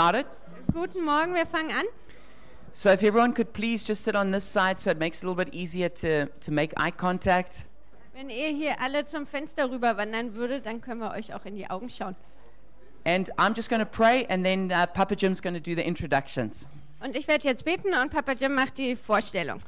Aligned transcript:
started. 0.00 0.24
Guten 0.72 1.04
Morgen, 1.04 1.34
wir 1.34 1.44
fangen 1.44 1.72
an. 1.72 1.84
So 2.72 2.88
if 2.88 3.02
everyone 3.02 3.34
could 3.34 3.52
please 3.52 3.84
just 3.86 4.02
sit 4.02 4.16
on 4.16 4.32
this 4.32 4.50
side 4.50 4.80
so 4.80 4.90
it 4.90 4.98
makes 4.98 5.18
it 5.18 5.24
a 5.24 5.28
little 5.28 5.44
bit 5.44 5.52
easier 5.52 5.90
to, 5.90 6.26
to 6.40 6.50
make 6.50 6.72
eye 6.78 6.90
contact. 6.90 7.66
Wenn 8.14 8.30
ihr 8.30 8.48
hier 8.48 8.80
alle 8.80 9.04
zum 9.04 9.26
Fenster 9.26 9.70
rüber 9.70 9.98
wandern 9.98 10.34
würdet, 10.34 10.64
dann 10.64 10.80
können 10.80 11.00
wir 11.00 11.10
euch 11.10 11.34
auch 11.34 11.44
in 11.44 11.54
die 11.54 11.68
Augen 11.68 11.90
schauen. 11.90 12.16
And 13.04 13.30
I'm 13.36 13.54
just 13.54 13.68
going 13.68 13.80
to 13.80 13.86
pray 13.86 14.26
and 14.30 14.42
then 14.42 14.72
uh, 14.72 14.86
Papa 14.86 15.14
Jim's 15.14 15.42
going 15.42 15.54
to 15.54 15.60
do 15.60 15.74
the 15.74 15.86
introductions. 15.86 16.66
Und 17.00 17.14
ich 17.14 17.28
werde 17.28 17.44
jetzt 17.44 17.66
beten 17.66 17.92
und 17.92 18.10
Papa 18.10 18.32
Jim 18.32 18.54
macht 18.54 18.78
die 18.78 18.96
Vorstellung. 18.96 19.58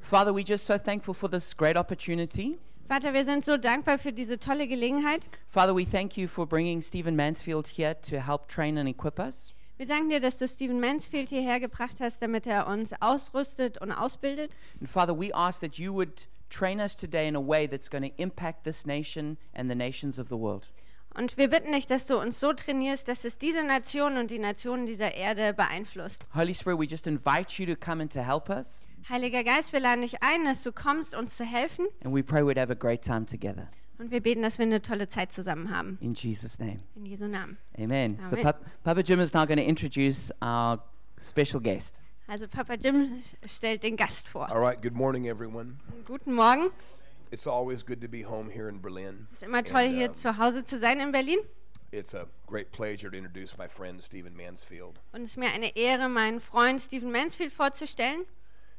Father, 0.00 0.32
we're 0.32 0.46
just 0.46 0.66
so 0.66 0.78
thankful 0.78 1.14
for 1.14 1.28
this 1.28 1.56
great 1.56 1.76
opportunity. 1.76 2.58
Vater, 2.86 3.12
wir 3.12 3.24
sind 3.24 3.44
so 3.44 3.56
dankbar 3.56 3.98
für 3.98 4.12
diese 4.12 4.38
tolle 4.38 4.68
Gelegenheit. 4.68 5.22
Father, 5.48 5.74
we 5.74 5.84
thank 5.84 6.16
you 6.16 6.28
for 6.28 6.46
bringing 6.46 6.80
Stephen 6.80 7.16
Mansfield 7.16 7.66
here 7.66 7.96
to 8.02 8.20
help 8.20 8.46
train 8.46 8.78
and 8.78 8.88
equip 8.88 9.18
us. 9.18 9.52
Wir 9.80 9.86
danken 9.86 10.10
dir, 10.10 10.20
dass 10.20 10.36
du 10.36 10.46
Stephen 10.46 10.78
Mansfield 10.78 11.30
hierher 11.30 11.58
gebracht 11.58 12.00
hast, 12.00 12.20
damit 12.20 12.46
er 12.46 12.66
uns 12.66 12.92
ausrüstet 13.00 13.80
und 13.80 13.92
ausbildet. 13.92 14.50
And 14.78 14.86
Father, 14.86 15.18
we 15.18 15.34
ask 15.34 15.62
that 15.62 15.76
you 15.76 15.94
would 15.94 16.28
train 16.50 16.80
us 16.80 16.94
today 16.94 17.26
in 17.26 17.34
a 17.34 17.40
way 17.40 17.66
that's 17.66 17.88
going 17.88 18.04
to 18.04 18.12
impact 18.18 18.64
this 18.64 18.84
nation 18.84 19.38
and 19.54 19.70
the 19.70 19.74
nations 19.74 20.18
of 20.18 20.28
the 20.28 20.36
world. 20.36 20.70
Und 21.14 21.38
wir 21.38 21.48
bitten 21.48 21.72
dich, 21.72 21.86
dass 21.86 22.04
du 22.04 22.18
uns 22.18 22.38
so 22.38 22.52
trainierst, 22.52 23.08
dass 23.08 23.24
es 23.24 23.38
diese 23.38 23.64
Nation 23.64 24.18
und 24.18 24.30
die 24.30 24.38
Nationen 24.38 24.84
dieser 24.84 25.14
Erde 25.14 25.54
beeinflusst. 25.54 26.26
Holy 26.34 26.54
Spirit, 26.54 26.78
we 26.78 26.84
just 26.84 27.06
invite 27.06 27.58
you 27.58 27.64
to 27.64 27.74
come 27.74 28.02
and 28.02 28.12
to 28.12 28.20
help 28.20 28.50
us. 28.50 28.86
Heiliger 29.08 29.42
Geist, 29.44 29.72
wir 29.72 29.80
laden 29.80 30.02
dich 30.02 30.22
ein, 30.22 30.44
dass 30.44 30.62
du 30.62 30.72
kommst, 30.72 31.14
uns 31.14 31.38
zu 31.38 31.46
helfen. 31.46 31.86
And 32.04 32.14
we 32.14 32.22
pray 32.22 32.42
we'd 32.42 32.60
have 32.60 32.70
a 32.70 32.76
great 32.76 33.00
time 33.00 33.24
together. 33.24 33.70
Und 34.00 34.10
wir 34.10 34.22
beten, 34.22 34.40
dass 34.40 34.56
wir 34.56 34.64
eine 34.64 34.80
tolle 34.80 35.08
Zeit 35.08 35.30
zusammen 35.30 35.70
haben. 35.76 35.98
In 36.00 36.14
Jesus' 36.14 36.58
name. 36.58 36.78
In 36.96 37.04
Jesu 37.04 37.26
Namen. 37.26 37.58
Amen. 37.78 38.18
So 38.18 38.34
Amen. 38.34 38.44
Pap- 38.44 38.64
Papa 38.82 39.02
Jim 39.02 39.20
is 39.20 39.34
now 39.34 39.44
going 39.44 39.58
to 39.58 39.62
introduce 39.64 40.32
our 40.40 40.82
special 41.18 41.60
guest. 41.60 42.00
Also 42.26 42.46
Papa 42.48 42.76
Jim 42.78 43.22
stellt 43.44 43.82
den 43.82 43.96
Gast 43.96 44.26
vor. 44.26 44.50
All 44.50 44.58
right, 44.58 44.80
good 44.80 44.94
morning, 44.94 45.26
everyone. 45.26 45.80
Guten 46.06 46.32
Morgen. 46.32 46.70
It's 47.30 47.46
always 47.46 47.84
good 47.84 48.00
to 48.00 48.08
be 48.08 48.22
home 48.22 48.48
here 48.48 48.70
in 48.70 48.80
Berlin. 48.80 49.26
Es 49.34 49.42
ist 49.42 49.48
immer 49.48 49.62
toll, 49.62 49.84
And, 49.84 49.94
hier 49.94 50.08
um, 50.08 50.14
zu 50.14 50.38
Hause 50.38 50.64
zu 50.64 50.78
sein 50.78 50.98
in 51.00 51.12
Berlin. 51.12 51.40
It's 51.92 52.14
a 52.14 52.26
great 52.46 52.72
pleasure 52.72 53.10
to 53.10 53.16
introduce 53.18 53.58
my 53.58 53.68
friend 53.68 54.02
Stephen 54.02 54.34
Mansfield. 54.34 54.98
Und 55.12 55.24
es 55.24 55.32
ist 55.32 55.36
mir 55.36 55.52
eine 55.52 55.76
Ehre, 55.76 56.08
meinen 56.08 56.40
Freund 56.40 56.80
Stephen 56.80 57.12
Mansfield 57.12 57.52
vorzustellen. 57.52 58.24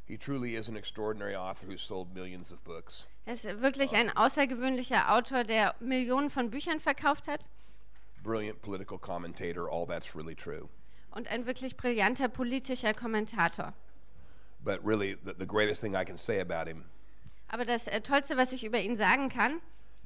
He 0.06 0.18
truly 0.18 0.56
is 0.56 0.68
an 0.68 0.76
extraordinary 0.76 1.36
author 1.36 1.68
who 1.68 1.78
sold 1.78 2.12
millions 2.16 2.52
of 2.52 2.64
books. 2.64 3.06
Er 3.26 3.34
ist 3.34 3.46
wirklich 3.62 3.92
ein 3.94 4.16
außergewöhnlicher 4.16 5.14
Autor, 5.14 5.44
der 5.44 5.76
Millionen 5.80 6.30
von 6.30 6.50
Büchern 6.50 6.80
verkauft 6.80 7.28
hat. 7.28 7.46
Brilliant 8.24 8.62
political 8.62 8.98
commentator, 8.98 9.70
all 9.72 9.86
that's 9.86 10.16
really 10.16 10.36
true. 10.36 10.70
Und 11.12 11.28
ein 11.28 11.46
wirklich 11.46 11.76
brillanter 11.78 12.30
politischer 12.30 12.94
Kommentator. 12.94 13.74
But 14.64 14.80
really, 14.84 15.18
the, 15.26 15.34
the 15.38 15.46
greatest 15.48 15.82
thing 15.82 15.96
I 15.96 16.06
can 16.06 16.18
say 16.18 16.40
about 16.40 16.68
him 16.70 16.86
Aber 17.48 17.66
das 17.66 17.88
äh, 17.88 18.02
Tollste, 18.02 18.38
was 18.38 18.52
ich 18.54 18.64
über 18.64 18.80
ihn 18.80 18.96
sagen 18.96 19.30
kann, 19.30 19.60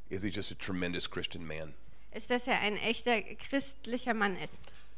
is 0.09 0.23
he's 0.23 0.35
just 0.35 0.51
a 0.51 0.55
tremendous 0.55 1.09
Christian 1.09 1.45
man. 1.45 1.73
ist, 2.11 2.29
dass 2.29 2.47
er 2.47 2.59
ein 2.59 2.77
echter 2.77 3.21
christlicher 3.21 4.13
Mann 4.13 4.37
ist. 4.37 4.53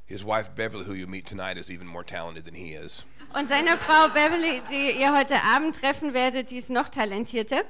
His 0.06 0.24
wife 0.24 0.52
Beverly, 0.56 0.86
who 0.86 0.94
you 0.94 1.08
meet 1.08 1.28
tonight, 1.28 1.58
is 1.58 1.70
even 1.70 1.88
more 1.88 2.06
talented 2.06 2.46
than 2.46 2.54
he 2.56 2.74
is. 2.74 3.06
Und 3.34 3.50
seine 3.50 3.78
Frau 3.78 4.08
Beverly, 4.10 4.62
die 4.70 4.92
ihr 5.02 5.14
heute 5.14 5.42
Abend 5.44 5.76
treffen 5.76 6.14
werdet, 6.14 6.52
die 6.52 6.58
ist 6.58 6.70
noch 6.70 6.88
talentierter. 6.90 7.64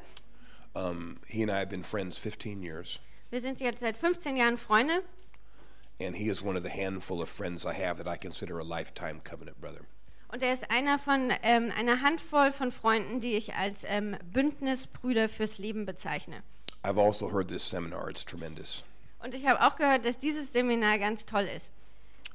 Um, 0.78 1.18
he 1.28 1.42
and 1.42 1.50
I 1.52 1.58
have 1.60 1.70
been 1.70 1.84
friends 1.84 2.18
15 2.20 2.62
years, 2.62 3.00
Wir 3.32 3.42
sind 3.42 3.60
jetzt 3.60 3.80
seit 3.80 3.98
15 3.98 4.36
Jahren 4.36 4.58
Freunde 4.58 5.02
and 6.00 6.16
he 6.16 6.30
is 6.30 6.44
one 6.44 6.56
of 6.56 6.64
the 6.64 6.70
handful 6.70 7.22
of 7.22 7.30
friends 7.30 7.66
I 7.66 7.74
have 7.74 7.98
that 7.98 8.08
I 8.08 8.16
consider 8.18 8.60
a 8.60 8.64
lifetime 8.64 9.22
covenant 9.24 9.60
brother. 9.60 9.82
und 10.32 10.44
er 10.44 10.54
ist 10.54 10.70
einer 10.70 11.00
von 11.00 11.34
ähm, 11.42 11.72
einer 11.76 12.02
Handvoll 12.02 12.52
von 12.52 12.72
Freunden, 12.72 13.20
die 13.22 13.34
ich 13.34 13.56
als 13.56 13.84
ähm, 13.86 14.18
Bündnisbrüder 14.32 15.30
fürs 15.30 15.58
Leben 15.58 15.86
bezeichne. 15.86 16.44
I've 16.84 17.00
also 17.00 17.32
heard 17.32 17.48
this 17.48 17.68
seminar, 17.68 18.10
it's 18.10 18.24
tremendous. 18.24 18.84
Und 19.20 19.34
ich 19.34 19.48
habe 19.48 19.62
auch 19.62 19.78
gehört, 19.78 20.06
dass 20.06 20.20
dieses 20.20 20.54
Seminar 20.54 21.00
ganz 21.00 21.26
toll 21.26 21.50
ist. 21.56 21.72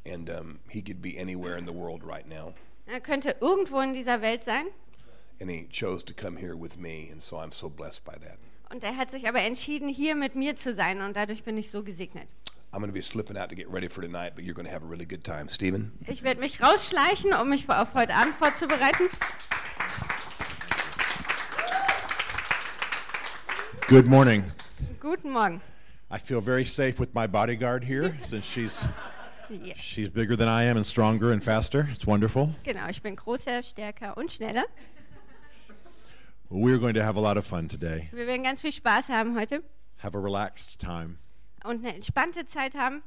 And 0.04 0.28
um, 0.28 0.58
he 0.68 0.82
could 0.82 1.00
be 1.00 1.16
anywhere 1.16 1.56
in 1.56 1.64
the 1.64 1.72
world 1.74 2.02
right 2.04 2.26
now. 2.26 2.54
Er 2.86 3.00
könnte 3.00 3.36
irgendwo 3.40 3.80
in 3.80 3.92
dieser 3.92 4.20
Welt 4.20 4.42
sein 4.42 4.66
And 5.42 5.50
he 5.50 5.66
chose 5.68 6.04
to 6.04 6.14
come 6.14 6.36
here 6.36 6.54
with 6.54 6.78
me, 6.78 7.08
and 7.10 7.20
so 7.20 7.38
I'm 7.38 7.50
so 7.50 7.68
blessed 7.68 8.04
by 8.04 8.14
that. 8.22 8.38
und 8.70 8.84
er 8.84 8.96
hat 8.96 9.10
sich 9.10 9.26
aber 9.26 9.40
entschieden, 9.40 9.88
hier 9.88 10.14
mit 10.14 10.36
mir 10.36 10.54
zu 10.54 10.72
sein 10.72 11.00
und 11.02 11.16
dadurch 11.16 11.42
bin 11.42 11.56
ich 11.58 11.68
so 11.68 11.82
gesegnet. 11.82 12.28
I'm 12.72 12.78
going 12.78 12.86
to 12.86 12.94
be 12.94 13.02
slipping 13.02 13.36
out 13.36 13.50
to 13.50 13.56
get 13.56 13.68
ready 13.68 13.88
for 13.88 14.02
tonight, 14.02 14.34
but 14.36 14.44
you're 14.44 14.54
going 14.54 14.66
to 14.66 14.72
have 14.72 14.84
a 14.84 14.86
really 14.86 15.04
good 15.04 15.24
time. 15.24 15.48
Stephen? 15.48 15.92
Ich 16.06 16.22
werde 16.22 16.40
mich 16.40 16.62
rausschleichen, 16.62 17.34
um 17.34 17.48
mich 17.50 17.68
auf 17.68 17.92
heute 17.94 18.14
Abend 18.14 18.36
vorzubereiten. 18.36 19.08
Good 23.88 24.06
morning. 24.06 24.44
Guten 25.00 25.32
Morgen. 25.32 25.60
I 26.08 26.18
feel 26.18 26.40
very 26.40 26.64
safe 26.64 27.00
with 27.00 27.14
my 27.14 27.26
bodyguard 27.26 27.84
here 27.84 28.16
since 28.22 28.46
she's 28.46 28.82
Ja, 29.50 29.74
she's 29.76 30.08
bigger 30.08 30.36
than 30.36 30.48
I 30.48 30.64
am 30.64 30.76
and 30.76 30.86
stronger 30.86 31.32
and 31.32 31.42
faster. 31.42 31.88
It's 31.92 32.06
wonderful. 32.06 32.54
genau, 32.64 32.88
ich 32.88 33.02
bin 33.02 33.16
größer, 33.16 33.62
stärker 33.62 34.16
und 34.16 34.32
schneller. 34.32 34.64
We're 36.54 36.78
going 36.78 36.92
to 36.94 37.02
have 37.02 37.16
a 37.16 37.20
lot 37.20 37.38
of 37.38 37.46
fun 37.46 37.66
today. 37.66 38.10
Wir 38.12 38.26
werden 38.26 38.42
ganz 38.42 38.60
viel 38.60 38.72
Spaß 38.72 39.08
haben 39.08 39.38
heute 39.38 39.62
Have 40.00 40.14
a 40.14 40.20
relaxed 40.20 40.78
time. 40.78 41.16
und 41.64 41.78
eine 41.82 41.94
entspannte 41.94 42.44
Zeit 42.44 42.74
haben. 42.74 43.02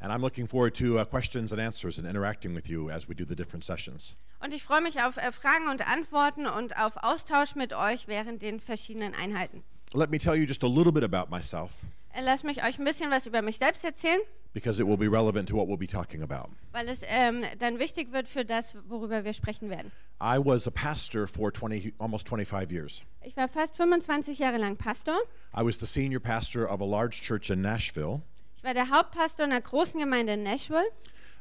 And 0.00 0.10
I'm 0.10 0.22
looking 0.22 0.46
forward 0.46 0.74
to 0.78 0.98
uh, 0.98 1.04
questions 1.04 1.52
and 1.52 1.60
answers 1.60 1.98
and 1.98 2.08
interacting 2.08 2.54
with 2.54 2.68
you 2.68 2.88
as 2.90 3.10
we 3.10 3.14
do 3.14 3.26
the 3.28 3.36
different 3.36 3.62
sessions. 3.62 4.16
Und 4.40 4.54
ich 4.54 4.64
freue 4.64 4.80
mich 4.80 5.02
auf 5.02 5.18
äh, 5.18 5.32
Fragen 5.32 5.68
und 5.68 5.86
Antworten 5.86 6.46
und 6.46 6.78
auf 6.78 6.96
Austausch 6.96 7.56
mit 7.56 7.74
euch 7.74 8.08
während 8.08 8.40
den 8.40 8.58
verschiedenen 8.58 9.14
Einheiten. 9.14 9.62
Let 9.92 10.10
me 10.10 10.18
tell 10.18 10.34
you 10.34 10.46
just 10.46 10.64
a 10.64 10.66
little 10.66 10.92
bit 10.92 11.04
about 11.04 11.30
myself 11.30 11.72
Lasst 12.20 12.44
mich 12.44 12.62
euch 12.64 12.78
ein 12.78 12.84
bisschen 12.84 13.10
was 13.10 13.26
über 13.26 13.40
mich 13.42 13.58
selbst 13.58 13.84
erzählen, 13.84 14.20
because 14.52 14.78
it 14.80 14.86
will 14.86 14.98
be 14.98 15.08
relevant 15.10 15.48
to 15.48 15.56
what 15.56 15.66
we'll 15.68 15.78
be 15.78 15.86
talking 15.86 16.22
about. 16.22 16.50
weil 16.72 16.88
es 16.88 17.00
ähm, 17.06 17.42
dann 17.58 17.78
wichtig 17.78 18.12
wird 18.12 18.28
für 18.28 18.44
das, 18.44 18.76
worüber 18.88 19.24
wir 19.24 19.32
sprechen 19.32 19.70
werden. 19.70 19.90
I 20.20 20.38
was 20.38 20.66
a 20.66 20.70
pastor 20.70 21.26
for 21.26 21.52
20 21.52 21.94
almost 21.98 22.28
25 22.28 22.70
years. 22.70 23.02
Ich 23.22 23.36
war 23.36 23.48
fast 23.48 23.76
25 23.76 24.38
Jahre 24.38 24.58
lang 24.58 24.76
Pastor. 24.76 25.14
I 25.56 25.62
was 25.64 25.78
the 25.78 25.86
senior 25.86 26.20
pastor 26.20 26.70
of 26.70 26.80
a 26.80 26.84
large 26.84 27.20
church 27.22 27.50
in 27.50 27.60
Nashville, 27.62 28.20
Ich 28.56 28.62
war 28.64 28.74
der 28.74 28.90
Hauptpastor 28.90 29.46
einer 29.46 29.60
großen 29.60 29.98
Gemeinde 29.98 30.34
in 30.34 30.42
Nashville, 30.42 30.84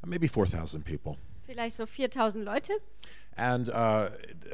maybe 0.06 0.28
4,000 0.28 0.84
people. 0.86 1.18
vielleicht 1.46 1.76
so 1.76 1.86
4000 1.86 2.44
Leute. 2.46 2.72
And 3.36 3.70
uh, 3.70 4.10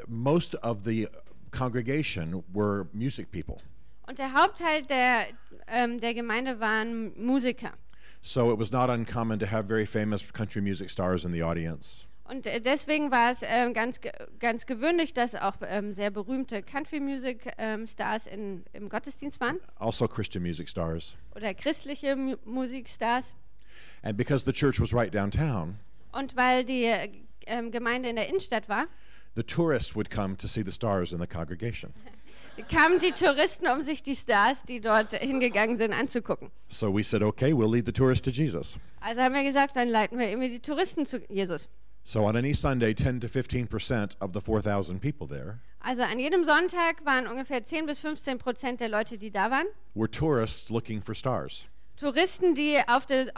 most 0.08 0.54
of 0.62 0.84
the 0.84 1.08
congregation 1.52 2.42
were 2.52 2.86
music 2.92 3.30
people. 3.30 3.60
Und 4.08 4.18
der 4.18 4.32
Hauptteil 4.32 4.82
der, 4.82 5.26
ähm, 5.66 6.00
der 6.00 6.14
Gemeinde 6.14 6.60
waren 6.60 7.12
Musiker. 7.22 7.72
So 8.22 8.50
it 8.52 8.58
was 8.58 8.72
not 8.72 8.88
uncommon 8.88 9.38
to 9.38 9.46
have 9.46 9.68
very 9.68 9.84
famous 9.86 10.32
country 10.32 10.62
music 10.62 10.90
stars 10.90 11.24
in 11.24 11.32
the 11.32 11.42
audience. 11.42 12.06
Und 12.24 12.46
äh, 12.46 12.60
deswegen 12.60 13.10
war 13.10 13.30
es 13.32 13.40
ähm, 13.42 13.72
ganz, 13.74 14.00
ganz 14.38 14.66
gewöhnlich, 14.66 15.14
dass 15.14 15.34
auch 15.34 15.54
ähm, 15.62 15.92
sehr 15.94 16.10
berühmte 16.10 16.62
Country-Music-Stars 16.62 18.26
in 18.26 18.64
im 18.72 18.88
Gottesdienst 18.88 19.40
waren 19.40 19.58
Also 19.76 20.06
Christian 20.08 20.42
music 20.42 20.68
stars. 20.68 21.16
oder 21.34 21.54
christliche 21.54 22.16
Mu 22.16 22.36
Musikstars. 22.44 23.26
And 24.02 24.16
because 24.16 24.44
the 24.44 24.52
church 24.52 24.80
was 24.80 24.92
right 24.92 25.14
downtown, 25.14 25.78
Und 26.12 26.34
weil 26.36 26.64
die 26.64 26.84
äh, 26.84 27.10
ähm, 27.46 27.70
Gemeinde 27.70 28.08
in 28.10 28.16
der 28.16 28.28
Innenstadt 28.28 28.68
war, 28.68 28.88
the 29.34 29.42
tourists 29.42 29.94
would 29.94 30.10
come 30.10 30.36
to 30.36 30.46
see 30.48 30.62
the 30.62 30.72
stars 30.72 31.12
in 31.12 31.20
the 31.20 31.26
congregation. 31.26 31.92
kamen 32.68 32.98
die 32.98 33.12
Touristen, 33.12 33.68
um 33.68 33.82
sich 33.82 34.02
die 34.02 34.16
Stars, 34.16 34.62
die 34.64 34.80
dort 34.80 35.12
hingegangen 35.12 35.76
sind, 35.76 35.92
anzugucken. 35.92 36.50
So 36.68 36.94
we 36.94 37.02
said, 37.02 37.22
okay, 37.22 37.52
we'll 37.52 37.70
lead 37.70 37.86
the 37.86 37.92
tourists 37.92 38.22
to 38.22 38.30
Jesus. 38.30 38.76
Also 39.00 39.20
haben 39.20 39.34
wir 39.34 39.44
gesagt, 39.44 39.76
dann 39.76 39.88
leiten 39.88 40.18
wir 40.18 40.30
immer 40.30 40.48
die 40.48 40.60
Touristen 40.60 41.06
zu 41.06 41.18
Jesus. 41.28 41.68
So 42.04 42.24
on 42.24 42.36
any 42.36 42.54
Sunday, 42.54 42.94
10 42.94 43.20
to 43.20 43.26
15% 43.26 44.20
of 44.20 44.32
the 44.32 44.40
4,000 44.40 45.00
people 45.00 45.26
there 45.28 45.58
Also 45.80 46.02
an 46.02 46.18
jedem 46.18 46.44
Sonntag 46.44 47.04
waren 47.04 47.26
ungefähr 47.26 47.64
10 47.64 47.86
bis 47.86 48.00
15 48.00 48.38
Prozent 48.38 48.80
der 48.80 48.88
Leute, 48.88 49.18
die 49.18 49.30
da 49.30 49.50
waren, 49.50 49.66
were 49.94 50.10
tourists 50.10 50.70
looking 50.70 51.00
for 51.00 51.14
stars. 51.14 51.66
Touristen, 51.96 52.54
die 52.54 52.78
auf 52.86 53.06
der 53.06 53.32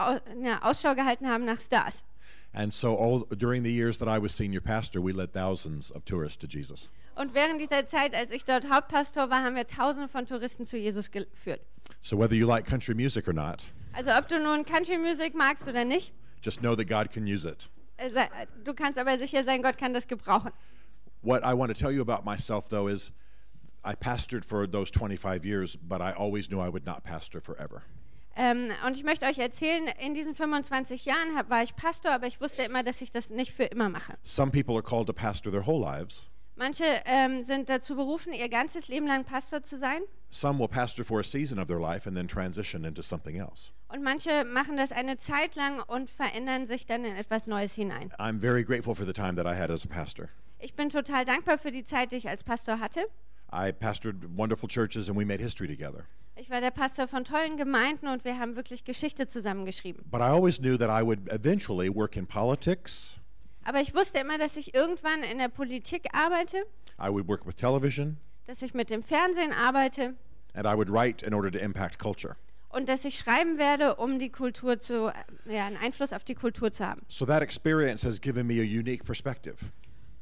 Ausschau 0.62 0.94
gehalten 0.94 1.28
haben 1.28 1.44
nach 1.44 1.60
Stars. 1.60 2.02
And 2.52 2.72
so 2.72 2.94
all 2.96 3.20
during 3.36 3.62
the 3.62 3.70
years 3.72 3.98
that 3.98 4.08
I 4.08 4.18
was 4.20 4.32
senior 4.34 4.60
pastor, 4.60 5.00
we 5.00 5.12
led 5.12 5.32
thousands 5.32 5.90
of 5.92 6.04
tourists 6.04 6.36
to 6.38 6.46
Jesus. 6.48 6.88
Und 7.16 7.34
während 7.34 7.60
dieser 7.60 7.86
Zeit, 7.86 8.14
als 8.14 8.30
ich 8.30 8.44
dort 8.44 8.68
Hauptpastor 8.70 9.30
war, 9.30 9.42
haben 9.44 9.54
wir 9.54 9.66
Tausende 9.66 10.08
von 10.08 10.26
Touristen 10.26 10.64
zu 10.64 10.76
Jesus 10.78 11.10
geführt. 11.10 11.60
So 12.00 12.16
whether 12.18 12.34
you 12.34 12.46
like 12.46 12.64
country 12.66 12.94
music 12.94 13.28
or 13.28 13.32
not, 13.34 13.62
Also 13.92 14.10
ob 14.12 14.28
du 14.28 14.38
nun 14.40 14.64
Country 14.64 14.96
Music 14.98 15.34
magst 15.34 15.68
oder 15.68 15.84
nicht, 15.84 16.12
just 16.42 16.60
know 16.60 16.74
that 16.74 16.88
God 16.88 17.10
can 17.12 17.24
use 17.26 17.44
it. 17.46 17.68
äh, 17.98 18.10
sei- 18.10 18.28
du 18.64 18.72
kannst 18.74 18.98
aber 18.98 19.18
sicher 19.18 19.44
sein, 19.44 19.62
Gott 19.62 19.76
kann 19.78 19.92
das 19.92 20.06
gebrauchen. 20.08 20.52
What 21.22 21.42
I 21.44 21.52
want 21.52 21.68
to 21.70 21.78
tell 21.78 21.92
you 21.92 22.00
about 22.00 22.24
myself, 22.24 22.68
though, 22.70 22.88
is 22.88 23.12
I 23.84 23.94
pastored 23.94 24.44
for 24.44 24.66
those 24.66 24.90
25 24.90 25.44
years, 25.44 25.76
but 25.76 26.00
I 26.00 26.12
always 26.12 26.48
knew 26.48 26.60
I 26.60 26.68
would 26.70 26.86
not 26.86 27.02
pastor 27.04 27.40
forever. 27.40 27.82
Ähm, 28.40 28.70
und 28.86 28.96
ich 28.96 29.04
möchte 29.04 29.26
euch 29.26 29.38
erzählen, 29.38 29.86
in 29.98 30.14
diesen 30.14 30.34
25 30.34 31.04
Jahren 31.04 31.36
hab, 31.36 31.50
war 31.50 31.62
ich 31.62 31.76
Pastor, 31.76 32.12
aber 32.12 32.26
ich 32.26 32.40
wusste 32.40 32.62
immer, 32.62 32.82
dass 32.82 33.02
ich 33.02 33.10
das 33.10 33.28
nicht 33.28 33.52
für 33.52 33.64
immer 33.64 33.90
mache. 33.90 34.14
Some 34.22 34.50
people 34.50 34.74
are 34.74 34.82
called 34.82 35.06
to 35.08 35.12
pastor 35.12 35.52
their 35.52 35.66
whole 35.66 35.84
lives. 35.84 36.26
Manche 36.56 36.84
ähm, 37.04 37.44
sind 37.44 37.68
dazu 37.68 37.96
berufen, 37.96 38.32
ihr 38.32 38.48
ganzes 38.48 38.88
Leben 38.88 39.06
lang 39.06 39.24
Pastor 39.24 39.62
zu 39.62 39.78
sein. 39.78 40.00
Some 40.30 40.58
will 40.58 40.68
pastor 40.68 41.04
for 41.04 41.20
a 41.20 41.22
season 41.24 41.58
of 41.58 41.66
their 41.68 41.80
life 41.80 42.08
and 42.08 42.16
then 42.16 42.28
transition 42.28 42.84
into 42.84 43.02
something 43.02 43.36
else. 43.36 43.72
Und 43.88 44.02
manche 44.02 44.44
machen 44.44 44.78
das 44.78 44.90
eine 44.90 45.18
Zeit 45.18 45.54
lang 45.54 45.80
und 45.80 46.08
verändern 46.08 46.66
sich 46.66 46.86
dann 46.86 47.04
in 47.04 47.16
etwas 47.16 47.46
Neues 47.46 47.74
hinein. 47.74 48.10
I'm 48.18 48.40
very 48.40 48.64
grateful 48.64 48.94
for 48.94 49.04
the 49.04 49.12
time 49.12 49.34
that 49.36 49.46
I 49.46 49.54
had 49.54 49.70
as 49.70 49.84
a 49.84 49.88
pastor. 49.88 50.30
Ich 50.58 50.74
bin 50.74 50.88
total 50.88 51.26
dankbar 51.26 51.58
für 51.58 51.70
die 51.70 51.84
Zeit, 51.84 52.12
die 52.12 52.16
ich 52.16 52.28
als 52.28 52.42
Pastor 52.42 52.80
hatte. 52.80 53.00
I 53.52 53.72
pastored 53.72 54.16
wonderful 54.34 54.68
churches 54.68 55.08
and 55.08 55.18
we 55.18 55.26
made 55.26 55.42
history 55.42 55.66
together. 55.66 56.06
Ich 56.40 56.48
war 56.48 56.62
der 56.62 56.70
Pastor 56.70 57.06
von 57.06 57.24
tollen 57.24 57.58
Gemeinden 57.58 58.08
und 58.08 58.24
wir 58.24 58.38
haben 58.38 58.56
wirklich 58.56 58.84
Geschichte 58.84 59.26
zusammengeschrieben. 59.28 60.02
But 60.10 60.20
I 60.22 60.30
always 60.30 60.58
knew 60.58 60.78
that 60.78 60.88
I 60.88 61.04
would 61.04 61.28
eventually 61.30 61.94
work 61.94 62.16
in 62.16 62.26
politics, 62.26 63.18
Aber 63.62 63.82
ich 63.82 63.94
wusste 63.94 64.20
immer, 64.20 64.38
dass 64.38 64.56
ich 64.56 64.74
irgendwann 64.74 65.22
in 65.22 65.36
der 65.36 65.48
Politik 65.50 66.06
arbeite, 66.14 66.64
I 66.98 67.10
would 67.10 67.28
work 67.28 67.44
with 67.46 67.56
television, 67.56 68.16
dass 68.46 68.62
ich 68.62 68.72
mit 68.72 68.88
dem 68.88 69.02
Fernsehen 69.02 69.52
arbeite 69.52 70.14
and 70.54 70.66
I 70.66 70.74
would 70.74 70.88
write 70.88 71.22
in 71.26 71.34
order 71.34 71.52
to 71.52 71.58
impact 71.58 71.98
culture. 71.98 72.36
und 72.70 72.88
dass 72.88 73.04
ich 73.04 73.18
schreiben 73.18 73.58
werde, 73.58 73.96
um 73.96 74.18
die 74.18 74.30
Kultur 74.30 74.80
zu, 74.80 75.12
ja, 75.44 75.66
einen 75.66 75.76
Einfluss 75.76 76.14
auf 76.14 76.24
die 76.24 76.34
Kultur 76.36 76.72
zu 76.72 76.86
haben. 76.86 77.02
So 77.08 77.26
that 77.26 77.42
experience 77.42 78.02
has 78.02 78.18
given 78.18 78.46
me 78.46 78.54
a 78.54 78.64
unique 78.64 79.04
perspective. 79.04 79.56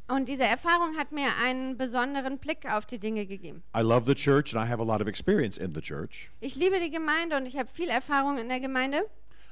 Und 0.09 0.27
diese 0.29 0.45
Erfahrung 0.45 0.97
hat 0.97 1.13
mir 1.13 1.29
einen 1.43 1.77
besonderen 1.77 2.39
Blick 2.39 2.65
auf 2.71 2.87
die 2.87 2.99
Dinge 2.99 3.27
gegeben. 3.27 3.63
I 3.77 3.81
love 3.83 4.07
the 4.07 4.15
church 4.15 4.55
and 4.55 4.65
I 4.65 4.69
have 4.71 4.81
a 4.81 4.85
lot 4.85 5.01
of 5.03 5.07
experience 5.07 5.59
in 5.59 5.75
the 5.75 5.81
church. 5.83 6.31
Ich 6.41 6.57
liebe 6.57 6.81
die 6.81 6.91
Gemeinde 6.91 7.37
und 7.37 7.45
ich 7.47 7.59
habe 7.59 7.69
viel 7.69 7.89
Erfahrung 7.91 8.39
in 8.39 8.49
der 8.49 8.59
Gemeinde. 8.61 9.03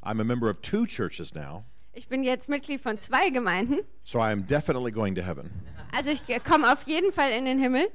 I'm 0.03 0.21
a 0.21 0.25
member 0.25 0.49
of 0.49 0.61
two 0.63 0.87
churches 0.87 1.35
now, 1.35 1.65
Ich 1.93 2.09
bin 2.09 2.23
jetzt 2.25 2.49
Mitglied 2.49 2.81
von 2.81 2.99
zwei 2.99 3.29
Gemeinden. 3.31 3.81
so 4.05 4.19
I 4.19 4.31
am 4.33 4.47
definitely 4.47 4.91
going 4.93 5.15
to 5.15 5.23
heaven. 5.23 5.51
Also 5.95 6.11
ich 6.11 6.23
komme 6.45 6.73
auf 6.73 6.83
jeden 6.87 7.13
Fall 7.13 7.31
in 7.33 7.45
den 7.45 7.59
Himmel. 7.59 7.89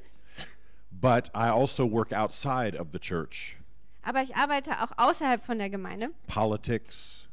But 0.91 1.29
I 1.33 1.49
also 1.49 1.89
work 1.89 2.13
outside 2.13 2.77
of 2.79 2.87
the 2.93 2.99
church 2.99 3.57
Aber 4.03 4.21
ich 4.21 4.35
arbeite 4.35 4.81
auch 4.83 4.91
außerhalb 4.97 5.43
von 5.43 5.57
der 5.57 5.69
Gemeinde. 5.71 6.09
politics. 6.27 7.27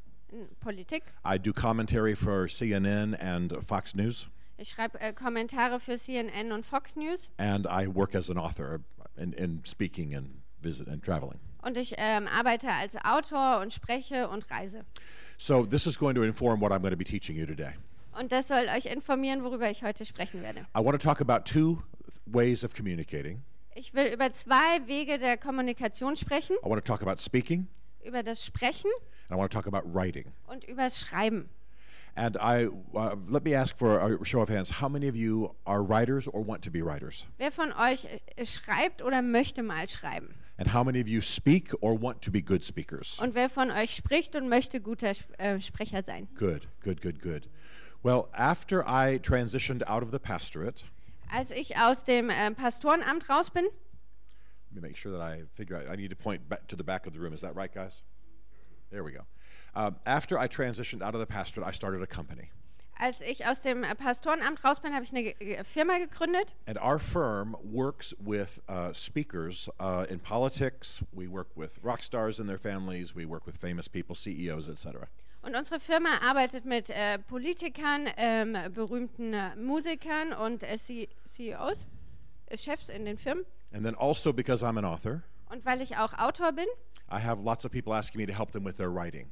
Politik. 0.60 1.02
I 1.25 1.38
do 1.38 1.52
commentary 1.52 2.14
for 2.14 2.46
CNN 2.48 3.14
and 3.14 3.54
Fox 3.66 3.94
News, 3.94 4.28
Ich 4.60 4.70
schreibe 4.70 5.00
äh, 5.00 5.12
Kommentare 5.12 5.78
für 5.78 5.96
CNN 5.99 6.50
und 6.52 6.66
Fox 6.66 6.96
News. 6.96 7.31
and 7.38 7.66
I 7.66 7.87
work 7.87 8.14
as 8.14 8.28
an 8.28 8.38
author 8.38 8.81
in, 9.16 9.32
in 9.32 9.62
speaking 9.64 10.14
and 10.16 10.43
visit 10.60 10.88
and 10.88 11.02
traveling. 11.05 11.38
Und 11.62 11.76
ich 11.76 11.94
ähm, 11.96 12.26
arbeite 12.26 12.69
als 12.69 12.96
Autor 13.05 13.60
und 13.60 13.72
spreche 13.72 14.28
und 14.28 14.50
reise. 14.50 14.84
So 15.38 15.64
this 15.64 15.87
is 15.87 15.96
going 15.99 16.14
to 16.16 16.22
inform 16.22 16.60
what 16.60 16.72
I'm 16.72 16.81
going 16.81 16.90
to 16.93 16.96
be 16.96 17.05
teaching 17.05 17.37
you 17.37 17.46
today. 17.46 17.72
Und 18.19 18.32
das 18.32 18.49
soll 18.49 18.66
euch 18.76 18.87
informieren, 18.87 19.44
worüber 19.44 19.70
ich 19.70 19.84
heute 19.84 20.05
sprechen 20.05 20.43
werde. 20.43 20.61
I 20.76 20.81
want 20.84 21.00
to 21.00 21.08
talk 21.08 21.20
about 21.20 21.44
two 21.44 21.81
ways 22.26 22.64
of 22.64 22.75
communicating. 22.75 23.43
Ich 23.76 23.94
will 23.94 24.06
über 24.12 24.32
zwei 24.32 24.84
Wege 24.88 25.19
der 25.19 25.37
Kommunikation 25.37 26.16
sprechen. 26.16 26.56
I 26.64 26.69
want 26.69 26.84
to 26.84 26.93
talk 26.93 27.00
about 27.06 27.20
speaking, 27.22 27.69
Über 28.04 28.25
das 28.25 28.44
Sprechen 28.44 28.90
and 29.28 29.37
I 29.37 29.40
want 29.40 29.52
to 29.52 29.56
talk 29.61 29.72
about 29.72 29.88
writing. 29.94 30.32
und 30.49 30.64
über 30.64 30.82
das 30.82 30.99
Schreiben. 30.99 31.49
And 32.18 32.36
I 32.38 32.66
uh, 32.96 33.14
let 33.28 33.44
me 33.44 33.54
ask 33.54 33.78
for 33.78 34.00
a 34.00 34.24
show 34.24 34.40
of 34.40 34.48
hands. 34.48 34.70
How 34.70 34.88
many 34.88 35.06
of 35.06 35.14
you 35.14 35.54
are 35.64 35.84
writers 35.84 36.26
or 36.26 36.42
want 36.42 36.62
to 36.62 36.70
be 36.70 36.82
writers? 36.82 37.26
Wer 37.38 37.52
von 37.52 37.72
euch 37.72 38.08
äh, 38.36 38.44
schreibt 38.44 39.02
oder 39.02 39.22
möchte 39.22 39.62
mal 39.62 39.86
schreiben? 39.86 40.34
And 40.58 40.66
how 40.66 40.82
many 40.82 41.00
of 41.00 41.08
you 41.08 41.20
speak 41.20 41.70
or 41.80 41.94
want 41.94 42.20
to 42.22 42.32
be 42.32 42.42
good 42.42 42.64
speakers? 42.64 43.20
Und 43.20 43.36
wer 43.36 43.48
von 43.48 43.70
euch 43.70 43.94
spricht 43.94 44.34
und 44.34 44.48
möchte 44.48 44.80
guter 44.80 45.12
äh, 45.38 45.60
Sprecher 45.60 46.02
sein? 46.02 46.26
Good, 46.34 46.66
good, 46.80 47.00
good, 47.00 47.22
good. 47.22 47.48
Well, 48.02 48.28
after 48.32 48.84
I 48.84 49.20
transitioned 49.20 49.84
out 49.86 50.02
of 50.02 50.10
the 50.10 50.18
pastorate, 50.18 50.86
Als 51.30 51.52
ich 51.52 51.76
aus 51.76 52.02
dem 52.02 52.30
äh, 52.30 52.50
Pastorenamt 52.50 53.30
raus 53.30 53.50
bin, 53.50 53.62
let 53.64 54.74
me 54.74 54.80
make 54.80 54.96
sure 54.96 55.12
that 55.12 55.22
I 55.22 55.44
figure 55.54 55.76
out. 55.76 55.86
I 55.86 55.94
need 55.94 56.10
to 56.10 56.16
point 56.16 56.48
back 56.48 56.66
to 56.66 56.74
the 56.74 56.82
back 56.82 57.06
of 57.06 57.12
the 57.12 57.20
room. 57.20 57.32
Is 57.32 57.42
that 57.42 57.54
right, 57.54 57.72
guys? 57.72 58.02
There 58.90 59.04
we 59.04 59.12
go. 59.12 59.20
Um, 59.74 59.96
after 60.06 60.38
I 60.38 60.48
transitioned 60.48 61.02
out 61.02 61.14
of 61.14 61.20
the 61.20 61.26
pastorate, 61.26 61.66
I 61.66 61.72
started 61.72 62.02
a 62.02 62.06
company. 62.06 62.50
als 62.98 63.20
ich 63.20 63.46
aus 63.46 63.60
dem 63.60 63.84
äh, 63.84 63.94
Pastorenamt 63.94 64.64
raus 64.64 64.80
bin, 64.80 64.92
habe 64.92 65.04
ich 65.04 65.14
eine 65.14 65.64
Firma 65.64 65.98
gegründet. 65.98 66.54
And 66.66 66.78
our 66.80 66.98
firm 66.98 67.56
works 67.62 68.14
with 68.18 68.60
uh, 68.68 68.92
speakers 68.92 69.70
uh, 69.80 70.04
in 70.10 70.18
politics. 70.18 71.02
We 71.12 71.28
work 71.30 71.48
with 71.56 71.78
rock 71.82 72.02
stars 72.02 72.40
and 72.40 72.48
their 72.48 72.58
families. 72.58 73.14
We 73.14 73.24
work 73.24 73.46
with 73.46 73.56
famous 73.56 73.88
people, 73.88 74.16
CEOs, 74.16 74.68
etc. 74.68 75.08
Und 75.42 75.54
unsere 75.54 75.78
Firma 75.78 76.18
arbeitet 76.20 76.64
mit 76.64 76.90
äh, 76.90 77.18
Politikern, 77.20 78.08
ähm, 78.16 78.56
berühmten 78.74 79.32
äh, 79.32 79.54
Musikern 79.56 80.32
und 80.32 80.64
äh, 80.64 80.76
CEOs, 80.76 81.78
äh, 82.46 82.58
Chefs 82.58 82.88
in 82.88 83.04
den 83.04 83.16
Firmen. 83.16 83.44
And 83.72 83.84
then 83.84 83.94
also 83.94 84.32
because 84.32 84.64
I'm 84.64 84.76
an 84.76 84.84
author, 84.84 85.22
Und 85.48 85.64
weil 85.64 85.80
ich 85.80 85.96
auch 85.96 86.14
Autor 86.18 86.52
bin, 86.52 86.66
I 87.10 87.20
have 87.20 87.40
lots 87.40 87.64
of 87.64 87.70
people 87.70 87.94
asking 87.94 88.20
me 88.20 88.26
to 88.26 88.34
help 88.36 88.50
them 88.50 88.64
with 88.64 88.76
their 88.76 88.92
writing. 88.92 89.30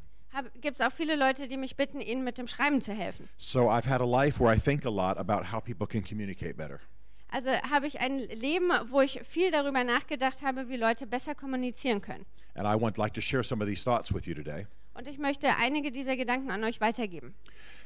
Gibt 0.61 0.81
es 0.81 0.87
auch 0.87 0.93
viele 0.93 1.17
Leute, 1.17 1.49
die 1.49 1.57
mich 1.57 1.77
bitten, 1.77 2.01
ihnen 2.01 2.25
mit 2.25 2.39
dem 2.39 2.49
Schreiben 2.49 2.81
zu 2.81 2.93
helfen. 2.93 3.29
So 3.37 3.71
I've 3.71 3.87
had 3.87 4.01
a 4.01 4.07
life 4.07 4.43
where 4.43 4.55
I 4.55 4.59
think 4.59 4.85
a 4.85 4.91
lot 4.91 5.19
about 5.19 5.53
how 5.53 5.63
people 5.63 5.87
can 5.87 6.05
communicate 6.05 6.55
better. 6.57 6.81
Also 7.29 7.51
habe 7.71 7.87
ich 7.87 8.01
ein 8.01 8.19
Leben, 8.19 8.71
wo 8.91 9.01
ich 9.01 9.21
viel 9.25 9.51
darüber 9.51 9.85
nachgedacht 9.85 10.43
habe, 10.43 10.69
wie 10.69 10.77
Leute 10.77 11.07
besser 11.07 11.35
kommunizieren 11.35 12.01
können. 12.01 12.25
And 12.55 12.67
I 12.67 12.81
want 12.81 12.97
like 12.97 13.13
to 13.15 13.21
share 13.21 13.45
some 13.45 13.63
of 13.63 13.69
these 13.69 13.85
thoughts 13.85 14.15
with 14.15 14.27
you 14.27 14.35
today. 14.35 14.67
Und 14.95 15.09
ich 15.09 15.19
möchte 15.19 15.55
einige 15.57 15.91
dieser 15.91 16.17
Gedanken 16.17 16.51
an 16.51 16.65
euch 16.65 16.81
weitergeben. 16.81 17.35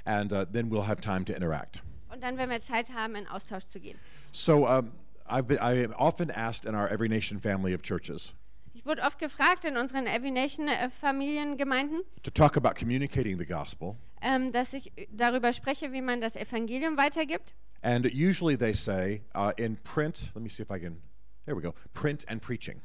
And 0.04 0.32
uh, 0.32 0.44
then 0.44 0.70
we'll 0.70 0.86
have 0.86 1.00
time 1.00 1.24
to 1.24 1.32
interact. 1.32 1.82
Und 2.12 2.22
dann 2.22 2.36
werden 2.36 2.50
wir 2.50 2.62
Zeit 2.62 2.90
haben, 2.90 3.16
in 3.16 3.26
Austausch 3.26 3.66
zu 3.66 3.80
gehen. 3.80 3.98
So 4.32 4.68
um, 4.68 4.92
I've 5.26 5.44
been, 5.44 5.58
I 5.58 5.84
am 5.84 5.92
often 5.94 6.30
asked 6.30 6.64
in 6.66 6.74
our 6.74 6.88
Every 6.88 7.08
Nation 7.08 7.40
family 7.40 7.74
of 7.74 7.82
churches 7.82 8.34
Ich 8.72 8.86
wurde 8.86 9.02
oft 9.02 9.18
gefragt 9.18 9.64
in 9.64 9.76
unseren 9.76 10.06
Every 10.06 10.30
Nation 10.30 10.68
äh, 10.68 10.90
Familiengemeinden, 10.90 12.00
to 12.22 12.30
talk 12.30 12.56
about 12.56 12.74
communicating 12.78 13.38
the 13.38 13.46
gospel. 13.46 13.96
ähm, 14.22 14.52
dass 14.52 14.72
ich 14.72 14.92
darüber 15.10 15.52
spreche, 15.52 15.92
wie 15.92 16.02
man 16.02 16.20
das 16.20 16.36
Evangelium 16.36 16.96
weitergibt. 16.96 17.54
And 17.82 18.06
usually 18.06 18.56
they 18.56 18.74
say 18.74 19.22
uh, 19.34 19.50
in 19.56 19.76
print, 19.82 20.30
let 20.34 20.42
me 20.42 20.48
see 20.50 20.62
if 20.62 20.70
I 20.70 20.78
can, 20.78 21.00
there 21.46 21.56
we 21.56 21.62
go, 21.62 21.74
print 21.94 22.28
and 22.28 22.40
preaching. 22.42 22.80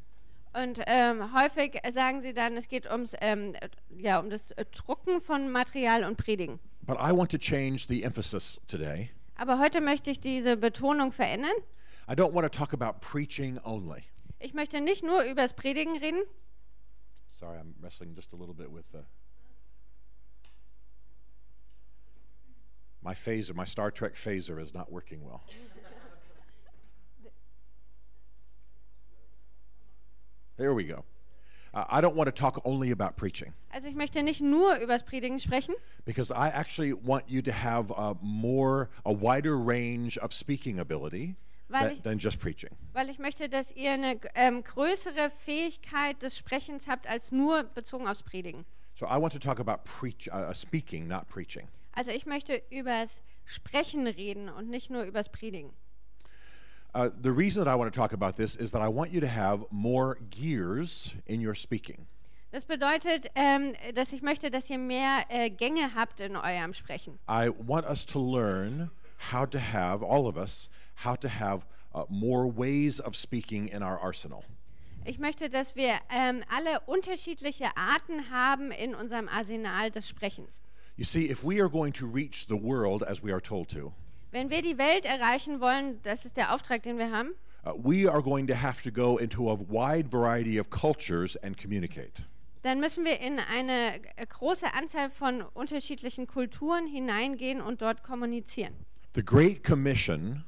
Und 0.53 0.81
ähm, 0.87 1.33
häufig 1.33 1.81
sagen 1.93 2.21
sie 2.21 2.33
dann, 2.33 2.55
es 2.55 2.69
geht 2.69 2.89
ums, 2.89 3.13
ähm, 3.19 3.55
äh, 3.55 3.67
ja, 3.97 4.19
um 4.19 4.29
das 4.29 4.51
äh, 4.51 4.63
Drucken 4.71 5.19
von 5.21 5.51
Material 5.51 6.05
und 6.05 6.15
Predigen. 6.15 6.59
But 6.81 6.95
I 6.97 7.11
want 7.11 7.29
to 7.31 7.37
change 7.37 7.85
the 7.89 8.03
emphasis 8.03 8.61
today. 8.67 9.09
Aber 9.35 9.59
heute 9.59 9.81
möchte 9.81 10.09
ich 10.11 10.21
diese 10.21 10.55
Betonung 10.55 11.11
verändern. 11.11 11.51
I 12.09 12.13
don't 12.13 12.33
want 12.33 12.49
to 12.49 12.57
talk 12.57 12.73
about 12.73 13.01
preaching 13.01 13.59
only. 13.65 14.03
Ich 14.39 14.53
möchte 14.53 14.81
nicht 14.81 15.03
nur 15.03 15.23
über 15.23 15.41
das 15.41 15.53
Predigen 15.53 15.97
reden. 15.97 16.21
Sorry, 17.27 17.57
I'm 17.57 17.73
wrestling 17.81 18.15
just 18.15 18.33
a 18.33 18.37
little 18.37 18.53
bit 18.53 18.71
with 18.71 18.85
the. 18.91 19.03
My 23.01 23.13
phaser, 23.13 23.53
my 23.53 23.65
Star 23.65 23.91
Trek 23.91 24.15
phaser 24.15 24.59
is 24.59 24.73
not 24.73 24.91
working 24.91 25.23
well. 25.23 25.43
There 30.57 30.73
we 30.73 30.85
go. 30.85 31.03
I 31.75 31.99
don't 31.99 32.15
want 32.15 32.27
to 32.27 32.31
talk 32.31 32.61
only 32.63 32.91
about 32.91 33.17
preaching 33.17 33.53
Also 33.69 33.87
ich 33.89 33.95
möchte 33.95 34.23
nicht 34.23 34.39
nur 34.39 34.75
über 34.77 34.93
das 34.93 35.03
Predigen 35.03 35.41
sprechen, 35.41 35.75
because 36.05 36.31
I 36.31 36.47
actually 36.47 36.93
want 36.93 37.25
you 37.27 37.41
to 37.41 37.51
have 37.51 37.91
a 37.91 38.15
more, 38.21 38.89
a 39.05 39.11
wider 39.11 39.57
range 39.57 40.17
of 40.17 40.31
speaking 40.31 40.79
ability 40.79 41.35
Weil 41.67 41.93
ich- 41.93 42.01
than 42.01 42.17
just 42.17 42.39
preaching. 42.39 42.69
weil 42.93 43.09
ich 43.09 43.17
möchte, 43.19 43.49
dass 43.49 43.71
ihr 43.71 43.91
eine 43.91 44.19
ähm, 44.35 44.63
größere 44.63 45.31
Fähigkeit 45.45 46.21
des 46.21 46.37
Sprechens 46.37 46.87
habt 46.87 47.07
als 47.07 47.31
nur 47.31 47.63
bezogen 47.63 48.07
aufs 48.07 48.23
Predigen. 48.23 48.65
So 48.93 49.05
I 49.05 49.19
want 49.19 49.33
to 49.33 49.39
talk 49.39 49.59
about 49.59 49.83
preach, 49.83 50.29
uh, 50.31 50.53
speaking, 50.53 51.07
not 51.07 51.27
preaching. 51.27 51.67
Also 51.93 52.11
ich 52.11 52.25
möchte 52.25 52.61
übers 52.69 53.21
Sprechen 53.45 54.07
reden 54.07 54.49
und 54.49 54.69
nicht 54.69 54.89
nur 54.89 55.03
übers 55.03 55.29
Predigen. 55.29 55.73
Uh, 56.93 57.09
the 57.21 57.29
reason 57.29 57.61
that 57.63 57.69
I 57.69 57.75
want 57.77 57.91
to 57.93 57.99
talk 57.99 58.13
about 58.13 58.37
this 58.41 58.55
is 58.55 58.71
that 58.71 58.81
I 58.81 58.87
want 58.87 59.11
you 59.11 59.19
to 59.19 59.27
have 59.27 59.65
more 59.69 60.17
gears 60.29 61.13
in 61.25 61.45
your 61.45 61.53
speaking. 61.55 62.07
Das 62.51 62.63
bedeutet, 62.63 63.29
ähm, 63.35 63.73
dass 63.95 64.13
ich 64.13 64.21
möchte, 64.21 64.49
dass 64.49 64.69
ihr 64.69 64.77
mehr 64.77 65.25
äh, 65.27 65.49
Gänge 65.49 65.93
habt 65.93 66.21
in 66.21 66.37
eurem 66.37 66.73
Sprechen. 66.73 67.19
I 67.29 67.49
want 67.49 67.85
us 67.85 68.05
to 68.05 68.19
learn 68.19 68.91
how 69.33 69.45
to 69.49 69.59
have, 69.59 70.05
all 70.05 70.25
of 70.25 70.37
us, 70.37 70.69
how 71.03 71.15
to 71.19 71.27
have 71.27 71.65
uh, 71.93 72.03
more 72.09 72.47
ways 72.47 72.99
of 72.99 73.15
speaking 73.15 73.67
in 73.67 73.81
our 73.81 73.99
arsenal. 73.99 74.43
Ich 75.05 75.19
möchte, 75.19 75.49
dass 75.49 75.75
wir 75.75 75.99
ähm, 76.09 76.43
alle 76.49 76.79
unterschiedliche 76.87 77.77
Arten 77.77 78.31
haben 78.31 78.71
in 78.71 78.95
unserem 78.95 79.27
Arsenal 79.29 79.91
des 79.91 80.09
Sprechens. 80.09 80.59
You 80.97 81.05
see, 81.05 81.29
if 81.29 81.43
we 81.43 81.59
are 81.61 81.69
going 81.69 81.93
to 81.93 82.07
reach 82.07 82.47
the 82.47 82.55
world 82.55 83.03
as 83.03 83.21
we 83.21 83.31
are 83.31 83.41
told 83.41 83.69
to, 83.69 83.93
Wenn 84.31 84.49
wir 84.49 84.61
die 84.61 84.77
Welt 84.77 85.05
erreichen 85.05 85.61
wollen, 85.61 86.01
das 86.03 86.25
ist 86.25 86.37
der 86.37 86.53
Auftrag, 86.53 86.83
den 86.83 86.97
wir 86.97 87.11
haben, 87.11 87.35
uh, 87.65 87.73
we 87.77 88.09
are 88.11 88.21
going 88.21 88.47
to 88.47 88.55
have 88.55 88.81
to 88.81 88.91
go 88.91 89.17
into 89.17 89.49
a 89.49 89.55
wide 89.55 90.11
variety 90.11 90.59
of 90.59 90.69
cultures 90.69 91.37
and 91.37 91.55
communicate. 91.57 92.23
dann 92.63 92.79
müssen 92.79 93.05
wir 93.05 93.19
in 93.19 93.39
eine 93.39 94.01
äh, 94.17 94.25
große 94.27 94.73
Anzahl 94.73 95.11
von 95.11 95.43
unterschiedlichen 95.43 96.25
Kulturen 96.25 96.87
hineingehen 96.87 97.61
und 97.61 97.81
dort 97.83 98.01
kommunizieren. 98.01 98.73
The 99.13 99.23
Great 99.23 99.63
Commission 99.63 100.43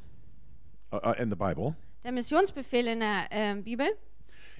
uh, 0.91 0.97
uh, 0.97 1.13
in 1.21 1.29
the 1.29 1.35
Bible 1.35 1.75
Der 2.03 2.11
Missionsbefehl 2.11 2.87
in 2.87 2.99
der 3.01 3.27
äh, 3.31 3.55
Bibel, 3.55 3.87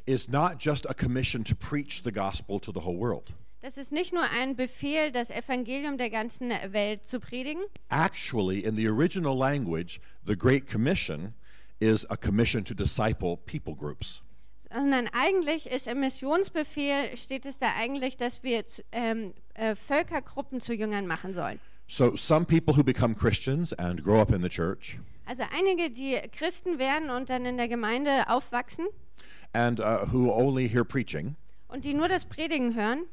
is 0.05 0.27
not 0.27 0.57
just 0.59 0.89
a 0.89 0.93
commission 0.93 1.43
to 1.43 1.55
preach 1.55 2.01
the 2.03 2.11
gospel 2.11 2.59
to 2.59 2.71
the 2.73 2.81
whole 2.81 2.97
world. 2.97 3.33
das 3.61 3.77
ist 3.77 3.91
nicht 3.91 4.13
nur 4.13 4.23
ein 4.23 4.55
Befehl, 4.55 5.11
das 5.11 5.29
Evangelium 5.29 5.97
der 5.97 6.09
ganzen 6.09 6.49
Welt 6.71 7.07
zu 7.07 7.19
predigen. 7.19 7.61
Actually, 7.89 8.59
in 8.63 8.75
the 8.77 8.87
original 8.87 9.35
language, 9.37 9.99
the 10.25 10.35
Great 10.37 10.67
Commission 10.69 11.33
is 11.79 12.05
a 12.09 12.15
commission 12.17 12.63
to 12.63 12.73
disciple 12.73 13.37
people 13.45 13.75
groups. 13.75 14.21
Sondern 14.73 15.07
eigentlich 15.13 15.67
ist 15.69 15.87
im 15.87 16.01
Missionsbefehl, 16.01 17.15
steht 17.15 17.45
es 17.45 17.57
da 17.57 17.73
eigentlich, 17.77 18.17
dass 18.17 18.43
wir 18.43 18.65
zu- 18.65 18.83
ähm, 18.91 19.33
äh, 19.53 19.75
Völkergruppen 19.75 20.59
zu 20.59 20.73
Jüngern 20.73 21.07
machen 21.07 21.33
sollen. 21.33 21.59
So, 21.89 22.15
some 22.17 22.45
people 22.45 22.73
who 22.75 22.83
become 22.83 23.15
Christians 23.15 23.71
and 23.73 24.03
grow 24.03 24.19
up 24.21 24.31
in 24.31 24.41
the 24.41 24.49
church, 24.49 24.97
Also 25.25 25.43
einige, 25.51 25.89
die 25.89 26.19
Christen 26.37 26.79
werden 26.79 27.09
und 27.09 27.29
dann 27.29 27.45
in 27.45 27.57
der 27.57 27.67
Gemeinde 27.67 28.27
aufwachsen 28.29 28.87
and 29.53 29.79
uh, 29.79 30.05
who 30.11 30.31
only 30.31 30.67
hear 30.67 30.83
preaching, 30.83 31.35
und 31.69 31.83
die 31.85 31.93
nur 31.93 32.07
das 32.09 32.25
Predigen 32.25 32.75
hören, 32.75 33.05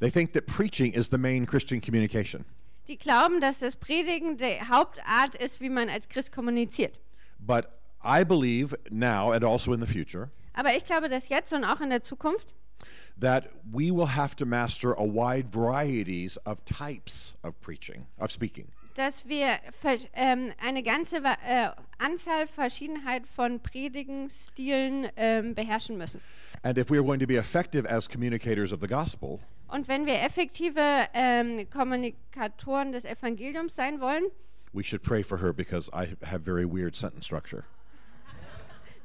they 0.00 0.10
think 0.10 0.32
that 0.32 0.46
preaching 0.46 0.92
is 0.94 1.08
the 1.10 1.18
main 1.18 1.44
Christian 1.46 1.80
communication. 1.80 2.44
die 2.88 2.96
glauben, 2.98 3.40
dass 3.40 3.58
das 3.58 3.76
Predigen 3.76 4.36
die 4.38 4.60
Hauptart 4.68 5.34
ist, 5.34 5.60
wie 5.60 5.70
man 5.70 5.88
als 5.88 6.08
Christ 6.08 6.32
kommuniziert. 6.32 6.98
But 7.38 7.66
I 8.02 8.24
believe 8.24 8.74
now 8.90 9.32
and 9.32 9.44
also 9.44 9.72
in 9.74 9.80
the 9.80 9.86
future 9.86 10.30
Aber 10.54 10.74
ich 10.76 10.84
glaube, 10.84 11.08
dass 11.08 11.28
jetzt 11.28 11.52
und 11.52 11.64
auch 11.64 11.80
in 11.80 11.90
der 11.90 12.02
Zukunft, 12.02 12.54
that 13.20 13.50
we 13.72 13.90
will 13.90 14.06
have 14.06 14.34
to 14.36 14.44
master 14.44 14.92
a 14.92 15.04
wide 15.04 15.52
varieties 15.52 16.36
of 16.38 16.64
types 16.64 17.34
of 17.42 17.60
preaching, 17.60 18.06
of 18.18 18.30
speaking. 18.30 18.68
dass 18.94 19.26
wir 19.26 19.58
ähm, 20.14 20.52
eine 20.62 20.82
ganze 20.82 21.16
äh, 21.16 21.68
Anzahl, 21.98 22.46
Verschiedenheit 22.46 23.26
von 23.26 23.60
Predigenstilen 23.60 25.08
ähm, 25.16 25.54
beherrschen 25.54 25.98
müssen. 25.98 26.20
And 26.62 26.78
if 26.78 26.90
we 26.90 26.96
are 26.96 27.04
going 27.04 27.18
to 27.20 27.26
be 27.26 27.36
effective 27.36 27.86
as 27.86 28.08
communicators 28.08 28.72
of 28.72 28.80
the 28.80 28.86
gospel, 28.86 29.40
Und 29.68 29.88
wenn 29.88 30.06
wir 30.06 30.22
effektive 30.22 30.80
ähm, 31.14 31.68
Kommunikatoren 31.70 32.92
des 32.92 33.04
Evangeliums 33.04 33.74
sein 33.74 34.00
wollen, 34.00 34.24
we 34.72 34.84
should 34.84 35.02
pray 35.02 35.22
for 35.22 35.38
her 35.38 35.52
because 35.52 35.90
I 35.92 36.14
have 36.24 36.44
very 36.44 36.64
weird 36.64 36.94
sentence 36.94 37.24
structure. 37.24 37.64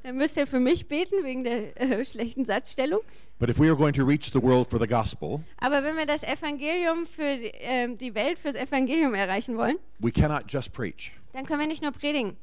Dann 0.02 0.16
müsst 0.16 0.36
ihr 0.36 0.46
für 0.46 0.60
mich 0.60 0.88
beten 0.88 1.22
wegen 1.24 1.44
der 1.44 1.80
äh, 1.80 2.04
schlechten 2.04 2.44
Satzstellung. 2.44 3.00
But 3.38 3.48
if 3.48 3.58
we 3.58 3.68
are 3.68 3.76
going 3.76 3.94
to 3.94 4.04
reach 4.04 4.30
the 4.32 4.42
world 4.42 4.68
for 4.68 4.78
the 4.78 4.86
gospel, 4.86 5.42
Aber 5.58 5.82
wenn 5.82 5.96
wir 5.96 6.06
das 6.06 6.22
Evangelium 6.22 7.06
für 7.06 7.36
die, 7.38 7.52
ähm, 7.60 7.96
die 7.96 8.14
Welt, 8.14 8.38
fürs 8.38 8.54
Evangelium 8.54 9.14
erreichen 9.14 9.56
wollen, 9.56 9.76
we 9.98 10.10
cannot 10.12 10.44
just 10.48 10.72
preach. 10.72 11.12
dann 11.32 11.46
können 11.46 11.60
wir 11.60 11.66
nicht 11.68 11.82
nur 11.82 11.92
predigen, 11.92 12.36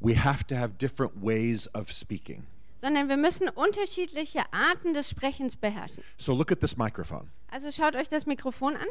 We 0.00 0.14
have 0.14 0.44
to 0.46 0.54
have 0.54 0.74
different 0.78 1.12
ways 1.20 1.68
of 1.74 1.90
speaking. 1.90 2.44
sondern 2.80 3.08
wir 3.08 3.16
müssen 3.16 3.48
unterschiedliche 3.48 4.42
Arten 4.52 4.94
des 4.94 5.10
Sprechens 5.10 5.56
beherrschen. 5.56 6.04
So 6.16 6.32
look 6.34 6.52
at 6.52 6.60
this 6.60 6.76
microphone. 6.76 7.28
Also 7.50 7.72
schaut 7.72 7.96
euch 7.96 8.08
das 8.08 8.24
Mikrofon 8.26 8.76
an. 8.76 8.86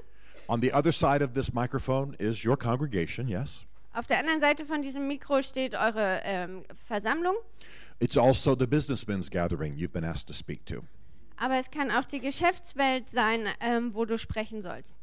On 0.50 0.62
the 0.62 0.74
other 0.74 0.92
side 0.92 1.24
of 1.24 1.32
this 1.34 1.54
microphone 1.54 2.14
is 2.16 2.44
your 2.44 2.58
congregation, 2.58 3.30
yes? 3.30 3.64
Auf 3.94 4.06
der 4.08 4.20
anderen 4.20 4.42
Seite 4.42 4.66
von 4.66 4.82
diesem 4.82 5.08
Mikro 5.08 5.42
steht 5.42 5.74
eure 5.76 6.20
ähm, 6.24 6.64
Versammlung, 6.86 7.36
It's 8.00 8.18
also 8.18 8.56
the 8.56 8.68
businessmen's 8.68 9.30
gathering 9.30 9.76
you've 9.76 9.94
been 9.94 10.04
asked 10.06 10.28
to 10.28 10.34
speak 10.34 10.66
to. 10.66 10.84
aber 11.38 11.56
es 11.60 11.70
kann 11.70 11.92
auch 11.92 12.06
die 12.06 12.20
Geschäftswelt 12.20 13.10
sein, 13.10 13.48
ähm, 13.62 13.94
wo 13.94 14.06
du 14.06 14.18
sprechen 14.18 14.62
sollst. 14.64 14.96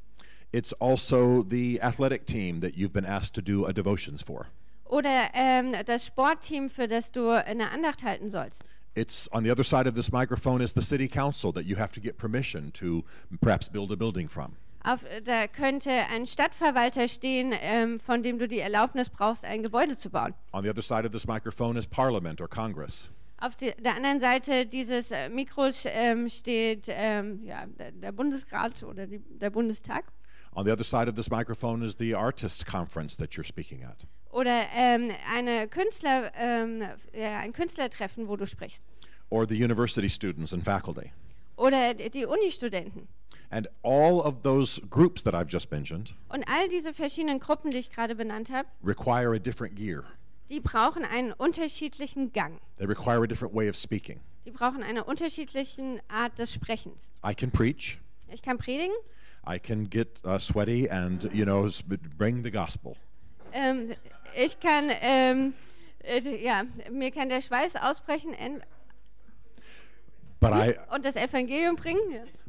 It's 0.53 0.73
also 0.81 1.43
the 1.49 1.81
athletic 1.83 2.27
team 2.27 2.61
that 2.61 2.77
you've 2.77 2.93
been 2.93 3.05
asked 3.05 3.35
to 3.35 3.41
do 3.43 3.67
a 3.67 3.73
devotions 3.73 4.23
for. 4.23 4.47
Oder 4.85 5.31
ähm, 5.35 5.75
das 5.87 6.07
Sportteam, 6.07 6.69
für 6.71 6.87
das 6.87 7.11
du 7.11 7.31
eine 7.31 7.71
Andacht 7.71 8.03
halten 8.03 8.31
sollst. 8.31 8.63
It's 8.97 9.29
on 9.33 9.43
the 9.45 9.51
other 9.51 9.65
side 9.65 9.89
of 9.89 9.95
this 9.95 10.13
microphone 10.13 10.61
is 10.63 10.73
the 10.73 10.83
city 10.83 11.09
council 11.09 11.53
that 11.53 11.65
you 11.65 11.77
have 11.77 11.93
to 11.93 12.01
get 12.01 12.17
permission 12.17 12.73
to 12.75 13.05
perhaps 13.41 13.69
build 13.69 13.91
a 13.91 13.97
building 13.97 14.29
from. 14.29 14.53
Auf, 14.87 15.01
da 15.25 15.47
könnte 15.47 15.91
ein 15.91 16.27
Stadtverwalter 16.27 17.09
stehen, 17.09 17.55
ähm, 17.59 17.99
von 18.01 18.23
dem 18.23 18.39
du 18.39 18.47
die 18.47 18.59
Erlaubnis 18.59 19.09
brauchst, 19.09 19.43
ein 19.43 19.63
Gebäude 19.63 19.97
zu 19.97 20.11
bauen. 20.11 20.35
On 20.53 20.63
the 20.63 20.69
other 20.69 20.83
side 20.83 21.07
of 21.07 21.11
this 21.11 21.27
microphone 21.27 21.79
is 21.79 21.87
Parliament 21.87 22.39
or 22.39 22.49
Congress. 22.49 23.11
Auf 23.39 23.57
die, 23.57 23.73
der 23.79 23.97
anderen 23.97 24.21
Seite 24.21 24.67
dieses 24.67 25.11
äh, 25.11 25.31
Mikros 25.31 25.85
ähm, 25.87 26.29
steht 26.29 26.85
ähm, 26.89 27.43
ja, 27.45 27.65
der, 27.67 27.93
der 27.93 28.13
Bundesrat 28.13 28.83
oder 28.83 29.07
die, 29.07 29.21
der 29.21 29.49
Bundestag. 29.49 30.05
On 30.55 30.67
the 30.67 30.71
other 30.71 30.85
side 30.85 31.09
of 31.09 31.15
this 31.15 31.31
microphone 31.31 31.83
is 31.83 31.97
the 31.99 32.15
artists 32.15 32.63
conference 32.63 33.17
that 33.17 33.31
you're 33.31 33.47
speaking 33.47 33.85
at. 33.85 34.07
Oder 34.31 34.67
ähm, 34.75 35.13
eine 35.35 35.67
Künstler, 35.67 36.31
ähm, 36.37 36.83
ja, 37.15 37.39
ein 37.39 37.55
Künstlertreffen, 37.55 38.29
wo 38.29 38.37
du 38.37 38.47
sprichst. 38.47 38.83
Or 39.31 39.49
the 39.49 39.57
university 39.57 40.11
students 40.11 40.53
and 40.53 40.63
faculty. 40.63 41.11
Oder 41.57 41.95
die 41.95 42.11
die 42.11 42.27
Unistudenten. 42.27 43.09
And 43.55 43.69
all 43.85 44.21
of 44.21 44.43
those 44.43 44.81
groups 44.91 45.23
that 45.23 45.33
I've 45.33 45.49
just 45.49 45.71
mentioned 45.71 46.13
Und 46.29 46.45
all 46.49 46.69
diese 46.69 46.93
verschiedenen 46.93 47.39
Gruppen, 47.39 47.71
die 47.71 47.77
ich 47.79 47.91
gerade 47.93 48.17
benannt 48.17 48.51
habe, 48.51 48.67
require 48.85 49.33
a 49.37 49.39
different 49.39 49.77
gear. 49.77 50.03
die 50.49 50.59
brauchen 50.59 51.05
einen 51.05 51.33
unterschiedlichen 51.33 52.33
Gang. 52.33 52.61
They 52.79 52.87
require 52.87 53.23
a 53.23 53.27
different 53.29 53.55
way 53.55 53.69
of 53.71 53.77
speaking. 53.77 54.19
Die 54.45 54.51
brauchen 54.51 54.83
eine 54.83 55.05
unterschiedliche 55.05 56.01
Art 56.09 56.37
des 56.37 56.53
Sprechens. 56.53 57.09
I 57.25 57.33
can 57.33 57.51
preach. 57.53 57.99
Ich 58.33 58.43
kann 58.43 58.59
predigen, 58.59 58.95
I 59.49 59.61
can 59.61 59.89
get 59.89 60.21
uh, 60.25 60.39
sweaty 60.39 60.91
and, 60.91 61.33
you 61.33 61.45
know, 61.45 61.67
s- 61.69 61.85
bring 62.19 62.43
the 62.43 62.51
gospel. 62.51 62.97
ähm, 63.53 63.95
ich 64.37 64.59
kann, 64.59 64.91
ähm, 65.01 65.55
äh, 66.03 66.43
ja, 66.45 66.65
mir 66.91 67.13
kann 67.13 67.29
der 67.29 67.41
Schweiß 67.41 67.77
ausbrechen 67.77 68.35
en- 68.35 68.63
But 70.41 70.51
I, 70.53 70.75
und 70.93 71.05
das 71.05 71.15
Evangelium 71.15 71.77
bringen. 71.77 72.01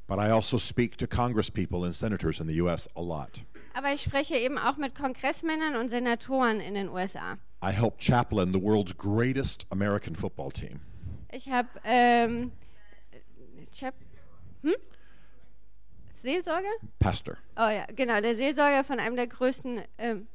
But 0.08 0.20
I 0.20 0.30
also 0.30 0.58
speak 0.58 0.98
to 0.98 1.08
congresspeople 1.08 1.84
and 1.84 1.96
senators 1.96 2.40
in 2.40 2.48
the 2.48 2.56
U.S. 2.56 2.88
a 2.96 3.02
lot. 3.02 3.42
Aber 3.74 3.92
ich 3.92 4.02
spreche 4.02 4.36
eben 4.36 4.58
auch 4.58 4.78
mit 4.78 4.96
Kongressmännern 4.96 5.76
und 5.76 5.90
Senatoren 5.90 6.62
in 6.62 6.76
den 6.76 6.90
USA. 6.90 7.38
I 7.62 7.72
help 7.72 8.00
chaplain 8.00 8.54
the 8.54 8.62
world's 8.62 8.96
greatest 8.96 9.66
American 9.72 10.16
football 10.16 10.52
team. 10.52 10.80
Ich 11.32 11.50
habe 11.50 11.68
ähm, 11.84 12.52
Chap 13.72 13.96
hm? 14.62 14.76
Seelsorger? 16.14 16.70
Pastor. 17.00 17.38
Oh 17.58 17.70
ja, 17.70 17.86
genau, 17.94 18.22
der 18.22 18.36
Seelsorger 18.36 18.84
von 18.84 19.00
einem 19.00 19.16
der 19.16 19.28
größten 19.28 19.82
ähm, 19.98 20.28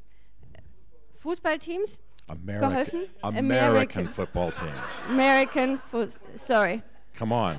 Fußballteams. 1.17 1.99
American, 2.29 2.71
Geholfen? 2.71 3.00
American 3.23 3.50
American. 3.50 4.09
football 4.09 4.53
team. 4.53 4.73
American 5.09 5.79
Foot. 5.91 6.12
Sorry. 6.37 6.83
Come 7.17 7.35
on. 7.35 7.57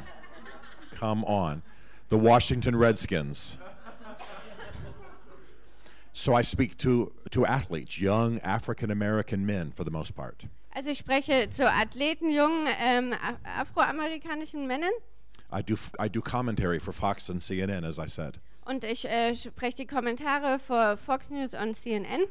Come 0.98 1.26
on. 1.26 1.62
The 2.12 2.18
Washington 2.18 2.76
Redskins. 2.76 3.58
So 6.14 6.36
I 6.36 6.42
speak 6.44 6.78
to, 6.80 7.14
to 7.32 7.46
athletes, 7.46 8.00
young 8.02 8.40
African 8.42 8.92
American 8.92 9.46
men 9.46 9.72
for 9.72 9.86
the 9.86 9.92
most 9.92 10.14
part. 10.14 10.46
Also 10.76 10.90
ich 10.92 10.98
spreche 11.00 11.50
zu 11.50 11.64
Athleten, 11.66 12.30
jungen 12.30 12.68
ähm, 12.82 13.14
Af- 13.14 13.40
afroamerikanischen 13.76 14.68
Männern 14.68 14.92
I 15.54 15.62
do, 15.62 15.76
I 16.00 16.10
do 16.10 16.22
commentary 16.22 16.80
for 16.80 16.92
Fox 16.94 17.30
and 17.30 17.42
CNN, 17.42 17.86
as 17.86 17.98
I 17.98 18.08
said. 18.08 18.40
und 18.66 18.84
ich 18.84 19.06
äh, 19.06 19.34
spreche 19.34 19.78
die 19.78 19.88
Kommentare 19.88 20.60
für 20.60 20.98
Fox 20.98 21.30
News 21.30 21.54
und 21.54 21.76
CNN. 21.76 22.26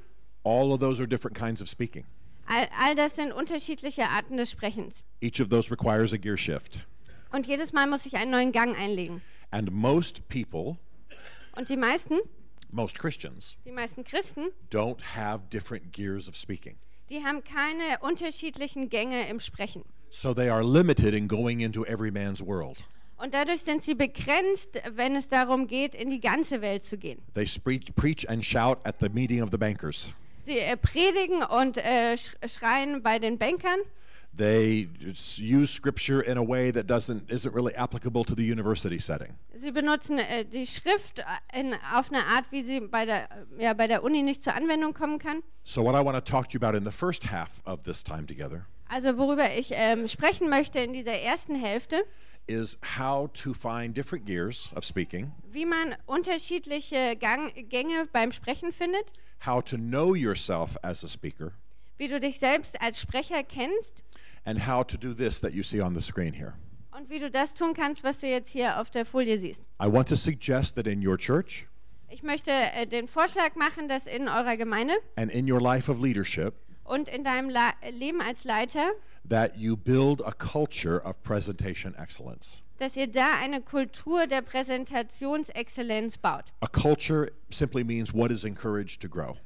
All 0.44 0.72
of 0.72 0.80
those 0.80 1.00
are 1.00 1.08
different 1.08 1.34
kinds 1.36 1.62
of 1.62 1.68
speaking. 1.68 2.04
All, 2.46 2.68
all 2.78 2.94
das 2.94 3.16
sind 3.16 3.32
unterschiedliche 3.32 4.04
Arten 4.10 4.36
des 4.36 4.50
Sprechens. 4.50 5.02
Each 5.22 5.40
of 5.40 5.48
those 5.48 5.70
requires 5.70 6.12
a 6.12 6.18
gear 6.18 6.36
shift. 6.36 6.80
Und 7.32 7.46
jedes 7.46 7.72
Mal 7.72 7.86
muss 7.86 8.04
ich 8.04 8.16
einen 8.16 8.30
neuen 8.30 8.52
Gang 8.52 8.78
einlegen. 8.78 9.22
And 9.50 9.70
most 9.72 10.28
people, 10.28 10.78
Und 11.56 11.68
die 11.68 11.76
meisten, 11.76 12.18
most 12.70 12.98
Christians, 12.98 13.56
die 13.64 13.72
meisten 13.72 14.04
Christen, 14.04 14.50
don't 14.70 15.00
have 15.16 15.42
different 15.50 15.92
gears 15.92 16.28
of 16.28 16.36
speaking. 16.36 16.76
die 17.08 17.24
haben 17.24 17.42
keine 17.42 17.98
unterschiedlichen 18.00 18.88
Gänge 18.88 19.28
im 19.28 19.40
Sprechen. 19.40 19.84
So 20.10 20.32
they 20.34 20.48
are 20.48 20.62
limited 20.64 21.14
in 21.14 21.26
going 21.28 21.60
into 21.60 21.84
every 21.84 22.10
man's 22.10 22.40
world. 22.40 22.84
Und 23.16 23.34
dadurch 23.34 23.60
sind 23.62 23.82
sie 23.82 23.94
begrenzt, 23.94 24.80
wenn 24.94 25.14
es 25.14 25.28
darum 25.28 25.66
geht, 25.66 25.94
in 25.94 26.08
die 26.08 26.20
ganze 26.20 26.62
Welt 26.62 26.84
zu 26.84 26.96
gehen. 26.96 27.20
They 27.34 27.46
preach 27.94 28.28
and 28.30 28.44
shout 28.44 28.78
at 28.84 28.96
the 29.00 29.08
meeting 29.10 29.42
of 29.42 29.50
the 29.50 29.58
bankers. 29.58 30.12
Sie 30.46 30.58
äh, 30.58 30.76
predigen 30.76 31.42
und 31.42 31.76
äh, 31.76 32.16
sch 32.16 32.30
schreien 32.46 33.02
bei 33.02 33.18
den 33.18 33.38
Bankern. 33.38 33.78
They 34.36 34.88
use 35.36 35.70
scripture 35.70 36.22
in 36.22 36.38
a 36.38 36.42
way 36.42 36.70
that 36.70 36.86
doesn't 36.86 37.30
isn't 37.30 37.54
really 37.54 37.74
applicable 37.74 38.24
to 38.24 38.34
the 38.34 38.44
university 38.44 38.98
setting. 38.98 39.34
Sie 39.54 39.70
benutzen 39.72 40.18
äh, 40.18 40.44
die 40.44 40.66
Schrift 40.66 41.18
äh, 41.18 41.60
in, 41.60 41.74
auf 41.94 42.10
eine 42.10 42.24
Art, 42.24 42.50
wie 42.50 42.62
sie 42.62 42.80
bei 42.80 43.04
der, 43.04 43.24
äh, 43.58 43.64
ja, 43.64 43.74
bei 43.74 43.86
der 43.86 44.02
Uni 44.02 44.22
nicht 44.22 44.42
zur 44.42 44.54
Anwendung 44.54 44.94
kommen 44.94 45.18
kann. 45.18 45.42
So 45.64 45.84
what 45.84 45.94
I 45.94 46.04
want 46.04 46.16
to 46.16 46.20
talk 46.20 46.48
to 46.50 46.54
you 46.54 46.64
about 46.64 46.76
in 46.76 46.84
the 46.84 46.92
first 46.92 47.30
half 47.30 47.60
of 47.66 47.82
this 47.84 48.02
time 48.02 48.26
together 48.26 48.66
Also 48.88 49.16
worüber 49.18 49.56
ich 49.56 49.70
ähm, 49.72 50.08
sprechen 50.08 50.48
möchte 50.48 50.80
in 50.80 50.92
dieser 50.92 51.12
ersten 51.12 51.54
Hälfte, 51.54 52.04
is 52.46 52.76
how 52.98 53.28
to 53.32 53.52
find 53.52 53.94
different 53.96 54.26
gears 54.26 54.68
of 54.74 54.84
speaking, 54.84 55.32
wie 55.52 55.64
man 55.64 55.94
unterschiedliche 56.06 57.16
Gang, 57.16 57.52
Gänge 57.68 58.08
beim 58.12 58.32
Sprechen 58.32 58.72
findet, 58.72 59.04
how 59.46 59.62
to 59.62 59.76
know 59.76 60.14
yourself 60.14 60.76
as 60.82 61.04
a 61.04 61.08
speaker, 61.08 61.52
wie 62.00 62.08
du 62.08 62.18
dich 62.18 62.38
selbst 62.38 62.80
als 62.80 62.98
Sprecher 62.98 63.42
kennst 63.44 64.02
and 64.46 64.66
how 64.66 64.82
to 64.84 64.96
do 64.96 65.12
this 65.12 65.38
that 65.40 65.52
you 65.52 65.62
see 65.62 65.82
on 65.82 65.94
the 65.94 66.00
screen 66.00 66.32
here. 66.32 66.54
und 66.96 67.10
wie 67.10 67.18
du 67.18 67.30
das 67.30 67.52
tun 67.54 67.74
kannst, 67.74 68.02
was 68.02 68.18
du 68.20 68.26
jetzt 68.26 68.48
hier 68.50 68.80
auf 68.80 68.90
der 68.90 69.04
Folie 69.04 69.38
siehst. 69.38 69.62
I 69.82 69.86
want 69.86 70.08
to 70.08 70.16
suggest 70.16 70.76
that 70.76 70.86
in 70.86 71.06
your 71.06 71.18
church 71.18 71.66
Ich 72.08 72.22
möchte 72.22 72.50
äh, 72.50 72.86
den 72.86 73.06
Vorschlag 73.06 73.54
machen, 73.54 73.86
dass 73.88 74.06
in 74.06 74.28
eurer 74.28 74.56
Gemeinde 74.56 74.94
and 75.16 75.30
in 75.30 75.50
your 75.50 75.60
life 75.60 75.90
of 75.92 76.00
leadership 76.00 76.54
und 76.84 77.08
in 77.08 77.22
deinem 77.22 77.50
La 77.50 77.74
Leben 77.92 78.20
als 78.22 78.44
Leiter, 78.44 78.92
that 79.28 79.54
you 79.56 79.76
build 79.76 80.24
a 80.26 80.32
culture 80.32 81.02
of 81.04 81.22
presentation 81.22 81.94
excellence. 81.96 82.58
dass 82.78 82.96
ihr 82.96 83.08
da 83.08 83.34
eine 83.38 83.60
Kultur 83.60 84.26
der 84.26 84.40
Präsentationsexzellenz 84.40 86.16
baut. 86.16 86.44
A 86.62 86.66
culture 86.66 87.30
simply 87.50 87.84
means 87.84 88.14
what 88.14 88.30
is 88.30 88.42
encouraged 88.44 89.02
to 89.02 89.08
grow. 89.08 89.36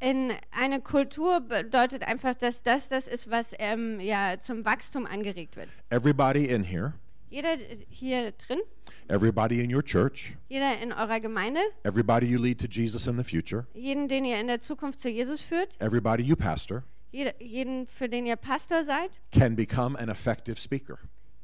In 0.00 0.32
eine 0.50 0.80
Kultur 0.80 1.40
bedeutet 1.40 2.02
einfach, 2.02 2.34
dass 2.34 2.62
das 2.62 2.88
das 2.88 3.06
ist, 3.06 3.30
was 3.30 3.54
ähm, 3.58 4.00
ja, 4.00 4.36
zum 4.40 4.64
Wachstum 4.64 5.04
angeregt 5.06 5.56
wird. 5.56 5.68
Everybody 5.90 6.46
in 6.46 6.62
here, 6.62 6.94
Jeder 7.30 7.56
hier 7.90 8.32
drin, 8.32 8.60
everybody 9.08 9.62
in 9.62 9.74
your 9.74 9.84
church, 9.84 10.34
jeder 10.48 10.80
in 10.80 10.92
eurer 10.94 11.20
Gemeinde, 11.20 11.60
everybody 11.84 12.26
you 12.26 12.40
lead 12.40 12.58
to 12.58 12.66
Jesus 12.66 13.06
in 13.06 13.18
the 13.18 13.24
future, 13.24 13.66
jeden, 13.74 14.08
den 14.08 14.24
ihr 14.24 14.40
in 14.40 14.46
der 14.46 14.60
Zukunft 14.62 15.00
zu 15.00 15.10
Jesus 15.10 15.42
führt, 15.42 15.68
everybody 15.80 16.22
you 16.22 16.36
pastor, 16.36 16.84
jeder, 17.12 17.34
jeden, 17.42 17.86
für 17.86 18.08
den 18.08 18.24
ihr 18.24 18.36
Pastor 18.36 18.84
seid, 18.86 19.10
can 19.32 19.54
become 19.54 19.98
an 19.98 20.08
effective 20.08 20.56
speaker. 20.58 20.96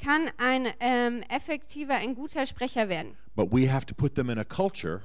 kann 0.02 0.30
ein 0.38 0.68
ähm, 0.80 1.22
effektiver, 1.28 1.94
ein 1.96 2.14
guter 2.14 2.46
Sprecher 2.46 2.88
werden. 2.88 3.16
But 3.36 3.52
we 3.52 3.70
have 3.70 3.84
to 3.84 3.94
put 3.94 4.14
them 4.14 4.30
in 4.30 4.38
a 4.38 4.44
culture 4.44 5.02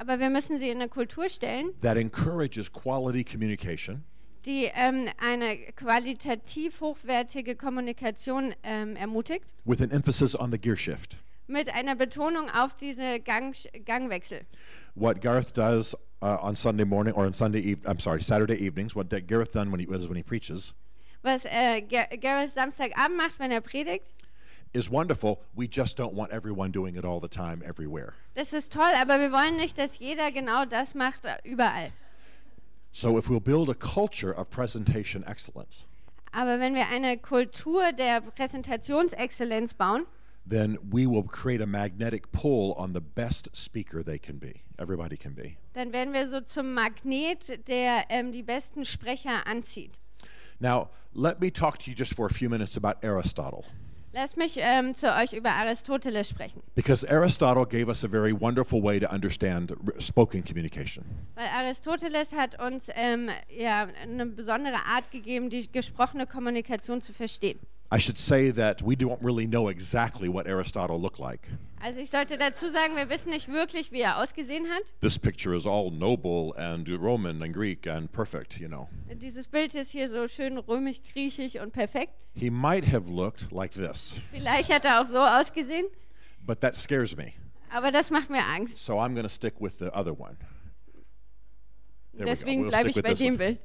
Aber 0.00 0.18
wir 0.18 0.30
müssen 0.30 0.58
sie 0.58 0.70
in 0.70 0.78
eine 0.78 0.88
Kultur 0.88 1.28
stellen, 1.28 1.72
that 1.82 1.98
encourages 1.98 2.72
quality 2.72 3.22
communication, 3.22 4.02
die 4.46 4.70
ähm, 4.74 5.08
eine 5.18 5.58
qualitativ 5.76 6.80
hochwertige 6.80 7.54
Kommunikation 7.54 8.54
ähm, 8.62 8.96
ermutigt, 8.96 9.44
with 9.66 9.82
an 9.82 9.90
emphasis 9.90 10.34
on 10.34 10.50
the 10.50 10.58
gear 10.58 10.74
shift. 10.76 11.18
mit 11.48 11.68
einer 11.74 11.96
Betonung 11.96 12.48
auf 12.48 12.74
diese 12.76 13.20
Gang, 13.20 13.54
Gangwechsel. 13.84 14.40
What 14.94 15.20
Gareth 15.20 15.52
does 15.54 15.94
uh, 16.22 16.38
on 16.40 16.56
Sunday 16.56 16.86
morning 16.86 17.12
or 17.12 17.26
on 17.26 17.34
Sunday 17.34 17.60
eve- 17.60 17.84
I'm 17.84 18.00
sorry, 18.00 18.22
Saturday 18.22 18.54
evenings, 18.56 18.94
what 18.96 19.10
that 19.10 19.26
Gareth 19.26 19.52
done 19.52 19.70
when 19.70 19.80
he 19.80 19.86
does 19.86 20.08
when 20.08 20.16
he 20.16 20.22
preaches 20.22 20.72
Was 21.22 21.44
äh, 21.44 21.82
Gar 21.82 22.06
Gareth 22.18 22.54
Samstagabend 22.54 23.18
macht, 23.18 23.38
wenn 23.38 23.50
er 23.50 23.60
predigt, 23.60 24.06
is 24.72 24.90
wonderful. 24.90 25.40
We 25.54 25.66
just 25.68 25.96
don't 25.96 26.14
want 26.14 26.32
everyone 26.32 26.70
doing 26.72 26.96
it 26.96 27.04
all 27.04 27.20
the 27.20 27.28
time 27.28 27.62
everywhere. 27.64 28.14
das 28.34 28.52
ist 28.52 28.72
toll, 28.72 28.92
aber 29.00 29.18
wir 29.18 29.32
wollen 29.32 29.56
nicht, 29.56 29.76
dass 29.78 29.98
jeder 29.98 30.30
genau 30.32 30.64
das 30.64 30.94
macht 30.94 31.24
äh, 31.24 31.36
überall. 31.44 31.92
So 32.92 33.16
if 33.18 33.28
we'll 33.28 33.40
build 33.40 33.68
a 33.68 33.74
culture 33.74 34.32
of 34.34 34.50
presentation 34.50 35.24
excellence, 35.24 35.84
Aber 36.32 36.60
wenn 36.60 36.74
wir 36.74 36.88
eine 36.88 37.18
Kultur 37.18 37.92
der 37.92 38.20
Präsentationsexzellenz 38.20 39.74
bauen, 39.74 40.06
then 40.48 40.78
we 40.82 41.06
will 41.06 41.22
create 41.24 41.60
a 41.60 41.66
magnetic 41.66 42.30
pull 42.32 42.72
on 42.76 42.92
the 42.94 43.00
best 43.00 43.48
speaker 43.54 44.02
they 44.04 44.18
can 44.18 44.38
be. 44.38 44.62
Everybody 44.78 45.16
can 45.16 45.34
be. 45.34 45.56
dann 45.74 45.92
werden 45.92 46.12
wir 46.12 46.26
so 46.28 46.40
zum 46.40 46.72
Magnet, 46.74 47.66
der 47.68 48.04
ähm, 48.08 48.32
die 48.32 48.42
besten 48.42 48.84
Sprecher 48.84 49.46
anzieht. 49.46 49.92
Now, 50.58 50.88
let 51.14 51.40
me 51.40 51.50
talk 51.52 51.78
to 51.80 51.90
you 51.90 51.96
just 51.96 52.14
for 52.14 52.26
a 52.26 52.32
few 52.32 52.48
minutes 52.48 52.76
about 52.76 53.04
Aristotle. 53.04 53.64
Lasst 54.12 54.36
mich 54.36 54.56
ähm, 54.58 54.94
zu 54.94 55.06
euch 55.14 55.32
über 55.32 55.50
Aristoteles 55.50 56.28
sprechen. 56.28 56.62
Because 56.74 57.08
Aristotle 57.08 57.64
gave 57.64 57.88
us 57.88 58.04
a 58.04 58.08
very 58.08 58.32
wonderful 58.32 58.82
way 58.82 58.98
to 58.98 59.08
understand 59.08 59.72
spoken 60.00 60.44
communication. 60.44 61.04
Weil 61.36 61.46
Aristoteles 61.46 62.32
hat 62.32 62.60
uns 62.60 62.88
ähm, 62.94 63.30
ja, 63.56 63.86
eine 64.02 64.26
besondere 64.26 64.84
Art 64.84 65.12
gegeben, 65.12 65.48
die 65.48 65.70
gesprochene 65.70 66.26
Kommunikation 66.26 67.00
zu 67.00 67.12
verstehen. 67.12 67.60
I 67.92 67.98
should 67.98 68.18
say 68.18 68.52
that 68.52 68.82
we 68.82 68.94
don't 68.94 69.20
really 69.20 69.48
know 69.48 69.68
exactly 69.68 70.28
what 70.28 70.46
Aristotle 70.46 71.00
looked 71.00 71.18
like. 71.18 71.48
Also 71.82 71.98
ich 71.98 72.10
sollte 72.10 72.38
dazu 72.38 72.70
sagen, 72.70 72.94
wir 72.94 73.08
wissen 73.08 73.30
nicht 73.30 73.48
wirklich, 73.48 73.90
wie 73.90 74.02
er 74.02 74.18
ausgesehen 74.18 74.68
hat. 74.68 74.82
This 75.00 75.18
picture 75.18 75.54
is 75.54 75.66
all 75.66 75.90
noble 75.90 76.52
and 76.56 76.88
Roman 76.88 77.42
and 77.42 77.52
Greek 77.52 77.86
and 77.86 78.12
perfect, 78.12 78.60
you 78.60 78.68
know. 78.68 78.88
Dieses 79.20 79.46
Bild 79.48 79.74
ist 79.74 79.90
hier 79.90 80.08
so 80.08 80.28
schön 80.28 80.58
römisch, 80.58 81.00
griechisch 81.12 81.56
und 81.56 81.72
perfekt. 81.72 82.12
He 82.34 82.50
might 82.50 82.84
have 82.84 83.08
looked 83.10 83.50
like 83.50 83.72
this, 83.72 84.14
Vielleicht 84.30 84.70
hat 84.70 84.84
er 84.84 85.00
auch 85.00 85.06
so 85.06 85.18
ausgesehen, 85.18 85.86
but 86.46 86.60
that 86.60 86.76
scares 86.76 87.16
me. 87.16 87.32
aber 87.70 87.90
das 87.90 88.10
macht 88.10 88.30
mir 88.30 88.44
Angst. 88.44 88.78
So 88.78 88.98
I'm 88.98 89.14
going 89.14 89.26
to 89.26 89.28
stick 89.32 89.54
with 89.58 89.78
the 89.78 89.90
other 89.96 90.12
one. 90.12 90.36
There. 92.14 92.26
Deswegen 92.26 92.62
We'll 92.62 92.70
bleibe 92.70 92.90
ich 92.90 93.02
bei 93.02 93.14
dem. 93.14 93.36
Bild. 93.36 93.58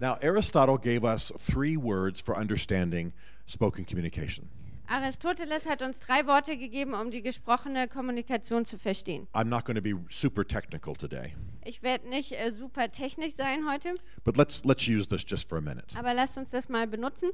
Now, 0.00 0.16
Aristotle 0.22 0.78
gave 0.78 1.04
us 1.04 1.32
three 1.38 1.76
words 1.76 2.20
for 2.20 2.36
understanding 2.36 3.12
spoken 3.46 3.84
communication. 3.86 4.48
Aristoteles 4.88 5.64
hat 5.66 5.80
uns 5.80 6.00
drei 6.00 6.26
Worte 6.26 6.56
gegeben, 6.58 6.92
um 6.94 7.10
die 7.10 7.22
gesprochene 7.22 7.88
Kommunikation 7.88 8.64
zu 8.64 8.78
verstehen. 8.78 9.26
I'm 9.32 9.44
not 9.44 9.64
going 9.64 9.76
to 9.76 9.80
be 9.82 9.94
super 10.10 10.44
technical 10.46 10.94
today, 10.94 11.34
Ich 11.64 11.82
werde 11.82 12.08
nicht 12.08 12.32
äh, 12.32 12.50
super 12.50 12.90
technisch 12.90 13.34
sein 13.34 13.64
heute, 13.70 13.94
but 14.24 14.36
let's 14.36 14.64
let's 14.64 14.86
use 14.88 15.08
this 15.08 15.24
just 15.26 15.48
for 15.48 15.56
a 15.58 15.60
minute. 15.60 15.86
aber 15.96 16.12
lasst 16.12 16.36
uns 16.36 16.50
das 16.50 16.68
mal 16.68 16.86
benutzen. 16.86 17.30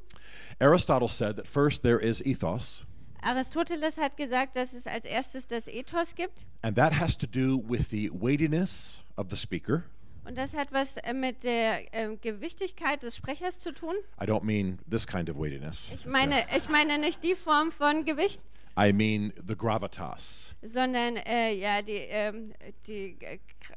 Aristotle 0.60 1.08
said 1.08 1.36
that 1.36 1.48
first 1.48 1.82
there 1.82 1.98
is 2.00 2.20
ethos, 2.24 2.84
Aristoteles 3.22 3.96
hat 3.98 4.16
gesagt, 4.16 4.54
dass 4.54 4.72
es 4.72 4.86
als 4.86 5.04
erstes 5.04 5.48
das 5.48 5.66
Ethos 5.66 6.14
gibt. 6.14 6.44
and 6.62 6.76
that 6.76 6.92
has 7.00 7.16
to 7.16 7.26
do 7.26 7.58
with 7.66 7.88
the 7.90 8.10
weightiness 8.12 9.02
of 9.16 9.28
the 9.30 9.36
speaker. 9.36 9.84
Und 10.28 10.36
das 10.36 10.52
hat 10.54 10.72
was 10.72 10.98
äh, 10.98 11.14
mit 11.14 11.42
der 11.42 11.92
ähm, 11.94 12.20
Gewichtigkeit 12.20 13.02
des 13.02 13.16
Sprechers 13.16 13.58
zu 13.60 13.72
tun. 13.72 13.94
I 14.20 14.24
don't 14.26 14.44
mean 14.44 14.78
this 14.90 15.06
kind 15.06 15.30
of 15.30 15.38
weightiness. 15.38 15.88
Ich 15.94 16.04
meine, 16.04 16.44
ich 16.54 16.68
meine 16.68 16.98
nicht 16.98 17.24
die 17.24 17.34
Form 17.34 17.72
von 17.72 18.04
Gewicht, 18.04 18.42
I 18.78 18.92
mean 18.92 19.32
the 19.46 19.56
gravitas, 19.56 20.54
sondern 20.60 21.16
äh, 21.16 21.54
ja, 21.54 21.80
die, 21.80 21.92
ähm, 22.10 22.52
die 22.86 23.16
äh, 23.20 23.38
Kr- 23.58 23.74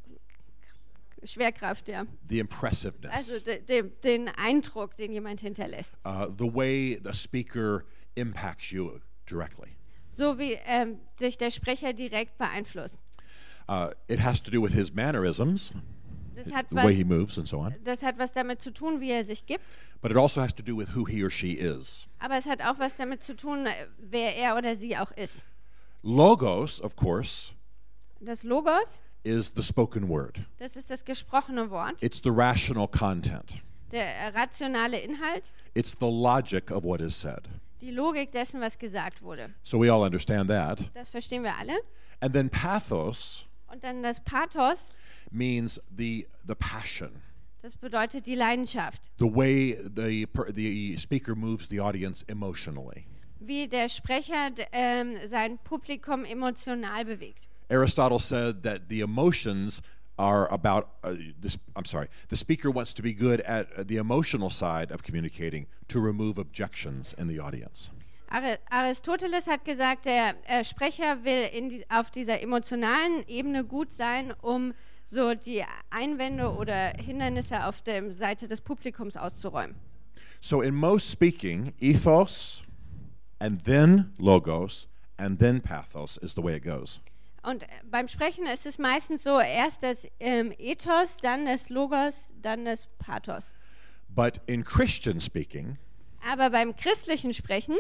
Schwerkraft, 1.24 1.88
ja. 1.88 2.06
the 2.28 2.40
impressiveness, 2.40 3.14
Also 3.14 3.40
de, 3.46 3.62
de, 3.62 3.90
den 4.04 4.28
Eindruck, 4.28 4.96
den 4.98 5.14
jemand 5.14 5.40
hinterlässt. 5.40 5.94
uh, 6.06 6.26
the 6.38 6.54
way 6.54 7.00
the 7.02 7.14
speaker 7.14 7.86
impacts 8.16 8.72
you 8.72 9.00
directly. 9.26 9.70
So 10.12 10.38
wie 10.38 10.58
ähm, 10.66 11.00
sich 11.18 11.38
der 11.38 11.50
Sprecher 11.52 11.94
direkt 11.94 12.38
beeinflusst. 12.38 12.98
Uh, 13.70 13.92
it 14.10 14.20
has 14.22 14.42
to 14.44 14.52
do 14.52 14.62
with 14.62 14.74
his 14.74 14.92
mannerisms, 14.94 15.72
the 16.46 16.76
was, 16.76 16.86
way 16.86 16.94
he 16.94 17.04
moves, 17.04 17.38
and 17.38 17.48
so 17.48 17.60
on. 17.60 17.76
das 17.84 18.02
hat 18.04 18.18
was 18.18 18.32
damit 18.34 18.62
zu 18.62 18.72
tun, 18.72 19.00
wie 19.02 19.12
er 19.12 19.24
sich 19.24 19.46
gibt. 19.46 19.64
But 20.02 20.12
it 20.12 20.18
also 20.18 20.42
has 20.42 20.54
to 20.56 20.64
do 20.64 20.76
with 20.78 20.96
who 20.96 21.06
he 21.06 21.24
or 21.24 21.30
she 21.30 21.54
is. 21.54 22.08
Aber 22.20 22.36
es 22.38 22.46
hat 22.46 22.62
auch 22.62 22.80
was 22.80 22.96
damit 22.96 23.24
zu 23.24 23.36
tun, 23.36 23.66
äh, 23.66 23.72
wer 24.00 24.36
er 24.36 24.56
oder 24.58 24.76
sie 24.76 24.98
auch 24.98 25.12
ist. 25.12 25.44
Logos, 26.04 26.82
of 26.82 26.96
course, 26.96 27.54
Das 28.20 28.44
Logos, 28.44 29.02
is 29.24 29.52
the 29.56 29.62
spoken 29.64 30.08
word. 30.10 30.40
das 30.60 30.76
ist 30.76 30.90
das 30.90 31.04
gesprochene 31.06 31.70
Wort, 31.70 32.02
It's 32.02 32.22
the 32.24 32.30
rational 32.32 32.88
content. 32.88 33.60
der 33.92 34.06
äh, 34.06 34.28
rationale 34.30 35.00
Inhalt, 35.00 35.52
It's 35.76 35.92
the 36.00 36.08
logic 36.10 36.72
of 36.72 36.84
what 36.84 37.02
is 37.02 37.20
said. 37.20 37.48
die 37.82 37.92
Logik 37.92 38.32
dessen, 38.32 38.62
was 38.62 38.78
gesagt 38.80 39.22
wurde. 39.22 39.50
So 39.64 39.80
we 39.80 39.92
all 39.92 40.02
understand 40.04 40.50
that. 40.50 40.90
Das 40.96 41.10
verstehen 41.10 41.44
wir 41.44 41.56
alle. 41.58 41.74
And 42.20 42.34
then 42.34 42.50
pathos 42.50 43.46
Und 43.72 43.84
dann 43.84 44.04
das 44.04 44.20
Pathos, 44.24 44.90
means 45.32 45.80
the 45.96 46.28
the 46.46 46.56
passion, 46.56 47.22
das 47.62 47.76
bedeutet 47.76 48.26
die 48.26 48.36
Leidenschaft. 48.36 49.10
the 49.18 49.28
way 49.28 49.74
the 49.74 50.28
the 50.54 50.98
speaker 50.98 51.36
moves 51.36 51.68
the 51.70 51.80
audience 51.80 52.24
emotionally. 52.28 53.06
Wie 53.40 53.68
der 53.68 53.90
Sprecher 53.90 54.52
ähm, 54.72 55.18
sein 55.28 55.58
Publikum 55.64 56.26
emotional 56.26 57.06
bewegt. 57.06 57.48
Aristotle 57.70 58.20
said 58.20 58.62
that 58.64 58.90
the 58.90 59.02
emotions 59.02 59.82
are 60.18 60.48
about 60.52 60.90
uh, 61.04 61.16
this 61.42 61.58
I'm 61.76 61.86
sorry. 61.86 62.08
The 62.30 62.36
speaker 62.38 62.70
wants 62.70 62.94
to 62.96 63.02
be 63.02 63.14
good 63.14 63.42
at 63.42 63.68
uh, 63.76 63.84
the 63.84 63.98
emotional 63.98 64.50
side 64.52 64.92
of 64.92 65.02
communicating 65.04 65.66
to 65.88 66.00
remove 66.00 66.38
objections 66.38 67.14
in 67.18 67.28
the 67.28 67.40
audience. 67.40 67.90
Ari- 68.30 68.60
Aristoteles 68.70 69.48
hat 69.48 69.66
gesagt, 69.66 70.06
der 70.06 70.36
äh, 70.48 70.64
Sprecher 70.64 71.24
will 71.24 71.50
in 71.52 71.70
die, 71.70 71.86
auf 71.90 72.12
dieser 72.12 72.42
emotionalen 72.42 73.28
Ebene 73.28 73.64
gut 73.66 73.92
sein, 73.92 74.34
um 74.42 74.74
so 75.12 75.34
die 75.36 75.64
Einwände 75.90 76.52
oder 76.54 76.94
Hindernisse 76.98 77.66
auf 77.66 77.82
der 77.82 78.12
Seite 78.12 78.48
des 78.48 78.62
Publikums 78.62 79.18
auszuräumen. 79.18 79.76
So 80.40 80.62
in 80.62 80.74
most 80.74 81.12
speaking, 81.12 81.74
ethos 81.80 82.64
and 83.40 83.64
then 83.66 84.14
logos 84.18 84.88
and 85.18 85.38
then 85.38 85.62
pathos 85.62 86.18
is 86.18 86.34
the 86.34 86.42
way 86.42 86.56
it 86.56 86.64
goes. 86.64 87.02
Und 87.44 87.64
äh, 87.64 87.68
beim 87.90 88.08
Sprechen 88.08 88.46
ist 88.46 88.66
es 88.66 88.78
meistens 88.78 89.24
so, 89.24 89.40
erst 89.40 89.84
das 89.84 90.08
ähm, 90.20 90.54
Ethos, 90.58 91.18
dann 91.18 91.46
das 91.46 91.70
Logos, 91.70 92.32
dann 92.42 92.66
das 92.66 92.88
Pathos. 92.98 93.46
But 94.10 94.42
in 94.48 94.64
Christian 94.64 95.20
speaking, 95.20 95.78
Aber 96.28 96.52
beim 96.52 96.76
christlichen 96.76 97.34
Sprechen 97.34 97.76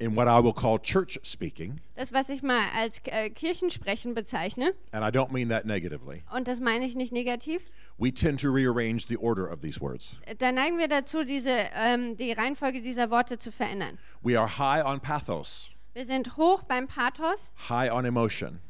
in 0.00 0.14
what 0.14 0.28
I 0.28 0.38
will 0.40 0.52
call 0.52 0.78
church 0.78 1.18
speaking, 1.24 1.80
das, 1.96 2.12
was 2.12 2.28
ich 2.28 2.42
mal 2.42 2.62
als 2.76 3.00
äh, 3.04 3.30
Kirchensprechen 3.30 4.14
bezeichne, 4.14 4.74
and 4.92 5.02
I 5.04 5.08
don't 5.16 5.32
mean 5.32 5.48
that 5.48 5.64
negatively, 5.66 6.22
und 6.32 6.46
das 6.46 6.60
meine 6.60 6.86
ich 6.86 6.94
nicht 6.94 7.12
negativ, 7.12 7.62
we 7.98 8.12
tend 8.12 8.40
to 8.40 8.50
rearrange 8.52 9.06
the 9.08 9.16
order 9.16 9.50
of 9.50 9.60
these 9.60 9.80
words. 9.80 10.16
da 10.38 10.52
neigen 10.52 10.78
wir 10.78 10.88
dazu, 10.88 11.24
diese, 11.24 11.50
ähm, 11.74 12.16
die 12.16 12.32
Reihenfolge 12.32 12.80
dieser 12.80 13.10
Worte 13.10 13.38
zu 13.38 13.50
verändern. 13.50 13.98
We 14.22 14.38
are 14.38 14.58
high 14.58 14.84
on 14.84 15.00
pathos, 15.00 15.70
Wir 15.94 16.06
sind 16.06 16.36
hoch 16.36 16.62
beim 16.62 16.86
Pathos, 16.86 17.50
high 17.68 17.90
on 17.92 18.04
emotion, 18.04 18.60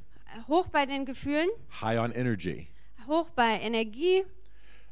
hoch 0.49 0.69
bei 0.69 0.87
den 0.87 1.05
Gefühlen, 1.05 1.49
high 1.83 1.99
on 1.99 2.13
energy, 2.13 2.69
hoch 3.07 3.29
bei 3.31 3.59
Energie 3.61 4.25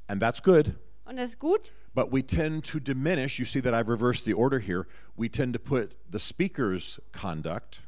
and 0.09 0.21
that's 0.21 0.43
good. 0.43 0.75
und 1.07 1.17
das 1.17 1.31
ist 1.31 1.39
gut. 1.39 1.73
But 1.97 2.13
we 2.13 2.23
tend 2.23 2.63
to 2.65 2.79
diminish. 2.79 3.39
You 3.39 3.47
see 3.47 3.61
that 3.61 3.73
I've 3.73 3.89
reversed 3.89 4.27
the 4.27 4.35
order 4.35 4.59
here. 4.59 4.87
We 5.17 5.31
tend 5.31 5.55
to 5.55 5.59
put 5.59 5.95
the 6.11 6.19
speaker's 6.19 7.01
conduct 7.13 7.81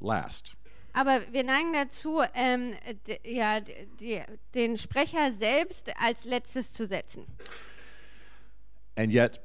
last. 0.00 0.54
Aber 0.94 1.22
wir 1.32 1.42
neigen 1.42 1.72
dazu, 1.72 2.22
ähm, 2.34 2.74
ja, 3.24 3.60
die, 4.00 4.22
den 4.54 4.78
Sprecher 4.78 5.32
selbst 5.32 5.90
als 6.00 6.24
letztes 6.24 6.72
zu 6.72 6.86
setzen. 6.86 7.26
And 8.96 9.12
yet, 9.12 9.40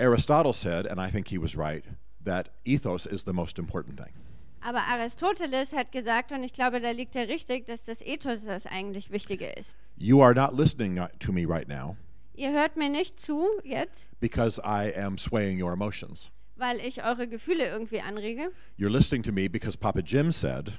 Aristotle 0.00 0.54
said, 0.54 0.86
and 0.86 0.98
I 0.98 1.10
think 1.10 1.28
he 1.28 1.36
was 1.36 1.54
right, 1.54 1.84
that 2.24 2.48
ethos 2.64 3.04
is 3.04 3.24
the 3.24 3.34
most 3.34 3.58
important 3.58 3.98
thing. 3.98 4.14
Aber 4.62 4.80
Aristoteles 4.88 5.74
hat 5.74 5.92
gesagt, 5.92 6.32
und 6.32 6.42
ich 6.42 6.54
glaube, 6.54 6.80
da 6.80 6.92
liegt 6.92 7.16
er 7.16 7.28
richtig, 7.28 7.66
dass 7.66 7.82
das 7.82 8.00
Ethos 8.00 8.44
das 8.46 8.64
eigentlich 8.64 9.10
Wichtige 9.10 9.46
ist. 9.46 9.74
You 9.98 10.22
are 10.22 10.34
not 10.34 10.54
listening 10.56 10.98
to 11.20 11.32
me 11.32 11.44
right 11.44 11.68
now 11.68 11.96
Ihr 12.34 12.52
hört 12.52 12.76
mir 12.76 12.88
nicht 12.88 13.20
zu 13.20 13.46
jetzt, 13.62 14.08
because 14.20 14.60
I 14.64 14.92
am 14.96 15.18
swaying 15.18 15.62
your 15.62 15.72
emotions. 15.72 16.30
weil 16.56 16.80
ich 16.80 17.02
eure 17.04 17.28
Gefühle 17.28 17.68
irgendwie 17.68 18.00
anrege. 18.00 18.50
You're 18.78 18.90
listening 18.90 19.22
to 19.24 19.32
me 19.32 19.48
because 19.48 19.76
Papa 19.76 20.00
Jim 20.00 20.30
said, 20.32 20.72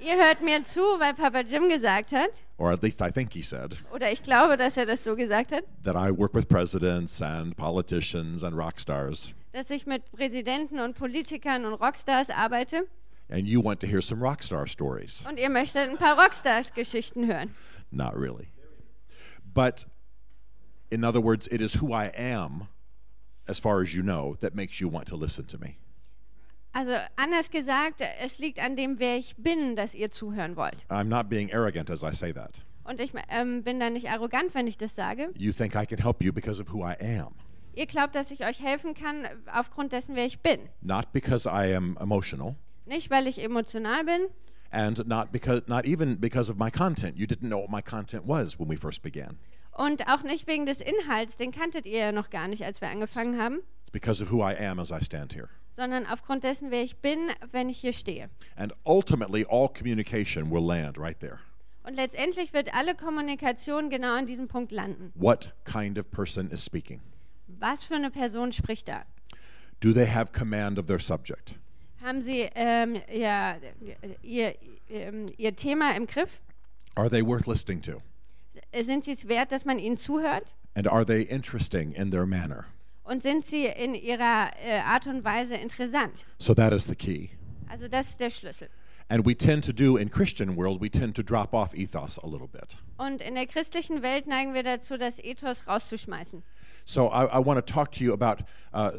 Ihr 0.00 0.16
hört 0.16 0.42
mir 0.44 0.62
zu, 0.64 0.80
weil 0.80 1.12
Papa 1.14 1.40
Jim 1.40 1.68
gesagt 1.68 2.12
hat, 2.12 2.30
or 2.56 2.70
at 2.70 2.82
least 2.82 3.00
I 3.00 3.10
think 3.10 3.32
he 3.32 3.42
said, 3.42 3.76
oder 3.92 4.12
ich 4.12 4.22
glaube, 4.22 4.56
dass 4.56 4.76
er 4.76 4.86
das 4.86 5.02
so 5.02 5.16
gesagt 5.16 5.50
hat, 5.52 5.64
that 5.84 5.96
I 5.96 6.10
work 6.16 6.34
with 6.34 6.46
presidents 6.46 7.20
and 7.22 7.56
politicians 7.56 8.44
and 8.44 8.56
rock 8.56 8.78
stars, 8.78 9.32
dass 9.52 9.70
ich 9.70 9.86
mit 9.86 10.10
Präsidenten 10.12 10.78
und 10.78 10.96
Politikern 10.96 11.64
und 11.64 11.74
Rockstars 11.74 12.30
arbeite 12.30 12.86
and 13.30 13.46
you 13.46 13.62
want 13.62 13.80
to 13.80 13.86
hear 13.88 14.00
some 14.00 14.20
rock 14.20 14.42
star 14.42 14.66
stories. 14.66 15.24
und 15.28 15.38
ihr 15.38 15.50
möchtet 15.50 15.88
ein 15.90 15.96
paar 15.98 16.16
Rockstars-Geschichten 16.22 17.26
hören. 17.26 17.54
Not 17.90 18.14
really. 18.14 18.48
But 19.54 19.86
in 20.90 21.04
other 21.04 21.20
words, 21.20 21.46
it 21.50 21.60
is 21.60 21.74
who 21.74 21.92
I 21.92 22.06
am, 22.16 22.68
as 23.46 23.58
far 23.58 23.82
as 23.82 23.94
you 23.94 24.02
know, 24.02 24.36
that 24.40 24.54
makes 24.54 24.80
you 24.80 24.88
want 24.88 25.06
to 25.08 25.16
listen 25.16 25.46
to 25.46 25.58
me. 25.58 25.76
Also 26.74 26.96
anders 27.16 27.50
gesagt, 27.50 28.02
es 28.20 28.38
liegt 28.38 28.58
an 28.58 28.76
dem, 28.76 28.98
wer 28.98 29.16
ich 29.16 29.34
bin, 29.36 29.74
dass 29.74 29.94
ihr 29.94 30.10
zuhören 30.10 30.56
wollt. 30.56 30.84
I'm 30.90 31.08
not 31.08 31.28
being 31.28 31.52
arrogant 31.52 31.90
as 31.90 32.02
I 32.02 32.12
say 32.12 32.32
that. 32.32 32.62
Und 32.84 33.00
ich 33.00 33.12
ähm, 33.30 33.62
bin 33.64 33.80
da 33.80 33.90
nicht 33.90 34.08
arrogant, 34.08 34.54
wenn 34.54 34.66
ich 34.66 34.78
das 34.78 34.94
sage. 34.94 35.30
You 35.36 35.52
think 35.52 35.74
I 35.74 35.84
can 35.86 35.98
help 35.98 36.22
you 36.22 36.32
because 36.32 36.60
of 36.60 36.72
who 36.72 36.82
I 36.82 36.94
am, 37.00 37.34
Ihr 37.74 37.86
glaubt, 37.86 38.14
dass 38.14 38.30
ich 38.30 38.44
euch 38.44 38.60
helfen 38.60 38.94
kann 38.94 39.26
aufgrund 39.52 39.92
dessen, 39.92 40.14
wer 40.14 40.26
ich 40.26 40.40
bin. 40.40 40.60
not 40.82 41.12
because 41.12 41.46
I 41.46 41.74
am 41.74 41.96
emotional, 42.00 42.56
Nicht, 42.86 43.10
weil 43.10 43.26
ich 43.26 43.42
emotional 43.42 44.04
bin 44.04 44.28
and 44.70 45.06
not 45.06 45.32
because 45.32 45.62
not 45.66 45.86
even 45.86 46.16
because 46.18 46.50
of 46.50 46.58
my 46.58 46.70
content. 46.70 47.16
You 47.16 47.26
didn't 47.26 47.48
know 47.48 47.58
what 47.60 47.70
my 47.70 47.82
content 47.82 48.26
was 48.26 48.58
when 48.58 48.68
we 48.68 48.76
first 48.76 49.02
began. 49.02 49.38
Und 49.78 50.08
auch 50.08 50.22
nicht 50.22 50.46
wegen 50.46 50.66
des 50.66 50.80
Inhalts, 50.80 51.36
den 51.36 51.52
kanntet 51.52 51.86
ihr 51.86 51.98
ja 51.98 52.12
noch 52.12 52.30
gar 52.30 52.48
nicht, 52.48 52.64
als 52.64 52.80
wir 52.80 52.88
angefangen 52.88 53.40
haben, 53.40 53.60
It's 53.82 53.90
because 53.92 54.22
of 54.22 54.30
who 54.30 54.42
I 54.46 54.54
am 54.56 54.78
as 54.78 54.90
I 54.90 55.02
stand 55.02 55.34
here. 55.34 55.48
sondern 55.74 56.04
aufgrund 56.06 56.44
dessen, 56.44 56.70
wer 56.70 56.82
ich 56.82 56.96
bin, 56.98 57.30
wenn 57.52 57.68
ich 57.68 57.78
hier 57.78 57.92
stehe. 57.92 58.28
And 58.56 58.74
ultimately, 58.84 59.46
all 59.48 59.68
communication 59.68 60.50
will 60.50 60.62
land 60.66 60.98
right 60.98 61.18
there. 61.18 61.38
Und 61.84 61.94
letztendlich 61.94 62.52
wird 62.52 62.74
alle 62.74 62.94
Kommunikation 62.94 63.88
genau 63.88 64.14
an 64.14 64.26
diesem 64.26 64.46
Punkt 64.48 64.72
landen. 64.72 65.10
What 65.14 65.54
kind 65.64 65.98
of 65.98 66.10
person 66.10 66.50
is 66.50 66.62
speaking? 66.62 67.00
Was 67.46 67.82
für 67.84 67.94
eine 67.94 68.10
Person 68.10 68.52
spricht 68.52 68.88
da? 68.88 69.04
Do 69.80 69.92
they 69.94 70.06
have 70.06 70.32
command 70.32 70.78
of 70.78 70.84
their 70.86 70.98
subject? 70.98 71.54
Haben 72.02 72.20
sie 72.22 72.48
ähm, 72.54 73.00
ja, 73.10 73.56
ihr, 74.22 74.54
ähm, 74.90 75.26
ihr 75.38 75.56
Thema 75.56 75.96
im 75.96 76.06
Griff? 76.06 76.40
Are 76.94 77.08
they 77.08 77.24
worth 77.24 77.46
listening 77.46 77.80
to? 77.82 78.02
Sind 78.72 79.04
sie 79.04 79.12
es 79.12 79.28
wert, 79.28 79.52
dass 79.52 79.64
man 79.64 79.78
ihnen 79.78 79.96
zuhört? 79.96 80.54
And 80.74 80.86
are 80.86 81.04
they 81.04 81.22
interesting 81.22 81.92
in 81.92 82.10
their 82.10 82.26
manner? 82.26 82.66
Und 83.02 83.22
sind 83.22 83.46
sie 83.46 83.66
in 83.66 83.94
ihrer 83.94 84.50
äh, 84.62 84.80
Art 84.80 85.06
und 85.06 85.24
Weise 85.24 85.54
interessant? 85.54 86.26
So 86.38 86.54
that 86.54 86.72
is 86.72 86.84
the 86.84 86.94
key. 86.94 87.30
Also 87.68 87.88
das 87.88 88.10
ist 88.10 88.20
der 88.20 88.30
Schlüssel. 88.30 88.68
And 89.10 89.24
we 89.24 89.34
tend 89.34 89.64
to 89.64 89.72
do 89.72 89.96
in 89.96 90.10
Christian 90.10 90.54
world, 90.54 90.82
we 90.82 90.90
tend 90.90 91.14
to 91.16 91.22
drop 91.22 91.54
off 91.54 91.74
ethos 91.74 92.18
a 92.22 92.26
little 92.26 92.46
bit. 92.46 92.76
Und 92.98 93.22
in 93.22 93.34
der 93.34 93.46
christlichen 93.46 94.02
Welt 94.02 94.26
neigen 94.26 94.52
wir 94.52 94.62
dazu, 94.62 94.98
das 94.98 95.18
Ethos 95.18 95.66
rauszuschmeißen. 95.66 96.42
So 96.84 97.08
I, 97.08 97.24
I 97.24 97.38
want 97.38 97.56
to 97.58 97.62
talk 97.62 97.90
to 97.92 98.04
you 98.04 98.12
about 98.12 98.44
uh, 98.74 98.90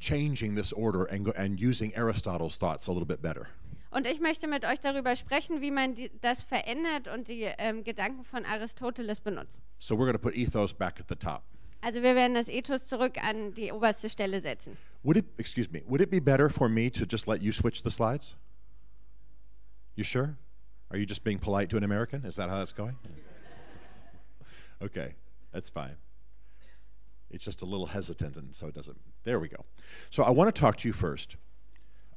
changing 0.00 0.56
this 0.56 0.72
order 0.72 1.04
and, 1.04 1.28
and 1.36 1.60
using 1.60 1.92
Aristotle's 1.96 2.58
thoughts 2.58 2.88
a 2.88 2.92
little 2.92 3.06
bit 3.06 3.22
better. 3.22 3.46
Und 3.90 4.06
ich 4.06 4.20
möchte 4.20 4.46
mit 4.46 4.64
euch 4.64 4.78
darüber 4.78 5.16
sprechen, 5.16 5.60
wie 5.60 5.72
man 5.72 5.94
die, 5.94 6.10
das 6.20 6.44
verändert 6.44 7.08
und 7.08 7.26
die 7.26 7.42
ähm, 7.58 7.82
Gedanken 7.82 8.24
von 8.24 8.44
Aristoteles 8.44 9.20
benutzt. 9.20 9.58
So 9.78 9.94
we're 9.94 10.06
going 10.06 10.12
to 10.12 10.18
put 10.18 10.36
ethos 10.36 10.72
back 10.72 11.00
at 11.00 11.08
the 11.08 11.16
top. 11.16 11.42
Also 11.82 12.02
wir 12.02 12.14
werden 12.14 12.34
das 12.34 12.48
Ethos 12.48 12.86
zurück 12.86 13.16
an 13.22 13.54
die 13.54 13.72
oberste 13.72 14.10
Stelle 14.10 14.40
setzen. 14.42 14.76
Would 15.02 15.16
it, 15.16 15.24
excuse 15.38 15.70
me, 15.72 15.82
would 15.86 16.00
it 16.02 16.10
be 16.10 16.20
better 16.20 16.50
for 16.50 16.68
me 16.68 16.90
to 16.90 17.04
just 17.06 17.26
let 17.26 17.42
you 17.42 17.52
switch 17.52 17.82
the 17.82 17.90
slides? 17.90 18.36
You 19.96 20.04
sure? 20.04 20.36
Are 20.90 20.98
you 20.98 21.06
just 21.06 21.24
being 21.24 21.38
polite 21.38 21.70
to 21.70 21.78
an 21.78 21.84
American? 21.84 22.24
Is 22.24 22.36
that 22.36 22.50
how 22.50 22.58
that's 22.58 22.74
going? 22.74 22.96
okay, 24.82 25.14
that's 25.52 25.70
fine. 25.70 25.96
It's 27.30 27.44
just 27.44 27.62
a 27.62 27.64
little 27.64 27.86
hesitant, 27.86 28.36
and 28.36 28.54
so 28.54 28.66
it 28.66 28.74
doesn't. 28.74 28.98
There 29.24 29.38
we 29.38 29.48
go. 29.48 29.64
So 30.10 30.22
I 30.22 30.30
want 30.30 30.54
to 30.54 30.60
talk 30.60 30.76
to 30.78 30.88
you 30.88 30.92
first 30.92 31.36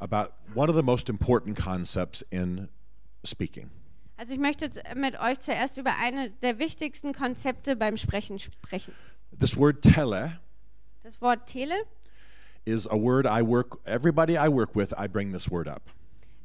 about 0.03 0.33
one 0.53 0.69
of 0.69 0.75
the 0.75 0.83
most 0.83 1.07
important 1.09 1.57
concepts 1.57 2.23
in 2.29 2.67
speaking. 3.23 3.69
Also 4.17 4.33
ich 4.33 4.39
möchte 4.39 4.69
mit 4.95 5.19
euch 5.19 5.39
zuerst 5.39 5.77
über 5.77 5.95
eine 5.97 6.29
der 6.41 6.59
wichtigsten 6.59 7.13
Konzepte 7.13 7.75
beim 7.75 7.97
Sprechen 7.97 8.37
sprechen. 8.37 8.93
This 9.39 9.57
word 9.57 9.81
tele 9.81 10.39
Das 11.03 11.19
Wort 11.21 11.47
Tele. 11.47 11.75
is 12.65 12.87
a 12.87 12.95
word 12.95 13.25
I 13.25 13.41
work, 13.41 13.79
everybody 13.85 14.37
I 14.37 14.47
work 14.47 14.75
with, 14.75 14.93
I 14.97 15.07
bring 15.07 15.31
this 15.33 15.49
word 15.49 15.67
up. 15.67 15.81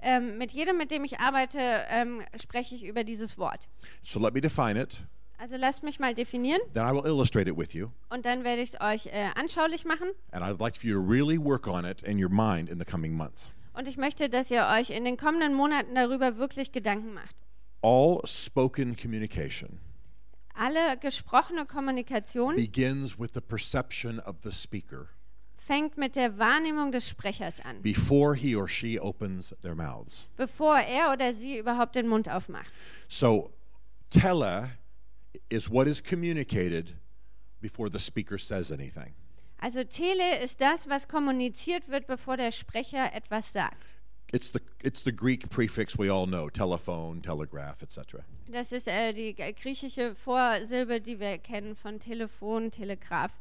Ähm, 0.00 0.38
mit 0.38 0.52
jedem, 0.52 0.76
mit 0.78 0.90
dem 0.90 1.04
ich 1.04 1.18
arbeite, 1.20 1.58
ähm, 1.90 2.22
spreche 2.40 2.74
ich 2.74 2.84
über 2.84 3.04
dieses 3.04 3.36
Wort. 3.38 3.68
So 4.02 4.18
let 4.20 4.32
me 4.34 4.40
define 4.40 4.80
it, 4.80 5.02
Also 5.40 5.56
lasst 5.56 5.82
mich 5.84 6.00
mal 6.00 6.14
definieren 6.14 6.60
then 6.74 6.84
I 6.84 6.92
will 6.92 7.06
illustrate 7.06 7.48
it 7.48 7.56
with 7.56 7.72
you. 7.72 7.90
und 8.10 8.24
dann 8.26 8.42
werde 8.44 8.60
ich 8.62 8.74
es 8.74 8.80
euch 8.80 9.06
äh, 9.06 9.30
anschaulich 9.36 9.84
machen. 9.84 10.08
And 10.32 10.44
I'd 10.44 10.60
like 10.60 10.76
for 10.76 10.86
you 10.88 11.00
to 11.00 11.08
really 11.08 11.38
work 11.38 11.66
on 11.68 11.84
it 11.84 12.02
in 12.02 12.22
your 12.22 12.28
mind 12.30 12.68
in 12.68 12.78
the 12.78 12.84
coming 12.84 13.12
months. 13.12 13.52
Und 13.72 13.86
ich 13.86 13.96
möchte, 13.96 14.28
dass 14.28 14.50
ihr 14.50 14.66
euch 14.78 14.90
in 14.90 15.04
den 15.04 15.16
kommenden 15.16 15.54
Monaten 15.54 15.94
darüber 15.94 16.36
wirklich 16.38 16.72
Gedanken 16.72 17.14
macht. 17.14 17.36
All 17.82 18.20
spoken 18.24 18.96
communication 18.96 19.78
Alle 20.54 20.96
gesprochene 20.98 21.64
Kommunikation 21.66 22.56
begins 22.56 23.16
with 23.16 23.30
the 23.34 23.40
perception 23.40 24.18
of 24.20 24.36
the 24.42 24.50
speaker 24.50 25.06
fängt 25.56 25.96
mit 25.98 26.16
der 26.16 26.38
Wahrnehmung 26.38 26.90
des 26.90 27.06
Sprechers 27.08 27.60
an, 27.60 27.80
before 27.82 28.34
he 28.34 28.56
or 28.56 28.66
she 28.66 28.98
opens 28.98 29.54
their 29.62 29.76
mouths. 29.76 30.26
bevor 30.36 30.78
er 30.78 31.12
oder 31.12 31.32
sie 31.32 31.58
überhaupt 31.58 31.94
den 31.94 32.08
Mund 32.08 32.28
aufmacht. 32.28 32.72
So, 33.08 33.52
tele 34.10 34.70
is 35.50 35.68
what 35.70 35.86
is 35.86 36.00
communicated 36.00 36.94
before 37.60 37.88
the 37.88 37.98
speaker 37.98 38.38
says 38.38 38.70
anything. 38.70 39.14
Also 39.60 39.82
Tele 39.82 40.38
ist 40.42 40.60
das, 40.60 40.88
was 40.88 41.08
kommuniziert 41.08 41.88
wird, 41.88 42.06
bevor 42.06 42.36
der 42.36 42.52
Sprecher 42.52 43.12
etwas 43.12 43.52
sagt. 43.52 43.84
It's 44.32 44.50
the, 44.50 44.60
it's 44.84 45.02
the 45.02 45.10
Greek 45.10 45.48
prefix 45.48 45.96
we 45.98 46.10
all 46.10 46.26
know 46.26 46.48
telephone, 46.50 47.22
telegraph, 47.22 47.82
etc. 47.82 48.22
Das 48.46 48.72
ist 48.72 48.86
äh, 48.86 49.12
die 49.12 49.34
griechische 49.34 50.14
Vorsilbe, 50.14 51.00
die 51.00 51.18
wir 51.18 51.38
kennen 51.38 51.74
von 51.74 51.98
Telefon, 51.98 52.70
Telegraph. 52.70 53.32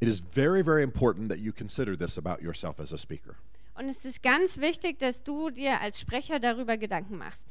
It 0.00 0.08
is 0.08 0.20
very, 0.20 0.62
very 0.62 0.82
important 0.82 1.28
that 1.28 1.40
you 1.40 1.52
consider 1.52 1.94
this 1.94 2.16
about 2.16 2.42
yourself 2.42 2.80
as 2.80 2.92
a 2.92 2.98
speaker. 2.98 3.36
Und 3.74 3.88
es 3.88 4.04
ist 4.04 4.22
ganz 4.22 4.58
wichtig, 4.58 4.98
dass 4.98 5.22
du 5.22 5.50
dir 5.50 5.80
als 5.80 6.00
Sprecher 6.00 6.40
darüber 6.40 6.78
Gedanken 6.78 7.18
machst. 7.18 7.42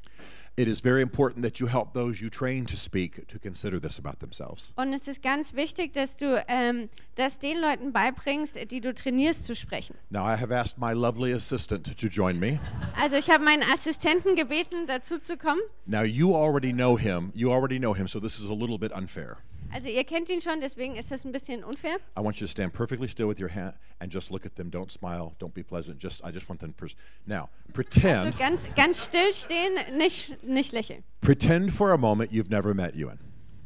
It 0.56 0.68
is 0.68 0.82
very 0.82 1.02
important 1.02 1.44
that 1.44 1.60
you 1.60 1.68
help 1.68 1.94
those 1.94 2.22
you 2.22 2.30
train 2.30 2.66
to 2.66 2.76
speak 2.76 3.28
to 3.28 3.40
consider 3.40 3.80
this 3.80 3.98
about 3.98 4.20
themselves. 4.20 4.74
Und 4.76 4.94
es 4.94 5.08
ist 5.08 5.22
ganz 5.22 5.54
wichtig, 5.54 5.94
dass 5.94 6.18
du 6.18 6.44
ähm, 6.48 6.90
das 7.16 7.40
den 7.40 7.60
Leuten 7.60 7.94
beibringst, 7.94 8.56
die 8.70 8.82
du 8.82 8.94
trainierst 8.94 9.46
zu 9.46 9.56
sprechen. 9.56 9.96
Now, 10.10 10.26
I 10.26 10.36
have 10.36 10.52
asked 10.52 10.78
my 10.78 10.94
lovely 10.94 11.34
assistant 11.34 11.98
to 11.98 12.08
join 12.08 12.40
me. 12.40 12.60
Also 13.00 13.16
ich 13.16 13.30
habe 13.30 13.44
meinen 13.44 13.64
Assistenten 13.64 14.36
gebeten, 14.36 14.88
dazu 14.88 15.20
zu 15.20 15.38
kommen. 15.38 15.62
Now, 15.86 16.04
you 16.04 16.36
already 16.36 16.74
know 16.74 16.98
him. 16.98 17.32
You 17.34 17.52
already 17.52 17.80
know 17.80 17.94
him, 17.94 18.08
so 18.08 18.20
this 18.20 18.40
is 18.40 18.50
a 18.50 18.54
little 18.54 18.78
bit 18.78 18.92
unfair. 18.92 19.38
Also 19.72 19.88
ihr 19.88 20.04
kennt 20.04 20.30
ihn 20.30 20.42
schon, 20.42 20.62
deswegen 20.62 20.96
ist 20.96 21.12
das 21.12 21.26
ein 21.26 21.32
bisschen 21.32 21.64
unfair. 21.64 21.98
I 22.18 22.22
want 22.22 22.38
you 22.40 22.48
to 22.48 22.52
stand 22.52 22.74
perfectly 22.74 23.08
still 23.08 23.28
with 23.28 23.40
your 23.40 23.50
hand 23.54 23.76
and 24.00 24.12
just 24.12 24.32
look 24.32 24.46
at 24.46 24.56
them. 24.56 24.72
Don't 24.72 24.92
smile. 24.92 25.36
Don't 25.40 25.54
be 25.54 25.64
pleasant. 25.64 26.02
Just 26.02 26.24
I 26.26 26.32
just 26.32 26.50
want 26.50 26.60
them. 26.60 26.74
Pers- 26.74 26.96
now 27.26 27.50
pretend. 27.74 28.34
So 28.34 28.40
ganz, 28.40 28.68
ganz 28.76 29.06
still 29.06 29.32
stehen, 29.34 29.76
nicht, 29.98 30.42
nicht 30.44 30.72
lächeln. 30.74 31.04
Pretend 31.22 31.72
for 31.72 31.92
a 31.92 31.98
moment 31.98 32.32
you've 32.32 32.50
never 32.50 32.74
met 32.74 32.96
Ewan. 32.96 33.20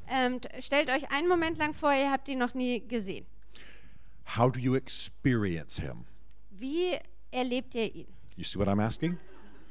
Ähm, 0.10 0.40
stellt 0.60 0.90
euch 0.90 1.10
einen 1.12 1.28
Moment 1.28 1.58
lang 1.58 1.74
vor, 1.74 1.94
ihr 1.94 2.12
habt 2.12 2.28
ihn 2.28 2.38
noch 2.38 2.54
nie 2.54 2.86
gesehen. 2.86 3.26
How 4.38 4.52
do 4.52 4.60
you 4.60 4.76
experience 4.76 5.80
him? 5.80 6.06
Wie 6.52 6.98
erlebt 7.32 7.76
ihr 7.76 7.94
ihn? 7.96 8.08
You 8.36 8.44
see 8.44 8.60
what 8.60 8.68
I'm 8.68 8.82
asking? 8.82 9.18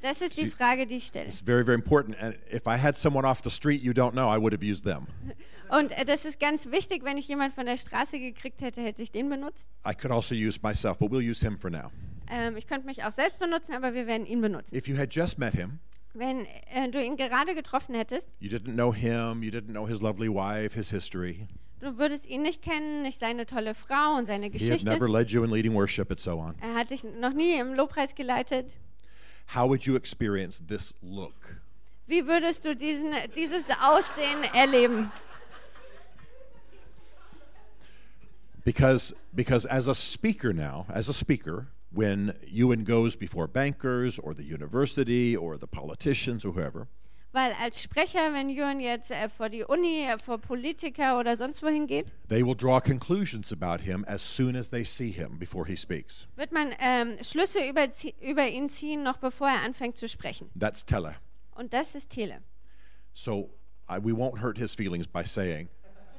Das 0.02 0.20
ist 0.20 0.36
die 0.36 0.48
Frage, 0.48 0.86
die 0.86 0.96
ich 0.96 1.06
stelle. 1.06 1.26
It's 1.28 1.40
very, 1.40 1.64
very 1.64 1.76
important. 1.76 2.20
And 2.20 2.34
if 2.52 2.66
I 2.66 2.76
had 2.76 2.96
someone 2.98 3.24
off 3.26 3.40
the 3.42 3.50
street 3.50 3.82
you 3.82 3.92
don't 3.92 4.12
know, 4.12 4.28
I 4.28 4.36
would 4.40 4.52
have 4.52 4.62
used 4.64 4.84
them. 4.84 5.06
Und 5.70 5.92
äh, 5.92 6.04
das 6.04 6.24
ist 6.24 6.38
ganz 6.40 6.70
wichtig, 6.70 7.04
wenn 7.04 7.16
ich 7.16 7.28
jemanden 7.28 7.54
von 7.54 7.66
der 7.66 7.76
Straße 7.76 8.18
gekriegt 8.18 8.60
hätte, 8.60 8.82
hätte 8.82 9.00
ich 9.02 9.10
den 9.12 9.30
benutzt. 9.30 9.66
I 9.88 9.94
could 9.94 10.12
also 10.12 10.34
use 10.34 10.58
myself, 10.62 10.98
but 10.98 11.10
we'll 11.10 11.22
use 11.26 11.44
him 11.44 11.58
for 11.58 11.70
now. 11.70 11.90
Ähm, 12.30 12.56
ich 12.56 12.66
könnte 12.66 12.86
mich 12.86 13.04
auch 13.04 13.12
selbst 13.12 13.38
benutzen, 13.38 13.74
aber 13.74 13.94
wir 13.94 14.06
werden 14.06 14.26
ihn 14.26 14.40
benutzen. 14.40 14.74
If 14.74 14.88
you 14.88 14.96
had 14.98 15.14
just 15.14 15.38
met 15.38 15.54
him, 15.54 15.78
Wenn 16.14 16.46
äh, 16.74 16.90
du 16.90 17.02
ihn 17.02 17.16
gerade 17.16 17.54
getroffen 17.54 17.94
hättest, 17.94 18.28
you 18.40 18.50
didn't 18.50 18.74
know 18.74 18.92
him, 18.92 19.42
you 19.42 19.50
didn't 19.50 19.70
know 19.70 19.86
his 19.86 20.02
lovely 20.02 20.28
wife, 20.28 20.74
his 20.76 20.90
history. 20.90 21.46
du 21.80 21.96
würdest 21.96 22.26
ihn 22.26 22.42
nicht 22.42 22.60
kennen, 22.62 23.02
nicht 23.02 23.18
seine 23.20 23.46
tolle 23.46 23.74
Frau 23.74 24.16
und 24.18 24.26
seine 24.26 24.46
He 24.46 24.52
had 24.52 24.58
Geschichte. 24.58 24.88
never 24.88 25.08
led 25.08 25.30
you 25.30 25.42
in 25.44 25.50
leading 25.50 25.74
worship 25.74 26.10
and 26.10 26.18
so 26.20 26.38
on. 26.38 26.54
Er 26.60 26.74
hat 26.74 26.90
dich 26.90 27.02
noch 27.04 27.32
nie 27.32 27.54
im 27.54 27.72
Lobpreis 27.74 28.14
geleitet. 28.14 28.74
How 29.52 29.66
would 29.66 29.86
you 29.86 29.96
experience 29.96 30.58
this 30.66 30.94
look? 31.02 31.58
Wie 32.08 32.22
würdest 32.22 32.62
du 32.62 32.74
diesen, 32.74 33.12
dieses 33.34 33.68
Aussehen 33.68 34.44
erleben? 34.54 35.12
Because 38.64 39.12
because 39.34 39.66
as 39.66 39.88
a 39.88 39.94
speaker 39.94 40.54
now, 40.54 40.86
as 40.88 41.10
a 41.10 41.12
speaker, 41.12 41.66
when 41.92 42.32
Ewan 42.46 42.84
goes 42.84 43.14
before 43.14 43.46
bankers 43.46 44.18
or 44.18 44.32
the 44.32 44.42
university 44.42 45.36
or 45.36 45.58
the 45.58 45.66
politicians 45.66 46.46
or 46.46 46.52
whoever, 46.52 46.88
Weil 47.32 47.52
als 47.58 47.82
Sprecher, 47.82 48.34
wenn 48.34 48.50
Jürgen 48.50 48.80
jetzt 48.80 49.10
äh, 49.10 49.28
vor 49.30 49.48
die 49.48 49.64
Uni, 49.64 50.04
äh, 50.04 50.18
vor 50.18 50.38
Politiker 50.38 51.18
oder 51.18 51.36
sonst 51.38 51.62
wohin 51.62 51.86
geht, 51.86 52.06
they 52.28 52.44
will 52.44 52.54
draw 52.54 52.78
conclusions 52.78 53.52
about 53.52 53.82
him 53.82 54.04
as 54.06 54.22
soon 54.22 54.54
as 54.54 54.68
they 54.68 54.84
see 54.84 55.10
him 55.10 55.38
before 55.38 55.66
he 55.66 55.74
speaks. 55.76 56.26
wird 56.36 56.52
man 56.52 56.74
ähm, 56.78 57.16
Schlüsse 57.22 57.66
über, 57.66 57.88
über 58.20 58.46
ihn 58.46 58.68
ziehen, 58.68 59.02
noch 59.02 59.16
bevor 59.16 59.48
er 59.48 59.62
anfängt 59.62 59.96
zu 59.96 60.08
sprechen. 60.08 60.50
That's 60.58 60.84
tele. 60.84 61.16
Und 61.54 61.72
das 61.72 61.94
ist 61.94 62.10
Tele. 62.10 62.42
So 63.14 63.50
I, 63.88 63.98
we 63.98 64.12
won't 64.12 64.38
hurt 64.40 64.58
his 64.58 64.74
feelings 64.74 65.06
by 65.06 65.24
saying, 65.24 65.68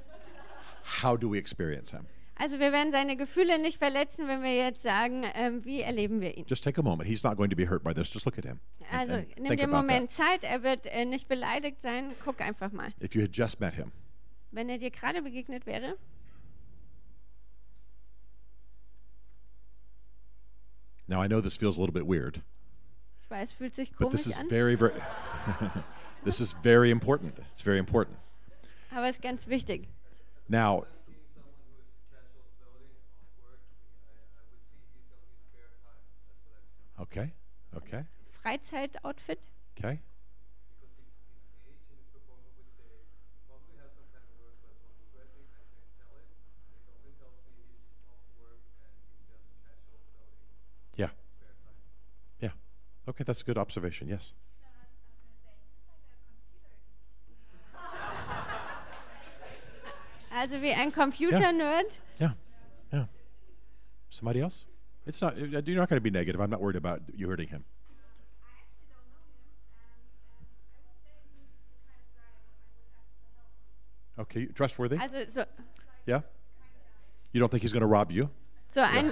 how 1.03 1.15
do 1.15 1.29
we 1.29 1.37
experience 1.37 1.91
him? 1.91 2.07
Also 2.35 2.59
wir 2.59 2.71
werden 2.71 2.91
seine 2.91 3.15
Gefühle 3.15 3.59
nicht 3.59 3.77
verletzen, 3.77 4.27
wenn 4.27 4.41
wir 4.41 4.55
jetzt 4.55 4.81
sagen, 4.81 5.23
ähm, 5.35 5.63
wie 5.65 5.81
erleben 5.81 6.19
wir 6.19 6.35
ihn. 6.35 6.45
Just 6.47 6.63
take 6.63 6.79
a 6.79 6.83
moment. 6.83 7.07
He's 7.07 7.23
not 7.23 7.37
going 7.37 7.49
to 7.51 7.55
be 7.55 7.69
hurt 7.69 7.83
by 7.83 7.93
this. 7.93 8.11
Just 8.11 8.25
look 8.25 8.37
at 8.37 8.43
him. 8.43 8.59
and- 8.89 8.99
Also 8.99 9.13
and 9.13 9.27
nimm 9.39 9.43
dir 9.43 9.51
einen 9.51 9.59
about 9.61 9.71
that. 9.71 9.71
Moment 9.85 10.11
Zeit, 10.11 10.43
er 10.43 10.63
wird 10.63 10.85
äh, 10.87 11.05
nicht 11.05 11.27
beleidigt 11.27 11.81
sein. 11.81 12.11
Guck 12.25 12.41
einfach 12.41 12.71
mal. 12.71 12.91
If 13.01 13.13
you 13.15 13.21
had 13.21 13.35
just 13.35 13.59
met 13.59 13.75
him, 13.75 13.91
Wenn 14.51 14.67
er 14.69 14.77
dir 14.79 14.89
gerade 14.91 15.21
begegnet 15.21 15.65
wäre, 15.65 15.95
now 21.07 21.21
I 21.21 21.27
know 21.27 21.41
this 21.41 21.55
feels 21.57 21.77
a 21.77 21.79
little 21.81 21.93
bit 21.93 22.05
weird, 22.07 22.41
ich 23.23 23.29
weiß, 23.29 23.53
fühlt 23.53 23.75
sich 23.75 23.91
but 23.97 24.11
this 24.11 24.23
komisch 24.25 24.35
is 24.35 24.39
an, 24.39 24.49
very, 24.49 24.75
very, 24.75 24.93
this 26.23 26.39
is 26.41 26.53
very 26.63 26.91
important. 26.91 27.37
It's 27.51 27.61
very 27.61 27.77
important. 27.79 28.17
aber 28.91 29.07
es 29.07 29.15
ist 29.17 29.21
ganz 29.21 29.47
wichtig. 29.47 29.87
Now, 30.47 30.85
he's 49.15 49.27
just 49.27 49.53
casual 49.63 49.99
clothing, 50.13 50.47
Yeah, 50.97 51.09
yeah. 52.39 52.51
Okay, 53.07 53.23
that's 53.23 53.41
a 53.41 53.45
good 53.45 53.57
observation. 53.57 54.07
Yes. 54.07 54.33
Also 60.35 60.61
wie 60.61 60.73
ein 60.73 60.91
Computer-Nerd. 60.91 61.99
Yeah, 62.19 62.33
yeah. 62.91 63.07
Somebody 64.09 64.41
else? 64.41 64.65
It's 65.05 65.21
not. 65.21 65.33
uh, 65.37 65.61
You're 65.65 65.77
not 65.77 65.89
going 65.89 65.97
to 65.97 66.01
be 66.01 66.09
negative. 66.09 66.39
I'm 66.41 66.49
not 66.49 66.61
worried 66.61 66.75
about 66.77 67.01
you 67.15 67.27
hurting 67.27 67.49
him. 67.49 67.65
Okay, 74.19 74.45
trustworthy. 74.47 74.97
Also 74.97 75.25
so, 75.31 75.45
Yeah. 76.05 76.21
You 77.31 77.39
don't 77.39 77.49
think 77.49 77.63
he's 77.63 77.73
going 77.73 77.81
to 77.81 77.87
rob 77.87 78.11
you? 78.11 78.29
so, 78.69 78.81
ein, 78.81 79.11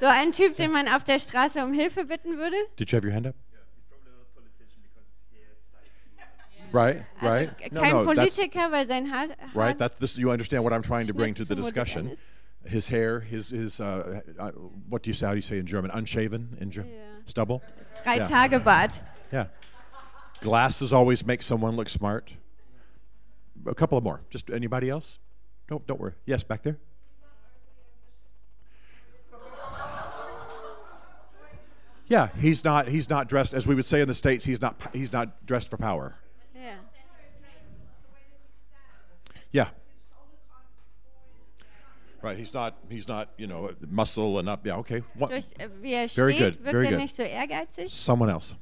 so 0.00 0.06
ein 0.06 0.32
Typ, 0.32 0.56
den 0.56 0.72
man 0.72 0.88
auf 0.88 1.04
der 1.04 1.18
Straße 1.20 1.62
um 1.62 1.72
Hilfe 1.72 2.04
bitten 2.04 2.36
würde. 2.36 2.56
Did 2.76 2.90
you 2.90 2.96
have 2.96 3.04
your 3.04 3.12
hand 3.12 3.26
up? 3.28 3.34
He's 3.52 3.84
probably 3.88 4.10
not 4.10 4.22
a 4.22 4.34
politician 4.34 4.82
because 4.82 5.06
he 5.30 5.38
has 5.46 5.56
size 5.70 6.72
Right, 6.72 7.04
Also 7.20 7.26
right. 7.26 7.58
k- 7.58 7.68
No, 7.72 7.80
kein 7.80 7.92
no, 7.92 8.04
that's 8.04 8.36
Politiker, 8.36 8.72
weil 8.72 8.86
sein 8.88 9.06
Haar, 9.12 9.28
Haar 9.28 9.54
right. 9.54 9.78
That's 9.78 9.96
this. 9.96 10.16
You 10.18 10.30
understand 10.32 10.64
what 10.64 10.72
I'm 10.72 10.82
trying 10.82 11.06
to 11.06 11.14
bring 11.14 11.34
to 11.34 11.44
the 11.44 11.54
Schnitt 11.54 11.58
zu 11.58 11.62
discussion. 11.62 12.16
His 12.64 12.88
hair, 12.88 13.20
his 13.20 13.48
his. 13.48 13.80
Uh, 13.80 14.20
uh, 14.38 14.50
what 14.88 15.02
do 15.02 15.10
you 15.10 15.14
say? 15.14 15.26
How 15.26 15.32
do 15.32 15.38
you 15.38 15.42
say 15.42 15.58
in 15.58 15.66
German? 15.66 15.90
Unshaven 15.92 16.56
in 16.60 16.70
German. 16.70 16.92
Yeah. 16.92 17.00
Stubble. 17.24 17.62
drei 18.02 18.16
Ja. 18.16 18.24
Tage 18.24 18.62
Bart. 18.62 19.00
Yeah. 19.32 19.46
Glasses 20.40 20.92
always 20.92 21.24
make 21.24 21.42
someone 21.42 21.74
look 21.76 21.88
smart. 21.88 22.34
A 23.66 23.74
couple 23.74 23.96
of 23.96 24.04
more. 24.04 24.20
Just 24.30 24.50
anybody 24.50 24.90
else? 24.90 25.18
Don't 25.68 25.86
don't 25.86 26.00
worry. 26.00 26.12
Yes, 26.26 26.42
back 26.42 26.62
there. 26.62 26.78
Yeah, 32.10 32.28
he's 32.38 32.64
not 32.64 32.88
he's 32.88 33.08
not 33.08 33.28
dressed 33.28 33.54
as 33.54 33.68
we 33.68 33.74
would 33.76 33.84
say 33.84 34.00
in 34.00 34.08
the 34.08 34.14
states. 34.14 34.44
He's 34.44 34.60
not 34.60 34.80
he's 34.92 35.12
not 35.12 35.46
dressed 35.46 35.70
for 35.70 35.76
power. 35.76 36.16
Yeah. 36.54 36.74
Yeah. 39.52 39.68
Right. 42.22 42.36
He's 42.36 42.52
not 42.52 42.74
he's 42.90 43.08
not 43.08 43.30
you 43.38 43.46
know 43.46 43.70
muscle 43.88 44.38
and 44.38 44.48
up. 44.48 44.66
Yeah. 44.66 44.76
Okay. 44.78 45.02
What, 45.14 45.30
Durch, 45.30 45.44
äh, 45.58 45.68
wie 45.80 45.94
er 45.94 46.06
Very 46.08 46.34
steht, 46.34 46.38
good, 46.38 46.64
very 46.64 46.86
er 46.86 46.90
good. 46.90 46.98
nicht 47.00 47.16
so 47.16 47.22
ehrgeizig. 47.22 47.88
someone 47.90 48.28
else. 48.28 48.54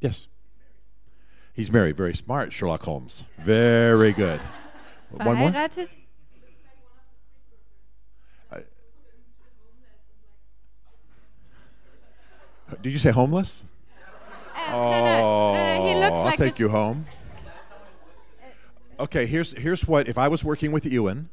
Yes. 0.00 0.26
He's 1.52 1.70
married. 1.70 1.96
Very 1.96 2.14
smart, 2.14 2.52
Sherlock 2.52 2.82
Holmes. 2.84 3.24
Very 3.38 4.12
good. 4.12 4.40
One 5.10 5.36
more. 5.38 5.50
Verheiratet. 5.50 5.88
Did 12.82 12.90
you 12.92 12.98
say 12.98 13.10
homeless? 13.10 13.64
Äh, 14.54 14.70
no, 14.72 15.52
no, 15.52 15.52
no, 15.52 15.86
he 15.86 15.94
looks 15.94 16.10
Oh, 16.12 16.14
I'll 16.16 16.24
like 16.24 16.36
take 16.38 16.56
a- 16.56 16.58
you 16.58 16.68
home. 16.68 17.06
Okay, 18.98 19.26
here's 19.26 19.52
here's 19.52 19.86
what 19.86 20.08
if 20.08 20.16
I 20.18 20.28
was 20.28 20.42
working 20.42 20.72
with 20.72 20.86
Ewan, 20.86 21.28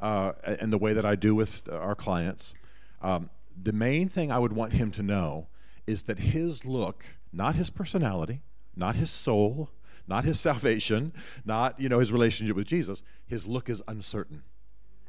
uh, 0.00 0.32
and 0.42 0.72
the 0.72 0.78
way 0.78 0.92
that 0.92 1.04
I 1.04 1.16
do 1.16 1.34
with 1.34 1.68
our 1.70 1.94
clients, 1.94 2.54
um, 3.02 3.30
the 3.60 3.72
main 3.72 4.08
thing 4.08 4.30
I 4.30 4.38
would 4.38 4.52
want 4.52 4.72
him 4.74 4.90
to 4.92 5.02
know 5.02 5.46
is 5.86 6.04
that 6.04 6.18
his 6.18 6.64
look, 6.64 7.04
not 7.32 7.54
his 7.54 7.70
personality, 7.70 8.42
not 8.74 8.96
his 8.96 9.10
soul, 9.10 9.70
not 10.06 10.24
his 10.24 10.38
salvation, 10.48 11.12
not 11.44 11.78
you 11.80 11.88
know 11.88 11.98
his 11.98 12.12
relationship 12.12 12.56
with 12.56 12.66
Jesus, 12.66 13.02
his 13.26 13.46
look 13.46 13.68
is 13.68 13.82
uncertain. 13.88 14.42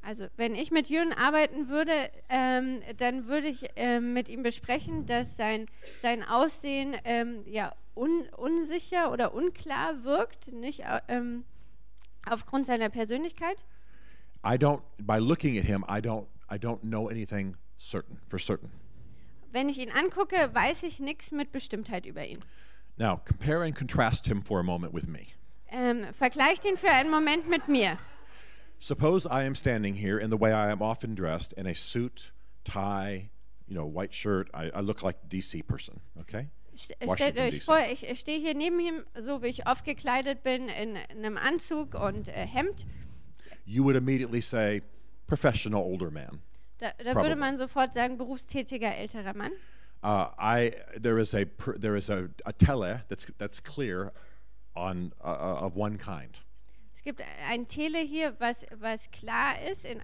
Also, 0.03 0.29
wenn 0.37 0.55
ich 0.55 0.71
mit 0.71 0.89
Jürgen 0.89 1.11
arbeiten 1.11 1.67
würde, 1.67 2.09
ähm, 2.29 2.81
dann 2.95 3.27
würde 3.27 3.47
ich 3.47 3.67
ähm, 3.75 4.13
mit 4.13 4.29
ihm 4.29 4.41
besprechen, 4.41 5.05
dass 5.05 5.35
sein, 5.35 5.65
sein 6.01 6.23
Aussehen 6.23 6.95
ähm, 7.03 7.43
ja 7.45 7.73
un, 7.93 8.29
unsicher 8.37 9.11
oder 9.11 9.33
unklar 9.33 10.05
wirkt, 10.05 10.53
nicht 10.53 10.83
ähm, 11.09 11.43
aufgrund 12.25 12.65
seiner 12.65 12.87
Persönlichkeit. 12.87 13.57
I 14.43 14.57
don't 14.57 14.81
by 14.99 15.19
looking 15.19 15.57
at 15.57 15.65
him, 15.65 15.83
I 15.87 15.99
don't 16.01 16.27
I 16.49 16.57
don't 16.57 16.83
know 16.83 17.09
anything 17.09 17.55
certain 17.77 18.19
for 18.27 18.39
certain. 18.39 18.69
Wenn 19.51 19.69
ich 19.69 19.77
ihn 19.79 19.91
angucke, 19.91 20.53
weiß 20.53 20.83
ich 20.83 20.99
nichts 20.99 21.31
mit 21.31 21.51
Bestimmtheit 21.51 22.05
über 22.05 22.25
ihn. 22.25 22.39
Now 22.97 23.17
compare 23.25 23.63
and 23.63 23.75
contrast 23.75 24.27
him 24.27 24.41
for 24.41 24.59
a 24.59 24.63
moment 24.63 24.93
with 24.93 25.07
me. 25.07 25.27
Ähm, 25.69 26.05
vergleicht 26.13 26.65
ihn 26.65 26.77
für 26.77 26.89
einen 26.91 27.09
Moment 27.09 27.47
mit 27.49 27.67
mir. 27.67 27.97
Suppose 28.79 29.25
I 29.25 29.43
am 29.43 29.55
standing 29.55 29.95
here 29.95 30.19
in 30.19 30.29
the 30.29 30.37
way 30.37 30.51
I 30.53 30.69
am 30.71 30.81
often 30.81 31.15
dressed 31.15 31.53
in 31.53 31.65
a 31.65 31.73
suit, 31.73 32.31
tie, 32.63 33.29
you 33.67 33.75
know, 33.75 33.85
white 33.85 34.13
shirt. 34.13 34.49
I, 34.53 34.69
I 34.73 34.81
look 34.81 35.01
like 35.01 35.17
DC 35.29 35.65
person, 35.67 35.99
okay? 36.19 36.47
St- 36.75 36.95
Stellt 37.15 37.39
euch 37.39 37.51
D.C. 37.55 37.65
vor, 37.65 37.79
ich 37.79 38.19
stehe 38.19 38.39
hier 38.39 38.53
neben 38.53 38.79
ihm, 38.79 39.03
so 39.19 39.41
wie 39.41 39.47
ich 39.47 39.67
oft 39.67 39.83
gekleidet 39.83 40.43
bin, 40.43 40.69
in 40.69 40.95
einem 41.09 41.37
Anzug 41.37 41.95
und 41.95 42.27
äh, 42.27 42.45
Hemd. 42.45 42.85
You 43.67 43.83
would 43.83 43.97
immediately 43.97 44.41
say, 44.41 44.81
professional 45.27 45.83
older 45.83 46.09
man. 46.09 46.39
Da, 46.79 46.91
da 47.03 47.13
würde 47.15 47.35
man 47.35 47.57
sofort 47.57 47.93
sagen, 47.93 48.17
berufstätiger 48.17 48.91
älterer 48.95 49.35
Mann. 49.35 49.51
Uh, 50.03 50.29
I 50.37 50.73
there 50.95 51.17
is 51.17 51.33
a 51.33 51.45
there 51.75 51.95
is 51.95 52.09
a, 52.09 52.29
a 52.45 52.53
tele 52.53 53.01
that's 53.09 53.25
that's 53.39 53.59
clear 53.59 54.11
on 54.75 55.11
uh, 55.23 55.65
of 55.65 55.75
one 55.75 55.97
kind. 55.97 56.41
Es 56.95 57.03
gibt 57.03 57.21
ein 57.49 57.65
Tele 57.65 57.99
hier, 57.99 58.33
was, 58.39 58.65
was 58.79 59.09
klar 59.11 59.55
ist 59.69 59.85
in, 59.85 60.01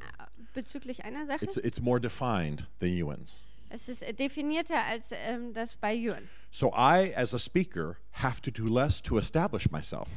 bezüglich 0.54 1.06
einer 1.06 1.28
Sache. 1.28 1.44
It's 1.44 1.58
it's 1.58 1.80
more 1.80 2.00
defined 2.00 2.66
than 2.80 2.90
Ewan's. 2.90 3.44
Es 3.70 3.88
ist 3.88 4.04
definierter 4.20 4.84
als 4.84 5.12
ähm, 5.12 5.54
das 5.54 5.76
bei 5.76 5.94
Jürgen. 5.94 6.28
So 6.52 6.72
I, 6.76 7.14
as 7.16 7.34
a 7.34 7.40
speaker, 7.40 7.98
have 8.12 8.42
to 8.42 8.52
do 8.52 8.68
less 8.68 9.02
to 9.04 9.18
establish 9.18 9.70
myself 9.72 10.08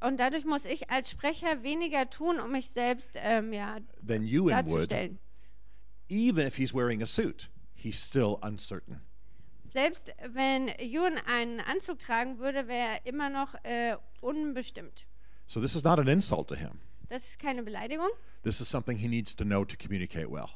Und 0.00 0.18
dadurch 0.18 0.44
muss 0.44 0.64
ich 0.64 0.90
als 0.90 1.10
Sprecher 1.10 1.62
weniger 1.62 2.08
tun, 2.08 2.40
um 2.40 2.52
mich 2.52 2.70
selbst 2.70 3.10
ähm, 3.16 3.52
ja, 3.52 3.78
Ewan 4.06 4.30
would. 4.30 4.52
darzustellen. 4.52 5.18
Even 6.08 6.46
if 6.46 6.56
he's 6.56 6.74
wearing 6.74 7.02
a 7.02 7.06
suit, 7.06 7.50
he's 7.74 8.04
still 8.04 8.38
uncertain. 8.42 9.00
Selbst 9.72 10.12
wenn 10.26 10.68
Jürgen 10.80 11.18
einen 11.26 11.60
Anzug 11.60 12.00
tragen 12.00 12.38
würde, 12.38 12.66
wäre 12.66 12.98
er 12.98 13.06
immer 13.06 13.30
noch 13.30 13.54
äh, 13.62 13.96
unbestimmt. 14.20 15.06
So 15.46 15.60
this 15.60 15.74
is 15.74 15.84
not 15.84 15.98
an 15.98 16.08
insult 16.08 16.48
to 16.48 16.56
him. 16.56 16.80
Das 17.08 17.24
ist 17.24 17.38
keine 17.38 17.62
Beleidigung. 17.62 18.08
This 18.42 18.60
is 18.60 18.68
something 18.68 18.96
he 18.96 19.08
needs 19.08 19.36
to 19.36 19.44
know 19.44 19.64
to 19.64 19.76
communicate 19.76 20.30
well. 20.30 20.48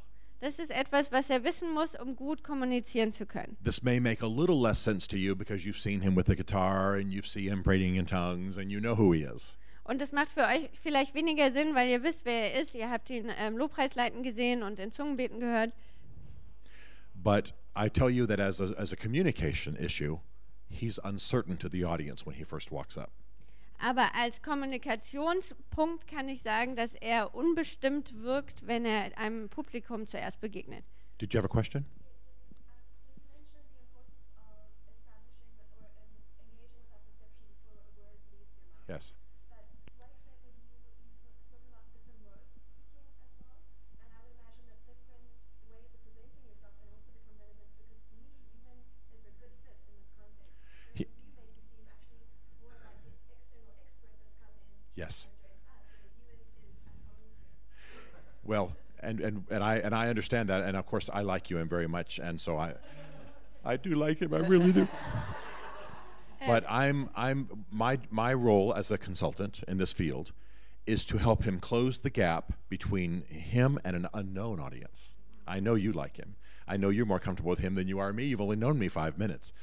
Das 0.45 0.59
ist 0.59 0.71
etwas, 0.71 1.11
was 1.11 1.31
er 1.31 1.43
wissen 1.43 1.73
muss, 1.73 1.95
um 1.95 2.17
gut 2.17 2.45
kommunizieren 2.45 3.13
zu 3.15 3.25
können. 3.25 3.57
This 3.65 3.83
may 3.83 3.99
make 3.99 4.23
a 4.23 4.29
little 4.29 4.61
less 4.61 4.79
sense 4.79 5.09
to 5.09 5.17
you 5.17 5.35
because 5.35 5.67
you've 5.67 5.81
seen 5.81 6.03
him 6.03 6.15
with 6.15 6.27
the 6.27 6.37
guitar 6.37 6.97
and 6.97 7.11
you've 7.11 7.27
seen 7.27 7.51
him 7.51 7.63
praying 7.63 7.95
in 7.97 8.05
tongues 8.05 8.59
and 8.59 8.71
you 8.71 8.79
know 8.79 8.95
who 8.95 9.15
he 9.15 9.23
is. 9.23 9.55
Und 9.85 10.03
das 10.03 10.13
macht 10.13 10.29
für 10.31 10.43
euch 10.43 10.69
vielleicht 10.83 11.15
weniger 11.15 11.51
Sinn, 11.51 11.75
weil 11.75 11.89
ihr 11.89 12.03
wisst, 12.03 12.27
wer 12.27 12.53
er 12.53 12.61
ist. 12.61 12.75
Ihr 12.75 12.91
habt 12.91 13.09
ihn 13.09 13.33
ähm, 13.39 13.57
Lobpreisleiten 13.57 14.23
gesehen 14.23 14.63
und 14.63 14.79
in 14.79 14.93
Zungenbeten 14.93 15.41
gehört. 15.41 15.73
But 17.15 17.55
I 17.75 17.89
tell 17.89 18.11
you 18.11 18.27
that 18.27 18.39
as 18.39 18.61
a, 18.61 18.75
as 18.79 18.93
a 18.93 18.97
communication 18.97 19.75
issue, 19.77 20.19
he's 20.69 20.99
uncertain 20.99 21.57
to 21.57 21.71
the 21.71 21.87
audience 21.87 22.27
when 22.27 22.37
he 22.37 22.45
first 22.45 22.71
walks 22.71 22.99
up. 22.99 23.13
Aber 23.85 24.15
als 24.15 24.41
Kommunikationspunkt 24.41 26.07
kann 26.07 26.27
ich 26.31 26.41
sagen, 26.41 26.75
dass 26.75 26.95
er 26.95 27.35
unbestimmt 27.35 28.23
wirkt, 28.23 28.67
wenn 28.67 28.87
er 28.87 29.19
einem 29.19 29.51
Publikum 29.51 30.07
zuerst 30.07 30.41
begegnet. 30.41 30.87
Did 31.21 31.35
you 31.35 31.39
have 31.39 31.45
a 31.45 31.53
question? 31.53 31.85
You 38.89 39.24
here. 54.95 55.31
Well, 58.45 58.77
and, 59.01 59.21
and, 59.21 59.45
and 59.51 59.63
I 59.63 59.77
and 59.77 59.95
I 59.95 60.09
understand 60.09 60.49
that, 60.49 60.63
and 60.63 60.77
of 60.77 60.87
course 60.87 61.11
I 61.13 61.23
like 61.23 61.51
you 61.51 61.63
very 61.65 61.87
much, 61.87 62.19
and 62.19 62.41
so 62.41 62.57
I 62.59 62.75
I 63.65 63.77
do 63.77 63.95
like 63.95 64.19
him, 64.19 64.35
I 64.35 64.39
really 64.39 64.73
do. 64.73 64.89
But 66.47 66.65
I'm 66.69 67.09
I'm 67.15 67.65
my 67.71 67.99
my 68.11 68.35
role 68.35 68.75
as 68.75 68.91
a 68.91 68.99
consultant 68.99 69.63
in 69.67 69.79
this 69.79 69.95
field 69.95 70.33
is 70.87 71.05
to 71.07 71.17
help 71.17 71.45
him 71.45 71.59
close 71.59 72.01
the 72.01 72.11
gap 72.11 72.53
between 72.69 73.23
him 73.23 73.79
and 73.83 73.97
an 73.97 74.09
unknown 74.13 74.61
audience. 74.61 75.15
I 75.47 75.61
know 75.61 75.75
you 75.75 75.93
like 75.93 76.19
him. 76.19 76.37
I 76.69 76.77
know 76.77 76.91
you're 76.91 77.07
more 77.07 77.19
comfortable 77.19 77.51
with 77.51 77.61
him 77.61 77.75
than 77.75 77.89
you 77.89 77.99
are 77.99 78.13
me. 78.13 78.25
You've 78.25 78.43
only 78.43 78.57
known 78.57 78.79
me 78.79 78.89
five 78.89 79.19
minutes. 79.19 79.55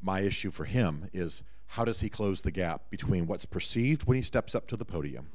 My 0.00 0.20
issue 0.20 0.50
for 0.50 0.64
him 0.64 1.10
is 1.12 1.42
how 1.76 1.84
does 1.84 2.00
he 2.00 2.08
close 2.08 2.42
the 2.42 2.50
gap 2.50 2.90
between 2.90 3.26
what's 3.26 3.44
perceived 3.44 4.04
when 4.04 4.16
he 4.16 4.22
steps 4.22 4.54
up 4.54 4.66
to 4.68 4.76
the 4.76 4.84
podium 4.84 5.30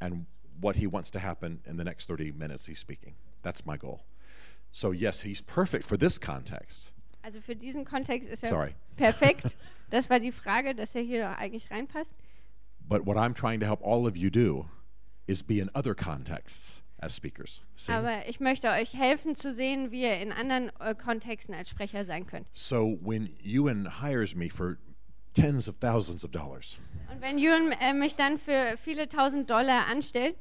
and 0.00 0.26
what 0.60 0.76
he 0.76 0.86
wants 0.86 1.10
to 1.10 1.18
happen 1.18 1.60
in 1.66 1.76
the 1.76 1.84
next 1.84 2.06
30 2.06 2.32
minutes 2.32 2.66
he's 2.66 2.78
speaking. 2.78 3.14
That's 3.42 3.64
my 3.64 3.76
goal. 3.76 4.04
So, 4.72 4.90
yes, 4.90 5.22
he's 5.22 5.40
perfect 5.40 5.84
for 5.84 5.96
this 5.96 6.18
context. 6.18 6.90
Also 7.24 7.40
für 7.40 7.54
diesen 7.54 7.86
Kontext 7.86 8.28
ist 8.28 8.42
er 8.42 8.50
Sorry. 8.50 8.74
perfekt. 8.96 9.56
Das 9.90 10.10
war 10.10 10.18
die 10.18 10.32
Frage, 10.32 10.74
dass 10.74 10.94
er 10.94 11.02
hier 11.02 11.38
eigentlich 11.38 11.70
reinpasst. 11.70 12.14
But 12.88 13.06
what 13.06 13.16
I'm 13.16 13.32
trying 13.34 13.60
to 13.60 13.66
help 13.66 13.80
all 13.82 14.06
of 14.08 14.16
you 14.16 14.28
do 14.28 14.66
is 15.26 15.42
be 15.42 15.60
in 15.60 15.70
other 15.74 15.94
contexts 15.94 16.82
as 17.00 17.14
speakers. 17.14 17.62
See? 17.76 17.92
Aber 17.92 18.26
ich 18.28 18.40
möchte 18.40 18.68
euch 18.70 18.94
helfen 18.94 19.36
zu 19.36 19.54
sehen, 19.54 19.92
wie 19.92 20.02
ihr 20.02 20.18
in 20.18 20.32
anderen 20.32 20.70
äh, 20.80 20.94
Kontexten 20.94 21.54
als 21.54 21.68
Sprecher 21.70 22.04
sein 22.06 22.26
könnt. 22.26 22.48
So, 22.52 22.98
when 23.02 23.28
Ewan 23.44 24.02
hires 24.02 24.34
me 24.34 24.50
for 24.50 24.78
tens 25.34 25.68
of 25.68 25.78
thousands 25.78 26.24
of 26.24 26.30
dollars, 26.30 26.78
Und 27.12 27.20
wenn 27.20 27.38
Jürgen 27.38 27.72
äh, 27.72 27.92
mich 27.92 28.14
dann 28.16 28.38
für 28.38 28.76
viele 28.78 29.08
tausend 29.08 29.50
Dollar 29.50 29.86
anstellt, 29.86 30.36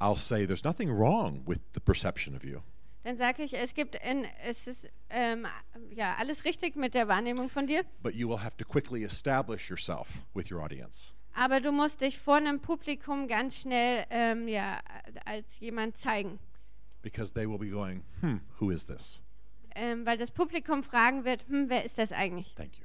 I'll 0.00 0.16
say 0.16 0.46
there's 0.46 0.64
nothing 0.64 0.90
wrong 0.90 1.42
with 1.46 1.60
the 1.74 1.80
perception 1.80 2.34
of 2.34 2.44
you. 2.44 2.60
dann 3.04 3.16
sage 3.16 3.42
ich, 3.42 3.54
es 3.54 3.74
gibt 3.74 3.94
in, 3.96 4.26
es 4.44 4.66
ist 4.66 4.88
ähm, 5.10 5.46
ja 5.94 6.16
alles 6.18 6.44
richtig 6.44 6.74
mit 6.76 6.94
der 6.94 7.06
Wahrnehmung 7.08 7.48
von 7.48 7.66
dir, 7.66 7.84
But 8.02 8.14
you 8.14 8.28
will 8.28 8.42
have 8.42 8.56
to 8.56 8.64
quickly 8.64 9.04
establish 9.04 9.68
yourself 9.70 10.08
with 10.34 10.50
your 10.50 10.60
audience. 10.62 11.12
aber 11.34 11.60
du 11.60 11.70
musst 11.72 12.00
dich 12.00 12.18
vor 12.18 12.36
einem 12.36 12.60
Publikum 12.60 13.28
ganz 13.28 13.58
schnell 13.58 14.04
ähm, 14.10 14.48
ja 14.48 14.80
als 15.24 15.58
jemand 15.60 15.96
zeigen, 15.96 16.38
Because 17.02 17.32
they 17.34 17.46
will 17.48 17.58
be 17.58 17.68
going, 17.68 18.02
hmm, 18.20 18.38
who 18.58 18.70
is 18.70 18.86
this? 18.86 19.20
ähm, 19.74 20.06
weil 20.06 20.16
das 20.16 20.30
Publikum 20.30 20.82
fragen 20.82 21.24
wird, 21.24 21.44
hm, 21.48 21.68
wer 21.68 21.84
ist 21.84 21.98
das 21.98 22.10
eigentlich? 22.12 22.54
Thank 22.54 22.78
you. 22.78 22.83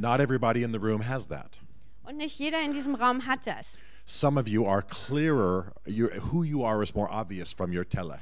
Not 0.00 0.20
everybody 0.20 0.62
in 0.62 0.70
the 0.70 0.78
room 0.78 1.00
has 1.00 1.26
that. 1.26 1.58
Und 2.04 2.18
nicht 2.18 2.38
jeder 2.38 2.62
in 2.64 2.72
diesem 2.72 2.94
Raum 2.94 3.26
hat 3.26 3.48
das. 3.48 3.76
Some 4.06 4.38
of 4.38 4.46
you 4.46 4.64
are 4.64 4.80
clearer, 4.80 5.72
you 5.86 6.08
who 6.30 6.44
you 6.44 6.62
are 6.62 6.84
is 6.84 6.94
more 6.94 7.10
obvious 7.10 7.52
from 7.52 7.72
your 7.72 7.84
tele. 7.84 8.20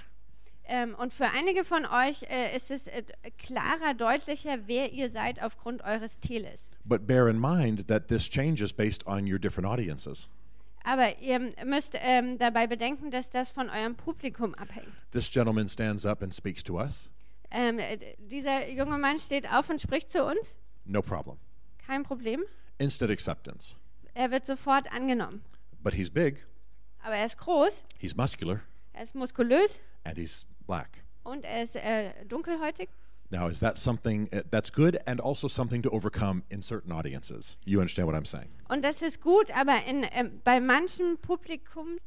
Ähm, 0.64 0.94
und 0.98 1.12
für 1.12 1.26
einige 1.26 1.64
von 1.64 1.84
euch 1.84 2.22
äh, 2.30 2.56
ist 2.56 2.70
es 2.70 2.86
äh, 2.86 3.02
klarer, 3.36 3.92
deutlicher, 3.92 4.66
wer 4.66 4.90
ihr 4.90 5.10
seid 5.10 5.40
aufgrund 5.42 5.84
eures 5.84 6.18
Teles. 6.18 6.66
But 6.86 7.06
bear 7.06 7.28
in 7.28 7.38
mind 7.38 7.86
that 7.88 8.08
this 8.08 8.26
changes 8.26 8.72
based 8.72 9.06
on 9.06 9.30
your 9.30 9.38
different 9.38 9.68
audiences. 9.68 10.28
Aber 10.82 11.18
ihr 11.18 11.52
müsst 11.66 11.92
ähm, 11.92 12.38
dabei 12.38 12.66
bedenken, 12.66 13.10
dass 13.10 13.28
das 13.28 13.50
von 13.50 13.68
eurem 13.68 13.96
Publikum 13.96 14.54
abhängt. 14.54 14.88
This 15.12 15.30
gentleman 15.30 15.68
stands 15.68 16.06
up 16.06 16.22
and 16.22 16.34
speaks 16.34 16.64
to 16.64 16.78
us. 16.78 17.10
Ähm, 17.50 17.78
äh, 17.78 17.98
dieser 18.18 18.66
junge 18.70 18.96
Mann 18.96 19.18
steht 19.18 19.46
auf 19.52 19.68
und 19.68 19.78
spricht 19.78 20.10
zu 20.10 20.24
uns. 20.24 20.56
No 20.86 21.02
problem. 21.02 21.36
Kein 21.86 22.02
Problem. 22.02 22.42
Instant 22.78 23.10
acceptance. 23.10 23.76
Er 24.14 24.30
wird 24.30 24.44
sofort 24.46 24.90
angenommen. 24.92 25.42
But 25.82 25.94
he's 25.94 26.10
big, 26.10 26.44
Aber 27.02 27.14
er 27.14 27.26
ist 27.26 27.38
groß, 27.38 27.82
he's 27.98 28.16
muscular, 28.16 28.60
er 28.92 29.04
ist 29.04 29.14
muskulös 29.14 29.78
and 30.04 30.18
he's 30.18 30.44
black. 30.66 31.02
und 31.22 31.44
er 31.44 31.62
ist 31.62 31.76
äh, 31.76 32.10
dunkelhäutig. 32.26 32.88
Now, 33.30 33.48
is 33.48 33.58
that 33.60 33.76
something 33.78 34.28
uh, 34.32 34.42
that's 34.50 34.70
good 34.72 34.96
and 35.06 35.20
also 35.20 35.48
something 35.48 35.82
to 35.82 35.90
overcome 35.90 36.42
in 36.48 36.62
certain 36.62 36.92
audiences? 36.92 37.56
You 37.64 37.80
understand 37.80 38.06
what 38.08 38.14
I'm 38.16 38.24
saying? 38.26 38.48
Und 38.68 38.84
das 38.84 39.02
ist 39.02 39.20
gut, 39.20 39.50
aber 39.50 39.84
in, 39.84 40.06
ähm, 40.12 40.40
bei 40.44 40.60
manchen 40.60 41.18
Publikums, 41.18 42.00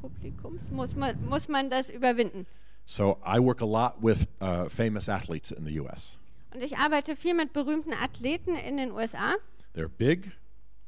Publikums 0.00 0.62
muss, 0.70 0.94
man, 0.94 1.24
muss 1.24 1.48
man 1.48 1.70
das 1.70 1.88
überwinden. 1.90 2.46
So, 2.86 3.18
I 3.24 3.38
work 3.40 3.60
a 3.62 3.66
lot 3.66 3.96
with 4.00 4.26
uh, 4.40 4.68
famous 4.68 5.08
athletes 5.08 5.50
in 5.52 5.64
the 5.64 5.78
US. 5.80 6.16
Und 6.54 6.62
ich 6.62 6.78
arbeite 6.78 7.16
viel 7.16 7.34
mit 7.34 7.52
berühmten 7.52 7.92
Athleten 7.92 8.56
in 8.56 8.76
den 8.76 8.92
USA. 8.92 9.34
They're 9.74 9.88
big, 9.88 10.32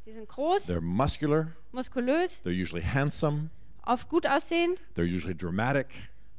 Die 0.06 0.12
sind 0.12 0.28
groß, 0.28 0.66
they're 0.68 0.80
muscular, 0.80 1.52
muskulös, 1.72 2.40
they're 2.44 2.50
usually 2.58 2.82
handsome, 2.82 3.50
oft 3.84 4.08
gut 4.08 4.26
aussehend, 4.26 4.80
they're 4.96 5.04
usually 5.04 5.34
dramatic, 5.36 5.88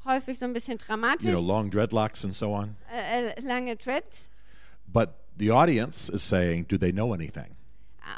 häufig 0.06 0.40
so 0.40 0.46
ein 0.46 0.54
bisschen 0.54 0.78
dramatisch, 0.80 1.24
you 1.26 1.32
know, 1.32 1.40
long 1.42 1.70
dreadlocks 1.70 2.26
and 2.26 2.34
so 2.36 2.54
on. 2.54 2.76
äh, 2.92 3.30
äh, 3.30 3.42
lange 3.42 3.76
Dreads. 3.78 4.28
But 4.88 5.10
the 5.38 5.52
audience 5.52 6.10
is 6.12 6.28
saying, 6.28 6.68
do 6.68 6.78
they 6.78 6.92
know 6.92 7.14
anything? 7.14 7.56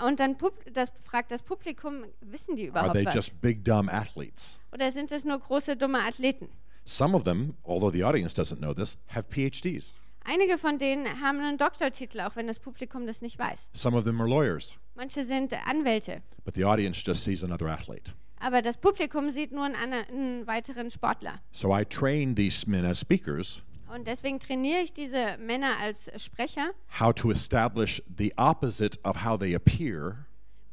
Und 0.04 0.20
dann 0.20 0.38
das 0.74 0.90
fragt 1.04 1.30
das 1.30 1.42
Publikum, 1.44 2.06
wissen 2.22 2.56
die 2.56 2.64
Are 2.64 2.70
überhaupt 2.70 2.94
they 2.94 3.06
was? 3.06 3.14
just 3.14 3.42
big, 3.42 3.64
dumb 3.64 3.94
athletes? 3.94 4.58
Oder 4.72 4.92
sind 4.92 5.12
es 5.12 5.24
nur 5.24 5.38
große, 5.38 5.76
dumme 5.76 6.00
Athleten? 6.00 6.50
Some 6.86 7.16
of 7.16 7.24
them, 7.24 7.56
although 7.64 7.92
the 7.92 8.04
audience 8.04 8.34
doesn't 8.34 8.58
know 8.58 8.74
this, 8.74 8.98
have 9.10 9.28
PhDs. 9.30 9.94
Einige 10.26 10.58
von 10.58 10.78
denen 10.78 11.20
haben 11.22 11.40
einen 11.40 11.58
Doktortitel, 11.58 12.22
auch 12.22 12.36
wenn 12.36 12.48
das 12.48 12.60
Publikum 12.60 13.06
das 13.06 13.22
nicht 13.22 13.38
weiß. 13.38 13.68
Some 13.74 13.98
of 13.98 14.04
them 14.06 14.20
are 14.22 14.30
lawyers, 14.30 14.74
Manche 14.96 15.26
sind 15.26 15.54
Anwälte. 15.68 16.22
but 16.46 16.54
the 16.56 16.64
audience 16.66 17.02
just 17.06 17.24
sees 17.24 17.44
another 17.44 17.68
athlete. 17.68 18.12
Aber 18.40 18.62
das 18.62 18.78
Publikum 18.78 19.30
sieht 19.32 19.52
nur 19.52 19.64
einen, 19.66 19.76
anderen, 19.76 20.06
einen 20.10 20.48
weiteren 20.48 20.92
Sportler. 20.92 21.40
So 21.52 21.76
I 21.76 21.84
train 21.86 22.36
these 22.36 22.70
men 22.70 22.86
as 22.86 23.00
speakers 23.00 23.62
Und 23.94 24.08
deswegen 24.08 24.40
trainiere 24.40 24.82
ich 24.82 24.94
diese 24.94 25.38
Männer 25.40 25.78
als 25.80 26.10
Sprecher, 26.22 26.72
how 27.00 27.14
to 27.14 27.30
establish 27.32 28.02
the 28.18 28.34
opposite 28.38 28.98
of 29.04 29.24
how 29.24 29.38
they 29.40 29.54
appear 29.56 30.26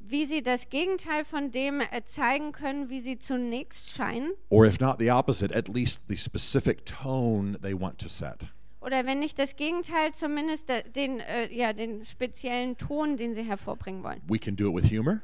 wie 0.03 0.27
sie 0.27 0.43
das 0.43 0.69
Gegenteil 0.71 1.25
von 1.25 1.53
dem 1.53 1.81
äh, 1.81 2.03
zeigen 2.05 2.51
können, 2.51 2.89
wie 2.91 2.99
sie 3.01 3.19
zunächst 3.21 3.91
scheinen. 3.91 4.33
or 4.49 4.65
if 4.67 4.81
not 4.81 4.97
the 4.99 5.09
opposite, 5.11 5.55
at 5.55 5.69
least 5.69 6.03
the 6.09 6.17
specific 6.17 6.85
tone 6.85 7.57
they 7.63 7.73
want 7.79 7.99
to 8.01 8.09
set. 8.09 8.49
Oder 8.81 9.05
wenn 9.05 9.19
nicht 9.19 9.39
das 9.39 9.57
Gegenteil, 9.57 10.13
zumindest 10.15 10.69
de- 10.69 10.89
den, 10.91 11.21
äh, 11.21 11.53
ja, 11.55 11.73
den 11.73 12.05
speziellen 12.07 12.77
Ton, 12.79 13.17
den 13.17 13.35
sie 13.35 13.43
hervorbringen 13.43 14.03
wollen. 14.03 14.23
We 14.27 14.39
can 14.39 14.57
do 14.57 14.69
it 14.77 14.85
with 14.85 14.91
humor. 14.91 15.21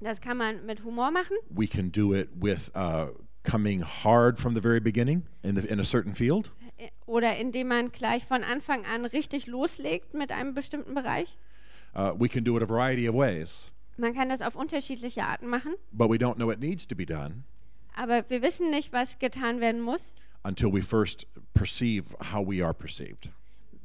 Das 0.00 0.20
kann 0.20 0.36
man 0.36 0.64
mit 0.66 0.84
Humor 0.84 1.10
machen. 1.10 1.36
We 1.50 1.66
can 1.66 1.90
do 1.90 2.14
it 2.14 2.28
with 2.34 2.70
uh, 2.76 3.06
coming 3.50 3.82
hard 3.82 4.38
from 4.38 4.54
the 4.54 4.60
very 4.60 4.78
beginning 4.80 5.24
in, 5.42 5.56
the, 5.56 5.66
in 5.66 5.80
a 5.80 5.84
certain 5.84 6.14
field. 6.14 6.50
äh, 6.76 6.88
Oder 7.06 7.36
indem 7.38 7.68
man 7.68 7.90
gleich 7.90 8.24
von 8.26 8.44
Anfang 8.44 8.84
an 8.86 9.04
richtig 9.06 9.46
loslegt 9.46 10.14
mit 10.14 10.30
einem 10.30 10.54
bestimmten 10.54 10.94
Bereich. 10.94 11.36
Uh, 11.96 12.12
we 12.18 12.28
can 12.28 12.44
do 12.44 12.56
it 12.56 12.62
a 12.62 12.68
variety 12.68 13.08
of 13.08 13.14
ways, 13.16 13.70
Man 13.96 14.14
kann 14.14 14.28
das 14.28 14.42
auf 14.42 14.54
unterschiedliche 14.54 15.24
Arten 15.24 15.48
machen. 15.48 15.72
but 15.90 16.08
we 16.10 16.16
don't 16.16 16.34
know 16.36 16.50
it 16.52 16.60
needs 16.60 16.86
to 16.86 16.94
be 16.94 17.06
done 17.06 17.42
Aber 17.96 18.22
wir 18.28 18.42
wissen 18.42 18.70
nicht, 18.70 18.92
was 18.92 19.18
getan 19.18 19.58
werden 19.60 19.80
muss, 19.80 20.12
until 20.44 20.72
we 20.72 20.82
first 20.82 21.26
perceive 21.54 22.04
how 22.32 22.44
we 22.46 22.62
are 22.64 22.74
perceived. 22.74 23.30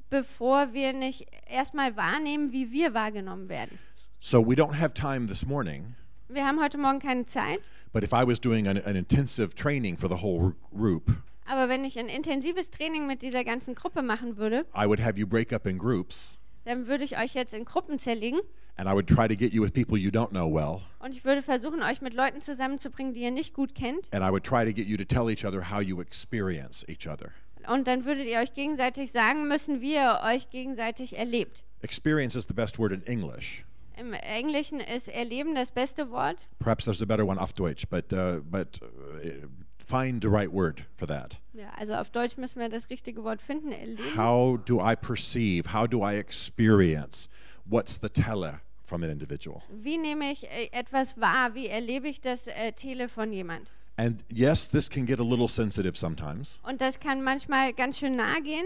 bevor 0.10 0.74
wir 0.74 0.94
nicht 0.94 1.26
erstmal 1.50 1.96
wahrnehmen, 1.96 2.52
wie 2.52 2.72
wir 2.72 2.94
wahrgenommen 2.94 3.50
werden. 3.50 3.80
So 4.20 4.40
we 4.46 4.54
don't 4.56 4.76
have 4.80 4.94
time 4.94 5.28
this 5.28 5.46
morning, 5.46 5.96
Wir 6.30 6.46
haben 6.46 6.62
heute 6.62 6.78
Morgen 6.78 7.00
keine 7.00 7.26
Zeit, 7.26 7.60
but 7.92 8.04
if 8.04 8.12
I 8.14 8.24
was 8.26 8.40
doing 8.40 8.68
an, 8.68 8.78
an 8.78 8.96
intensive 8.96 9.56
training 9.56 9.98
for 9.98 10.08
the 10.10 10.22
whole 10.24 10.54
group, 10.76 11.12
aber 11.46 11.68
wenn 11.68 11.84
ich 11.84 12.00
ein 12.00 12.08
intensives 12.08 12.70
Training 12.72 13.06
mit 13.06 13.22
dieser 13.22 13.44
ganzen 13.44 13.76
Gruppe 13.76 14.02
machen 14.02 14.38
würde, 14.38 14.66
I 14.76 14.86
would 14.88 15.04
have 15.04 15.20
you 15.20 15.28
break 15.28 15.52
up 15.52 15.66
in 15.66 15.78
groups 15.78 16.36
dann 16.66 16.88
würde 16.88 17.04
ich 17.04 17.18
euch 17.18 17.34
jetzt 17.34 17.54
in 17.54 17.66
Gruppen 17.66 18.00
zerlegen 18.00 18.40
and 18.78 18.90
I 18.90 18.94
would 18.94 19.08
try 19.08 19.28
to 19.28 19.36
get 19.36 19.54
you 19.54 19.62
with 19.62 19.74
people 19.74 19.98
you 19.98 20.10
don't 20.12 20.32
know 20.32 20.48
well. 20.48 20.82
und 21.00 21.16
ich 21.16 21.24
würde 21.26 21.42
versuchen, 21.42 21.82
euch 21.82 22.02
mit 22.02 22.14
Leuten 22.14 22.42
zusammenzubringen, 22.42 23.14
die 23.14 23.22
ihr 23.22 23.32
nicht 23.32 23.54
gut 23.54 23.76
kennt. 23.76 24.08
And 24.14 24.24
I 24.24 24.30
would 24.30 24.44
try 24.44 24.66
to 24.66 24.74
get 24.74 24.88
you 24.88 24.98
to 24.98 25.06
tell 25.06 25.30
each 25.30 25.46
other 25.46 25.70
how 25.70 25.82
you 25.82 26.02
experience 26.02 26.86
each 26.88 27.08
other. 27.08 27.32
Und 27.68 27.88
dann 27.88 28.06
würdet 28.06 28.26
ihr 28.26 28.40
euch 28.40 28.54
gegenseitig 28.54 29.12
sagen 29.12 29.48
müssen, 29.48 29.80
wie 29.82 29.94
ihr 29.94 30.20
euch 30.24 30.50
gegenseitig 30.50 31.18
erlebt. 31.18 31.64
Experience 31.82 32.36
is 32.36 32.46
the 32.48 32.54
best 32.54 32.78
word 32.78 32.92
in 32.92 33.04
English. 33.06 33.64
Im 33.96 34.14
Englischen 34.14 34.80
ist 34.80 35.08
Erleben 35.08 35.54
das 35.54 35.72
beste 35.72 36.10
Wort. 36.10 36.38
Perhaps 36.60 36.86
there's 36.86 37.02
a 37.02 37.06
better 37.06 37.26
one 37.26 37.40
auf 37.40 37.54
Deutsch, 37.54 37.88
but, 37.90 38.12
uh, 38.12 38.42
but 38.44 38.80
uh, 38.82 39.48
find 39.78 40.24
the 40.24 40.30
right 40.30 40.52
word 40.52 40.84
for 40.98 41.08
that. 41.08 41.40
Ja, 41.54 41.70
also 41.78 41.94
auf 41.94 42.10
Deutsch 42.10 42.38
müssen 42.38 42.60
wir 42.60 42.70
das 42.70 42.90
richtige 42.90 43.24
Wort 43.24 43.42
finden. 43.42 43.72
Erleben. 43.72 44.18
How 44.18 44.58
do 44.58 44.80
I 44.82 44.96
perceive? 44.96 45.72
How 45.72 45.88
do 45.88 46.04
I 46.04 46.16
experience? 46.16 47.30
What's 47.66 47.98
the 48.02 48.10
tele 48.10 48.60
from 48.84 49.04
an 49.04 49.10
individual? 49.10 49.62
Wie 49.70 49.98
nehme 49.98 50.32
ich 50.32 50.44
äh, 50.50 50.70
etwas 50.72 51.18
wahr? 51.20 51.56
Wie 51.56 51.68
erlebe 51.68 52.08
ich 52.08 52.22
das 52.22 52.48
äh, 52.48 52.72
Tele 52.74 53.08
von 53.10 53.32
jemand? 53.32 53.70
And 53.96 54.24
yes, 54.30 54.68
this 54.70 54.90
can 54.90 55.06
get 55.06 55.20
a 55.20 55.24
little 55.24 55.48
sensitive 55.48 55.96
sometimes. 55.96 56.60
Und 56.64 56.82
das 56.82 57.00
kann 57.00 57.22
manchmal 57.24 57.74
ganz 57.74 58.00
schön 58.00 58.16
nahe 58.16 58.42
gehen. 58.42 58.66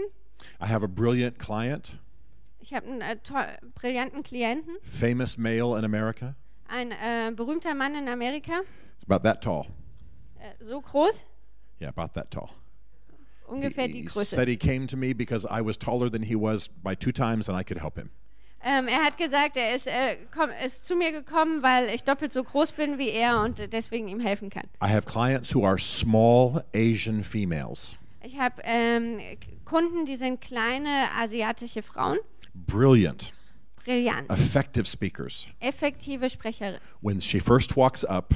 I 0.60 0.66
have 0.66 0.84
a 0.84 0.88
brilliant 0.88 1.38
client, 1.38 1.98
Ich 2.60 2.72
habe 2.74 2.86
einen 2.86 3.00
äh, 3.00 3.16
brillanten 3.74 4.22
Klienten, 4.22 4.76
famous 4.82 5.36
male 5.36 5.76
in 5.78 5.84
America. 5.84 6.34
ein 6.68 6.92
äh, 6.92 7.32
berühmter 7.34 7.74
Mann 7.74 7.94
in 7.94 8.08
Amerika, 8.08 8.60
It's 8.96 9.04
about 9.08 9.22
that 9.28 9.42
tall. 9.42 9.66
äh, 10.38 10.64
so 10.64 10.80
groß, 10.80 11.24
Yeah, 11.80 11.88
about 11.90 12.12
that 12.14 12.30
tall. 12.30 12.48
ungefähr 13.48 13.86
He, 13.86 13.92
die 13.92 14.00
he 14.02 14.06
Größe. 14.08 14.24
said 14.24 14.48
he 14.48 14.56
came 14.56 14.86
to 14.86 14.96
me 14.96 15.12
because 15.12 15.44
I 15.46 15.60
was 15.64 15.76
taller 15.78 16.10
than 16.10 16.22
he 16.22 16.34
was 16.36 16.68
by 16.68 16.94
two 16.96 17.12
times 17.12 17.48
and 17.48 17.58
I 17.58 17.64
could 17.64 17.80
help 17.80 17.96
him. 17.96 18.10
Ähm, 18.64 18.88
er 18.88 19.04
hat 19.04 19.16
gesagt, 19.16 19.56
er 19.56 19.74
ist, 19.74 19.86
äh, 19.86 20.16
komm, 20.34 20.50
ist 20.64 20.84
zu 20.86 20.96
mir 20.96 21.12
gekommen, 21.12 21.62
weil 21.62 21.88
ich 21.94 22.02
doppelt 22.02 22.32
so 22.32 22.42
groß 22.42 22.72
bin 22.72 22.98
wie 22.98 23.10
er 23.10 23.40
und 23.42 23.72
deswegen 23.72 24.08
ihm 24.08 24.18
helfen 24.20 24.50
kann. 24.50 24.64
I 24.82 24.88
have 24.88 25.02
clients 25.06 25.54
who 25.54 25.64
are 25.64 25.78
small 25.78 26.64
Asian 26.74 27.22
females, 27.22 27.96
Ich 28.22 28.36
habe 28.38 28.60
ähm, 28.64 29.20
Kunden, 29.64 30.06
die 30.06 30.16
sind 30.16 30.40
kleine 30.40 31.08
asiatische 31.16 31.82
Frauen, 31.82 32.18
brilliant, 32.52 33.32
brillant, 33.84 34.28
effective 34.30 34.86
speakers. 34.86 35.46
effektive 35.60 36.28
Sprecherin. 36.28 36.80
When 37.00 37.20
she 37.20 37.38
first 37.38 37.76
walks 37.76 38.04
up, 38.04 38.34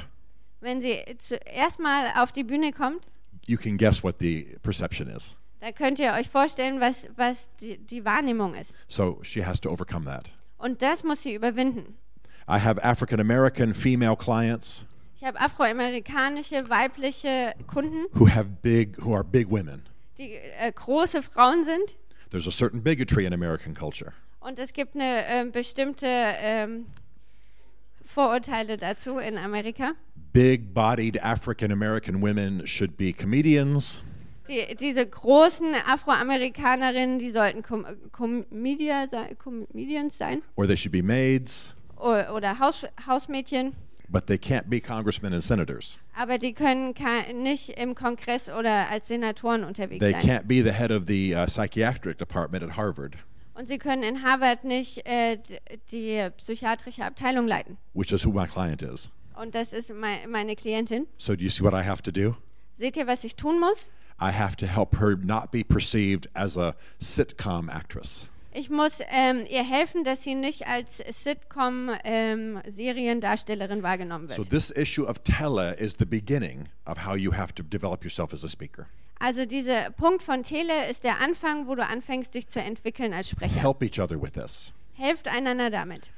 Wenn 0.60 0.80
sie 0.80 1.02
zuerst 1.18 1.80
mal 1.80 2.12
auf 2.16 2.30
die 2.30 2.44
Bühne 2.44 2.70
kommt, 2.72 3.04
you 3.46 3.58
can 3.58 3.76
guess 3.76 4.04
what 4.04 4.20
the 4.20 4.56
perception 4.62 5.08
is. 5.08 5.34
Da 5.62 5.70
könnt 5.70 6.00
ihr 6.00 6.12
euch 6.14 6.28
vorstellen, 6.28 6.80
was, 6.80 7.06
was 7.14 7.48
die, 7.60 7.78
die 7.78 8.04
Wahrnehmung 8.04 8.54
ist. 8.54 8.74
So 8.88 9.20
she 9.22 9.44
has 9.46 9.60
to 9.60 9.70
overcome 9.70 10.04
that. 10.06 10.32
Und 10.58 10.82
das 10.82 11.04
muss 11.04 11.22
sie 11.22 11.34
überwinden. 11.34 11.94
I 12.48 12.58
have 12.58 12.82
African 12.82 13.20
American 13.20 13.72
female 13.72 14.16
clients 14.16 14.84
Ich 15.16 15.24
habe 15.24 15.40
afroamerikanische 15.40 16.68
weibliche 16.68 17.54
Kunden, 17.68 18.06
who 18.12 18.28
have 18.28 18.48
big 18.60 18.98
who 19.04 19.14
are 19.14 19.22
big 19.22 19.48
women. 19.48 19.82
die 20.18 20.34
äh, 20.34 20.72
große 20.72 21.22
Frauen 21.22 21.62
sind. 21.64 21.96
There's 22.30 22.48
a 22.48 22.50
certain 22.50 22.82
bigotry 22.82 23.24
in 23.24 23.32
American 23.32 23.72
culture. 23.74 24.12
Und 24.40 24.58
es 24.58 24.72
gibt 24.72 24.96
eine 24.96 25.24
ähm, 25.26 25.52
bestimmte 25.52 26.06
ähm, 26.08 26.86
Vorurteile 28.04 28.76
dazu 28.76 29.18
in 29.18 29.38
Amerika. 29.38 29.92
Big-bodied 30.32 31.22
African 31.22 31.70
American 31.70 32.20
women 32.20 32.66
should 32.66 32.96
be 32.96 33.12
comedians, 33.12 34.02
Die, 34.52 34.76
diese 34.76 35.06
großen 35.06 35.74
Afroamerikanerinnen, 35.86 37.18
die 37.18 37.30
sollten 37.30 37.62
Com 37.62 37.86
Comedia 38.12 39.08
sei 39.08 39.34
Comedians 39.36 40.18
sein 40.18 40.42
or 40.56 40.66
they 40.66 40.76
should 40.76 40.92
be 40.92 41.02
maids, 41.02 41.74
o- 41.96 42.34
oder 42.36 42.58
Haus 42.58 42.84
Hausmädchen, 43.06 43.72
but 44.10 44.26
they 44.26 44.36
can't 44.36 44.68
be 44.68 44.78
congressmen 44.78 45.32
and 45.32 45.42
senators. 45.42 45.98
aber 46.14 46.36
die 46.36 46.52
können 46.52 46.94
nicht 47.42 47.70
im 47.78 47.94
Kongress 47.94 48.50
oder 48.50 48.90
als 48.90 49.08
Senatoren 49.08 49.64
unterwegs 49.64 50.00
They 50.00 50.12
sein. 50.12 50.22
can't 50.22 50.44
be 50.46 50.62
the 50.62 50.72
head 50.72 50.90
of 50.90 51.04
the 51.06 51.34
uh, 51.34 51.46
psychiatric 51.46 52.18
department 52.18 52.62
at 52.62 52.76
Harvard, 52.76 53.16
Und 53.54 53.68
sie 53.68 53.78
können 53.78 54.02
in 54.02 54.22
Harvard 54.22 54.64
nicht 54.64 55.06
äh, 55.06 55.38
die 55.90 56.28
psychiatrische 56.36 57.04
Abteilung 57.04 57.46
leiten. 57.46 57.78
which 57.94 58.12
is 58.12 58.24
who 58.26 58.32
my 58.32 58.46
client 58.46 58.82
is. 58.82 59.10
Und 59.34 59.54
das 59.54 59.72
ist 59.72 59.90
mei 59.94 60.26
meine 60.28 60.54
Klientin. 60.56 61.06
So 61.16 61.34
do 61.34 61.42
you 61.42 61.48
see 61.48 61.62
what 61.64 61.72
I 61.72 61.86
have 61.88 62.02
to 62.02 62.10
do? 62.10 62.34
Seht 62.76 62.98
ihr, 62.98 63.06
was 63.06 63.24
ich 63.24 63.34
tun 63.36 63.58
muss? 63.60 63.88
I 64.22 64.30
have 64.30 64.54
to 64.58 64.66
help 64.66 65.00
her 65.00 65.16
not 65.16 65.50
be 65.50 65.64
perceived 65.64 66.28
as 66.34 66.56
a 66.56 66.76
sitcom 67.00 67.68
actress. 67.68 68.28
Ich 68.54 68.70
muss 68.70 68.98
ähm, 69.08 69.46
ihr 69.48 69.64
helfen, 69.64 70.04
dass 70.04 70.22
sie 70.22 70.34
nicht 70.34 70.66
als 70.66 70.98
Sitcom-Seriendarstellerin 70.98 73.82
wahrgenommen 73.82 74.28
wird. 74.28 74.36
So 74.36 74.44
this 74.44 74.70
issue 74.70 75.06
of 75.06 75.24
tele 75.24 75.72
is 75.74 75.96
the 75.98 76.04
beginning 76.04 76.68
of 76.84 77.06
how 77.06 77.16
you 77.16 77.32
have 77.32 77.54
to 77.54 77.62
develop 77.62 78.04
yourself 78.04 78.34
as 78.34 78.44
a 78.44 78.48
speaker. 78.48 78.88
also 79.22 79.46
dieser 79.46 79.90
Punkt 79.90 80.22
von 80.22 80.42
Tele 80.42 80.90
ist 80.90 81.04
der 81.04 81.20
Anfang, 81.20 81.68
wo 81.68 81.74
du 81.74 81.86
anfängst, 81.86 82.34
dich 82.34 82.48
zu 82.48 82.60
entwickeln 82.60 83.14
als 83.14 83.30
Sprecher. 83.30 83.60
Help 83.60 83.82
each 83.82 84.00
other 84.00 84.20
with 84.20 84.32
this. 84.32 84.72
Helft 84.94 85.28
einander 85.28 85.70
damit. 85.70 86.10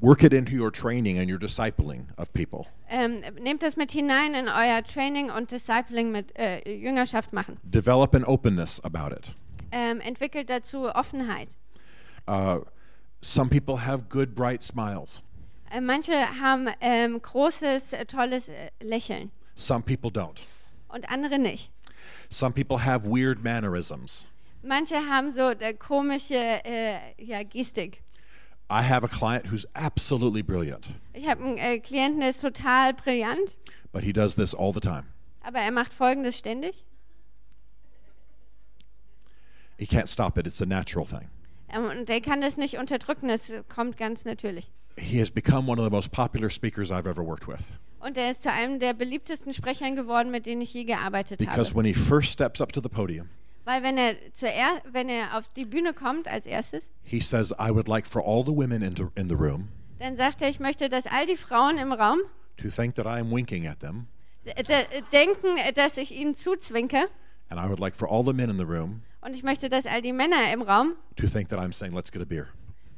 Work 0.00 0.22
it 0.24 0.32
into 0.32 0.52
your 0.52 0.70
training 0.70 1.18
and 1.18 1.30
your 1.30 1.38
discipling 1.38 2.06
of 2.18 2.32
people. 2.32 2.66
Ähm, 2.88 3.22
nehmt 3.40 3.62
das 3.62 3.76
mit 3.76 3.92
hinein 3.92 4.34
in 4.34 4.48
euer 4.48 4.82
Training 4.82 5.30
und 5.30 5.50
Discipling 5.50 6.10
mit 6.10 6.36
äh, 6.38 6.68
Jüngerschaft 6.70 7.32
machen. 7.32 7.58
Develop 7.62 8.14
an 8.14 8.24
openness 8.24 8.80
about 8.84 9.14
it. 9.14 9.34
Ähm, 9.70 10.00
entwickelt 10.00 10.50
dazu 10.50 10.94
Offenheit. 10.94 11.48
Uh, 12.28 12.60
some 13.20 13.48
people 13.48 13.78
have 13.86 14.08
good, 14.08 14.34
bright 14.34 14.62
smiles. 14.62 15.22
Äh, 15.70 15.80
manche 15.80 16.12
haben 16.40 16.68
ähm, 16.80 17.20
großes, 17.22 17.94
äh, 17.94 18.04
tolles 18.04 18.48
äh, 18.48 18.70
Lächeln 18.80 19.30
Some 19.54 19.82
people 19.82 20.10
don't. 20.10 20.42
und 20.88 21.08
andere 21.08 21.38
nicht. 21.38 21.70
Some 22.28 22.52
people 22.52 22.84
have 22.84 23.04
weird 23.06 23.42
mannerisms. 23.42 24.26
Manche 24.62 24.96
haben 24.96 25.32
so 25.32 25.50
äh, 25.50 25.74
komische 25.74 26.34
äh, 26.64 26.98
ja, 27.18 27.42
Gestik. 27.42 28.01
I 28.72 28.82
have 28.82 29.04
a 29.04 29.08
client 29.08 29.46
who's 29.52 29.66
absolutely 29.74 30.42
brilliant, 30.42 30.92
Ich 31.12 31.28
habe 31.28 31.42
einen 31.44 31.58
äh, 31.58 31.78
Klienten, 31.78 32.20
der 32.20 32.30
ist 32.30 32.40
total 32.40 32.94
brillant, 32.94 33.56
but 33.92 34.02
he 34.02 34.12
does 34.12 34.34
this 34.36 34.54
all 34.54 34.72
the 34.72 34.80
time. 34.80 35.04
aber 35.42 35.58
er 35.58 35.70
macht 35.72 35.92
Folgendes 35.92 36.38
ständig. 36.38 36.84
He 39.78 39.86
can't 39.86 40.08
stop 40.08 40.38
it, 40.38 40.46
it's 40.46 40.62
a 40.62 40.66
natural 40.66 41.04
thing. 41.06 41.28
Ähm, 41.68 41.84
und 41.84 42.08
der 42.08 42.20
kann 42.20 42.40
das 42.40 42.56
nicht 42.56 42.78
unterdrücken, 42.78 43.28
das 43.28 43.52
kommt 43.68 43.96
ganz 43.96 44.24
natürlich. 44.24 44.70
He 44.98 45.18
has 45.20 45.30
become 45.30 45.68
one 45.70 45.80
of 45.80 45.84
the 45.86 45.90
most 45.90 46.12
popular 46.12 46.50
speakers 46.50 46.90
I've 46.90 47.06
ever 47.08 47.24
worked 47.24 47.48
with 47.48 47.66
Und 48.00 48.16
er 48.18 48.30
ist 48.30 48.42
zu 48.42 48.50
einem 48.50 48.78
der 48.80 48.94
beliebtesten 48.94 49.52
Sprechern 49.52 49.96
geworden, 49.96 50.30
mit 50.30 50.44
denen 50.46 50.60
ich 50.60 50.74
je 50.74 50.84
gearbeitet 50.84 51.38
because 51.38 51.70
habe. 51.70 51.76
when 51.76 51.84
he 51.86 51.94
first 51.94 52.30
steps 52.32 52.60
up 52.60 52.72
to 52.72 52.80
the 52.82 52.88
podium, 52.88 53.28
Weil 53.64 53.82
wenn 53.82 53.96
er, 53.96 54.14
zuer 54.32 54.82
wenn 54.90 55.08
er 55.08 55.36
auf 55.38 55.46
die 55.48 55.64
Bühne 55.64 55.92
kommt 55.94 56.26
als 56.28 56.46
erstes, 56.46 56.82
he 57.02 57.20
says, 57.20 57.52
I 57.52 57.70
would 57.70 57.86
like 57.88 58.06
for 58.06 58.22
all 58.24 58.44
the 58.44 58.52
women 58.54 58.82
in, 58.82 58.94
in 59.14 59.28
the 59.28 59.34
room 59.36 59.68
dann 59.98 60.16
sagt 60.16 60.42
er, 60.42 60.48
ich 60.48 60.58
möchte, 60.58 60.88
dass 60.88 61.06
all 61.06 61.26
die 61.26 61.36
Frauen 61.36 61.78
im 61.78 61.92
Raum 61.92 62.18
to 62.56 62.68
think 62.68 62.94
that 62.96 63.06
I 63.06 63.20
am 63.20 63.30
winking 63.30 63.66
at 63.68 63.78
them, 63.80 64.06
denken, 65.12 65.56
dass 65.74 65.96
ich 65.96 66.12
ihnen 66.12 66.34
zuzwinke. 66.34 67.06
and 67.50 67.60
I 67.60 67.68
would 67.68 67.78
like 67.78 67.94
for 67.96 68.08
all 68.10 68.24
the 68.24 68.32
men 68.32 68.50
in 68.50 68.58
the 68.58 68.64
room 68.64 69.02
Und 69.20 69.36
ich 69.36 69.44
möchte, 69.44 69.68
dass 69.70 69.86
all 69.86 70.02
die 70.02 70.12
Männer 70.12 70.52
im 70.52 70.62
Raum, 70.62 70.94
to 71.16 71.28
think 71.28 71.48
that 71.50 71.60
I'm 71.60 71.72
saying, 71.72 71.94
let's 71.94 72.10
get 72.10 72.20
a 72.22 72.24
beer. 72.24 72.48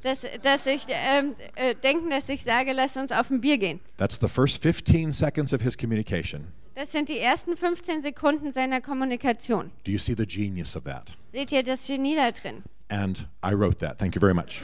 dass, 0.02 0.24
dass 0.42 0.66
ich 0.66 0.84
ähm, 0.88 1.34
äh, 1.56 1.74
denken, 1.74 2.08
dass 2.10 2.28
ich 2.28 2.42
sage, 2.44 2.72
lass 2.72 2.96
uns 2.96 3.12
auf 3.12 3.30
ein 3.30 3.40
Bier 3.40 3.58
gehen. 3.58 3.80
That's 3.98 4.18
the 4.20 4.28
first 4.28 4.62
15 4.62 5.12
seconds 5.12 5.52
of 5.52 5.60
his 5.62 5.76
communication. 5.76 6.46
Das 6.74 6.90
sind 6.90 7.08
die 7.08 7.18
ersten 7.18 7.56
15 7.56 8.02
Sekunden 8.02 8.52
seiner 8.52 8.80
Kommunikation. 8.80 9.70
Do 9.84 9.92
you 9.92 9.98
see 9.98 10.14
the 10.16 10.26
genius 10.26 10.76
of 10.76 10.84
that? 10.84 11.16
Seht 11.32 11.52
ihr 11.52 11.62
das 11.62 11.86
Genie 11.86 12.16
da 12.16 12.32
drin? 12.32 12.64
And 12.88 13.26
I 13.44 13.54
wrote 13.54 13.78
that. 13.78 13.98
Thank 13.98 14.16
you 14.16 14.20
very 14.20 14.34
much. 14.34 14.62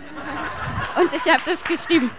Und 0.98 1.12
ich 1.12 1.32
habe 1.32 1.42
das 1.46 1.62
geschrieben. 1.62 2.10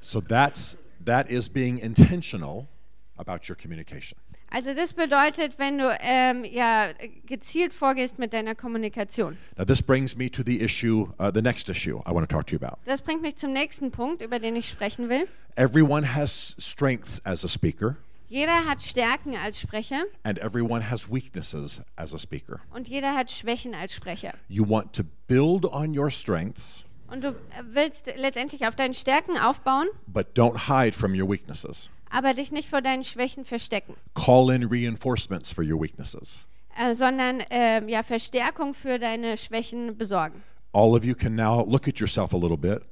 So 0.00 0.20
that's 0.20 0.76
that 1.04 1.30
is 1.30 1.48
being 1.48 1.78
intentional 1.78 2.68
about 3.16 3.48
your 3.48 3.56
communication. 3.56 4.18
Also 4.50 4.74
das 4.74 4.92
bedeutet, 4.92 5.58
wenn 5.58 5.78
du 5.78 5.96
ähm, 6.00 6.44
ja 6.44 6.90
gezielt 7.26 7.72
vorgehst 7.72 8.18
mit 8.18 8.32
deiner 8.32 8.54
Kommunikation. 8.54 9.36
Now 9.56 9.64
this 9.64 9.82
brings 9.82 10.14
me 10.14 10.30
to 10.30 10.42
the 10.44 10.60
issue, 10.62 11.08
uh, 11.18 11.30
the 11.32 11.42
next 11.42 11.68
issue 11.68 12.00
I 12.06 12.12
want 12.12 12.28
to 12.28 12.34
talk 12.34 12.46
to 12.48 12.56
you 12.56 12.64
about. 12.64 12.78
Das 12.84 13.00
bringt 13.00 13.22
mich 13.22 13.36
zum 13.36 13.52
nächsten 13.52 13.90
Punkt, 13.90 14.22
über 14.22 14.38
den 14.38 14.56
ich 14.56 14.68
sprechen 14.68 15.08
will. 15.08 15.26
Everyone 15.56 16.14
has 16.14 16.54
strengths 16.58 17.20
as 17.24 17.44
a 17.44 17.48
speaker, 17.48 17.96
Jeder 18.28 18.64
hat 18.64 18.82
Stärken 18.82 19.36
als 19.36 19.60
Sprecher 19.60 20.02
and 20.24 20.38
everyone 20.40 20.90
has 20.90 21.08
weaknesses 21.10 21.80
as 21.96 22.12
a 22.14 22.18
speaker. 22.18 22.60
und 22.74 22.88
jeder 22.88 23.14
hat 23.14 23.30
Schwächen 23.30 23.74
als 23.74 23.94
Sprecher. 23.94 24.34
You 24.48 24.68
want 24.68 24.92
to 24.94 25.04
build 25.28 25.64
on 25.64 25.96
your 25.96 26.10
strengths, 26.10 26.84
Und 27.08 27.22
du 27.22 27.36
willst 27.70 28.06
letztendlich 28.16 28.66
auf 28.66 28.74
deinen 28.74 28.94
Stärken 28.94 29.38
aufbauen, 29.38 29.86
but 30.08 30.26
don't 30.36 30.66
hide 30.66 30.92
from 30.96 31.12
your 31.14 31.28
weaknesses. 31.30 31.88
aber 32.10 32.34
dich 32.34 32.50
nicht 32.50 32.68
vor 32.68 32.82
deinen 32.82 33.04
Schwächen 33.04 33.44
verstecken, 33.44 33.94
Call 34.14 34.50
in 34.50 34.64
reinforcements 34.68 35.52
for 35.52 35.62
your 35.62 35.80
weaknesses. 35.80 36.44
äh, 36.76 36.94
sondern 36.94 37.44
ähm, 37.50 37.88
ja 37.88 38.02
Verstärkung 38.02 38.74
für 38.74 38.98
deine 38.98 39.36
Schwächen 39.36 39.96
besorgen. 39.96 40.42
All 40.72 40.96
of 40.96 41.04
you 41.04 41.14
can 41.14 41.36
now 41.36 41.64
look 41.64 41.86
at 41.86 42.00
yourself 42.00 42.34
a 42.34 42.36
little 42.36 42.58
bit 42.58 42.82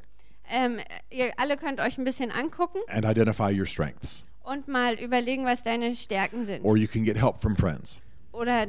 Ähm, 0.49 0.79
ihr 1.11 1.33
alle 1.39 1.57
könnt 1.57 1.81
euch 1.81 1.99
ein 1.99 2.05
bisschen 2.05 2.31
angucken 2.31 2.79
and 2.89 3.05
identify 3.05 3.51
your 3.51 3.67
strengths. 3.67 4.23
Und 4.45 4.69
mal 4.69 4.95
überlegen, 4.95 5.45
was 5.45 5.63
deine 5.63 5.97
Stärken 5.97 6.45
sind. 6.45 6.65
Or 6.65 6.77
you 6.77 6.87
can 6.87 7.05
get 7.05 7.21
help 7.21 7.41
from 7.41 7.57
friends. 7.57 8.01
Oder 8.33 8.67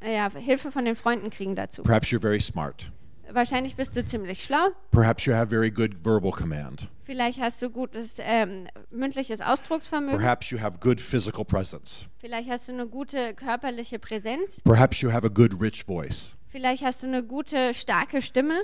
äh, 0.00 0.14
ja, 0.14 0.30
Hilfe 0.30 0.70
von 0.70 0.84
den 0.84 0.96
Freunden 0.96 1.30
kriegen 1.30 1.54
dazu. 1.54 1.82
Perhaps 1.82 2.08
you're 2.08 2.20
very 2.20 2.40
smart. 2.40 2.90
Wahrscheinlich 3.30 3.74
bist 3.74 3.96
du 3.96 4.04
ziemlich 4.04 4.44
schlau. 4.44 4.68
Perhaps 4.90 5.24
you 5.24 5.34
have 5.34 5.48
very 5.48 5.70
good 5.70 6.04
verbal 6.04 6.30
command. 6.30 6.88
Vielleicht 7.04 7.40
hast 7.40 7.60
du 7.62 7.70
gutes 7.70 8.16
ähm, 8.18 8.68
mündliches 8.90 9.40
Ausdrucksvermögen. 9.40 10.18
Perhaps 10.18 10.50
you 10.50 10.60
have 10.60 10.78
good 10.78 11.00
physical 11.00 11.44
presence. 11.44 12.06
Vielleicht 12.18 12.50
hast 12.50 12.68
du 12.68 12.72
eine 12.72 12.86
gute 12.86 13.34
körperliche 13.34 13.98
Präsenz. 13.98 14.60
Perhaps 14.64 15.00
you 15.00 15.10
have 15.10 15.26
a 15.26 15.30
good 15.30 15.58
rich 15.60 15.84
voice. 15.84 16.36
Vielleicht 16.48 16.84
hast 16.84 17.02
du 17.02 17.06
eine 17.06 17.22
gute, 17.22 17.74
starke 17.74 18.22
Stimme. 18.22 18.54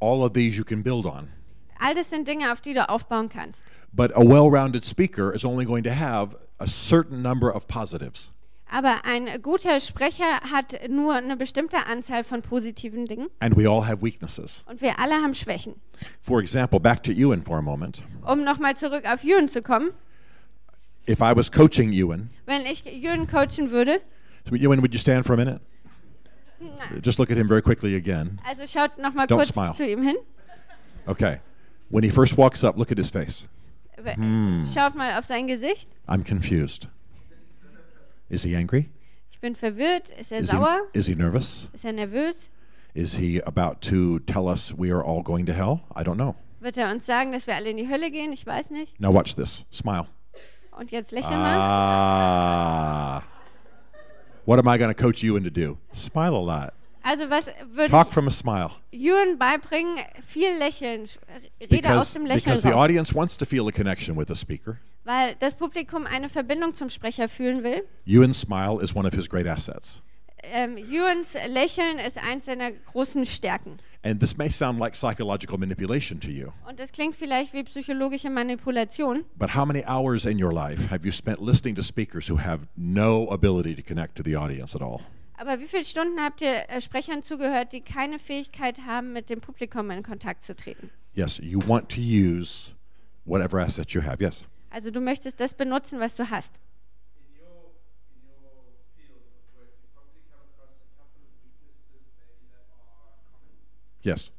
All 0.00 0.22
of 0.22 0.32
these 0.34 0.56
you 0.56 0.64
can 0.64 0.82
build 0.82 1.06
on. 1.06 1.28
All 1.78 1.94
das 1.94 2.10
sind 2.10 2.28
Dinge, 2.28 2.52
auf 2.52 2.60
die 2.60 2.74
du 2.74 2.88
aufbauen 2.88 3.28
kannst. 3.28 3.64
But 3.94 4.10
a 4.14 4.24
well 4.24 4.50
rounded 4.50 4.84
speaker 4.84 5.32
is 5.34 5.44
only 5.44 5.64
going 5.64 5.82
to 5.84 5.92
have 5.92 6.34
a 6.58 6.66
certain 6.66 7.22
number 7.22 7.50
of 7.50 7.66
positives. 7.68 8.30
Aber 8.74 9.04
ein 9.04 9.28
guter 9.42 9.80
Sprecher 9.80 10.40
hat 10.50 10.88
nur 10.88 11.14
eine 11.14 11.36
bestimmte 11.36 11.86
Anzahl 11.86 12.24
von 12.24 12.40
positiven 12.40 13.04
Dingen 13.06 13.28
And 13.40 13.54
we 13.54 13.66
all 13.68 13.82
have 13.86 14.00
weaknesses. 14.02 14.62
und 14.66 14.80
wir 14.80 14.98
alle 14.98 15.16
haben 15.20 15.34
Schwächen. 15.34 15.74
For 16.22 16.40
example, 16.40 16.80
back 16.80 17.02
to 17.02 17.12
Ewan 17.12 17.42
for 17.42 17.58
a 17.58 17.62
moment. 17.62 18.02
Um 18.24 18.44
nochmal 18.44 18.74
zurück 18.78 19.04
auf 19.04 19.22
Jürgen 19.24 19.48
zu 19.50 19.60
kommen, 19.60 19.90
If 21.06 21.20
I 21.20 21.32
was 21.36 21.50
coaching 21.50 21.92
Ewan, 21.92 22.30
wenn 22.46 22.64
ich 22.64 22.84
Jürgen 22.86 23.26
coachen 23.26 23.70
würde, 23.70 24.00
Ewan, 24.50 24.80
would 24.80 24.94
you 24.94 24.98
stand 24.98 25.26
for 25.26 25.34
a 25.34 25.36
minute? 25.36 25.60
Just 27.02 27.18
look 27.18 27.30
at 27.30 27.36
him 27.36 27.48
very 27.48 27.60
quickly 27.60 27.94
again. 27.96 28.40
also 28.48 28.64
schaut 28.66 28.96
nochmal 28.96 29.26
kurz 29.26 29.48
smile. 29.48 29.74
zu 29.74 29.84
ihm 29.84 30.02
hin. 30.02 30.16
Okay. 31.06 31.40
When 31.90 32.04
he 32.04 32.08
first 32.10 32.38
walks 32.38 32.64
up, 32.64 32.78
look 32.78 32.90
at 32.90 32.96
his 32.96 33.10
face. 33.10 33.46
We- 34.04 34.64
Schaut 34.72 34.94
mal 34.94 35.18
auf 35.18 35.24
sein 35.24 35.46
Gesicht. 35.46 35.88
I'm 36.06 36.24
confused. 36.26 36.88
Is 38.28 38.42
he 38.44 38.56
angry? 38.56 38.88
Ich 39.30 39.40
bin 39.40 39.54
verwirrt. 39.56 40.10
Ist 40.10 40.32
er 40.32 40.38
Is 40.40 40.50
he, 40.50 40.56
sauer? 40.56 40.80
is 40.92 41.06
he 41.06 41.14
nervous? 41.14 41.68
Ist 41.72 41.84
er 41.84 41.92
nervös? 41.92 42.48
Is 42.94 43.14
he 43.16 43.42
about 43.44 43.80
to 43.82 44.18
tell 44.20 44.46
us 44.48 44.72
we 44.76 44.90
are 44.92 45.02
all 45.04 45.22
going 45.22 45.46
to 45.46 45.52
hell? 45.52 45.80
I 45.96 46.02
don't 46.02 46.16
know. 46.16 46.34
Wird 46.60 46.76
er 46.76 46.90
uns 46.92 47.04
sagen, 47.06 47.32
dass 47.32 47.46
wir 47.46 47.56
alle 47.56 47.70
in 47.70 47.76
die 47.76 47.88
Hölle 47.88 48.10
gehen? 48.10 48.32
Ich 48.32 48.46
weiß 48.46 48.70
nicht. 48.70 48.98
Now 49.00 49.12
watch 49.12 49.34
this. 49.34 49.64
Smile. 49.72 50.06
Und 50.78 50.90
jetzt 50.92 51.10
lächeln 51.12 51.38
mal. 51.40 51.58
Ah. 51.58 53.22
What 54.46 54.58
am 54.58 54.66
I 54.68 54.78
going 54.78 54.94
to 54.94 55.00
coach 55.00 55.22
you 55.22 55.36
into 55.36 55.50
do? 55.50 55.78
Smile 55.94 56.34
a 56.34 56.40
lot. 56.40 56.72
Also 57.04 57.28
was 57.30 57.48
würde 57.72 57.90
Talk 57.90 58.12
from 58.12 58.26
a 58.28 58.30
smile. 58.30 58.70
Jürgen 58.92 59.38
beibringen? 59.38 59.96
Viel 60.26 60.56
lächeln. 60.58 61.08
Rede 61.60 61.98
aus 61.98 62.12
Because, 62.12 62.12
dem 62.14 62.26
Lächeln 62.26 62.44
because 62.44 62.62
the 62.62 62.68
raus. 62.68 62.76
audience 62.84 63.14
wants 63.14 63.36
to 63.36 63.44
feel 63.44 63.66
a 63.68 63.72
connection 63.72 64.16
with 64.16 64.28
the 64.28 64.36
speaker. 64.36 64.78
Weil 65.04 65.34
das 65.40 65.54
Publikum 65.54 66.06
eine 66.06 66.28
Verbindung 66.28 66.74
zum 66.74 66.88
Sprecher 66.88 67.28
fühlen 67.28 67.64
will. 67.64 67.82
Ewan's 68.06 68.40
smile 68.40 68.80
is 68.82 68.94
one 68.94 69.06
of 69.06 69.14
his 69.14 69.28
great 69.28 69.46
assets. 69.48 70.00
Ähm, 70.44 70.76
Jürgens 70.76 71.34
Lächeln 71.48 71.98
ist 71.98 72.18
eins 72.18 72.46
seiner 72.46 72.70
großen 72.72 73.24
Stärken. 73.26 73.76
And 74.04 74.18
this 74.20 74.36
may 74.36 74.50
sound 74.50 74.80
like 74.80 74.94
psychological 74.94 75.56
manipulation 75.56 76.18
to 76.20 76.28
you, 76.28 76.48
Und 76.68 76.80
das 76.80 76.90
klingt 76.90 77.14
vielleicht 77.14 77.52
wie 77.52 77.62
psychologische 77.62 78.28
Manipulation. 78.30 79.24
but 79.38 79.54
how 79.54 79.64
many 79.64 79.84
hours 79.86 80.24
in 80.26 80.42
your 80.42 80.52
life 80.52 80.88
have 80.90 81.04
you 81.06 81.12
spent 81.12 81.40
listening 81.40 81.76
to 81.76 81.82
speakers 81.82 82.28
who 82.28 82.36
have 82.36 82.66
no 82.76 83.28
ability 83.30 83.76
to 83.76 83.82
connect 83.82 84.16
to 84.16 84.22
the 84.24 84.34
audience 84.36 84.74
at 84.74 84.82
all? 84.82 85.00
Aber 85.34 85.60
wie 85.60 85.66
viele 85.66 85.84
Stunden 85.84 86.20
habt 86.20 86.40
ihr 86.40 86.68
äh, 86.68 86.80
Sprechern 86.80 87.22
zugehört, 87.22 87.72
die 87.72 87.80
keine 87.80 88.18
Fähigkeit 88.18 88.80
haben, 88.86 89.12
mit 89.12 89.30
dem 89.30 89.40
Publikum 89.40 89.90
in 89.90 90.02
Kontakt 90.02 90.44
zu 90.44 90.54
treten? 90.54 90.90
Yes, 91.14 91.38
you 91.38 91.60
want 91.66 91.88
to 91.90 92.00
use 92.00 92.72
whatever 93.24 93.60
asset 93.60 93.90
you 93.92 94.02
have. 94.02 94.22
Yes. 94.22 94.44
Also 94.70 94.90
du 94.90 95.00
möchtest 95.00 95.40
das 95.40 95.52
benutzen, 95.54 96.00
was 96.00 96.14
du 96.14 96.30
hast. 96.30 96.54
Yes. 104.02 104.30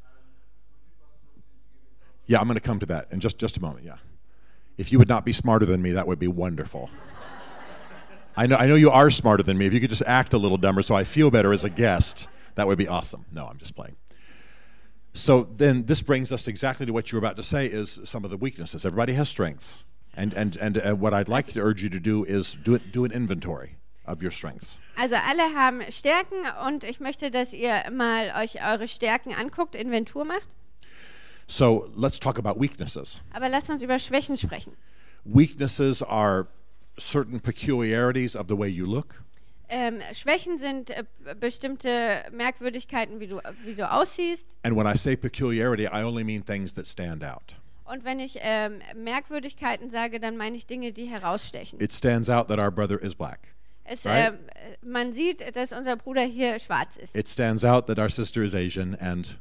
Yeah, 2.25 2.39
I'm 2.39 2.47
going 2.47 2.55
to 2.55 2.61
come 2.61 2.79
to 2.79 2.85
that 2.87 3.11
in 3.11 3.19
just, 3.19 3.37
just 3.37 3.57
a 3.57 3.61
moment. 3.61 3.85
Yeah. 3.85 3.97
If 4.77 4.91
you 4.91 4.97
would 4.97 5.07
not 5.07 5.23
be 5.25 5.33
smarter 5.33 5.65
than 5.65 5.81
me, 5.81 5.91
that 5.93 6.07
would 6.07 6.19
be 6.19 6.27
wonderful. 6.27 6.89
I 8.35 8.47
know, 8.47 8.55
I 8.55 8.67
know 8.67 8.75
you 8.75 8.89
are 8.89 9.09
smarter 9.09 9.43
than 9.43 9.57
me. 9.57 9.65
If 9.65 9.73
you 9.73 9.79
could 9.79 9.89
just 9.89 10.03
act 10.03 10.33
a 10.33 10.37
little 10.37 10.57
dumber 10.57 10.81
so 10.81 10.95
I 10.95 11.03
feel 11.03 11.29
better 11.29 11.53
as 11.53 11.63
a 11.63 11.69
guest, 11.69 12.27
that 12.55 12.67
would 12.67 12.77
be 12.77 12.87
awesome. 12.87 13.25
No, 13.31 13.45
I'm 13.45 13.57
just 13.57 13.75
playing. 13.75 13.95
So 15.13 15.47
then 15.55 15.85
this 15.85 16.01
brings 16.01 16.31
us 16.31 16.47
exactly 16.47 16.85
to 16.87 16.93
what 16.93 17.11
you 17.11 17.17
were 17.17 17.25
about 17.25 17.35
to 17.35 17.43
say 17.43 17.67
is 17.67 17.99
some 18.03 18.25
of 18.25 18.31
the 18.31 18.37
weaknesses. 18.37 18.85
Everybody 18.85 19.13
has 19.13 19.29
strengths. 19.29 19.83
And, 20.15 20.33
and, 20.33 20.55
and 20.57 20.77
uh, 20.77 20.95
what 20.95 21.13
I'd 21.13 21.29
like 21.29 21.47
to 21.53 21.59
urge 21.59 21.83
you 21.83 21.89
to 21.89 21.99
do 21.99 22.23
is 22.23 22.57
do, 22.63 22.75
it, 22.75 22.91
do 22.91 23.05
an 23.05 23.11
inventory 23.11 23.77
of 24.05 24.21
your 24.21 24.31
strengths. 24.31 24.79
Also 24.97 25.15
alle 25.15 25.53
haben 25.53 25.81
Stärken 25.91 26.45
und 26.65 26.83
ich 26.83 26.99
möchte, 26.99 27.31
dass 27.31 27.53
ihr 27.53 27.83
mal 27.91 28.31
euch 28.43 28.63
eure 28.63 28.87
Stärken 28.87 29.33
anguckt, 29.33 29.75
Inventur 29.75 30.25
macht. 30.25 30.49
So 31.47 31.89
let's 31.95 32.19
talk 32.19 32.37
about 32.37 32.59
weaknesses. 32.59 33.19
Aber 33.33 33.49
lasst 33.49 33.69
uns 33.69 33.81
über 33.81 33.99
Schwächen 33.99 34.37
sprechen. 34.37 34.75
Weaknesses 35.25 36.01
are 36.01 36.47
certain 36.97 37.39
peculiarities 37.39 38.35
of 38.35 38.47
the 38.47 38.57
way 38.57 38.67
you 38.67 38.85
look. 38.85 39.23
Ähm, 39.69 40.01
Schwächen 40.13 40.57
sind 40.57 40.91
äh, 40.91 41.03
bestimmte 41.39 42.23
Merkwürdigkeiten, 42.31 43.19
wie 43.19 43.27
du, 43.27 43.39
wie 43.63 43.75
du 43.75 43.89
aussiehst. 43.89 44.47
And 44.63 44.75
when 44.75 44.85
I 44.85 44.95
say 44.95 45.15
peculiarity, 45.15 45.85
I 45.85 46.03
only 46.03 46.23
mean 46.23 46.43
things 46.43 46.73
that 46.75 46.85
stand 46.85 47.23
out. 47.23 47.55
Und 47.85 48.05
wenn 48.05 48.19
ich 48.19 48.37
ähm, 48.41 48.81
Merkwürdigkeiten 48.95 49.89
sage, 49.89 50.19
dann 50.19 50.37
meine 50.37 50.55
ich 50.57 50.65
Dinge, 50.67 50.91
die 50.91 51.05
herausstechen. 51.05 51.81
It 51.81 51.93
stands 51.93 52.29
out 52.29 52.47
that 52.47 52.59
our 52.59 52.71
brother 52.71 53.01
is 53.01 53.15
black. 53.15 53.53
Es, 53.83 54.05
right. 54.05 54.33
ähm, 54.33 54.39
man 54.81 55.11
sieht, 55.11 55.55
dass 55.55 55.73
unser 55.73 55.95
Bruder 55.95 56.23
hier 56.23 56.59
schwarz 56.59 56.95
ist. 56.95 57.15
It 57.15 57.27
stands 57.27 57.65
out 57.65 57.87
that 57.87 57.99
our 57.99 58.09
sister 58.09 58.43
is 58.43 58.53
Asian, 58.53 58.95
and 58.95 59.37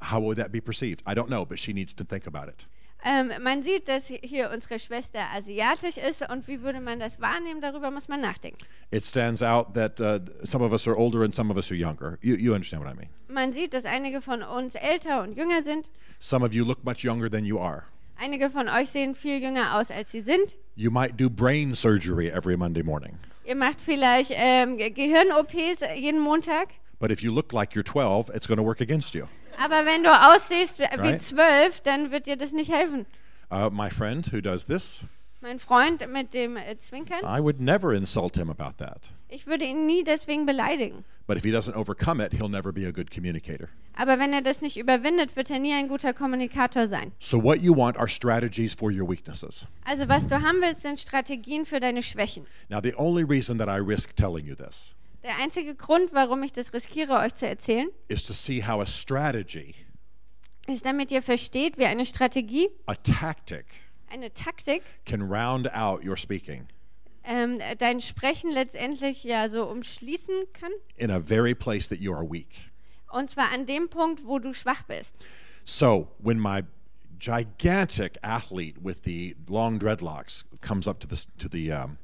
how 0.00 0.20
would 0.20 0.38
that 0.38 0.52
be 0.52 0.60
perceived? 0.60 1.02
I 1.06 1.14
don't 1.14 1.28
know, 1.28 1.44
but 1.44 1.58
she 1.58 1.72
needs 1.72 1.94
to 1.96 2.04
think 2.04 2.26
about 2.26 2.48
it. 2.48 2.68
Ähm, 3.04 3.30
man 3.42 3.62
sieht, 3.62 3.86
dass 3.88 4.08
hier 4.08 4.50
unsere 4.52 4.78
Schwester 4.80 5.20
asiatisch 5.32 5.96
ist 5.98 6.28
und 6.28 6.48
wie 6.48 6.62
würde 6.62 6.80
man 6.80 6.98
das 6.98 7.20
wahrnehmen, 7.20 7.60
darüber 7.60 7.90
muss 7.92 8.08
man 8.08 8.20
nachdenken. 8.20 8.58
It 8.90 9.04
stands 9.04 9.40
out 9.42 9.72
that 9.74 10.00
uh, 10.00 10.18
some 10.44 10.64
of 10.64 10.72
us 10.72 10.86
are 10.88 10.96
older 10.98 11.22
and 11.22 11.32
some 11.34 11.50
of 11.50 11.56
us 11.56 11.70
are 11.70 11.76
younger. 11.78 12.18
You, 12.22 12.34
you 12.34 12.54
understand 12.54 12.82
what 12.84 12.92
I 12.92 12.96
mean? 12.96 13.08
Man 13.28 13.52
sieht, 13.52 13.72
dass 13.72 13.84
einige 13.84 14.20
von 14.20 14.42
uns 14.42 14.74
älter 14.74 15.22
und 15.22 15.36
jünger 15.36 15.62
sind. 15.62 15.88
Some 16.18 16.44
of 16.44 16.52
you 16.52 16.64
look 16.64 16.82
much 16.84 17.04
younger 17.04 17.30
than 17.30 17.44
you 17.44 17.60
are. 17.60 17.84
Einige 18.20 18.50
von 18.50 18.68
euch 18.68 18.88
sehen 18.90 19.14
viel 19.14 19.40
jünger 19.40 19.78
aus, 19.78 19.92
als 19.92 20.10
sie 20.10 20.20
sind. 20.20 20.56
You 20.74 20.90
might 20.90 21.20
do 21.20 21.30
brain 21.30 21.74
surgery 21.74 22.28
every 22.30 22.56
Monday 22.56 22.82
morning. 22.82 23.16
Ihr 23.44 23.54
macht 23.54 23.80
vielleicht 23.80 24.32
ähm, 24.34 24.76
Ge- 24.76 24.90
Gehirn-OPs 24.90 25.80
jeden 25.96 26.20
Montag. 26.20 26.70
But 26.98 27.12
if 27.12 27.22
you 27.22 27.32
look 27.32 27.52
like 27.52 27.74
you're 27.76 27.84
12, 27.84 28.28
it's 28.34 28.48
going 28.48 28.58
to 28.58 28.64
work 28.64 28.80
against 28.80 29.14
you. 29.14 29.26
Aber 29.62 29.86
wenn 29.86 30.02
du 30.02 30.10
aussiehst 30.10 30.78
wie 30.78 31.18
zwölf, 31.18 31.80
dann 31.80 32.10
wird 32.10 32.26
dir 32.26 32.36
das 32.36 32.52
nicht 32.52 32.72
helfen. 32.72 33.06
Uh, 33.50 33.70
my 33.70 33.90
friend 33.90 34.30
who 34.32 34.40
does 34.40 34.66
this, 34.66 35.04
Mein 35.40 35.60
Freund 35.60 36.04
mit 36.12 36.34
dem 36.34 36.56
äh, 36.56 36.76
Zwinkern. 36.78 37.20
I 37.22 37.40
would 37.40 37.60
never 37.60 37.94
insult 37.94 38.34
him 38.34 38.50
about 38.50 38.76
that. 38.78 39.10
Ich 39.28 39.46
würde 39.46 39.64
ihn 39.64 39.86
nie 39.86 40.02
deswegen 40.02 40.46
beleidigen. 40.46 41.04
But 41.28 41.36
if 41.36 41.44
he 41.44 41.52
doesn't 41.52 41.76
overcome 41.76 42.20
it, 42.20 42.32
he'll 42.32 42.48
never 42.48 42.72
be 42.72 42.86
a 42.86 42.90
good 42.90 43.12
communicator. 43.12 43.68
Aber 43.94 44.18
wenn 44.18 44.32
er 44.32 44.42
das 44.42 44.62
nicht 44.62 44.76
überwindet, 44.76 45.36
wird 45.36 45.50
er 45.50 45.60
nie 45.60 45.72
ein 45.72 45.86
guter 45.86 46.12
Kommunikator 46.12 46.88
sein. 46.88 47.12
So, 47.20 47.40
what 47.40 47.60
you 47.60 47.72
want 47.72 47.96
are 47.96 48.08
strategies 48.08 48.74
for 48.74 48.90
your 48.90 49.08
weaknesses. 49.08 49.66
Also 49.84 50.08
was 50.08 50.26
du 50.26 50.42
haben 50.42 50.60
willst, 50.60 50.82
sind 50.82 50.98
Strategien 50.98 51.66
für 51.66 51.78
deine 51.78 52.02
Schwächen. 52.02 52.44
Now, 52.68 52.80
the 52.82 52.94
only 52.96 53.22
reason 53.22 53.58
that 53.58 53.68
I 53.68 53.78
risk 53.80 54.16
telling 54.16 54.44
you 54.44 54.56
this 54.56 54.92
Der 55.22 55.36
einzige 55.38 55.74
Grund, 55.74 56.12
warum 56.12 56.42
ich 56.42 56.52
das 56.52 56.72
riskiere, 56.72 57.18
euch 57.18 57.34
zu 57.34 57.46
erzählen, 57.46 57.88
is 58.08 58.22
to 58.24 58.32
see 58.32 58.62
how 58.64 58.80
a 58.80 58.86
strategy, 58.86 59.74
ist, 60.66 60.84
damit 60.84 61.10
ihr 61.10 61.22
versteht, 61.22 61.76
wie 61.76 61.86
eine 61.86 62.06
Strategie, 62.06 62.68
a 62.86 62.94
tactic, 62.94 63.66
eine 64.08 64.32
Taktik, 64.32 64.82
can 65.04 65.22
round 65.22 65.72
out 65.74 66.04
your 66.04 66.16
speaking 66.16 66.68
ähm, 67.28 67.60
dein 67.78 68.00
Sprechen 68.00 68.50
letztendlich 68.50 69.22
ja 69.22 69.48
so 69.48 69.68
umschließen 69.68 70.34
kann. 70.54 70.70
in 70.96 71.10
a 71.10 71.20
very 71.20 71.54
place 71.54 71.88
that 71.88 71.98
you 71.98 72.12
are 72.12 72.24
weak. 72.24 72.70
Und 73.10 73.30
zwar 73.30 73.52
an 73.52 73.66
dem 73.66 73.88
Punkt, 73.88 74.24
wo 74.24 74.38
du 74.38 74.54
schwach 74.54 74.82
bist. 74.84 75.14
So, 75.64 76.08
when 76.18 76.40
my 76.40 76.62
gigantic 77.18 78.18
athlete 78.22 78.76
with 78.82 79.02
the 79.04 79.36
long 79.48 79.78
dreadlocks 79.78 80.44
comes 80.60 80.86
up 80.86 81.00
to 81.00 81.08
the, 81.08 81.16
to 81.38 81.48
the, 81.48 81.70
um, 81.72 81.98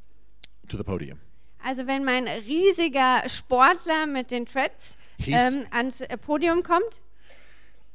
to 0.69 0.77
the 0.77 0.85
podium, 0.85 1.21
Also 1.67 1.87
wenn 1.87 2.05
mein 2.05 2.29
riesiger 2.29 3.27
Sportler 3.29 4.07
mit 4.07 4.31
den 4.31 4.45
Treads 4.47 4.97
ähm, 5.27 5.65
ans 5.71 6.01
äh, 6.03 6.17
Podium 6.19 6.63
kommt 6.63 7.01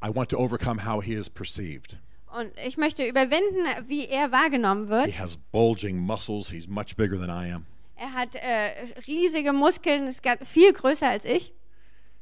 I 0.04 0.08
want 0.14 0.30
to 0.30 0.38
overcome 0.38 0.86
how 0.86 1.04
he 1.04 1.14
is 1.14 1.30
perceived. 1.30 1.98
und 2.36 2.52
ich 2.66 2.78
möchte 2.78 3.06
überwinden, 3.06 3.66
wie 3.88 4.08
er 4.08 4.32
wahrgenommen 4.32 4.86
He 4.86 4.90
wird. 4.90 5.20
has 5.20 5.38
bulging 5.52 5.98
muscles, 5.98 6.50
he's 6.50 6.68
much 6.68 6.96
bigger 6.96 7.18
than 7.18 7.30
I 7.30 7.52
am. 7.52 7.66
Er 7.96 8.14
hat 8.14 8.36
äh, 8.36 8.72
riesige 9.08 9.52
Muskeln, 9.52 10.08
ist 10.08 10.22
viel 10.46 10.72
größer 10.72 11.10
als 11.10 11.26
ich. 11.26 11.54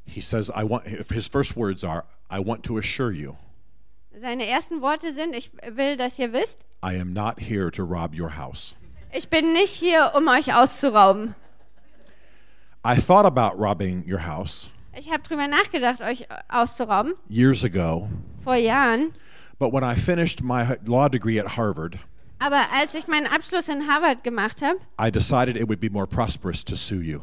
He 0.05 0.21
says, 0.21 0.49
I 0.49 0.63
want, 0.67 0.87
his 1.11 1.27
first 1.27 1.55
words 1.55 1.83
are, 1.83 2.03
I 2.31 2.39
want 2.39 2.63
to 2.65 2.77
assure 2.77 3.11
you, 3.11 3.35
Seine 4.19 4.47
ersten 4.47 4.81
Worte 4.81 5.13
sind, 5.13 5.35
ich 5.35 5.51
will, 5.69 5.95
dass 5.97 6.17
ihr 6.17 6.33
wisst, 6.33 6.57
I 6.83 6.99
am 6.99 7.13
not 7.13 7.39
here 7.39 7.69
to 7.71 7.83
rob 7.83 8.15
your 8.17 8.35
house. 8.35 8.75
Ich 9.11 9.29
bin 9.29 9.53
nicht 9.53 9.73
hier, 9.73 10.11
um 10.15 10.27
euch 10.27 10.53
auszurauben. 10.53 11.35
I 12.85 12.95
thought 12.99 13.25
about 13.25 13.57
robbing 13.61 14.03
your 14.09 14.25
house 14.25 14.69
Ich 14.97 15.11
habe 15.11 15.21
drüber 15.23 15.47
nachgedacht, 15.47 16.01
euch 16.01 16.27
auszurauben, 16.49 17.13
years 17.29 17.63
ago, 17.63 18.07
vor 18.43 18.55
Jahren. 18.55 19.11
but 19.59 19.71
when 19.73 19.83
I 19.83 19.95
finished 19.95 20.41
my 20.41 20.77
law 20.85 21.07
degree 21.09 21.39
at 21.39 21.57
Harvard, 21.57 21.97
Aber 22.39 22.61
als 22.73 22.93
ich 22.93 23.07
meinen 23.07 23.25
Abschluss 23.27 23.67
in 23.67 23.87
Harvard 23.87 24.23
gemacht 24.23 24.61
habe, 24.61 24.77
I 24.99 25.11
decided 25.11 25.55
it 25.57 25.67
would 25.67 25.79
be 25.79 25.89
more 25.89 26.07
prosperous 26.07 26.63
to 26.65 26.75
sue 26.75 27.01
you. 27.03 27.19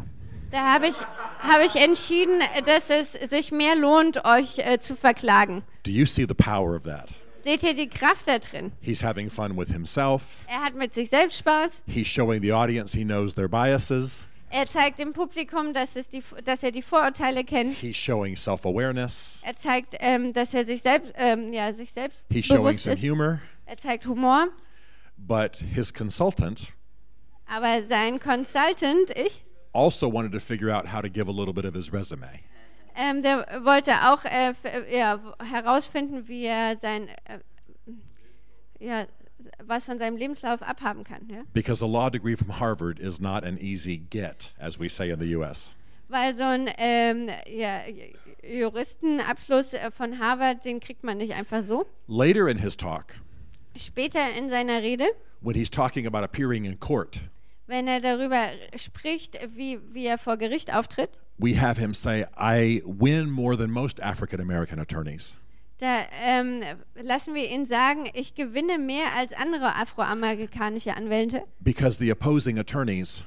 da 0.50 0.74
habe 0.74 0.88
ich, 0.88 0.96
habe 1.40 1.64
ich 1.64 1.76
entschieden, 1.76 2.40
dass 2.66 2.90
es 2.90 3.12
sich 3.12 3.50
mehr 3.52 3.74
lohnt, 3.76 4.24
euch 4.24 4.58
äh, 4.58 4.78
zu 4.80 4.94
verklagen. 4.96 5.62
Do 5.84 5.90
you 5.90 6.04
see 6.06 6.26
the 6.28 6.34
power 6.34 6.74
of 6.76 6.82
that? 6.84 7.14
Seht 7.44 7.62
ihr 7.62 7.74
die 7.74 7.88
Kraft 7.88 8.26
da 8.26 8.38
drin? 8.38 8.72
He's 8.80 9.04
having 9.04 9.28
fun 9.28 9.54
with 9.54 9.68
himself. 9.68 10.22
Er 10.48 10.62
hat 10.64 10.74
mit 10.74 10.94
sich 10.94 11.10
selbst 11.10 11.38
Spaß. 11.40 11.82
He's 11.86 12.06
showing 12.08 12.40
the 12.40 12.52
audience 12.52 12.96
he 12.96 13.04
knows 13.04 13.34
their 13.34 13.48
biases. 13.48 14.26
Er 14.48 14.66
zeigt 14.66 14.98
dem 14.98 15.12
Publikum, 15.12 15.74
dass, 15.74 15.94
es 15.94 16.08
die, 16.08 16.22
dass 16.44 16.62
er 16.62 16.70
die 16.72 16.80
Vorurteile 16.80 17.44
kennt. 17.44 17.76
He's 17.76 17.98
showing 17.98 18.34
self 18.34 18.64
awareness. 18.64 19.40
Er 19.44 19.56
zeigt, 19.56 19.94
ähm, 20.00 20.32
dass 20.32 20.54
er 20.54 20.64
sich 20.64 20.80
selbst, 20.80 21.12
ähm, 21.16 21.52
ja, 21.52 21.70
sich 21.74 21.92
selbst 21.92 22.24
He's 22.30 22.46
showing 22.46 22.78
some 22.78 22.94
ist. 22.94 23.02
humor. 23.02 23.40
Er 23.66 23.76
zeigt 23.76 24.06
Humor. 24.06 24.46
But 25.18 25.56
his 25.56 25.92
consultant 25.92 26.68
Aber 27.46 27.82
sein 27.82 28.18
Consultant, 28.20 29.10
ich, 29.16 29.44
also 29.74 30.10
wanted 30.10 30.32
to 30.32 30.40
figure 30.40 30.70
out 30.70 30.86
how 30.94 31.02
to 31.02 31.10
give 31.10 31.28
a 31.28 31.32
little 31.32 31.52
bit 31.52 31.66
of 31.66 31.74
his 31.74 31.92
resume. 31.92 32.40
Ähm, 32.96 33.22
der 33.22 33.64
wollte 33.64 33.92
auch 34.08 34.24
äh, 34.24 34.54
äh, 34.62 34.98
ja, 34.98 35.20
herausfinden, 35.50 36.28
wie 36.28 36.44
er 36.44 36.76
sein, 36.78 37.08
äh, 37.08 37.38
ja, 38.78 39.06
was 39.62 39.84
von 39.84 39.98
seinem 39.98 40.16
Lebenslauf 40.16 40.62
abhaben 40.62 41.04
kann. 41.04 41.28
Ja? 41.28 41.42
Because 41.52 41.84
a 41.84 41.88
law 41.88 42.10
degree 42.10 42.36
from 42.36 42.58
Harvard 42.60 42.98
is 42.98 43.20
not 43.20 43.44
an 43.44 43.58
easy 43.58 43.98
get, 43.98 44.52
as 44.58 44.78
we 44.78 44.88
say 44.88 45.10
in 45.10 45.20
the 45.20 45.34
US. 45.36 45.72
Weil 46.08 46.34
so 46.34 46.44
ein 46.44 46.70
ähm, 46.78 47.28
ja, 47.46 47.80
Juristenabschluss 48.42 49.72
äh, 49.72 49.90
von 49.90 50.18
Harvard, 50.18 50.64
den 50.64 50.80
kriegt 50.80 51.02
man 51.02 51.18
nicht 51.18 51.32
einfach 51.32 51.62
so. 51.62 51.86
Later 52.06 52.48
in 52.48 52.58
his 52.58 52.76
talk, 52.76 53.14
Später 53.76 54.20
in 54.38 54.48
seiner 54.48 54.82
Rede, 54.82 55.06
when 55.40 55.56
he's 55.56 55.70
talking 55.70 56.06
about 56.06 56.22
appearing 56.22 56.64
in 56.64 56.78
court, 56.78 57.20
wenn 57.66 57.88
er 57.88 58.00
darüber 58.00 58.50
spricht, 58.76 59.38
wie, 59.54 59.80
wie 59.92 60.06
er 60.06 60.18
vor 60.18 60.36
Gericht 60.36 60.72
auftritt, 60.72 61.10
we 61.38 61.54
have 61.54 61.78
him 61.78 61.94
say, 61.94 62.24
I 62.36 62.82
win 62.84 63.30
more 63.30 63.56
than 63.56 63.70
most 63.70 64.00
African 64.00 64.40
American 64.40 64.78
attorneys. 64.78 65.36
da 65.78 66.06
ähm, 66.22 66.62
lassen 66.94 67.34
wir 67.34 67.50
ihn 67.50 67.66
sagen, 67.66 68.08
ich 68.14 68.34
gewinne 68.34 68.78
mehr 68.78 69.14
als 69.16 69.32
andere 69.32 69.74
afroamerikanische 69.74 70.96
Anwälte, 70.96 71.42
Because 71.60 71.98
the 71.98 72.10
opposing 72.10 72.58
attorneys 72.58 73.24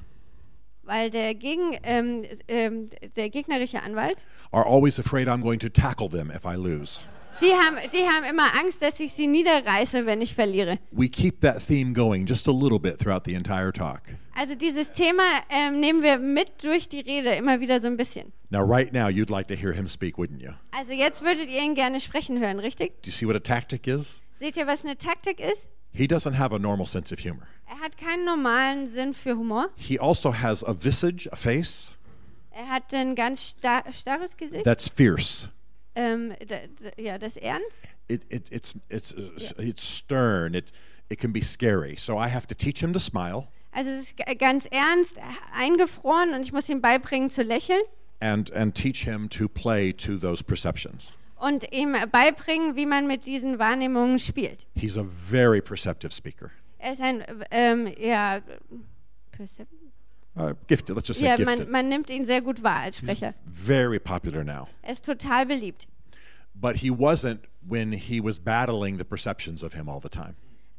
weil 0.88 1.10
der, 1.10 1.34
gegen, 1.34 1.78
ähm, 1.82 2.24
ähm, 2.48 2.88
der 3.14 3.28
gegnerische 3.28 3.82
Anwalt, 3.82 4.24
are 4.52 4.64
always 4.64 4.98
afraid 4.98 5.28
I'm 5.28 5.42
going 5.42 5.58
to 5.60 5.68
tackle 5.68 6.08
them 6.08 6.30
if 6.30 6.46
I 6.46 6.56
lose. 6.56 7.02
Die 7.40 7.52
haben, 7.52 7.76
die 7.92 8.06
haben 8.06 8.24
immer 8.24 8.54
Angst, 8.58 8.82
dass 8.82 8.98
ich 9.00 9.12
sie 9.12 9.26
niederreiße, 9.26 10.06
wenn 10.06 10.20
ich 10.20 10.34
verliere. 10.34 10.78
We 10.90 11.08
keep 11.08 11.40
that 11.40 11.64
theme 11.66 11.92
going 11.92 12.26
just 12.26 12.48
a 12.48 12.52
little 12.52 12.78
bit 12.78 12.98
throughout 12.98 13.22
the 13.24 13.34
entire 13.34 13.72
talk. 13.72 14.02
Also 14.34 14.54
dieses 14.54 14.92
Thema 14.92 15.22
ähm, 15.50 15.80
nehmen 15.80 16.02
wir 16.02 16.18
mit 16.18 16.62
durch 16.62 16.88
die 16.88 17.00
Rede 17.00 17.30
immer 17.34 17.60
wieder 17.60 17.80
so 17.80 17.86
ein 17.88 17.96
bisschen. 17.96 18.32
Now, 18.50 18.62
right 18.62 18.92
now, 18.92 19.08
you'd 19.08 19.30
like 19.30 19.48
to 19.48 19.54
hear 19.54 19.72
him 19.72 19.88
speak, 19.88 20.16
wouldn't 20.16 20.40
you? 20.40 20.52
Also 20.70 20.92
jetzt 20.92 21.22
würdet 21.22 21.48
ihr 21.48 21.60
ihn 21.62 21.74
gerne 21.74 22.00
sprechen 22.00 22.38
hören, 22.40 22.58
richtig? 22.60 23.02
Do 23.02 23.06
you 23.10 23.12
see 23.12 23.26
what 23.26 23.36
a 23.36 23.40
tactic 23.40 23.86
is? 23.86 24.22
Seht 24.38 24.56
ihr, 24.56 24.66
was 24.66 24.84
eine 24.84 24.96
Taktik 24.96 25.40
ist? 25.40 25.66
He 25.92 26.06
doesn't 26.06 26.38
have 26.38 26.54
a 26.54 26.58
normal 26.58 26.86
sense 26.86 27.12
of 27.12 27.18
humor. 27.20 27.48
Er 27.66 27.80
hat 27.80 27.98
keinen 27.98 28.24
normalen 28.24 28.88
Sinn 28.90 29.12
für 29.12 29.36
Humor. 29.36 29.68
He 29.76 29.98
also 29.98 30.32
has 30.32 30.62
a 30.64 30.72
visage, 30.72 31.28
a 31.32 31.36
face, 31.36 31.92
Er 32.50 32.68
hat 32.68 32.92
ein 32.94 33.14
ganz 33.14 33.40
star 33.50 33.84
starres 33.92 34.36
Gesicht. 34.36 34.64
that's 34.64 34.88
fierce. 34.88 35.48
Ähm, 35.98 36.32
d- 36.40 36.46
d- 36.46 37.02
ja, 37.02 37.18
das 37.18 37.36
Ernst. 37.36 37.82
It, 38.08 38.22
it, 38.30 38.50
it's, 38.52 38.76
it's, 38.88 39.12
uh, 39.14 39.30
it's 39.58 39.82
stern. 39.82 40.54
It, 40.54 40.70
it 41.10 41.18
can 41.18 41.32
be 41.32 41.42
scary. 41.42 41.96
So 41.96 42.16
I 42.18 42.28
have 42.28 42.46
to 42.46 42.54
teach 42.54 42.80
him 42.80 42.92
to 42.92 43.00
smile 43.00 43.48
Also 43.72 43.90
es 43.90 44.08
ist 44.12 44.38
ganz 44.38 44.66
ernst, 44.70 45.16
eingefroren 45.52 46.34
und 46.34 46.40
ich 46.42 46.52
muss 46.52 46.68
ihm 46.68 46.80
beibringen 46.80 47.28
zu 47.30 47.42
lächeln 47.42 47.82
and, 48.20 48.50
and 48.52 48.74
teach 48.74 49.04
him 49.04 49.28
to 49.28 49.48
play 49.48 49.92
to 49.92 50.16
those 50.16 50.42
perceptions. 50.42 51.10
und 51.36 51.70
ihm 51.72 51.94
beibringen, 52.10 52.74
wie 52.76 52.86
man 52.86 53.06
mit 53.06 53.26
diesen 53.26 53.58
Wahrnehmungen 53.58 54.18
spielt. 54.18 54.66
He's 54.74 54.96
a 54.96 55.04
very 55.04 55.60
perceptive 55.60 56.12
speaker. 56.12 56.50
Er 56.78 56.92
ist 56.94 57.02
ein, 57.02 57.22
ähm, 57.50 57.92
ja, 58.00 58.40
Percep- 59.36 59.66
Uh, 60.36 60.54
gifted, 60.68 60.94
let's 60.94 61.08
just 61.08 61.18
say 61.20 61.26
ja 61.26 61.36
gifted. 61.36 61.58
man, 61.58 61.70
man 61.70 61.88
nimmt 61.88 62.10
ihn 62.10 62.24
sehr 62.24 62.40
gut 62.40 62.62
wahr 62.62 62.80
als 62.80 62.98
He's 63.00 63.10
Sprecher. 63.10 63.34
very 63.46 63.98
popular 63.98 64.44
now. 64.44 64.68
Er 64.82 64.92
ist 64.92 65.04
total 65.04 65.46
beliebt. 65.46 65.86
But 66.54 66.76
he 66.76 66.90
wasn't 66.90 67.40
when 67.60 67.92
he 67.92 68.20
was 68.22 68.38
battling 68.38 68.98
the 68.98 69.04
perceptions 69.04 69.62
of 69.64 69.74
him 69.74 69.88
all 69.88 70.00
the 70.00 70.08
time. 70.08 70.34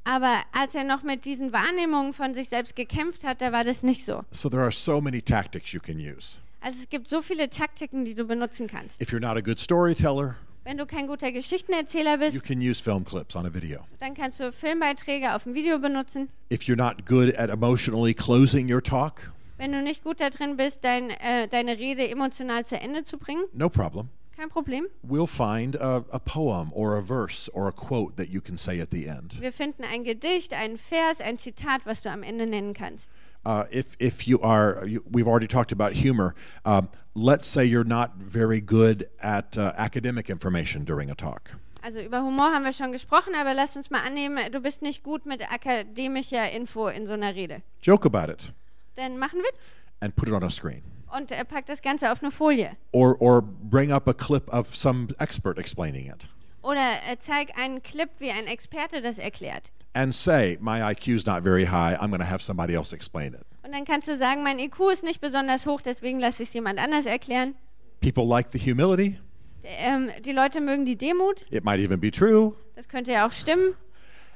Aber 0.06 0.40
als 0.54 0.76
er 0.76 0.86
noch 0.86 1.04
mit 1.04 1.26
diesen 1.26 1.52
Wahrnehmungen 1.54 2.14
von 2.14 2.34
sich 2.34 2.50
selbst 2.50 2.76
gekämpft 2.76 3.24
hat, 3.24 3.42
da 3.42 3.52
war 3.52 3.64
das 3.64 3.84
nicht 3.84 4.06
so. 4.06 4.24
So 4.32 4.50
there 4.50 4.62
are 4.64 4.72
so 4.72 5.02
many 5.02 5.22
tactics 5.22 5.72
you 5.74 5.80
can 5.82 5.98
use. 5.98 6.38
Also 6.62 6.80
es 6.82 6.90
gibt 6.90 7.08
so 7.08 7.22
viele 7.22 7.50
Taktiken, 7.50 8.06
die 8.06 8.16
du 8.16 8.26
benutzen 8.26 8.68
kannst. 8.68 9.02
If 9.02 9.12
you're 9.12 9.20
not 9.22 9.38
a 9.38 9.42
good 9.42 9.60
storyteller, 9.60 10.36
Wenn 10.64 10.78
du 10.78 10.86
kein 10.86 11.08
guter 11.08 11.32
Geschichtenerzähler 11.32 12.14
you 12.14 12.32
bist, 12.32 12.44
can 12.44 12.60
use 12.62 12.82
film 12.82 13.04
clips 13.06 13.36
on 13.36 13.46
a 13.46 13.54
video. 13.54 13.82
dann 14.00 14.14
kannst 14.14 14.40
du 14.40 14.52
Filmbeiträge 14.52 15.34
auf 15.36 15.44
dem 15.44 15.54
Video 15.54 15.80
benutzen. 15.80 16.30
If 16.52 16.64
you're 16.64 16.76
not 16.78 17.06
good 17.06 17.36
at 17.36 17.50
emotionally 17.50 18.14
closing 18.14 18.72
your 18.72 18.82
talk, 18.82 19.32
Wenn 19.60 19.74
du 19.74 19.82
nicht 19.82 20.04
gut 20.04 20.22
da 20.22 20.30
drin 20.30 20.56
bist, 20.56 20.86
dein, 20.86 21.10
äh, 21.10 21.50
deine 21.50 21.78
Rede 21.78 22.10
emotional 22.10 22.66
zu 22.66 22.80
Ende 22.80 23.04
zu 23.04 23.18
bringen, 23.18 23.44
no 23.54 23.70
problem. 23.70 24.10
kein 24.40 24.50
Problem. 24.50 24.88
We'll 25.04 25.28
find 25.28 25.76
a, 25.76 26.06
a 26.12 26.20
poem 26.20 26.72
or 26.74 26.98
a 26.98 27.02
verse 27.02 27.50
or 27.54 27.68
a 27.68 27.74
quote 27.74 28.16
that 28.16 28.30
you 28.30 28.40
can 28.40 28.58
say 28.58 28.80
at 28.80 28.90
the 28.90 29.06
end. 29.08 29.38
Wir 29.42 29.52
finden 29.52 29.84
ein 29.84 30.06
Gedicht, 30.06 30.54
einen 30.54 30.78
Vers, 30.78 31.20
ein 31.20 31.38
Zitat, 31.38 31.86
was 31.86 32.02
du 32.02 32.10
am 32.10 32.24
Ende 32.24 32.46
nennen 32.46 32.74
kannst. 32.74 33.10
Uh, 33.46 33.66
if, 33.70 33.98
if 34.00 34.28
you 34.28 34.40
are, 34.42 34.86
you, 34.86 35.04
we've 35.10 35.28
already 35.28 35.48
talked 35.48 35.72
about 35.74 35.94
humor. 35.94 36.36
Um, 36.64 36.90
let's 37.14 37.48
say 37.48 37.66
you're 37.66 37.88
not 37.88 38.16
very 38.16 38.62
good 38.62 39.10
at 39.22 39.58
uh, 39.58 39.74
academic 39.78 40.30
information 40.30 40.86
during 40.86 41.10
a 41.10 41.16
talk. 41.16 41.52
Also 41.82 42.00
über 42.00 42.22
Humor 42.22 42.54
haben 42.54 42.66
wir 42.66 42.74
schon 42.74 42.92
gesprochen, 42.92 43.36
aber 43.36 43.54
lass 43.54 43.78
uns 43.78 43.90
mal 43.90 44.02
annehmen, 44.02 44.52
du 44.52 44.60
bist 44.60 44.82
nicht 44.82 45.04
gut 45.04 45.26
mit 45.26 45.42
akademischer 45.50 46.52
Info 46.52 46.88
in 46.88 47.08
so 47.08 47.14
einer 47.14 47.36
Rede. 47.36 47.62
Joke 47.82 48.06
about 48.06 48.30
it 48.32 48.54
Dann 49.00 49.18
mach 49.18 49.34
einen 49.34 49.42
Witz 49.44 49.74
and 50.02 50.16
put 50.16 50.28
it 50.28 50.34
on 50.34 50.44
a 50.44 50.50
screen. 50.50 50.82
und 51.16 51.32
äh, 51.32 51.44
pack 51.46 51.66
das 51.66 51.82
Ganze 51.82 52.12
auf 52.12 52.22
eine 52.22 52.32
Folie. 52.32 52.72
Or, 52.92 53.20
or 53.22 53.42
bring 53.42 53.92
up 53.92 54.08
a 54.08 54.14
clip 54.14 54.48
of 54.54 54.76
some 54.76 55.08
expert 55.20 55.58
explaining 55.58 56.08
it. 56.12 56.28
Oder 56.62 56.82
äh, 57.10 57.18
zeig 57.20 57.58
einen 57.58 57.82
Clip, 57.82 58.10
wie 58.20 58.32
ein 58.32 58.46
Experte 58.46 59.02
das 59.02 59.18
erklärt. 59.18 59.72
and 59.94 60.14
say, 60.14 60.58
My 60.62 60.82
IQ's 60.92 61.26
not 61.26 61.42
very 61.44 61.66
high. 61.66 61.96
I'm 62.00 62.10
going 62.10 62.20
to 62.22 62.30
have 62.30 62.42
somebody 62.44 62.76
else 62.76 62.94
explain 62.94 63.34
it. 63.34 63.46
Und 63.64 63.72
dann 63.74 63.86
kannst 63.86 64.08
du 64.08 64.18
sagen, 64.18 64.44
mein 64.44 64.60
IQ 64.60 64.92
ist 64.92 65.04
nicht 65.04 65.22
besonders 65.22 65.66
hoch, 65.66 65.82
deswegen 65.82 66.20
lasse 66.20 66.44
ich 66.44 66.50
es 66.50 66.54
jemand 66.54 66.80
anders 66.80 67.06
erklären. 67.06 67.56
People 68.02 68.26
like 68.26 68.48
the 68.52 68.60
humility. 68.60 69.18
Ähm, 69.64 70.10
die 70.26 70.32
Leute 70.32 70.62
mögen 70.62 70.86
die 70.86 70.96
Demut, 70.98 71.46
It 71.52 71.64
might 71.64 71.80
even 71.80 72.00
be 72.00 72.12
true. 72.12 72.54
das 72.76 72.88
könnte 72.88 73.12
ja 73.12 73.28
auch 73.28 73.32
stimmen. 73.32 73.74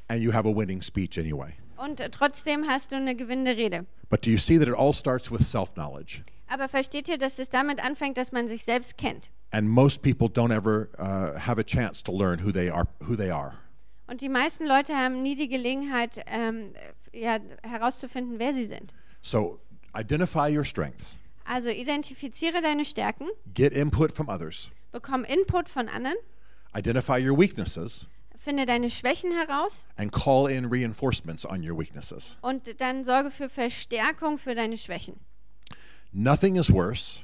And 0.07 0.21
you 0.21 0.33
have 0.33 0.47
a 0.47 0.55
winning 0.55 0.81
speech 0.81 1.17
anyway. 1.19 1.53
Und 1.77 2.01
trotzdem 2.11 2.67
hast 2.67 2.91
du 2.91 2.95
eine 2.95 3.15
gewinnende 3.15 3.57
Rede. 3.57 3.85
But 4.09 4.25
do 4.25 4.29
you 4.29 4.37
see 4.37 4.57
that 4.59 4.67
it 4.67 4.75
all 4.75 4.93
starts 4.93 5.31
with 5.31 5.49
self 5.49 5.73
knowledge? 5.73 6.23
Aber 6.47 6.69
versteht 6.69 7.07
ihr, 7.09 7.17
dass 7.17 7.39
es 7.39 7.49
damit 7.49 7.83
anfängt, 7.83 8.17
dass 8.17 8.31
man 8.31 8.47
sich 8.47 8.63
selbst 8.63 8.97
kennt? 8.97 9.29
And 9.51 9.67
most 9.67 10.01
people 10.01 10.27
don't 10.27 10.53
ever 10.53 10.89
uh, 10.99 11.37
have 11.39 11.59
a 11.59 11.63
chance 11.63 12.03
to 12.03 12.11
learn 12.11 12.43
who 12.43 12.51
they 12.51 12.69
are. 12.69 12.85
Who 13.07 13.15
they 13.15 13.31
are. 13.31 13.53
Und 14.07 14.21
die 14.21 14.29
meisten 14.29 14.65
Leute 14.67 14.95
haben 14.95 15.23
nie 15.23 15.35
die 15.35 15.47
Gelegenheit, 15.47 16.21
ähm, 16.27 16.73
ja, 17.13 17.39
herauszufinden, 17.63 18.37
wer 18.37 18.53
sie 18.53 18.65
sind. 18.65 18.93
So 19.21 19.59
identify 19.97 20.55
your 20.55 20.65
strengths, 20.65 21.17
Also 21.45 21.69
identifiziere 21.69 22.61
deine 22.61 22.85
Stärken, 22.85 23.27
get 23.53 23.73
input 23.73 24.11
from 24.11 24.27
others, 24.29 24.71
bekomm 24.91 25.23
Input 25.23 25.69
von 25.69 25.87
anderen, 25.87 26.17
identify 26.75 27.17
your 27.17 27.37
weaknesses, 27.37 28.07
finde 28.43 28.65
deine 28.65 28.89
Schwächen 28.89 29.31
heraus 29.31 29.85
and 29.97 30.11
call 30.11 30.47
in 30.51 30.65
reinforcements 30.65 31.45
on 31.45 31.67
your 31.67 31.77
weaknesses. 31.77 32.37
und 32.41 32.63
dann 32.79 33.05
sorge 33.05 33.31
für 33.31 33.49
Verstärkung 33.49 34.37
für 34.37 34.53
deine 34.55 34.77
Schwächen. 34.77 35.15
Nothing 36.11 36.55
is 36.55 36.71
worse 36.71 37.21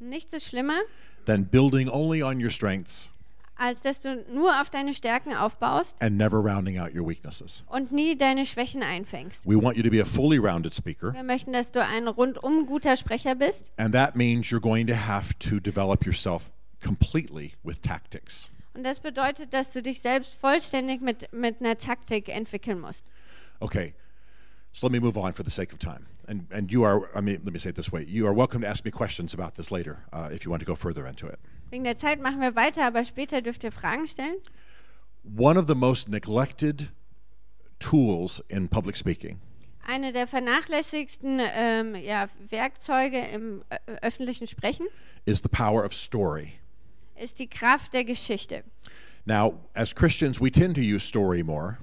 Nichts 0.00 0.32
ist 0.32 0.46
schlimmer, 0.46 0.80
than 1.26 1.44
building 1.44 1.88
only 1.88 2.22
on 2.22 2.42
your 2.42 2.50
strengths 2.50 3.08
als 3.54 3.80
dass 3.82 4.00
du 4.00 4.24
nur 4.32 4.60
auf 4.60 4.70
deine 4.70 4.92
Stärken 4.94 5.34
aufbaust 5.34 5.94
and 6.00 6.16
never 6.16 6.38
rounding 6.38 6.78
out 6.78 6.94
your 6.94 7.06
weaknesses. 7.06 7.62
und 7.68 7.92
nie 7.92 8.16
deine 8.16 8.44
Schwächen 8.46 8.82
einfängst. 8.82 9.46
We 9.46 9.60
want 9.62 9.76
you 9.76 9.82
to 9.84 9.90
be 9.90 10.00
a 10.00 10.04
fully 10.04 10.38
rounded 10.38 10.74
speaker, 10.74 11.12
Wir 11.12 11.22
möchten, 11.22 11.52
dass 11.52 11.70
du 11.70 11.84
ein 11.84 12.08
rundum 12.08 12.66
guter 12.66 12.96
Sprecher 12.96 13.34
bist. 13.36 13.70
and 13.76 13.92
that 13.94 14.16
means 14.16 14.46
you're 14.46 14.60
going 14.60 14.86
to 14.88 14.94
have 14.94 15.34
to 15.38 15.60
develop 15.60 16.04
yourself 16.04 16.50
completely 16.82 17.52
with 17.62 17.80
tactics. 17.82 18.48
Und 18.74 18.84
das 18.84 19.00
bedeutet, 19.00 19.52
dass 19.52 19.72
du 19.72 19.82
dich 19.82 20.00
selbst 20.00 20.34
vollständig 20.34 21.00
mit, 21.00 21.32
mit 21.32 21.60
einer 21.60 21.76
Taktik 21.76 22.28
entwickeln 22.28 22.80
musst. 22.80 23.04
Okay, 23.60 23.94
so 24.72 24.86
let 24.86 24.92
me 24.92 25.00
move 25.00 25.18
on 25.18 25.32
for 25.32 25.44
the 25.44 25.50
sake 25.50 25.72
of 25.72 25.78
time. 25.78 26.06
And, 26.26 26.50
and 26.52 26.70
you 26.70 26.84
are, 26.84 27.08
I 27.14 27.20
mean, 27.20 27.40
let 27.44 27.52
me 27.52 27.58
say 27.58 27.70
it 27.70 27.76
this 27.76 27.92
way 27.92 28.04
you 28.04 28.26
are 28.26 28.34
welcome 28.34 28.62
to 28.62 28.68
ask 28.68 28.84
me 28.84 28.90
questions 28.90 29.34
about 29.34 29.54
this 29.56 29.70
later 29.70 30.04
uh, 30.12 30.28
if 30.32 30.44
you 30.44 30.50
want 30.50 30.60
to 30.60 30.66
go 30.66 30.74
further 30.74 31.06
into 31.06 31.26
it. 31.26 31.38
Wegen 31.70 31.84
der 31.84 31.96
Zeit 31.96 32.20
machen 32.20 32.40
wir 32.40 32.54
weiter, 32.54 32.84
aber 32.84 33.04
später 33.04 33.42
dürft 33.42 33.64
ihr 33.64 33.72
Fragen 33.72 34.06
stellen. 34.06 34.36
One 35.24 35.58
of 35.58 35.66
the 35.66 35.74
most 35.74 36.08
neglected 36.08 36.90
tools 37.78 38.42
in 38.48 38.68
public 38.68 38.96
speaking 38.96 39.40
Eine 39.84 40.12
der 40.12 40.26
vernachlässigsten 40.26 41.40
ähm, 41.40 41.94
ja, 41.96 42.28
Werkzeuge 42.48 43.18
im 43.18 43.64
öffentlichen 44.00 44.46
Sprechen 44.46 44.86
is 45.26 45.40
the 45.42 45.48
power 45.48 45.84
of 45.84 45.92
story. 45.92 46.52
Ist 47.16 47.38
die 47.38 47.48
Kraft 47.48 47.92
der 47.94 48.04
Geschichte. 48.04 48.64
Now, 49.24 49.54
as 49.74 49.94
Christians, 49.94 50.40
we 50.40 50.50
tend 50.50 50.74
to 50.76 50.80
use 50.82 51.06
story 51.06 51.42
more 51.42 51.78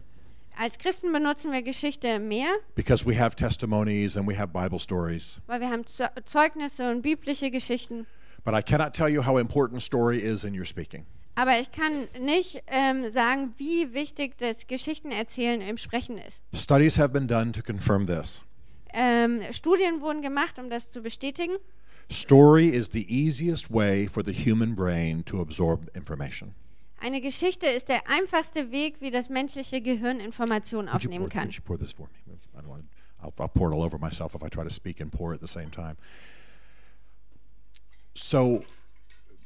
Als 0.58 0.78
Christen 0.78 1.14
benutzen 1.14 1.54
wir 1.54 1.62
Geschichte 1.62 2.20
mehr, 2.20 2.50
because 2.76 3.06
we 3.06 3.18
have 3.18 3.34
testimonies 3.36 4.18
and 4.18 4.28
we 4.28 4.38
have 4.38 4.50
Bible 4.52 4.78
stories. 4.80 5.40
weil 5.48 5.62
wir 5.62 5.70
haben 5.70 5.86
Zeu- 5.88 6.10
Zeugnisse 6.26 6.92
und 6.92 7.02
biblische 7.02 7.50
Geschichten. 7.50 8.06
But 8.44 8.54
I 8.56 8.62
cannot 8.62 8.94
tell 8.94 9.08
you 9.08 9.26
how 9.26 9.40
important 9.40 9.82
story 9.82 10.20
is 10.20 10.44
in 10.44 10.58
your 10.58 10.66
speaking. 10.66 11.06
Aber 11.36 11.58
ich 11.62 11.72
kann 11.72 12.10
nicht 12.20 12.62
ähm, 12.68 13.10
sagen, 13.12 13.54
wie 13.58 13.94
wichtig 13.94 14.38
das 14.38 14.68
Geschichtenerzählen 14.68 15.62
im 15.62 15.78
Sprechen 15.78 16.18
ist. 16.18 16.42
Studies 16.54 16.98
have 17.00 17.10
been 17.10 17.28
done 17.30 17.54
to 17.54 17.62
confirm 17.62 18.06
this. 18.06 18.42
Ähm, 18.94 19.42
Studien 19.54 20.02
wurden 20.02 20.22
gemacht, 20.22 20.60
um 20.60 20.70
das 20.70 20.90
zu 20.90 21.02
bestätigen. 21.02 21.54
Story 22.10 22.74
is 22.74 22.90
the 22.90 23.06
easiest 23.08 23.70
way 23.70 24.08
for 24.08 24.24
the 24.24 24.32
human 24.32 24.74
brain 24.74 25.24
to 25.24 25.42
absorb 25.42 25.90
information. 25.96 26.56
Eine 27.02 27.22
Geschichte 27.22 27.68
ist 27.68 27.88
der 27.88 28.10
einfachste 28.10 28.72
Weg, 28.72 29.00
wie 29.00 29.12
das 29.12 29.30
menschliche 29.30 29.80
Gehirn 29.82 30.20
Informationen 30.20 30.88
Would 30.92 31.04
you, 31.04 31.10
aufnehmen 31.10 31.26
pour, 31.26 31.30
kann. 31.30 31.44
would 31.48 31.56
you 31.56 31.62
pour 31.64 31.78
this 31.78 31.94
for 31.94 32.08
me? 32.28 32.34
I 32.58 32.62
don't 32.62 32.68
want 32.68 32.86
I'll, 33.22 33.32
I'll 33.40 33.48
pour 33.48 33.72
it 33.72 33.76
all 33.76 33.84
over 33.84 33.98
myself 33.98 34.34
if 34.36 34.44
I 34.44 34.50
try 34.50 34.64
to 34.64 34.70
speak 34.70 35.00
and 35.02 35.12
pour 35.12 35.34
at 35.34 35.40
the 35.42 35.48
same 35.48 35.70
time. 35.70 35.98
So, 38.16 38.64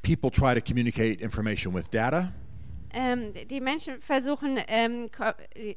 people 0.02 0.30
try 0.32 0.54
to 0.54 0.62
communicate 0.62 1.22
information 1.22 1.74
with 1.74 1.90
data, 1.92 2.32
Ähm, 2.96 3.34
die 3.50 3.60
Menschen 3.60 4.00
versuchen, 4.02 4.60
ähm, 4.68 5.10
Ko- 5.12 5.34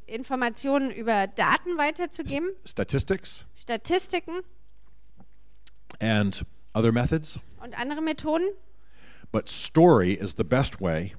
Informationen 0.07 0.91
über 0.91 1.26
Daten 1.26 1.78
weiterzugeben, 1.78 2.51
statistics, 2.66 3.45
Statistiken 3.57 4.43
and 5.99 6.45
other 6.77 6.93
methods. 6.93 7.39
und 7.62 7.79
andere 7.79 8.01
Methoden. 8.03 8.47
But 9.33 9.49
story 9.49 10.12
is 10.12 10.35
the 10.37 10.45
best 10.45 10.81
way 10.81 11.14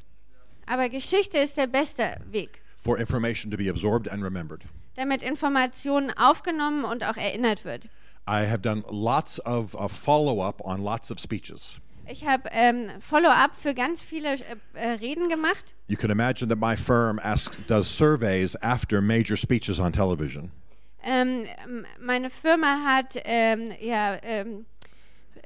Aber 0.65 0.89
Geschichte 0.89 1.37
ist 1.37 1.57
der 1.57 1.67
beste 1.67 2.17
Weg, 2.31 2.61
for 2.77 2.97
information 2.99 3.49
to 3.51 3.57
be 3.57 3.69
absorbed 3.69 4.07
and 4.11 4.23
remembered. 4.23 4.63
damit 4.95 5.21
Informationen 5.23 6.11
aufgenommen 6.17 6.83
und 6.85 7.03
auch 7.03 7.17
erinnert 7.17 7.63
wird. 7.65 7.85
I 8.29 8.45
have 8.45 8.59
done 8.61 8.83
lots 8.89 9.39
of, 9.45 9.73
of 9.75 9.91
follow 9.91 10.41
up 10.41 10.61
on 10.65 10.81
lots 10.81 11.11
of 11.11 11.19
speeches. 11.19 11.79
Ich 12.09 12.25
habe 12.25 12.49
ähm, 12.51 12.89
Follow-up 13.01 13.51
für 13.57 13.73
ganz 13.73 14.01
viele 14.01 14.35
äh, 14.35 14.55
äh, 14.75 14.87
Reden 14.91 15.27
gemacht. 15.29 15.73
You 15.87 15.97
can 15.97 16.09
imagine 16.09 16.47
that 16.47 16.57
my 16.57 16.75
firm 16.75 17.19
asks, 17.19 17.57
does 17.67 17.87
surveys 17.87 18.55
after 18.61 19.01
major 19.01 19.35
speeches 19.37 19.77
on 19.79 19.91
television. 19.91 20.51
Ähm, 21.03 21.45
meine 21.99 22.29
Firma 22.29 22.83
hat 22.85 23.17
ähm, 23.25 23.73
ja, 23.81 24.17
ähm, 24.23 24.65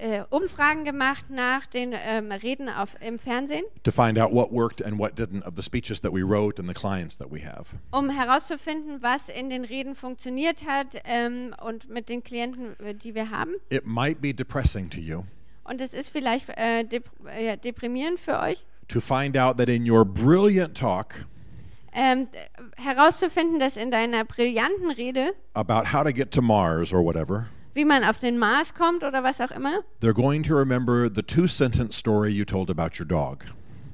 äh, 0.02 0.24
Umfragen 0.30 0.84
gemacht 0.84 1.30
nach 1.30 1.68
den 1.68 1.94
ähm, 1.94 2.32
Reden 2.32 2.70
auf, 2.70 2.98
im 3.02 3.20
Fernsehen, 3.20 3.64
to 3.84 3.92
find 3.92 4.20
out 4.20 4.34
what 4.34 4.52
worked 4.52 4.84
and 4.84 4.98
what 4.98 5.12
didn't 5.18 5.44
of 5.46 5.54
the 5.56 5.62
speeches 5.62 6.02
that 6.02 6.12
we 6.12 6.24
wrote 6.24 6.60
and 6.60 6.68
the 6.68 6.74
clients 6.74 7.18
that 7.18 7.32
we 7.32 7.40
have. 7.46 7.68
um 7.92 8.10
herauszufinden, 8.10 9.02
was 9.02 9.30
in 9.30 9.50
den 9.50 9.64
Reden 9.64 9.96
funktioniert 9.96 10.66
hat 10.68 11.02
ähm, 11.06 11.54
und 11.64 11.90
mit 11.90 12.10
den 12.10 12.24
Klienten, 12.24 12.80
äh, 12.80 12.96
die 12.96 13.14
wir 13.14 13.30
haben. 13.30 13.52
It 13.70 13.86
might 13.86 14.22
be 14.22 14.34
depressing 14.34 14.90
to 14.90 15.00
you 15.00 15.24
Und 15.64 15.80
es 15.80 15.94
ist 15.94 16.10
vielleicht 16.10 16.50
äh, 16.58 16.84
dep 16.84 17.06
äh, 17.28 17.56
deprimierend 17.58 18.20
für 18.20 18.40
euch, 18.40 18.66
to 18.88 19.00
find 19.00 19.38
out 19.38 19.58
that 19.58 19.70
in 19.70 19.90
your 19.90 20.04
brilliant 20.04 20.76
talk 20.76 21.14
ähm, 21.94 22.28
herauszufinden, 22.78 23.60
dass 23.60 23.78
in 23.78 23.92
deiner 23.92 24.24
brillanten 24.26 24.92
Rede, 24.92 25.34
about 25.54 25.94
how 25.94 26.04
to 26.04 26.12
get 26.12 26.32
to 26.32 26.42
Mars 26.42 26.92
or 26.94 27.04
whatever, 27.04 27.48
wie 27.74 27.86
man 27.86 28.04
auf 28.04 28.20
den 28.20 28.38
Mars 28.38 28.74
kommt 28.74 29.04
oder 29.04 29.24
was 29.24 29.40
auch 29.42 29.52
immer, 29.52 29.82
they're 30.02 30.14
going 30.14 30.44
to 30.44 30.56
remember 30.56 31.10
the 31.14 31.22
two 31.24 31.48
sentence 31.48 31.96
story 31.98 32.32
you 32.32 32.46
told 32.46 32.70
about 32.70 33.00
your 33.00 33.06
dog. 33.08 33.46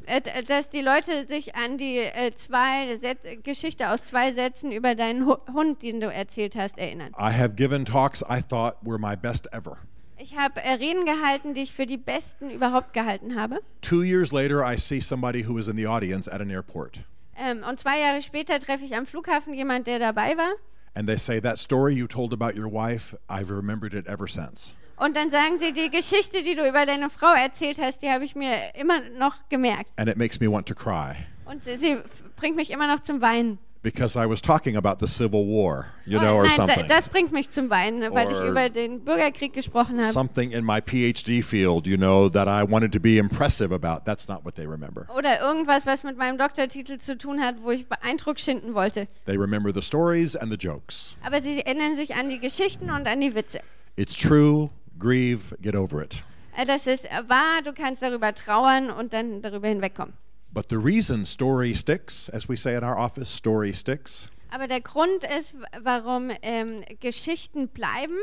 äh, 0.06 0.22
dass 0.44 0.70
die 0.70 0.82
Leute 0.82 1.26
sich 1.28 1.56
an 1.56 1.78
die 1.78 1.98
äh, 1.98 2.32
zwei 2.36 2.96
Set 2.98 3.44
Geschichte 3.44 3.90
aus 3.90 4.06
zwei 4.06 4.32
Sätzen 4.34 4.72
über 4.72 4.96
deinen 4.96 5.26
Hu 5.26 5.36
Hund, 5.54 5.84
den 5.84 6.00
du 6.00 6.08
erzählt 6.12 6.56
hast, 6.56 6.78
erinnern. 6.78 7.12
I 7.20 7.32
have 7.32 7.56
given 7.56 7.84
talks 7.86 8.22
I 8.22 8.42
thought 8.42 8.78
were 8.82 8.98
my 8.98 9.16
best 9.16 9.52
ever. 9.54 9.78
Ich 10.20 10.36
habe 10.36 10.60
äh, 10.64 10.72
Reden 10.74 11.06
gehalten, 11.06 11.54
die 11.54 11.62
ich 11.62 11.74
für 11.74 11.86
die 11.86 11.98
besten 11.98 12.50
überhaupt 12.50 12.94
gehalten 12.94 13.40
habe. 13.40 13.60
Two 13.82 14.02
years 14.02 14.32
later, 14.32 14.64
I 14.66 14.76
see 14.78 15.00
somebody 15.00 15.44
who 15.48 15.56
was 15.56 15.68
in 15.68 15.78
the 15.78 15.86
audience 15.88 16.28
at 16.32 16.42
an 16.42 16.50
airport, 16.50 17.02
Ähm, 17.36 17.62
und 17.70 17.80
zwei 17.80 18.00
Jahre 18.00 18.24
später 18.24 18.60
treffe 18.60 18.84
ich 18.86 18.96
am 18.96 19.06
Flughafen 19.06 19.54
jemand, 19.54 19.86
der 19.86 20.00
dabei 20.00 20.36
war. 20.36 20.50
And 20.98 21.08
they 21.08 21.16
say, 21.18 21.40
That 21.40 21.60
story 21.60 21.94
you 21.94 22.08
told 22.08 22.34
about 22.34 22.56
your 22.56 22.68
wife, 22.68 23.14
I've 23.30 23.52
remembered 23.52 23.94
it 23.94 24.08
ever 24.08 24.28
since. 24.28 24.74
Und 24.98 25.16
dann 25.16 25.30
sagen 25.30 25.60
sie, 25.60 25.74
die 25.74 25.92
Geschichte, 25.92 26.42
die 26.42 26.56
du 26.56 26.68
über 26.68 26.88
deine 26.88 27.12
Frau 27.12 27.32
erzählt 27.32 27.78
hast, 27.80 28.02
die 28.02 28.10
habe 28.10 28.26
ich 28.26 28.36
mir 28.36 28.74
immer 28.74 29.00
noch 29.20 29.36
gemerkt. 29.48 29.92
And 29.96 30.10
it 30.10 30.18
makes 30.18 30.40
me 30.40 30.52
want 30.52 30.68
to 30.68 30.74
cry 30.74 31.16
Und 31.46 31.64
sie 31.64 31.98
bringt 32.36 32.56
mich 32.56 32.72
immer 32.72 32.88
noch 32.88 33.02
zum 33.02 33.22
Weinen. 33.22 33.60
Because 33.84 34.16
I 34.18 34.26
was 34.28 34.42
talking 34.42 34.76
about 34.76 35.00
the 35.00 35.08
Civil 35.08 35.46
War, 35.46 35.88
you 36.06 36.20
know, 36.20 36.34
Oh, 36.34 36.38
or 36.38 36.44
Nein, 36.44 36.52
something. 36.56 36.88
das 36.88 37.08
bringt 37.08 37.32
mich 37.32 37.50
zum 37.52 37.70
Weinen, 37.70 38.14
weil 38.14 38.32
ich 38.32 38.40
über 38.40 38.70
den 38.70 39.04
Bürgerkrieg 39.04 39.54
gesprochen 39.54 40.02
habe. 40.02 40.12
something 40.12 40.52
in 40.52 40.66
my 40.66 40.80
PhD 40.82 41.44
field, 41.44 41.86
you 41.88 41.98
know, 41.98 42.30
that 42.30 42.48
I 42.48 42.64
wanted 42.70 42.92
to 42.94 43.00
be 43.00 43.18
impressive 43.18 43.72
about. 43.74 44.04
That's 44.06 44.28
not 44.28 44.44
what 44.44 44.56
they 44.56 44.66
remember. 44.66 45.08
Oder 45.16 45.40
irgendwas, 45.42 45.86
was 45.86 46.04
mit 46.04 46.18
meinem 46.18 46.38
Doktortitel 46.38 46.98
zu 46.98 47.18
tun 47.18 47.40
hat, 47.42 47.56
wo 47.64 47.72
ich 47.72 47.86
Eindruck 48.02 48.40
schinden 48.40 48.74
wollte. 48.74 49.08
They 49.26 49.38
remember 49.38 49.72
the 49.74 49.82
stories 49.82 50.36
and 50.36 50.52
the 50.52 50.58
jokes. 50.58 51.16
Aber 51.24 51.42
sie 51.42 51.62
erinnern 51.66 51.96
sich 51.96 52.16
an 52.16 52.30
die 52.30 52.40
Geschichten 52.40 52.90
und 52.90 53.08
an 53.08 53.22
die 53.22 53.34
Witze. 53.36 53.60
It's 53.96 54.16
true, 54.18 54.70
grieve, 55.00 55.56
get 55.62 55.76
over 55.76 56.02
it. 56.04 56.24
Äh, 56.56 56.66
Das 56.66 56.88
ist 56.88 57.06
äh, 57.06 57.10
wahr, 57.28 57.62
du 57.64 57.72
kannst 57.74 58.02
darüber 58.02 58.34
trauern 58.34 58.90
und 58.90 59.14
dann 59.14 59.42
darüber 59.42 59.68
hinwegkommen. 59.68 60.14
But 60.58 60.70
the 60.70 60.80
reason 60.80 61.26
story 61.26 61.76
sticks, 61.76 62.30
as 62.30 62.50
we 62.50 62.56
say 62.56 62.74
in 62.76 62.84
our 62.84 62.98
office, 62.98 63.30
story 63.30 63.74
sticks, 63.74 64.28
Aber 64.50 64.68
der 64.68 64.82
Grund 64.82 65.24
ist, 65.24 65.54
warum 65.84 66.32
ähm, 66.42 66.84
Geschichten 67.00 67.68
bleiben, 67.68 68.18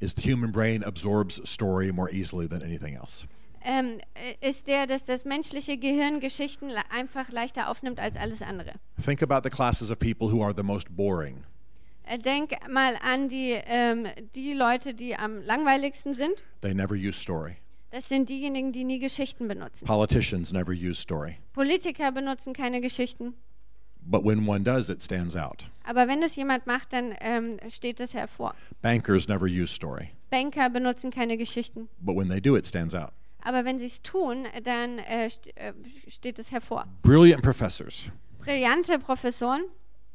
is 0.00 0.14
the 0.16 0.22
human 0.22 0.50
brain 0.50 0.82
absorbs 0.82 1.40
story 1.48 1.92
more 1.92 2.10
easily 2.10 2.48
than 2.48 2.64
anything 2.64 2.96
else. 2.96 3.28
ähm, 3.62 4.00
äh, 4.14 4.50
ist 4.50 4.66
der, 4.66 4.88
dass 4.88 5.04
das 5.04 5.24
menschliche 5.24 5.78
Gehirn 5.78 6.18
Geschichten 6.18 6.72
einfach 6.90 7.30
leichter 7.30 7.68
aufnimmt 7.68 8.00
als 8.00 8.16
alles 8.16 8.42
andere. 8.42 8.72
Think 9.00 9.22
about 9.22 9.48
the 9.48 9.50
classes 9.50 9.92
of 9.92 10.00
people 10.00 10.32
who 10.32 10.42
are 10.42 10.52
the 10.52 10.64
most 10.64 10.96
boring. 10.96 11.44
Äh, 12.02 12.18
Denk 12.18 12.50
mal 12.68 12.96
an 13.00 13.28
die, 13.28 13.52
ähm, 13.66 14.08
die 14.34 14.54
Leute, 14.54 14.92
die 14.92 15.14
am 15.14 15.40
langweiligsten 15.40 16.14
sind. 16.14 16.34
They 16.62 16.74
never 16.74 16.96
use 16.96 17.16
story. 17.16 17.58
Das 17.94 18.08
sind 18.08 18.28
diejenigen, 18.28 18.72
die 18.72 18.82
nie 18.82 18.98
Geschichten 18.98 19.46
benutzen. 19.46 19.86
Politicians 19.86 20.52
never 20.52 20.72
use 20.72 21.00
story. 21.00 21.36
Politiker 21.52 22.10
benutzen 22.10 22.52
keine 22.52 22.80
Geschichten. 22.80 23.34
But 24.00 24.24
when 24.24 24.48
one 24.48 24.64
does, 24.64 24.90
it 24.90 25.00
stands 25.00 25.36
out. 25.36 25.70
Aber 25.84 26.08
wenn 26.08 26.20
es 26.24 26.34
jemand 26.34 26.66
macht, 26.66 26.92
dann 26.92 27.14
ähm, 27.20 27.60
steht 27.68 28.00
es 28.00 28.12
hervor. 28.12 28.56
Bankers 28.82 29.28
never 29.28 29.46
use 29.46 29.72
story. 29.72 30.10
Banker 30.28 30.70
benutzen 30.70 31.12
keine 31.12 31.36
Geschichten. 31.36 31.88
But 32.00 32.16
when 32.16 32.28
they 32.28 32.40
do, 32.40 32.56
it 32.56 32.66
stands 32.66 32.96
out. 32.96 33.12
Aber 33.44 33.64
wenn 33.64 33.78
sie 33.78 33.86
es 33.86 34.02
tun, 34.02 34.48
dann 34.64 34.98
äh, 34.98 35.30
st 35.30 35.56
äh, 35.56 35.72
steht 36.08 36.40
es 36.40 36.50
hervor. 36.50 36.86
Brilliant 37.02 37.44
professors, 37.44 38.06
Brillante 38.40 38.98
Professoren, 38.98 39.66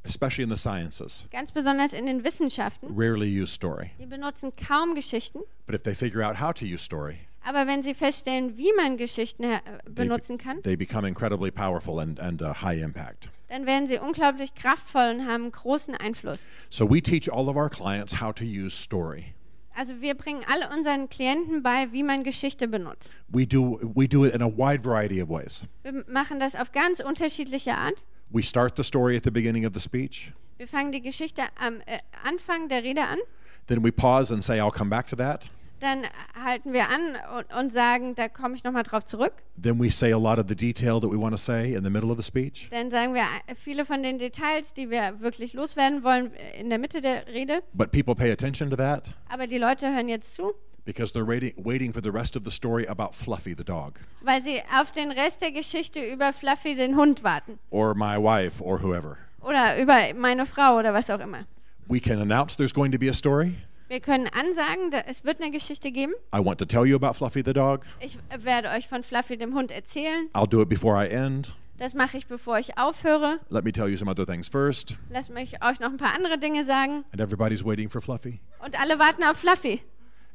especially 0.03 0.43
in 0.43 0.49
the 0.49 0.57
sciences, 0.57 1.27
ganz 1.32 1.53
besonders 1.53 1.93
in 1.93 2.07
den 2.07 2.25
Wissenschaften, 2.25 2.89
rarely 2.93 3.30
use 3.30 3.53
story. 3.53 3.91
die 3.97 4.05
benutzen 4.05 4.51
kaum 4.57 4.95
Geschichten. 4.95 5.39
But 5.65 5.75
if 5.75 5.84
they 5.84 5.93
figure 5.95 6.21
out 6.21 6.41
how 6.41 6.51
to 6.53 6.65
use 6.65 6.84
story, 6.84 7.28
Aber 7.43 7.67
wenn 7.67 7.81
sie 7.83 7.93
feststellen, 7.93 8.57
wie 8.57 8.71
man 8.75 8.97
Geschichten 8.97 9.43
äh, 9.43 9.59
benutzen 9.89 10.37
kann, 10.37 10.61
they 10.61 10.75
become 10.75 11.07
incredibly 11.07 11.51
powerful 11.51 11.99
and, 11.99 12.19
and 12.19 12.41
uh, 12.41 12.53
high 12.61 12.81
impact. 12.81 13.29
dann 13.47 13.65
werden 13.65 13.87
sie 13.87 13.97
unglaublich 13.97 14.53
kraftvoll 14.55 15.15
und 15.15 15.27
haben 15.27 15.51
großen 15.51 15.95
Einfluss. 15.95 16.43
So 16.69 16.89
we 16.89 17.01
teach 17.01 17.31
all 17.31 17.47
of 17.49 17.55
our 17.55 17.69
clients 17.69 18.21
how 18.21 18.33
to 18.33 18.43
use 18.43 18.75
story. 18.75 19.33
Also 19.75 20.01
wir 20.01 20.15
bringen 20.15 20.43
alle 20.51 20.69
unseren 20.75 21.07
Klienten 21.07 21.63
bei, 21.63 21.91
wie 21.93 22.03
man 22.03 22.23
Geschichte 22.23 22.67
benutzt. 22.67 23.09
We 23.29 23.47
do, 23.47 23.79
we 23.95 24.07
do 24.07 24.25
it 24.25 24.35
in 24.35 24.41
a 24.41 24.47
wide 24.47 24.83
variety 24.83 25.21
of 25.21 25.29
ways. 25.29 25.65
Wir 25.83 26.03
machen 26.07 26.39
das 26.39 26.53
auf 26.55 26.71
ganz 26.73 26.99
unterschiedliche 26.99 27.73
Art. 27.75 28.03
We 28.29 28.43
start 28.43 28.75
the 28.75 28.83
story 28.83 29.15
at 29.15 29.23
the 29.23 29.31
beginning 29.31 29.65
of 29.65 29.73
the 29.73 29.79
speech, 29.79 30.33
Wir 30.57 30.67
fangen 30.67 30.91
die 30.91 31.01
Geschichte 31.01 31.43
am 31.57 31.79
äh, 31.85 31.99
Anfang 32.23 32.67
der 32.67 32.83
Rede 32.83 33.03
an, 33.03 33.17
then 33.67 33.81
we 33.81 33.91
pause 33.91 34.33
and 34.33 34.43
say, 34.43 34.59
I'll 34.59 34.69
come 34.69 34.89
back 34.89 35.07
to 35.07 35.15
that. 35.15 35.47
Dann 35.80 36.03
halten 36.43 36.73
wir 36.73 36.89
an 36.89 37.17
und, 37.38 37.53
und 37.57 37.71
sagen, 37.73 38.15
da 38.15 38.27
komme 38.30 38.55
ich 38.55 38.63
nochmal 38.63 38.84
drauf 38.84 39.05
zurück. 39.05 39.34
Then 39.61 39.80
we 39.80 39.89
say 39.89 40.11
a 40.11 40.17
lot 40.17 40.38
of 40.39 40.45
the 40.47 40.55
detail 40.55 40.99
that 40.99 41.09
we 41.11 41.17
want 41.19 41.32
to 41.34 41.38
say 41.38 41.73
in 41.73 41.84
the 41.84 41.89
middle 41.89 42.11
of 42.11 42.17
the 42.17 42.23
speech. 42.23 42.67
Dann 42.71 42.91
sagen 42.91 43.13
wir 43.13 43.23
viele 43.55 43.86
von 43.86 44.03
den 44.03 44.17
Details, 44.19 44.73
die 44.73 44.89
wir 44.89 45.19
wirklich 45.19 45.53
loswerden 45.53 46.03
wollen, 46.03 46.34
äh, 46.36 46.59
in 46.59 46.69
der 46.69 46.80
Mitte 46.80 47.01
der 47.01 47.27
Rede. 47.27 47.61
But 47.73 47.91
people 47.91 48.15
pay 48.15 48.32
attention 48.32 48.69
to 48.69 48.75
that 48.75 49.13
Aber 49.30 49.47
die 49.47 49.57
Leute 49.57 49.93
hören 49.93 50.07
jetzt 50.09 50.36
zu, 50.36 50.53
because 50.86 51.13
they're 51.13 51.27
waiting, 51.27 51.53
waiting 51.57 51.93
for 51.93 52.01
the 52.01 52.09
rest 52.09 52.36
of 52.36 52.43
the 52.43 52.51
story 52.51 52.88
about 52.88 53.13
Fluffy 53.13 53.53
the 53.55 53.63
dog 53.63 53.99
weil 54.21 54.41
sie 54.41 54.61
auf 54.80 54.91
den 54.91 55.11
Rest 55.11 55.41
der 55.41 55.51
Geschichte 55.51 55.99
über 56.03 56.34
Fluffy 56.34 56.75
den 56.75 56.95
Hund 56.95 57.23
warten. 57.23 57.59
or 57.69 57.93
my 57.95 58.15
wife 58.17 58.63
or 58.63 58.82
whoever. 58.82 59.17
Oder 59.41 59.82
über 59.82 59.95
meine 60.15 60.45
Frau 60.45 60.77
oder 60.77 60.93
was 60.93 61.09
auch 61.09 61.19
immer. 61.19 61.45
We 61.88 61.99
can 61.99 62.19
announce 62.19 62.55
there's 62.57 62.73
going 62.73 62.91
to 62.91 62.99
be 62.99 63.09
a 63.09 63.13
story. 63.13 63.55
Wir 63.89 64.01
können 64.01 64.27
ansagen, 64.27 64.91
da, 64.91 64.99
es 65.07 65.23
wird 65.23 65.41
eine 65.41 65.49
Geschichte 65.49 65.91
geben. 65.91 66.13
I 66.31 66.37
want 66.37 66.59
to 66.59 66.65
tell 66.65 66.85
you 66.85 66.95
about 66.95 67.13
Fluffy 67.13 67.41
the 67.43 67.53
dog. 67.53 67.87
Ich 67.99 68.19
werde 68.43 68.69
euch 68.69 68.87
von 68.87 69.01
Fluffy 69.01 69.35
dem 69.35 69.55
Hund 69.55 69.71
erzählen. 69.71 70.29
I'll 70.35 70.47
do 70.47 70.61
it 70.61 70.69
before 70.69 70.95
I 71.03 71.09
end. 71.09 71.55
Das 71.79 71.95
mache 71.95 72.17
ich, 72.17 72.27
bevor 72.27 72.59
ich 72.59 72.77
aufhöre. 72.77 73.39
Let 73.49 73.63
me 73.63 73.71
tell 73.71 73.89
you 73.89 73.97
some 73.97 74.07
other 74.11 74.27
things 74.27 74.47
first. 74.47 74.95
Lasst 75.09 75.31
mich 75.31 75.63
euch 75.63 75.79
noch 75.79 75.89
ein 75.89 75.97
paar 75.97 76.13
andere 76.13 76.37
Dinge 76.37 76.65
sagen. 76.65 77.03
And 77.11 77.19
everybody's 77.19 77.65
waiting 77.65 77.89
for 77.89 77.99
Fluffy. 77.99 78.39
Und 78.63 78.79
alle 78.79 78.99
warten 78.99 79.23
auf 79.23 79.37
Fluffy. 79.37 79.81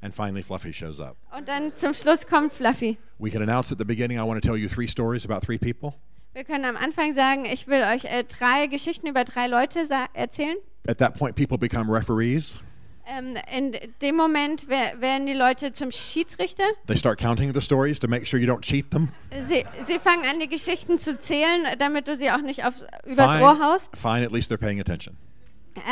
And 0.01 0.13
finally, 0.13 0.43
Fluffy 0.43 0.73
shows 0.73 0.99
up. 0.99 1.17
Und 1.37 1.47
dann 1.47 1.77
zum 1.77 1.95
Schluss 1.95 2.27
kommt 2.27 2.53
Fluffy. 2.53 2.99
We 3.19 3.31
can 3.31 3.41
announce 3.41 3.71
at 3.71 3.79
the 3.79 3.85
beginning, 3.85 4.19
I 4.19 4.23
want 4.23 4.43
to 4.43 4.49
tell 4.49 4.59
you 4.59 4.69
three 4.69 4.89
stories 4.89 5.25
about 5.25 5.47
three 5.47 5.59
people. 5.59 5.95
Wir 6.33 6.43
können 6.43 6.65
am 6.65 6.77
Anfang 6.77 7.15
sagen, 7.15 7.45
ich 7.45 7.69
will 7.69 7.83
euch 7.83 8.05
äh, 8.07 8.25
drei 8.25 8.67
Geschichten 8.67 9.07
über 9.07 9.23
drei 9.23 9.47
Leute 9.47 9.87
erzählen. 10.15 10.57
At 10.89 10.99
that 10.99 11.17
point, 11.17 11.37
people 11.37 11.57
become 11.57 11.89
referees. 11.89 12.59
Ähm, 13.07 13.37
in 13.55 13.77
dem 14.01 14.17
Moment 14.17 14.65
wer- 14.69 15.01
werden 15.01 15.27
die 15.27 15.35
Leute 15.35 15.73
zum 15.73 15.91
Schiedsrichter. 15.91 16.65
They 16.87 16.97
start 16.97 17.19
counting 17.21 17.53
the 17.53 17.61
stories 17.61 17.99
to 18.01 18.09
make 18.09 18.25
sure 18.27 18.41
you 18.41 18.51
don't 18.51 18.63
cheat 18.63 18.91
them. 18.91 19.11
Sie, 19.49 19.65
sie 19.87 19.99
fangen 19.99 20.25
an, 20.25 20.41
die 20.41 20.49
Geschichten 20.49 20.99
zu 20.99 21.19
zählen, 21.21 21.67
damit 21.79 22.09
du 22.09 22.17
sie 22.17 22.31
auch 22.31 22.41
nicht 22.41 22.65
aufs, 22.65 22.85
übers 23.05 23.43
Ohr 23.43 23.59
haust. 23.59 23.89
fine, 23.97 24.25
at 24.25 24.33
least 24.33 24.51
they're 24.51 24.57
paying 24.59 24.81
attention. 24.81 25.17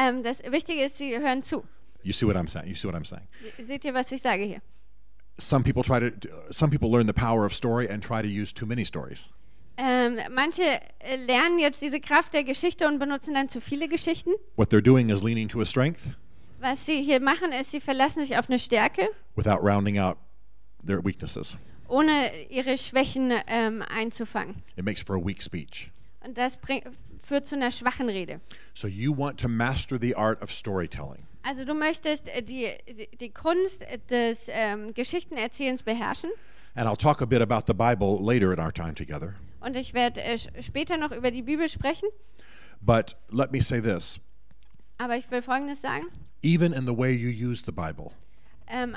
Ähm, 0.01 0.23
das 0.23 0.39
Wichtige 0.51 0.85
ist, 0.85 0.97
sie 0.99 1.19
hören 1.19 1.43
zu. 1.43 1.65
You 2.03 2.13
see 2.13 2.27
what 2.27 2.37
I'm 2.37 2.49
saying? 2.49 2.69
You 2.69 2.75
see 2.77 2.89
what 2.89 2.95
I'm 2.95 3.05
saying? 3.07 3.27
Se- 3.59 3.67
Seht 3.67 3.85
ihr, 3.85 3.93
was 3.95 4.11
ich 4.11 4.23
sage 4.23 4.45
hier? 4.45 4.63
Some 5.39 5.65
people 5.65 5.83
try 5.83 5.99
to. 6.01 6.29
Some 6.51 6.71
people 6.71 6.91
learn 6.91 7.07
the 7.07 7.13
power 7.13 7.45
of 7.45 7.53
story 7.55 7.89
and 7.89 8.03
try 8.03 8.23
to 8.23 8.29
use 8.29 8.53
too 8.55 8.67
many 8.67 8.85
stories. 8.85 9.29
Ähm, 9.77 10.19
manche 10.31 10.63
äh, 10.99 11.17
lernen 11.17 11.59
jetzt 11.59 11.81
diese 11.83 11.99
Kraft 12.01 12.35
der 12.35 12.45
Geschichte 12.45 12.87
und 12.87 12.99
benutzen 12.99 13.35
dann 13.35 13.49
zu 13.49 13.61
viele 13.61 13.89
Geschichten. 13.89 14.31
What 14.57 14.71
they're 14.73 14.83
doing 14.83 15.09
is 15.11 15.23
leaning 15.23 15.49
to 15.49 15.61
a 15.61 15.65
strength 15.65 16.01
Was 16.63 16.87
sie 16.87 17.03
hier 17.03 17.21
machen, 17.21 17.51
ist, 17.53 17.73
sie 17.73 17.81
verlassen 17.81 18.21
sich 18.21 18.39
auf 18.39 18.49
eine 18.49 18.59
Stärke, 18.59 19.09
without 19.35 19.59
rounding 19.61 19.99
out 19.99 20.17
their 20.87 21.05
weaknesses. 21.05 21.57
ohne 21.89 22.31
ihre 22.49 22.79
Schwächen 22.79 23.33
ähm, 23.49 23.83
einzufangen. 23.89 24.63
It 24.77 24.85
makes 24.85 25.03
for 25.03 25.17
a 25.17 25.21
weak 25.21 25.43
speech. 25.43 25.91
Und 26.25 26.39
das 26.39 26.57
bring, 26.57 26.83
führt 27.21 27.47
zu 27.49 27.57
einer 27.57 27.73
schwachen 27.73 28.09
Rede. 28.09 28.41
So 28.75 28.87
you 28.87 29.13
want 29.17 29.41
to 29.41 29.49
master 29.49 29.99
the 30.01 30.15
art 30.15 30.41
of 30.41 30.53
storytelling. 30.53 31.27
Also 31.43 31.65
du 31.65 31.75
möchtest 31.75 32.29
äh, 32.29 32.43
die, 32.43 32.69
die, 32.89 33.09
die 33.17 33.31
Kunst 33.31 33.85
des 34.09 34.47
ähm, 34.49 34.95
Geschichtenerzählens 34.95 35.83
beherrschen. 35.83 36.31
And 36.77 36.89
I'll 36.89 36.97
talk 36.97 37.21
a 37.21 37.27
bit 37.27 37.43
about 37.43 37.65
the 37.67 37.75
Bible 37.75 38.21
later 38.23 38.53
in 38.53 38.61
our 38.61 38.73
time 38.73 38.95
together. 38.95 39.35
Und 39.61 39.77
ich 39.77 39.95
werde 39.95 40.23
äh, 40.23 40.39
später 40.63 40.97
noch 40.97 41.11
über 41.11 41.33
die 41.33 41.43
Bibel 41.43 41.69
sprechen. 41.69 42.09
But 42.81 43.17
let 43.31 43.51
me 43.51 43.61
say 43.61 43.81
this 43.83 44.21
Aber 44.99 45.17
ich 45.17 45.29
will 45.33 45.43
Folgendes 45.43 45.81
sagen. 45.81 46.05
Even 46.43 46.73
in 46.73 46.87
the 46.87 46.93
way 46.97 47.13
you 47.13 47.29
use 47.29 47.63
the 47.65 47.73
Bible, 47.73 48.13
Ähm, 48.69 48.97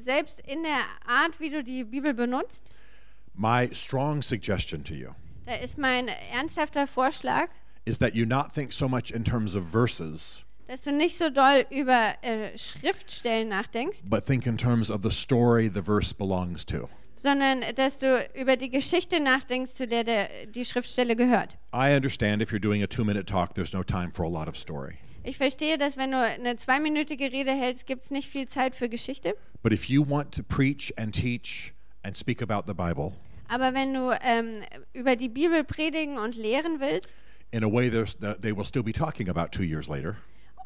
selbst 0.00 0.40
in 0.40 0.62
der 0.64 0.84
Art, 1.06 1.38
wie 1.38 1.50
du 1.50 1.62
die 1.62 1.84
Bibel 1.84 2.14
benutzt, 2.14 2.62
my 3.34 3.68
strong 3.72 4.22
suggestion 4.22 4.82
to 4.84 4.94
you 4.94 5.10
da 5.46 5.54
ist 5.54 5.76
mein 5.78 6.08
ernsthafter 6.32 6.86
Vorschlag, 6.86 7.48
is 7.84 7.98
that 7.98 8.14
you 8.14 8.24
not 8.24 8.52
think 8.52 8.72
so 8.72 8.88
much 8.88 9.10
in 9.10 9.24
terms 9.24 9.54
of 9.54 9.64
verses, 9.64 10.42
dass 10.66 10.80
du 10.80 10.90
nicht 10.92 11.18
so 11.18 11.28
doll 11.30 11.66
über 11.70 12.14
äh, 12.22 12.56
Schriftstellen 12.56 13.48
nachdenkst, 13.48 13.98
but 14.04 14.24
think 14.24 14.46
in 14.46 14.56
terms 14.56 14.90
of 14.90 15.02
the 15.02 15.10
story 15.10 15.68
the 15.68 15.82
verse 15.82 16.14
belongs 16.14 16.64
to. 16.64 16.88
sondern 17.16 17.62
dass 17.76 17.98
du 18.00 18.26
über 18.34 18.56
die 18.56 18.70
Geschichte 18.70 19.20
nachdenkst, 19.20 19.74
zu 19.74 19.86
der, 19.86 20.04
der 20.04 20.28
die 20.46 20.64
Schriftstelle 20.64 21.14
gehört. 21.16 21.56
I 21.74 21.94
understand 21.94 22.42
if 22.42 22.50
you're 22.50 22.58
doing 22.60 22.82
a 22.82 22.86
two 22.86 23.04
minute 23.04 23.26
talk, 23.26 23.54
there's 23.54 23.72
no 23.72 23.82
time 23.82 24.10
for 24.12 24.24
a 24.24 24.28
lot 24.28 24.48
of 24.48 24.56
story. 24.56 24.98
Ich 25.26 25.38
verstehe, 25.38 25.78
dass 25.78 25.96
wenn 25.96 26.10
du 26.10 26.18
eine 26.20 26.56
zweiminütige 26.56 27.32
Rede 27.32 27.50
hältst, 27.52 27.86
gibt 27.86 28.04
es 28.04 28.10
nicht 28.10 28.28
viel 28.28 28.46
Zeit 28.46 28.74
für 28.74 28.88
Geschichte. 28.90 29.34
But 29.62 29.72
if 29.72 29.86
you 29.88 30.04
want 30.06 30.34
to 30.34 30.42
preach 30.42 30.92
and 30.98 31.14
teach 31.14 31.72
and 32.02 32.14
speak 32.16 32.42
about 32.42 32.64
the 32.66 32.74
Bible 32.74 33.12
Aber 33.48 33.72
wenn 33.74 33.94
du 33.94 34.10
ähm, 34.22 34.60
über 34.92 35.16
die 35.16 35.28
Bibel 35.30 35.64
predigen 35.64 36.18
und 36.18 36.36
lehren 36.36 36.78
willst, 36.80 37.14
in 37.52 37.64
a 37.64 37.66
way 37.72 37.88
there's- 37.88 38.18
that 38.20 38.42
they 38.42 38.54
will 38.54 38.64
still 38.66 38.82
be 38.82 38.92
talking 38.92 39.28
about 39.30 39.46
two 39.50 39.62
years 39.64 39.88
later, 39.88 40.16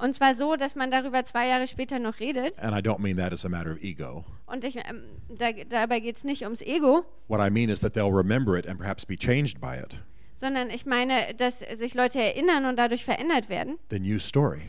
und 0.00 0.14
zwar 0.14 0.34
so, 0.34 0.56
dass 0.56 0.74
man 0.74 0.90
darüber 0.90 1.24
zwei 1.24 1.48
Jahre 1.48 1.66
später 1.68 1.98
noch 2.00 2.18
redet, 2.20 2.58
and 2.58 2.72
I 2.72 2.80
don't 2.80 2.98
mean 3.00 3.16
that 3.16 3.32
as 3.32 3.44
a 3.44 3.48
matter 3.48 3.72
of 3.72 3.78
ego, 3.82 4.24
und 4.46 4.64
ich, 4.64 4.76
ähm, 4.76 5.02
da, 5.28 5.52
dabei 5.52 6.00
geht 6.00 6.16
es 6.16 6.24
nicht 6.24 6.42
ums 6.42 6.62
Ego, 6.62 7.04
what 7.28 7.40
I 7.40 7.50
mean 7.50 7.68
is 7.68 7.78
that 7.80 7.94
they'll 7.94 8.12
remember 8.12 8.56
it 8.58 8.66
and 8.66 8.78
perhaps 8.78 9.04
be 9.06 9.16
changed 9.16 9.60
by 9.60 9.76
it, 9.76 10.00
sondern 10.38 10.70
ich 10.70 10.86
meine, 10.86 11.34
dass 11.36 11.58
sich 11.76 11.94
Leute 11.94 12.20
erinnern 12.20 12.64
und 12.64 12.76
dadurch 12.76 13.04
verändert 13.04 13.48
werden, 13.48 13.78
then 13.90 14.02
use 14.04 14.26
story. 14.26 14.62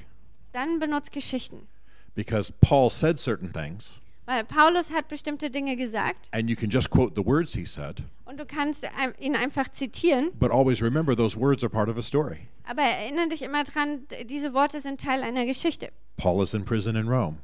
dann 0.51 0.79
benutzt 0.79 1.11
Geschichten. 1.11 1.67
Because 2.15 2.51
Paul 2.61 2.89
said 2.89 3.17
certain 3.19 3.51
things, 3.51 3.97
Weil 4.25 4.43
Paulus 4.43 4.91
hat 4.91 5.07
bestimmte 5.07 5.49
Dinge 5.49 5.75
gesagt 5.75 6.27
and 6.31 6.49
you 6.49 6.55
can 6.55 6.69
just 6.69 6.89
quote 6.89 7.13
the 7.15 7.25
words 7.25 7.53
he 7.53 7.65
said, 7.65 8.03
und 8.25 8.39
du 8.39 8.45
kannst 8.45 8.83
ein- 8.97 9.13
ihn 9.19 9.35
einfach 9.35 9.69
zitieren, 9.69 10.31
but 10.39 10.51
always 10.51 10.81
remember 10.81 11.15
those 11.15 11.39
words 11.39 11.63
are 11.63 11.69
part 11.69 11.89
of 11.89 11.97
a 11.97 12.01
story. 12.01 12.47
aber 12.65 12.81
erinnere 12.83 13.29
dich 13.29 13.41
immer 13.41 13.63
dran, 13.63 14.01
diese 14.25 14.53
Worte 14.53 14.81
sind 14.81 14.99
Teil 15.01 15.23
einer 15.23 15.45
Geschichte. 15.45 15.89
Paul 16.17 16.43
is 16.43 16.53
in 16.53 16.65
prison 16.65 16.95
in 16.95 17.07
Rome. 17.07 17.37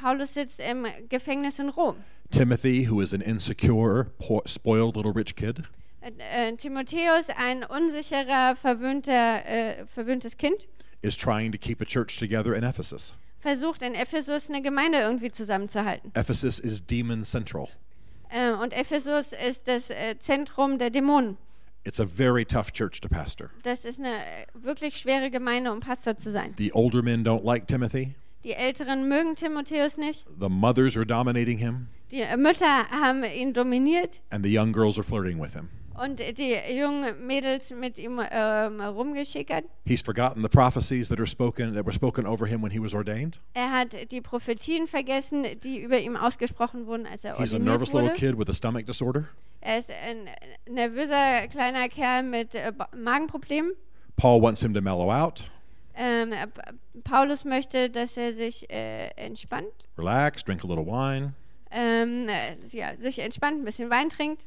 Paulus 0.00 0.32
sitzt 0.34 0.60
im 0.60 0.86
Gefängnis 1.08 1.58
in 1.58 1.68
Rom. 1.70 1.96
Timothy, 2.30 2.84
who 2.88 3.00
is 3.02 3.12
an 3.12 3.20
insecure, 3.20 4.06
po- 4.18 4.42
spoiled 4.46 4.96
little 4.96 5.12
rich 5.12 5.34
kid, 5.36 5.64
Äh, 6.02 6.48
äh, 6.50 6.56
Timotheus, 6.56 7.28
ein 7.36 7.64
unsicherer, 7.64 8.56
verwöhnter, 8.56 9.46
äh, 9.46 9.86
verwöhntes 9.86 10.36
Kind, 10.36 10.66
is 11.02 11.16
trying 11.16 11.52
to 11.52 11.58
keep 11.58 11.80
a 11.80 11.84
church 11.84 12.18
together 12.18 12.54
in 12.54 12.62
Ephesus. 12.64 13.16
versucht 13.40 13.82
in 13.82 13.94
Ephesus 13.94 14.48
eine 14.48 14.62
Gemeinde 14.62 14.98
irgendwie 14.98 15.30
zusammenzuhalten. 15.32 16.10
Ephesus 16.14 16.58
is 16.58 16.80
demon 16.84 17.24
central. 17.24 17.68
Äh, 18.30 18.50
und 18.52 18.72
Ephesus 18.72 19.32
ist 19.32 19.66
das 19.68 19.90
äh, 19.90 20.16
Zentrum 20.18 20.78
der 20.78 20.90
Dämonen. 20.90 21.36
It's 21.84 21.98
a 21.98 22.06
very 22.06 22.44
tough 22.44 22.72
church 22.72 23.00
to 23.00 23.08
pastor. 23.08 23.50
Das 23.64 23.84
ist 23.84 23.98
eine 23.98 24.14
äh, 24.14 24.46
wirklich 24.54 24.96
schwere 24.96 25.30
Gemeinde, 25.30 25.72
um 25.72 25.80
Pastor 25.80 26.16
zu 26.16 26.30
sein. 26.30 26.54
The 26.56 26.72
older 26.72 27.02
men 27.02 27.24
don't 27.24 27.44
like 27.44 27.66
Timothy, 27.66 28.14
Die 28.44 28.52
Älteren 28.54 29.08
mögen 29.08 29.34
Timotheus 29.34 29.96
nicht. 29.96 30.24
The 30.40 30.48
mothers 30.48 30.96
are 30.96 31.04
dominating 31.06 31.58
him, 31.58 31.88
Die 32.12 32.24
Mütter 32.36 32.88
haben 32.90 33.24
ihn 33.24 33.52
dominiert. 33.52 34.20
and 34.30 34.44
the 34.44 34.56
young 34.56 34.72
girls 34.72 34.96
are 34.96 35.04
flirting 35.04 35.40
with 35.40 35.52
him. 35.54 35.68
Und 36.02 36.18
die 36.18 36.56
jungen 36.76 37.26
Mädels 37.26 37.70
mit 37.70 37.96
ihm 37.98 38.20
ähm, 38.30 38.80
rumgeschickert. 38.80 39.64
He's 39.86 40.02
forgotten 40.02 40.42
the 40.42 40.48
prophecies 40.48 41.08
that 41.08 41.18
are 41.20 41.26
spoken 41.26 41.74
that 41.74 41.84
were 41.86 41.92
spoken 41.92 42.26
over 42.26 42.46
him 42.46 42.60
when 42.62 42.72
he 42.72 42.80
was 42.82 42.92
ordained. 42.94 43.40
Er 43.54 43.70
hat 43.70 43.94
die 44.10 44.20
Prophetien 44.20 44.88
vergessen, 44.88 45.46
die 45.62 45.80
über 45.80 45.98
ihm 46.00 46.16
ausgesprochen 46.16 46.86
wurden, 46.86 47.06
als 47.06 47.22
er 47.24 47.36
He's 47.38 47.52
a 47.52 47.56
ordiniert 47.56 47.64
nervous 47.64 47.92
little 47.92 48.08
wurde. 48.08 48.18
kid 48.18 48.36
with 48.38 48.48
a 48.48 48.54
stomach 48.54 48.84
disorder. 48.84 49.28
Er 49.60 49.78
ist 49.78 49.90
ein 49.90 50.28
nervöser 50.68 51.46
kleiner 51.48 51.88
Kerl 51.88 52.24
mit 52.24 52.54
äh, 52.56 52.72
Magenproblemen. 52.96 53.72
Paul 54.16 54.42
wants 54.42 54.60
him 54.60 54.74
to 54.74 54.80
mellow 54.80 55.10
out, 55.12 55.44
Ähm, 55.94 56.32
äh, 56.32 56.46
Pa- 56.48 56.72
Paulus 57.04 57.44
möchte, 57.44 57.90
dass 57.90 58.16
er 58.16 58.32
sich 58.32 58.68
äh, 58.70 59.08
entspannt, 59.16 59.68
relax, 59.98 60.42
drink 60.42 60.64
a 60.64 60.66
little 60.66 60.86
wine, 60.86 61.34
ähm, 61.70 62.26
äh, 62.28 62.56
ja, 62.76 62.96
sich 63.00 63.18
entspannt, 63.20 63.60
ein 63.60 63.64
bisschen 63.64 63.88
Wein 63.90 64.08
trinkt, 64.08 64.42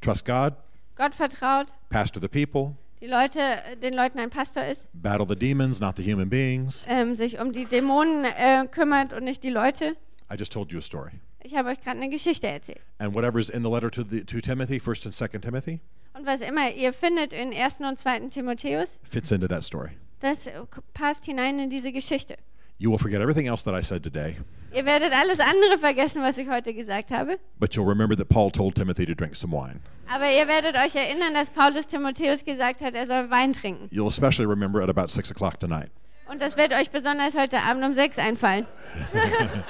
trust 0.00 0.24
God, 0.24 0.54
Gott 0.96 1.14
vertraut, 1.14 1.68
pastor 1.88 2.20
the 2.20 2.28
people, 2.28 2.76
die 3.00 3.06
Leute, 3.06 3.40
den 3.82 3.94
Leuten 3.94 4.18
ein 4.18 4.30
Pastor 4.30 4.64
ist, 4.64 4.86
battle 4.92 5.26
the 5.28 5.36
demons, 5.36 5.80
not 5.80 5.96
the 5.96 6.02
human 6.12 6.28
beings. 6.28 6.84
ähm, 6.88 7.14
sich 7.16 7.38
um 7.40 7.52
die 7.52 7.64
Dämonen 7.66 8.24
äh, 8.24 8.66
kümmert 8.70 9.12
und 9.12 9.24
nicht 9.24 9.42
die 9.42 9.50
Leute. 9.50 9.96
I 10.32 10.36
just 10.36 10.52
told 10.52 10.70
you 10.72 10.78
a 10.78 10.82
story. 10.82 11.12
Ich 11.42 11.54
habe 11.56 11.70
euch 11.70 11.80
gerade 11.80 11.96
eine 11.98 12.10
Geschichte 12.10 12.46
erzählt. 12.46 12.80
And 12.98 13.14
whatever's 13.14 13.48
in 13.48 13.62
the 13.62 13.70
letter 13.70 13.90
to 13.90 14.02
the 14.02 14.24
to 14.24 14.40
Timothy, 14.40 14.78
first 14.78 15.06
and 15.06 15.14
second 15.14 15.42
Timothy, 15.42 15.80
Und 16.12 16.26
was 16.26 16.40
immer 16.42 16.70
ihr 16.70 16.92
findet 16.92 17.32
in 17.32 17.52
1. 17.54 17.80
und 17.80 17.98
2. 17.98 18.28
Timotheus, 18.28 18.98
fits 19.08 19.30
into 19.30 19.48
that 19.48 19.62
story. 19.64 19.90
das 20.20 20.48
passt 20.92 21.24
hinein 21.24 21.58
in 21.58 21.70
diese 21.70 21.92
Geschichte. 21.92 22.36
You 22.82 22.90
will 22.90 22.98
forget 22.98 23.20
everything 23.20 23.46
else 23.46 23.62
that 23.64 23.74
I 23.74 23.82
said 23.82 24.02
today, 24.02 24.36
Ihr 24.72 24.86
werdet 24.86 25.12
alles 25.12 25.38
andere 25.38 25.76
vergessen, 25.78 26.22
was 26.22 26.38
ich 26.38 26.48
heute 26.48 26.72
gesagt 26.72 27.10
habe. 27.10 27.38
but 27.58 27.76
you'll 27.76 27.84
remember 27.84 28.16
that 28.16 28.30
Paul 28.30 28.50
told 28.50 28.74
Timothy 28.74 29.04
to 29.04 29.14
drink 29.14 29.34
some 29.34 29.50
wine. 29.52 29.80
Aber 30.08 30.30
ihr 30.30 30.48
werdet 30.48 30.76
euch 30.76 30.94
erinnern, 30.96 31.34
dass 31.34 31.50
Paulus 31.50 31.86
Timotheus 31.86 32.42
gesagt 32.42 32.80
hat, 32.80 32.94
er 32.94 33.06
soll 33.06 33.28
Wein 33.30 33.52
trinken. 33.52 33.88
You'll 33.92 34.08
especially 34.08 34.46
remember 34.46 34.80
at 34.80 34.88
about 34.88 35.10
six 35.10 35.30
o'clock 35.30 35.58
tonight. 35.60 35.90
Und 36.26 36.40
das 36.40 36.56
wird 36.56 36.72
euch 36.72 36.90
besonders 36.90 37.36
heute 37.36 37.58
Abend 37.60 37.84
um 37.84 37.92
sechs 37.94 38.18
einfallen. 38.18 38.66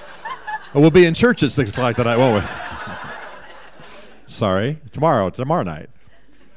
Well, 0.72 0.88
be 0.92 1.04
in 1.04 1.14
church 1.14 1.42
at 1.42 1.50
six 1.50 1.70
o'clock 1.70 1.96
tonight, 1.96 2.16
won't 2.16 2.44
we? 2.44 2.48
Sorry, 4.26 4.78
tomorrow, 4.92 5.28
tomorrow 5.30 5.64
night. 5.64 5.88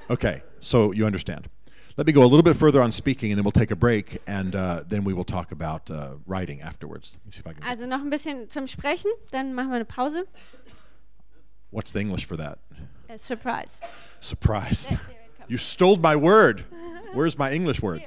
Okay, 0.07 0.43
so 0.59 0.91
you 0.91 1.07
understand. 1.07 1.49
Let 1.95 2.07
me 2.07 2.13
go 2.13 2.23
a 2.23 2.25
little 2.25 2.41
bit 2.41 2.55
further 2.55 2.81
on 2.81 2.91
speaking, 2.91 3.31
and 3.31 3.37
then 3.37 3.43
we'll 3.43 3.51
take 3.51 3.69
a 3.69 3.75
break, 3.75 4.19
and 4.25 4.55
uh, 4.55 4.83
then 4.87 5.03
we 5.03 5.13
will 5.13 5.23
talk 5.23 5.51
about 5.51 5.91
uh, 5.91 6.15
writing 6.25 6.59
afterwards. 6.61 7.13
Let 7.13 7.25
me 7.25 7.31
see 7.31 7.39
if 7.41 7.47
I 7.47 7.53
can. 7.53 7.63
Also 7.63 7.85
noch 7.85 8.01
ein 8.01 8.09
bisschen 8.09 8.49
zum 8.49 8.67
Sprechen, 8.67 9.11
dann 9.31 9.53
machen 9.53 9.69
wir 9.69 9.75
eine 9.75 9.85
Pause. 9.85 10.25
What's 11.69 11.91
the 11.91 11.99
English 11.99 12.25
for 12.25 12.35
that? 12.37 12.57
Äh, 13.09 13.17
Surprise. 13.19 13.69
Surprise. 14.21 14.87
You 15.47 15.57
stole 15.57 15.97
my 15.97 16.15
word. 16.15 16.65
Where's 17.13 17.37
my 17.37 17.51
English 17.51 17.79
word? 17.81 18.01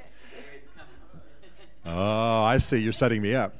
Oh, 1.85 2.43
I 2.43 2.57
see. 2.57 2.79
You're 2.79 2.91
setting 2.91 3.21
me 3.21 3.35
up. 3.35 3.53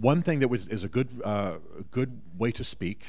One 0.00 0.22
thing 0.22 0.38
that 0.38 0.48
was, 0.48 0.68
is 0.68 0.84
a 0.84 0.88
good, 0.88 1.08
uh, 1.22 1.58
good 1.90 2.20
way 2.38 2.50
to 2.52 2.64
speak, 2.64 3.04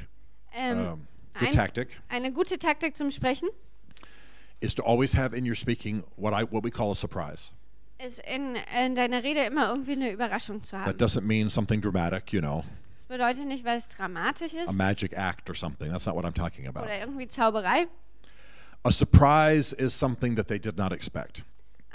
Ähm, 0.54 0.78
um, 0.78 1.08
good 1.40 1.50
ein, 1.50 1.54
tactic, 1.54 1.90
eine 2.10 2.32
gute 2.32 2.58
Taktik 2.58 2.96
zum 2.96 3.12
Sprechen 3.12 3.50
is 4.66 4.76
to 4.76 4.84
always 4.84 5.14
have 5.16 5.34
in 5.38 5.46
your 5.46 5.56
speaking 5.56 6.04
what 6.18 6.34
I 6.34 6.44
what 6.44 6.64
we 6.64 6.72
call 6.72 6.92
a 6.92 6.96
surprise. 6.96 7.52
ist 7.98 8.20
in, 8.20 8.58
in 8.78 8.96
deiner 8.96 9.24
Rede 9.24 9.46
immer 9.46 9.70
irgendwie 9.70 9.94
eine 9.94 10.12
Überraschung 10.12 10.64
zu 10.64 10.76
That 10.76 10.98
doesn't 11.02 11.22
mean 11.26 11.50
something 11.50 11.80
dramatic, 11.82 12.34
you 12.34 12.42
know, 12.42 12.64
Das 13.08 13.18
bedeutet 13.18 13.46
nicht, 13.48 13.64
weil 13.64 13.78
es 13.78 13.88
dramatisch 13.88 14.54
ist 14.54 14.68
a 14.68 14.74
magic 14.74 15.14
act 15.16 15.50
or 15.50 15.56
something. 15.56 15.92
That's 15.92 16.06
not 16.06 16.16
what 16.16 16.26
I'm 16.26 16.34
talking 16.34 16.68
about. 16.68 16.84
oder 16.86 17.00
irgendwie 17.00 17.28
Zauberei. 17.28 17.88
A 18.84 18.92
surprise 18.92 19.74
is 19.74 19.94
something 19.98 20.36
that 20.36 20.48
they 20.48 20.60
did 20.60 20.78
not 20.78 20.92
expect. 20.92 21.44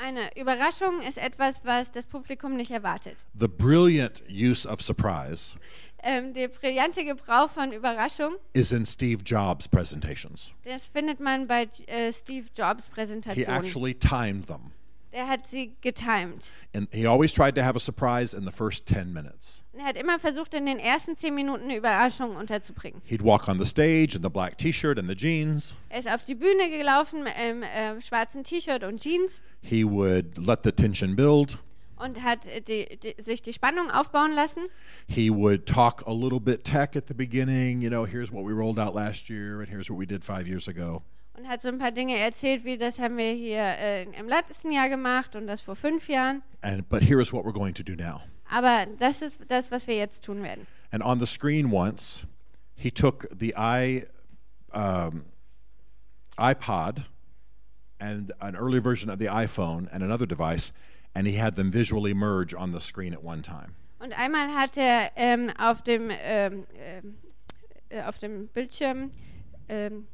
Eine 0.02 0.34
Überraschung 0.36 1.02
ist 1.02 1.18
etwas, 1.18 1.60
was 1.64 1.92
das 1.92 2.06
Publikum 2.06 2.56
nicht 2.56 2.70
erwartet. 2.70 3.16
The 3.38 3.48
brilliant 3.48 4.22
use 4.30 4.66
of 4.66 4.80
surprise 4.80 5.54
Ähm, 6.02 6.32
der 6.32 6.48
brillante 6.48 7.04
Gebrauch 7.04 7.50
von 7.50 7.72
Überraschung, 7.72 8.36
is 8.54 8.72
in 8.72 8.86
Steve 8.86 9.22
Jobs' 9.22 9.68
presentations. 9.68 10.50
das 10.64 10.88
findet 10.88 11.20
man 11.20 11.46
bei 11.46 11.68
äh, 11.86 12.10
Steve 12.12 12.46
Jobs 12.56 12.86
He 12.86 12.90
Präsentationen. 12.92 13.62
actually 13.64 13.92
timed 13.94 14.46
them. 14.46 14.72
Der 15.12 15.26
hat 15.26 15.46
sie 15.48 15.74
getimed. 15.80 16.44
And 16.72 16.88
he 16.92 17.06
always 17.06 17.32
tried 17.32 17.56
to 17.56 17.62
have 17.62 17.76
a 17.76 17.80
surprise 17.80 18.32
in 18.36 18.44
the 18.44 18.52
first 18.52 18.86
10 18.86 19.12
minutes. 19.12 19.60
Er 19.76 19.84
hat 19.84 19.96
immer 19.96 20.18
versucht, 20.20 20.54
in 20.54 20.66
den 20.66 20.78
ersten 20.78 21.16
zehn 21.16 21.34
Minuten 21.34 21.64
eine 21.64 21.76
Überraschung 21.76 22.36
unterzubringen. 22.36 23.02
He'd 23.06 23.24
walk 23.24 23.48
on 23.48 23.58
the 23.58 23.64
stage 23.64 24.14
in 24.14 24.22
the 24.22 24.28
black 24.28 24.56
t 24.56 24.70
shirt 24.72 24.98
and 24.98 25.08
the 25.08 25.16
jeans. 25.16 25.76
Er 25.88 25.98
ist 25.98 26.08
auf 26.08 26.22
die 26.22 26.34
Bühne 26.36 26.70
gelaufen 26.70 27.26
im 27.26 27.62
äh, 27.62 28.00
schwarzen 28.00 28.44
T-Shirt 28.44 28.84
und 28.84 29.00
Jeans 29.02 29.40
He 29.62 29.84
would 29.84 30.38
let 30.38 30.62
the 30.62 30.70
tension 30.72 31.16
build. 31.16 31.58
und 31.96 32.22
hat 32.22 32.46
äh, 32.46 32.60
die, 32.62 32.98
die, 32.98 33.20
sich 33.22 33.42
die 33.42 33.52
Spannung 33.52 33.90
aufbauen 33.90 34.32
lassen. 34.32 34.68
He 35.08 35.30
would 35.30 35.66
talk 35.66 36.06
a 36.06 36.12
little 36.12 36.40
bit 36.40 36.64
tech 36.64 36.96
at 36.96 37.08
the 37.08 37.14
beginning. 37.14 37.82
You 37.82 37.90
know, 37.90 38.04
here's 38.06 38.30
what 38.32 38.44
we 38.44 38.52
rolled 38.52 38.78
out 38.78 38.94
last 38.94 39.28
year, 39.28 39.60
and 39.60 39.68
here's 39.68 39.90
what 39.90 39.98
we 39.98 40.06
did 40.06 40.22
five 40.24 40.46
years 40.46 40.68
ago. 40.68 41.02
Und 41.40 41.48
hat 41.48 41.62
so 41.62 41.68
ein 41.68 41.78
paar 41.78 41.90
Dinge 41.90 42.18
erzählt, 42.18 42.64
wie 42.64 42.76
das 42.76 42.98
haben 42.98 43.16
wir 43.16 43.32
hier 43.32 43.62
äh, 43.62 44.02
im 44.02 44.28
letzten 44.28 44.72
Jahr 44.72 44.90
gemacht 44.90 45.34
und 45.36 45.46
das 45.46 45.62
vor 45.62 45.74
fünf 45.74 46.06
Jahren. 46.06 46.42
And 46.60 46.86
but 46.90 47.02
here 47.02 47.18
is 47.22 47.32
what 47.32 47.46
we're 47.46 47.52
going 47.52 47.72
to 47.72 47.82
do 47.82 47.94
now. 47.94 48.20
Aber 48.50 48.86
das 48.98 49.22
ist 49.22 49.38
das, 49.48 49.70
was 49.70 49.86
wir 49.86 49.96
jetzt 49.96 50.22
tun 50.22 50.42
werden. 50.42 50.66
And 50.90 51.02
on 51.02 51.18
the 51.18 51.26
screen 51.26 51.72
once, 51.72 52.26
he 52.74 52.90
took 52.90 53.26
the 53.38 53.54
i 53.56 54.04
um, 54.74 55.24
iPod 56.36 57.06
and 58.00 58.32
an 58.40 58.54
early 58.54 58.80
version 58.80 59.08
of 59.08 59.18
the 59.18 59.28
iPhone 59.28 59.88
and 59.92 60.02
another 60.02 60.26
device, 60.26 60.72
and 61.14 61.26
he 61.26 61.40
had 61.40 61.56
them 61.56 61.72
visually 61.72 62.12
merge 62.12 62.54
on 62.54 62.72
the 62.72 62.80
screen 62.80 63.14
at 63.14 63.24
one 63.24 63.40
time. 63.40 63.76
Und 63.98 64.12
einmal 64.12 64.48
hat 64.54 64.76
er 64.76 65.12
ähm, 65.16 65.50
auf, 65.58 65.80
dem, 65.82 66.10
ähm, 66.10 66.66
ähm, 66.74 67.18
äh, 67.88 68.02
auf 68.02 68.18
dem 68.18 68.48
Bildschirm, 68.48 69.10
ähm, 69.70 70.06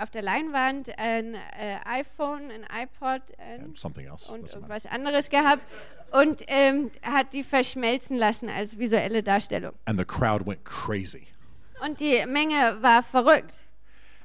auf 0.00 0.10
der 0.10 0.22
Leinwand 0.22 0.98
ein 0.98 1.34
äh, 1.34 1.78
iPhone, 1.84 2.50
ein 2.50 2.66
iPod 2.82 3.22
And 3.38 3.78
something 3.78 4.06
else. 4.06 4.32
und 4.32 4.52
irgendwas 4.52 4.86
anderes 4.86 5.28
gehabt 5.30 5.62
und 6.12 6.42
ähm, 6.46 6.90
hat 7.02 7.32
die 7.32 7.44
verschmelzen 7.44 8.16
lassen 8.16 8.48
als 8.48 8.78
visuelle 8.78 9.22
Darstellung. 9.22 9.72
And 9.84 9.98
the 9.98 10.04
crowd 10.06 10.46
went 10.46 10.64
crazy. 10.64 11.26
Und 11.84 12.00
die 12.00 12.24
Menge 12.26 12.78
war 12.80 13.02
verrückt. 13.02 13.54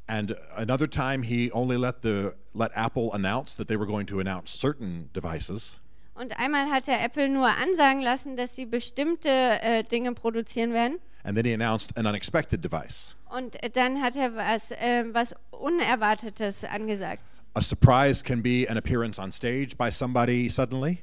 And 0.07 0.35
another 0.55 0.89
time, 0.89 1.23
he 1.23 1.51
only 1.53 1.77
let 1.77 1.97
the 2.03 2.31
let 2.53 2.71
Apple 2.75 3.11
announce 3.13 3.55
that 3.55 3.67
they 3.67 3.77
were 3.77 3.87
going 3.87 4.05
to 4.07 4.19
announce 4.19 4.51
certain 4.51 5.09
devices, 5.15 5.77
Und 6.15 6.37
einmal 6.39 6.69
hat 6.69 6.87
er 6.87 7.03
Apple 7.03 7.29
nur 7.29 7.47
ansagen 7.47 8.01
lassen, 8.01 8.37
dass 8.37 8.53
sie 8.55 8.65
bestimmte 8.65 9.29
äh, 9.29 9.83
Dinge 9.83 10.13
produzieren 10.13 10.73
werden. 10.73 10.99
And 11.23 11.35
then 11.35 11.45
he 11.45 11.53
announced 11.53 11.97
an 11.97 12.05
unexpected 12.05 12.61
device. 12.63 13.15
Und 13.29 13.57
dann 13.75 14.01
hat 14.01 14.15
er 14.15 14.35
was, 14.35 14.71
äh, 14.71 15.05
was 15.11 15.33
Unerwartetes 15.51 16.63
angesagt. 16.63 17.21
A 17.55 17.61
surprise 17.61 18.23
can 18.23 18.41
be 18.41 18.67
an 18.67 18.77
appearance 18.77 19.19
on 19.19 19.31
stage 19.31 19.77
by 19.77 19.89
somebody 19.89 20.49
suddenly. 20.49 20.99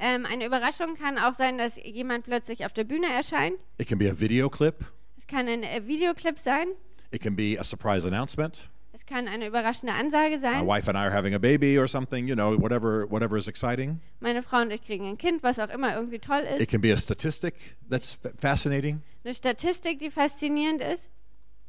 Ähm, 0.00 0.26
eine 0.26 0.46
Überraschung 0.46 0.96
kann 0.96 1.18
auch 1.18 1.34
sein, 1.34 1.58
dass 1.58 1.76
jemand 1.76 2.24
plötzlich 2.24 2.64
auf 2.64 2.72
der 2.72 2.84
Bühne 2.84 3.06
erscheint. 3.06 3.56
It 3.78 3.88
can 3.88 3.98
be 3.98 4.10
a 4.10 4.18
video 4.18 4.48
clip. 4.48 4.84
Es 5.16 5.26
kann 5.26 5.48
ein 5.48 5.62
äh, 5.62 5.86
Videoclip 5.86 6.38
sein. 6.38 6.68
It 7.10 7.22
can 7.22 7.36
be 7.36 7.56
a 7.58 7.64
surprise 7.64 8.06
announcement. 8.06 8.68
Es 8.96 9.06
kann 9.06 9.26
eine 9.26 9.48
überraschende 9.48 9.92
Ansage 9.92 10.36
My 10.36 10.40
sein. 10.40 10.66
wife 10.68 10.88
and 10.88 10.96
I 10.96 11.00
are 11.02 11.10
having 11.12 11.34
a 11.34 11.38
baby 11.38 11.76
or 11.76 11.88
something, 11.88 12.28
you 12.28 12.36
know, 12.36 12.56
whatever 12.56 13.10
whatever 13.10 13.36
is 13.36 13.48
exciting. 13.48 14.00
Meine 14.20 14.40
Frau 14.40 14.60
und 14.60 14.70
ich 14.70 14.84
kriegen 14.86 15.08
ein 15.08 15.18
Kind, 15.18 15.42
was 15.42 15.58
auch 15.58 15.68
immer 15.68 15.96
irgendwie 15.96 16.20
toll 16.20 16.44
It 16.48 16.60
ist. 16.60 16.70
can 16.70 16.80
be 16.80 16.92
a 16.92 16.96
statistic 16.96 17.54
that's 17.90 18.16
fascinating. 18.38 19.02
Eine 19.24 19.34
Statistik, 19.34 19.98
die 19.98 20.12
faszinierend 20.12 20.80
ist. 20.80 21.10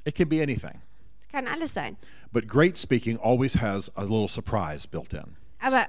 It 0.05 0.13
can 0.13 0.29
be 0.29 0.39
anything. 0.39 0.81
Es 1.19 1.27
kann 1.27 1.47
alles 1.47 1.73
sein. 1.73 1.97
But 2.31 2.47
great 2.47 2.77
speaking 2.77 3.17
always 3.19 3.55
has 3.59 3.89
a 3.97 4.03
little 4.03 4.27
surprise 4.27 4.87
built 4.87 5.11
in. 5.13 5.35
Aber 5.59 5.87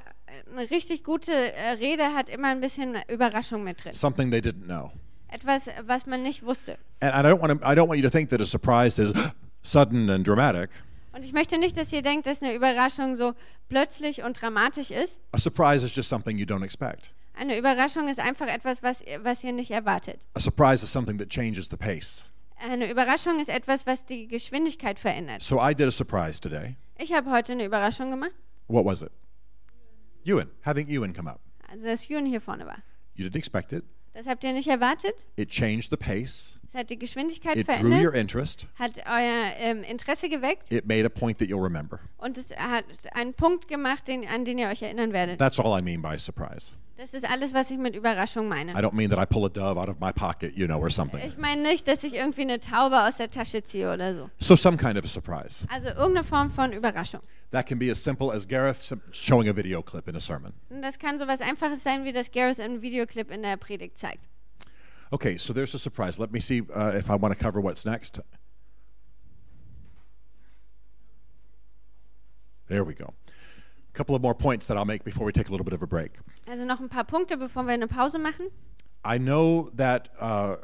eine 0.57 0.70
richtig 0.70 1.05
gute 1.05 1.32
äh, 1.32 1.72
Rede 1.72 2.14
hat 2.14 2.30
immer 2.30 2.49
ein 2.49 2.62
bisschen 2.62 2.97
Überraschung 3.09 3.62
mit 3.62 3.84
drin. 3.84 3.93
Something 3.93 4.30
they 4.30 4.41
didn't 4.41 4.64
know. 4.64 4.91
Etwas, 5.28 5.68
was 5.87 6.07
man 6.07 6.22
nicht 6.22 6.43
wusste. 6.47 6.78
And 7.01 7.12
I 7.14 7.18
don't 7.28 7.43
want 7.43 7.61
to 7.61 7.66
I 7.70 7.74
don't 7.74 7.89
want 7.89 7.99
you 8.01 8.09
to 8.09 8.11
think 8.11 8.30
that 8.30 8.41
a 8.41 8.47
surprise 8.47 8.99
is 8.99 9.12
sudden 9.62 10.09
and 10.09 10.24
dramatic. 10.26 10.70
Und 11.17 11.25
ich 11.25 11.33
möchte 11.33 11.57
nicht, 11.57 11.77
dass 11.79 11.93
ihr 11.95 12.03
denkt, 12.03 12.27
dass 12.27 12.43
eine 12.43 12.55
Überraschung 12.55 13.17
so 13.17 13.33
plötzlich 13.71 14.23
und 14.23 14.39
dramatisch 14.41 14.91
ist. 14.91 15.19
A 15.33 15.39
surprise 15.39 15.85
is 15.85 15.97
just 15.97 16.11
something 16.11 16.37
you 16.37 16.45
don't 16.45 16.62
expect. 16.62 17.11
Eine 17.35 17.57
Überraschung 17.59 18.09
ist 18.09 18.21
einfach 18.21 18.47
etwas, 18.49 18.83
was, 18.83 19.01
ihr- 19.01 19.25
was 19.25 19.43
ihr 19.43 19.53
nicht 19.53 19.71
erwartet. 19.71 20.21
A 20.35 20.41
surprise 20.41 20.85
is 20.85 20.93
something 20.93 21.17
that 21.19 21.31
changes 21.31 21.69
the 21.71 21.77
pace. 21.79 22.27
Eine 22.59 22.91
Überraschung 22.91 23.41
ist 23.41 23.49
etwas, 23.49 23.87
was 23.87 24.05
die 24.05 24.29
Geschwindigkeit 24.29 24.99
verändert. 24.99 25.43
So 25.43 25.59
I 25.59 25.75
did 25.75 25.87
a 25.87 25.91
surprise 25.91 26.39
today. 26.41 26.77
Ich 26.99 27.12
habe 27.14 27.31
heute 27.31 27.53
eine 27.53 27.64
Überraschung 27.64 28.11
gemacht. 28.11 28.35
What 28.69 28.85
was 28.85 29.01
it? 29.03 29.11
Ewan, 30.25 30.51
having 30.67 30.87
Ewan 30.89 31.14
come 31.14 31.31
up. 31.31 31.41
also 31.71 31.85
dass 31.85 32.09
Jürgen 32.09 32.27
hier 32.27 32.41
vorne 32.43 32.67
war. 32.67 32.79
You 33.14 33.25
didn't 33.27 33.37
expect 33.37 33.73
it. 33.73 33.85
Das 34.17 34.27
habt 34.27 34.43
ihr 34.45 34.55
nicht 34.55 34.67
erwartet. 34.69 35.14
It 35.37 35.51
changed 35.51 35.91
the 35.91 35.97
pace. 35.99 36.59
Es 36.67 36.75
hat 36.75 36.89
die 36.89 36.99
Geschwindigkeit 36.99 37.55
It 37.55 37.67
drew 37.69 37.73
your 37.73 37.91
verändert, 37.91 38.14
interest. 38.14 38.67
hat 38.79 38.93
euer 39.07 39.53
ähm, 39.59 39.83
Interesse 39.83 40.31
geweckt 40.31 40.73
It 40.73 40.87
made 40.87 41.05
a 41.05 41.11
point 41.11 41.37
that 41.37 41.49
you'll 41.49 41.62
remember. 41.62 42.01
und 42.17 42.39
es 42.39 42.47
hat 42.57 42.87
einen 43.12 43.35
Punkt 43.35 43.69
gemacht, 43.69 44.09
den, 44.09 44.27
an 44.27 44.47
den 44.47 44.57
ihr 44.57 44.69
euch 44.69 44.81
erinnern 44.81 45.12
werdet. 45.12 45.39
That's 45.39 45.61
all 45.61 45.79
I 45.79 45.83
mean 45.83 46.01
by 46.01 46.19
surprise. 46.19 46.73
Das 46.97 47.12
ist 47.12 47.31
alles, 47.31 47.53
was 47.53 47.71
ich 47.71 47.77
mit 47.77 47.95
Überraschung 47.95 48.49
meine. 48.49 48.73
I 48.73 48.77
don't 48.77 48.95
mean 48.95 49.11
that 49.11 49.23
I 49.23 49.27
pull 49.27 49.45
a 49.45 49.51
dove 49.51 49.79
out 49.79 49.91
of 49.91 50.01
my 50.01 50.12
pocket, 50.14 50.57
you 50.57 50.67
know, 50.67 50.81
or 50.81 50.91
something. 50.91 51.21
Ich 51.23 51.37
meine 51.37 51.61
nicht, 51.61 51.87
dass 51.87 52.03
ich 52.03 52.14
irgendwie 52.14 52.41
eine 52.41 52.59
Taube 52.59 52.99
aus 53.07 53.17
der 53.17 53.31
Tasche 53.31 53.62
ziehe 53.62 53.93
oder 53.93 54.14
so. 54.14 54.31
So 54.39 54.57
some 54.57 54.79
kind 54.79 54.97
of 54.97 55.05
a 55.05 55.09
surprise. 55.09 55.67
Also 55.69 55.89
irgendeine 55.89 56.25
Form 56.25 56.51
von 56.51 56.73
Überraschung. 56.73 57.21
That 57.51 57.66
can 57.66 57.78
be 57.78 57.90
as 57.90 58.03
simple 58.03 58.32
as 58.32 58.47
Gareth 58.47 58.92
showing 59.12 59.49
a 59.49 59.53
video 59.53 59.82
clip 59.82 60.09
in 60.09 60.16
a 60.16 60.20
sermon. 60.20 60.53
Und 60.70 60.82
das 60.82 60.99
kann 60.99 61.18
so 61.18 61.26
was 61.26 61.40
Einfaches 61.40 61.82
sein, 61.82 62.05
wie 62.05 62.12
das 62.12 62.30
Gareth 62.30 62.59
im 62.59 62.82
Videoclip 62.82 63.30
in 63.30 63.42
der 63.42 63.57
Predigt 63.57 63.99
zeigt. 63.99 64.26
Okay, 65.12 65.38
so 65.38 65.53
there's 65.53 65.74
a 65.74 65.78
surprise. 65.78 66.18
Let 66.18 66.32
me 66.32 66.40
see 66.40 66.62
uh, 66.62 66.92
if 66.97 67.09
I 67.09 67.14
want 67.14 67.32
to 67.32 67.38
cover 67.38 67.61
what's 67.61 67.84
next. 67.84 68.20
There 72.68 72.82
we 72.82 72.94
go. 72.94 73.14
A 73.28 73.92
couple 73.92 74.16
of 74.16 74.22
more 74.22 74.34
points 74.34 74.66
that 74.66 74.76
I'll 74.76 74.84
make 74.84 75.05
before 75.05 75.24
we 75.24 75.32
take 75.32 75.49
a 75.49 75.53
little 75.53 75.64
bit 75.64 75.72
of 75.72 75.82
a 75.82 75.86
break. 75.86 76.18
Also 76.49 76.64
noch 76.64 76.80
ein 76.80 76.88
paar 76.88 77.05
Punkte, 77.05 77.36
bevor 77.36 77.64
wir 77.64 77.72
eine 77.72 77.86
Pause 77.86 78.18
machen. 78.18 78.51
I 79.05 79.18
know 79.18 79.70
that 79.76 80.09
uh, 80.18 80.57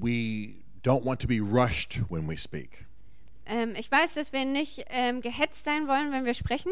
we 0.00 0.64
don't 0.82 1.04
want 1.04 1.20
to 1.20 1.28
be 1.28 1.40
rushed 1.40 2.00
when 2.08 2.26
we 2.26 2.34
speak, 2.34 2.86
Ähm, 3.48 3.74
ich 3.76 3.90
weiß, 3.90 4.14
dass 4.14 4.32
wir 4.32 4.44
nicht 4.44 4.84
ähm, 4.90 5.20
gehetzt 5.20 5.64
sein 5.64 5.88
wollen, 5.88 6.12
wenn 6.12 6.24
wir 6.24 6.34
sprechen, 6.34 6.70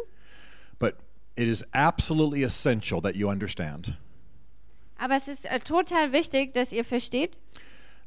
but 0.79 0.95
it 1.37 1.49
is 1.49 1.65
absolutely 1.73 2.43
essential 2.45 3.01
that 3.01 3.15
you 3.15 3.29
understand 3.29 3.97
aber 4.99 5.17
es 5.17 5.29
ist 5.29 5.45
äh, 5.47 5.61
total 5.61 6.13
wichtig, 6.13 6.53
dass 6.53 6.73
ihr 6.73 6.85
versteht, 6.85 7.37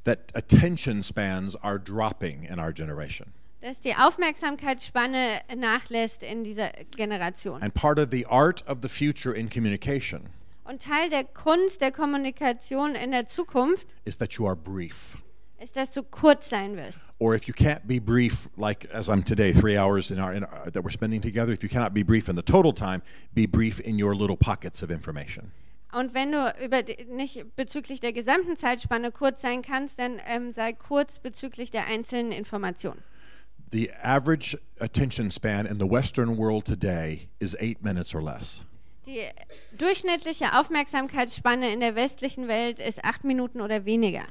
that 0.05 0.35
attention 0.35 1.03
spans 1.03 1.55
are 1.57 1.79
dropping 1.79 2.43
in 2.43 2.59
our 2.59 2.71
generation. 2.71 3.33
dass 3.61 3.79
die 3.81 3.93
Aufmerksamkeitsspanne 3.93 5.41
nachlässt 5.55 6.23
in 6.23 6.43
dieser 6.43 6.71
Generation. 6.95 7.61
And 7.61 7.73
part 7.73 7.99
of 7.99 8.07
the 8.11 8.25
art 8.25 8.67
of 8.67 8.79
the 8.81 8.87
future 8.89 9.35
in 9.35 9.49
communication 9.49 10.29
Und 10.63 10.81
Teil 10.83 11.09
der 11.09 11.23
Kunst 11.23 11.81
der 11.81 11.91
Kommunikation 11.91 12.95
in 12.95 13.11
der 13.11 13.25
Zukunft 13.25 13.87
is 14.05 14.17
that 14.17 14.33
you 14.33 14.45
are 14.45 14.55
brief. 14.55 15.17
Ist, 15.61 15.75
dass 15.75 15.91
du 15.91 16.03
kurz 16.03 16.49
sein 16.49 16.75
wirst. 16.75 16.99
Or 17.19 17.35
if 17.35 17.47
you 17.47 17.53
can't 17.53 17.85
be 17.85 17.99
brief, 17.99 18.49
like 18.57 18.89
as 18.93 19.09
I'm 19.09 19.23
today, 19.23 19.51
three 19.51 19.77
hours 19.77 20.11
in 20.11 20.19
our, 20.19 20.33
in 20.33 20.43
our, 20.43 20.71
that 20.71 20.83
we're 20.83 20.91
spending 20.91 21.21
together, 21.21 21.51
if 21.51 21.63
you 21.63 21.69
cannot 21.69 21.93
be 21.93 22.03
brief 22.03 22.29
in 22.29 22.35
the 22.35 22.41
total 22.41 22.73
time, 22.73 23.01
be 23.33 23.45
brief 23.45 23.79
in 23.79 23.97
your 23.97 24.15
little 24.15 24.37
pockets 24.37 24.81
of 24.81 24.89
information. 24.89 25.51
Und 25.91 26.13
wenn 26.13 26.31
du 26.31 26.53
über 26.63 26.83
nicht 27.09 27.55
bezüglich 27.55 27.99
der 27.99 28.13
gesamten 28.13 28.55
Zeitspanne 28.55 29.11
kurz 29.11 29.41
sein 29.41 29.63
kannst, 29.63 29.99
dann 29.99 30.21
ähm, 30.27 30.53
sei 30.53 30.73
kurz 30.73 31.17
bezüglich 31.17 31.71
der 31.71 31.87
einzelnen 31.87 32.31
Informationen. 32.31 33.01
The 33.71 33.91
average 34.03 34.57
attention 34.79 35.31
span 35.31 35.65
in 35.65 35.79
the 35.79 35.89
Western 35.89 36.37
world 36.37 36.65
today 36.65 37.29
is 37.39 37.55
eight 37.59 37.83
minutes 37.83 38.13
or 38.13 38.21
less. 38.21 38.63
Die 39.05 39.21
durchschnittliche 39.77 40.53
Aufmerksamkeitsspanne 40.59 41.73
in 41.73 41.79
der 41.79 41.95
westlichen 41.95 42.47
Welt 42.47 42.79
ist 42.79 43.03
acht 43.03 43.23
Minuten 43.23 43.61
oder 43.61 43.85
weniger. 43.85 44.23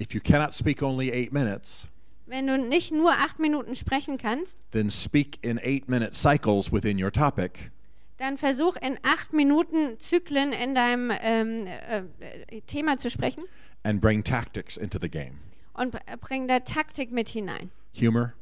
If 0.00 0.14
you 0.14 0.20
cannot 0.20 0.54
speak 0.54 0.82
only 0.82 1.10
eight 1.10 1.32
minutes, 1.32 1.86
Wenn 2.26 2.46
du 2.48 2.58
nicht 2.58 2.92
nur 2.92 3.12
acht 3.12 3.38
Minuten 3.38 3.74
sprechen 3.76 4.18
kannst, 4.18 4.58
then 4.72 4.90
speak 4.90 5.38
in 5.42 5.58
eight 5.62 5.88
minute 5.88 6.14
cycles 6.14 6.72
within 6.72 6.98
your 7.02 7.10
topic. 7.12 7.70
dann 8.18 8.36
versuch 8.38 8.76
in 8.82 8.98
acht 9.02 9.32
Minuten 9.32 9.98
Zyklen 10.00 10.52
in 10.52 10.74
deinem 10.74 11.12
ähm, 11.20 11.66
äh, 11.66 12.02
äh, 12.20 12.60
Thema 12.66 12.96
zu 12.98 13.10
sprechen 13.10 13.44
and 13.84 14.00
bring 14.00 14.22
tactics 14.24 14.76
into 14.76 14.98
the 15.00 15.08
game. 15.08 15.38
und 15.74 15.92
br- 15.92 16.16
bring 16.20 16.48
da 16.48 16.58
Taktik 16.60 17.10
mit 17.12 17.28
hinein. 17.28 17.70
Humor, 17.94 18.32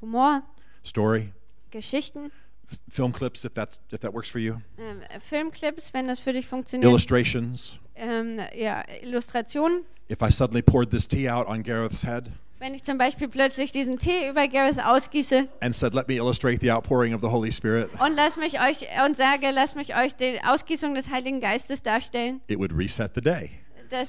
Humor, 0.00 0.42
story, 0.84 1.32
Geschichten, 1.70 2.32
f- 2.70 2.78
film 2.88 3.12
clips, 3.12 3.44
if, 3.44 3.52
that's, 3.54 3.78
if 3.92 4.00
that 4.00 4.14
works 4.14 4.30
for 4.30 4.40
you, 4.40 4.54
ähm, 4.78 5.02
Filmclips, 5.20 5.92
wenn 5.92 6.06
das 6.08 6.18
für 6.20 6.32
dich 6.32 6.46
funktioniert, 6.46 6.88
illustrations. 6.88 7.78
Ähm, 7.98 8.40
ja, 8.56 8.82
Illustrationen. 9.02 9.84
If 10.10 10.22
I 10.22 10.30
suddenly 10.30 10.62
poured 10.62 10.90
this 10.90 11.06
tea 11.06 11.28
out 11.28 11.46
on 11.46 11.62
Gareth's 11.62 12.02
head 12.02 12.30
Wenn 12.60 12.74
ich 12.74 12.82
zum 12.82 12.98
Beispiel 12.98 13.28
plötzlich 13.28 13.70
diesen 13.70 13.98
Tee 13.98 14.28
über 14.28 14.48
Gareth 14.48 14.80
ausgieße 14.82 15.46
and 15.60 15.76
said, 15.76 15.94
Let 15.94 16.08
me 16.08 16.14
illustrate 16.16 16.60
the 16.60 16.72
outpouring 16.72 17.14
of 17.14 17.20
the 17.20 17.28
Holy 17.28 17.52
Spirit, 17.52 17.88
und 18.00 18.16
lass 18.16 18.36
mich 18.36 18.60
euch 18.60 18.84
und 19.06 19.16
sage, 19.16 19.50
lasst 19.52 19.76
mich 19.76 19.94
euch 19.96 20.14
die 20.16 20.40
Ausgießung 20.44 20.94
des 20.94 21.08
Heiligen 21.08 21.40
Geistes 21.40 21.82
darstellen, 21.82 22.40
it 22.48 22.58
would 22.58 22.72
reset 22.76 23.10
the 23.14 23.20
day. 23.20 23.50
das, 23.90 24.08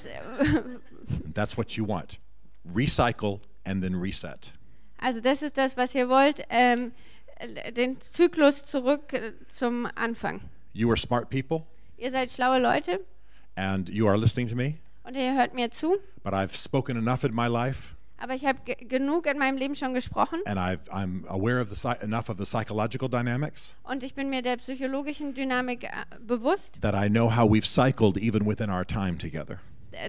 That's 1.34 1.56
what 1.56 1.72
you 1.76 1.86
want. 1.86 2.18
Recycle 2.74 3.40
and 3.64 3.82
then 3.82 3.94
reset. 3.94 4.52
also 4.98 5.20
das 5.20 5.42
ist 5.42 5.56
das, 5.56 5.76
was 5.76 5.94
ihr 5.94 6.08
wollt, 6.08 6.42
ähm, 6.50 6.92
den 7.76 8.00
Zyklus 8.00 8.64
zurück 8.64 9.14
zum 9.48 9.86
Anfang. 9.94 10.40
You 10.72 10.88
are 10.88 10.96
smart 10.96 11.30
people 11.30 11.62
Ihr 11.96 12.10
seid 12.10 12.30
schlaue 12.30 12.58
Leute 12.58 13.00
and 13.56 13.88
you 13.88 14.06
are 14.08 14.16
listening 14.18 14.48
to 14.48 14.54
me, 14.56 14.78
und 15.04 15.16
ihr 15.16 15.34
hört 15.34 15.54
mir 15.54 15.70
zu, 15.70 15.96
but 16.22 16.32
I've 16.32 16.54
spoken 16.56 16.96
enough 16.96 17.24
in 17.24 17.34
my 17.34 17.46
life 17.48 17.94
aber 18.22 18.34
ich 18.34 18.44
habe 18.44 18.58
genug 18.86 19.24
in 19.24 19.38
meinem 19.38 19.56
Leben 19.56 19.74
schon 19.74 19.94
gesprochen 19.94 20.40
and 20.44 20.58
I've, 20.58 20.90
I'm 20.90 21.26
aware 21.26 21.60
of 21.62 21.70
the 21.70 21.74
psy- 21.74 22.02
enough 22.04 22.28
of 22.28 22.36
the 22.38 22.44
psychological 22.44 23.08
dynamics 23.08 23.74
und 23.82 24.02
ich 24.04 24.14
bin 24.14 24.28
mir 24.28 24.42
der 24.42 24.58
psychologischen 24.58 25.32
Dynamik 25.34 25.88
bewusst, 26.26 26.80
that 26.82 26.94
I 26.94 27.08
know 27.08 27.34
how 27.34 27.50
we've 27.50 27.64
cycled 27.64 28.18
even 28.18 28.46
within 28.46 28.68
our 28.70 28.86
time 28.86 29.16
together. 29.16 29.58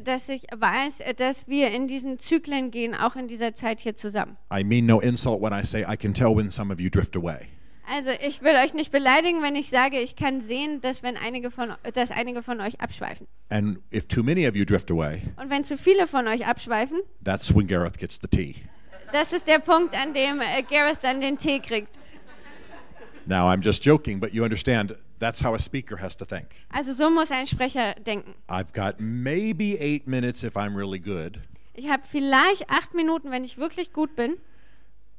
dass 0.03 0.29
ich 0.29 0.43
weiß, 0.55 0.99
äh, 0.99 1.13
dass 1.13 1.47
wir 1.47 1.71
in 1.71 1.87
diesen 1.87 2.19
Zyklen 2.19 2.69
gehen, 2.69 2.93
auch 2.93 3.15
in 3.15 3.27
dieser 3.27 3.53
Zeit 3.55 3.79
hier 3.79 3.95
zusammen. 3.95 4.37
I 4.53 4.63
mean 4.63 4.85
no 4.85 4.99
insult 4.99 5.41
when 5.41 5.53
I 5.53 5.63
say 5.65 5.83
I 5.89 5.95
can 5.97 6.13
tell 6.13 6.35
when 6.35 6.51
some 6.51 6.71
of 6.71 6.79
you 6.79 6.89
drift 6.89 7.15
away. 7.15 7.47
Also 7.93 8.11
ich 8.25 8.41
will 8.41 8.55
euch 8.55 8.73
nicht 8.73 8.89
beleidigen, 8.91 9.41
wenn 9.41 9.55
ich 9.55 9.69
sage, 9.69 9.99
ich 9.99 10.15
kann 10.15 10.39
sehen, 10.39 10.79
dass 10.79 11.03
wenn 11.03 11.17
einige 11.17 11.51
von, 11.51 11.73
dass 11.93 12.09
einige 12.09 12.41
von 12.41 12.61
euch 12.61 12.79
abschweifen. 12.79 13.27
And 13.49 13.79
if 13.93 14.07
too 14.07 14.23
many 14.23 14.47
of 14.47 14.55
you 14.55 14.63
drift 14.63 14.89
away, 14.89 15.23
Und 15.35 15.49
wenn 15.49 15.65
zu 15.65 15.77
viele 15.77 16.07
von 16.07 16.25
euch 16.27 16.47
abschweifen, 16.47 17.01
that's 17.23 17.53
when 17.53 17.67
Gareth 17.67 17.97
gets 17.97 18.17
the 18.21 18.27
tea. 18.27 18.55
das 19.11 19.33
ist 19.33 19.45
der 19.45 19.59
Punkt, 19.59 19.93
an 19.93 20.13
dem 20.13 20.39
äh, 20.39 20.63
Gareth 20.63 20.99
dann 21.01 21.19
den 21.19 21.37
Tee 21.37 21.59
kriegt. 21.59 21.89
Now, 23.25 23.47
I'm 23.47 23.61
just 23.61 23.83
joking, 23.85 24.19
but 24.19 24.33
you 24.33 24.43
understand 24.43 24.95
that's 25.19 25.43
how 25.43 25.53
a 25.53 25.59
speaker 25.59 26.01
has 26.01 26.15
to 26.17 26.25
think. 26.25 26.47
Also 26.69 26.93
so 26.93 27.09
muss 27.09 27.29
ein 27.29 27.45
Sprecher 27.45 27.93
denken. 28.05 28.33
I've 28.47 28.71
got 28.73 28.99
maybe 28.99 29.77
eight 29.79 30.07
minutes 30.07 30.43
if 30.43 30.55
I'm 30.55 30.75
really 30.77 30.99
good, 30.99 31.39
Ich 31.73 31.89
habe 31.89 32.03
vielleicht 32.09 32.69
acht 32.69 32.93
Minuten, 32.93 33.31
wenn 33.31 33.43
ich 33.43 33.57
wirklich 33.57 33.91
gut 33.93 34.15
bin. 34.15 34.37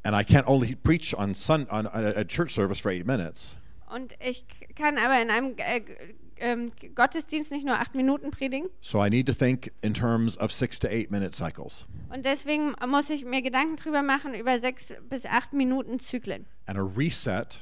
And 0.04 0.14
I 0.14 0.24
can't 0.24 0.46
only 0.48 0.74
preach 0.74 1.14
on 1.14 1.34
sun 1.34 1.66
on 1.70 1.86
a, 1.86 2.20
a 2.20 2.24
church 2.24 2.52
service 2.54 2.80
for 2.80 2.90
eight 2.90 3.06
minutes. 3.06 3.56
Und 3.94 4.14
ich 4.26 4.44
kann 4.74 4.96
aber 4.98 5.20
in 5.20 5.30
einem 5.30 5.54
äh, 5.58 5.82
ähm, 6.38 6.72
Gottesdienst 6.94 7.52
nicht 7.52 7.66
nur 7.66 7.78
acht 7.78 7.94
Minuten 7.94 8.30
predigen. 8.30 8.68
So 8.80 9.04
I 9.04 9.10
need 9.10 9.26
to 9.26 9.34
think 9.34 9.70
in 9.82 9.92
terms 9.94 10.36
of 10.38 10.50
six 10.52 10.78
to 10.80 10.88
eight 10.88 11.10
minute 11.10 11.34
cycles. 11.36 11.84
Und 12.08 12.24
deswegen 12.24 12.74
muss 12.88 13.10
ich 13.10 13.24
mir 13.24 13.42
Gedanken 13.42 13.76
drüber 13.76 14.02
machen 14.02 14.34
über 14.34 14.58
sechs 14.60 14.92
bis 15.08 15.26
acht 15.26 15.52
Minuten 15.52 15.98
Zyklen. 16.00 16.46
And 16.66 16.78
a 16.78 16.82
reset 16.82 17.60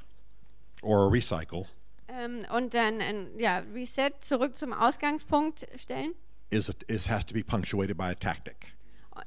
or 0.83 1.07
a 1.07 1.09
recycle 1.09 1.67
Ähm, 2.09 2.45
und 2.55 2.75
dann 2.75 3.01
ein 3.01 3.39
ja, 3.39 3.63
Reset 3.75 4.11
zurück 4.21 4.57
zum 4.57 4.73
Ausgangspunkt 4.73 5.67
stellen. 5.77 6.13
is, 6.51 6.71
is 6.89 7.09
has 7.09 7.25
to 7.25 7.33
be 7.35 7.43
punctuated 7.45 7.97
by 7.97 8.11
a 8.11 8.15
tactic. 8.15 8.73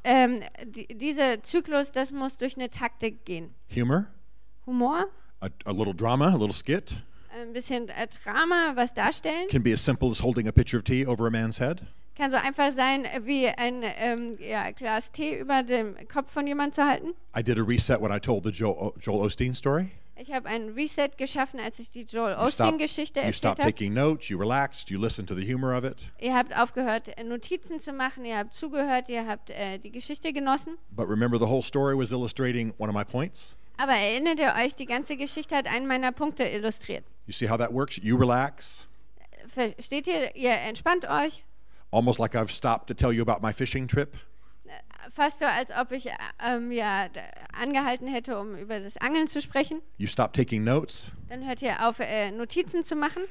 Ähm, 0.03 0.41
die, 0.65 0.87
dieser 0.87 1.41
Zyklus, 1.43 1.91
das 1.91 2.11
muss 2.11 2.37
durch 2.37 2.55
eine 2.57 2.69
Taktik 2.69 3.25
gehen. 3.25 3.53
Humor, 3.75 4.05
Humor, 4.65 5.05
a, 5.41 5.47
a 5.65 5.71
little 5.71 5.93
drama, 5.93 6.27
a 6.33 6.37
little 6.37 6.53
skit, 6.53 6.95
ein 7.39 7.53
bisschen 7.53 7.89
äh, 7.89 8.07
Drama, 8.23 8.73
was 8.75 8.93
darstellen. 8.93 9.47
can 9.49 9.63
be 9.63 9.73
as 9.73 9.83
simple 9.83 10.09
as 10.11 10.19
holding 10.21 10.47
a 10.47 10.51
pitcher 10.51 10.77
of 10.77 10.83
tea 10.83 11.05
over 11.05 11.27
a 11.27 11.31
man's 11.31 11.57
head. 11.59 11.81
Kann 12.15 12.29
so 12.29 12.37
einfach 12.37 12.71
sein, 12.71 13.07
wie 13.23 13.47
ein 13.47 13.81
ähm, 13.83 14.37
ja, 14.39 14.69
Glas 14.69 15.11
Tee 15.11 15.39
über 15.39 15.63
dem 15.63 15.95
Kopf 16.07 16.31
von 16.31 16.45
jemandem 16.45 16.73
zu 16.75 16.83
halten. 16.85 17.13
I 17.35 17.41
did 17.41 17.57
a 17.57 17.63
reset 17.63 17.99
when 18.01 18.11
I 18.15 18.19
told 18.19 18.43
the 18.43 18.51
Joel, 18.51 18.93
Joel 19.01 19.25
Osteen 19.25 19.55
story. 19.55 19.89
Ich 20.23 20.31
habe 20.31 20.47
ein 20.47 20.69
Reset 20.69 21.09
geschaffen, 21.17 21.59
als 21.59 21.79
ich 21.79 21.91
die 21.91 22.03
Joel 22.03 22.35
Osteen-Geschichte 22.35 23.19
erzählt 23.19 23.59
habe. 23.59 23.73
Ihr 26.21 26.33
habt 26.33 26.57
aufgehört, 26.57 27.17
äh, 27.17 27.23
Notizen 27.25 27.81
zu 27.81 27.91
machen, 27.91 28.23
ihr 28.23 28.37
habt 28.37 28.53
zugehört, 28.53 29.09
ihr 29.09 29.27
habt 29.27 29.49
äh, 29.49 29.79
die 29.79 29.91
Geschichte 29.91 30.31
genossen. 30.31 30.77
But 30.91 31.09
remember, 31.09 31.37
the 31.37 31.45
whole 31.45 31.61
story 31.61 31.97
was 31.97 32.13
illustrating 32.13 32.73
one 32.77 32.89
of 32.89 32.95
my 32.95 33.03
points. 33.03 33.53
Aber 33.75 33.91
erinnert 33.91 34.39
ihr 34.39 34.53
euch, 34.63 34.75
die 34.75 34.85
ganze 34.85 35.17
Geschichte 35.17 35.57
hat 35.57 35.67
einen 35.67 35.87
meiner 35.87 36.13
Punkte 36.13 36.43
illustriert. 36.45 37.03
You 37.25 37.33
see 37.33 37.49
how 37.49 37.57
that 37.57 37.73
works? 37.73 37.97
You 38.01 38.15
relax, 38.15 38.87
Versteht 39.49 40.07
ihr? 40.07 40.33
Ihr 40.37 40.53
entspannt 40.53 41.03
euch. 41.03 41.43
almost 41.91 42.17
like 42.17 42.33
I've 42.33 42.49
stopped 42.49 42.87
to 42.87 42.93
tell 42.93 43.11
you 43.11 43.21
about 43.21 43.41
my 43.41 43.51
fishing 43.51 43.87
trip. 43.87 44.15
Fast 45.11 45.39
so, 45.39 45.45
als 45.45 45.69
ob 45.71 45.91
ich 45.91 46.07
äh, 46.07 46.11
ähm, 46.43 46.71
ja, 46.71 47.07
angehalten 47.51 48.07
hätte, 48.07 48.39
um 48.39 48.55
über 48.55 48.79
das 48.79 48.97
Angeln 48.97 49.27
zu 49.27 49.41
sprechen. 49.41 49.81
You 49.97 50.07
stop 50.07 50.33
taking 50.33 50.63
notes. 50.63 51.11
Dann 51.29 51.45
hört 51.47 51.61
ihr 51.61 51.87
auf, 51.87 51.99
äh, 51.99 52.31
Notizen 52.31 52.83
zu 52.83 52.95
machen. 52.95 53.23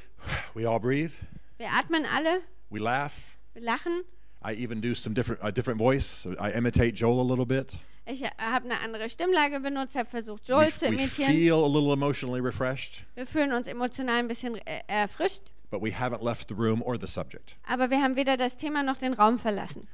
We 0.54 0.68
all 0.68 0.80
breathe. 0.80 1.12
Wir 1.58 1.68
atmen 1.70 2.04
alle, 2.06 2.40
we 2.70 2.78
laugh. 2.78 3.12
wir 3.54 3.62
lachen. 3.62 4.02
I 4.44 4.52
even 4.62 4.80
do 4.82 4.94
some 4.94 5.14
different, 5.14 5.42
a 5.42 5.52
different 5.52 5.78
voice. 5.80 6.26
I 6.40 6.50
imitate 6.50 6.94
Joel 6.96 7.20
a 7.20 7.28
little 7.28 7.46
bit. 7.46 7.78
Ich 8.04 8.24
habe 8.24 8.64
eine 8.64 8.80
andere 8.80 9.08
Stimmlage 9.08 9.60
benutzt, 9.60 9.94
habe 9.94 10.10
versucht, 10.10 10.48
We, 10.48 10.52
Joel 10.52 10.72
zu 10.72 10.86
we 10.86 10.94
imitieren. 10.94 11.32
feel 11.32 11.52
a 11.54 11.66
little 11.68 11.92
emotionally 11.92 12.40
refreshed, 12.40 13.04
Wir 13.14 13.26
fühlen 13.26 13.52
uns 13.52 13.68
emotional 13.68 14.16
ein 14.18 14.26
bisschen 14.26 14.56
äh, 14.66 14.80
erfrischt, 14.88 15.42
but 15.70 15.80
we 15.80 15.90
haven't 15.90 16.24
left 16.24 16.48
the 16.48 16.54
room 16.56 16.82
or 16.82 16.98
the 17.00 17.06
subject. 17.06 17.56
aber 17.68 17.90
wir 17.90 18.02
haben 18.02 18.16
weder 18.16 18.36
das 18.36 18.56
Thema 18.56 18.82
noch 18.82 18.96
den 18.96 19.12
Raum 19.14 19.38
verlassen. 19.38 19.86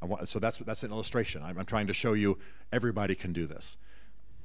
Want, 0.00 0.28
so 0.28 0.38
that's, 0.38 0.58
that's 0.58 0.82
an 0.82 0.90
illustration. 0.90 1.42
I'm, 1.42 1.58
I'm 1.58 1.66
trying 1.66 1.86
to 1.88 1.94
show 1.94 2.14
you 2.14 2.38
everybody 2.72 3.14
can 3.14 3.32
do 3.32 3.46
this. 3.46 3.76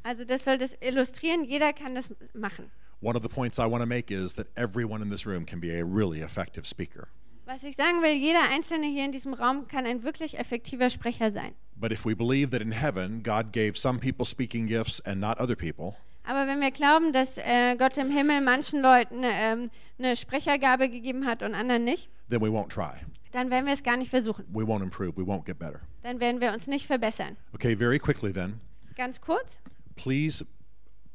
Also 0.04 0.24
das 0.24 0.44
soll 0.44 0.58
das 0.58 0.76
illustrieren, 0.82 1.46
jeder 1.46 1.74
kann 1.74 1.96
das 1.96 2.10
machen. 2.34 2.70
One 3.02 3.16
of 3.16 3.24
the 3.24 3.30
points 3.30 3.58
I 3.58 3.66
want 3.66 3.82
to 3.82 3.88
make 3.88 4.12
is 4.12 4.36
that 4.36 4.48
everyone 4.56 5.02
in 5.02 5.10
this 5.10 5.26
room 5.26 5.46
can 5.46 5.60
be 5.60 5.80
a 5.80 5.84
really 5.84 6.22
effective 6.22 6.66
speaker. 6.68 7.08
Was 7.46 7.64
ich 7.64 7.76
sagen 7.76 8.02
will, 8.02 8.14
jeder 8.14 8.50
Einzelne 8.50 8.88
hier 8.88 9.06
in 9.06 9.12
diesem 9.12 9.34
Raum 9.34 9.68
kann 9.68 9.86
ein 9.86 10.04
wirklich 10.04 10.38
effektiver 10.38 10.90
Sprecher 10.90 11.32
sein. 11.32 11.54
But 11.76 11.92
if 11.92 12.06
we 12.06 12.16
believe 12.16 12.52
that 12.52 12.62
in 12.62 12.72
heaven 12.72 13.22
God 13.24 13.52
gave 13.52 13.78
some 13.78 14.00
people 14.00 14.26
speaking 14.26 14.68
gifts 14.68 15.00
and 15.02 15.20
not 15.20 15.40
other 15.40 15.56
people, 15.56 15.96
Aber 16.28 16.48
wenn 16.48 16.60
wir 16.60 16.72
glauben, 16.72 17.14
dass 17.14 17.38
äh, 17.38 17.76
Gott 17.78 17.98
im 17.98 18.10
Himmel 18.10 18.42
manchen 18.42 18.82
Leuten 18.82 19.22
ähm, 19.24 19.70
eine 20.00 20.16
Sprechergabe 20.16 20.90
gegeben 20.90 21.26
hat 21.28 21.44
und 21.44 21.54
anderen 21.54 21.84
nicht, 21.84 22.10
then 22.30 22.42
we 22.42 22.48
won't 22.48 22.70
try. 22.70 22.94
Dann 23.36 23.50
werden 23.50 23.66
wir 23.66 23.74
es 23.74 23.84
gar 23.84 23.98
nicht 23.98 24.10
versuchen. 24.10 24.46
We 24.54 24.64
won't 24.64 24.82
improve. 24.82 25.18
We 25.18 25.24
won't 25.24 25.46
get 25.46 25.60
better. 25.60 25.82
Dann 26.04 26.20
werden 26.20 26.42
wir 26.42 26.54
uns 26.54 26.68
nicht 26.68 26.88
verbessern. 26.88 27.36
Okay, 27.54 27.76
very 27.76 28.00
quickly 28.00 28.32
then, 28.34 28.60
Ganz 28.96 29.20
kurz, 29.20 29.60
please 29.96 30.46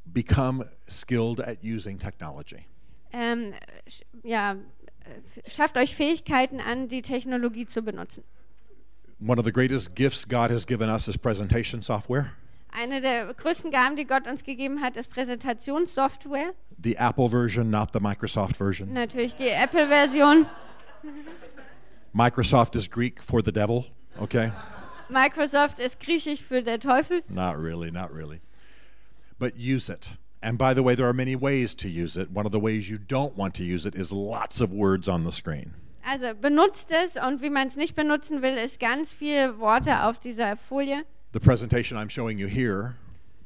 become 0.04 0.64
skilled 0.88 1.40
at 1.40 1.58
using 1.62 1.98
technology. 1.98 2.64
ähm, 3.12 3.54
sch 3.88 4.02
ja, 4.22 4.52
äh, 4.52 5.50
schafft 5.50 5.76
euch 5.76 5.96
Fähigkeiten 5.96 6.60
an, 6.60 6.88
die 6.88 7.02
Technologie 7.02 7.66
zu 7.66 7.82
benutzen. 7.82 8.22
One 9.26 9.38
of 9.38 9.44
the 9.44 9.52
greatest 9.52 9.94
gifts 9.96 10.26
God 10.26 10.50
has 10.50 10.66
given 10.66 10.88
us 10.88 11.08
is 11.08 11.16
presentation 11.18 11.82
software. 11.82 12.32
Eine 12.72 13.00
der 13.00 13.34
größten 13.34 13.70
Gaben, 13.72 13.96
die 13.96 14.06
Gott 14.06 14.26
uns 14.28 14.44
gegeben 14.44 14.80
hat, 14.80 14.96
ist 14.96 15.10
Präsentationssoftware. 15.10 16.54
The 16.82 16.94
Apple 16.96 17.28
version, 17.28 17.68
not 17.68 17.88
the 17.92 17.98
Microsoft 18.00 18.56
version. 18.56 18.92
Natürlich 18.92 19.34
die 19.34 19.48
Apple-Version. 19.48 20.46
Microsoft 22.14 22.74
is 22.76 22.88
Greek 22.88 23.22
for 23.22 23.42
the 23.42 23.52
devil, 23.52 23.86
okay? 24.20 24.52
Microsoft 25.08 25.78
ist 25.78 26.00
griechisch 26.00 26.40
für 26.40 26.62
der 26.62 26.78
Teufel. 26.78 27.22
Not 27.28 27.56
really, 27.56 27.90
not 27.90 28.12
really. 28.12 28.40
But 29.38 29.56
use 29.56 29.88
it. 29.88 30.16
And 30.42 30.56
by 30.56 30.74
the 30.74 30.82
way, 30.82 30.94
there 30.94 31.06
are 31.06 31.12
many 31.12 31.36
ways 31.36 31.74
to 31.76 31.88
use 31.88 32.16
it. 32.16 32.30
One 32.30 32.46
of 32.46 32.52
the 32.52 32.60
ways 32.60 32.88
you 32.88 32.98
don't 32.98 33.36
want 33.36 33.54
to 33.56 33.62
use 33.62 33.86
it 33.86 33.94
is 33.94 34.10
lots 34.12 34.60
of 34.60 34.72
words 34.72 35.08
on 35.08 35.24
the 35.24 35.32
screen. 35.32 35.74
Also 36.04 36.34
benutzt 36.34 36.90
es 36.90 37.16
und 37.16 37.42
wie 37.42 37.50
man 37.50 37.68
es 37.68 37.76
nicht 37.76 37.94
benutzen 37.94 38.42
will, 38.42 38.56
ist 38.56 38.80
ganz 38.80 39.12
viele 39.12 39.58
Worte 39.58 40.04
auf 40.04 40.18
dieser 40.18 40.56
Folie. 40.56 41.04
The 41.32 41.40
presentation 41.40 41.98
I'm 41.98 42.10
showing 42.10 42.38
you 42.38 42.48
here 42.48 42.94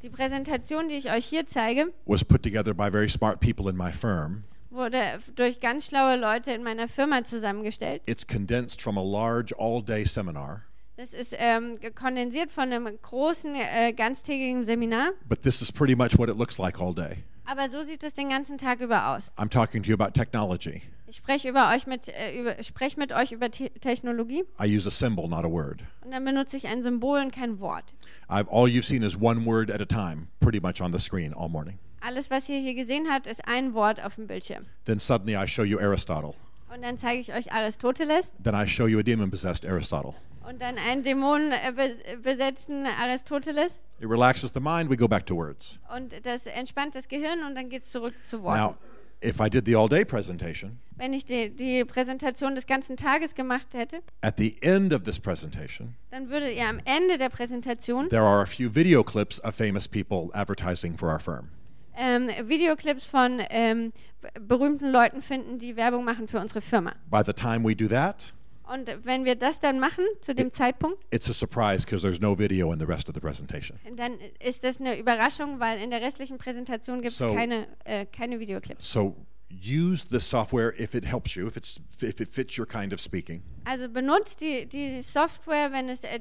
Die 0.03 0.11
Präsentation, 0.11 0.89
die 0.89 0.97
ich 0.97 1.11
euch 1.11 1.25
hier 1.25 1.47
zeige, 1.47 1.87
was 2.05 2.23
put 2.23 2.43
together 2.43 2.75
by 2.75 2.91
very 2.91 3.09
smart 3.09 3.41
people 3.41 3.71
in 3.71 3.77
my 3.77 3.91
firm. 3.91 4.45
Wurde 4.75 4.99
durch 5.35 5.61
ganz 5.61 5.87
schlaue 5.87 6.17
Leute 6.17 6.53
in 6.53 6.63
meiner 6.63 6.89
Firma 6.89 7.25
zusammengestellt. 7.25 8.03
It's 8.07 8.27
condensed 8.27 8.83
from 8.83 8.99
a 8.99 9.03
large 9.03 9.55
all 9.59 9.83
day 9.83 10.05
seminar, 10.07 10.63
Das 10.97 11.13
ist 11.13 11.35
ähm, 11.39 11.79
kondensiert 11.95 12.53
von 12.53 12.65
einem 12.73 12.89
großen, 13.03 13.55
äh, 13.57 13.93
ganztägigen 13.93 14.65
Seminar. 14.65 15.11
but 15.29 15.43
this 15.43 15.61
is 15.63 15.73
pretty 15.73 15.95
much 15.97 16.19
what 16.19 16.29
it 16.29 16.37
looks 16.37 16.59
like 16.59 16.81
all 16.81 16.95
day. 16.95 17.25
Aber 17.47 17.69
so 17.69 17.83
sieht 17.83 18.03
es 18.03 18.15
den 18.15 18.31
ganzen 18.31 18.57
Tag 18.59 18.81
über 18.81 19.09
aus. 19.09 19.25
I'm 19.37 19.51
talking 19.51 19.83
to 19.83 19.89
you 19.91 19.95
about 19.95 20.13
technology. 20.13 20.83
Ich 21.07 21.17
spreche 21.17 21.49
über 21.51 21.71
euch 21.75 21.87
mit, 21.87 22.09
äh, 22.09 22.41
über, 22.41 22.63
spreche 22.63 22.99
mit 22.99 23.13
euch 23.13 23.31
über 23.33 23.51
Te 23.51 23.71
Technologie 23.81 24.45
I 24.61 24.67
use 24.67 24.87
a 24.89 24.91
symbol, 24.91 25.29
not 25.29 25.45
a 25.45 25.51
word. 25.51 25.83
und 26.05 26.11
dann 26.13 26.25
benutze 26.25 26.57
ich 26.57 26.67
ein 26.67 26.83
Symbol 26.83 27.21
und 27.21 27.33
kein 27.33 27.61
Wort. 27.61 27.93
I've, 28.29 28.49
all 28.51 28.67
you've 28.69 28.87
seen 28.87 29.03
is 29.03 29.15
one 29.21 29.45
word 29.45 29.71
at 29.71 29.81
a 29.83 29.85
time, 29.85 30.29
pretty 30.41 30.59
much 30.61 30.81
on 30.81 30.93
the 30.93 30.99
screen 30.99 31.35
all 31.35 31.49
morning. 31.49 31.79
Alles, 32.07 32.31
was 32.31 32.49
ihr 32.51 32.59
hier 32.61 32.75
gesehen 32.75 33.07
habt, 33.11 33.27
ist 33.27 33.41
ein 33.49 33.73
Wort 33.73 34.05
auf 34.05 34.17
dem 34.17 34.27
Bildschirm. 34.27 34.67
Then 34.85 34.99
suddenly 34.99 35.37
I 35.43 35.47
show 35.49 35.63
you 35.65 35.79
Aristotle. 35.79 36.35
Und 36.75 36.83
dann 36.83 36.99
zeige 36.99 37.21
ich 37.21 37.33
euch 37.33 37.51
Aristoteles 37.53 38.31
Then 38.43 38.55
I 38.55 38.67
show 38.69 38.87
you 38.87 38.99
a 38.99 39.03
demon 39.03 39.31
possessed 39.31 39.65
Aristotle. 39.65 40.13
und 40.47 40.61
dann 40.61 40.77
einen 40.77 41.03
dämonenbesetzten 41.03 42.85
Aristoteles. 42.87 43.79
It 44.01 44.11
relaxes 44.11 44.53
the 44.53 44.61
mind, 44.61 44.91
we 44.91 44.97
go 44.99 45.09
back 45.09 45.25
to 45.27 45.35
words. 45.35 45.79
Und 45.97 46.13
das 46.27 46.45
entspannt 46.47 46.95
das 46.95 47.09
Gehirn 47.09 47.43
und 47.47 47.55
dann 47.55 47.71
geht 47.71 47.85
es 47.85 47.91
zurück 47.91 48.13
zu 48.27 48.37
Now, 48.39 48.45
Worten. 48.45 48.77
if 49.23 49.41
I 49.41 49.49
did 49.49 49.65
the 49.65 49.75
all 49.75 49.89
day 49.89 50.05
presentation, 50.05 50.79
Wenn 50.97 51.15
ich 51.15 51.25
die, 51.25 51.49
die 51.57 51.85
Präsentation 51.87 52.55
des 52.55 52.67
ganzen 52.67 52.99
Tages 52.99 53.35
gemacht 53.35 53.69
hätte, 53.73 54.01
at 54.21 54.35
the 54.37 54.59
end 54.61 54.93
of 54.93 55.05
this 55.05 55.19
presentation, 55.19 55.95
dann 56.11 56.29
würdet 56.29 56.55
ihr 56.55 56.69
am 56.69 56.81
Ende 56.85 57.17
der 57.17 57.31
Präsentation 57.31 58.11
there 58.11 58.25
are 58.25 58.43
a 58.43 58.47
few 58.47 58.69
video 58.75 59.03
clips 59.03 59.43
of 59.43 59.55
famous 59.55 59.89
people 59.89 60.29
advertising 60.35 60.95
for 60.99 61.09
our 61.09 61.21
firm. 61.21 61.49
Ähm, 61.97 62.29
Videoclips 62.49 63.07
von 63.07 63.41
ähm, 63.51 63.93
berühmten 64.41 64.91
Leuten 64.91 65.23
finden, 65.23 65.59
die 65.59 65.77
Werbung 65.77 66.05
machen 66.05 66.29
für 66.29 66.41
unsere 66.41 66.61
Firma. 66.61 66.95
By 67.11 67.23
the 67.25 67.33
time 67.33 67.67
we 67.69 67.75
do 67.77 67.87
that, 67.89 68.33
Und 68.67 68.91
wenn 69.05 69.25
wir 69.27 69.35
das 69.37 69.61
dann 69.61 69.79
machen, 69.79 70.05
zu 70.23 70.35
dem 70.35 70.51
Zeitpunkt, 70.53 70.99
it's 71.11 71.29
a 71.29 71.35
surprise 71.35 71.85
because 71.85 72.01
there's 72.03 72.21
no 72.21 72.39
video 72.39 72.73
in 72.73 72.81
the 72.81 72.87
rest 72.87 73.09
of 73.09 73.15
the 73.15 73.21
presentation. 73.21 73.79
dann 73.97 74.19
ist 74.41 74.65
das 74.65 74.81
eine 74.81 74.99
Überraschung, 74.99 75.61
weil 75.61 75.81
in 75.83 75.91
der 75.91 76.01
restlichen 76.01 76.39
Präsentation 76.39 77.03
gibt 77.03 77.13
es 77.13 77.19
So- 77.19 77.35
keine, 77.35 77.67
äh, 77.85 78.07
keine 78.07 78.41
Videoclips. 78.41 78.91
So 78.91 79.15
use 79.51 80.07
the 80.11 80.19
software 80.19 80.73
if 80.81 80.95
it 80.95 81.05
helps 81.05 81.35
you, 81.35 81.47
if 81.47 81.57
it's 81.57 81.79
if 82.03 82.19
it 82.21 82.29
fits 82.29 82.59
your 82.59 82.67
kind 82.67 82.93
of 82.93 83.01
speaking. 83.01 83.43
Also 83.65 83.89
benutzt 83.89 84.41
die, 84.41 84.67
die 84.67 85.03
Software, 85.03 85.71
wenn 85.71 85.89
es 85.91 86.03
äh, 86.03 86.21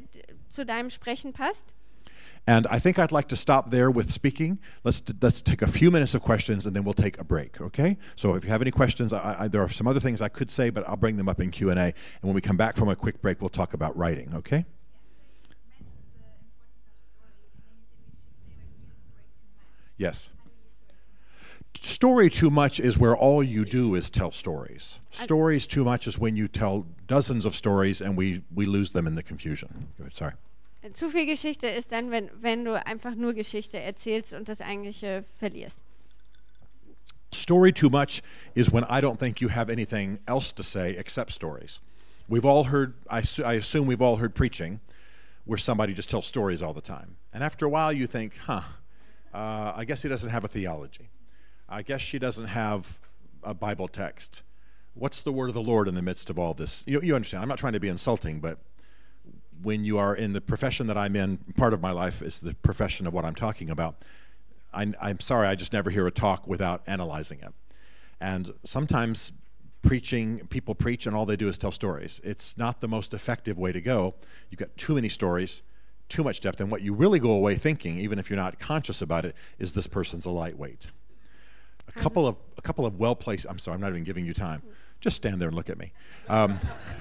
zu 0.49 0.65
deinem 0.65 0.89
Sprechen 0.89 1.31
passt. 1.33 1.65
And 2.45 2.67
I 2.67 2.77
think 2.77 2.99
I'd 2.99 3.13
like 3.13 3.29
to 3.29 3.37
stop 3.37 3.71
there 3.71 3.89
with 3.89 4.11
speaking. 4.11 4.59
Let's 4.83 5.01
let's 5.21 5.41
take 5.41 5.61
a 5.61 5.67
few 5.67 5.89
minutes 5.89 6.13
of 6.13 6.21
questions 6.21 6.65
and 6.65 6.75
then 6.75 6.83
we'll 6.83 6.93
take 6.93 7.17
a 7.17 7.23
break. 7.23 7.61
Okay? 7.61 7.97
So 8.15 8.33
if 8.33 8.43
you 8.43 8.49
have 8.49 8.61
any 8.61 8.71
questions, 8.71 9.13
I, 9.13 9.35
I, 9.39 9.47
there 9.47 9.61
are 9.61 9.69
some 9.69 9.87
other 9.87 10.01
things 10.01 10.21
I 10.21 10.27
could 10.27 10.51
say, 10.51 10.69
but 10.69 10.87
I'll 10.87 10.97
bring 10.97 11.15
them 11.15 11.29
up 11.29 11.39
in 11.39 11.51
Q 11.51 11.69
and 11.69 11.79
A. 11.79 11.83
And 11.83 11.93
when 12.21 12.33
we 12.33 12.41
come 12.41 12.57
back 12.57 12.75
from 12.75 12.89
a 12.89 12.95
quick 12.95 13.21
break, 13.21 13.39
we'll 13.39 13.49
talk 13.49 13.73
about 13.73 13.95
writing. 13.95 14.33
Okay? 14.35 14.65
Yes. 19.97 20.29
Story 21.79 22.29
too 22.29 22.49
much 22.49 22.79
is 22.79 22.97
where 22.97 23.15
all 23.15 23.41
you 23.41 23.63
do 23.63 23.95
is 23.95 24.09
tell 24.09 24.31
stories. 24.31 24.99
Stories 25.11 25.65
too 25.65 25.83
much 25.83 26.07
is 26.07 26.19
when 26.19 26.35
you 26.35 26.47
tell 26.47 26.85
dozens 27.07 27.45
of 27.45 27.55
stories 27.55 28.01
and 28.01 28.17
we, 28.17 28.43
we 28.53 28.65
lose 28.65 28.91
them 28.91 29.07
in 29.07 29.15
the 29.15 29.23
confusion. 29.23 29.87
Sorry. 30.13 30.33
Zu 30.93 31.09
viel 31.09 31.25
Geschichte 31.25 31.67
ist 31.67 31.91
dann, 31.91 32.11
wenn, 32.11 32.29
wenn 32.41 32.65
du 32.65 32.85
einfach 32.85 33.15
nur 33.15 33.33
Geschichte 33.33 33.79
erzählst 33.79 34.33
und 34.33 34.49
das 34.49 34.59
Eigentliche 34.59 35.23
verlierst. 35.39 35.79
Story 37.33 37.71
too 37.71 37.89
much 37.89 38.21
is 38.53 38.71
when 38.71 38.83
I 38.83 39.01
don't 39.01 39.17
think 39.17 39.41
you 39.41 39.49
have 39.49 39.71
anything 39.71 40.19
else 40.27 40.51
to 40.53 40.63
say 40.63 40.95
except 40.97 41.31
stories. 41.31 41.79
We've 42.29 42.45
all 42.45 42.65
heard, 42.65 42.93
I, 43.09 43.23
I 43.43 43.53
assume 43.55 43.87
we've 43.87 44.01
all 44.01 44.17
heard 44.17 44.35
preaching 44.35 44.79
where 45.45 45.57
somebody 45.57 45.93
just 45.93 46.09
tells 46.09 46.27
stories 46.27 46.61
all 46.61 46.73
the 46.73 46.81
time. 46.81 47.17
And 47.33 47.43
after 47.43 47.65
a 47.65 47.69
while, 47.69 47.91
you 47.91 48.07
think, 48.07 48.37
huh, 48.45 48.61
uh, 49.33 49.73
I 49.75 49.85
guess 49.85 50.03
he 50.03 50.09
doesn't 50.09 50.29
have 50.29 50.43
a 50.43 50.47
theology. 50.47 51.09
I 51.67 51.81
guess 51.81 52.01
she 52.01 52.19
doesn't 52.19 52.47
have 52.47 52.99
a 53.43 53.53
Bible 53.53 53.87
text. 53.87 54.43
What's 54.93 55.21
the 55.21 55.31
word 55.31 55.49
of 55.49 55.55
the 55.55 55.61
Lord 55.61 55.87
in 55.87 55.95
the 55.95 56.01
midst 56.01 56.29
of 56.29 56.37
all 56.37 56.53
this? 56.53 56.83
You, 56.85 57.01
you 57.01 57.15
understand, 57.15 57.41
I'm 57.41 57.49
not 57.49 57.57
trying 57.57 57.73
to 57.73 57.79
be 57.79 57.89
insulting, 57.89 58.39
but 58.39 58.59
when 59.63 59.83
you 59.83 59.97
are 59.97 60.15
in 60.15 60.33
the 60.33 60.41
profession 60.41 60.87
that 60.87 60.97
I'm 60.97 61.15
in, 61.15 61.37
part 61.57 61.73
of 61.73 61.81
my 61.81 61.91
life 61.91 62.21
is 62.21 62.39
the 62.39 62.53
profession 62.53 63.07
of 63.07 63.13
what 63.13 63.25
I'm 63.25 63.35
talking 63.35 63.69
about. 63.69 63.95
I, 64.73 64.91
I'm 65.01 65.19
sorry, 65.19 65.47
I 65.47 65.55
just 65.55 65.73
never 65.73 65.89
hear 65.89 66.05
a 66.07 66.11
talk 66.11 66.47
without 66.47 66.81
analyzing 66.87 67.39
it. 67.39 67.53
And 68.19 68.51
sometimes 68.63 69.31
preaching, 69.81 70.47
people 70.47 70.73
preach 70.73 71.05
and 71.05 71.15
all 71.15 71.25
they 71.25 71.35
do 71.35 71.47
is 71.47 71.57
tell 71.57 71.71
stories. 71.71 72.19
It's 72.23 72.57
not 72.57 72.81
the 72.81 72.87
most 72.87 73.13
effective 73.13 73.57
way 73.57 73.71
to 73.71 73.81
go. 73.81 74.15
You've 74.49 74.59
got 74.59 74.75
too 74.77 74.95
many 74.95 75.09
stories, 75.09 75.61
too 76.09 76.23
much 76.23 76.41
depth, 76.41 76.59
and 76.59 76.71
what 76.71 76.81
you 76.81 76.93
really 76.93 77.19
go 77.19 77.31
away 77.31 77.55
thinking, 77.55 77.99
even 77.99 78.19
if 78.19 78.29
you're 78.29 78.37
not 78.39 78.59
conscious 78.59 79.01
about 79.01 79.25
it, 79.25 79.35
is 79.59 79.73
this 79.73 79.87
person's 79.87 80.25
a 80.25 80.29
lightweight. 80.29 80.87
A 81.87 81.91
couple 81.91 82.25
of 82.27 82.37
a 82.57 82.61
couple 82.61 82.85
of 82.85 82.97
well 82.97 83.15
placed. 83.15 83.45
I'm 83.49 83.59
sorry, 83.59 83.75
I'm 83.75 83.81
not 83.81 83.89
even 83.89 84.05
giving 84.05 84.25
you 84.25 84.33
time. 84.33 84.63
Just 85.01 85.17
stand 85.17 85.41
there 85.41 85.49
and 85.49 85.55
look 85.55 85.69
at 85.69 85.77
me. 85.77 85.91
Um, 86.29 86.59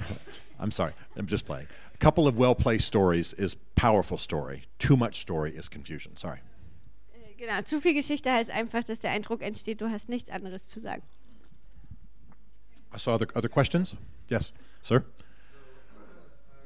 I'm 0.58 0.72
sorry, 0.72 0.92
I'm 1.16 1.26
just 1.26 1.46
playing. 1.46 1.66
A 2.02 2.04
couple 2.04 2.26
of 2.26 2.36
well 2.36 2.56
placed 2.56 2.84
stories 2.84 3.32
is 3.34 3.54
powerful 3.76 4.18
story. 4.18 4.64
Too 4.80 4.96
much 4.96 5.20
story 5.20 5.54
is 5.54 5.68
confusion. 5.68 6.16
Sorry. 6.16 6.40
Äh, 7.14 7.36
Genau, 7.38 7.62
zu 7.62 7.80
viel 7.80 7.94
Geschichte 7.94 8.28
heißt 8.32 8.50
einfach, 8.50 8.82
dass 8.82 8.98
der 8.98 9.12
Eindruck 9.12 9.40
entsteht, 9.40 9.80
du 9.80 9.88
hast 9.88 10.08
nichts 10.08 10.28
anderes 10.28 10.66
zu 10.66 10.80
sagen. 10.80 11.04
I 12.92 12.98
saw 12.98 13.14
other 13.14 13.28
other 13.36 13.48
questions. 13.48 13.94
Yes, 14.28 14.52
sir. 14.82 14.96
I 14.96 15.62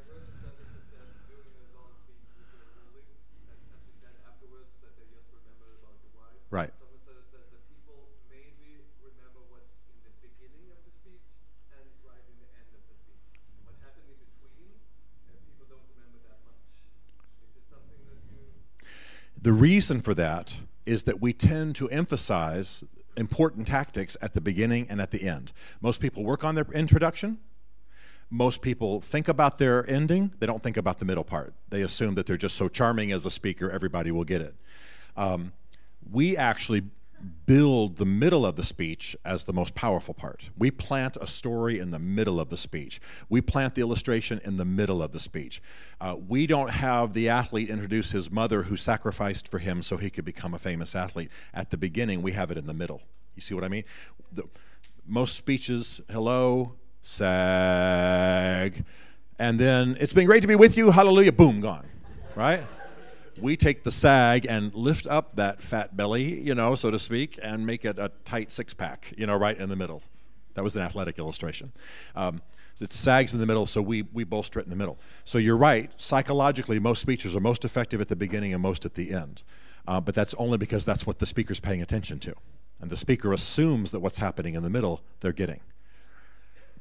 read 0.08 0.24
the 0.24 0.32
sentence 0.40 0.72
that 0.72 0.88
says 0.88 1.12
during 1.28 1.52
a 1.52 1.68
long 1.76 1.92
speech 2.00 2.24
with 2.32 2.56
a 2.56 2.72
ruling, 2.80 3.04
and 3.52 3.60
as 3.76 3.84
you 3.84 3.92
said 4.00 4.16
afterwards, 4.24 4.72
that 4.80 4.96
they 4.96 5.04
just 5.12 5.28
remembered 5.36 5.76
about 5.84 6.00
the 6.00 6.08
why. 6.16 6.32
Right. 6.48 6.72
Someone 6.80 7.04
said 7.04 7.20
it 7.20 7.28
says 7.28 7.44
that 7.52 7.60
people 7.68 8.08
mainly 8.32 8.88
remember 9.04 9.44
what's 9.52 9.68
in 9.92 10.00
the 10.00 10.16
beginning 10.24 10.72
of 10.72 10.80
the 10.88 10.96
speech 10.96 11.28
and 11.76 11.84
right 12.08 12.24
The 19.40 19.52
reason 19.52 20.00
for 20.00 20.14
that 20.14 20.56
is 20.86 21.04
that 21.04 21.20
we 21.20 21.32
tend 21.32 21.76
to 21.76 21.88
emphasize 21.90 22.84
important 23.16 23.66
tactics 23.66 24.16
at 24.20 24.34
the 24.34 24.40
beginning 24.40 24.86
and 24.88 25.00
at 25.00 25.10
the 25.10 25.28
end. 25.28 25.52
Most 25.80 26.00
people 26.00 26.24
work 26.24 26.44
on 26.44 26.54
their 26.54 26.66
introduction. 26.72 27.38
Most 28.30 28.60
people 28.60 29.00
think 29.00 29.28
about 29.28 29.58
their 29.58 29.88
ending. 29.88 30.32
They 30.38 30.46
don't 30.46 30.62
think 30.62 30.76
about 30.76 30.98
the 30.98 31.04
middle 31.04 31.24
part. 31.24 31.54
They 31.68 31.82
assume 31.82 32.14
that 32.16 32.26
they're 32.26 32.36
just 32.36 32.56
so 32.56 32.68
charming 32.68 33.12
as 33.12 33.24
a 33.24 33.30
speaker, 33.30 33.70
everybody 33.70 34.10
will 34.10 34.24
get 34.24 34.40
it. 34.40 34.54
Um, 35.16 35.52
we 36.10 36.36
actually 36.36 36.82
build 37.46 37.96
the 37.96 38.04
middle 38.04 38.44
of 38.44 38.56
the 38.56 38.64
speech 38.64 39.16
as 39.24 39.44
the 39.44 39.52
most 39.52 39.74
powerful 39.74 40.14
part. 40.14 40.50
We 40.58 40.70
plant 40.70 41.16
a 41.20 41.26
story 41.26 41.78
in 41.78 41.90
the 41.90 41.98
middle 41.98 42.38
of 42.40 42.50
the 42.50 42.56
speech. 42.56 43.00
We 43.28 43.40
plant 43.40 43.74
the 43.74 43.80
illustration 43.80 44.40
in 44.44 44.56
the 44.56 44.64
middle 44.64 45.02
of 45.02 45.12
the 45.12 45.20
speech. 45.20 45.62
Uh, 46.00 46.16
we 46.28 46.46
don't 46.46 46.70
have 46.70 47.12
the 47.12 47.28
athlete 47.28 47.70
introduce 47.70 48.10
his 48.10 48.30
mother 48.30 48.62
who 48.62 48.76
sacrificed 48.76 49.48
for 49.48 49.58
him 49.58 49.82
so 49.82 49.96
he 49.96 50.10
could 50.10 50.24
become 50.24 50.54
a 50.54 50.58
famous 50.58 50.94
athlete 50.94 51.30
at 51.54 51.70
the 51.70 51.76
beginning. 51.76 52.22
We 52.22 52.32
have 52.32 52.50
it 52.50 52.58
in 52.58 52.66
the 52.66 52.74
middle. 52.74 53.00
You 53.34 53.42
see 53.42 53.54
what 53.54 53.64
I 53.64 53.68
mean? 53.68 53.84
The, 54.32 54.44
most 55.06 55.36
speeches, 55.36 56.00
hello, 56.10 56.74
sag, 57.00 58.84
and 59.38 59.58
then 59.58 59.96
it's 60.00 60.12
been 60.12 60.26
great 60.26 60.40
to 60.40 60.48
be 60.48 60.56
with 60.56 60.76
you, 60.76 60.90
hallelujah, 60.90 61.32
boom, 61.32 61.60
gone, 61.60 61.86
right? 62.34 62.62
We 63.40 63.56
take 63.56 63.84
the 63.84 63.90
sag 63.90 64.46
and 64.46 64.74
lift 64.74 65.06
up 65.06 65.36
that 65.36 65.62
fat 65.62 65.96
belly, 65.96 66.40
you 66.40 66.54
know, 66.54 66.74
so 66.74 66.90
to 66.90 66.98
speak, 66.98 67.38
and 67.42 67.64
make 67.66 67.84
it 67.84 67.98
a 67.98 68.10
tight 68.24 68.52
six 68.52 68.74
pack, 68.74 69.12
you 69.16 69.26
know, 69.26 69.36
right 69.36 69.58
in 69.58 69.68
the 69.68 69.76
middle. 69.76 70.02
That 70.54 70.64
was 70.64 70.76
an 70.76 70.82
athletic 70.82 71.18
illustration. 71.18 71.72
Um, 72.14 72.40
it 72.80 72.92
sags 72.92 73.32
in 73.32 73.40
the 73.40 73.46
middle, 73.46 73.66
so 73.66 73.80
we, 73.80 74.02
we 74.12 74.24
bolster 74.24 74.58
it 74.58 74.64
in 74.64 74.70
the 74.70 74.76
middle. 74.76 74.98
So 75.24 75.38
you're 75.38 75.56
right. 75.56 75.90
Psychologically, 75.96 76.78
most 76.78 77.00
speeches 77.00 77.34
are 77.34 77.40
most 77.40 77.64
effective 77.64 78.00
at 78.00 78.08
the 78.08 78.16
beginning 78.16 78.52
and 78.52 78.62
most 78.62 78.84
at 78.84 78.94
the 78.94 79.12
end. 79.12 79.42
Uh, 79.88 80.00
but 80.00 80.14
that's 80.14 80.34
only 80.34 80.58
because 80.58 80.84
that's 80.84 81.06
what 81.06 81.18
the 81.18 81.26
speaker's 81.26 81.60
paying 81.60 81.80
attention 81.80 82.18
to. 82.20 82.34
And 82.80 82.90
the 82.90 82.96
speaker 82.96 83.32
assumes 83.32 83.92
that 83.92 84.00
what's 84.00 84.18
happening 84.18 84.54
in 84.54 84.62
the 84.62 84.70
middle, 84.70 85.00
they're 85.20 85.32
getting. 85.32 85.60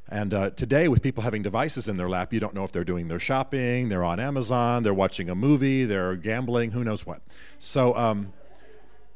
And 0.07 0.33
uh, 0.35 0.49
today, 0.51 0.87
with 0.87 1.01
people 1.01 1.23
having 1.23 1.41
devices 1.41 1.87
in 1.87 1.97
their 1.97 2.09
lap, 2.09 2.31
you 2.31 2.39
don't 2.39 2.53
know 2.53 2.63
if 2.63 2.71
they're 2.71 2.83
doing 2.83 3.07
their 3.07 3.19
shopping, 3.19 3.89
they're 3.89 4.03
on 4.03 4.19
Amazon, 4.19 4.83
they're 4.83 4.93
watching 4.93 5.29
a 5.29 5.35
movie, 5.35 5.85
they're 5.85 6.15
gambling, 6.15 6.71
who 6.71 6.83
knows 6.83 7.05
what. 7.05 7.23
So, 7.57 7.95
um, 7.95 8.31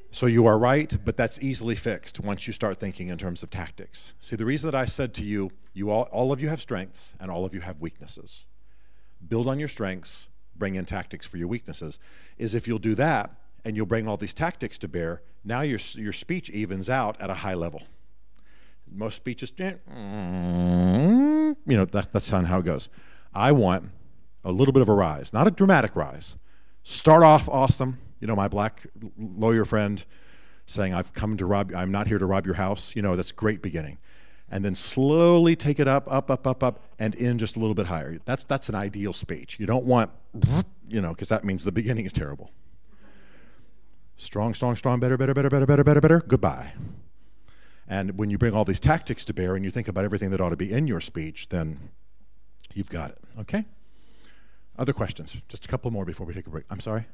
so 0.10 0.26
you 0.26 0.48
are 0.48 0.58
right, 0.58 0.98
but 1.06 1.16
that's 1.16 1.38
easily 1.40 1.76
fixed 1.76 2.20
once 2.20 2.48
you 2.48 2.54
start 2.54 2.80
thinking 2.80 3.10
in 3.10 3.20
terms 3.20 3.44
of 3.44 3.52
tactics. 3.52 4.14
See, 4.20 4.36
the 4.36 4.46
reason 4.46 4.72
that 4.72 4.78
I 4.78 4.86
said 4.86 5.14
to 5.16 5.24
you, 5.24 5.52
you 5.74 5.92
all, 5.92 6.04
all 6.12 6.32
of 6.32 6.42
you 6.42 6.50
have 6.50 6.60
strengths 6.60 7.14
and 7.20 7.30
all 7.30 7.46
of 7.46 7.54
you 7.54 7.60
have 7.60 7.80
weaknesses. 7.80 8.46
Build 9.28 9.48
on 9.48 9.60
your 9.60 9.68
strengths, 9.68 10.28
bring 10.56 10.74
in 10.74 10.86
tactics 10.86 11.28
for 11.28 11.38
your 11.38 11.48
weaknesses. 11.48 12.00
Is 12.40 12.56
if 12.56 12.68
you'll 12.68 12.80
do 12.80 12.96
that 12.96 13.30
and 13.64 13.78
you'll 13.78 13.86
bring 13.86 14.08
all 14.08 14.18
these 14.18 14.34
tactics 14.34 14.80
to 14.80 14.88
bear, 14.88 15.22
now 15.44 15.62
your 15.62 15.80
your 15.94 16.14
speech 16.14 16.50
evens 16.50 16.90
out 16.90 17.20
at 17.22 17.30
a 17.30 17.36
high 17.36 17.54
level 17.54 17.84
most 18.94 19.16
speeches, 19.16 19.52
eh, 19.60 19.74
mm, 19.92 21.56
you 21.66 21.78
know, 21.78 21.86
that, 21.86 22.12
that's 22.12 22.30
how 22.30 22.60
it 22.60 22.66
goes. 22.66 22.90
I 23.34 23.52
want 23.52 23.90
a 24.44 24.52
little 24.52 24.72
bit 24.74 24.82
of 24.82 24.90
a 24.90 24.94
rise, 24.94 25.34
not 25.34 25.48
a 25.48 25.52
dramatic 25.52 25.96
rise. 25.96 26.36
Start 26.84 27.24
off 27.24 27.48
awesome. 27.50 28.00
You 28.20 28.28
know, 28.28 28.36
my 28.36 28.48
black 28.48 28.86
lawyer 29.18 29.66
friend 29.66 30.04
saying, 30.66 30.94
I've 30.94 31.14
come 31.14 31.38
to 31.38 31.46
rob, 31.46 31.74
I'm 31.76 31.92
not 31.92 32.08
here 32.08 32.18
to 32.18 32.26
rob 32.26 32.46
your 32.46 32.56
house. 32.56 32.96
You 32.96 33.02
know, 33.02 33.16
that's 33.16 33.32
great 33.32 33.62
beginning. 33.62 33.98
And 34.52 34.66
then 34.66 34.74
slowly 34.74 35.56
take 35.56 35.80
it 35.80 35.88
up, 35.88 36.12
up, 36.12 36.32
up, 36.32 36.48
up, 36.48 36.64
up, 36.64 36.80
and 36.98 37.14
in 37.16 37.38
just 37.38 37.56
a 37.56 37.60
little 37.60 37.76
bit 37.76 37.86
higher. 37.86 38.18
That's, 38.26 38.44
that's 38.44 38.68
an 38.68 38.76
ideal 38.76 39.14
speech. 39.14 39.60
You 39.60 39.68
don't 39.68 39.86
want, 39.86 40.10
you 40.88 41.02
know, 41.02 41.10
because 41.10 41.30
that 41.30 41.44
means 41.44 41.64
the 41.64 41.72
beginning 41.72 42.06
is 42.06 42.14
terrible. 42.14 42.52
Strong, 44.16 44.56
strong, 44.56 44.76
strong, 44.76 45.00
better, 45.00 45.18
better, 45.18 45.34
better, 45.34 45.50
better, 45.50 45.66
better, 45.66 45.84
better, 45.84 46.02
better, 46.02 46.20
goodbye. 46.20 46.74
And 47.90 48.18
when 48.20 48.30
you 48.30 48.38
bring 48.38 48.54
all 48.54 48.66
these 48.66 48.80
tactics 48.80 49.26
to 49.26 49.34
bear 49.34 49.56
and 49.56 49.66
you 49.66 49.72
think 49.72 49.88
about 49.88 50.06
everything 50.06 50.30
that 50.30 50.40
ought 50.40 50.52
to 50.52 50.56
be 50.56 50.72
in 50.72 50.86
your 50.86 51.02
speech, 51.02 51.50
then 51.50 51.90
you've 52.74 52.90
got 52.90 53.10
it. 53.12 53.18
Okay? 53.40 53.66
Other 54.78 54.94
questions? 54.94 55.36
Just 55.50 55.66
a 55.66 55.68
couple 55.68 55.90
more 55.90 56.06
before 56.06 56.28
we 56.28 56.34
take 56.34 56.46
a 56.46 56.52
break. 56.52 56.66
I'm 56.70 56.80
sorry? 56.80 57.08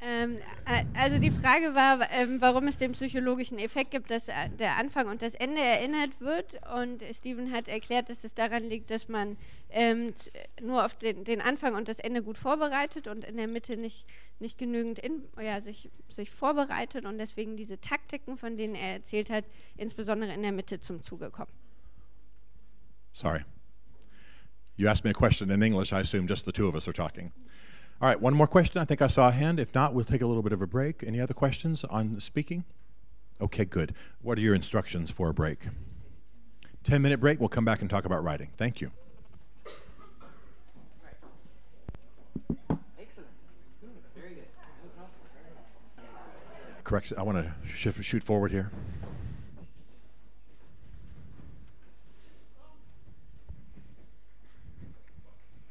Ähm, 0.00 0.38
äh, 0.64 0.84
also 0.94 1.18
die 1.18 1.32
Frage 1.32 1.74
war, 1.74 2.08
ähm, 2.12 2.40
warum 2.40 2.68
es 2.68 2.76
den 2.76 2.92
psychologischen 2.92 3.58
Effekt 3.58 3.90
gibt, 3.90 4.10
dass 4.10 4.28
äh, 4.28 4.48
der 4.58 4.76
Anfang 4.76 5.08
und 5.08 5.22
das 5.22 5.34
Ende 5.34 5.60
erinnert 5.60 6.20
wird. 6.20 6.54
Und 6.72 7.02
Steven 7.12 7.52
hat 7.52 7.66
erklärt, 7.66 8.08
dass 8.08 8.22
es 8.22 8.32
daran 8.32 8.64
liegt, 8.68 8.90
dass 8.90 9.08
man 9.08 9.36
ähm, 9.70 10.14
nur 10.62 10.84
auf 10.84 10.94
den, 10.94 11.24
den 11.24 11.40
Anfang 11.40 11.74
und 11.74 11.88
das 11.88 11.98
Ende 11.98 12.22
gut 12.22 12.38
vorbereitet 12.38 13.08
und 13.08 13.24
in 13.24 13.36
der 13.36 13.48
Mitte 13.48 13.76
nicht, 13.76 14.06
nicht 14.38 14.56
genügend 14.56 15.00
in, 15.00 15.24
ja, 15.40 15.60
sich, 15.60 15.90
sich 16.08 16.30
vorbereitet 16.30 17.04
und 17.04 17.18
deswegen 17.18 17.56
diese 17.56 17.80
Taktiken, 17.80 18.36
von 18.36 18.56
denen 18.56 18.76
er 18.76 18.92
erzählt 18.92 19.30
hat, 19.30 19.44
insbesondere 19.76 20.32
in 20.32 20.42
der 20.42 20.52
Mitte 20.52 20.80
zum 20.80 21.02
Zuge 21.02 21.30
kommen. 21.30 21.52
Sorry. 23.12 23.40
You 24.76 24.88
asked 24.88 25.02
me 25.02 25.10
a 25.10 25.12
question 25.12 25.50
in 25.50 25.60
English. 25.60 25.92
I 25.92 26.00
assume 26.02 26.28
just 26.28 26.44
the 26.44 26.52
two 26.52 26.68
of 26.68 26.76
us 26.76 26.86
are 26.86 26.94
talking. 26.94 27.32
All 28.00 28.08
right, 28.08 28.20
one 28.20 28.32
more 28.32 28.46
question. 28.46 28.80
I 28.80 28.84
think 28.84 29.02
I 29.02 29.08
saw 29.08 29.26
a 29.26 29.32
hand. 29.32 29.58
If 29.58 29.74
not, 29.74 29.92
we'll 29.92 30.04
take 30.04 30.22
a 30.22 30.26
little 30.26 30.42
bit 30.42 30.52
of 30.52 30.62
a 30.62 30.68
break. 30.68 31.02
Any 31.04 31.20
other 31.20 31.34
questions 31.34 31.82
on 31.84 32.20
speaking? 32.20 32.64
Okay, 33.40 33.64
good. 33.64 33.92
What 34.22 34.38
are 34.38 34.40
your 34.40 34.54
instructions 34.54 35.10
for 35.10 35.28
a 35.30 35.34
break? 35.34 35.58
10 36.84 37.02
minute 37.02 37.18
break. 37.18 37.40
We'll 37.40 37.48
come 37.48 37.64
back 37.64 37.80
and 37.80 37.90
talk 37.90 38.04
about 38.04 38.22
writing. 38.22 38.50
Thank 38.56 38.80
you. 38.80 38.92
Excellent. 43.00 43.28
Very 44.14 44.34
good. 44.34 44.44
Correct. 46.84 47.12
I 47.18 47.22
want 47.22 47.38
to 47.38 47.52
shift, 47.68 48.04
shoot 48.04 48.22
forward 48.22 48.52
here. 48.52 48.70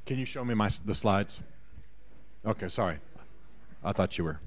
Can 0.05 0.19
you 0.19 0.25
show 0.25 0.43
me 0.43 0.53
my 0.55 0.69
the 0.83 0.93
slides? 0.93 1.41
Okay, 2.47 2.69
sorry. 2.69 2.97
I 3.83 3.91
thought 3.91 4.17
you 4.17 4.23
were. 4.23 4.39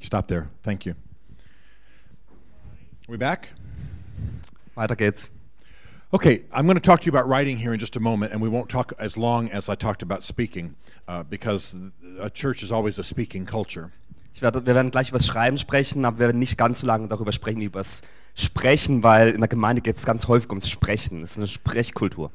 Stop 0.00 0.28
there. 0.28 0.48
Thank 0.62 0.86
you. 0.86 0.94
We 3.06 3.18
back? 3.18 3.50
Weiter 4.74 4.96
geht's. 4.96 5.28
Okay, 6.14 6.44
I'm 6.52 6.64
going 6.66 6.76
to 6.76 6.80
talk 6.80 7.00
to 7.00 7.06
you 7.06 7.10
about 7.10 7.28
writing 7.28 7.58
here 7.58 7.72
in 7.72 7.80
just 7.80 7.96
a 7.96 8.00
moment, 8.00 8.32
and 8.32 8.40
we 8.40 8.48
won't 8.48 8.68
talk 8.68 8.92
as 9.00 9.16
long 9.16 9.50
as 9.50 9.68
I 9.68 9.74
talked 9.74 10.00
about 10.00 10.22
speaking, 10.22 10.76
uh, 11.08 11.24
because 11.24 11.76
a 12.20 12.30
church 12.30 12.62
is 12.62 12.70
always 12.70 13.00
a 13.00 13.02
speaking 13.02 13.44
culture. 13.44 13.90
Ich 14.32 14.40
werde, 14.40 14.64
wir 14.64 14.76
werden 14.76 14.92
gleich 14.92 15.08
über 15.08 15.18
das 15.18 15.26
Schreiben 15.26 15.58
sprechen, 15.58 16.04
aber 16.04 16.20
wir 16.20 16.26
werden 16.26 16.38
nicht 16.38 16.56
ganz 16.56 16.78
so 16.82 16.86
lange 16.86 17.08
darüber 17.08 17.32
sprechen, 17.32 17.62
über 17.62 17.80
das 17.80 18.02
Sprechen, 18.36 19.02
weil 19.02 19.30
in 19.30 19.40
der 19.40 19.48
Gemeinde 19.48 19.82
geht 19.82 19.96
es 19.96 20.06
ganz 20.06 20.28
häufig 20.28 20.50
ums 20.50 20.70
Sprechen. 20.70 21.24
Es 21.24 21.32
ist 21.32 21.38
eine 21.38 21.48
Sprechkultur. 21.48 22.30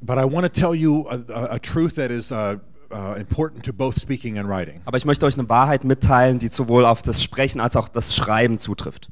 But 0.00 0.18
I 0.18 0.22
want 0.22 0.42
to 0.42 0.48
tell 0.48 0.72
you 0.72 1.08
a, 1.08 1.18
a, 1.32 1.54
a 1.54 1.58
truth 1.58 1.96
that 1.96 2.12
is 2.12 2.30
uh, 2.30 2.58
uh, 2.92 3.16
important 3.18 3.64
to 3.64 3.72
both 3.72 4.00
speaking 4.00 4.38
and 4.38 4.48
writing. 4.48 4.80
Aber 4.84 4.96
ich 4.96 5.04
möchte 5.04 5.26
euch 5.26 5.36
eine 5.36 5.48
Wahrheit 5.48 5.82
mitteilen, 5.82 6.38
die 6.38 6.50
sowohl 6.50 6.86
auf 6.86 7.02
das 7.02 7.20
Sprechen 7.20 7.60
als 7.60 7.74
auch 7.74 7.88
das 7.88 8.14
Schreiben 8.14 8.58
zutrifft. 8.58 9.10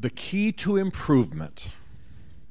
The 0.00 0.10
key 0.10 0.52
to 0.52 0.76
improvement 0.76 1.72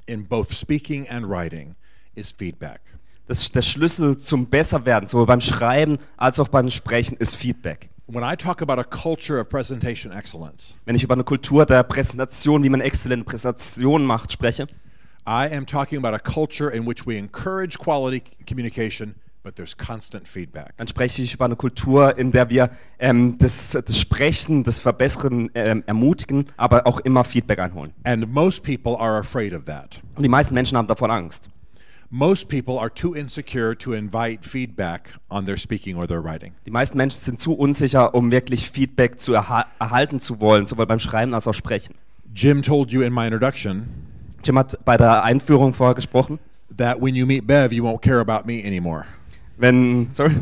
in 0.08 0.26
both 0.26 0.52
speaking 0.54 1.08
and 1.08 1.28
writing 1.28 1.74
is 2.14 2.32
feedback. 2.32 2.80
Das, 3.26 3.50
der 3.52 3.62
Schlüssel 3.62 4.16
zum 4.16 4.46
Besserwerden, 4.46 5.06
sowohl 5.06 5.26
beim 5.26 5.40
Schreiben 5.40 5.98
als 6.16 6.40
auch 6.40 6.48
beim 6.48 6.70
Sprechen, 6.70 7.16
ist 7.18 7.36
Feedback. 7.36 7.90
When 8.06 8.24
I 8.24 8.34
talk 8.36 8.62
about 8.62 8.80
a 8.80 8.84
culture 8.84 9.38
of 9.38 9.50
presentation 9.50 10.12
excellence, 10.12 10.74
Wenn 10.86 10.96
ich 10.96 11.04
über 11.04 11.12
eine 11.12 11.24
Kultur 11.24 11.66
der 11.66 11.82
Präsentation, 11.82 12.62
wie 12.62 12.70
man 12.70 12.80
exzellente 12.80 13.26
Präsentationen 13.26 14.06
macht, 14.06 14.32
spreche, 14.32 14.66
I 15.26 15.54
am 15.54 15.66
talking 15.66 15.98
about 15.98 16.14
a 16.14 16.18
culture 16.18 16.74
in 16.74 16.86
which 16.86 17.06
we 17.06 17.18
encourage 17.18 17.78
quality 17.78 18.22
communication, 18.48 19.14
but 19.48 19.56
there's 19.56 19.74
constant 19.74 20.28
feedback. 20.28 20.74
dann 20.76 20.88
spreche 20.88 21.22
ich 21.22 21.32
über 21.32 21.46
eine 21.46 21.56
Kultur, 21.56 22.18
in 22.18 22.32
der 22.32 22.50
wir 22.50 22.68
ähm, 22.98 23.38
das, 23.38 23.70
das 23.70 23.98
Sprechen, 23.98 24.62
das 24.62 24.78
Verbessern 24.78 25.50
ähm, 25.54 25.82
ermutigen, 25.86 26.48
aber 26.58 26.86
auch 26.86 27.00
immer 27.00 27.24
Feedback 27.24 27.58
einholen. 27.58 27.94
And 28.04 28.30
most 28.30 28.62
people 28.62 28.98
are 28.98 29.18
afraid 29.18 29.54
of 29.54 29.64
that. 29.64 30.02
Und 30.16 30.22
die 30.22 30.28
meisten 30.28 30.52
Menschen 30.52 30.76
haben 30.76 30.86
davon 30.86 31.10
Angst. 31.10 31.48
Most 32.10 32.50
people 32.50 32.78
are 32.78 32.92
too 32.92 33.14
insecure 33.14 33.76
to 33.78 33.94
invite 33.94 34.46
feedback 34.46 35.14
on 35.30 35.46
their 35.46 35.56
speaking 35.56 35.96
or 35.96 36.06
their 36.06 36.22
writing. 36.22 36.52
Die 36.66 36.70
meisten 36.70 36.98
Menschen 36.98 37.18
sind 37.18 37.40
zu 37.40 37.54
unsicher, 37.54 38.14
um 38.14 38.30
wirklich 38.30 38.68
Feedback 38.68 39.18
zu 39.18 39.32
erha 39.32 39.64
erhalten 39.78 40.20
zu 40.20 40.42
wollen, 40.42 40.66
sowohl 40.66 40.86
beim 40.86 40.98
Schreiben 40.98 41.32
als 41.32 41.46
auch 41.46 41.54
Sprechen. 41.54 41.94
Jim 42.34 42.62
told 42.62 42.92
you 42.92 43.00
in 43.00 43.14
my 43.14 43.24
introduction 43.24 43.88
Jim 44.44 44.58
hat 44.58 44.78
bei 44.84 44.98
der 44.98 45.24
Einführung 45.24 45.72
vorher 45.72 45.94
gesprochen. 45.94 46.38
that 46.78 47.00
when 47.00 47.14
you 47.14 47.26
meet 47.26 47.46
Bev, 47.46 47.72
you 47.72 47.82
won't 47.82 48.02
care 48.02 48.20
about 48.20 48.46
me 48.46 48.64
anymore. 48.64 49.06
Wenn, 49.58 50.08
sorry, 50.12 50.34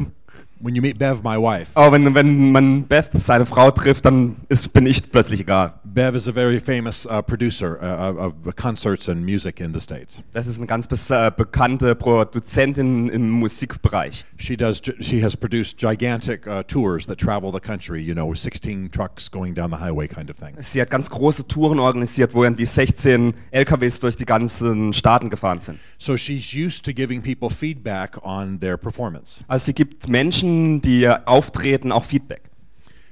When 0.59 0.74
you 0.74 0.80
meet 0.80 0.98
Bev, 0.98 1.22
my 1.22 1.36
wife, 1.36 1.72
Aber 1.74 1.93
wenn, 1.93 2.14
wenn 2.14 2.51
man 2.51 2.84
Beth, 2.84 3.10
seine 3.14 3.44
Frau, 3.44 3.70
trifft, 3.70 4.06
dann 4.06 4.36
ist, 4.48 4.72
bin 4.72 4.86
ich 4.86 5.10
plötzlich 5.12 5.40
egal. 5.40 5.74
Bev 5.97 6.14
is 6.14 6.28
a 6.28 6.32
very 6.32 6.60
famous 6.60 7.06
uh, 7.06 7.23
producer 7.23 7.78
uh, 7.82 8.27
of 8.27 8.55
concerts 8.55 9.09
and 9.09 9.24
music 9.24 9.62
in 9.62 9.73
the 9.73 9.81
States. 9.81 10.23
Das 10.35 10.47
ist 10.47 10.59
eine 10.59 10.66
ganz 10.66 10.89
äh, 11.10 11.31
bekannte 11.35 11.94
Produzentin 11.94 13.09
im 13.09 13.31
Musikbereich. 13.31 14.27
She 14.36 14.59
does. 14.59 14.82
She 15.01 15.24
has 15.24 15.35
produced 15.35 15.78
gigantic 15.78 16.47
uh, 16.47 16.62
tours 16.64 17.06
that 17.06 17.16
travel 17.16 17.51
the 17.51 17.60
country. 17.60 18.02
You 18.02 18.12
know, 18.12 18.35
16 18.35 18.90
trucks 18.90 19.31
going 19.31 19.55
down 19.55 19.70
the 19.70 19.78
highway, 19.78 20.06
kind 20.06 20.28
of 20.28 20.36
thing. 20.36 20.55
Sie 20.60 20.82
hat 20.82 20.90
ganz 20.90 21.09
große 21.09 21.48
Touren 21.48 21.78
organisiert, 21.78 22.35
wo 22.35 22.44
irgendwie 22.44 22.66
16 22.66 23.32
LKWs 23.52 24.01
durch 24.01 24.16
die 24.16 24.27
ganzen 24.27 24.93
Staaten 24.93 25.31
gefahren 25.31 25.62
sind. 25.62 25.78
So 25.97 26.18
she's 26.18 26.52
used 26.52 26.85
to 26.85 26.93
giving 26.93 27.23
people 27.23 27.48
feedback 27.48 28.23
on 28.23 28.60
their 28.60 28.77
performance, 28.77 29.40
Also 29.48 29.64
sie 29.64 29.73
gibt 29.73 30.09
Menschen, 30.09 30.82
die 30.82 31.09
auftreten, 31.09 31.90
auch 31.90 32.05
Feedback. 32.05 32.45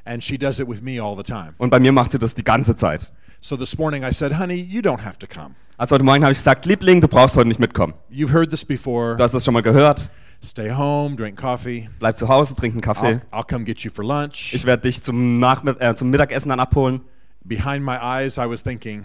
And 0.05 0.23
she 0.23 0.39
does 0.39 0.59
it 0.59 0.69
with 0.69 0.83
me 0.83 1.01
all 1.03 1.17
the 1.17 1.23
time. 1.23 1.55
Und 1.59 1.71
bei 1.71 1.81
mir 1.81 1.93
macht 1.93 2.13
sie 2.13 2.19
das 2.19 2.35
die 2.35 2.45
ganze 2.45 2.77
Zeit. 2.77 3.11
So 3.41 3.57
this 3.57 3.77
morning 3.77 4.03
I 4.05 4.13
said, 4.13 4.39
"Honey, 4.39 4.55
you 4.61 4.81
don't 4.81 5.05
have 5.05 5.19
to 5.19 5.27
come. 5.27 5.55
Also 5.77 5.95
heute 5.95 6.05
Morgen 6.05 6.23
habe 6.23 6.33
ich 6.33 6.39
gesagt, 6.39 6.67
Liebling, 6.67 7.01
du 7.01 7.09
brauchst 7.09 7.37
heute 7.37 7.49
nicht 7.49 7.61
mitkommen. 7.61 7.95
You've 8.11 8.33
heard 8.33 8.51
this 8.51 8.65
before. 8.65 9.17
Du 9.17 9.23
hast 9.23 9.35
das 9.35 9.45
schon 9.45 9.55
mal 9.55 9.63
gehört. 9.63 10.11
Stay 10.43 10.71
home, 10.71 11.17
drink 11.17 11.41
coffee. 11.41 11.89
Bleib 11.99 12.19
zu 12.19 12.29
Hause, 12.29 12.55
trink 12.55 12.75
einen 12.75 12.81
Kaffee. 12.81 13.21
I'll, 13.31 13.41
I'll 13.41 13.47
come 13.47 13.65
get 13.65 13.81
you 13.81 13.91
for 13.93 14.05
lunch." 14.05 14.53
Ich 14.55 14.65
werde 14.65 14.83
dich 14.83 15.03
zum, 15.03 15.39
Nachmitt 15.41 15.81
äh, 15.81 15.95
zum 15.95 16.11
Mittagessen 16.11 16.49
dann 16.51 16.61
abholen. 16.61 17.01
Behind 17.45 17.85
my 17.85 17.97
eyes, 18.01 18.39
I 18.39 18.49
was 18.49 18.63
thinking, 18.63 19.05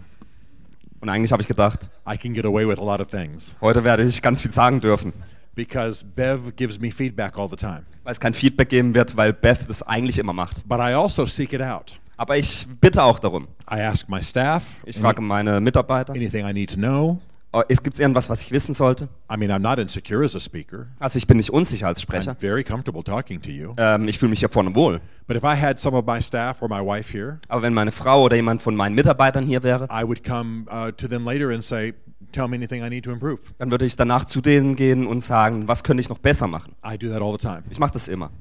Und 1.02 1.10
eigentlich 1.10 1.32
habe 1.32 1.42
ich 1.42 1.48
gedacht, 1.48 1.90
I 2.10 2.18
can 2.18 2.34
get 2.34 2.46
away 2.46 2.68
with 2.68 2.78
a 2.78 2.84
lot 2.84 3.00
of 3.02 3.10
things 3.10 3.56
heute 3.62 3.84
werde 3.84 4.04
ich 4.04 4.22
ganz 4.22 4.42
viel 4.42 4.52
sagen 4.52 4.80
dürfen. 4.80 5.14
Because 5.60 6.06
Bev 6.06 6.56
gives 6.56 6.80
me 6.80 6.90
feedback 6.90 7.38
all 7.38 7.49
the 7.49 7.57
time. 7.57 7.84
Weil 8.06 8.14
es 8.14 8.19
kein 8.19 8.34
Feedback 8.34 8.69
geben 8.69 8.95
wird, 8.95 9.18
weil 9.18 9.34
Beth 9.34 9.68
das 9.68 9.84
eigentlich 9.84 10.18
immer 10.18 10.31
macht. 10.31 10.65
But 10.65 10.80
I 10.80 10.94
also 10.94 11.26
seek 11.26 11.52
it 11.52 11.61
out. 11.61 11.99
Aber 12.15 12.38
ich 12.38 12.65
bitte 12.80 13.03
auch 13.03 13.19
darum. 13.19 13.49
I 13.69 13.81
ask 13.81 14.07
my 14.07 14.23
staff 14.23 14.64
Ich 14.86 14.98
frage 14.98 15.22
meine 15.22 15.60
Mitarbeiter, 15.60 16.14
anything 16.14 16.48
I 16.48 16.53
need 16.53 16.69
to 16.69 16.77
know. 16.77 17.19
Oh, 17.52 17.62
es 17.68 17.82
gibt 17.84 18.00
irgendwas, 18.00 18.30
was 18.30 18.42
ich 18.42 18.52
wissen 18.52 18.74
sollte? 18.74 19.10
I 19.32 19.38
mean, 19.38 19.52
I'm 19.52 19.60
not 19.60 19.80
insecure 19.80 20.24
as 20.24 20.36
a 20.36 20.40
speaker. 20.40 20.88
Also 21.00 21.18
ich 21.18 21.28
bin 21.28 21.38
nicht 21.38 21.50
unsicher 21.50 21.88
als 21.88 22.02
Sprecher. 22.02 22.32
I'm 22.32 22.40
very 22.40 22.64
comfortable 22.64 23.04
talking 23.04 23.42
to 23.42 23.50
you. 23.50 23.74
Ähm, 23.78 24.08
ich 24.08 24.20
fühle 24.20 24.30
mich 24.30 24.40
hier 24.40 24.50
vorne 24.50 24.74
wohl. 24.76 25.02
But 25.28 25.38
if 25.38 25.44
I 25.44 25.56
had 25.56 25.80
some 25.80 25.96
of 25.98 26.06
my 26.06 26.22
staff 26.22 26.62
or 26.62 26.70
my 26.70 26.86
wife 26.86 27.12
here, 27.16 27.40
Aber 27.48 27.62
wenn 27.62 27.74
meine 27.74 27.92
Frau 27.92 28.24
oder 28.24 28.36
jemand 28.36 28.62
von 28.62 28.76
meinen 28.76 28.96
Mitarbeitern 28.96 29.46
hier 29.46 29.64
wäre, 29.64 29.86
I 29.86 30.04
would 30.04 30.24
come 30.24 30.66
uh, 30.72 30.92
to 30.92 31.08
them 31.08 31.26
later 31.26 31.50
and 31.50 31.64
say, 31.64 31.94
"Tell 32.32 32.48
me 32.48 32.56
anything 32.56 32.84
I 32.84 32.90
need 32.90 33.06
to 33.06 33.12
improve." 33.12 33.40
dann 33.58 33.72
würde 33.72 33.86
ich 33.86 33.96
danach 33.96 34.26
zu 34.26 34.42
denen 34.42 34.76
gehen 34.76 35.06
und 35.06 35.22
sagen, 35.22 35.68
was 35.68 35.84
könnte 35.84 36.02
ich 36.02 36.10
noch 36.10 36.20
besser 36.20 36.48
machen? 36.48 36.76
I 36.86 36.98
do 36.98 37.10
that 37.10 37.22
all 37.22 37.32
the 37.32 37.38
time. 37.38 37.64
Ich 37.70 37.80
mache 37.80 37.92
das 37.94 38.08
immer. 38.08 38.32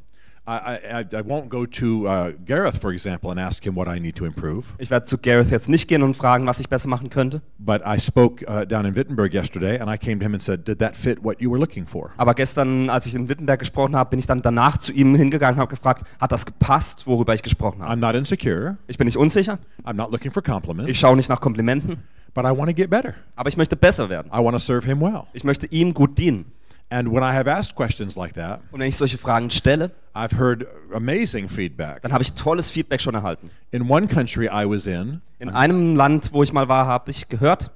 I, 0.48 0.78
I, 0.82 1.00
I 1.00 1.22
won't 1.22 1.50
go 1.50 1.66
to 1.66 2.06
uh, 2.06 2.32
Gareth, 2.46 2.80
for 2.80 2.90
example, 2.90 3.30
and 3.30 3.38
ask 3.38 3.66
him 3.66 3.76
what 3.76 3.86
I 3.86 3.98
need 3.98 4.16
to 4.16 4.24
improve. 4.24 4.72
Ich 4.78 4.88
werde 4.88 5.04
zu 5.04 5.18
Gareth 5.18 5.50
jetzt 5.50 5.68
nicht 5.68 5.88
gehen 5.88 6.02
und 6.02 6.14
fragen, 6.14 6.46
was 6.46 6.58
ich 6.58 6.70
besser 6.70 6.88
machen 6.88 7.10
könnte. 7.10 7.42
But 7.58 7.82
I 7.84 8.00
spoke 8.00 8.42
uh, 8.48 8.64
down 8.64 8.86
in 8.86 8.94
Wittenberg 8.96 9.34
yesterday, 9.34 9.78
and 9.78 9.90
I 9.92 9.98
came 9.98 10.18
to 10.20 10.24
him 10.24 10.32
and 10.32 10.42
said, 10.42 10.66
"Did 10.66 10.78
that 10.78 10.96
fit 10.96 11.22
what 11.22 11.42
you 11.42 11.50
were 11.50 11.60
looking 11.60 11.86
for?" 11.86 12.12
Aber 12.16 12.32
gestern, 12.32 12.88
als 12.88 13.04
ich 13.06 13.14
in 13.14 13.28
Wittenberg 13.28 13.58
gesprochen 13.58 13.94
habe, 13.94 14.08
bin 14.08 14.18
ich 14.18 14.26
dann 14.26 14.40
danach 14.40 14.78
zu 14.78 14.92
ihm 14.92 15.14
hingegangen 15.14 15.56
und 15.56 15.60
habe 15.60 15.70
gefragt, 15.70 16.04
hat 16.18 16.32
das 16.32 16.46
gepasst, 16.46 17.06
worüber 17.06 17.34
ich 17.34 17.42
gesprochen 17.42 17.82
habe? 17.82 17.92
I'm 17.92 17.96
not 17.96 18.14
insecure. 18.14 18.78
Ich 18.86 18.96
bin 18.96 19.04
nicht 19.04 19.18
unsicher. 19.18 19.58
I'm 19.84 19.94
not 19.94 20.10
looking 20.10 20.30
for 20.30 20.42
compliments. 20.42 20.90
Ich 20.90 20.98
schaue 20.98 21.16
nicht 21.16 21.28
nach 21.28 21.42
Komplimenten. 21.42 21.98
but 22.34 22.46
I 22.46 22.52
want 22.52 22.68
to 22.68 22.74
get 22.74 22.88
better. 22.88 23.14
Aber 23.36 23.48
ich 23.48 23.56
möchte 23.56 23.76
besser 23.76 24.08
werden. 24.08 24.30
I 24.32 24.38
want 24.38 24.54
to 24.54 24.58
serve 24.58 24.86
him 24.86 25.00
well. 25.00 25.24
Ich 25.32 25.44
möchte 25.44 25.66
ihm 25.66 25.92
gut 25.92 26.16
dienen. 26.16 26.52
And 26.90 27.12
when 27.12 27.23
I 27.23 27.32
have 27.35 27.47
asked 27.51 27.74
questions 27.74 28.16
like 28.16 28.35
that, 28.35 28.60
Und 28.70 28.81
wenn 28.81 28.89
ich 28.89 28.97
solche 28.97 29.19
Fragen 29.19 29.51
stelle, 29.51 29.90
I've 30.15 30.39
heard 30.39 30.66
amazing 30.93 31.48
feedback. 31.48 32.02
dann 32.02 32.12
habe 32.12 32.23
ich 32.23 32.32
tolles 32.32 32.70
Feedback 32.70 33.01
schon 33.01 33.15
erhalten. 33.15 33.51
In 33.70 33.90
one 33.90 34.06
country 34.09 34.47
I 34.47 34.65
was 34.65 34.86
in, 34.86 35.20
In 35.39 35.51
einem 35.51 35.97
Land, 35.97 36.31
wo 36.32 36.43
ich 36.43 36.52
mal 36.52 36.69
war, 36.69 36.86
habe 36.86 37.10
ich 37.10 37.28
gehört, 37.28 37.70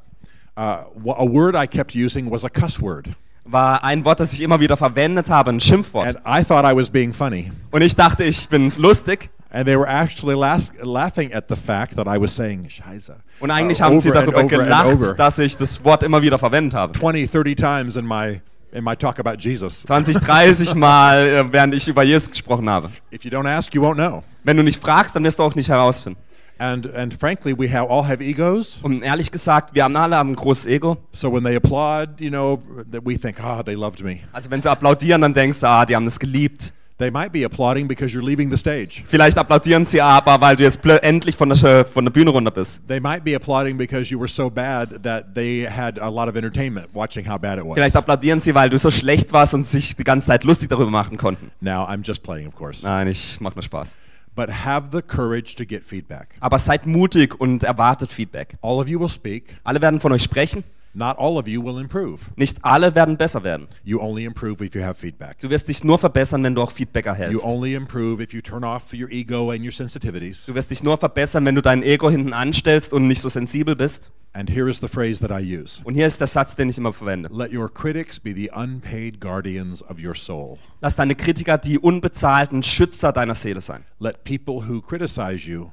uh, 0.56 0.60
a 0.60 1.26
word 1.26 1.54
I 1.54 1.66
kept 1.66 1.94
using 1.94 2.30
was 2.30 2.44
a 2.44 2.48
cuss 2.48 2.80
word. 2.80 3.08
war 3.44 3.84
ein 3.84 4.04
Wort, 4.04 4.20
das 4.20 4.32
ich 4.32 4.40
immer 4.40 4.60
wieder 4.60 4.76
verwendet 4.76 5.28
habe, 5.28 5.50
ein 5.50 5.60
Schimpfwort. 5.60 6.16
And 6.16 6.26
I 6.26 6.44
thought 6.44 6.64
I 6.64 6.74
was 6.74 6.90
being 6.90 7.12
funny. 7.12 7.52
Und 7.70 7.82
ich 7.82 7.94
dachte, 7.94 8.24
ich 8.24 8.48
bin 8.48 8.72
lustig. 8.76 9.30
And 9.50 9.66
they 9.66 9.76
were 9.76 9.86
actually 9.86 10.34
laughing 10.34 11.34
at 11.34 11.44
the 11.50 11.56
fact 11.56 11.96
that 11.96 12.06
I 12.06 12.18
was 12.18 12.34
saying 12.34 12.70
Scheiße. 12.70 13.16
Und 13.40 13.50
eigentlich 13.50 13.80
uh, 13.80 13.84
haben 13.84 14.00
sie 14.00 14.10
darüber 14.10 14.44
gelacht, 14.44 15.18
dass 15.18 15.38
ich 15.38 15.58
das 15.58 15.84
Wort 15.84 16.02
immer 16.02 16.22
wieder 16.22 16.38
verwendet 16.38 16.74
habe. 16.74 16.98
20, 16.98 17.30
30 17.30 17.56
times 17.56 17.96
in 17.96 18.06
my, 18.06 18.40
in 18.72 18.82
my 18.82 18.96
talk 18.96 19.18
about 19.18 19.36
Jesus. 19.38 19.82
20, 19.82 20.16
30 20.20 20.74
Mal, 20.74 21.26
äh, 21.26 21.52
während 21.52 21.74
ich 21.74 21.86
über 21.88 22.02
Jesus 22.02 22.30
gesprochen 22.30 22.68
habe. 22.68 22.90
If 23.12 23.24
you 23.24 23.30
don't 23.30 23.48
ask, 23.48 23.74
you 23.74 23.82
won't 23.82 23.94
know. 23.94 24.22
Wenn 24.44 24.56
du 24.56 24.62
nicht 24.62 24.80
fragst, 24.80 25.14
dann 25.14 25.24
wirst 25.24 25.38
du 25.38 25.42
auch 25.42 25.54
nicht 25.54 25.68
herausfinden. 25.68 26.18
And, 26.58 26.94
and 26.94 27.14
frankly, 27.14 27.58
we 27.58 27.68
have, 27.68 27.90
all 27.90 28.06
have 28.06 28.22
egos. 28.22 28.78
Und 28.82 29.02
ehrlich 29.02 29.30
gesagt, 29.30 29.74
wir 29.74 29.84
haben 29.84 29.96
alle 29.96 30.18
ein 30.18 30.34
großes 30.34 30.66
Ego. 30.66 30.96
So 31.10 31.32
when 31.32 31.42
they 31.42 31.56
applaud, 31.56 32.20
you 32.20 32.30
know, 32.30 32.62
that 32.90 33.04
we 33.04 33.18
think, 33.18 33.42
ah, 33.42 33.62
they 33.62 33.74
loved 33.74 34.02
me. 34.02 34.20
Also 34.32 34.50
wenn 34.50 34.60
sie 34.60 34.70
applaudieren, 34.70 35.22
dann 35.22 35.34
denkst 35.34 35.60
du, 35.60 35.66
ah, 35.66 35.84
die 35.84 35.96
haben 35.96 36.04
das 36.04 36.20
geliebt. 36.20 36.72
They 37.02 37.10
might 37.10 37.32
be 37.32 37.42
applauding 37.42 37.88
because 37.88 38.14
you're 38.14 38.22
leaving 38.22 38.48
the 38.48 38.56
stage. 38.56 39.02
Vielleicht 39.08 39.36
applaudieren 39.36 39.84
sie 39.84 40.00
aber, 40.00 40.40
weil 40.40 40.54
du 40.54 40.62
jetzt 40.62 40.84
endlich 40.84 41.34
von 41.34 41.48
der, 41.48 41.84
von 41.84 42.04
der 42.04 42.12
Bühne 42.12 42.30
runter 42.30 42.52
bist. 42.52 42.80
They 42.86 43.00
might 43.00 43.24
be 43.24 43.34
applauding 43.34 43.76
because 43.76 44.08
you 44.08 44.20
were 44.20 44.28
so 44.28 44.48
bad 44.48 45.02
that 45.02 45.34
they 45.34 45.66
had 45.68 45.98
a 45.98 46.08
lot 46.08 46.28
of 46.28 46.36
entertainment 46.36 46.86
watching 46.94 47.28
how 47.28 47.36
bad 47.36 47.58
it 47.58 47.64
was. 47.64 47.74
Vielleicht 47.74 47.96
applaudieren 47.96 48.40
sie, 48.40 48.54
weil 48.54 48.70
du 48.70 48.78
so 48.78 48.92
schlecht 48.92 49.32
warst 49.32 49.52
und 49.52 49.66
sich 49.66 49.96
die 49.96 50.04
ganze 50.04 50.28
Zeit 50.28 50.44
lustig 50.44 50.68
darüber 50.68 50.92
machen 50.92 51.16
konnten. 51.16 51.50
Now, 51.60 51.88
I'm 51.88 52.06
just 52.06 52.22
playing, 52.22 52.46
of 52.46 52.54
course. 52.54 52.86
Nein, 52.86 53.08
ich 53.08 53.40
mach 53.40 53.56
nur 53.56 53.64
Spaß. 53.64 53.96
But 54.36 54.64
have 54.64 54.90
the 54.92 55.02
courage 55.02 55.56
to 55.56 55.64
get 55.66 55.82
feedback. 55.82 56.36
Aber 56.38 56.60
seid 56.60 56.86
mutig 56.86 57.34
und 57.40 57.64
erwartet 57.64 58.12
Feedback. 58.12 58.56
All 58.62 58.78
of 58.78 58.88
you 58.88 59.00
will 59.00 59.08
speak. 59.08 59.56
Alle 59.64 59.80
werden 59.80 59.98
von 59.98 60.12
euch 60.12 60.22
sprechen. 60.22 60.62
Not 60.94 61.16
all 61.18 61.38
of 61.38 61.48
you 61.48 61.64
will 61.64 61.80
improve. 61.80 62.20
Nicht 62.36 62.58
alle 62.62 62.94
werden 62.94 63.16
besser 63.16 63.42
werden. 63.42 63.66
You 63.82 63.98
only 64.00 64.24
improve 64.24 64.62
if 64.62 64.74
you 64.74 64.82
have 64.82 65.00
feedback. 65.00 65.40
Du 65.40 65.48
wirst 65.48 65.68
dich 65.68 65.82
nur 65.84 65.98
verbessern, 65.98 66.44
wenn 66.44 66.54
du 66.54 66.60
auch 66.60 66.70
Feedback 66.70 67.06
You 67.06 67.12
erhältst. 67.12 67.44
only 67.46 67.74
improve 67.74 68.22
if 68.22 68.34
you 68.34 68.42
turn 68.42 68.62
off 68.62 68.92
your 68.92 69.10
ego 69.10 69.50
and 69.50 69.64
your 69.64 69.72
sensitivities. 69.72 70.44
Du 70.44 70.54
wirst 70.54 70.70
dich 70.70 70.82
nur 70.82 70.98
verbessern, 70.98 71.46
wenn 71.46 71.54
du 71.54 71.62
dein 71.62 71.82
Ego 71.82 72.10
hinten 72.10 72.34
anstellst 72.34 72.92
und 72.92 73.06
nicht 73.06 73.22
so 73.22 73.30
sensibel 73.30 73.74
bist. 73.74 74.12
And 74.34 74.50
here 74.50 74.68
is 74.68 74.80
the 74.80 74.88
phrase 74.88 75.26
that 75.26 75.30
I 75.30 75.42
use 75.42 75.80
Und 75.84 75.94
hier 75.94 76.06
ist 76.06 76.20
der 76.20 76.26
Satz, 76.26 76.56
den 76.56 76.68
ich 76.68 76.76
immer 76.76 76.92
verwende. 76.92 77.30
Let 77.32 77.54
your 77.54 77.72
critics 77.72 78.20
be 78.20 78.34
the 78.34 78.50
unpaid 78.50 79.18
guardians 79.18 79.82
of 79.82 79.96
your 79.98 80.14
soul. 80.14 80.58
Lass 80.82 80.96
deine 80.96 81.14
Kritiker 81.14 81.56
die 81.56 81.78
unbezahlten 81.78 82.62
Schützer 82.62 83.12
deiner 83.12 83.34
Seele 83.34 83.62
sein. 83.62 83.84
Let 83.98 84.24
people 84.24 84.56
who 84.68 84.82
criticize 84.82 85.48
you 85.48 85.70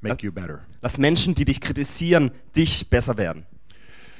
make 0.00 0.24
you 0.26 0.32
better. 0.32 0.60
Lass 0.82 0.98
Menschen, 0.98 1.34
die 1.34 1.44
dich 1.44 1.60
kritisieren, 1.60 2.32
dich 2.56 2.90
besser 2.90 3.16
werden. 3.16 3.46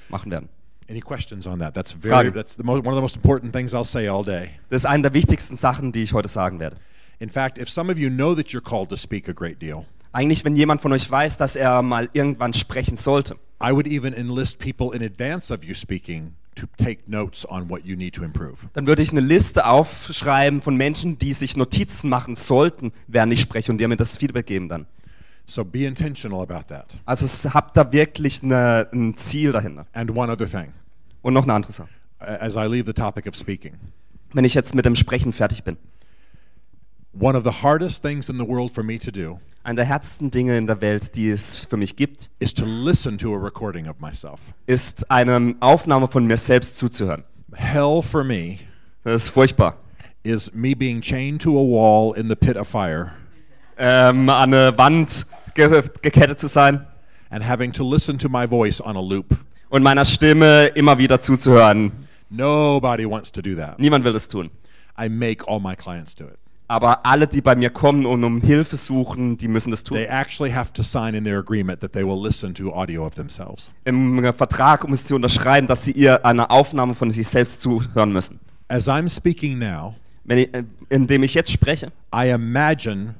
Machen 0.08 0.30
werden. 0.30 0.48
Any 0.88 1.00
questions 1.00 1.46
on 1.46 1.58
that? 1.60 1.74
That's 1.74 1.92
very 1.92 2.14
Fragen? 2.28 2.34
that's 2.34 2.56
the 2.56 2.62
one 2.62 2.78
of 2.78 2.94
the 2.94 3.00
most 3.00 3.16
important 3.16 3.52
things 3.54 3.72
I'll 3.72 3.84
say 3.84 4.06
all 4.08 4.22
day. 4.24 4.50
Das 4.68 4.82
ist 4.82 4.86
eine 4.86 5.02
der 5.02 5.14
wichtigsten 5.14 5.56
Sachen, 5.56 5.92
die 5.92 6.02
ich 6.02 6.12
heute 6.12 6.28
sagen 6.28 6.60
werde. 6.60 6.76
In 7.20 7.30
fact, 7.30 7.58
if 7.58 7.70
some 7.70 7.90
of 7.90 7.98
you 7.98 8.10
know 8.10 8.34
that 8.34 8.48
you're 8.48 8.60
called 8.60 8.90
to 8.90 8.96
speak 8.96 9.28
a 9.28 9.32
great 9.32 9.62
deal, 9.62 9.86
Eigentlich, 10.12 10.44
wenn 10.44 10.54
jemand 10.54 10.80
von 10.80 10.92
euch 10.92 11.10
weiß, 11.10 11.38
dass 11.38 11.56
er 11.56 11.82
mal 11.82 12.08
irgendwann 12.12 12.52
sprechen 12.52 12.96
sollte, 12.96 13.34
I 13.60 13.72
would 13.72 13.86
even 13.86 14.12
enlist 14.12 14.58
people 14.60 14.94
in 14.94 15.02
advance 15.02 15.52
of 15.52 15.64
you 15.64 15.74
speaking 15.74 16.34
to 16.54 16.66
take 16.76 17.00
notes 17.10 17.48
on 17.48 17.68
what 17.68 17.84
you 17.84 17.96
need 17.96 18.14
to 18.14 18.22
improve. 18.22 18.58
dann 18.74 18.86
würde 18.86 19.02
ich 19.02 19.10
eine 19.10 19.20
Liste 19.22 19.66
aufschreiben 19.66 20.60
von 20.60 20.76
Menschen, 20.76 21.18
die 21.18 21.32
sich 21.32 21.56
Notizen 21.56 22.08
machen 22.08 22.36
sollten, 22.36 22.92
während 23.08 23.32
ich 23.32 23.40
spreche 23.40 23.72
und 23.72 23.78
dir 23.78 23.88
mir 23.88 23.96
das 23.96 24.16
Feedback 24.16 24.46
geben 24.46 24.68
dann. 24.68 24.86
So 25.46 25.64
be 25.64 25.84
intentional 25.86 26.40
about 26.40 26.68
that. 26.68 26.98
Also 27.04 27.26
habt 27.52 27.76
da 27.76 27.92
wirklich 27.92 28.42
eine, 28.42 28.88
ein 28.92 29.16
Ziel 29.16 29.52
dahinter. 29.52 29.86
And 29.92 30.10
one 30.10 30.32
other 30.32 30.48
thing, 30.48 30.72
Und 31.22 31.34
noch 31.34 31.44
eine 31.44 31.52
andere 31.54 31.72
Sache. 31.72 31.88
as 32.18 32.54
I 32.56 32.66
leave 32.66 32.86
the 32.86 32.92
topic 32.94 33.26
of 33.26 33.34
speaking, 33.36 33.74
Wenn 34.32 34.44
ich 34.44 34.54
jetzt 34.54 34.74
mit 34.74 34.84
dem 34.86 34.96
Sprechen 34.96 35.32
fertig 35.32 35.62
bin. 35.64 35.76
one 37.12 37.36
of 37.36 37.44
the 37.44 37.62
hardest 37.62 38.02
things 38.02 38.28
in 38.28 38.38
the 38.38 38.44
world 38.46 38.72
for 38.72 38.82
me 38.82 38.98
to 38.98 39.10
do 39.10 39.38
Eine 39.64 39.76
der 39.76 39.84
härtesten 39.86 40.30
Dinge 40.30 40.56
in 40.58 40.66
der 40.66 40.80
Welt, 40.80 41.14
die 41.14 41.30
es 41.30 41.64
für 41.66 41.76
mich 41.78 41.96
gibt, 41.96 42.30
is 42.38 42.52
to 42.52 42.64
listen 42.66 43.16
to 43.18 43.34
a 43.34 43.38
recording 43.38 43.86
of 43.88 43.98
myself. 44.00 44.40
ist 44.66 45.10
eine 45.10 45.54
Aufnahme 45.60 46.06
von 46.08 46.26
mir 46.26 46.36
selbst 46.38 46.76
zuzuhören. 46.78 47.24
Hell 47.52 48.02
for 48.02 48.24
me 48.24 48.58
Das 49.04 49.24
ist 49.24 49.28
furchtbar. 49.28 49.76
is 50.22 50.50
me 50.54 50.74
being 50.74 51.00
chained 51.02 51.40
to 51.42 51.50
a 51.50 51.62
wall 51.62 52.14
in 52.16 52.28
the 52.30 52.34
pit 52.36 52.56
of 52.56 52.66
fire 52.66 53.12
Ähm, 53.76 54.28
an 54.28 54.54
eine 54.54 54.76
Wand 54.78 55.26
ge 55.54 55.82
gekettet 56.02 56.40
zu 56.40 56.48
sein 56.48 56.86
and 57.30 57.46
having 57.46 57.72
to 57.72 57.88
listen 57.88 58.18
to 58.18 58.28
my 58.28 58.46
voice 58.46 58.80
on 58.80 58.96
a 58.96 59.00
loop. 59.00 59.36
und 59.70 59.82
meiner 59.82 60.04
Stimme 60.04 60.66
immer 60.66 60.98
wieder 60.98 61.20
zuzuhören. 61.20 61.92
Nobody 62.30 63.08
wants 63.08 63.32
to 63.32 63.42
do 63.42 63.54
that. 63.56 63.78
Niemand 63.78 64.04
will 64.04 64.12
das 64.12 64.28
tun. 64.28 64.50
I 64.96 65.08
make 65.08 65.44
all 65.48 65.58
my 65.60 65.74
clients 65.74 66.14
do 66.14 66.24
it. 66.24 66.38
Aber 66.68 67.04
alle, 67.04 67.26
die 67.26 67.42
bei 67.42 67.54
mir 67.54 67.70
kommen 67.70 68.06
und 68.06 68.24
um 68.24 68.40
Hilfe 68.40 68.76
suchen, 68.76 69.36
die 69.36 69.48
müssen 69.48 69.70
das 69.70 69.84
tun. 69.84 69.96
They 69.96 70.06
actually 70.06 70.52
have 70.52 70.72
to 70.72 70.82
sign 70.82 71.14
in 71.14 71.24
their 71.24 71.38
agreement 71.38 71.80
that 71.80 71.92
they 71.92 72.04
will 72.04 72.20
listen 72.20 72.54
to 72.54 72.72
audio 72.72 73.04
of 73.06 73.14
themselves. 73.16 73.70
Im 73.84 74.22
Vertrag 74.32 74.88
müssen 74.88 75.08
sie 75.08 75.14
unterschreiben, 75.14 75.66
dass 75.66 75.84
sie 75.84 75.92
ihr 75.92 76.24
eine 76.24 76.48
Aufnahme 76.50 76.94
von 76.94 77.10
sich 77.10 77.28
selbst 77.28 77.60
zuhören 77.60 78.12
müssen. 78.12 78.40
As 78.68 78.88
I'm 78.88 79.08
speaking 79.14 79.58
now, 79.58 79.94
Wenn 80.24 80.38
ich, 80.38 80.54
äh, 80.54 80.64
indem 80.88 81.22
ich 81.22 81.34
jetzt 81.34 81.52
spreche, 81.52 81.92
I 82.14 82.30
imagine 82.30 83.14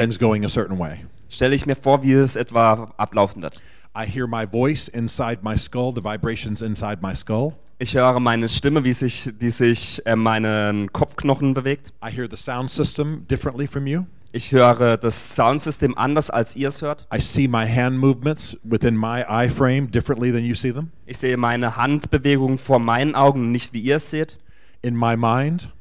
things 0.00 0.18
going 0.18 0.44
a 0.44 0.48
certain 0.48 0.78
way. 0.78 0.98
stelle 1.28 1.54
ich 1.54 1.66
mir 1.66 1.76
vor, 1.76 2.02
wie 2.02 2.12
es 2.12 2.36
etwa 2.36 2.92
ablaufen 2.96 3.42
wird. 3.42 3.60
I 3.96 4.04
hear 4.06 4.26
my 4.26 4.46
voice 4.46 4.88
inside 4.88 5.38
my 5.42 5.56
skull, 5.56 5.92
the 5.94 6.02
vibrations 6.02 6.62
inside 6.62 6.98
my 7.00 7.14
skull. 7.14 7.52
Ich 7.78 7.94
höre 7.94 8.20
meine 8.20 8.48
Stimme, 8.48 8.84
wie 8.84 8.92
sich, 8.92 9.30
wie 9.38 9.50
sich 9.50 10.04
äh, 10.06 10.16
meinen 10.16 10.92
Kopfknochen 10.92 11.54
bewegt. 11.54 11.92
I 12.04 12.10
hear 12.10 12.28
the 12.30 12.36
sound 12.36 12.70
system 12.70 13.26
differently 13.28 13.66
from 13.66 13.86
you. 13.86 14.04
Ich 14.32 14.50
höre 14.50 14.96
das 14.96 15.36
Soundsystem 15.36 15.96
anders, 15.96 16.28
als 16.28 16.56
ihr 16.56 16.66
es 16.66 16.82
hört. 16.82 17.06
I 17.14 17.20
see 17.20 17.46
my 17.46 17.64
hand 17.64 17.96
movements 17.98 18.56
within 18.64 18.96
my 18.96 19.22
eye 19.28 19.48
frame 19.48 19.88
differently 19.88 20.32
than 20.32 20.44
you 20.44 20.56
see 20.56 20.72
them. 20.72 20.90
Ich 21.06 21.18
sehe 21.18 21.36
meine 21.36 21.76
Handbewegungen 21.76 22.58
vor 22.58 22.80
meinen 22.80 23.14
Augen, 23.14 23.52
nicht 23.52 23.72
wie 23.72 23.80
ihr 23.80 23.96
es 23.96 24.10
seht. 24.10 24.38
In 24.82 24.96
my 24.96 25.16
mind, 25.16 25.72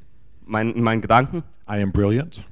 Mein, 0.46 0.74
in 0.74 0.84
meinen 0.84 1.02
Gedanken. 1.02 1.44
I 1.68 1.82
am 1.82 1.92
brilliant. 1.92 2.44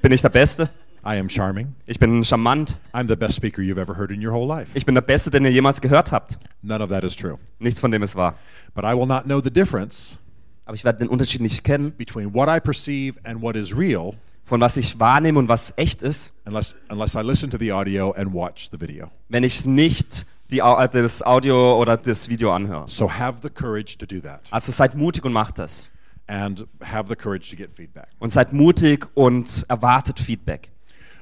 Bin 0.00 0.12
ich 0.12 0.22
der 0.22 0.28
Beste? 0.28 0.70
I 1.04 1.18
am 1.18 1.28
charming. 1.28 1.74
Ich 1.86 1.98
bin 1.98 2.22
charmant. 2.24 2.78
I'm 2.92 3.08
the 3.08 3.16
best 3.16 3.34
speaker 3.34 3.62
you've 3.62 3.78
ever 3.80 3.96
heard 3.96 4.10
in 4.10 4.24
your 4.24 4.32
whole 4.32 4.46
life. 4.46 4.70
Ich 4.74 4.84
bin 4.84 4.94
der 4.94 5.02
Beste, 5.02 5.30
den 5.30 5.44
ihr 5.44 5.52
jemals 5.52 5.80
gehört 5.80 6.12
habt. 6.12 6.38
None 6.62 6.82
of 6.82 6.90
that 6.90 7.04
is 7.04 7.14
true. 7.16 7.38
Nichts 7.58 7.80
von 7.80 7.90
dem 7.90 8.02
ist 8.02 8.16
wahr. 8.16 8.34
But 8.74 8.84
I 8.84 8.94
will 8.94 9.06
not 9.06 9.24
know 9.24 9.40
the 9.40 9.50
difference 9.50 10.18
Aber 10.64 10.74
ich 10.74 10.84
werde 10.84 10.98
den 10.98 11.08
Unterschied 11.08 11.40
nicht 11.40 11.64
kennen, 11.64 11.92
between 11.96 12.34
what 12.34 12.48
I 12.48 12.60
perceive 12.60 13.18
and 13.24 13.40
what 13.40 13.56
is 13.56 13.74
real 13.76 14.14
von 14.44 14.60
was 14.60 14.76
ich 14.78 14.98
wahrnehme 14.98 15.38
und 15.38 15.48
was 15.48 15.74
echt 15.76 16.02
ist, 16.02 16.32
unless 16.46 16.74
unless 16.88 17.14
I 17.14 17.20
listen 17.20 17.50
to 17.50 17.58
the 17.58 17.70
audio 17.72 18.12
and 18.12 18.32
watch 18.32 18.68
the 18.72 18.80
video. 18.80 19.10
wenn 19.28 19.44
ich 19.44 19.64
nicht 19.66 20.26
die, 20.50 20.60
äh, 20.60 20.88
das 20.90 21.22
Audio 21.22 21.78
oder 21.78 21.96
das 21.98 22.28
Video 22.30 22.52
anhöre. 22.52 22.84
So 22.88 23.10
have 23.12 23.38
the 23.42 23.50
courage 23.50 23.96
to 23.98 24.06
do 24.06 24.20
that 24.20 24.40
Also 24.50 24.72
seid 24.72 24.94
mutig 24.94 25.24
und 25.24 25.32
macht 25.32 25.58
das. 25.58 25.90
and 26.28 26.66
have 26.82 27.08
the 27.08 27.16
courage 27.16 27.50
to 27.50 27.56
get 27.56 27.72
feedback. 27.72 28.08
Und 28.18 28.30
seid 28.32 28.52
mutig 28.52 29.06
und 29.14 29.64
erwartet 29.68 30.18
Feedback. 30.18 30.70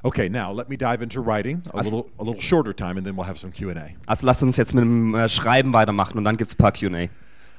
Okay, 0.07 0.29
now 0.29 0.53
let 0.53 0.69
me 0.69 0.77
dive 0.77 1.03
into 1.03 1.21
writing 1.21 1.63
a 1.75 1.79
As- 1.79 1.87
little 1.87 2.09
a 2.21 2.23
little 2.23 2.41
shorter 2.41 2.73
time 2.73 2.97
and 2.97 3.05
then 3.05 3.17
we'll 3.17 3.27
have 3.27 3.39
some 3.39 3.51
Q&A. 3.53 3.95
Also 4.07 4.25
lasst 4.25 4.41
uns 4.43 4.57
jetzt 4.57 4.73
mit 4.73 4.83
dem 4.85 5.15
äh, 5.17 5.29
Schreiben 5.29 5.73
weitermachen 5.73 6.17
und 6.17 6.23
dann 6.25 6.37
gibt 6.37 6.49
es 6.49 6.55
ein 6.55 6.59
paar 6.59 6.71
Q&A. 6.73 7.09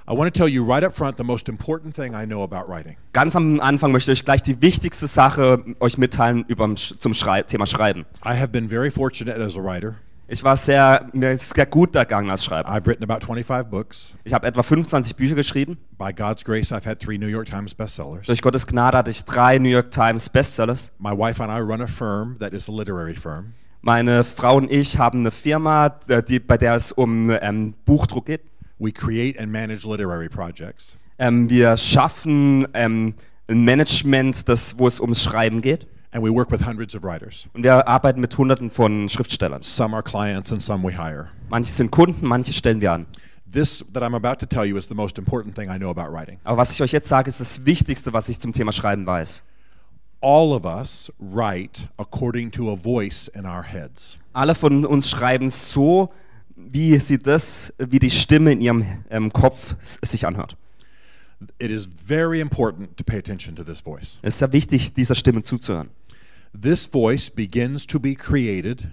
I 0.09 0.15
want 0.15 0.33
to 0.33 0.39
tell 0.39 0.47
you 0.47 0.63
right 0.63 0.85
up 0.85 0.95
front 0.95 1.17
the 1.17 1.23
most 1.25 1.49
important 1.49 1.93
thing 1.93 2.13
I 2.13 2.25
know 2.25 2.41
about 2.41 2.69
writing. 2.71 2.95
Ganz 3.11 3.35
am 3.35 3.59
Anfang 3.59 3.91
möchte 3.91 4.13
ich 4.13 4.23
gleich 4.23 4.41
die 4.41 4.61
wichtigste 4.61 5.05
Sache 5.07 5.61
euch 5.81 5.97
mitteilen 5.97 6.45
überm, 6.47 6.75
Sch- 6.75 6.97
zum 6.97 7.13
Schrei 7.13 7.41
Thema 7.41 7.65
Schreiben. 7.65 8.05
I 8.25 8.29
have 8.29 8.47
been 8.47 8.69
very 8.69 8.89
fortunate 8.89 9.37
as 9.43 9.57
a 9.57 9.61
writer. 9.61 9.95
Ich 10.29 10.43
war 10.43 10.57
sehr, 10.57 11.07
mir 11.13 11.31
ist 11.31 11.55
sehr 11.55 11.65
gut 11.65 11.95
ergangen 11.95 12.29
als 12.29 12.43
Schreiber. 12.43 12.69
I've 12.69 12.85
written 12.85 13.09
about 13.09 13.25
25 13.25 13.71
books. 13.71 14.13
Ich 14.25 14.33
habe 14.33 14.45
etwa 14.45 14.61
25 14.61 15.15
Bücher 15.15 15.35
geschrieben. 15.35 15.77
By 15.97 16.11
God's 16.13 16.43
grace, 16.43 16.73
I've 16.73 16.85
had 16.85 16.99
three 16.99 17.17
New 17.17 17.27
York 17.27 17.47
Times 17.49 17.73
bestsellers. 17.73 18.25
Durch 18.25 18.41
Gottes 18.41 18.67
Gnade 18.67 18.97
hatte 18.97 19.09
ich 19.09 19.23
drei 19.23 19.57
New 19.57 19.69
York 19.69 19.89
Times 19.89 20.27
Bestsellers. 20.29 20.91
My 20.99 21.11
wife 21.11 21.41
and 21.41 21.49
I 21.49 21.61
run 21.61 21.81
a 21.81 21.87
firm 21.87 22.37
that 22.39 22.51
is 22.51 22.67
a 22.67 22.73
literary 22.73 23.15
firm. 23.15 23.53
Meine 23.81 24.25
Frau 24.25 24.57
und 24.57 24.69
ich 24.69 24.97
haben 24.97 25.19
eine 25.19 25.31
Firma, 25.31 25.97
äh, 26.09 26.21
die, 26.21 26.41
bei 26.41 26.57
der 26.57 26.75
es 26.75 26.91
um 26.91 27.29
ähm, 27.29 27.73
Buchdruck 27.85 28.25
geht. 28.25 28.41
We 28.79 28.91
create 28.91 29.39
and 29.39 29.49
manage 29.49 29.87
literary 29.87 30.27
projects. 30.27 30.97
Ähm, 31.19 31.49
wir 31.49 31.77
schaffen 31.77 32.67
ähm, 32.73 33.13
ein 33.47 33.63
Management, 33.63 34.49
das, 34.49 34.77
wo 34.77 34.87
es 34.87 34.99
ums 34.99 35.23
Schreiben 35.23 35.61
geht. 35.61 35.87
And 36.11 36.23
we 36.23 36.33
work 36.33 36.51
with 36.51 36.65
hundreds 36.65 36.95
of 36.95 37.03
writers. 37.03 37.47
Und 37.53 37.63
wir 37.63 37.87
arbeiten 37.87 38.21
mit 38.21 38.37
Hunderten 38.37 38.71
von 38.71 39.09
Schriftstellern. 39.09 39.61
Some 39.61 39.93
are 39.93 40.03
clients 40.03 40.51
and 40.51 40.61
some 40.61 40.83
we 40.87 40.97
hire. 40.97 41.29
Manche 41.49 41.71
sind 41.71 41.91
Kunden, 41.91 42.25
manche 42.25 42.53
stellen 42.53 42.81
wir 42.81 42.93
an. 42.93 43.05
This 43.51 43.83
that 43.93 44.03
I'm 44.03 44.15
about 44.15 44.39
to 44.39 44.45
tell 44.45 44.65
you 44.65 44.77
is 44.77 44.87
the 44.87 44.95
most 44.95 45.17
important 45.17 45.55
thing 45.55 45.69
I 45.69 45.77
know 45.77 45.89
about 45.89 46.11
writing. 46.11 46.39
Aber 46.43 46.57
was 46.57 46.73
ich 46.73 46.81
euch 46.81 46.91
jetzt 46.91 47.07
sage, 47.07 47.29
ist 47.29 47.39
das 47.39 47.65
Wichtigste, 47.65 48.13
was 48.13 48.29
ich 48.29 48.39
zum 48.39 48.53
Thema 48.53 48.71
Schreiben 48.71 49.05
weiß. 49.05 49.43
All 50.21 50.51
of 50.53 50.65
us 50.65 51.11
write 51.19 51.87
according 51.97 52.51
to 52.51 52.71
a 52.71 52.75
voice 52.75 53.27
in 53.29 53.45
our 53.45 53.63
heads. 53.63 54.17
Alle 54.33 54.55
von 54.55 54.85
uns 54.85 55.09
schreiben 55.09 55.49
so, 55.49 56.11
wie 56.55 56.97
sie 56.99 57.19
das, 57.19 57.73
wie 57.77 57.99
die 57.99 58.09
Stimme 58.09 58.51
in 58.51 58.61
ihrem 58.61 58.85
ähm, 59.09 59.31
Kopf 59.31 59.75
sich 59.81 60.25
anhört. 60.25 60.57
It 61.59 61.69
is 61.69 61.85
very 61.85 62.39
important 62.39 62.97
to 62.97 63.03
pay 63.03 63.17
attention 63.17 63.55
to 63.55 63.63
this 63.63 63.81
voice. 63.81 64.19
Es 64.21 64.35
ist 64.35 64.39
sehr 64.39 64.53
wichtig, 64.53 64.93
dieser 64.93 65.15
Stimme 65.15 65.43
zuzuhören. 65.43 65.89
This 66.59 66.85
voice 66.87 67.29
begins 67.29 67.85
to 67.87 67.99
be 67.99 68.15
created 68.15 68.87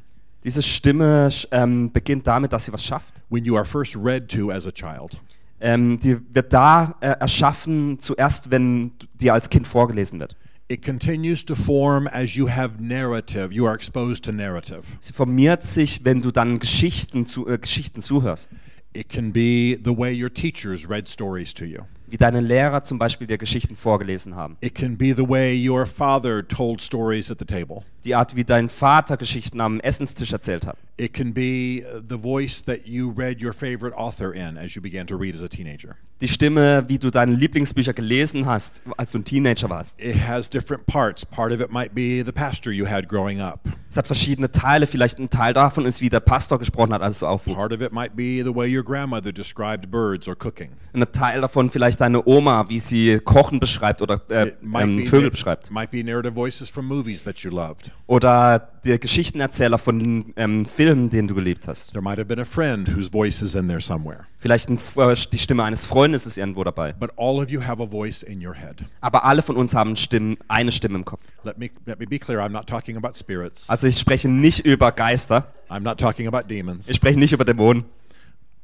Diese 0.44 0.62
Stimme 0.62 1.30
ähm, 1.52 1.90
beginnt 1.90 2.26
damit, 2.26 2.52
dass 2.52 2.66
sie 2.66 2.72
was 2.72 2.84
schafft. 2.84 3.22
when 3.30 3.44
you 3.46 3.56
are 3.56 3.64
first 3.64 3.96
read 3.96 4.28
to 4.28 4.50
as 4.50 4.66
a 4.66 4.70
child. 4.70 5.18
Ähm, 5.58 5.98
die 5.98 6.18
wird 6.34 6.52
da 6.52 6.96
äh, 7.00 7.06
erschaffen, 7.18 7.98
zuerst, 7.98 8.50
wenn 8.50 8.92
dir 9.14 9.32
als 9.32 9.48
Kind 9.48 9.66
vorgelesen 9.66 10.20
wird. 10.20 10.36
It 10.68 10.84
continues 10.84 11.44
to 11.46 11.54
form 11.54 12.06
as 12.06 12.34
you 12.34 12.48
have 12.48 12.78
narrative. 12.78 13.52
You 13.52 13.66
are 13.66 13.74
exposed 13.74 14.24
to 14.26 14.32
narrative. 14.32 14.82
Sie 15.00 15.14
formiert 15.14 15.62
sich, 15.62 16.04
wenn 16.04 16.20
du 16.20 16.30
dann 16.30 16.58
Geschichten, 16.58 17.24
zu, 17.24 17.48
äh, 17.48 17.56
Geschichten 17.56 18.02
zuhörst. 18.02 18.50
It 18.92 19.08
can 19.08 19.32
be 19.32 19.78
the 19.82 19.96
way 19.96 20.12
your 20.12 20.32
teachers 20.32 20.88
read 20.88 21.08
stories 21.08 21.54
to 21.54 21.64
you. 21.64 21.80
Wie 22.14 22.18
deine 22.18 22.38
Lehrer 22.38 22.84
zum 22.84 23.00
Beispiel 23.00 23.26
dir 23.26 23.38
Geschichten 23.38 23.74
vorgelesen 23.74 24.36
haben. 24.36 24.56
It 24.60 24.76
can 24.76 24.96
be 24.96 25.16
the 25.16 25.28
way 25.28 25.52
your 25.68 25.84
father 25.84 26.46
told 26.46 26.80
stories 26.80 27.28
at 27.28 27.40
the 27.40 27.44
table. 27.44 27.82
Die 28.04 28.14
Art, 28.14 28.36
wie 28.36 28.44
dein 28.44 28.68
Vater 28.68 29.16
Geschichten 29.16 29.60
am 29.60 29.80
Essenstisch 29.80 30.32
erzählt 30.32 30.64
hat. 30.64 30.76
It 30.96 31.12
can 31.12 31.32
be 31.32 31.82
uh, 31.84 32.00
the 32.06 32.16
voice 32.16 32.62
that 32.66 32.86
you 32.86 33.10
read 33.10 33.40
your 33.40 33.52
favorite 33.52 33.92
author 33.96 34.32
in 34.32 34.56
as 34.56 34.76
you 34.76 34.82
began 34.82 35.06
to 35.08 35.16
read 35.16 35.34
as 35.34 35.42
a 35.42 35.48
teenager. 35.48 35.96
Die 36.20 36.28
Stimme, 36.28 36.84
wie 36.88 36.98
du 36.98 37.10
deine 37.10 37.34
Lieblingsbücher 37.34 37.92
gelesen 37.92 38.46
hast, 38.46 38.80
als 38.96 39.10
du 39.10 39.18
ein 39.18 39.24
Teenager 39.24 39.68
warst. 39.68 40.00
It 40.00 40.16
has 40.16 40.48
different 40.48 40.86
parts. 40.86 41.26
Part 41.26 41.52
of 41.52 41.60
it 41.60 41.72
might 41.72 41.94
be 41.94 42.22
the 42.24 42.30
pastor 42.30 42.70
you 42.70 42.86
had 42.86 43.08
growing 43.08 43.40
up. 43.40 43.68
Es 43.90 43.96
hat 43.96 44.06
verschiedene 44.06 44.52
Teile. 44.52 44.86
Vielleicht 44.86 45.18
ein 45.18 45.28
Teil 45.28 45.52
davon 45.52 45.84
ist, 45.84 46.00
wie 46.00 46.08
der 46.08 46.20
Pastor 46.20 46.60
gesprochen 46.60 46.92
hat, 46.92 47.02
als 47.02 47.18
du 47.18 47.26
aufwuchst. 47.26 47.58
Part 47.58 47.72
of 47.72 47.80
it 47.80 47.92
might 47.92 48.14
be 48.14 48.42
the 48.44 48.54
way 48.54 48.68
your 48.72 48.84
grandmother 48.84 49.32
described 49.32 49.90
birds 49.90 50.28
or 50.28 50.36
cooking. 50.36 50.70
Ein 50.92 51.04
Teil 51.10 51.40
davon 51.40 51.70
vielleicht 51.70 52.00
deine 52.00 52.24
Oma, 52.24 52.68
wie 52.68 52.78
sie 52.78 53.18
Kochen 53.18 53.58
beschreibt 53.58 54.00
oder 54.00 54.22
äh, 54.28 54.52
ähm, 54.62 54.98
be, 54.98 55.06
Vögel 55.08 55.32
beschreibt. 55.32 55.72
might 55.72 55.90
be 55.90 56.04
narrative 56.04 56.34
voices 56.34 56.68
from 56.70 56.86
movies 56.86 57.24
that 57.24 57.40
you 57.40 57.50
loved. 57.50 57.90
Oder 58.06 58.73
der 58.84 58.98
Geschichtenerzähler 58.98 59.78
von 59.78 60.32
ähm, 60.36 60.66
Filmen, 60.66 61.10
den 61.10 61.28
du 61.28 61.34
geliebt 61.34 61.66
hast. 61.66 61.92
There 61.92 62.02
might 62.02 62.18
have 62.18 62.26
been 62.26 62.40
a 62.40 62.44
friend 62.44 62.94
whose 62.96 63.10
voice 63.10 63.42
is 63.42 63.54
in 63.54 63.68
there 63.68 63.80
somewhere. 63.80 64.26
Vielleicht 64.38 64.68
ein, 64.68 64.78
äh, 64.96 65.16
die 65.32 65.38
Stimme 65.38 65.64
eines 65.64 65.86
Freundes 65.86 66.26
ist 66.26 66.38
irgendwo 66.38 66.64
dabei. 66.64 66.92
But 66.92 67.12
all 67.16 67.42
of 67.42 67.50
you 67.50 67.62
have 67.64 67.82
a 67.82 67.86
voice 67.86 68.22
in 68.22 68.44
your 68.44 68.54
head. 68.54 68.84
Aber 69.00 69.24
alle 69.24 69.42
von 69.42 69.56
uns 69.56 69.74
haben 69.74 69.96
Stimmen, 69.96 70.36
eine 70.48 70.72
Stimme 70.72 70.96
im 70.96 71.04
Kopf. 71.04 71.22
Let 71.44 71.58
me 71.58 71.70
let 71.86 71.98
me 71.98 72.06
be 72.06 72.18
clear. 72.18 72.40
I'm 72.40 72.50
not 72.50 72.66
talking 72.66 72.96
about 72.96 73.16
spirits. 73.16 73.68
Also 73.68 73.86
ich 73.86 73.98
spreche 73.98 74.28
nicht 74.28 74.60
über 74.66 74.92
Geister. 74.92 75.52
I'm 75.68 75.80
not 75.80 75.98
talking 75.98 76.26
about 76.26 76.48
demons. 76.48 76.88
Ich 76.88 76.96
spreche 76.96 77.18
nicht 77.18 77.32
über 77.32 77.44
Dämonen. 77.44 77.84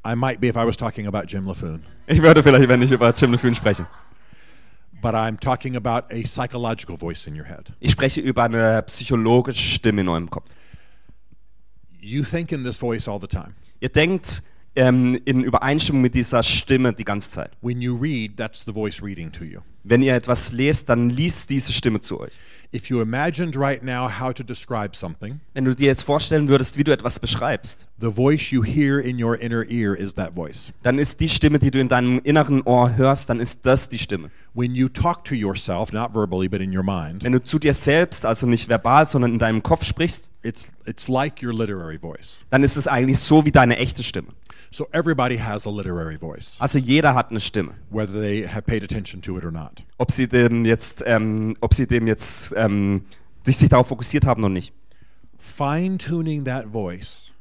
I 0.06 0.14
might 0.14 0.40
be 0.40 0.48
if 0.48 0.56
I 0.56 0.66
was 0.66 0.76
talking 0.76 1.06
about 1.06 1.26
Jim 1.26 1.46
LaFoon. 1.46 1.82
Ich 2.06 2.22
würde 2.22 2.42
vielleicht, 2.42 2.68
wenn 2.68 2.82
ich 2.82 2.90
über 2.90 3.12
Jim 3.14 3.32
LeFun 3.32 3.54
sprechen. 3.54 3.86
But 5.00 5.14
I'm 5.14 5.38
talking 5.38 5.76
about 5.76 6.12
a 6.12 6.22
psychological 6.24 6.96
voice 6.98 7.26
in 7.26 7.34
your 7.34 7.46
head. 7.46 7.72
Ich 7.80 7.92
spreche 7.92 8.20
über 8.20 8.44
eine 8.44 8.82
psychologische 8.82 9.62
Stimme 9.62 10.02
in 10.02 10.08
eurem 10.08 10.30
Kopf. 10.30 10.50
You 12.00 12.22
think 12.22 12.52
in 12.52 12.64
this 12.64 12.78
voice 12.78 13.08
all 13.08 13.20
the 13.20 13.26
time. 13.26 13.54
Ihr 13.80 13.90
denkt 13.90 14.42
ähm, 14.76 15.20
in 15.24 15.42
Übereinstimmung 15.42 16.02
mit 16.02 16.14
dieser 16.14 16.42
Stimme 16.42 16.92
die 16.92 17.04
ganze 17.04 17.30
Zeit. 17.30 17.52
When 17.60 17.80
you 17.80 17.96
read, 17.96 18.36
that's 18.36 18.64
the 18.64 18.72
voice 18.72 19.02
reading 19.02 19.30
to 19.32 19.44
you. 19.44 19.60
Wenn 19.84 20.02
ihr 20.02 20.14
etwas 20.14 20.52
lest, 20.52 20.88
dann 20.88 21.10
liest 21.10 21.50
diese 21.50 21.72
Stimme 21.72 22.00
zu 22.00 22.20
euch. 22.20 22.32
If 22.72 22.88
you 22.88 23.00
imagined 23.00 23.56
right 23.56 23.82
now 23.82 24.08
how 24.08 24.32
to 24.32 24.44
describe 24.44 24.94
something, 24.94 25.40
Wenn 25.54 25.64
du 25.64 25.74
dir 25.74 25.86
jetzt 25.86 26.02
vorstellen 26.02 26.46
würdest, 26.48 26.78
wie 26.78 26.84
du 26.84 26.92
etwas 26.92 27.18
beschreibst, 27.18 27.88
the 28.00 28.12
voice 28.12 28.52
you 28.52 28.62
hear 28.62 29.00
in 29.00 29.20
your 29.20 29.34
inner 29.40 29.64
ear 29.68 29.96
is 29.96 30.14
that 30.14 30.36
voice. 30.36 30.70
dann 30.84 30.98
ist 31.00 31.18
die 31.18 31.28
Stimme, 31.28 31.58
die 31.58 31.72
du 31.72 31.80
in 31.80 31.88
deinem 31.88 32.20
inneren 32.22 32.62
Ohr 32.62 32.94
hörst, 32.96 33.28
dann 33.28 33.40
ist 33.40 33.66
das 33.66 33.88
die 33.88 33.98
Stimme. 33.98 34.30
When 34.54 34.76
you 34.76 34.88
talk 34.88 35.24
to 35.24 35.34
yourself, 35.34 35.92
not 35.92 36.12
verbally 36.14 36.48
but 36.48 36.60
in 36.60 36.70
your 36.76 36.84
mind, 36.84 37.24
Wenn 37.24 37.32
du 37.32 37.42
zu 37.42 37.58
dir 37.58 37.74
selbst, 37.74 38.24
also 38.24 38.46
nicht 38.46 38.68
verbal, 38.68 39.04
sondern 39.06 39.32
in 39.32 39.38
deinem 39.40 39.64
Kopf 39.64 39.84
sprichst, 39.84 40.30
it's 40.42 40.68
it's 40.86 41.08
like 41.08 41.42
your 41.42 41.52
literary 41.52 41.98
voice. 41.98 42.40
dann 42.50 42.62
ist 42.62 42.76
es 42.76 42.86
eigentlich 42.86 43.18
so 43.18 43.44
wie 43.44 43.50
deine 43.50 43.78
echte 43.78 44.04
Stimme. 44.04 44.28
So 44.72 44.86
everybody 44.92 45.36
has 45.36 45.66
a 45.66 45.70
literary 45.70 46.16
voice, 46.16 46.56
Also 46.60 46.78
jeder 46.78 47.14
hat 47.14 47.30
eine 47.30 47.40
Stimme. 47.40 47.74
whether 47.90 48.12
they 48.20 48.46
have 48.46 48.62
paid 48.62 48.84
attention 48.84 49.20
to 49.22 49.36
it 49.36 49.44
or 49.44 49.50
not. 49.50 49.82
Ob 49.98 50.10
sie 50.12 50.28
dem 50.28 50.64
jetzt, 50.64 51.02
ähm, 51.06 51.56
ob 51.60 51.74
sie 51.74 51.86
dem 51.88 52.06
jetzt 52.06 52.52
ähm, 52.56 53.02
sich, 53.44 53.56
sich 53.56 53.68
darauf 53.68 53.88
fokussiert 53.88 54.26
haben 54.26 54.44
oder 54.44 54.52
nicht. 54.52 54.72
Fine 55.38 55.98
tuning 55.98 56.44
that 56.44 56.66
voice 56.66 57.32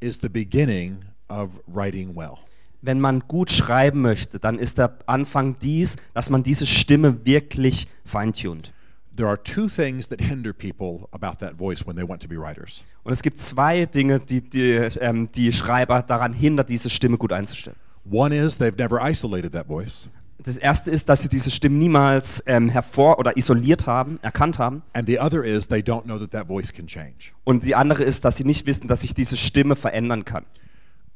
is 0.00 0.20
the 0.22 0.28
beginning 0.28 1.04
of 1.28 1.58
writing 1.66 2.14
well. 2.14 2.38
Wenn 2.82 3.00
man 3.00 3.20
gut 3.26 3.50
schreiben 3.50 4.00
möchte, 4.00 4.38
dann 4.38 4.58
ist 4.58 4.78
der 4.78 4.96
Anfang 5.06 5.58
dies, 5.58 5.96
dass 6.14 6.30
man 6.30 6.42
diese 6.42 6.66
Stimme 6.66 7.26
wirklich 7.26 7.88
feintunt. 8.04 8.72
There 9.16 9.28
are 9.28 9.42
two 9.42 9.66
things 9.66 10.08
that 10.08 10.20
hinder 10.20 10.52
people 10.52 11.08
about 11.10 11.44
that 11.44 11.58
voice 11.58 11.84
when 11.86 11.96
they 11.96 12.08
want 12.08 12.22
to 12.22 12.28
be 12.28 12.36
writers. 12.36 12.84
Und 13.02 13.12
es 13.12 13.22
gibt 13.22 13.40
zwei 13.40 13.86
Dinge, 13.86 14.20
die 14.20 14.42
die, 14.42 14.72
ähm, 14.72 15.30
die 15.32 15.52
Schreiber 15.52 16.02
daran 16.02 16.32
hindern, 16.32 16.66
diese 16.66 16.90
Stimme 16.90 17.16
gut 17.16 17.32
einzustellen. 17.32 17.76
One 18.10 18.36
is 18.36 18.58
they've 18.60 18.76
never 18.76 19.00
isolated 19.00 19.52
that 19.52 19.66
voice. 19.66 20.08
Das 20.42 20.56
erste 20.56 20.90
ist, 20.90 21.08
dass 21.10 21.22
sie 21.22 21.28
diese 21.28 21.50
Stimmen 21.50 21.78
niemals 21.78 22.42
ähm, 22.46 22.70
hervor- 22.70 23.18
oder 23.18 23.36
isoliert 23.36 23.86
haben, 23.86 24.18
erkannt 24.22 24.58
haben. 24.58 24.82
And 24.94 25.06
the 25.06 25.18
other 25.18 25.44
is 25.44 25.68
they 25.68 25.80
don't 25.80 26.04
know 26.04 26.18
that 26.18 26.30
that 26.30 26.46
voice 26.46 26.72
can 26.72 26.86
change. 26.86 27.32
Und 27.44 27.64
die 27.64 27.74
andere 27.74 28.04
ist, 28.04 28.24
dass 28.24 28.38
sie 28.38 28.44
nicht 28.44 28.66
wissen, 28.66 28.88
dass 28.88 29.02
sich 29.02 29.14
diese 29.14 29.36
Stimme 29.36 29.76
verändern 29.76 30.24
kann. 30.24 30.44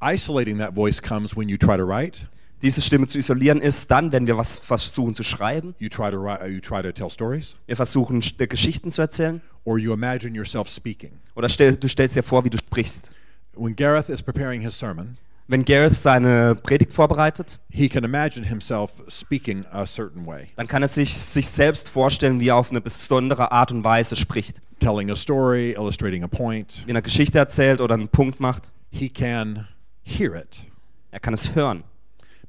Isolating 0.02 0.59
that 0.59 0.74
voice 0.74 1.01
comes 1.01 1.35
when 1.36 1.48
you 1.48 1.56
try 1.56 1.77
to 1.78 1.85
write, 1.85 2.27
Diese 2.64 2.80
Stimme 2.80 3.06
zu 3.06 3.18
isolieren 3.18 3.60
ist 3.60 3.90
dann, 3.90 4.10
wenn 4.10 4.26
wir 4.26 4.38
was 4.38 4.56
versuchen 4.56 5.14
zu 5.14 5.22
schreiben, 5.22 5.74
you 5.78 5.90
try 5.90 6.10
to 6.10 6.16
write, 6.16 6.46
you 6.46 6.60
try 6.60 6.82
to 6.82 6.92
tell 6.92 7.10
stories, 7.10 7.56
wir 7.66 7.76
versuchen 7.76 8.24
äh, 8.38 8.46
Geschichten 8.46 8.90
zu 8.90 9.02
erzählen 9.02 9.42
or 9.64 9.76
you 9.76 9.92
imagine 9.92 10.34
yourself 10.34 10.70
speaking. 10.70 11.10
oder 11.34 11.50
stell, 11.50 11.76
du 11.76 11.88
stellst 11.88 12.16
dir 12.16 12.22
vor, 12.22 12.42
wie 12.46 12.48
du 12.48 12.56
sprichst. 12.56 13.10
When 13.54 13.76
Gareth 13.76 14.08
is 14.08 14.22
preparing 14.22 14.62
his 14.62 14.78
sermon, 14.78 15.18
Wenn 15.46 15.66
Gareth 15.66 15.92
seine 15.92 16.54
Predigt 16.54 16.94
vorbereitet, 16.94 17.58
he 17.68 17.86
can 17.86 18.02
imagine 18.02 18.46
himself 18.46 18.92
speaking 19.08 19.66
a 19.70 19.84
certain 19.84 20.24
way, 20.24 20.48
dann 20.56 20.66
kann 20.66 20.80
er 20.80 20.88
sich, 20.88 21.14
sich 21.14 21.46
selbst 21.46 21.90
vorstellen, 21.90 22.40
wie 22.40 22.48
er 22.48 22.56
auf 22.56 22.70
eine 22.70 22.80
besondere 22.80 23.52
Art 23.52 23.72
und 23.72 23.84
Weise 23.84 24.16
spricht. 24.16 24.62
telling 24.80 25.10
a 25.10 25.16
story, 25.16 25.72
illustrating 25.72 26.24
a 26.24 26.28
point. 26.28 26.82
Wie 26.86 26.92
er 26.92 26.94
eine 26.94 27.02
Geschichte 27.02 27.36
erzählt 27.36 27.82
oder 27.82 27.92
einen 27.92 28.08
Punkt 28.08 28.40
macht. 28.40 28.72
He 28.90 29.10
can 29.10 29.68
hear 30.02 30.34
it 30.34 30.66
Er 31.10 31.20
kann 31.20 31.34
es 31.34 31.54
hören, 31.54 31.84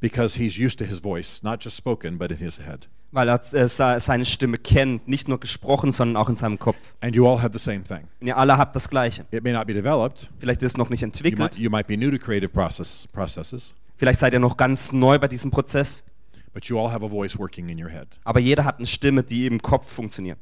because 0.07 0.35
he's 0.37 0.57
used 0.57 0.77
to 0.77 0.85
his 0.85 0.99
voice, 0.99 1.41
not 1.41 1.63
just 1.63 1.75
spoken, 1.77 2.17
but 2.19 2.29
in 2.31 2.37
his 2.37 2.59
head. 2.59 2.87
weil 3.11 3.27
er 3.29 3.39
äh, 3.53 3.67
se- 3.67 3.99
seine 3.99 4.25
Stimme 4.25 4.57
kennt, 4.57 5.07
nicht 5.07 5.27
nur 5.27 5.39
gesprochen, 5.39 5.91
sondern 5.91 6.17
auch 6.17 6.29
in 6.29 6.35
seinem 6.35 6.59
Kopf. 6.59 6.77
And 7.01 7.15
you 7.15 7.25
all 7.27 7.41
have 7.41 7.57
the 7.57 7.63
same 7.63 7.81
thing. 7.83 8.07
Und 8.19 8.27
ihr 8.27 8.37
alle 8.37 8.57
habt 8.57 8.75
das 8.75 8.89
Gleiche. 8.89 9.25
It 9.31 9.43
may 9.43 9.53
not 9.53 9.65
be 9.67 9.73
developed. 9.73 10.29
Vielleicht 10.39 10.61
ist 10.61 10.73
es 10.73 10.77
noch 10.77 10.89
nicht 10.89 11.01
You 11.01 11.07
might, 11.07 11.15
entwickelt, 11.17 11.57
you 11.57 11.69
might 11.69 11.87
be 11.87 11.97
new 11.97 12.11
to 12.11 12.17
creative 12.17 12.49
process, 12.51 13.07
processes, 13.13 13.73
vielleicht 13.97 14.19
seid 14.19 14.33
ihr 14.33 14.39
noch 14.39 14.57
ganz 14.57 14.91
neu 14.91 15.17
bei 15.17 15.27
diesem 15.29 15.49
Prozess, 15.49 16.03
but 16.53 16.65
you 16.65 16.77
all 16.79 16.91
have 16.91 17.03
a 17.05 17.09
voice 17.09 17.37
working 17.39 17.69
in 17.69 17.81
your 17.81 17.89
head. 17.89 18.07
aber 18.25 18.39
jeder 18.39 18.63
hat 18.65 18.77
eine 18.77 18.87
Stimme, 18.87 19.23
die 19.23 19.47
im 19.47 19.61
Kopf 19.61 19.91
funktioniert. 19.91 20.37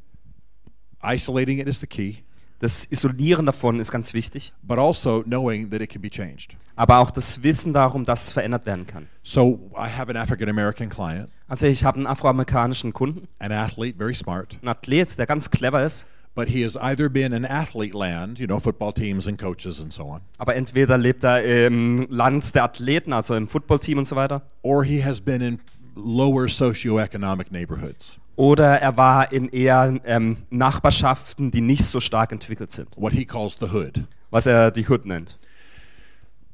Isolating 1.03 1.59
it 1.59 1.67
is 1.67 1.79
the 1.79 1.87
key, 1.87 2.23
Das 2.63 2.85
Isolieren 2.89 3.45
davon 3.45 3.77
ist 3.81 3.91
ganz 3.91 4.13
wichtig, 4.13 4.53
but 4.63 4.77
also 4.79 5.21
knowing 5.23 5.69
that 5.69 5.81
it 5.81 5.89
can 5.89 6.01
be 6.01 6.09
changed. 6.09 6.55
aber 6.77 6.99
auch 6.99 7.11
das 7.11 7.43
Wissen 7.43 7.73
darum, 7.73 8.05
dass 8.05 8.27
es 8.27 8.31
verändert 8.31 8.65
werden 8.65 8.87
kann. 8.87 9.09
So 9.21 9.69
I 9.75 9.89
have 9.89 10.09
an 10.09 10.15
African 10.15 10.47
American 10.47 10.87
client, 10.87 11.27
Also 11.49 11.65
ich 11.65 11.83
habe 11.83 11.97
einen 11.97 12.07
afroamerikanischen 12.07 12.93
Kunden, 12.93 13.27
an 13.39 13.51
athlete, 13.51 13.97
very 13.97 14.13
smart, 14.15 14.57
einen 14.61 14.69
Athlet, 14.69 15.17
der 15.19 15.25
ganz 15.25 15.51
clever 15.51 15.85
ist, 15.85 16.05
but 16.35 16.47
he 16.47 16.63
has 16.63 16.77
either 16.77 17.09
been 17.09 17.33
in 17.33 17.43
athlete 17.43 17.97
land, 17.97 18.39
you 18.39 18.47
know, 18.47 18.59
football 18.61 18.93
teams 18.93 19.27
and 19.27 19.37
coaches 19.37 19.81
and 19.81 19.91
so 19.91 20.05
on, 20.05 20.21
aber 20.37 20.55
entweder 20.55 20.97
lebt 20.97 21.25
er 21.25 21.43
im 21.67 22.07
Land 22.09 22.55
der 22.55 22.63
Athleten, 22.63 23.11
also 23.11 23.35
im 23.35 23.49
Footballteam 23.49 23.97
und 23.97 24.05
so 24.05 24.15
weiter, 24.15 24.41
or 24.61 24.85
he 24.85 25.03
has 25.03 25.19
been 25.19 25.41
in 25.41 25.59
lower 25.95 26.47
socioeconomic 26.47 27.51
neighborhoods, 27.51 28.17
oder 28.35 28.79
er 28.79 28.97
war 28.97 29.31
in 29.31 29.49
eher 29.49 29.99
ähm, 30.05 30.37
Nachbarschaften, 30.49 31.51
die 31.51 31.61
nicht 31.61 31.83
so 31.85 31.99
stark 31.99 32.31
entwickelt 32.31 32.71
sind, 32.71 32.89
what 32.95 33.13
he 33.13 33.25
calls 33.25 33.57
the 33.59 33.67
hood. 33.71 34.03
was 34.31 34.45
er 34.47 34.71
die 34.71 34.87
Hood 34.87 35.05
nennt. 35.05 35.37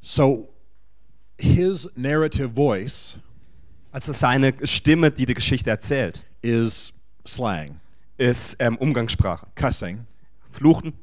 So 0.02 0.50
his 1.38 1.90
narrative 1.96 2.50
voice 2.56 3.20
Also 3.92 4.12
seine 4.14 4.54
Stimme, 4.64 5.10
die 5.10 5.26
die 5.26 5.34
Geschichte 5.34 5.70
erzählt, 5.70 6.24
is 6.42 6.94
slang, 7.26 7.80
ist 8.18 8.56
ähm, 8.60 8.78
Umgangssprache. 8.78 9.48
cussing, 9.56 10.06
Fluchen 10.52 10.94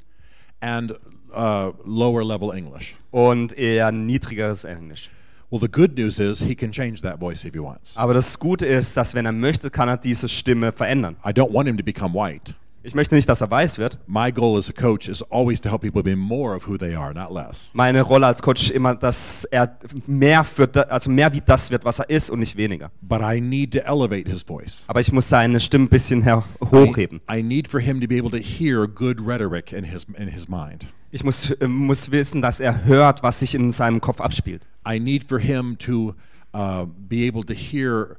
and 0.60 0.92
uh, 1.32 1.72
lower 1.84 2.24
level 2.24 2.52
English. 2.52 2.94
und 3.10 3.54
eher 3.54 3.90
niedrigeres 3.90 4.64
Englisch. 4.64 5.10
Well, 5.48 5.60
the 5.60 5.68
good 5.68 5.96
news 5.96 6.18
is 6.18 6.40
he 6.40 6.56
can 6.56 6.72
change 6.72 7.02
that 7.02 7.20
voice 7.20 7.44
if 7.44 7.54
he 7.54 7.60
wants. 7.60 7.96
Aber 7.96 8.14
das 8.14 8.38
Gute 8.38 8.66
ist, 8.66 8.96
dass 8.96 9.14
wenn 9.14 9.26
er 9.26 9.32
möchte, 9.32 9.70
kann 9.70 9.88
er 9.88 9.96
diese 9.96 10.28
Stimme 10.28 10.72
verändern. 10.72 11.16
I 11.24 11.30
don't 11.30 11.52
want 11.52 11.68
him 11.68 11.76
to 11.76 11.84
become 11.84 12.14
white. 12.14 12.54
Ich 12.86 12.94
möchte 12.94 13.16
nicht, 13.16 13.28
dass 13.28 13.40
er 13.40 13.50
weiß 13.50 13.78
wird. 13.78 13.98
My 14.06 14.30
goal 14.30 14.56
as 14.56 14.70
a 14.70 14.72
coach 14.72 15.08
is 15.08 15.20
always 15.28 15.60
to 15.62 15.68
help 15.68 15.82
people 15.82 16.04
be 16.04 16.14
more 16.14 16.54
of 16.54 16.68
who 16.68 16.78
they 16.78 16.94
are, 16.94 17.12
not 17.12 17.32
less. 17.32 17.72
Meine 17.74 18.00
Rolle 18.00 18.28
als 18.28 18.40
Coach 18.40 18.62
ist 18.62 18.70
immer, 18.70 18.94
dass 18.94 19.44
er 19.46 19.76
mehr, 20.06 20.44
für, 20.44 20.68
also 20.88 21.10
mehr 21.10 21.32
wie 21.32 21.40
das 21.40 21.72
wird, 21.72 21.84
was 21.84 21.98
er 21.98 22.08
ist 22.08 22.30
und 22.30 22.38
nicht 22.38 22.56
weniger. 22.56 22.92
But 23.02 23.22
I 23.22 23.40
need 23.40 23.72
to 23.72 23.80
elevate 23.80 24.30
his 24.30 24.44
voice. 24.44 24.84
Aber 24.86 25.00
ich 25.00 25.10
muss 25.10 25.28
seine 25.28 25.58
Stimme 25.58 25.86
ein 25.86 25.88
bisschen 25.88 26.22
I, 26.22 26.40
hochheben. 26.70 27.20
I 27.28 27.42
need 27.42 27.66
for 27.66 27.80
him 27.80 28.00
to 28.00 28.06
be 28.06 28.18
able 28.18 28.30
to 28.30 28.38
hear 28.38 28.86
good 28.86 29.20
rhetoric 29.20 29.72
in 29.72 29.82
his 29.82 30.06
in 30.16 30.28
his 30.28 30.48
mind. 30.48 30.86
Ich 31.10 31.24
muss, 31.24 31.50
äh, 31.50 31.66
muss 31.66 32.12
wissen, 32.12 32.40
dass 32.40 32.60
er 32.60 32.84
hört, 32.84 33.24
was 33.24 33.40
sich 33.40 33.56
in 33.56 33.72
seinem 33.72 34.00
Kopf 34.00 34.20
abspielt. 34.20 34.62
I 34.88 35.00
need 35.00 35.24
for 35.24 35.40
him 35.40 35.76
to 35.78 36.14
uh, 36.54 36.86
be 36.86 37.26
able 37.26 37.42
to 37.42 37.52
hear 37.52 38.18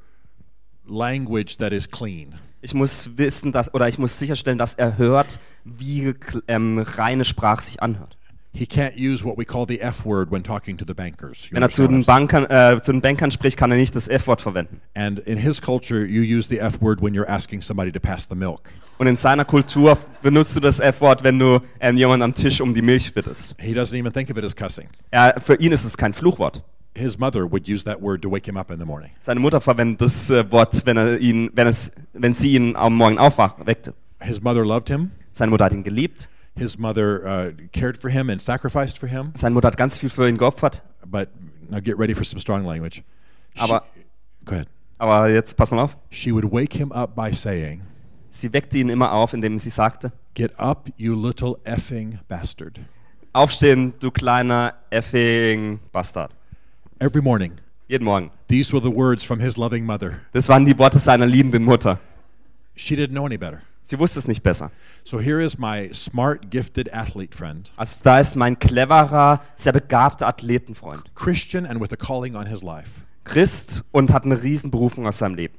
language 0.85 1.55
that 1.59 1.71
is 1.71 1.89
clean. 1.89 2.33
Ich 2.67 2.73
muss 2.73 3.11
wissen, 3.15 3.53
dass, 3.53 3.73
oder 3.73 3.87
ich 3.87 3.97
muss 3.97 4.19
sicherstellen, 4.19 4.57
dass 4.57 4.73
er 4.73 4.97
hört, 4.97 5.39
wie 5.63 6.13
ähm, 6.49 6.79
reine 6.79 7.23
Sprache 7.23 7.63
sich 7.63 7.81
anhört. 7.81 8.17
He 8.51 8.65
can't 8.65 8.97
use 8.97 9.23
what 9.23 9.37
we 9.37 9.45
call 9.45 9.65
the 9.65 9.79
F 9.79 10.03
word 10.03 10.29
when 10.31 10.43
talking 10.43 10.77
to 10.77 10.83
the 10.85 10.93
bankers. 10.93 11.45
You 11.45 11.55
Wenn 11.55 11.63
er 11.63 11.69
zu 11.69 11.87
den? 11.87 12.03
Bankern, 12.03 12.43
äh, 12.49 12.81
zu 12.81 12.91
den 12.91 12.99
Bankern 12.99 13.31
spricht, 13.31 13.55
kann 13.55 13.71
er 13.71 13.77
nicht 13.77 13.95
das 13.95 14.09
F-Wort 14.09 14.41
verwenden. 14.41 14.81
And 14.95 15.19
in 15.19 15.37
his 15.37 15.61
culture, 15.61 16.03
you 16.03 16.23
use 16.23 16.49
the 16.49 16.59
F 16.59 16.81
word 16.81 17.01
when 17.01 17.13
you're 17.13 17.29
asking 17.29 17.61
somebody 17.61 17.89
to 17.89 18.01
pass 18.01 18.27
the 18.29 18.35
milk. 18.35 18.69
Und 18.97 19.07
in 19.07 19.15
seiner 19.15 19.45
Kultur 19.45 19.97
benutzt 20.21 20.53
du 20.57 20.59
das 20.59 20.81
F-Wort, 20.81 21.23
wenn 21.23 21.39
du 21.39 21.61
ähm, 21.79 21.95
jemanden 21.95 22.23
am 22.23 22.33
Tisch 22.33 22.59
um 22.59 22.73
die 22.73 22.81
Milch 22.81 23.13
bittest. 23.13 23.55
He 23.61 23.73
doesn't 23.73 23.97
even 23.97 24.11
think 24.11 24.29
of 24.29 24.35
it 24.35 24.43
as 24.43 24.53
cussing. 24.53 24.89
Er, 25.09 25.39
für 25.39 25.55
ihn 25.55 25.71
ist 25.71 25.85
es 25.85 25.95
kein 25.95 26.11
Fluchwort. 26.11 26.63
His 26.97 27.19
mother 27.19 27.45
would 27.45 27.67
use 27.67 27.83
that 27.83 28.01
word 28.01 28.21
to 28.23 28.29
wake 28.29 28.47
him 28.47 28.57
up 28.57 28.71
in 28.71 28.79
the 28.79 28.85
morning. 28.85 29.11
Seine 29.19 29.39
Mutter 29.39 29.61
verwendet 29.61 30.01
das 30.01 30.29
äh, 30.31 30.51
Wort, 30.51 30.85
wenn, 30.85 30.97
er 30.97 31.19
ihn, 31.19 31.51
wenn, 31.53 31.67
es, 31.67 31.91
wenn 32.13 32.33
sie 32.33 32.55
ihn 32.55 32.75
am 32.75 32.95
Morgen 32.95 33.19
aufweckte. 33.19 33.93
His 34.19 34.41
mother 34.41 34.65
loved 34.65 34.89
him. 34.89 35.11
Seine 35.31 35.51
Mutter 35.51 35.65
hat 35.65 35.73
ihn 35.73 35.83
geliebt. 35.83 36.27
His 36.55 36.79
mother 36.79 37.21
uh, 37.23 37.51
cared 37.71 37.99
for 38.01 38.09
him 38.09 38.29
and 38.31 38.41
sacrificed 38.41 38.97
for 38.97 39.07
him. 39.07 39.31
Seine 39.35 39.53
Mutter 39.53 39.67
hat 39.67 39.77
ganz 39.77 39.97
viel 39.97 40.09
für 40.09 40.27
ihn 40.27 40.37
geopfert. 40.37 40.81
But 41.05 41.29
now 41.69 41.79
get 41.79 41.99
ready 41.99 42.15
for 42.15 42.23
some 42.23 42.39
strong 42.39 42.65
language. 42.65 43.03
She- 43.55 43.61
Aber- 43.61 43.83
go 44.45 44.55
ahead. 44.55 44.67
Aber 44.97 45.29
jetzt 45.29 45.55
pass 45.55 45.69
mal 45.69 45.79
auf. 45.83 45.95
She 46.09 46.31
would 46.31 46.51
wake 46.51 46.73
him 46.75 46.91
up 46.91 47.15
by 47.15 47.31
saying, 47.31 47.81
Sie 48.31 48.51
weckte 48.53 48.79
ihn 48.79 48.89
immer 48.89 49.11
auf, 49.11 49.33
indem 49.33 49.59
sie 49.59 49.69
sagte, 49.69 50.11
Get 50.33 50.59
up, 50.59 50.89
you 50.97 51.15
little 51.15 51.57
effing 51.63 52.19
bastard. 52.27 52.79
Aufstehen, 53.33 53.93
du 53.99 54.09
kleiner 54.09 54.73
effing 54.89 55.79
Bastard. 55.91 56.31
Every 56.99 57.21
morning. 57.21 57.51
Jeden 57.87 58.05
Morgen. 58.05 58.31
These 58.47 58.73
were 58.73 58.81
the 58.81 58.89
words 58.89 59.23
from 59.23 59.39
his 59.39 59.55
loving 59.55 59.85
mother. 59.85 60.19
Das 60.33 60.49
waren 60.49 60.65
die 60.65 60.77
Worte 60.79 60.97
seiner 60.97 61.27
liebenden 61.27 61.63
Mutter. 61.63 61.99
She 62.75 62.95
didn't 62.95 63.13
know 63.13 63.25
any 63.25 63.37
better. 63.37 63.61
Sie 63.83 63.99
wusste 63.99 64.17
es 64.17 64.27
nicht 64.27 64.41
besser. 64.41 64.71
So 65.03 65.19
here 65.19 65.39
is 65.39 65.59
my 65.59 65.91
smart, 65.93 66.49
gifted 66.49 66.91
athlete 66.91 67.35
friend, 67.35 67.71
Also 67.77 67.99
da 68.03 68.19
ist 68.19 68.35
mein 68.35 68.57
cleverer, 68.57 69.41
sehr 69.55 69.73
begabter 69.73 70.27
Athletenfreund. 70.27 71.03
Christian 71.13 71.67
and 71.67 71.79
with 71.79 71.93
a 71.93 71.95
calling 71.95 72.35
on 72.35 72.47
his 72.47 72.63
life. 72.63 72.89
Christ 73.23 73.83
und 73.91 74.11
hat 74.11 74.25
eine 74.25 74.41
Riesenberufung 74.41 75.05
aus 75.05 75.19
seinem 75.19 75.35
Leben. 75.35 75.53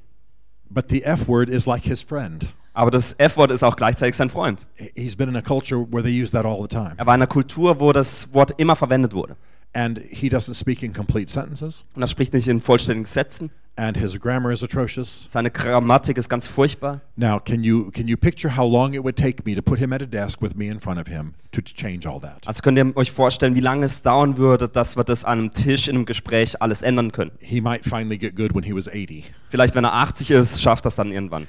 But 0.68 0.90
the 0.90 1.04
F 1.04 1.28
word 1.28 1.48
is 1.48 1.66
like 1.66 1.84
his 1.84 2.02
friend. 2.02 2.52
Aber 2.74 2.90
das 2.90 3.14
F-Wort 3.18 3.50
ist 3.50 3.64
auch 3.64 3.74
gleichzeitig 3.74 4.14
sein 4.14 4.30
Freund. 4.30 4.66
He's 4.94 5.16
been 5.16 5.28
in 5.28 5.36
a 5.36 5.42
culture 5.42 5.84
where 5.90 6.02
they 6.02 6.22
use 6.22 6.30
that 6.32 6.44
all 6.44 6.60
the 6.62 6.68
time. 6.68 6.94
Er 6.96 7.06
war 7.06 7.14
in 7.14 7.22
einer 7.22 7.26
Kultur, 7.26 7.80
wo 7.80 7.92
das 7.92 8.32
Wort 8.34 8.54
immer 8.58 8.76
verwendet 8.76 9.14
wurde. 9.14 9.36
And 9.72 9.98
he 10.10 10.28
doesn't 10.28 10.54
speak 10.54 10.82
in 10.82 10.92
complete 10.92 11.30
sentences. 11.30 11.84
Und 11.94 12.02
er 12.02 12.08
spricht 12.08 12.32
nicht 12.32 12.48
in 12.48 12.60
vollständigen 12.60 13.04
Sätzen. 13.04 13.50
And 13.76 13.96
his 13.96 14.18
grammar 14.18 14.50
is 14.50 14.64
atrocious. 14.64 15.26
Seine 15.28 15.52
Grammatik 15.52 16.18
ist 16.18 16.28
ganz 16.28 16.48
furchtbar. 16.48 17.00
Now, 17.14 17.38
can 17.38 17.62
you 17.62 17.92
can 17.92 18.08
you 18.08 18.16
picture 18.16 18.56
how 18.56 18.68
long 18.68 18.94
it 18.94 19.04
would 19.04 19.14
take 19.14 19.44
me 19.44 19.54
to 19.54 19.62
put 19.62 19.78
him 19.78 19.92
at 19.92 20.02
a 20.02 20.06
desk 20.06 20.42
with 20.42 20.56
me 20.56 20.66
in 20.66 20.80
front 20.80 20.98
of 20.98 21.06
him 21.06 21.34
to 21.52 21.60
change 21.60 22.04
all 22.04 22.20
that? 22.20 22.44
Also 22.44 22.60
könnt 22.62 22.76
ihr 22.76 22.96
euch 22.96 23.12
vorstellen, 23.12 23.54
wie 23.54 23.60
lange 23.60 23.86
es 23.86 24.02
dauern 24.02 24.36
würde, 24.36 24.68
dass 24.68 24.96
wir 24.96 25.04
das 25.04 25.24
an 25.24 25.38
einem 25.38 25.52
Tisch 25.52 25.86
in 25.86 25.94
einem 25.94 26.06
Gespräch 26.06 26.60
alles 26.60 26.82
ändern 26.82 27.12
können. 27.12 27.30
He 27.38 27.60
might 27.60 27.84
finally 27.84 28.18
get 28.18 28.34
good 28.34 28.52
when 28.52 28.64
he 28.64 28.74
was 28.74 28.88
80. 28.88 29.32
Vielleicht, 29.48 29.76
wenn 29.76 29.84
er 29.84 29.92
80 29.92 30.32
ist, 30.32 30.60
schafft 30.60 30.84
das 30.84 30.96
dann 30.96 31.12
irgendwann. 31.12 31.46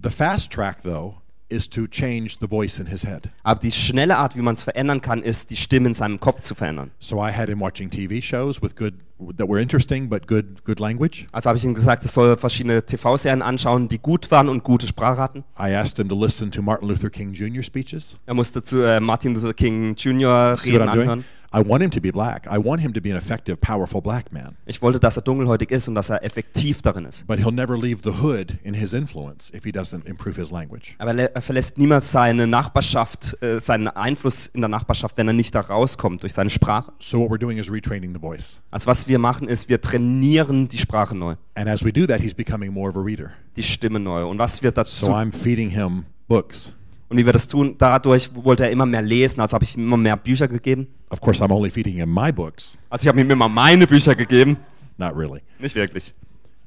The 0.00 0.10
fast 0.10 0.52
track, 0.52 0.84
though, 0.84 1.16
is 1.48 1.68
to 1.68 1.86
change 1.86 2.38
the 2.40 2.48
voice 2.48 2.78
in 2.78 2.86
his 2.86 3.04
head. 3.04 3.30
Aber 3.42 3.60
die 3.60 3.72
schnelle 3.72 4.16
Art, 4.18 4.36
wie 4.36 4.42
man 4.42 4.54
es 4.54 4.62
verändern 4.62 5.00
kann, 5.00 5.22
ist, 5.22 5.50
die 5.50 5.56
Stimme 5.56 5.88
in 5.88 5.94
seinem 5.94 6.20
Kopf 6.20 6.42
zu 6.42 6.54
verändern. 6.54 6.90
So 6.98 7.18
I 7.18 7.32
had 7.32 7.48
him 7.48 7.60
watching 7.60 7.90
TV 7.90 8.20
shows 8.20 8.60
with 8.62 8.74
good 8.74 8.94
that 9.36 9.48
were 9.48 9.60
interesting 9.60 10.08
but 10.08 10.26
good 10.26 10.64
good 10.64 10.78
language. 10.80 11.26
Also 11.32 11.48
habe 11.48 11.58
ich 11.58 11.64
ihm 11.64 11.74
gesagt, 11.74 12.02
er 12.02 12.08
soll 12.08 12.36
verschiedene 12.36 12.84
TV-Serien 12.84 13.42
anschauen, 13.42 13.88
die 13.88 13.98
gut 13.98 14.30
waren 14.30 14.48
und 14.48 14.64
gute 14.64 14.86
Sprache 14.86 15.20
hatten. 15.20 15.44
I 15.58 15.74
asked 15.74 15.98
him 15.98 16.08
to 16.08 16.18
listen 16.18 16.50
to 16.50 16.62
Martin 16.62 16.88
Luther 16.88 17.10
King 17.10 17.32
Jr. 17.32 17.62
speeches. 17.62 18.18
Er 18.26 18.34
musste 18.34 18.62
zu 18.62 18.82
äh, 18.82 19.00
Martin 19.00 19.34
Luther 19.34 19.54
King 19.54 19.94
Jr. 19.94 20.56
Reden 20.64 20.88
I'm 20.88 20.94
doing? 20.94 21.24
I 21.54 21.60
want 21.66 21.82
him 21.82 21.90
to 21.90 22.00
be 22.00 22.10
black. 22.10 22.46
I 22.46 22.58
want 22.58 22.80
him 22.82 22.92
to 22.94 23.00
be 23.00 23.10
an 23.10 23.16
effective, 23.16 23.56
powerful 23.58 24.00
black 24.00 24.32
man. 24.32 24.56
Ich 24.66 24.82
wollte, 24.82 24.98
dass 25.00 25.16
er 25.16 25.22
dunkelhäutig 25.22 25.70
ist 25.70 25.88
und 25.88 25.94
dass 25.94 26.10
er 26.10 26.22
effektiv 26.24 26.82
darin 26.82 27.04
ist. 27.04 27.26
But 27.26 27.38
he'll 27.38 27.52
never 27.52 27.76
leave 27.78 28.02
the 28.02 28.22
hood 28.22 28.58
in 28.62 28.74
his 28.74 28.92
influence 28.92 29.52
if 29.54 29.64
he 29.64 29.70
doesn't 29.70 30.06
improve 30.06 30.36
his 30.40 30.50
language. 30.50 30.94
Aber 30.98 31.14
er 31.14 31.40
verlässt 31.42 31.78
niemals 31.78 32.10
seine 32.10 32.46
Nachbarschaft, 32.46 33.40
äh, 33.42 33.60
seinen 33.60 33.88
Einfluss 33.88 34.46
in 34.48 34.60
der 34.60 34.68
Nachbarschaft, 34.68 35.16
wenn 35.16 35.28
er 35.28 35.34
nicht 35.34 35.54
da 35.54 35.60
rauskommt 35.60 36.22
durch 36.22 36.34
seine 36.34 36.50
Sprache. 36.50 36.92
So 36.98 37.20
what 37.20 37.30
we're 37.30 37.38
doing 37.38 37.58
is 37.58 37.70
retraining 37.70 38.12
the 38.14 38.20
voice. 38.20 38.60
Also 38.70 38.86
was 38.86 39.08
wir 39.08 39.18
machen 39.18 39.48
ist, 39.48 39.68
wir 39.68 39.80
trainieren 39.80 40.68
die 40.68 40.78
Sprache 40.78 41.14
neu, 41.14 41.36
And 41.54 41.68
as 41.68 41.84
we 41.84 41.92
do 41.92 42.06
that, 42.06 42.20
he's 42.20 42.34
becoming 42.34 42.72
more 42.72 42.90
of 42.90 42.96
a 42.96 43.00
reader. 43.00 43.30
die 43.56 43.62
Stimme 43.62 43.98
neu. 43.98 44.26
Und 44.26 44.38
was 44.38 44.62
wird 44.62 44.76
dazu 44.76 45.06
So 45.06 45.12
I'm 45.12 45.32
feeding 45.32 45.70
him 45.70 46.04
books. 46.28 46.72
Und 47.08 47.16
wie 47.16 47.24
wir 47.24 47.32
das 47.32 47.46
tun? 47.48 47.76
Dadurch 47.78 48.30
wollte 48.34 48.64
er 48.64 48.70
immer 48.70 48.86
mehr 48.86 49.02
lesen, 49.02 49.40
also 49.40 49.54
habe 49.54 49.64
ich 49.64 49.76
ihm 49.76 49.84
immer 49.84 49.96
mehr 49.96 50.16
Bücher 50.16 50.48
gegeben. 50.48 50.88
Of 51.10 51.20
course, 51.20 51.42
I'm 51.42 51.52
only 51.52 51.70
feeding 51.70 51.96
him 51.96 52.12
my 52.12 52.32
books. 52.32 52.76
Also 52.90 53.04
ich 53.04 53.08
habe 53.08 53.20
ihm 53.20 53.30
immer 53.30 53.48
meine 53.48 53.86
Bücher 53.86 54.14
gegeben. 54.14 54.58
Not 54.98 55.14
really. 55.14 55.42
Nicht 55.58 55.74
wirklich. 55.74 56.14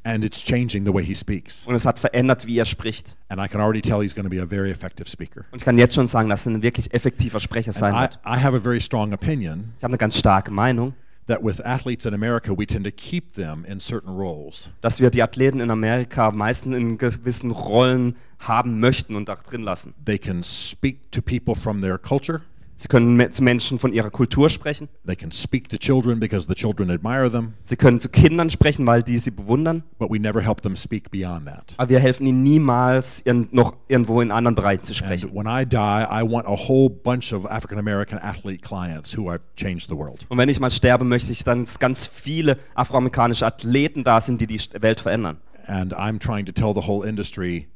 And 0.03 0.24
it's 0.24 0.41
changing 0.41 0.86
the 0.86 0.94
way 0.94 1.03
he 1.03 1.14
speaks. 1.14 1.66
Und 1.68 1.76
es 1.76 1.86
hat 1.86 1.99
verändert, 1.99 2.45
wie 2.48 2.57
er 2.57 2.66
spricht. 2.66 3.18
And 3.28 3.41
I 3.41 3.48
can 3.49 3.60
already 3.60 3.82
tell 3.82 4.02
he's 4.02 4.16
going 4.16 4.24
to 4.24 4.30
be 4.30 4.41
a 4.41 4.45
very 4.45 4.72
effective 4.72 5.10
speaker. 5.10 5.44
Und 5.52 5.60
ich 5.60 5.66
kann 5.66 5.78
jetzt 5.78 5.94
schon 5.94 6.07
sagen, 6.07 6.30
dass 6.30 6.45
er 6.45 6.53
ein 6.53 6.64
wirklich 6.64 6.94
effektiver 6.94 7.41
Sprecher 7.41 7.70
And 7.70 7.76
sein 7.76 7.95
I, 7.95 8.02
wird. 8.02 8.20
I 8.26 8.41
have 8.41 8.56
a 8.56 8.60
very 8.61 8.80
strong 8.80 9.14
opinion 9.14 9.74
Ich 9.78 9.84
habe 9.84 9.91
eine 9.91 9.98
ganz 9.98 10.18
starke 10.18 10.52
Meinung, 10.52 10.94
that 11.30 11.44
with 11.44 11.62
athletes 11.66 12.06
in 12.06 12.14
America, 12.14 12.54
we 12.54 12.66
tend 12.66 12.84
to 12.84 12.92
keep 12.92 13.36
them 13.36 13.64
in 13.66 13.80
certain 13.80 14.14
roles. 14.14 14.72
dass 14.82 15.00
wir 15.00 15.10
die 15.10 15.24
Athleten 15.24 15.62
in 15.62 15.72
Amerika 15.72 16.32
meistens 16.32 16.76
in 16.76 16.98
gewissen 16.98 17.52
Rollen 17.52 18.16
haben 18.40 18.80
möchten 18.80 19.16
und 19.16 19.30
da 19.30 19.36
drin 19.36 19.62
lassen. 19.62 19.94
They 20.04 20.18
can 20.18 20.44
speak 20.44 21.12
to 21.12 21.22
people 21.22 21.56
from 21.56 21.82
their 21.82 21.98
culture. 21.98 22.42
Sie 22.82 22.88
können 22.88 23.34
zu 23.34 23.44
Menschen 23.44 23.78
von 23.78 23.92
ihrer 23.92 24.10
Kultur 24.10 24.50
sprechen. 24.50 24.88
They 25.06 25.18
can 25.18 25.34
speak 25.34 25.68
to 25.68 25.76
children 25.78 26.18
because 26.18 26.48
the 26.48 26.56
children 26.56 26.90
admire 26.90 27.30
them, 27.30 27.54
Sie 27.64 27.76
können 27.76 28.00
zu 28.00 28.08
Kindern 28.08 28.50
sprechen, 28.50 28.88
weil 28.88 29.04
die 29.04 29.18
sie 29.20 29.32
bewundern. 29.32 29.84
but 29.98 30.10
we 30.10 30.18
never 30.18 30.42
help 30.42 30.62
them 30.62 30.78
speak 30.78 31.12
beyond 31.12 31.46
that. 31.46 31.74
Aber 31.76 31.90
wir 31.90 32.00
helfen 32.00 32.26
ihnen 32.26 32.42
niemals, 32.42 33.22
noch 33.52 33.76
irgendwo 33.90 34.22
in 34.22 34.32
anderen 34.32 34.56
Bereichen 34.56 34.84
zu 34.84 34.94
sprechen. 34.94 35.30
when 35.34 35.46
I 35.46 35.66
die, 35.66 35.76
I 35.76 36.24
want 36.24 36.48
a 36.48 36.56
whole 36.56 36.90
bunch 36.90 37.34
of 37.34 37.46
African 37.46 37.78
American 37.80 38.18
athlete 38.18 38.62
clients 38.62 39.14
who 39.16 39.30
I've 39.30 39.42
changed 39.58 39.90
the 39.90 39.98
world. 39.98 40.26
Und 40.30 40.38
wenn 40.38 40.48
ich 40.48 40.62
mal 40.62 40.72
sterbe, 40.72 41.04
möchte 41.04 41.34
ich 41.34 41.44
dann, 41.44 41.66
dass 41.66 41.80
ganz 41.80 42.08
viele 42.08 42.58
afroamerikanische 42.76 43.46
Athleten 43.46 44.06
da 44.06 44.22
sind, 44.22 44.40
die 44.40 44.48
die 44.48 44.60
Welt 44.80 45.02
verändern. 45.02 45.42
And 45.68 45.94
I'm 45.94 46.18
trying 46.18 46.46
to 46.46 46.54
tell 46.54 46.74
the 46.74 46.88
whole 46.88 47.06
industry 47.06 47.68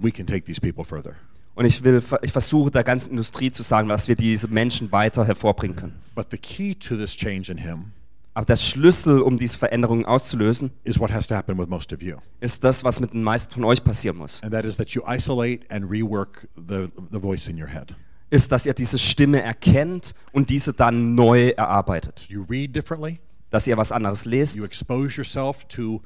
we 0.00 0.12
can 0.12 0.26
take 0.26 0.44
these 0.44 0.60
people 0.60 0.84
further. 0.84 1.16
Und 1.54 1.66
ich, 1.66 1.84
will, 1.84 2.02
ich 2.22 2.32
versuche 2.32 2.70
der 2.70 2.82
ganzen 2.82 3.10
Industrie 3.10 3.50
zu 3.50 3.62
sagen, 3.62 3.88
dass 3.88 4.08
wir 4.08 4.16
diese 4.16 4.48
Menschen 4.48 4.90
weiter 4.90 5.24
hervorbringen 5.24 5.76
können. 5.76 6.02
But 6.14 6.28
the 6.30 6.38
key 6.38 6.74
to 6.74 6.96
this 6.96 7.16
change 7.16 7.50
in 7.50 7.58
him 7.58 7.92
Aber 8.36 8.46
der 8.46 8.56
Schlüssel, 8.56 9.20
um 9.20 9.38
diese 9.38 9.56
Veränderungen 9.56 10.04
auszulösen, 10.04 10.72
is 10.82 10.98
what 10.98 11.12
has 11.12 11.28
to 11.28 11.36
happen 11.36 11.56
with 11.56 11.68
most 11.68 11.92
of 11.92 12.02
you. 12.02 12.16
ist 12.40 12.64
das, 12.64 12.82
was 12.82 12.98
mit 12.98 13.12
den 13.12 13.22
meisten 13.22 13.52
von 13.52 13.64
euch 13.64 13.84
passieren 13.84 14.18
muss. 14.18 14.42
And 14.42 14.52
that 14.52 14.64
is 14.64 14.76
that 14.76 14.90
you 14.90 15.02
isolate 15.06 15.64
and 15.70 15.88
rework 15.88 16.48
the, 16.56 16.88
the 17.12 17.20
voice 17.20 17.46
in 17.46 17.60
your 17.60 17.68
head. 17.68 17.94
Ist, 18.30 18.50
dass 18.50 18.66
ihr 18.66 18.74
diese 18.74 18.98
Stimme 18.98 19.40
erkennt 19.40 20.14
und 20.32 20.50
diese 20.50 20.72
dann 20.72 21.14
neu 21.14 21.50
erarbeitet. 21.50 22.26
You 22.28 22.44
read 22.50 22.74
differently, 22.74 23.20
Dass 23.50 23.68
ihr 23.68 23.76
was 23.76 23.92
anderes 23.92 24.24
lest, 24.24 24.56
you 24.56 24.64
expose 24.64 25.16
yourself 25.16 25.64
to 25.68 26.02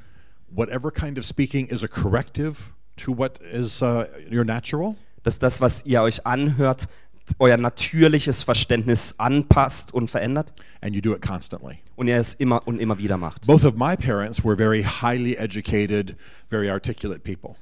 whatever 0.51 0.91
kind 0.91 1.19
of 1.19 1.25
speaking 1.25 1.67
is 1.69 1.83
a 1.83 1.89
corrective 1.89 2.59
to 2.97 3.17
what 3.17 3.41
is 3.41 3.81
uh, 3.81 4.05
your 4.31 4.45
natural. 4.45 4.97
Dass 5.23 5.39
das, 5.39 5.61
was 5.61 5.85
ihr 5.87 6.03
euch 6.03 6.27
anhört, 6.27 6.89
euer 7.39 7.59
natürliches 7.59 8.43
Verständnis 8.43 9.15
anpasst 9.19 9.93
und 9.93 10.11
verändert 10.11 10.55
and 10.81 10.95
you 10.95 11.03
do 11.03 11.15
it 11.15 11.21
constantly. 11.21 11.79
und 11.97 12.09
ihr 12.09 12.17
es 12.19 12.33
immer 12.35 12.67
und 12.67 12.81
immer 12.81 12.97
wieder 12.99 13.19
macht. 13.19 13.47
Both 13.47 13.65
of 13.65 13.75
my 13.75 13.97
parents 13.97 14.43
were 14.43 14.57
very 14.57 14.83
highly 14.83 15.35
educated, 15.37 16.17
very 16.49 16.71
articulate 16.71 17.21
people. 17.21 17.55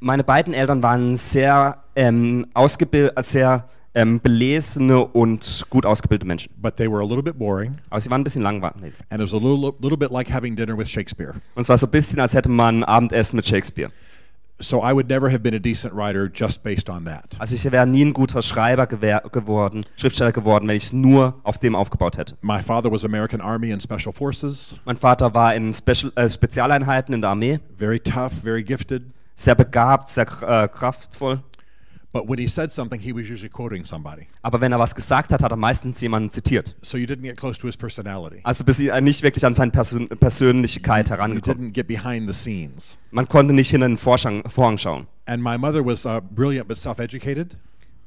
Meine 0.00 0.24
beiden 0.24 0.52
Eltern 0.52 0.82
waren 0.82 1.16
sehr, 1.16 1.78
ähm, 1.96 2.46
ausgebil- 2.54 3.12
äh, 3.16 3.22
sehr 3.22 3.66
ähm, 3.94 4.20
belesene 4.20 4.98
und 5.06 5.64
gut 5.70 5.86
ausgebildete 5.86 6.26
Menschen. 6.26 6.52
But 6.60 6.76
they 6.76 6.90
were 6.90 7.00
a 7.00 7.06
little 7.06 7.22
bit 7.22 7.38
boring, 7.38 7.78
Aber 7.90 8.00
sie 8.00 8.10
waren 8.10 8.20
ein 8.22 8.24
bisschen 8.24 8.42
langweilig. 8.42 8.92
and 9.08 9.20
it 9.22 9.32
was 9.32 9.32
a 9.32 9.36
little, 9.38 9.72
little 9.80 9.96
bit 9.96 10.10
like 10.10 10.28
having 10.30 10.56
dinner 10.56 10.76
with 10.76 10.90
Shakespeare. 10.90 11.34
Und 11.54 11.62
es 11.62 11.68
war 11.68 11.78
so 11.78 11.86
ein 11.86 11.90
bisschen, 11.92 12.18
als 12.20 12.34
hätte 12.34 12.48
man 12.50 12.82
Abendessen 12.84 13.36
mit 13.36 13.46
Shakespeare. 13.46 13.88
So 14.60 14.80
I 14.82 14.92
would 14.92 15.08
never 15.08 15.28
have 15.30 15.42
been 15.42 15.54
a 15.54 15.58
decent 15.58 15.92
writer 15.94 16.30
just 16.32 16.62
based 16.62 16.88
on 16.88 17.04
that. 17.06 17.34
Also 17.38 17.56
ich 17.56 17.64
wäre 17.70 17.86
nie 17.86 18.04
ein 18.04 18.12
guter 18.12 18.40
Schreiber 18.40 18.86
geworden, 18.86 19.84
Schriftsteller 19.96 20.30
geworden, 20.32 20.68
wenn 20.68 20.76
ich 20.76 20.92
nur 20.92 21.34
auf 21.42 21.58
dem 21.58 21.74
aufgebaut 21.74 22.16
hätte. 22.18 22.36
My 22.40 22.62
father 22.62 22.90
was 22.90 23.04
American 23.04 23.40
Army 23.40 23.72
and 23.72 23.82
Special 23.82 24.12
Forces, 24.12 24.76
Mein 24.84 24.96
Vater 24.96 25.34
war 25.34 25.54
in 25.54 25.72
Special, 25.72 26.12
äh, 26.14 26.30
Spezialeinheiten 26.30 27.14
in 27.14 27.20
der 27.20 27.30
Armee, 27.30 27.58
very 27.76 27.98
tough, 27.98 28.32
very 28.42 28.62
gifted. 28.62 29.02
sehr 29.36 29.56
begabt, 29.56 30.08
sehr 30.08 30.26
äh, 30.42 30.68
kraftvoll. 30.68 31.40
But 32.14 32.28
when 32.28 32.38
he 32.38 32.46
said 32.46 32.72
something, 32.72 33.00
he 33.00 33.12
was 33.12 33.28
usually 33.28 33.48
quoting 33.48 33.84
somebody. 33.84 34.28
Aber 34.42 34.60
wenn 34.60 34.70
er 34.70 34.78
was 34.78 34.94
gesagt 34.94 35.32
hat, 35.32 35.42
hat 35.42 35.50
er 35.50 35.56
meistens 35.56 36.00
jemanden 36.00 36.30
zitiert. 36.30 36.76
So 36.80 36.96
you 36.96 37.06
didn't 37.06 37.24
get 37.24 37.36
close 37.36 37.58
to 37.58 37.66
his 37.66 37.76
personality. 37.76 38.38
Also 38.44 38.62
bis 38.62 38.78
er 38.78 39.00
nicht 39.00 39.24
wirklich 39.24 39.44
an 39.44 39.56
seine 39.56 39.72
Persön 39.72 40.06
Persönlichkeit 40.08 41.08
You 41.08 41.16
herangekommen. 41.16 41.72
didn't 41.72 41.74
get 41.74 41.88
behind 41.88 42.28
the 42.28 42.32
scenes. 42.32 42.98
Man 43.10 43.28
konnte 43.28 43.52
nicht 43.52 43.68
hinter 43.70 43.88
den 43.88 43.98
Vorschang, 43.98 44.48
Vorhang 44.48 44.78
schauen. 44.78 45.08
And 45.26 45.42
my 45.42 45.58
mother 45.58 45.84
was 45.84 46.06
uh, 46.06 46.20
brilliant 46.20 46.68
but 46.68 46.78
self 46.78 47.00
educated. 47.00 47.56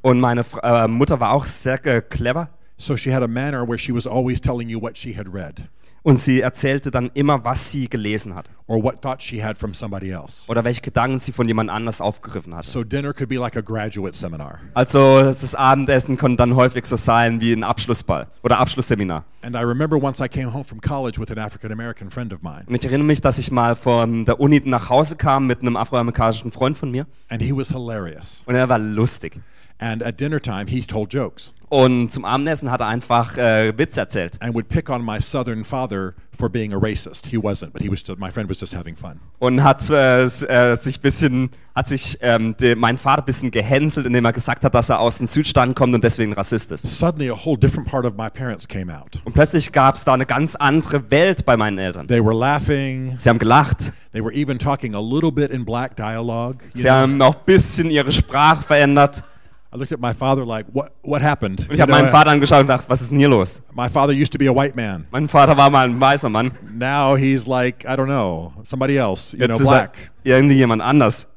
Und 0.03 0.21
meine 0.21 0.45
äh, 0.63 0.87
Mutter 0.87 1.19
war 1.19 1.33
auch 1.33 1.45
sehr 1.45 1.85
äh, 1.85 2.01
clever. 2.01 2.49
So 2.77 2.95
she 2.95 3.13
had 3.13 3.23
a 3.23 3.27
manner 3.27 3.67
where 3.67 3.77
she 3.77 3.93
was 3.93 4.07
always 4.07 4.39
telling 4.39 4.69
you 4.69 4.79
what 4.81 4.97
she 4.97 5.13
had 5.13 5.27
read 5.33 5.67
Und 6.03 6.17
sie 6.19 6.39
erzählte 6.41 6.89
dann 6.89 7.11
immer, 7.15 7.43
was 7.43 7.71
sie 7.71 7.89
gelesen 7.89 8.33
hat. 8.35 8.49
or 8.69 8.83
what 8.83 9.01
thoughts 9.01 9.23
she 9.23 9.41
had 9.41 9.57
from 9.57 9.73
somebody 9.73 10.09
else. 10.11 10.43
Oder 10.49 10.63
welche 10.65 10.81
Gedanken 10.81 11.19
sie 11.19 11.31
von 11.31 11.47
jemand 11.47 11.69
anders 11.69 12.01
aufgegriffen 12.01 12.53
hatte. 12.53 12.67
So 12.67 12.83
dinner 12.83 13.13
could 13.13 13.29
be 13.29 13.37
like 13.37 13.55
a 13.55 13.61
graduate 13.61 14.13
seminar. 14.15 14.59
Also 14.73 15.23
das 15.23 15.55
Abendessen 15.55 16.17
konnte 16.17 16.35
dann 16.37 16.53
häufig 16.55 16.85
so 16.85 16.97
sein 16.97 17.39
wie 17.39 17.53
ein 17.53 17.63
Abschlussball 17.63 18.27
oder 18.43 18.59
Abschlussseminar. 18.59 19.23
And 19.41 19.55
I 19.55 19.59
remember 19.59 19.95
once 20.01 20.19
I 20.19 20.27
came 20.27 20.53
home 20.53 20.65
from 20.65 20.81
college 20.81 21.17
with 21.19 21.31
an 21.31 21.37
African 21.39 21.71
American 21.71 22.09
friend 22.11 22.33
of 22.33 22.41
mine, 22.41 22.63
Und 22.67 22.75
ich 22.75 22.83
erinnere 22.85 23.05
mich, 23.07 23.21
dass 23.21 23.37
ich 23.39 23.51
mal 23.51 23.75
von 23.77 24.25
der 24.25 24.39
Uni 24.41 24.61
nach 24.65 24.89
Hause 24.89 25.15
kam 25.15 25.47
mit 25.47 25.61
einem 25.61 25.77
afroamerikanischen 25.77 26.51
Freund 26.51 26.77
von 26.77 26.91
mir. 26.91 27.05
and 27.29 27.41
he 27.41 27.53
was 27.55 27.69
hilarious. 27.69 28.43
Und 28.45 28.55
er 28.55 28.67
war 28.67 28.79
lustig. 28.79 29.39
And 29.79 30.03
at 30.03 30.19
dinner 30.19 30.39
time, 30.39 30.67
he 30.67 30.81
told 30.81 31.13
jokes 31.13 31.53
Und 31.69 32.11
zum 32.11 32.23
Abendessen 32.23 32.71
hat 32.71 32.79
er 32.79 32.87
einfach 32.87 33.37
äh, 33.37 33.77
Witz 33.77 33.97
erzählt. 33.97 34.37
and 34.41 34.55
would 34.55 34.69
pick 34.69 34.89
on 34.89 35.03
my 35.03 35.19
southern 35.19 35.65
father 35.65 36.13
for 36.31 36.49
being 36.49 36.73
a 36.73 36.77
racist. 36.77 37.27
He 37.27 37.37
wasn't, 37.37 37.73
but 37.73 37.81
he 37.81 37.89
was. 37.89 38.03
Just, 38.07 38.19
my 38.19 38.31
friend 38.31 38.49
was 38.49 38.59
just 38.59 38.73
having 38.73 38.95
fun. 38.95 39.19
Und 39.39 39.63
hat 39.63 39.87
äh, 39.89 40.23
äh, 40.23 40.77
sich 40.77 41.01
bisschen, 41.01 41.49
hat 41.75 41.89
sich 41.89 42.17
ähm, 42.21 42.55
de, 42.57 42.75
mein 42.75 42.97
Vater 42.97 43.21
ein 43.21 43.25
bisschen 43.25 43.51
gehänselt, 43.51 44.05
indem 44.05 44.23
er 44.23 44.31
gesagt 44.33 44.63
hat, 44.63 44.73
dass 44.73 44.89
er 44.89 44.99
aus 44.99 45.17
dem 45.17 45.27
Südstaaten 45.27 45.75
kommt 45.75 45.93
und 45.93 46.03
deswegen 46.03 46.31
Rassist 46.33 46.71
ist. 46.71 46.87
Suddenly, 46.87 47.29
a 47.29 47.35
whole 47.35 47.57
different 47.57 47.89
part 47.89 48.05
of 48.05 48.13
my 48.15 48.29
parents 48.29 48.67
came 48.67 48.91
out. 48.95 49.19
Und 49.25 49.33
plötzlich 49.33 49.71
gab 49.73 49.95
es 49.95 50.05
da 50.05 50.13
eine 50.13 50.25
ganz 50.25 50.55
andere 50.55 51.11
Welt 51.11 51.45
bei 51.45 51.57
meinen 51.57 51.77
Eltern. 51.79 52.07
They 52.07 52.23
were 52.23 52.35
laughing. 52.35 53.17
Sie 53.19 53.27
haben 53.29 53.39
gelacht. 53.39 53.91
They 54.13 54.23
were 54.23 54.33
even 54.33 54.57
talking 54.57 54.95
a 54.95 55.01
little 55.01 55.31
bit 55.31 55.51
in 55.51 55.65
black 55.65 55.97
dialogue. 55.97 56.59
Sie 56.73 56.83
know. 56.83 56.91
haben 56.91 57.21
auch 57.21 57.35
ein 57.35 57.45
bisschen 57.45 57.91
ihre 57.91 58.11
Sprache 58.13 58.63
verändert. 58.63 59.23
I 59.73 59.77
looked 59.77 59.91
at 59.91 59.99
my 59.99 60.13
father 60.13 60.45
like, 60.45 60.65
"What? 60.73 60.91
What 61.03 61.21
happened?" 61.21 61.61
Und 61.67 61.73
ich 61.73 61.81
habe 61.81 61.91
know, 61.91 62.01
meinen 62.01 62.11
Vater 62.11 62.31
angeschaut 62.31 62.61
und 62.61 62.67
gedacht, 62.67 62.85
was 62.87 63.01
ist 63.01 63.11
denn 63.11 63.19
hier 63.19 63.27
los? 63.29 63.61
my 63.75 63.89
father 63.89 64.13
used 64.13 64.31
to 64.31 64.37
be 64.37 64.47
a 64.49 64.53
white 64.55 64.75
man. 64.75 65.05
Mein 65.11 65.27
Vater 65.27 65.57
war 65.57 65.69
mal 65.69 65.87
ein 65.87 65.99
weißer 65.99 66.29
Mann. 66.29 66.51
Now 66.73 67.15
he's 67.17 67.47
like, 67.47 67.83
I 67.83 67.89
don't 67.95 68.05
know, 68.05 68.53
somebody 68.63 68.97
else. 68.97 69.35
You 69.35 69.45
know, 69.45 69.55
Jetzt 69.55 69.61
ist 69.61 69.67
er 69.67 69.71
black. 69.71 69.97
irgendwie 70.23 70.55
jemand 70.55 70.81
anders. 70.81 71.27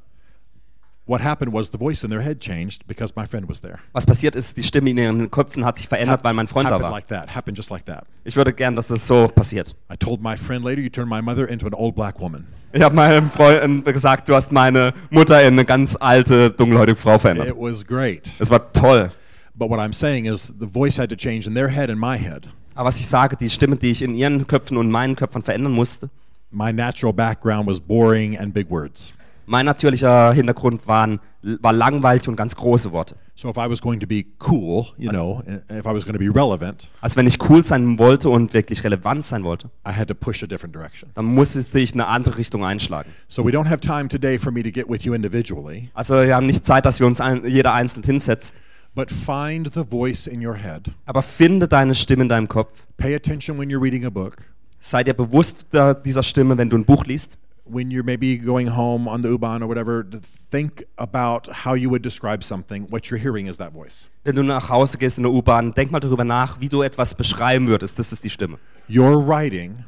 What 1.07 1.21
happened 1.23 1.53
was 1.53 1.71
the 1.71 1.79
voice 1.79 2.05
in 2.05 2.11
their 2.11 2.23
head 2.23 2.41
changed 2.41 2.87
because 2.87 3.15
my 3.17 3.27
friend 3.27 3.49
was 3.49 3.61
there. 3.61 3.79
Was 3.93 4.07
passiert 4.07 4.37
ist, 4.37 4.57
die 4.57 4.63
Stimme 4.63 4.91
in 4.91 4.99
ihren 4.99 5.31
Köpfen 5.31 5.65
hat 5.65 5.79
sich 5.79 5.89
verändert, 5.89 6.23
weil 6.23 6.35
mein 6.35 6.47
Freund 6.47 6.67
da 6.67 6.73
happened 6.73 6.85
war. 6.85 6.91
like 6.93 7.09
that. 7.09 7.35
Happened 7.35 7.57
just 7.57 7.71
like 7.71 7.85
that. 7.87 8.05
Ich 8.23 8.37
würde 8.37 8.53
gern, 8.53 8.77
dass 8.77 8.87
das 8.89 9.07
so 9.07 9.27
passiert. 9.27 9.75
I 9.93 9.97
told 9.97 10.23
my 10.23 10.37
friend 10.37 10.65
later, 10.65 10.81
you 10.81 10.89
turned 10.89 11.11
my 11.11 11.21
mother 11.21 11.49
into 11.49 11.67
an 11.67 11.75
old 11.75 11.97
black 11.97 12.21
woman. 12.21 12.47
Ich 12.73 12.83
habe 12.83 12.95
meinem 12.95 13.29
Freund 13.31 13.85
gesagt, 13.87 14.29
du 14.29 14.35
hast 14.35 14.53
meine 14.53 14.93
Mutter 15.11 15.41
in 15.41 15.55
eine 15.55 15.65
ganz 15.65 15.97
alte, 15.97 16.53
dunkelhäutige 16.53 16.97
Frau 16.97 17.19
verändert. 17.19 17.49
It 17.49 17.57
was 17.59 17.85
great. 17.85 18.33
Es 18.39 18.49
war 18.51 18.73
toll. 18.73 19.11
But 19.55 19.69
what 19.69 19.81
I'm 19.81 19.93
saying 19.93 20.27
is 20.27 20.55
the 20.61 20.67
voice 20.67 20.97
had 20.97 21.09
to 21.11 21.17
change 21.17 21.49
in 21.49 21.55
their 21.55 21.69
head 21.69 21.91
and 21.91 21.99
my 21.99 22.17
head. 22.17 22.47
Aber 22.77 22.87
was 22.89 23.01
ich 23.01 23.09
sage, 23.09 23.37
die 23.37 23.51
Stimme, 23.51 23.75
die 23.77 23.91
ich 23.91 24.03
in 24.03 24.15
ihren 24.15 24.47
Köpfen 24.47 24.77
und 24.77 24.91
meinen 24.91 25.17
Köpfen 25.17 25.43
verändern 25.43 25.73
musste, 25.73 26.09
My 26.53 26.73
natural 26.73 27.13
background 27.13 27.69
was 27.69 27.79
boring 27.79 28.37
and 28.37 28.53
big 28.53 28.71
words. 28.71 29.13
Mein 29.51 29.67
natürlicher 29.67 30.33
Hintergrund 30.33 30.87
waren, 30.87 31.19
war 31.43 31.73
langweilig 31.73 32.29
und 32.29 32.37
ganz 32.37 32.55
große 32.55 32.93
Worte. 32.93 33.17
So 33.35 33.49
if 33.51 33.57
I 33.57 33.69
was 33.69 33.83
going 33.83 33.99
to 33.99 34.07
be 34.07 34.25
cool, 34.49 34.87
you 34.97 35.11
know, 35.11 35.43
and 35.47 35.63
if 35.71 35.87
I 35.87 35.93
was 35.93 36.05
going 36.05 36.13
to 36.17 36.21
be 36.21 36.31
relevant, 36.33 36.89
Also 37.01 37.17
wenn 37.17 37.27
ich 37.27 37.39
cool 37.49 37.65
sein 37.65 37.99
wollte 37.99 38.29
und 38.29 38.55
wirklich 38.55 38.85
relevant 38.85 39.25
sein 39.25 39.43
wollte, 39.43 39.69
I 39.87 39.93
had 39.93 40.07
to 40.09 40.15
push 40.15 40.45
a 40.45 40.47
different 40.47 40.75
direction. 40.75 41.11
dann 41.15 41.25
musste 41.25 41.61
ich 41.79 41.93
eine 41.95 42.07
andere 42.07 42.39
Richtung 42.39 42.65
einschlagen. 42.65 43.11
So 43.27 43.45
we 43.45 43.51
don't 43.51 43.69
have 43.69 43.81
time 43.81 44.09
today 44.09 44.39
for 44.39 44.53
me 44.53 44.63
to 44.63 44.71
get 44.71 44.89
with 44.89 45.03
you 45.03 45.15
individually, 45.15 45.91
Also 45.95 46.15
wir 46.15 46.37
haben 46.37 46.47
nicht 46.47 46.65
Zeit, 46.65 46.87
dass 46.87 47.01
wir 47.01 47.09
uns 47.09 47.21
ein, 47.21 47.45
jeder 47.45 47.75
einzeln 47.75 48.05
hinsetzt. 48.05 48.61
But 48.95 49.11
find 49.11 49.73
the 49.73 49.85
voice 49.85 50.27
in 50.27 50.45
your 50.47 50.55
head. 50.55 50.93
Aber 51.07 51.23
finde 51.23 51.67
deine 51.67 51.95
Stimme 51.97 52.23
in 52.23 52.29
deinem 52.29 52.49
Kopf. 52.49 52.87
Pay 52.99 53.15
attention 53.17 53.59
when 53.59 53.69
you're 53.69 53.83
reading 53.83 54.05
a 54.05 54.11
book. 54.11 54.37
Sei 54.79 55.03
dir 55.05 55.15
bewusst 55.15 55.67
dieser 56.05 56.23
Stimme, 56.23 56.57
wenn 56.59 56.71
du 56.71 56.77
ein 56.77 56.85
Buch 56.85 57.05
liest. 57.05 57.37
When 57.73 57.91
you're 57.91 58.05
maybe 58.05 58.37
going 58.39 58.69
home 58.69 59.09
on 59.09 59.23
the 59.23 59.29
U-Bahn 59.29 59.63
or 59.63 59.69
whatever, 59.69 60.03
to 60.03 60.19
think 60.51 60.85
about 60.97 61.49
how 61.65 61.75
you 61.75 61.89
would 61.91 62.03
describe 62.03 62.43
something. 62.43 62.87
What 62.91 63.11
you're 63.11 63.21
hearing 63.21 63.47
is 63.47 63.59
that 63.59 63.73
voice. 63.73 64.09
Wenn 64.25 64.37
du 64.37 64.43
nach 64.43 64.69
Hause 64.69 64.99
gehst 64.99 65.19
in 65.19 65.25
der 65.25 65.33
U-Bahn, 65.33 65.73
denk 65.73 65.91
mal 65.91 66.01
darüber 66.01 66.25
nach, 66.25 66.61
wie 66.61 66.69
du 66.69 66.83
etwas 66.83 67.15
beschreiben 67.15 67.69
würdest. 67.69 67.99
Das 67.99 68.13
ist 68.13 68.25
die 68.25 68.31
Stimme. 68.31 68.59
Your 68.89 69.27
writing 69.27 69.85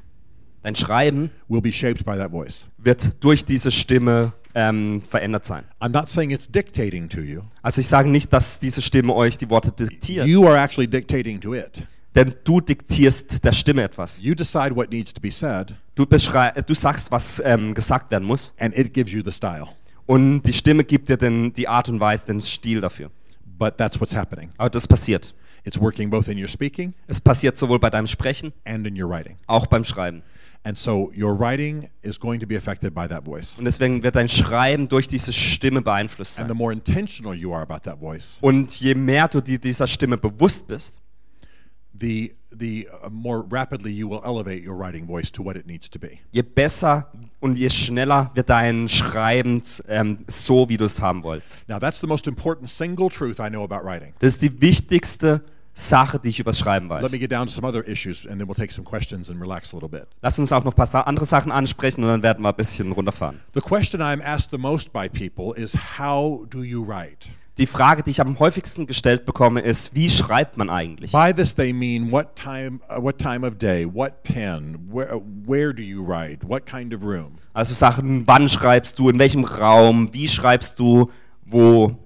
Dein 0.63 0.77
Schreiben 0.77 1.31
will 1.49 1.61
be 1.61 1.73
shaped 1.73 2.05
by 2.05 2.17
that 2.17 2.31
voice. 2.31 2.67
wird 2.79 3.23
durch 3.25 3.45
diese 3.45 3.73
Stimme 3.73 4.33
ähm, 4.55 5.03
verändert 5.03 5.45
sein. 5.45 5.65
I'm 5.81 5.89
not 5.89 6.09
saying 6.09 6.31
it's 6.31 6.47
dictating 6.47 7.09
to 7.09 7.21
you. 7.21 7.43
Also 7.63 7.81
ich 7.81 7.89
sage 7.89 8.09
nicht, 8.09 8.33
dass 8.33 8.61
diese 8.61 8.81
Stimme 8.81 9.13
euch 9.15 9.39
die 9.39 9.51
Worte 9.51 9.73
diktiert, 9.73 10.27
You 10.29 10.47
are 10.47 10.57
actually 10.57 10.87
dictating 10.87 11.41
to 11.41 11.55
it. 11.55 11.83
Denn 12.15 12.35
du 12.45 12.61
diktierst 12.61 13.45
der 13.45 13.53
Stimme 13.53 13.83
etwas. 13.83 14.21
You 14.21 14.35
decide 14.35 14.75
what 14.77 14.91
needs 14.91 15.13
to 15.15 15.21
be 15.21 15.31
said, 15.31 15.75
Du, 15.95 16.05
du 16.07 16.75
sagst, 16.75 17.11
was 17.11 17.41
ähm, 17.45 17.75
gesagt 17.75 18.11
werden 18.11 18.25
muss 18.25 18.55
and 18.59 18.77
it 18.77 18.93
gives 18.95 19.13
you 19.13 19.23
the 19.25 19.33
style. 19.33 19.67
und 20.07 20.43
die 20.43 20.53
Stimme 20.53 20.85
gibt 20.85 21.09
dir 21.09 21.17
den, 21.17 21.53
die 21.53 21.69
Art 21.69 21.89
und 21.89 22.01
Weise, 22.01 22.27
den 22.27 22.41
Stil 22.41 22.81
dafür. 22.81 23.11
But 23.59 23.77
that's 23.79 24.01
what's 24.01 24.15
happening. 24.15 24.51
Aber 24.57 24.71
das 24.71 24.87
passiert. 24.89 25.35
It's 25.65 25.81
working 25.81 26.11
both 26.11 26.27
in 26.29 26.39
your 26.41 26.49
speaking 26.49 26.93
Es 27.07 27.21
passiert 27.21 27.57
sowohl 27.57 27.79
bei 27.79 27.89
deinem 27.91 28.07
Sprechen, 28.09 28.53
and 28.65 28.87
in 28.87 29.01
your 29.01 29.09
writing. 29.09 29.37
auch 29.47 29.67
beim 29.67 29.85
Schreiben. 29.85 30.23
And 30.65 30.79
so 30.79 31.13
your 31.17 31.39
writing 31.39 31.89
is 32.03 32.19
going 32.21 32.39
to 32.41 32.47
be 32.47 32.57
affected 32.57 32.95
by 32.95 33.07
that 33.09 33.25
voice. 33.25 33.57
Und 33.59 33.65
deswegen 33.65 34.03
wird 34.03 34.15
dein 34.17 34.29
Schreiben 34.29 34.89
durch 34.89 35.09
diese 35.09 35.33
Stimme 35.33 35.83
beeinflusst 35.83 36.39
And 36.41 36.49
the 36.49 36.53
sein. 36.53 36.59
more 36.59 36.73
intentional 36.73 37.35
you 37.35 37.53
are 37.53 37.63
about 37.63 37.81
that 37.85 37.99
voice, 38.01 38.39
Und 38.41 38.73
je 38.81 38.95
mehr 38.95 39.29
du 39.29 39.41
dir 39.41 39.59
dieser 39.59 39.87
Stimme 39.89 40.17
bewusst 40.17 40.67
bist, 40.69 41.01
the 42.03 42.35
the 42.55 42.87
uh, 43.03 43.09
more 43.09 43.47
rapidly 43.51 43.91
you 43.91 44.07
will 44.07 44.21
elevate 44.27 44.63
your 44.63 44.77
writing 44.77 45.07
voice 45.07 45.31
to 45.33 45.43
what 45.43 45.57
it 45.57 45.67
needs 45.67 45.89
to 45.89 45.99
be. 45.99 46.19
je 46.33 46.43
besser 46.43 47.07
und 47.41 47.59
je 47.59 47.71
schneller 47.71 48.31
wird 48.35 48.51
dein 48.51 48.89
Schreiben 48.89 49.63
ähm, 49.89 50.19
so, 50.29 50.69
wie 50.69 50.77
du 50.77 50.85
es 50.85 51.01
haben 51.01 51.23
wolltest. 51.23 51.67
Now 51.69 51.79
that's 51.79 52.01
the 52.01 52.07
most 52.07 52.27
important 52.27 52.69
single 52.69 53.09
truth 53.09 53.39
I 53.41 53.49
know 53.49 53.65
about 53.65 53.85
writing. 53.87 54.13
Das 54.19 54.35
ist 54.35 54.43
die 54.43 54.61
wichtigste 54.61 55.43
Sache, 55.75 56.19
die 56.19 56.29
ich 56.29 56.39
übers 56.41 56.59
Schreiben 56.59 56.89
Let 56.91 57.05
weiß. 57.05 57.13
me 57.13 57.19
get 57.19 57.33
down 57.33 57.47
to 57.47 57.53
some 57.55 57.67
other 57.67 57.83
issues 57.89 58.27
and 58.27 58.39
then 58.39 58.47
we'll 58.47 58.55
take 58.55 58.71
some 58.71 58.85
questions 58.85 59.31
and 59.31 59.41
relax 59.41 59.73
a 59.73 59.77
little 59.77 59.89
bit. 59.89 60.07
Lass 60.21 60.39
uns 60.39 60.53
auch 60.53 60.63
noch 60.65 60.73
ein 60.73 60.77
paar 60.77 60.87
Sa- 60.87 61.01
andere 61.01 61.25
Sachen 61.25 61.51
ansprechen 61.51 62.03
und 62.03 62.09
dann 62.11 62.23
werden 62.23 62.43
wir 62.45 62.51
ein 62.51 62.57
bisschen 62.57 62.93
runterfahren. 62.93 63.41
The 63.55 63.61
question 63.63 64.03
I'm 64.03 64.21
asked 64.23 64.51
the 64.51 64.59
most 64.59 64.93
by 64.93 65.09
people 65.09 65.55
is 65.59 65.75
how 65.99 66.45
do 66.51 66.63
you 66.63 66.85
write? 66.85 67.31
Die 67.59 67.67
Frage, 67.67 68.03
die 68.03 68.13
ich 68.13 68.21
am 68.23 68.39
häufigsten 68.39 68.87
gestellt 68.87 69.27
bekomme, 69.27 69.61
ist, 69.61 69.95
wie 69.95 70.09
schreibt 70.09 70.57
man 70.57 70.71
eigentlich? 70.71 71.13
By 71.13 71.35
this 71.35 71.55
they 71.55 71.73
mean 71.73 72.11
what 72.11 72.35
time 72.35 72.81
uh, 72.89 73.03
what 73.03 73.19
time 73.19 73.47
of 73.47 73.59
day, 73.59 73.85
what 73.85 74.23
pen, 74.23 74.89
where 74.91 75.15
uh, 75.15 75.21
where 75.47 75.75
do 75.75 75.83
you 75.83 76.03
write, 76.03 76.43
what 76.49 76.65
kind 76.65 76.95
of 76.95 77.03
room? 77.03 77.37
Also 77.53 77.75
Sachen, 77.75 78.27
wann 78.27 78.49
schreibst 78.49 78.99
du, 78.99 79.11
in 79.11 79.19
welchem 79.19 79.45
Raum, 79.45 80.09
wie 80.13 80.29
schreibst 80.29 80.79
du, 80.79 81.11
wo. 81.45 81.99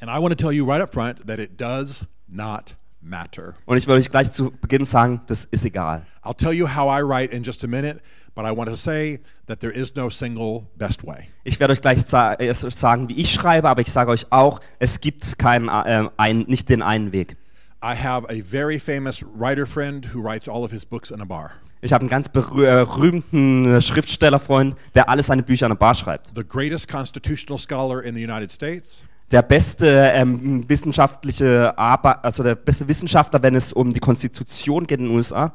And 0.00 0.08
I 0.08 0.20
want 0.20 0.30
to 0.30 0.36
tell 0.36 0.52
you 0.52 0.64
right 0.64 0.80
up 0.80 0.94
front 0.94 1.26
that 1.26 1.40
it 1.40 1.56
does 1.56 2.06
not 2.28 2.76
matter. 3.04 3.54
Und 3.66 3.76
ich 3.76 3.86
will 3.86 3.96
euch 3.96 4.10
gleich 4.10 4.32
zu 4.32 4.50
Beginn 4.50 4.84
sagen, 4.84 5.20
das 5.26 5.44
ist 5.44 5.64
egal. 5.64 6.02
I'll 6.24 6.36
tell 6.36 6.52
you 6.52 6.66
how 6.66 6.88
I 6.88 7.02
write 7.02 7.34
in 7.34 7.42
just 7.42 7.62
a 7.64 7.66
minute, 7.66 8.00
but 8.34 8.44
I 8.44 8.56
want 8.56 8.68
to 8.70 8.76
say 8.76 9.20
that 9.46 9.60
there 9.60 9.72
is 9.72 9.94
no 9.94 10.08
single 10.10 10.66
best 10.76 11.04
way. 11.04 11.28
Ich 11.44 11.60
werde 11.60 11.72
euch 11.72 11.80
gleich 11.80 12.00
äh, 12.12 12.54
sagen, 12.54 13.08
wie 13.08 13.20
ich 13.20 13.32
schreibe, 13.32 13.68
aber 13.68 13.82
ich 13.82 13.92
sage 13.92 14.10
euch 14.10 14.26
auch, 14.30 14.60
es 14.78 15.00
gibt 15.00 15.38
keinen, 15.38 15.68
äh, 15.68 16.08
ein, 16.16 16.38
nicht 16.48 16.68
den 16.68 16.82
einen 16.82 17.12
Weg. 17.12 17.36
I 17.82 17.94
have 17.94 18.26
a 18.30 18.42
very 18.42 18.78
famous 18.78 19.22
writer 19.22 19.66
friend 19.66 20.14
who 20.14 20.22
writes 20.22 20.48
all 20.48 20.64
of 20.64 20.70
his 20.70 20.86
books 20.86 21.10
in 21.10 21.20
a 21.20 21.24
bar. 21.26 21.50
Ich 21.82 21.92
habe 21.92 22.00
einen 22.00 22.08
ganz 22.08 22.28
berüh- 22.30 22.64
äh, 22.64 22.86
berühmten 22.86 23.74
äh, 23.74 23.82
Schriftstellerfreund, 23.82 24.74
der 24.94 25.10
alle 25.10 25.22
seine 25.22 25.42
Bücher 25.42 25.66
an 25.66 25.72
der 25.72 25.76
Bar 25.76 25.94
schreibt. 25.94 26.32
The 26.34 26.42
greatest 26.42 26.88
constitutional 26.88 27.58
scholar 27.60 28.02
in 28.02 28.14
the 28.14 28.24
United 28.24 28.50
States, 28.50 29.04
Der 29.30 29.42
beste 29.42 29.86
ähm, 30.14 30.68
wissenschaftliche 30.68 31.76
Arbeit, 31.76 32.18
also 32.22 32.42
der 32.42 32.54
beste 32.54 32.86
Wissenschaftler, 32.86 33.42
wenn 33.42 33.54
es 33.54 33.72
um 33.72 33.92
die 33.92 34.00
Konstitution 34.00 34.86
geht 34.86 35.00
in 35.00 35.06
den 35.06 35.14
USA, 35.16 35.52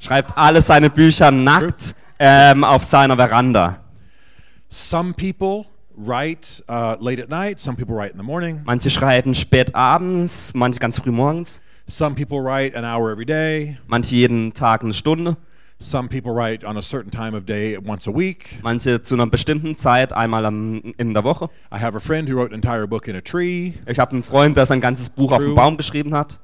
schreibt 0.00 0.36
alle 0.36 0.60
seine 0.60 0.90
Bücher 0.90 1.30
nackt 1.30 1.94
ähm, 2.18 2.64
auf 2.64 2.84
seiner 2.84 3.16
Veranda. 3.16 3.78
Some 4.68 5.14
people 5.14 5.66
write 5.96 6.62
uh, 6.68 6.96
late 7.00 7.22
at 7.22 7.28
night, 7.28 7.60
Manche 8.64 8.90
schreiben 8.90 9.34
spät 9.34 9.74
abends, 9.74 10.52
manche 10.54 10.78
ganz 10.78 10.98
früh 10.98 11.10
morgens, 11.10 11.60
some 11.86 12.14
people 12.14 12.40
write 12.42 12.76
an 12.76 12.84
hour 12.84 13.10
every 13.10 13.24
day, 13.24 13.78
manche 13.86 14.14
jeden 14.16 14.52
Tag 14.52 14.82
eine 14.82 14.92
Stunde, 14.92 15.36
some 15.78 16.08
people 16.08 16.32
write 16.32 16.64
on 16.64 16.76
a 16.76 16.82
certain 16.82 17.10
time 17.10 17.34
of 17.34 17.44
day 17.44 17.76
once 17.76 18.06
a 18.06 18.14
week. 18.14 18.58
manche 18.62 19.02
zu 19.02 19.14
einer 19.14 19.26
bestimmten 19.26 19.76
Zeit, 19.76 20.12
einmal 20.12 20.46
am, 20.46 20.94
in 20.96 21.12
der 21.12 21.24
Woche. 21.24 21.50
I 21.70 21.78
have 21.78 21.96
a 21.96 22.00
friend 22.00 22.28
who 22.28 22.36
wrote 22.36 22.52
an 22.52 22.54
entire 22.54 22.86
book 22.86 23.08
in 23.08 23.16
a 23.16 23.20
tree. 23.20 23.74
Ich 23.86 23.98
habe 23.98 24.12
einen 24.12 24.22
Freund, 24.22 24.56
der 24.56 24.66
sein 24.66 24.80
ganzes 24.80 25.10
Buch 25.10 25.32
auf 25.32 25.40
dem 25.40 25.54
Baum 25.54 25.76
geschrieben 25.76 26.14
hat. 26.14 26.40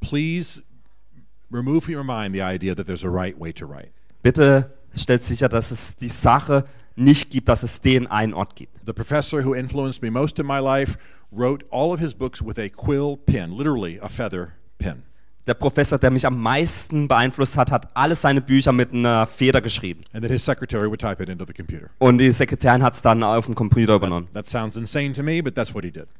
Please 0.00 0.62
remove 1.50 1.84
from 1.84 1.94
your 1.94 2.04
mind 2.04 2.34
the 2.34 2.42
idea 2.42 2.74
that 2.74 2.86
there's 2.86 3.04
a 3.04 3.10
right 3.10 3.38
way 3.38 3.52
to 3.52 3.66
write. 3.66 3.90
Bitte 4.22 4.72
stellt 4.94 5.24
sicher, 5.24 5.48
dass 5.48 5.70
es 5.70 5.96
die 5.96 6.08
Sache 6.08 6.64
nicht 6.96 7.30
gibt, 7.30 7.48
dass 7.48 7.62
es 7.62 7.80
den 7.80 8.06
einen 8.06 8.34
Ort 8.34 8.56
gibt. 8.56 8.80
The 8.86 8.92
professor 8.92 9.44
who 9.44 9.54
influenced 9.54 10.02
me 10.02 10.10
most 10.10 10.38
in 10.38 10.46
my 10.46 10.58
life 10.58 10.98
wrote 11.30 11.64
all 11.70 11.92
of 11.92 12.00
his 12.00 12.14
books 12.14 12.42
with 12.42 12.58
a 12.58 12.68
quill 12.68 13.16
pen, 13.16 13.52
literally 13.52 13.98
a 14.00 14.08
feather 14.08 14.54
pen. 14.78 15.04
Der 15.48 15.54
Professor, 15.54 15.98
der 15.98 16.10
mich 16.10 16.26
am 16.26 16.38
meisten 16.42 17.08
beeinflusst 17.08 17.56
hat, 17.56 17.70
hat 17.70 17.88
alle 17.94 18.14
seine 18.16 18.42
Bücher 18.42 18.70
mit 18.70 18.92
einer 18.92 19.26
Feder 19.26 19.62
geschrieben. 19.62 20.02
And 20.12 20.22
then 20.22 20.30
his 20.30 20.44
secretary 20.44 20.86
would 20.90 21.00
type 21.00 21.22
it 21.22 21.30
into 21.30 21.46
the 21.46 21.54
computer. 21.54 21.88
Und 21.96 22.18
die 22.18 22.30
Sekretärin 22.32 22.82
hat 22.82 22.92
es 22.92 23.00
dann 23.00 23.22
auf 23.22 23.46
dem 23.46 23.54
Computer 23.54 23.94
übernommen. 23.94 24.28
That 24.34 24.44
to 24.44 25.22
me. 25.22 25.42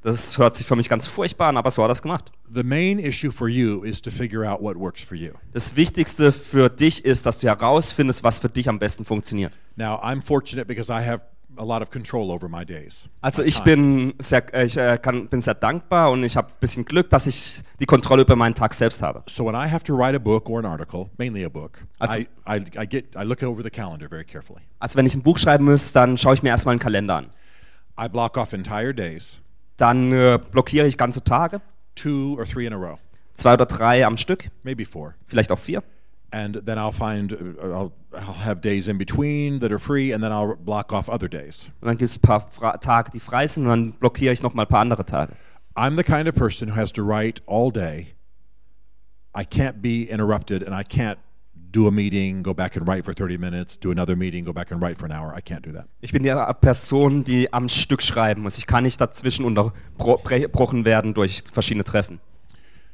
Das 0.03 0.39
hört 0.39 0.57
sich 0.57 0.67
für 0.67 0.77
mich 0.77 0.89
ganz 0.89 1.07
furchtbar 1.07 1.51
an, 1.51 1.59
aber 1.59 1.71
so 1.71 1.83
hat 1.83 1.91
er 1.91 1.93
es 1.93 2.01
gemacht. 2.01 2.33
The 2.51 2.63
main 2.63 2.99
issue 2.99 3.31
for 3.31 3.49
you 3.49 3.83
is 3.83 4.01
to 4.01 4.11
figure 4.11 4.51
out 4.51 4.63
what 4.63 4.79
works 4.79 5.03
for 5.03 5.15
you. 5.15 5.33
Das 5.53 5.77
Wichtigste 5.77 6.33
für 6.33 6.71
dich 6.71 7.05
ist, 7.05 7.27
dass 7.27 7.39
du 7.39 7.49
herausfindest, 7.49 8.25
was 8.25 8.39
für 8.39 8.49
dich 8.49 8.67
am 8.67 8.79
besten 8.79 9.05
funktioniert. 9.05 9.53
Now, 9.77 10.03
I'm 10.03 10.25
fortunate 10.25 10.67
because 10.67 10.91
I 10.91 11.07
have 11.07 11.21
a 11.57 11.65
lot 11.65 11.83
of 11.83 11.91
control 11.91 12.31
over 12.31 12.49
my 12.49 12.65
days. 12.65 13.09
Also 13.21 13.43
ich 13.43 13.61
bin 13.63 14.15
sehr, 14.19 14.43
äh, 14.55 14.67
ich, 14.67 14.77
äh, 14.77 14.99
kann, 15.01 15.29
bin 15.29 15.41
sehr 15.41 15.55
dankbar 15.55 16.11
und 16.13 16.23
ich 16.23 16.37
habe 16.37 16.49
ein 16.49 16.61
bisschen 16.61 16.85
Glück, 16.85 17.11
dass 17.11 17.27
ich 17.27 17.63
die 17.81 17.87
Kontrolle 17.87 18.23
über 18.23 18.37
meinen 18.37 18.55
Tag 18.55 18.75
selbst 18.75 19.03
habe. 19.03 19.23
So 19.29 19.45
when 19.47 19.55
I 19.55 19.69
have 19.71 19.83
to 19.85 19.97
write 19.97 20.15
a 20.15 20.19
book 20.19 20.49
or 20.49 20.59
an 20.61 20.67
article, 20.67 21.11
mainly 21.19 21.45
a 21.45 21.49
book, 21.49 21.85
Also- 21.99 22.21
I, 22.21 22.29
I, 22.47 22.65
I 22.83 22.87
get 22.87 23.07
I 23.17 23.25
look 23.25 23.43
over 23.43 23.63
the 23.63 23.71
calendar 23.71 24.09
very 24.09 24.25
carefully. 24.25 24.61
Also 24.79 24.97
wenn 24.99 25.07
ich 25.07 25.15
ein 25.15 25.23
Buch 25.23 25.39
schreiben 25.39 25.65
muss, 25.65 25.93
dann 25.93 26.17
schaue 26.17 26.35
ich 26.35 26.43
mir 26.43 26.51
erstmal 26.51 26.75
einen 26.75 26.81
Kalender 26.81 27.17
an. 27.17 27.27
I 28.01 28.09
block 28.09 28.37
off 28.37 28.53
entire 28.53 28.95
days, 28.95 29.41
Dann 29.77 30.13
äh, 30.13 30.39
blockiere 30.53 30.87
ich 30.87 30.97
ganze 30.97 31.25
Tage, 31.25 31.61
two 31.97 32.37
or 32.39 32.45
three 32.45 32.67
in 32.67 32.73
a 32.73 32.77
row, 32.77 32.99
zwei 33.35 33.55
oder 33.55 33.67
drei 33.67 34.07
am 34.07 34.17
Stück, 34.17 34.51
maybe 34.63 34.85
four. 34.85 35.15
vielleicht 35.27 35.51
auch 35.51 35.59
vier. 35.59 35.83
And 36.31 36.57
then 36.67 36.77
I'll 36.79 36.93
find 36.93 37.33
uh, 37.33 37.69
I'll, 37.69 37.93
I'll 38.13 38.35
have 38.45 38.61
days 38.61 38.87
in 38.87 38.99
between 38.99 39.61
that 39.61 39.73
are 39.73 39.79
free, 39.79 40.13
and 40.13 40.23
then 40.23 40.31
I'll 40.31 40.57
block 40.57 40.93
off 40.93 41.09
other 41.09 41.29
days. 41.29 41.71
Und 41.81 41.89
dann 41.89 41.97
gibt 41.97 42.11
es 42.11 42.19
ein 42.19 42.21
paar 42.21 42.41
Fra 42.41 42.77
Tage, 42.77 43.11
die 43.13 43.21
frei 43.21 43.47
sind 43.47 43.65
und 43.65 43.71
dann 43.71 43.93
blockiere 43.93 44.33
ich 44.33 44.43
nochmal 44.43 44.67
ein 44.67 44.69
paar 44.69 44.81
andere 44.81 45.05
Tage. 45.07 45.33
I'm 45.75 45.97
the 45.97 46.03
kind 46.03 46.29
of 46.29 46.35
person 46.35 46.69
who 46.69 46.75
has 46.75 46.93
to 46.93 47.03
write 47.03 47.41
all 47.47 47.71
day. 47.71 48.15
I 49.35 49.45
can't 49.45 49.81
be 49.81 50.05
interrupted, 50.11 50.63
and 50.63 50.75
I 50.75 50.83
can't 50.83 51.19
do 51.71 51.87
a 51.87 51.91
meeting, 51.91 52.43
go 52.43 52.55
back 52.55 52.77
and 52.77 52.87
write 52.87 53.05
for 53.05 53.13
30 53.15 53.39
minutes, 53.39 53.77
do 53.79 53.91
another 53.91 54.17
meeting, 54.17 54.45
go 54.45 54.53
back 54.53 54.71
and 54.71 54.83
write 54.83 54.99
for 54.99 55.07
an 55.07 55.13
hour. 55.13 55.35
I 55.35 55.41
can't 55.41 55.63
do 55.63 55.73
that. 55.73 55.87
Ich 56.01 56.13
bin 56.13 56.23
die 56.23 56.35
Person, 56.61 57.25
die 57.25 57.53
am 57.53 57.69
Stück 57.69 58.03
schreiben 58.03 58.43
muss. 58.43 58.59
Ich 58.59 58.67
kann 58.67 58.85
nicht 58.85 59.01
dazwischen 59.01 59.45
unterbrochen 59.45 60.85
werden 60.85 61.15
durch 61.15 61.43
verschiedene 61.53 61.85
Treffen. 61.85 62.21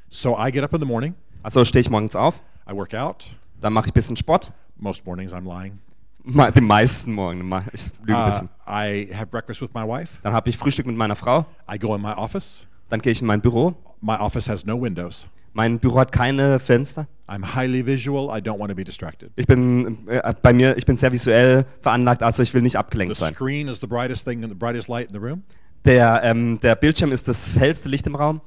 So 0.08 0.36
I 0.38 0.50
get 0.50 0.62
up 0.62 0.72
in 0.74 0.80
the 0.80 0.86
morning, 0.86 1.14
Also 1.42 1.64
stehe 1.64 1.80
ich 1.80 1.90
morgens 1.90 2.16
auf, 2.16 2.42
I 2.68 2.72
work 2.74 2.94
out. 2.94 3.34
dann 3.60 3.72
mache 3.72 3.86
ich 3.86 3.92
ein 3.92 3.94
bisschen 3.94 4.16
Sport. 4.16 4.52
Most 4.76 5.04
mornings 5.06 5.32
I'm 5.32 5.44
lying. 5.44 5.78
Die 6.26 6.60
meisten 6.60 7.12
Morgen. 7.12 7.40
Ich 7.72 7.84
lüge 8.00 8.16
ein 8.16 8.22
Uh, 8.22 8.26
bisschen. 8.30 8.48
I 8.66 9.08
have 9.14 9.26
breakfast 9.26 9.60
with 9.60 9.70
my 9.74 9.82
wife. 9.86 10.18
Dann 10.22 10.32
habe 10.32 10.48
ich 10.48 10.56
Frühstück 10.56 10.86
mit 10.86 10.96
meiner 10.96 11.16
Frau. 11.16 11.44
I 11.70 11.78
go 11.78 11.94
in 11.94 12.00
my 12.02 12.12
office. 12.12 12.66
Dann 12.88 13.00
gehe 13.02 13.12
ich 13.12 13.20
in 13.20 13.26
mein 13.26 13.40
Büro. 13.40 13.74
My 14.00 14.16
office 14.16 14.48
has 14.48 14.64
no 14.64 14.80
windows. 14.80 15.26
Mein 15.52 15.78
Büro 15.78 16.00
hat 16.00 16.12
keine 16.12 16.58
Fenster. 16.58 17.06
I'm 17.28 17.54
highly 17.54 17.84
visual. 17.86 18.28
I 18.36 18.40
don't 18.40 18.58
want 18.58 18.70
to 18.70 18.74
be 18.74 18.84
distracted. 18.84 19.30
Ich 19.36 19.46
bin 19.46 20.08
äh, 20.08 20.34
bei 20.42 20.52
mir, 20.52 20.76
ich 20.76 20.84
bin 20.86 20.96
sehr 20.96 21.12
visuell 21.12 21.64
veranlagt, 21.80 22.22
also 22.22 22.42
ich 22.42 22.52
will 22.54 22.62
nicht 22.62 22.72
The 22.72 22.78
abgelenkt 22.78 23.16
sein. 23.16 23.32
screen 23.34 23.68
is 23.68 23.78
the 23.80 23.86
brightest 23.86 24.26
thing 24.26 24.42
and 24.42 24.50
the 24.52 24.58
brightest 24.58 24.88
light 24.88 25.08
in 25.08 25.12
the 25.14 25.24
room. 25.24 25.42
Der, 25.84 26.22
ähm, 26.24 26.58
der 26.60 26.74
Bildschirm 26.76 27.12
ist 27.12 27.28
das 27.28 27.56
hellste 27.58 27.88
Licht 27.90 28.06
im 28.06 28.14
Raum. 28.16 28.40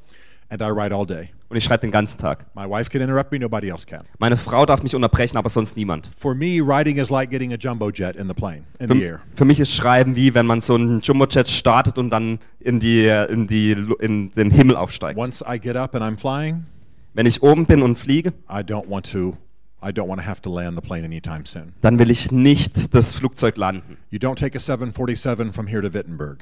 And 0.49 0.61
I 0.61 0.69
write 0.69 0.93
all 0.93 1.05
day. 1.05 1.29
Und 1.49 1.55
ich 1.55 1.63
schreibe 1.63 1.81
den 1.81 1.91
ganzen 1.91 2.17
Tag. 2.17 2.45
My 2.55 2.69
wife 2.69 2.89
can 2.89 3.01
interrupt 3.01 3.31
me, 3.31 3.39
nobody 3.39 3.69
else 3.69 3.85
can. 3.85 4.01
Meine 4.19 4.35
Frau 4.35 4.65
darf 4.65 4.83
mich 4.83 4.93
unterbrechen, 4.95 5.37
aber 5.37 5.49
sonst 5.49 5.77
niemand. 5.77 6.11
For 6.17 6.35
me, 6.35 6.59
writing 6.61 6.97
is 6.97 7.09
like 7.09 7.29
getting 7.29 7.53
a 7.53 7.57
jumbo 7.57 7.89
jet 7.89 8.15
in 8.17 8.27
the 8.27 8.33
plane, 8.33 8.63
in 8.79 8.89
the 8.89 9.01
air. 9.01 9.21
Für, 9.31 9.37
für 9.37 9.45
mich 9.45 9.59
ist 9.59 9.71
Schreiben 9.71 10.15
wie, 10.15 10.33
wenn 10.33 10.45
man 10.45 10.59
so 10.59 10.75
einen 10.75 10.99
Jumbojet 11.01 11.47
startet 11.47 11.97
und 11.97 12.09
dann 12.09 12.39
in, 12.59 12.79
die, 12.79 13.07
in, 13.07 13.47
die, 13.47 13.71
in 13.99 14.31
den 14.31 14.51
Himmel 14.51 14.75
aufsteigt. 14.75 15.17
Once 15.17 15.41
I 15.47 15.57
get 15.59 15.75
up 15.77 15.95
and 15.95 16.03
I'm 16.03 16.17
flying, 16.19 16.65
Wenn 17.13 17.25
ich 17.25 17.41
oben 17.41 17.65
bin 17.65 17.81
und 17.81 17.97
fliege, 17.97 18.29
I 18.49 18.59
don't 18.61 18.89
want 18.89 19.09
to 19.11 19.37
I 19.81 19.89
don't 19.91 20.07
want 20.07 20.19
to 20.19 20.27
have 20.27 20.41
to 20.41 20.49
land 20.53 20.75
the 20.75 20.81
plane 20.85 21.05
anytime 21.05 21.45
soon. 21.45 21.73
dann 21.81 21.97
will 21.99 22.09
ich 22.11 22.31
nicht 22.31 22.93
das 22.93 23.13
Flugzeug 23.13 23.57
landen. 23.57 23.97
You 24.09 24.19
don't 24.19 24.35
take 24.35 24.57
a 24.57 24.59
747 24.59 25.53
from 25.53 25.67
here 25.67 25.81
to 25.81 25.93
Wittenberg. 25.93 26.39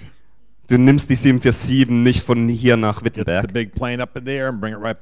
Du 0.68 0.78
nimmst 0.80 1.10
die 1.12 1.16
747 1.16 1.90
nicht 1.90 2.24
von 2.24 2.48
hier 2.50 2.76
nach 2.76 3.04
Wittenberg. 3.04 3.54
right. 3.54 5.00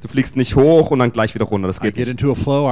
Du 0.00 0.08
fliegst 0.08 0.36
nicht 0.36 0.56
hoch 0.56 0.90
und 0.90 0.98
dann 0.98 1.12
gleich 1.12 1.34
wieder 1.34 1.44
runter. 1.44 1.68
Das 1.68 1.80
geht 1.80 1.96
nicht. 1.96 2.20
flow. 2.34 2.68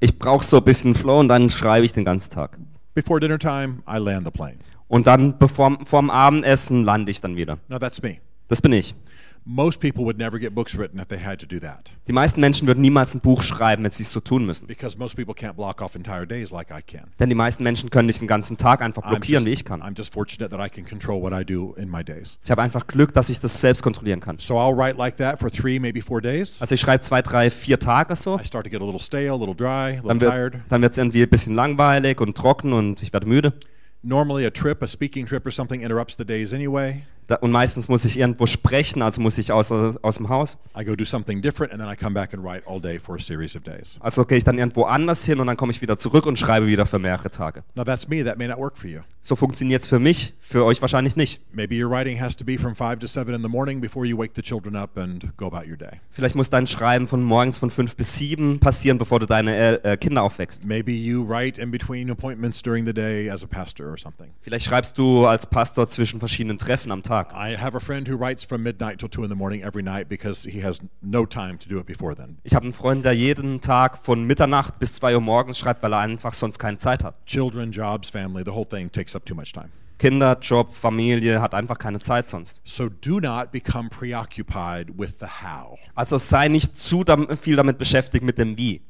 Ich 0.00 0.18
brauche 0.18 0.44
so 0.44 0.58
ein 0.58 0.64
bisschen 0.64 0.94
Flow 0.94 1.20
und 1.20 1.28
dann 1.28 1.50
schreibe 1.50 1.86
ich 1.86 1.92
den 1.92 2.04
ganzen 2.04 2.30
Tag. 2.30 2.58
Before 2.94 3.20
dinner 3.20 3.38
time, 3.38 3.82
I 3.88 3.98
land 3.98 4.26
the 4.26 4.30
plane. 4.32 4.56
Und 4.88 5.06
dann 5.06 5.38
bevor, 5.38 5.78
vorm 5.84 6.10
Abendessen 6.10 6.82
lande 6.82 7.10
ich 7.10 7.20
dann 7.20 7.36
wieder. 7.36 7.58
Now 7.68 7.78
that's 7.78 8.02
me. 8.02 8.16
Das 8.48 8.60
bin 8.60 8.72
ich. 8.72 8.94
Most 9.44 9.80
people 9.80 10.04
would 10.04 10.18
never 10.18 10.38
get 10.38 10.54
books 10.54 10.76
written 10.76 10.98
if 11.00 11.08
they 11.08 11.18
had 11.18 11.38
to 11.40 11.46
do 11.46 11.58
that 11.60 11.92
Die 12.06 12.12
meisten 12.12 12.40
Menschen 12.40 12.66
würden 12.66 12.80
niemals 12.80 13.14
ein 13.14 13.20
Buch 13.20 13.42
schreiben, 13.42 13.82
wenn 13.84 13.90
sie 13.90 14.02
es 14.02 14.12
so 14.12 14.20
tun 14.20 14.44
müssen. 14.44 14.66
because 14.66 14.98
most 14.98 15.16
people 15.16 15.34
can't 15.34 15.54
block 15.54 15.80
off 15.80 15.94
entire 15.94 16.26
days 16.26 16.50
like 16.50 16.68
I 16.70 16.82
can. 16.82 17.04
Denn 17.18 17.28
die 17.28 17.34
meisten 17.34 17.62
Menschen 17.62 17.90
können 17.90 18.06
nicht 18.06 18.20
den 18.20 18.28
ganzen 18.28 18.56
Tag 18.56 18.82
einfach 18.82 19.02
blockieren, 19.08 19.44
wie 19.44 19.50
just, 19.50 19.60
ich 19.62 19.64
kann. 19.64 19.82
I'm 19.82 19.96
just 19.96 20.12
fortunate 20.12 20.50
that 20.50 20.60
I 20.64 20.68
can 20.68 20.84
control 20.84 21.22
what 21.22 21.32
I 21.32 21.44
do 21.44 21.74
in 21.78 21.90
my 21.90 22.04
days. 22.04 22.38
Ich 22.44 22.50
habe 22.50 22.62
einfach 22.62 22.86
Glück, 22.86 23.12
dass 23.14 23.30
ich 23.30 23.40
das 23.40 23.60
selbst 23.60 23.82
kontrollieren 23.82 24.20
kann. 24.20 24.38
So 24.38 24.54
I'll 24.58 24.76
write 24.76 24.98
like 24.98 25.16
that 25.16 25.38
for 25.38 25.50
three, 25.50 25.78
maybe 25.78 26.02
four 26.02 26.20
days. 26.20 26.60
Also 26.60 26.74
ich 26.74 26.80
schreibe 26.80 27.02
zwei, 27.02 27.22
drei, 27.22 27.50
vier 27.50 27.78
Tage 27.78 28.16
so. 28.16 28.38
I 28.38 28.44
start 28.44 28.64
to 28.66 28.70
get 28.70 28.80
a 28.82 28.84
little 28.84 29.00
stale, 29.00 29.30
a 29.32 29.36
little 29.36 29.54
dry, 29.54 29.98
a 29.98 30.02
little 30.02 30.08
Dann 30.08 30.20
tired. 30.20 30.52
wird 30.54 30.62
dann 30.68 30.82
wird's 30.82 30.98
irgendwie 30.98 31.22
ein 31.22 31.30
bisschen 31.30 31.54
langweilig 31.54 32.20
und 32.20 32.36
trocken 32.36 32.72
und 32.72 33.02
ich 33.02 33.12
werde 33.12 33.26
müde. 33.26 33.52
Normally, 34.02 34.46
a 34.46 34.50
trip, 34.50 34.80
a 34.82 34.86
speaking 34.86 35.26
trip 35.26 35.44
or 35.44 35.50
something 35.50 35.80
interrupts 35.80 36.16
the 36.16 36.24
days 36.24 36.52
anyway. 36.52 37.02
Da, 37.28 37.36
und 37.36 37.52
meistens 37.52 37.88
muss 37.88 38.06
ich 38.06 38.18
irgendwo 38.18 38.46
sprechen, 38.46 39.02
also 39.02 39.20
muss 39.20 39.36
ich 39.36 39.52
aus, 39.52 39.70
aus 39.70 40.16
dem 40.16 40.30
Haus. 40.30 40.56
I 40.74 40.82
go 40.82 40.96
do 40.96 41.04
something 41.04 41.42
different 41.42 41.72
and 41.72 41.80
then 41.80 41.92
I 41.92 41.94
come 41.94 42.14
back 42.14 42.32
and 42.32 42.42
write 42.42 42.66
all 42.66 42.80
day 42.80 42.98
for 42.98 43.16
a 43.16 43.20
series 43.20 43.54
of 43.54 43.62
days. 43.62 43.98
Also 44.00 44.24
gehe 44.24 44.38
ich 44.38 44.44
dann 44.44 44.56
irgendwo 44.56 44.84
anders 44.84 45.26
hin 45.26 45.38
und 45.38 45.46
dann 45.46 45.58
komme 45.58 45.70
ich 45.70 45.82
wieder 45.82 45.98
zurück 45.98 46.24
und 46.24 46.38
schreibe 46.38 46.66
wieder 46.66 46.86
für 46.86 46.98
mehrere 46.98 47.30
Tage. 47.30 47.64
Now, 47.74 47.84
that's 47.84 48.08
me. 48.08 48.24
That 48.24 48.38
may 48.38 48.48
not 48.48 48.56
work 48.56 48.78
for 48.78 48.88
you. 48.88 49.00
So 49.20 49.36
funktioniert 49.36 49.82
es 49.82 49.88
für 49.88 49.98
mich, 49.98 50.32
für 50.40 50.64
euch 50.64 50.80
wahrscheinlich 50.80 51.16
nicht. 51.16 51.42
Maybe 51.52 51.74
your 51.74 51.90
writing 51.90 52.18
has 52.18 52.34
to 52.36 52.46
be 52.46 52.56
from 52.56 52.74
5 52.74 53.00
to 53.00 53.06
7 53.06 53.34
in 53.34 53.42
the 53.42 53.48
morning 53.50 53.78
before 53.78 54.06
you 54.06 54.16
wake 54.16 54.32
the 54.34 54.40
children 54.40 54.74
up 54.74 54.96
and 54.96 55.36
go 55.36 55.48
about 55.48 55.68
your 55.68 55.76
day. 55.76 56.00
Vielleicht 56.12 56.34
muss 56.34 56.48
dein 56.48 56.66
Schreiben 56.66 57.06
von 57.06 57.22
morgens 57.22 57.58
von 57.58 57.70
fünf 57.70 57.94
bis 57.94 58.16
sieben 58.16 58.58
passieren, 58.58 58.96
bevor 58.96 59.20
du 59.20 59.26
deine 59.26 59.54
äh, 59.54 59.92
äh, 59.92 59.96
Kinder 59.98 60.22
aufwächst. 60.22 60.64
Maybe 60.64 60.92
you 60.92 61.28
write 61.28 61.60
in 61.60 61.70
between 61.70 62.10
appointments 62.10 62.62
during 62.62 62.86
the 62.86 62.94
day 62.94 63.28
as 63.28 63.44
a 63.44 63.46
pastor 63.46 63.90
or 63.90 63.98
something. 63.98 64.30
Vielleicht 64.40 64.64
schreibst 64.64 64.96
du 64.96 65.26
als 65.26 65.44
Pastor 65.46 65.86
zwischen 65.88 66.20
verschiedenen 66.20 66.56
Treffen 66.56 66.90
am 66.90 67.02
Tag. 67.02 67.17
I 67.32 67.56
have 67.56 67.76
a 67.76 67.80
friend 67.80 68.08
who 68.08 68.16
writes 68.16 68.44
from 68.44 68.62
midnight 68.62 68.98
till 68.98 69.08
2 69.08 69.24
in 69.24 69.30
the 69.30 69.36
morning 69.36 69.62
every 69.62 69.82
night 69.82 70.08
because 70.08 70.48
he 70.48 70.62
has 70.62 70.80
no 71.02 71.26
time 71.26 71.58
to 71.58 71.68
do 71.68 71.78
it 71.78 71.86
before 71.86 72.14
then. 72.14 72.38
Ich 72.44 72.54
habe 72.54 72.64
einen 72.64 72.72
Freund, 72.72 73.04
der 73.04 73.12
jeden 73.12 73.60
Tag 73.60 73.98
von 73.98 74.24
Mitternacht 74.24 74.78
bis 74.78 74.94
2 74.94 75.14
Uhr 75.14 75.20
morgens 75.20 75.58
schreibt, 75.58 75.82
weil 75.82 75.92
er 75.92 76.00
einfach 76.00 76.32
sonst 76.32 76.58
keine 76.58 76.78
Zeit 76.78 77.02
hat. 77.04 77.24
Children, 77.26 77.72
jobs, 77.72 78.10
family, 78.10 78.42
the 78.44 78.52
whole 78.52 78.66
thing 78.66 78.90
takes 78.90 79.14
up 79.16 79.24
too 79.26 79.34
much 79.34 79.52
time. 79.52 79.70
Kinder, 79.98 80.38
Job, 80.40 80.72
Familie, 80.72 81.40
hat 81.40 81.54
einfach 81.54 81.76
keine 81.76 81.98
Zeit 81.98 82.28
sonst. 82.28 82.60
So 82.64 82.88
do 82.88 83.18
not 83.18 83.50
become 83.50 83.88
preoccupied 83.88 84.96
with 84.96 85.16
the 85.18 85.26
how. 85.26 85.76
Also 85.96 86.18
sei 86.18 86.48
nicht 86.48 86.76
zu 86.76 87.04
viel 87.40 87.56
damit 87.56 87.78
beschäftigt 87.78 88.24
mit 88.24 88.38
dem 88.38 88.56
Wie. 88.56 88.80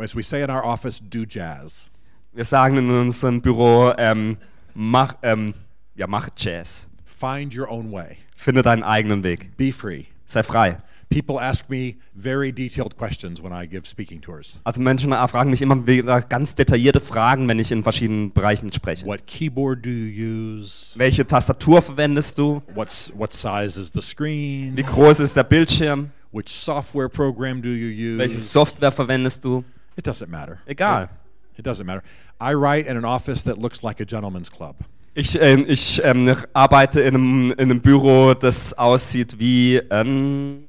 As 0.00 0.16
we 0.16 0.22
say 0.22 0.42
in 0.42 0.50
our 0.50 0.64
office, 0.64 1.00
do 1.00 1.24
jazz. 1.28 1.88
Wir 2.32 2.44
sagen 2.44 2.78
in 2.78 2.90
unserem 2.90 3.40
Büro, 3.40 3.92
ähm, 3.98 4.36
mach, 4.74 5.16
ähm, 5.22 5.54
ja, 5.94 6.06
mach 6.06 6.28
Jazz. 6.36 6.88
Find 7.22 7.54
your 7.54 7.70
own 7.70 7.92
way. 7.92 8.16
Finde 8.34 8.62
deinen 8.62 8.82
eigenen 8.82 9.22
Weg. 9.22 9.56
Be 9.56 9.70
free. 9.70 10.06
Sei 10.26 10.42
frei. 10.42 10.78
People 11.08 11.38
ask 11.38 11.70
me 11.70 11.94
very 12.16 12.50
detailed 12.50 12.96
questions 12.96 13.40
when 13.40 13.52
I 13.52 13.64
give 13.64 13.86
speaking 13.86 14.20
tours. 14.20 14.58
Also 14.64 14.80
Menschen 14.80 15.12
fragen 15.28 15.50
mich 15.50 15.62
immer 15.62 15.86
wieder 15.86 16.20
ganz 16.22 16.56
detaillierte 16.56 17.00
Fragen, 17.00 17.46
wenn 17.46 17.60
ich 17.60 17.70
in 17.70 17.84
verschiedenen 17.84 18.32
Bereichen 18.32 18.72
spreche. 18.72 19.06
What 19.06 19.24
keyboard 19.28 19.84
do 19.84 19.88
you 19.88 20.58
use? 20.58 20.98
Welche 20.98 21.24
Tastatur 21.24 21.80
verwendest 21.80 22.38
du? 22.38 22.60
What's 22.74 23.12
what 23.16 23.32
size 23.32 23.80
is 23.80 23.92
the 23.94 24.02
screen? 24.02 24.76
Wie 24.76 24.82
groß 24.82 25.20
ist 25.20 25.36
der 25.36 25.44
Bildschirm? 25.44 26.10
Which 26.32 26.48
software 26.48 27.08
program 27.08 27.62
do 27.62 27.68
you 27.68 28.14
use? 28.14 28.18
Welche? 28.18 28.38
Software 28.40 28.90
verwendest 28.90 29.44
du? 29.44 29.62
It 29.94 30.08
doesn't 30.08 30.28
matter. 30.28 30.58
Egal. 30.66 31.08
It 31.56 31.64
doesn't 31.64 31.86
matter. 31.86 32.02
I 32.40 32.54
write 32.54 32.88
in 32.88 32.96
an 32.96 33.04
office 33.04 33.44
that 33.44 33.58
looks 33.58 33.84
like 33.84 34.00
a 34.00 34.04
gentleman's 34.04 34.50
club. 34.50 34.74
Ich, 35.14 35.38
ähm, 35.40 35.64
ich 35.68 36.00
ähm, 36.04 36.34
arbeite 36.54 37.02
in 37.02 37.14
einem, 37.14 37.50
in 37.52 37.58
einem 37.58 37.80
Büro, 37.82 38.32
das 38.32 38.72
aussieht 38.72 39.38
wie 39.38 39.76
ähm, 39.90 40.64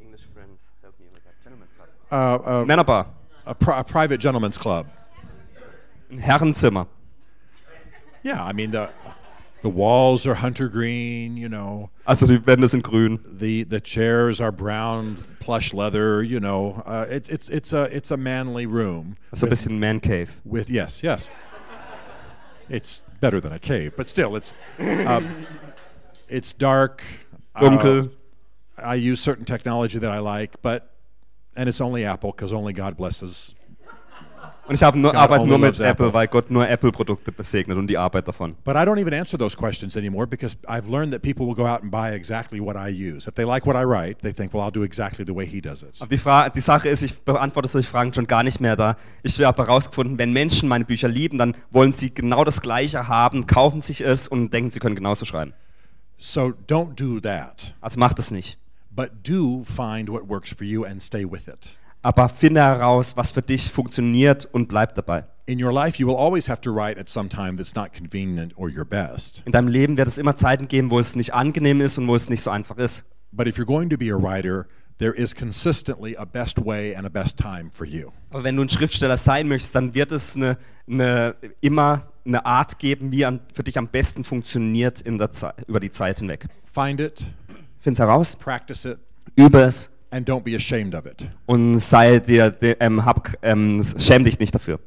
English 0.00 0.22
friends, 0.32 0.62
help 0.82 0.94
me 0.98 1.06
with 1.12 1.22
that. 1.24 1.34
Gentleman's 1.44 1.70
Club. 1.76 1.88
Uh, 2.10 2.62
uh, 2.62 2.64
Männerbar. 2.64 3.06
a, 3.44 3.52
pri- 3.52 3.74
a 3.78 3.82
private 3.84 4.18
gentleman's 4.18 4.58
club. 4.58 4.86
Ein 6.10 6.18
Herrenzimmer. 6.18 6.86
Yeah, 8.24 8.42
I 8.42 8.54
mean 8.54 8.70
the 8.70 8.88
the 9.62 9.68
walls 9.68 10.26
are 10.26 10.34
hunter 10.34 10.70
green. 10.70 11.36
You 11.36 11.50
know, 11.50 11.90
Also 12.06 12.26
die 12.26 12.38
Wände 12.46 12.66
sind 12.68 12.82
grün. 12.82 13.18
the 13.38 13.64
the 13.64 13.80
chairs 13.82 14.40
are 14.40 14.50
brown 14.52 15.18
plush 15.40 15.74
leather. 15.74 16.22
You 16.22 16.40
know, 16.40 16.82
uh, 16.86 17.04
it, 17.10 17.28
it's 17.28 17.50
it's 17.50 17.74
a 17.74 17.94
it's 17.94 18.10
a 18.10 18.16
manly 18.16 18.64
room. 18.64 19.16
So 19.34 19.44
ein 19.46 19.50
bisschen 19.50 19.78
Man 19.78 20.00
Cave. 20.00 20.30
with 20.46 20.70
yes, 20.70 21.02
yes. 21.02 21.30
It's 22.68 23.02
better 23.20 23.40
than 23.40 23.52
a 23.52 23.58
cave, 23.58 23.94
but 23.96 24.08
still, 24.08 24.36
it's 24.36 24.52
um, 24.78 25.46
it's 26.28 26.52
dark. 26.52 27.02
uh, 27.54 27.60
Dunkel. 27.60 28.10
I 28.78 28.96
use 28.96 29.20
certain 29.20 29.44
technology 29.44 29.98
that 29.98 30.10
I 30.10 30.18
like, 30.18 30.60
but 30.62 30.90
and 31.56 31.68
it's 31.68 31.80
only 31.80 32.04
Apple 32.04 32.32
because 32.32 32.52
only 32.52 32.72
God 32.72 32.96
blesses. 32.96 33.54
Und 34.66 34.74
ich 34.76 34.82
habe 34.82 34.98
nur, 34.98 35.10
God 35.12 35.20
arbeite 35.20 35.46
nur 35.46 35.58
mit 35.58 35.74
Apple, 35.74 35.86
Apple. 35.88 36.12
weil 36.14 36.26
Gott 36.26 36.50
nur 36.50 36.66
Apple-Produkte 36.66 37.30
besegnet 37.32 37.76
und 37.76 37.86
die 37.86 37.98
Arbeit 37.98 38.26
davon. 38.26 38.56
But 38.64 38.76
I 38.76 38.78
don't 38.78 38.98
even 38.98 39.12
answer 39.12 39.38
those 39.38 39.54
questions 39.54 39.94
anymore 39.94 40.26
because 40.26 40.56
I've 40.66 40.88
learned 40.90 41.12
that 41.12 41.20
people 41.20 41.46
will 41.46 41.54
go 41.54 41.66
out 41.66 41.82
and 41.82 41.90
buy 41.90 42.12
exactly 42.14 42.60
what 42.60 42.74
I 42.74 42.88
use. 42.88 43.28
If 43.28 43.34
they 43.34 43.44
like 43.44 43.66
what 43.66 43.76
I 43.76 43.84
write, 43.84 44.22
they 44.22 44.32
think, 44.32 44.54
well, 44.54 44.62
I'll 44.62 44.72
do 44.72 44.82
exactly 44.82 45.24
the 45.26 45.34
way 45.34 45.44
he 45.44 45.60
does 45.60 45.82
it. 45.82 46.00
Aber 46.00 46.08
die, 46.08 46.16
Fra 46.16 46.48
die 46.48 46.60
Sache 46.60 46.88
ist, 46.88 47.02
ich 47.02 47.20
beantworte 47.20 47.68
solche 47.68 47.88
Fragen 47.90 48.14
schon 48.14 48.26
gar 48.26 48.42
nicht 48.42 48.58
mehr 48.60 48.74
da. 48.74 48.96
Ich 49.22 49.38
habe 49.44 49.62
herausgefunden, 49.66 50.18
wenn 50.18 50.32
Menschen 50.32 50.66
meine 50.68 50.86
Bücher 50.86 51.08
lieben, 51.08 51.36
dann 51.36 51.54
wollen 51.70 51.92
sie 51.92 52.14
genau 52.14 52.42
das 52.42 52.62
Gleiche 52.62 53.06
haben, 53.06 53.46
kaufen 53.46 53.82
sich 53.82 54.00
es 54.00 54.28
und 54.28 54.50
denken, 54.54 54.70
sie 54.70 54.80
können 54.80 54.96
genauso 54.96 55.26
schreiben. 55.26 55.52
So 56.16 56.54
don't 56.68 56.94
do 56.94 57.20
that, 57.20 57.74
Also 57.82 57.98
macht 58.00 58.18
es 58.18 58.30
nicht. 58.30 58.56
but 58.90 59.10
do 59.28 59.62
find 59.64 60.08
what 60.08 60.28
works 60.28 60.54
for 60.54 60.64
you 60.64 60.84
and 60.84 61.02
stay 61.02 61.24
with 61.30 61.48
it. 61.48 61.70
Aber 62.04 62.28
finde 62.28 62.60
heraus, 62.60 63.16
was 63.16 63.30
für 63.30 63.40
dich 63.40 63.72
funktioniert 63.72 64.46
und 64.52 64.68
bleib 64.68 64.94
dabei. 64.94 65.24
In 65.46 65.62
your 65.62 65.72
life, 65.72 65.98
you 65.98 66.06
will 66.06 66.16
always 66.16 66.50
have 66.50 66.60
to 66.60 66.70
write 66.70 67.00
at 67.00 67.08
some 67.08 67.30
time 67.30 67.56
that's 67.56 67.74
not 67.74 67.94
convenient 67.94 68.52
or 68.56 68.68
your 68.68 68.84
best. 68.84 69.42
In 69.46 69.52
deinem 69.52 69.68
Leben 69.68 69.96
wird 69.96 70.06
es 70.06 70.18
immer 70.18 70.36
Zeiten 70.36 70.68
geben, 70.68 70.90
wo 70.90 70.98
es 70.98 71.16
nicht 71.16 71.32
angenehm 71.32 71.80
ist 71.80 71.96
und 71.96 72.06
wo 72.06 72.14
es 72.14 72.28
nicht 72.28 72.42
so 72.42 72.50
einfach 72.50 72.76
ist. 72.76 73.04
But 73.32 73.46
if 73.46 73.56
you're 73.56 73.64
going 73.64 73.88
to 73.88 73.96
be 73.96 74.12
a 74.12 74.16
writer, 74.16 74.66
there 74.98 75.14
is 75.14 75.34
consistently 75.34 76.14
a 76.18 76.26
best 76.26 76.62
way 76.62 76.94
and 76.94 77.06
a 77.06 77.08
best 77.08 77.38
time 77.38 77.70
for 77.72 77.86
you. 77.86 78.10
Aber 78.28 78.44
wenn 78.44 78.56
du 78.56 78.62
ein 78.62 78.68
Schriftsteller 78.68 79.16
sein 79.16 79.48
möchtest, 79.48 79.74
dann 79.74 79.94
wird 79.94 80.12
es 80.12 80.36
eine, 80.36 80.58
eine, 80.86 81.34
immer 81.62 82.12
eine 82.26 82.44
Art 82.44 82.78
geben, 82.78 83.12
wie 83.12 83.24
an, 83.24 83.40
für 83.54 83.64
dich 83.64 83.78
am 83.78 83.88
besten 83.88 84.24
funktioniert 84.24 85.00
in 85.00 85.16
der 85.16 85.32
Zeit, 85.32 85.64
über 85.66 85.80
die 85.80 85.90
Zeit 85.90 86.18
hinweg. 86.18 86.48
Find 86.66 87.00
it, 87.00 87.24
Find's 87.80 87.98
heraus, 87.98 88.36
practice 88.36 88.84
it, 88.84 88.98
übe 89.36 89.62
es 89.62 89.88
and 90.14 90.28
don't 90.28 90.44
be 90.44 90.54
ashamed 90.54 90.94
of 90.94 91.06
it. 91.06 91.28
und 91.46 91.78
sei 91.78 92.20
dir, 92.20 92.56
ähm, 92.80 93.04
hab, 93.04 93.34
ähm, 93.42 93.82
schäm 93.98 94.24
dich 94.24 94.38
nicht 94.38 94.54
dafür. 94.54 94.78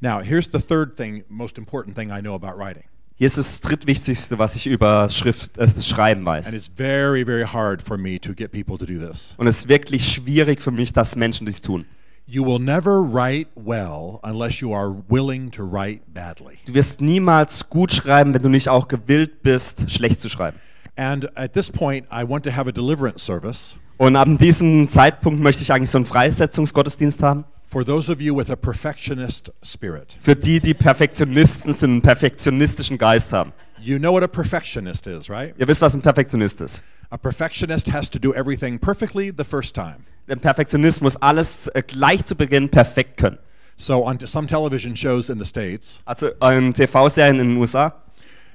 Now, 0.00 0.20
here's 0.20 0.48
the 0.50 0.58
third 0.58 0.96
thing, 0.96 1.24
most 1.28 1.58
important 1.58 1.94
thing 1.96 2.10
I 2.10 2.20
know 2.20 2.34
about 2.34 2.58
writing. 2.58 2.84
Hier 3.18 3.26
ist 3.26 3.38
das 3.38 3.60
drittwichtigste, 3.60 4.38
was 4.38 4.56
ich 4.56 4.66
über 4.66 5.08
Schrift, 5.08 5.56
äh, 5.56 5.66
das 5.66 5.86
Schreiben 5.86 6.20
And 6.20 6.26
weiß. 6.28 6.52
it's 6.52 6.68
very, 6.74 7.24
very 7.24 7.44
hard 7.44 7.80
for 7.82 7.96
me 7.96 8.18
to 8.20 8.34
get 8.34 8.52
people 8.52 8.76
to 8.78 8.84
do 8.86 8.98
this. 8.98 9.34
Und 9.38 9.46
es 9.46 9.58
ist 9.60 9.68
wirklich 9.68 10.06
schwierig 10.12 10.60
für 10.60 10.70
mich, 10.70 10.92
dass 10.92 11.16
Menschen 11.16 11.46
dies 11.46 11.60
tun. 11.62 11.86
You 12.26 12.44
will 12.44 12.58
never 12.58 13.00
write 13.00 13.48
well 13.54 14.18
unless 14.22 14.60
you 14.60 14.74
are 14.74 14.94
willing 15.08 15.50
to 15.52 15.62
write 15.62 16.02
badly. 16.12 16.58
Du 16.66 16.74
wirst 16.74 17.00
niemals 17.00 17.70
gut 17.70 17.92
schreiben, 17.92 18.34
wenn 18.34 18.42
du 18.42 18.48
nicht 18.48 18.68
auch 18.68 18.88
gewillt 18.88 19.42
bist, 19.42 19.90
schlecht 19.90 20.20
zu 20.20 20.28
schreiben. 20.28 20.58
And 20.96 21.26
at 21.38 21.52
this 21.52 21.70
point, 21.70 22.06
I 22.10 22.24
want 22.26 22.44
to 22.44 22.50
have 22.50 22.68
a 22.68 22.72
deliverance 22.72 23.24
service 23.24 23.76
Und 23.98 24.16
ab 24.16 24.28
diesem 24.38 24.88
Zeitpunkt 24.88 25.40
möchte 25.40 25.62
ich 25.62 25.72
eigentlich 25.72 25.90
so 25.90 25.98
einen 25.98 26.06
Freisetzungsgottesdienst 26.06 27.22
haben. 27.22 27.44
for 27.68 27.84
those 27.84 28.08
of 28.08 28.20
you 28.20 28.34
with 28.34 28.48
a 28.48 28.56
perfectionist 28.56 29.50
spirit. 29.62 30.16
Für 30.20 30.36
die, 30.36 30.60
die 30.60 30.72
Perfektionisten 30.72 31.74
sind, 31.74 31.90
einen 31.90 32.02
perfektionistischen 32.02 32.96
Geist 32.96 33.32
haben. 33.32 33.52
You 33.80 33.98
know 33.98 34.12
what 34.12 34.22
a 34.22 34.28
perfectionist 34.28 35.06
is, 35.06 35.28
right? 35.28 35.54
Ihr 35.58 35.66
wisst, 35.66 35.82
was 35.82 35.94
ein 35.94 36.00
Perfektionist 36.00 36.60
ist. 36.60 36.82
A 37.10 37.16
perfectionist 37.16 37.92
has 37.92 38.08
to 38.08 38.18
do 38.18 38.32
everything 38.34 38.78
perfectly 38.78 39.32
the 39.36 39.44
first 39.44 39.74
time. 39.74 39.98
Der 40.28 40.36
Perfektionist 40.36 41.02
muss 41.02 41.16
alles 41.16 41.68
äh, 41.68 41.82
gleich 41.86 42.24
zu 42.24 42.34
Beginn 42.36 42.68
perfekt 42.68 43.16
können. 43.16 43.38
So 43.76 44.06
on 44.06 44.18
some 44.24 44.46
television 44.46 44.96
shows 44.96 45.28
in 45.28 45.38
the 45.38 45.44
States, 45.44 46.00
Also 46.04 46.28
in 46.50 46.72
TV-Serien 46.72 47.38
in 47.40 47.50
den 47.50 47.56
USA 47.58 47.94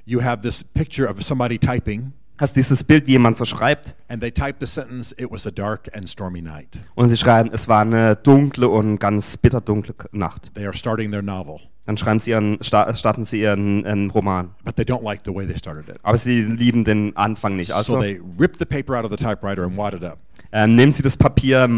you 0.04 0.20
have 0.20 0.42
this 0.42 0.64
picture 0.64 1.06
of 1.06 1.22
somebody 1.22 1.58
typing, 1.58 2.12
hast 2.42 2.56
dieses 2.56 2.84
Bild, 2.84 3.06
wie 3.06 3.12
jemand 3.12 3.36
so 3.38 3.44
schreibt. 3.44 3.94
and 4.08 4.20
they 4.20 4.30
type 4.30 4.56
the 4.60 4.66
sentence, 4.66 5.12
It 5.18 5.30
was 5.30 5.46
a 5.46 5.50
dark 5.50 5.88
and 5.96 6.08
stormy 6.08 6.42
night. 6.42 6.78
Und 6.94 7.08
sie 7.08 7.16
schreiben, 7.16 7.50
es 7.52 7.68
war 7.68 7.80
eine 7.82 8.16
dunkle 8.16 8.68
und 8.68 8.98
ganz 8.98 9.36
bitterdunkle 9.36 9.94
Nacht. 10.12 10.50
They 10.54 10.66
are 10.66 10.74
starting 10.76 11.10
their 11.10 11.22
novel, 11.22 11.60
Dann 11.86 11.96
schreiben 11.96 12.20
sie 12.20 12.30
ihren, 12.32 12.58
sta 12.62 12.92
starten 12.94 13.24
sie 13.24 13.40
ihren, 13.40 13.84
ihren 13.84 14.10
Roman. 14.10 14.50
but 14.64 14.76
they 14.76 14.84
don't 14.84 15.02
like 15.04 15.22
the 15.24 15.34
way 15.34 15.46
they 15.46 15.56
started 15.56 15.88
it. 15.88 15.96
Aber 16.02 16.16
sie 16.16 16.42
lieben 16.42 16.84
den 16.84 17.16
Anfang 17.16 17.56
nicht. 17.56 17.68
So 17.68 17.74
Also 17.74 18.00
they 18.00 18.20
rip 18.38 18.58
the 18.58 18.66
paper 18.66 18.96
out 18.98 19.04
of 19.04 19.10
the 19.10 19.16
typewriter 19.16 19.64
and 19.64 19.76
wad 19.76 19.94
it 19.94 20.02
up, 20.04 20.18
ähm, 20.52 20.74
nehmen 20.76 20.92
sie 20.92 21.02
das 21.02 21.16
Papier, 21.16 21.68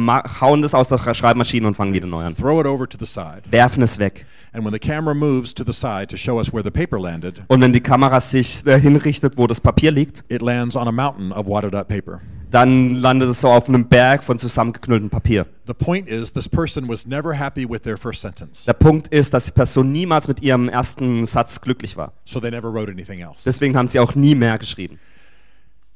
hauen 0.41 0.61
das 0.63 0.75
aus 0.75 0.89
der 0.89 0.99
Sch- 0.99 1.15
Schreibmaschine 1.15 1.67
und 1.67 1.75
fangen 1.77 1.93
wieder 1.95 2.07
neu 2.07 2.25
an. 2.25 2.37
throw 2.37 2.61
it 2.61 2.67
over 2.67 2.89
to 2.89 2.99
the 2.99 3.07
side. 3.07 3.43
Werfen 3.51 3.83
es 3.83 3.99
weg. 3.99 4.27
And 4.53 4.65
when 4.65 4.73
the 4.73 4.79
camera 4.79 5.15
moves 5.15 5.53
to 5.55 5.65
the 5.65 5.73
side 5.73 6.09
to 6.09 6.17
show 6.17 6.39
us 6.39 6.53
where 6.53 6.63
the 6.65 6.71
paper 6.71 6.99
landed, 7.01 7.43
Und 7.49 7.61
wenn 7.61 7.73
die 7.73 7.81
Kamera 7.81 8.21
sich 8.21 8.65
äh, 8.67 8.79
hinrichtet, 8.81 9.35
wo 9.37 9.47
das 9.47 9.61
Papier 9.61 9.91
liegt, 9.91 10.25
it 10.29 10.43
lands 10.43 10.77
on 10.77 10.87
a 10.89 10.93
mountain 10.93 11.33
of 11.33 11.47
wadded 11.47 11.75
up 11.75 11.89
paper. 11.89 12.21
dann 12.51 12.95
landet 12.95 13.31
es 13.31 13.41
so 13.41 13.49
auf 13.51 13.69
einem 13.69 13.87
Berg 13.89 14.23
von 14.23 14.39
zusammengeknülltem 14.39 15.11
Papier. 15.11 15.47
The 15.67 15.75
point 15.75 16.09
is, 16.09 16.33
this 16.33 16.49
person 16.49 16.89
was 16.89 17.05
never 17.05 17.33
happy 17.37 17.69
with 17.69 17.81
their 17.83 17.97
first 17.99 18.21
sentence, 18.21 18.65
Der 18.65 18.75
Punkt 18.75 19.09
ist, 19.09 19.35
dass 19.35 19.47
die 19.47 19.51
Person 19.53 19.91
niemals 19.91 20.29
mit 20.29 20.41
ihrem 20.41 20.69
ersten 20.69 21.27
Satz 21.27 21.61
glücklich 21.61 21.97
war. 21.97 22.13
so 22.25 22.39
they 22.39 22.51
never 22.53 22.73
wrote 22.73 22.91
anything 22.93 23.19
else. 23.21 23.43
Deswegen 23.45 23.77
haben 23.77 23.89
sie 23.89 23.99
auch 23.99 24.15
nie 24.15 24.37
mehr 24.37 24.57
geschrieben. 24.59 25.01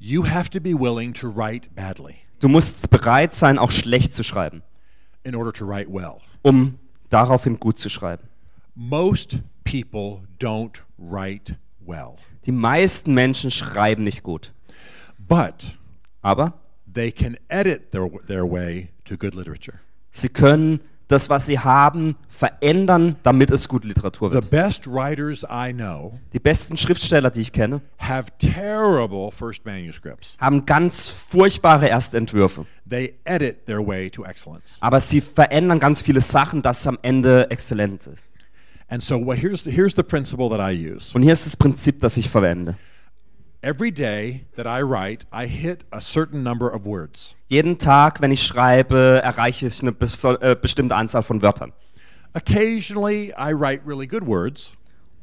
You 0.00 0.24
have 0.26 0.50
to 0.50 0.60
be 0.60 0.74
willing 0.74 1.12
to 1.14 1.28
write 1.28 1.68
badly 1.76 2.14
Du 2.40 2.48
musst 2.48 2.88
bereit 2.90 3.34
sein, 3.34 3.58
auch 3.58 3.70
schlecht 3.70 4.14
zu 4.14 4.22
schreiben, 4.22 4.62
in 5.24 5.34
order 5.34 5.52
to 5.52 5.66
write 5.66 5.92
well. 5.92 6.16
um 6.42 6.78
daraufhin 7.10 7.58
gut 7.58 7.78
zu 7.78 7.88
schreiben. 7.88 8.28
Most 8.74 9.40
people 9.64 10.22
don't 10.38 10.82
write 10.98 11.56
well, 11.80 12.14
Die 12.46 12.52
meisten 12.52 13.12
Menschen 13.14 13.50
schreiben 13.50 14.04
nicht 14.04 14.22
gut. 14.22 14.52
but 15.18 15.76
Aber 16.22 16.54
they 16.92 17.10
can 17.10 17.36
edit 17.48 17.90
their, 17.90 18.08
their 18.26 18.44
way 18.50 18.90
to 19.04 19.16
good 19.16 19.34
literature. 19.34 19.78
sie 20.12 20.28
können 20.28 20.80
das, 21.08 21.28
was 21.30 21.46
sie 21.46 21.58
haben, 21.58 22.16
verändern, 22.28 23.16
damit 23.22 23.50
es 23.50 23.66
gute 23.68 23.88
Literatur 23.88 24.28
The 24.30 24.34
wird. 24.34 24.50
best 24.50 24.86
writers 24.86 25.42
I 25.50 25.72
know 25.72 26.18
Die 26.32 26.38
besten 26.38 26.76
Schriftsteller, 26.76 27.30
die 27.30 27.40
ich 27.40 27.52
kenne, 27.52 27.80
have 27.98 28.30
terrible 28.38 29.30
first 29.32 29.64
manuscripts. 29.64 30.36
haben 30.38 30.66
ganz 30.66 31.10
furchtbare 31.10 31.88
Erstentwürfe. 31.88 32.66
They 32.88 33.14
edit 33.24 33.66
their 33.66 33.84
way 33.86 34.10
to 34.10 34.24
excellence. 34.24 34.76
Aber 34.80 35.00
sie 35.00 35.20
verändern 35.20 35.80
ganz 35.80 36.02
viele 36.02 36.20
Sachen, 36.20 36.62
dass 36.62 36.80
es 36.80 36.86
am 36.86 36.98
Ende 37.02 37.50
exzellent 37.50 38.06
ist. 38.06 38.30
And 38.90 39.02
so 39.02 39.16
what, 39.24 39.36
here's, 39.36 39.64
the, 39.64 39.70
here's 39.70 39.94
the 39.96 40.02
principle 40.02 40.48
that 40.48 40.60
I 40.60 40.72
use. 40.72 41.14
Und 41.14 41.22
hier 41.22 41.32
ist 41.32 41.44
das 41.44 41.56
Prinzip, 41.56 42.00
das 42.00 42.16
ich 42.16 42.30
verwende. 42.30 42.76
Every 43.60 43.90
day 43.90 44.44
that 44.56 44.66
I 44.66 44.82
write, 44.82 45.26
I 45.32 45.46
hit 45.48 45.84
a 45.90 46.00
certain 46.00 46.44
number 46.44 46.68
of 46.72 46.86
words. 46.86 47.34
Jeden 47.48 47.78
Tag, 47.78 48.20
wenn 48.20 48.30
ich 48.30 48.42
schreibe, 48.44 49.20
erreiche 49.24 49.66
ich 49.66 49.80
eine 49.82 49.90
äh, 49.90 50.54
bestimmte 50.54 50.94
Anzahl 50.94 51.24
von 51.24 51.42
Wörtern. 51.42 51.72
Occasionally, 52.34 53.32
I 53.36 53.52
write 53.52 53.82
really 53.84 54.06
good 54.06 54.24
words, 54.26 54.74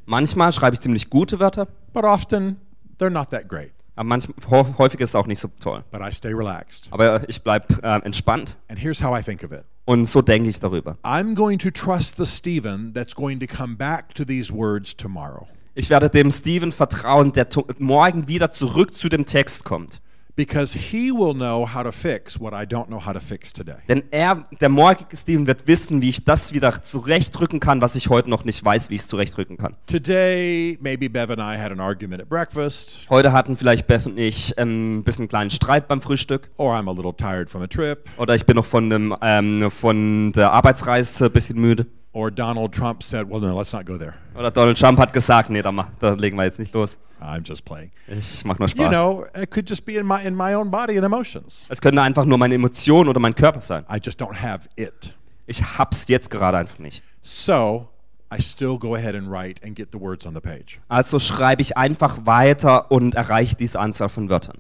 Manchmal 0.07 0.51
schreibe 0.51 0.75
ich 0.75 0.81
ziemlich 0.81 1.09
gute 1.09 1.39
Wörter, 1.39 1.65
but 1.93 2.03
often 2.03 2.57
they're 2.99 3.09
not 3.09 3.29
that 3.31 3.47
great. 3.47 3.71
aber 3.95 4.03
manch, 4.09 4.27
hä- 4.49 4.77
häufig 4.77 4.99
ist 4.99 5.09
es 5.11 5.15
auch 5.15 5.25
nicht 5.27 5.39
so 5.39 5.47
toll. 5.61 5.83
But 5.89 6.01
I 6.01 6.11
stay 6.11 6.33
relaxed. 6.33 6.89
Aber 6.91 7.27
ich 7.29 7.41
bleibe 7.41 7.67
äh, 7.81 8.01
entspannt 8.03 8.57
And 8.67 8.77
here's 8.77 9.01
how 9.01 9.17
I 9.17 9.23
think 9.23 9.43
of 9.43 9.51
it 9.53 9.63
und 9.85 10.05
so 10.07 10.21
denke 10.21 10.49
ich 10.49 10.59
darüber. 10.59 10.97
I'm 11.03 11.35
going 11.35 11.57
to 11.59 11.71
trust 11.71 12.17
the 12.17 12.25
Stephen 12.25 12.93
that's 12.93 13.15
going 13.15 13.39
to 13.39 13.47
come 13.47 13.75
back 13.77 14.13
to 14.15 14.25
these 14.25 14.51
words 14.53 14.95
tomorrow. 14.95 15.47
Ich 15.77 15.89
werde 15.89 16.09
dem 16.09 16.31
Steven 16.31 16.71
vertrauen, 16.71 17.33
der 17.33 17.47
morgen 17.79 18.29
wieder 18.29 18.49
zurück 18.49 18.95
zu 18.95 19.09
dem 19.09 19.25
Text 19.25 19.65
kommt. 19.65 19.99
Because 20.37 20.77
he 20.77 21.11
will 21.11 21.33
know 21.33 21.67
how 21.73 21.83
to 21.83 21.91
fix 21.91 22.39
what 22.39 22.53
I 22.53 22.65
don't 22.65 22.87
know 22.87 23.05
how 23.05 23.11
to 23.13 23.19
fix 23.19 23.51
today. 23.51 23.75
Denn 23.89 24.03
er, 24.11 24.45
der 24.61 24.69
morgige 24.69 25.15
Steven 25.15 25.47
wird 25.47 25.67
wissen, 25.67 26.01
wie 26.01 26.09
ich 26.09 26.23
das 26.23 26.53
wieder 26.53 26.81
zurechtrücken 26.81 27.59
kann, 27.59 27.81
was 27.81 27.95
ich 27.97 28.09
heute 28.09 28.29
noch 28.29 28.45
nicht 28.45 28.63
weiß, 28.63 28.89
wie 28.89 28.95
ich 28.95 29.01
es 29.01 29.07
zurechtrücken 29.09 29.57
kann. 29.57 29.75
Today, 29.85 30.77
maybe 30.81 31.09
Bev 31.09 31.31
and 31.31 31.39
I 31.41 31.61
had 31.61 31.71
an 31.73 31.81
argument 31.81 32.21
at 32.21 32.29
breakfast, 32.29 32.99
Heute 33.09 33.33
hatten 33.33 33.57
vielleicht 33.57 33.85
Beth 33.87 34.05
und 34.05 34.17
ich 34.17 34.57
ein 34.57 35.03
bisschen 35.03 35.23
einen 35.23 35.29
kleinen 35.29 35.49
Streit 35.51 35.89
beim 35.89 36.01
Frühstück. 36.01 36.49
or 36.57 36.73
I'm 36.73 36.89
a 36.89 36.93
little 36.93 37.13
tired 37.15 37.49
from 37.49 37.61
a 37.61 37.67
trip, 37.67 38.09
Oder 38.17 38.35
ich 38.35 38.45
bin 38.45 38.55
noch 38.55 38.65
von, 38.65 38.89
dem, 38.89 39.15
ähm, 39.21 39.69
von 39.71 40.31
der 40.33 40.51
Arbeitsreise 40.51 41.25
ein 41.25 41.31
bisschen 41.31 41.59
müde. 41.59 41.85
Or 42.15 42.31
Donald 42.31 42.71
Trump 42.73 43.03
said, 43.03 43.29
Well, 43.29 43.41
no, 43.41 43.55
let's 43.55 43.73
not 43.73 43.85
go 43.85 43.97
there. 43.97 44.13
Oder 44.35 44.49
Donald 44.49 44.77
Trump 44.77 44.97
hat 44.99 45.11
gesagt, 45.13 45.49
nee, 45.49 45.61
da, 45.61 45.71
da 45.99 46.13
legen 46.13 46.37
wir 46.37 46.45
jetzt 46.45 46.59
nicht 46.59 46.73
los. 46.73 46.97
I'm 47.21 47.43
just 47.45 47.65
playing. 47.65 47.91
Ich 48.07 48.43
mach 48.45 48.57
nur 48.57 48.67
You 48.69 48.75
Spaß. 48.83 48.89
know, 48.89 49.25
it 49.35 49.51
could 49.51 49.69
just 49.69 49.85
be 49.85 49.97
in 49.97 50.05
my, 50.07 50.23
in 50.23 50.35
my 50.35 50.53
own 50.55 50.71
body 50.71 50.95
and 50.95 51.05
emotions. 51.05 51.65
Es 51.69 51.81
könnte 51.81 52.01
einfach 52.01 52.25
nur 52.25 52.37
meine 52.37 52.55
Emotion 52.55 53.07
oder 53.09 53.19
mein 53.19 53.35
Körper 53.35 53.61
sein. 53.61 53.85
I 53.89 53.99
just 54.03 54.19
don't 54.21 54.41
have 54.41 54.67
it. 54.77 55.13
Ich 55.45 55.61
hab's 55.77 56.07
jetzt 56.07 56.29
gerade 56.31 56.57
einfach 56.57 56.79
nicht. 56.79 57.03
So 57.21 57.89
I 58.33 58.41
still 58.41 58.77
go 58.77 58.95
ahead 58.95 59.13
and 59.15 59.29
write 59.29 59.61
and 59.65 59.75
get 59.75 59.89
the 59.91 59.99
words 59.99 60.25
on 60.25 60.33
the 60.33 60.41
page. 60.41 60.79
Also 60.87 61.19
schreibe 61.19 61.61
ich 61.61 61.77
einfach 61.77 62.25
weiter 62.25 62.91
und 62.91 63.15
erreiche 63.15 63.55
diese 63.55 63.79
Anzahl 63.79 64.09
von 64.09 64.29
Wörtern. 64.29 64.57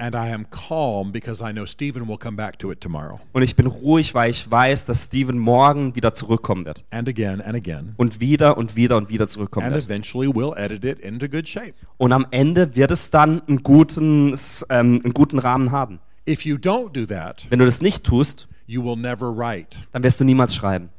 And 0.00 0.14
I 0.14 0.32
am 0.32 0.46
calm 0.50 1.10
because 1.10 1.42
I 1.42 1.52
know 1.52 1.66
Stephen 1.66 2.06
will 2.06 2.18
come 2.18 2.36
back 2.36 2.58
to 2.60 2.70
it 2.70 2.80
tomorrow. 2.80 3.18
Und 3.32 3.42
ich 3.42 3.56
bin 3.56 3.66
ruhig, 3.66 4.14
weil 4.14 4.30
ich 4.30 4.48
weiß, 4.48 4.84
dass 4.84 5.04
Steven 5.04 5.36
morgen 5.38 5.96
wieder 5.96 6.14
zurückkommen 6.14 6.64
wird. 6.64 6.84
And 6.90 7.08
again 7.08 7.40
and 7.40 7.56
again. 7.56 7.94
Und 7.96 8.20
wieder 8.20 8.56
und 8.56 8.76
wieder 8.76 8.96
und 8.96 9.08
wieder 9.08 9.26
zurückkommen 9.26 9.66
And 9.66 9.74
wird. 9.74 9.86
eventually 9.86 10.28
we'll 10.28 10.56
edit 10.56 10.84
it 10.84 11.00
into 11.00 11.28
good 11.28 11.48
shape. 11.48 11.74
Und 11.96 12.12
am 12.12 12.26
Ende 12.30 12.76
wird 12.76 12.92
es 12.92 13.10
dann 13.10 13.42
einen 13.48 13.62
guten, 13.64 14.36
ähm, 14.70 15.00
einen 15.02 15.14
guten 15.14 15.38
Rahmen 15.40 15.72
haben. 15.72 15.98
If 16.28 16.44
you 16.44 16.56
don't 16.56 16.92
do 16.92 17.06
that, 17.06 17.46
Wenn 17.50 17.58
du 17.58 17.64
das 17.64 17.80
nicht 17.80 18.04
tust, 18.04 18.46
you 18.66 18.84
will 18.84 18.96
never 18.96 19.26
write 19.36 19.78
dann 19.92 20.02
wirst 20.04 20.20
du 20.20 20.24
niemals 20.24 20.54
schreiben. 20.54 20.90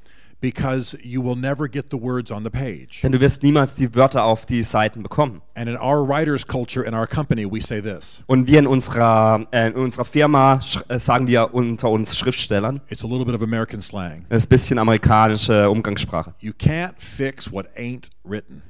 Because 0.41 0.97
you 1.03 1.21
will 1.21 1.35
never 1.35 1.67
get 1.67 1.89
the 1.89 1.97
words 1.97 2.31
on 2.31 2.43
the 2.43 2.49
page. 2.49 3.01
Denn 3.01 3.11
du 3.11 3.19
wirst 3.19 3.43
niemals 3.43 3.75
die 3.75 3.93
Wörter 3.95 4.23
auf 4.23 4.45
die 4.45 4.63
Seiten 4.63 5.03
bekommen. 5.03 5.41
And 5.55 5.69
in 5.69 5.77
our 5.77 6.05
writers' 6.07 6.45
culture, 6.45 6.85
in 6.85 6.93
our 6.93 7.07
company, 7.07 7.45
we 7.45 7.61
say 7.61 7.81
this 7.81 8.21
Und 8.27 8.47
wir 8.47 8.59
in 8.59 8.67
unserer, 8.67 9.45
äh, 9.51 9.67
in 9.67 9.75
unserer 9.75 10.05
Firma 10.05 10.59
äh, 10.87 10.99
sagen 10.99 11.27
wir 11.27 11.53
unter 11.53 11.89
uns 11.89 12.17
Schriftstellern, 12.17 12.81
it's 12.89 13.03
a 13.03 13.07
little 13.07 13.25
bit 13.25 13.35
of 13.35 13.41
American 13.41 13.81
slang. 13.81 14.25
das 14.29 14.43
ist 14.43 14.49
bisschen 14.49 14.79
amerikanische 14.79 15.69
Umgangssprache. 15.69 16.33
You 16.39 16.53
can't 16.53 16.93
fix 16.97 17.51
what 17.51 17.67
ain't 17.75 18.09
written. 18.23 18.63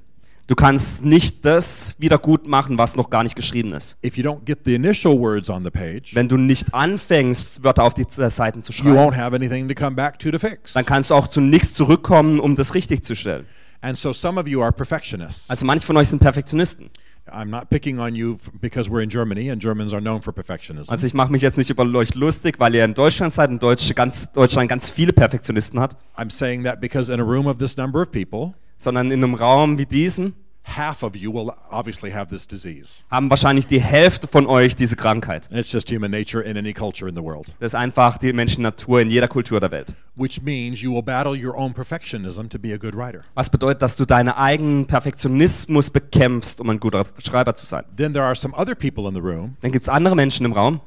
Du 0.49 0.55
kannst 0.55 1.05
nicht 1.05 1.45
das 1.45 1.95
wieder 1.99 2.17
gut 2.17 2.47
machen, 2.47 2.80
was 2.80 2.95
noch 2.95 3.11
gar 3.11 3.21
nicht 3.21 3.35
geschrieben 3.35 3.71
ist. 3.73 3.97
If 4.03 4.17
you 4.17 4.23
don't 4.23 4.43
get 4.45 4.61
the 4.65 4.73
initial 4.73 5.15
words 5.19 5.47
on 5.47 5.63
the 5.63 5.69
page, 5.69 6.15
Wenn 6.15 6.27
du 6.27 6.38
nicht 6.38 6.73
anfängst, 6.73 7.63
Wörter 7.63 7.84
auf 7.84 7.93
die 7.93 8.01
äh, 8.01 8.30
Seiten 8.31 8.63
zu 8.63 8.71
you 8.71 8.77
schreiben, 8.80 8.97
won't 8.97 9.15
have 9.15 9.35
anything 9.35 9.67
to 9.69 9.76
come 9.76 9.95
back 9.95 10.17
to 10.17 10.31
to 10.31 10.39
fix. 10.39 10.73
dann 10.73 10.88
kannst 10.88 11.11
du 11.11 11.13
auch 11.13 11.27
zu 11.27 11.39
nichts 11.39 11.76
zurückkommen, 11.76 12.39
um 12.39 12.55
das 12.55 12.73
richtig 12.73 13.03
zu 13.03 13.15
stellen. 13.15 13.45
And 13.81 13.95
so 13.95 14.11
some 14.11 14.41
of 14.41 14.47
you 14.47 14.63
are 14.63 14.71
perfectionists. 14.71 15.51
Also 15.51 15.67
manche 15.67 15.85
von 15.85 15.95
euch 15.97 16.07
sind 16.09 16.17
Perfektionisten. 16.19 16.89
I'm 17.31 17.45
not 17.45 17.69
picking 17.69 17.99
on 17.99 18.15
you 18.15 18.38
f- 18.43 18.49
because 18.59 18.89
we're 18.89 19.03
in 19.03 19.09
Germany 19.09 19.51
and 19.51 19.61
Germans 19.61 19.93
are 19.93 20.01
known 20.01 20.19
for 20.23 20.34
perfectionism. 20.34 20.89
Also 20.91 21.05
ich 21.05 21.13
mache 21.13 21.31
mich 21.31 21.43
jetzt 21.43 21.59
nicht 21.59 21.69
über 21.69 21.85
euch 21.95 22.15
lustig, 22.15 22.55
weil 22.59 22.73
ihr 22.73 22.84
in 22.85 22.95
Deutschland 22.95 23.35
seid 23.35 23.51
und 23.51 23.61
Deutsche 23.61 23.93
ganz, 23.93 24.31
Deutschland 24.31 24.67
ganz 24.67 24.89
viele 24.89 25.13
Perfektionisten 25.13 25.80
hat, 25.80 25.95
I'm 26.17 26.31
saying 26.31 26.63
that 26.63 26.81
because 26.81 27.13
in 27.13 27.19
a 27.19 27.23
room 27.23 27.45
of 27.45 27.59
this 27.59 27.77
number 27.77 28.01
of 28.01 28.11
people, 28.11 28.55
sondern 28.80 29.11
in 29.11 29.23
einem 29.23 29.35
Raum 29.35 29.77
wie 29.77 29.85
diesem 29.85 30.34
half 30.76 31.01
of 31.03 31.15
you 31.15 31.34
will 31.34 31.51
obviously 31.72 32.11
have 32.11 32.27
this 32.30 32.47
disease. 32.47 33.01
haben 33.10 33.30
wahrscheinlich 33.31 33.65
die 33.68 33.81
Hälfte 33.81 34.27
von 34.27 34.45
euch 34.47 34.76
diese 34.76 34.95
Krankheit. 34.95 35.47
And 35.51 35.60
it's 35.60 35.72
just 35.72 35.89
human 35.91 36.11
nature 36.11 36.43
in 36.43 36.57
any 36.57 36.73
culture 36.73 37.10
in 37.10 37.15
the 37.15 37.23
world, 37.23 37.47
Das 37.60 37.68
ist 37.73 37.76
einfach 37.76 38.18
die 38.19 38.34
Menschennatur 38.34 39.01
in 39.01 39.10
jeder 39.10 39.27
Kultur 39.27 39.60
der 39.60 39.72
Welt. 39.72 39.95
which 40.15 40.41
means 40.43 40.81
you 40.81 40.93
will 40.93 41.01
battle 41.01 41.34
your 41.34 41.57
own 41.57 41.73
perfectionism 41.73 42.49
to 42.49 42.60
be 42.60 42.73
a 42.73 42.77
good 42.77 42.95
writer. 42.95 43.22
Was 43.35 43.49
bedeutet, 43.49 43.81
dass 43.81 43.95
du 43.95 44.06
deinen 44.06 44.30
eigenen 44.30 44.85
Perfektionismus 44.85 45.89
bekämpfst, 45.89 46.60
um 46.60 46.69
ein 46.69 46.80
guter 46.80 47.06
Schreiber 47.26 47.56
zu 47.56 47.65
sein. 47.65 47.84
Then 47.95 48.14
there 48.14 48.26
are 48.26 48.35
some 48.35 48.53
other 48.56 48.76
people 48.76 49.07
in 49.07 49.15
the 49.15 49.22
room. 49.22 49.57
Dann 49.61 49.72
gibt 49.72 49.84
es 49.85 49.89
andere 49.89 50.15
Menschen 50.15 50.45
im 50.45 50.53
Raum. 50.53 50.81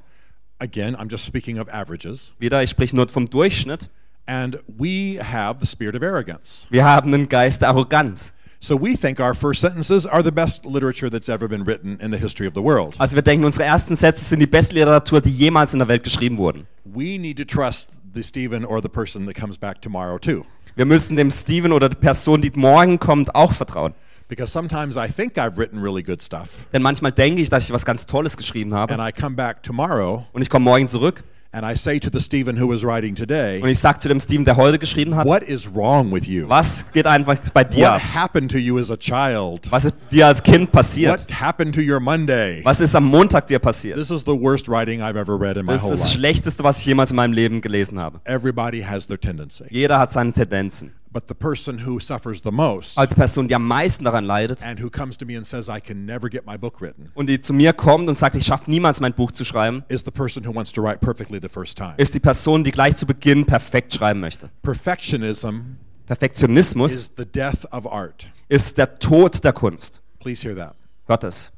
Again, 0.61 0.95
I'm 0.95 1.11
just 1.11 1.25
speaking 1.25 1.59
of 1.59 1.69
averages. 1.73 2.33
Wieder, 2.39 2.63
ich 2.63 2.71
spreche 2.71 2.95
nur 2.95 3.09
vom 3.09 3.29
Durchschnitt. 3.29 3.89
And 4.27 4.61
we 4.79 5.19
have 5.21 5.59
the 5.61 5.67
spirit 5.67 5.97
of 5.97 6.03
arrogance. 6.03 6.67
Wir 6.71 6.85
haben 6.85 7.13
einen 7.13 7.29
Geist 7.29 7.61
der 7.63 7.69
Arroganz. 7.71 8.33
So 8.61 8.81
we 8.81 8.97
think 8.97 9.19
our 9.19 9.35
first 9.35 9.61
sentences 9.61 10.07
are 10.07 10.23
the 10.23 10.31
best 10.31 10.65
literature 10.65 11.11
that's 11.11 11.29
ever 11.29 11.49
been 11.49 11.67
written 11.67 11.99
in 12.01 12.13
the 12.13 12.19
history 12.19 12.47
of 12.47 12.55
the 12.55 12.63
world. 12.63 12.95
Also 13.01 13.17
wir 13.17 13.23
denken, 13.23 13.45
unsere 13.45 13.65
ersten 13.65 13.97
Sätze 13.97 14.25
sind 14.25 14.39
die 14.39 14.47
beste 14.47 14.75
Literatur, 14.75 15.21
die 15.21 15.31
jemals 15.31 15.73
in 15.73 15.81
der 15.81 15.89
Welt 15.89 16.05
geschrieben 16.05 16.37
wurden. 16.39 16.69
We 16.85 17.19
need 17.19 17.37
to 17.39 17.45
trust 17.45 17.91
the 18.15 18.23
Stephen 18.23 18.65
or 18.65 18.81
the 18.81 18.89
person 18.89 19.27
that 19.27 19.35
comes 19.35 19.59
back 19.59 19.83
tomorrow 19.83 20.17
too. 20.19 20.45
Wir 20.77 20.85
müssen 20.87 21.17
dem 21.17 21.31
Steven 21.33 21.73
oder 21.73 21.89
der 21.89 21.97
Person, 21.97 22.41
die 22.41 22.53
morgen 22.55 23.01
kommt, 23.01 23.35
auch 23.35 23.53
vertrauen. 23.53 23.95
Because 24.29 24.53
sometimes 24.53 24.97
I 24.97 25.09
think 25.13 25.37
I've 25.37 25.59
written 25.59 25.81
really 25.81 26.03
good 26.03 26.23
stuff, 26.23 26.51
Denn 26.73 26.81
manchmal 26.83 27.11
denke 27.11 27.43
ich, 27.43 27.51
dass 27.51 27.65
ich 27.65 27.73
was 27.73 27.85
ganz 27.85 28.07
Tolles 28.07 28.37
geschrieben 28.37 28.73
habe. 28.73 28.95
and 28.95 29.03
I 29.03 29.13
come 29.13 29.35
back 29.35 29.65
tomorrow 29.65 30.25
Und 30.33 30.41
ich 30.43 30.49
komme 30.49 30.65
morgen 30.65 30.87
zurück 30.87 31.25
and 31.53 31.65
I 31.67 31.75
say 31.77 31.99
to 32.01 32.11
the 32.11 32.21
Stephen 32.21 32.57
who 32.59 32.67
was 32.67 32.83
writing 32.83 33.11
und 33.11 33.19
today, 33.19 33.61
ich 33.67 33.79
sage 33.79 33.99
zu 33.99 34.09
dem 34.09 34.19
Steven, 34.21 34.45
der 34.45 34.57
heute 34.57 34.79
geschrieben 34.79 35.15
hat, 35.15 35.29
What 35.29 35.43
is 35.43 35.73
wrong 35.75 36.11
with 36.13 36.27
you? 36.27 36.49
was 36.49 36.91
geht 36.93 37.07
einfach 37.07 37.37
bei 37.53 37.63
dir 37.65 37.93
What 37.93 38.15
happened 38.15 38.51
to 38.51 38.59
you 38.59 38.79
as 38.79 38.91
a 38.91 38.97
child? 38.97 39.71
Was 39.71 39.85
ist 39.85 39.95
dir 40.11 40.27
als 40.27 40.43
Kind 40.43 40.73
passiert? 40.73 41.21
What 41.29 41.41
happened 41.41 41.75
to 41.75 41.81
your 41.83 42.01
Monday? 42.01 42.63
Was 42.65 42.81
ist 42.81 42.97
am 42.97 43.05
Montag 43.05 43.47
dir 43.47 43.59
passiert? 43.59 43.99
This 43.99 44.11
is 44.11 44.23
the 44.23 44.39
worst 44.39 44.69
writing 44.69 45.03
I've 45.03 45.17
ever 45.19 45.39
read 45.39 45.57
in 45.57 45.67
my 45.67 45.73
Das 45.73 45.83
ist 45.83 45.85
whole 45.85 45.97
das 45.97 46.05
life. 46.05 46.19
Schlechteste, 46.19 46.65
was 46.65 46.79
ich 46.79 46.87
jemals 46.87 47.11
in 47.11 47.17
meinem 47.17 47.33
Leben 47.35 47.61
gelesen 47.61 47.99
habe. 48.01 48.21
Everybody 48.25 48.83
has 48.83 49.07
their 49.07 49.21
tendency. 49.21 49.65
Jeder 49.69 49.99
hat 49.99 50.13
seine 50.13 50.33
Tendenzen. 50.33 50.93
But 51.13 51.25
the 51.29 51.35
person 51.35 51.87
who 51.87 52.01
suffers 52.01 52.41
the 52.41 52.51
most 52.51 52.97
Aber 52.97 53.07
die 53.07 53.15
Person, 53.15 53.47
die 53.47 53.55
am 53.55 53.69
meisten 53.69 54.05
daran 54.05 54.25
leidet 54.25 54.65
and 54.65 54.81
who 54.83 54.89
comes 54.89 55.19
to 55.19 55.27
me 55.27 55.37
and 55.37 55.47
says, 55.47 55.69
I 55.69 55.79
can 55.79 56.07
never 56.07 56.31
get 56.31 56.47
my 56.47 56.57
book 56.57 56.81
written, 56.81 57.11
und 57.15 57.29
die 57.29 57.41
zu 57.41 57.53
mir 57.53 57.75
kommt 57.75 58.09
und 58.09 58.17
sagt, 58.17 58.35
ich 58.35 58.47
schaffe 58.47 58.71
niemals 58.71 59.01
mein 59.01 59.13
Buch 59.13 59.31
zu 59.31 59.45
schreiben, 59.45 59.85
is 59.89 60.03
the 60.05 60.11
person 60.11 60.43
who 60.47 60.55
wants 60.55 60.73
to 60.73 60.83
write 60.83 61.01
perfectly 61.01 61.39
the 61.41 61.49
first 61.51 61.77
time. 61.77 61.95
ist 61.99 62.15
die 62.15 62.21
Person, 62.21 62.65
die 62.65 62.71
gleich 62.73 62.97
zu 62.97 63.05
Beginn 63.07 63.45
perfekt 63.45 63.93
schreiben 63.93 64.21
möchte. 64.21 64.51
Perfectionism 64.63 65.77
Perfektionismus 66.07 66.93
is 66.93 67.13
the 67.17 67.27
death 67.27 67.67
of 67.73 67.87
art. 67.87 68.27
ist 68.49 68.79
der 68.79 68.99
Tod 68.99 69.45
der 69.45 69.53
Kunst. 69.53 70.01
Please 70.19 70.43
hear 70.43 70.57
that. 70.57 70.75
Hört 71.07 71.25
es. 71.25 71.52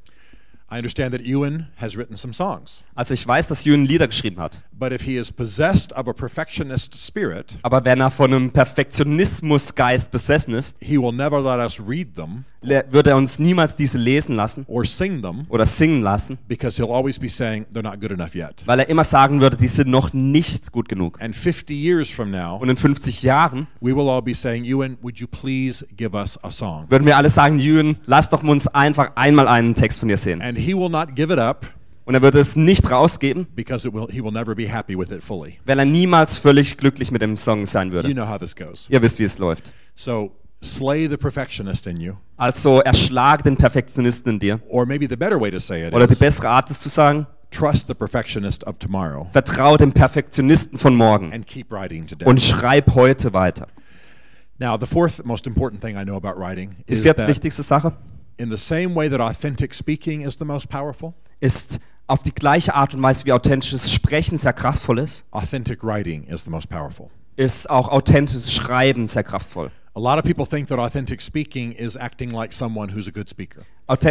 I 0.75 0.79
understand 0.79 1.13
that 1.15 1.23
Ewan 1.23 1.69
has 1.77 1.97
written 1.97 2.17
some 2.17 2.33
songs, 2.35 2.83
Also 2.97 3.15
ich 3.15 3.25
weiß, 3.27 3.47
dass 3.47 3.65
Jürgen 3.65 3.85
Lieder 3.85 4.09
geschrieben 4.09 4.41
hat. 4.41 4.61
but 4.73 4.93
if 4.93 5.03
he 5.03 5.17
is 5.17 5.31
possessed 5.31 5.93
of 5.93 6.09
a 6.09 6.13
perfectionist 6.13 6.95
spirit, 7.01 7.59
Aber 7.63 7.85
wenn 7.85 8.01
er 8.01 8.11
von 8.11 8.35
einem 8.35 8.51
Perfektionismusgeist 8.51 10.11
besessen 10.11 10.55
ist, 10.55 10.77
he 10.81 10.99
will 10.99 11.13
never 11.13 11.41
let 11.41 11.65
us 11.65 11.81
read 11.87 12.15
them 12.17 12.45
würde 12.91 13.11
er 13.11 13.17
uns 13.19 13.39
niemals 13.39 13.77
diese 13.77 13.99
lesen 13.99 14.35
lassen 14.37 14.65
or 14.69 14.87
sing 14.87 15.21
them 15.23 15.45
oder 15.51 15.67
singen 15.67 16.01
lassen, 16.03 16.39
because 16.49 16.81
he'll 16.83 16.93
always 16.95 17.19
be 17.19 17.29
saying 17.29 17.67
they're 17.75 17.83
not 17.83 18.01
good 18.01 18.11
enough 18.11 18.35
yet. 18.35 18.63
weil 18.67 18.81
er 18.81 18.89
immer 18.89 19.05
sagen 19.05 19.41
würde, 19.43 19.57
die 19.59 19.69
sind 19.69 19.91
noch 19.91 20.13
nicht 20.15 20.73
gut 20.73 20.89
genug. 20.89 21.21
And 21.21 21.37
50 21.37 21.71
years 21.77 22.09
from 22.09 22.31
now, 22.31 22.57
Und 22.61 22.71
in 22.71 22.77
50 22.77 23.23
Jahren 23.23 23.67
we 23.81 23.95
will 23.95 24.09
all 24.09 24.23
be 24.23 24.35
saying, 24.35 24.65
Ewan, 24.65 24.97
would 25.03 25.19
you 25.19 25.27
please 25.27 25.87
give 25.97 26.17
us 26.17 26.43
a 26.43 26.51
song? 26.51 26.87
würden 26.89 27.05
wir 27.07 27.17
alle 27.19 27.29
sagen, 27.31 27.59
Jürgen, 27.59 27.97
lass 28.07 28.31
doch 28.31 28.43
uns 28.43 28.67
einfach 28.69 29.13
einmal 29.15 29.47
einen 29.47 29.75
Text 29.75 30.01
von 30.01 30.09
dir 30.09 30.17
sehen. 30.17 30.41
And 30.41 30.57
he 30.65 30.74
will 30.74 30.89
not 30.89 31.15
give 31.15 31.32
it 31.32 31.39
up 31.39 31.66
Und 32.07 32.15
er 32.15 32.20
würde 32.23 32.39
es 32.39 32.55
nicht 32.55 32.91
rausgeben, 32.91 33.47
because 33.55 33.89
it 33.89 33.95
will, 33.95 34.07
he 34.11 34.23
will 34.23 34.31
never 34.32 34.55
be 34.55 34.69
happy 34.70 34.97
with 34.99 35.11
it 35.11 35.23
fully. 35.23 35.59
weil 35.65 35.78
er 35.78 35.85
niemals 35.86 36.36
völlig 36.36 36.77
glücklich 36.77 37.11
mit 37.11 37.23
dem 37.23 37.36
Song 37.36 37.65
sein 37.66 37.89
You 37.89 37.95
würde. 37.95 38.12
know 38.12 38.28
how 38.28 38.39
this 38.39 38.55
goes. 38.55 38.86
Ihr 38.91 39.01
wisst, 39.01 39.19
wie 39.19 39.24
es 39.24 39.39
läuft. 39.39 39.73
So 39.95 40.32
slay 40.62 41.07
the 41.09 41.16
perfectionist 41.16 41.86
in 41.86 41.99
you, 41.99 42.15
Also 42.36 42.81
erschlag 42.81 43.43
den 43.43 43.57
Perfektionisten 43.57 44.35
in 44.35 44.39
dir. 44.39 44.61
or 44.69 44.85
maybe 44.86 45.07
the 45.09 45.16
better 45.16 45.41
way 45.41 45.51
to 45.51 45.59
say 45.59 45.86
it 45.86 45.95
Oder 45.95 46.07
die 46.07 46.12
is 46.15 46.19
bessere 46.19 46.49
Art 46.51 46.70
ist 46.70 46.82
zu 46.82 46.89
sagen, 46.91 47.27
trust 47.51 47.86
the 47.86 47.95
perfectionist 47.95 48.65
of 48.66 48.77
tomorrow 48.78 49.27
vertraue 49.32 49.78
dem 49.78 49.93
Perfektionisten 49.93 50.77
von 50.78 50.95
morgen 50.97 51.32
and 51.32 51.47
keep 51.47 51.70
writing 51.73 52.07
today. 52.07 52.27
und 52.28 52.43
schreib 52.43 52.95
heute 52.95 53.32
weiter. 53.32 53.66
Now, 54.59 54.77
the 54.78 54.86
fourth 54.86 55.24
most 55.24 55.47
important 55.47 55.81
thing 55.82 55.97
I 55.97 56.05
know 56.05 56.16
about 56.16 56.39
writing 56.39 56.77
Die 56.89 56.95
is 56.95 57.03
that 57.03 57.16
viertwichtigste 57.16 57.62
Sache 57.62 57.93
in 58.36 58.51
the 58.51 58.59
same 58.59 58.94
way 58.94 59.09
that 59.09 59.20
authentic 59.20 59.74
speaking 59.74 60.23
is 60.23 60.36
the 60.39 60.44
most 60.44 60.69
powerful, 60.69 61.15
ist 61.40 61.81
auf 62.06 62.23
die 62.23 62.35
gleiche 62.35 62.74
Art 62.74 62.94
und 62.94 63.02
Weise, 63.02 63.24
wie 63.24 63.32
authentisches 63.32 63.90
Sprechen 63.93 64.39
sehr 64.39 64.52
kraftvoll 64.52 64.98
ist, 64.98 65.24
authentic 65.31 65.82
writing 65.82 66.24
is 66.24 66.44
the 66.44 66.51
most 66.51 66.69
powerful. 66.69 67.11
ist 67.36 67.69
auch 67.69 67.89
authentisches 67.89 68.52
Schreiben 68.52 69.06
sehr 69.06 69.24
kraftvoll. 69.24 69.70
A 69.97 70.01
lot 70.01 70.19
of 70.19 70.25
people 70.25 70.45
think 70.45 70.66
that 70.71 70.81
authentic 70.81 71.23
speaking 71.23 71.73
is 71.73 71.97
acting 71.97 72.31
like 72.33 72.53
someone 72.53 72.89
who's 72.89 73.07
a 73.07 73.12
good 73.12 73.29
speaker. 73.29 73.65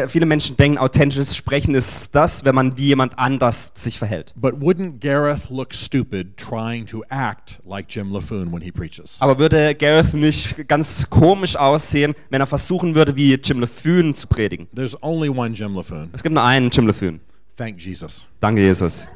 Viele 0.08 0.26
Menschen 0.26 0.56
denken, 0.56 0.78
authentisches 0.78 1.36
Sprechen 1.36 1.76
ist 1.76 2.16
das, 2.16 2.46
wenn 2.46 2.56
man 2.56 2.78
wie 2.78 2.86
jemand 2.86 3.20
anders 3.20 3.74
sich 3.76 4.00
verhält. 4.00 4.34
But 4.38 4.62
wouldn't 4.62 5.02
Gareth 5.02 5.50
look 5.50 5.74
stupid 5.74 6.38
trying 6.38 6.86
to 6.86 7.04
act 7.10 7.60
like 7.66 7.88
Jim 7.90 8.14
LaFoon 8.14 8.54
when 8.54 8.62
he 8.62 8.72
preaches? 8.72 9.18
Aber 9.20 9.40
würde 9.40 9.76
Gareth 9.76 10.14
nicht 10.14 10.70
ganz 10.70 11.10
komisch 11.10 11.58
aussehen, 11.58 12.16
wenn 12.30 12.40
er 12.40 12.48
versuchen 12.48 12.96
würde, 12.96 13.18
wie 13.18 13.34
Jim 13.34 13.60
LaFoon 13.60 14.14
zu 14.14 14.28
predigen? 14.28 14.70
There's 14.74 14.96
only 15.04 15.28
one 15.28 15.54
Jim 15.54 15.76
LaFoon. 15.76 16.12
Es 16.14 16.24
gibt 16.24 16.34
nur 16.34 16.46
einen 16.46 16.70
Jim 16.70 16.88
LaFoon. 16.88 17.20
Thank 17.58 17.82
Jesus. 17.82 18.26
Danke, 18.40 18.62
Jesus. 18.62 19.10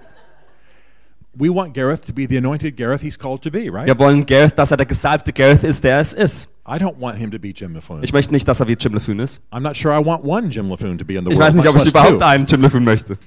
We 1.40 1.50
want 1.50 1.74
Gareth 1.74 2.02
to 2.08 2.14
be 2.14 2.26
the 2.28 2.38
anointed 2.38 2.76
Gareth 2.78 3.02
he's 3.02 3.18
called 3.18 3.42
to 3.44 3.52
be, 3.52 3.70
right? 3.72 3.86
Wir 3.86 3.98
wollen 4.00 4.26
Gareth, 4.26 4.56
dass 4.58 4.72
er 4.72 4.78
der 4.78 4.86
gesalbte 4.88 5.32
Gareth 5.34 5.64
ist, 5.64 5.84
der 5.84 6.00
es 6.00 6.14
ist. 6.14 6.50
I 6.68 6.78
don't 6.80 7.00
want 7.00 7.18
him 7.20 7.32
to 7.32 7.38
be 7.40 7.50
Jim 7.56 7.74
LaFoon. 7.76 8.04
Ich 8.04 8.12
möchte 8.12 8.34
nicht, 8.34 8.48
dass 8.48 8.60
er 8.60 8.68
wie 8.68 8.74
Jim 8.74 8.94
LaFoon 8.94 9.20
ist. 9.20 9.42
I'm 9.52 9.60
not 9.62 9.76
sure 9.78 9.94
I 9.94 10.04
want 10.04 10.24
one 10.26 10.50
Jim 10.50 10.68
LaFoon 10.70 10.98
to 10.98 11.06
be 11.06 11.14
in 11.16 11.26
the 11.26 11.32
Ich 11.32 11.38
world. 11.38 11.48
weiß 11.50 11.54
nicht, 11.54 11.68
ob 11.68 11.76
ich 11.78 11.88
überhaupt 11.90 12.20
two. 12.20 12.26
einen 12.26 12.46
Jim 12.46 12.62
LaFoon 12.62 12.84
möchte. 12.84 13.18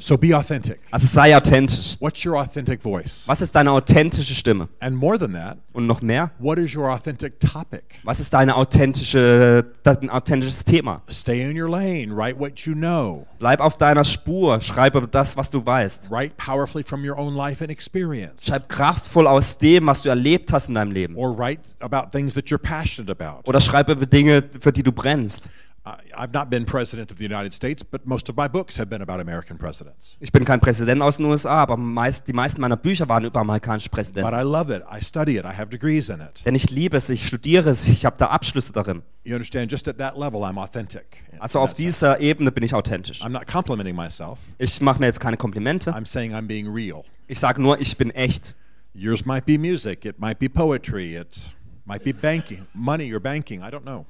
So 0.00 0.16
be 0.16 0.32
authentic. 0.32 0.78
Also 0.92 1.06
sei 1.08 1.36
authentisch. 1.36 1.96
What's 1.98 2.24
your 2.24 2.36
authentic 2.36 2.80
voice? 2.80 3.24
Was 3.26 3.42
ist 3.42 3.52
deine 3.52 3.72
authentische 3.72 4.32
Stimme? 4.32 4.68
And 4.78 4.96
more 4.96 5.18
than 5.18 5.32
that, 5.32 5.58
Und 5.72 5.88
noch 5.88 6.02
mehr, 6.02 6.30
what 6.38 6.56
is 6.56 6.72
your 6.74 6.88
authentic 6.88 7.40
topic? 7.40 7.82
was 8.04 8.20
ist 8.20 8.32
deine 8.32 8.54
authentische, 8.56 9.64
dein 9.82 10.08
authentisches 10.08 10.62
Thema? 10.62 11.02
Stay 11.10 11.42
in 11.42 11.60
your 11.60 11.68
lane. 11.68 12.12
Write 12.14 12.38
what 12.38 12.60
you 12.60 12.74
know. 12.74 13.26
Bleib 13.40 13.60
auf 13.60 13.76
deiner 13.76 14.04
Spur, 14.04 14.60
schreibe 14.60 15.06
das, 15.08 15.36
was 15.36 15.50
du 15.50 15.66
weißt. 15.66 16.10
Write 16.12 16.34
powerfully 16.36 16.84
from 16.84 17.04
your 17.04 17.18
own 17.18 17.34
life 17.34 17.62
and 17.62 17.70
experience. 17.70 18.46
Schreib 18.46 18.68
kraftvoll 18.68 19.26
aus 19.26 19.58
dem, 19.58 19.86
was 19.88 20.02
du 20.02 20.08
erlebt 20.10 20.52
hast 20.52 20.68
in 20.68 20.76
deinem 20.76 20.92
Leben. 20.92 21.16
Or 21.16 21.36
write 21.36 21.62
about 21.80 22.10
things 22.12 22.34
that 22.34 22.46
you're 22.46 22.58
passionate 22.58 23.10
about. 23.10 23.48
Oder 23.48 23.60
schreibe 23.60 23.92
über 23.92 24.06
Dinge, 24.06 24.44
für 24.60 24.70
die 24.70 24.84
du 24.84 24.92
brennst. 24.92 25.48
I've 26.16 26.32
not 26.32 26.50
been 26.50 26.64
president 26.64 27.10
of 27.10 27.18
the 27.18 27.24
United 27.24 27.52
States, 27.54 27.84
but 27.84 28.06
most 28.06 28.28
of 28.28 28.36
my 28.36 28.48
books 28.48 28.78
have 28.78 28.88
been 28.88 29.02
about 29.02 29.20
American 29.20 29.58
presidents. 29.58 30.16
Ich 30.20 30.32
bin 30.32 30.44
kein 30.44 30.60
Präsident 30.60 31.02
aus 31.02 31.16
den 31.16 31.26
USA, 31.26 31.62
aber 31.62 31.76
meist, 31.76 32.26
die 32.28 32.32
meisten 32.32 32.60
meiner 32.60 32.76
Bücher 32.76 33.08
waren 33.08 33.24
über 33.24 33.40
amerikanische 33.40 33.88
But 33.88 33.96
Präsidenten. 33.96 34.34
I 34.34 34.42
love 34.42 34.74
it. 34.74 34.82
I 34.90 35.02
study 35.02 35.38
it. 35.38 35.44
I 35.44 35.56
have 35.56 35.68
degrees 35.68 36.08
in 36.08 36.20
it. 36.20 36.44
Denn 36.44 36.54
ich 36.54 36.70
liebe 36.70 36.96
es, 36.96 37.10
ich 37.10 37.26
studiere 37.26 37.70
es, 37.70 37.86
ich 37.88 38.04
habe 38.04 38.16
da 38.18 38.26
Abschlüsse 38.26 38.72
darin. 38.72 39.02
You 39.24 39.34
understand? 39.34 39.70
Just 39.70 39.88
at 39.88 39.98
that 39.98 40.16
level, 40.16 40.42
I'm 40.42 40.58
authentic. 40.58 41.22
Also 41.38 41.58
auf 41.60 41.70
sense. 41.70 41.82
dieser 41.82 42.20
Ebene 42.20 42.50
bin 42.50 42.64
ich 42.64 42.74
authentisch. 42.74 43.22
I'm 43.22 43.30
not 43.30 43.46
complimenting 43.46 43.94
myself. 43.94 44.38
Ich 44.58 44.80
mache 44.80 45.00
mir 45.00 45.06
jetzt 45.06 45.20
keine 45.20 45.36
Komplimente. 45.36 45.92
I'm 45.92 46.06
saying 46.06 46.34
I'm 46.34 46.46
being 46.46 46.66
real. 46.66 47.04
Ich 47.26 47.38
sage 47.38 47.60
nur, 47.60 47.80
ich 47.80 47.96
bin 47.96 48.10
echt. 48.10 48.54
Yours 48.94 49.24
might 49.24 49.44
be 49.46 49.58
music. 49.58 50.04
It 50.04 50.18
might 50.18 50.38
be 50.38 50.48
poetry. 50.48 51.14
It 51.14 51.52
might 51.88 52.04
be 52.04 52.12
banking, 52.12 52.66
money 52.74 53.12
or 53.12 53.18
banking. 53.20 53.62
I 53.62 53.70
don't 53.70 53.82
know. 53.82 54.04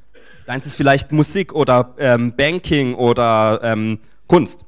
Deins 0.46 0.66
ist 0.66 0.74
vielleicht 0.74 1.12
Musik 1.12 1.52
oder 1.54 1.94
ähm, 1.98 2.32
Banking 2.36 2.94
oder 2.94 3.60
ähm, 3.62 4.00
Kunst. 4.26 4.64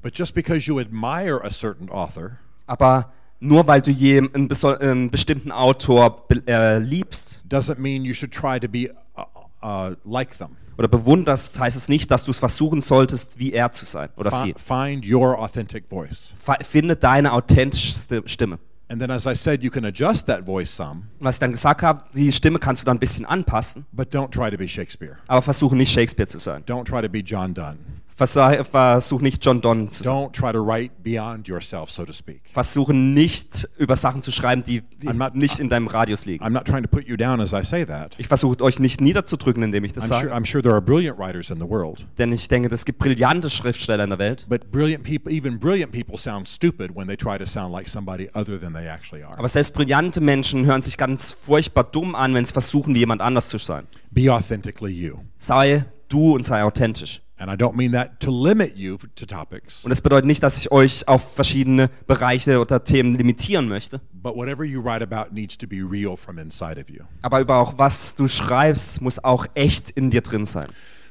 But 0.00 0.16
just 0.16 0.34
because 0.34 0.66
you 0.68 0.78
admire 0.78 1.40
a 1.44 1.50
certain 1.50 1.90
author 1.90 2.38
Aber 2.66 3.12
nur 3.40 3.66
weil 3.66 3.82
du 3.82 3.90
einen, 3.90 4.50
einen 4.80 5.10
bestimmten 5.10 5.50
Autor 5.52 6.26
äh, 6.46 6.78
liebst 6.78 7.42
doesn't 7.48 7.78
mean 7.78 8.04
you 8.04 8.14
should 8.14 8.32
try 8.32 8.58
to 8.60 8.68
be 8.68 8.90
uh, 9.16 9.22
uh, 9.64 9.94
like 10.04 10.36
them. 10.38 10.56
oder 10.78 10.88
bewunderst, 10.88 11.58
heißt 11.58 11.76
es 11.76 11.88
nicht, 11.88 12.10
dass 12.10 12.24
du 12.24 12.30
es 12.30 12.38
versuchen 12.38 12.80
solltest, 12.80 13.38
wie 13.38 13.52
er 13.52 13.70
zu 13.72 13.84
sein 13.84 14.08
oder 14.16 14.30
Fi- 14.30 14.46
sie. 14.46 14.54
find 14.56 15.04
your 15.06 15.38
authentic 15.38 15.84
voice. 15.88 16.32
Fa- 16.40 16.58
Finde 16.62 16.96
deine 16.96 17.32
authentischste 17.32 18.22
Stimme. 18.26 18.58
And 18.92 19.00
then, 19.00 19.10
as 19.10 19.26
I 19.26 19.34
said, 19.34 19.64
you 19.64 19.70
can 19.70 19.86
adjust 19.86 20.26
that 20.26 20.44
voice 20.44 20.70
some, 20.70 21.04
was 21.18 21.36
ich 21.36 21.40
dann 21.40 21.52
gesagt 21.52 21.80
habe, 21.82 22.04
die 22.14 22.30
Stimme 22.30 22.58
kannst 22.58 22.82
du 22.82 22.84
dann 22.84 22.98
ein 22.98 23.00
bisschen 23.00 23.24
anpassen, 23.24 23.86
but 23.90 24.14
don't 24.14 24.30
try 24.30 24.50
to 24.50 24.58
be 24.58 24.68
Shakespeare. 24.68 25.16
aber 25.28 25.40
versuche 25.40 25.74
nicht 25.74 25.90
Shakespeare 25.90 26.28
zu 26.28 26.38
sein. 26.38 26.62
Don't 26.66 26.84
try 26.84 27.00
to 27.00 27.08
be 27.08 27.20
John 27.20 27.54
Donne. 27.54 27.78
Versuch, 28.26 29.20
nicht 29.20 29.44
John 29.44 29.60
Donne 29.60 29.88
zu 29.88 30.04
sein. 30.04 30.12
Don't 30.12 30.32
try 30.32 30.52
to 30.52 30.64
write 30.64 30.92
beyond 31.02 31.48
yourself, 31.48 31.90
so 31.90 32.04
to 32.04 32.12
speak. 32.12 32.42
Versuche 32.52 32.94
nicht 32.94 33.68
über 33.78 33.96
Sachen 33.96 34.22
zu 34.22 34.30
schreiben, 34.32 34.64
die 34.64 34.82
not- 35.02 35.34
nicht 35.34 35.58
in 35.60 35.68
deinem 35.68 35.86
Radius 35.86 36.24
liegen. 36.24 36.44
I'm 36.44 36.50
not 36.50 36.64
trying 36.66 36.82
to 36.82 36.88
put 36.88 37.06
you 37.06 37.16
down 37.16 37.40
as 37.40 37.52
I 37.52 37.64
say 37.64 37.84
that. 37.86 38.14
Ich 38.18 38.28
versuche 38.28 38.60
euch 38.62 38.78
nicht 38.78 39.00
niederzudrücken, 39.00 39.62
indem 39.62 39.84
ich 39.84 39.92
das 39.92 40.04
I'm 40.04 40.08
sure, 40.08 40.20
sage. 40.30 40.34
I'm 40.34 40.46
sure 40.46 40.62
there 40.62 40.74
are 40.74 40.82
brilliant 40.82 41.18
writers 41.18 41.50
in 41.50 41.58
the 41.58 41.68
world, 41.68 42.06
Denn 42.18 42.32
ich 42.32 42.48
denke, 42.48 42.68
es 42.72 42.84
gibt 42.84 42.98
brillante 42.98 43.50
Schriftsteller 43.50 44.04
in 44.04 44.10
der 44.10 44.18
Welt. 44.18 44.46
but 44.48 44.70
brilliant 44.70 45.04
people, 45.04 45.32
even 45.32 45.58
brilliant 45.58 45.92
people, 45.92 46.16
sound 46.16 46.48
stupid 46.48 46.94
when 46.94 47.06
they 47.06 47.16
try 47.16 47.38
to 47.38 47.44
sound 47.46 47.72
like 47.72 47.88
somebody 47.88 48.28
other 48.34 48.58
than 48.60 48.72
they 48.72 48.86
actually 48.88 49.22
are. 49.22 49.38
Aber 49.38 49.48
selbst 49.48 49.74
brillante 49.74 50.20
Menschen 50.20 50.64
hören 50.66 50.82
sich 50.82 50.96
ganz 50.96 51.32
furchtbar 51.32 51.84
dumm 51.84 52.14
an, 52.14 52.34
wenn 52.34 52.44
sie 52.44 52.52
versuchen, 52.52 52.94
wie 52.94 53.00
jemand 53.00 53.20
anders 53.20 53.48
zu 53.48 53.58
sein. 53.58 53.86
Be 54.10 54.32
authentically 54.32 54.92
you. 54.92 55.18
Sei 55.38 55.84
du 56.08 56.34
und 56.34 56.44
sei 56.44 56.62
authentisch. 56.62 57.22
And 57.42 57.50
I 57.50 57.56
don't 57.56 57.74
mean 57.74 57.90
that 57.90 58.20
to 58.20 58.30
limit 58.30 58.76
you 58.76 58.96
to 59.16 59.26
topics, 59.26 59.82
Und 59.84 59.90
das 59.90 60.00
bedeutet 60.00 60.26
nicht, 60.26 60.44
dass 60.44 60.58
ich 60.58 60.70
euch 60.70 61.08
auf 61.08 61.34
verschiedene 61.34 61.90
Bereiche 62.06 62.60
oder 62.60 62.84
Themen 62.84 63.16
limitieren 63.16 63.66
möchte. 63.68 64.00
but 64.12 64.36
whatever 64.36 64.62
you 64.62 64.80
write 64.80 65.02
about 65.02 65.34
needs 65.34 65.58
to 65.58 65.66
be 65.66 65.78
real 65.82 66.16
from 66.16 66.38
inside 66.38 66.80
of 66.80 66.88
you. 66.88 67.00
Aber 67.22 67.40
über 67.40 67.56
auch 67.56 67.76
was 67.78 68.14
du 68.14 68.28
schreibst, 68.28 69.00
muss 69.00 69.18
auch 69.24 69.46
echt 69.54 69.90
in 69.90 70.10
dir 70.10 70.20
drin 70.20 70.44
sein. 70.44 70.68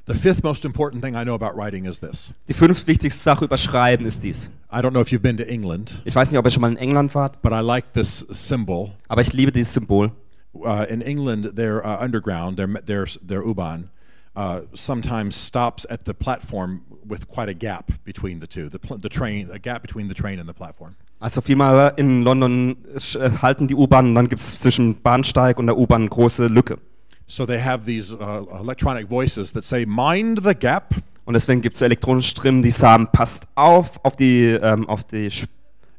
The 0.07 0.13
fifth 0.15 0.41
most 0.41 0.63
important 0.63 1.03
thing 1.03 1.15
I 1.15 1.23
know 1.25 1.35
about 1.35 1.57
writing 1.57 1.83
is 1.83 1.99
this. 1.99 2.31
Die 2.47 2.53
fünftwichtigste 2.53 3.21
Sache 3.21 3.43
über 3.43 3.57
Schreiben 3.57 4.05
ist 4.05 4.23
dies. 4.23 4.49
I 4.71 4.77
don't 4.77 4.91
know 4.91 5.01
if 5.01 5.09
you've 5.09 5.19
been 5.19 5.35
to 5.35 5.43
England, 5.43 6.01
Ich 6.05 6.15
weiß 6.15 6.31
nicht, 6.31 6.39
ob 6.39 6.45
ihr 6.45 6.51
schon 6.51 6.61
mal 6.61 6.71
in 6.71 6.77
England 6.77 7.13
wart, 7.13 7.41
but 7.41 7.51
I 7.51 7.59
like 7.59 7.91
this 7.93 8.25
symbol. 8.29 8.91
aber 9.09 9.21
ich 9.21 9.33
liebe 9.33 9.51
dieses 9.51 9.73
Symbol. 9.73 10.11
Uh, 10.53 10.83
in 10.89 11.01
England, 11.01 11.55
their 11.57 11.83
uh, 11.85 12.01
underground, 12.03 12.57
their 12.57 12.67
their 12.85 13.05
their 13.25 13.45
U-Bahn, 13.45 13.89
uh, 14.35 14.61
sometimes 14.73 15.35
stops 15.35 15.85
at 15.89 16.01
the 16.05 16.13
platform 16.13 16.81
with 17.07 17.27
quite 17.27 17.49
a 17.49 17.53
gap 17.55 17.91
between 18.05 18.39
the 18.39 18.47
two. 18.47 18.69
The, 18.69 18.79
the 19.01 19.09
train, 19.09 19.49
a 19.51 19.59
gap 19.59 19.81
between 19.81 20.07
the 20.07 20.13
train 20.15 20.39
and 20.39 20.47
the 20.47 20.53
platform. 20.53 20.95
Also 21.19 21.41
vielmal 21.41 21.93
in 21.97 22.23
London 22.23 22.77
äh, 22.95 23.29
halten 23.41 23.67
die 23.67 23.75
U-Bahn 23.75 24.07
und 24.07 24.15
dann 24.15 24.27
gibt 24.29 24.41
es 24.41 24.59
zwischen 24.59 25.01
Bahnsteig 25.01 25.59
und 25.59 25.67
der 25.67 25.77
U-Bahn 25.77 26.09
große 26.09 26.47
Lücke. 26.47 26.79
So 27.27 27.45
they 27.45 27.61
have 27.61 27.85
these 27.85 28.13
uh, 28.15 28.45
electronic 28.59 29.07
voices 29.09 29.53
that 29.53 29.63
say, 29.63 29.85
"Mind 29.85 30.41
the 30.43 30.53
gap." 30.55 30.95
Und 31.25 31.35
deswegen 31.35 31.61
gibt 31.61 31.75
es 31.75 31.79
so 31.79 31.85
elektronische 31.85 32.31
Stimmen, 32.31 32.63
die 32.63 32.71
sagen, 32.71 33.07
passt 33.11 33.45
auf 33.55 34.03
auf 34.03 34.15
die, 34.15 34.45
ähm, 34.47 34.89
auf 34.89 35.03
die 35.03 35.29
Sch- 35.29 35.47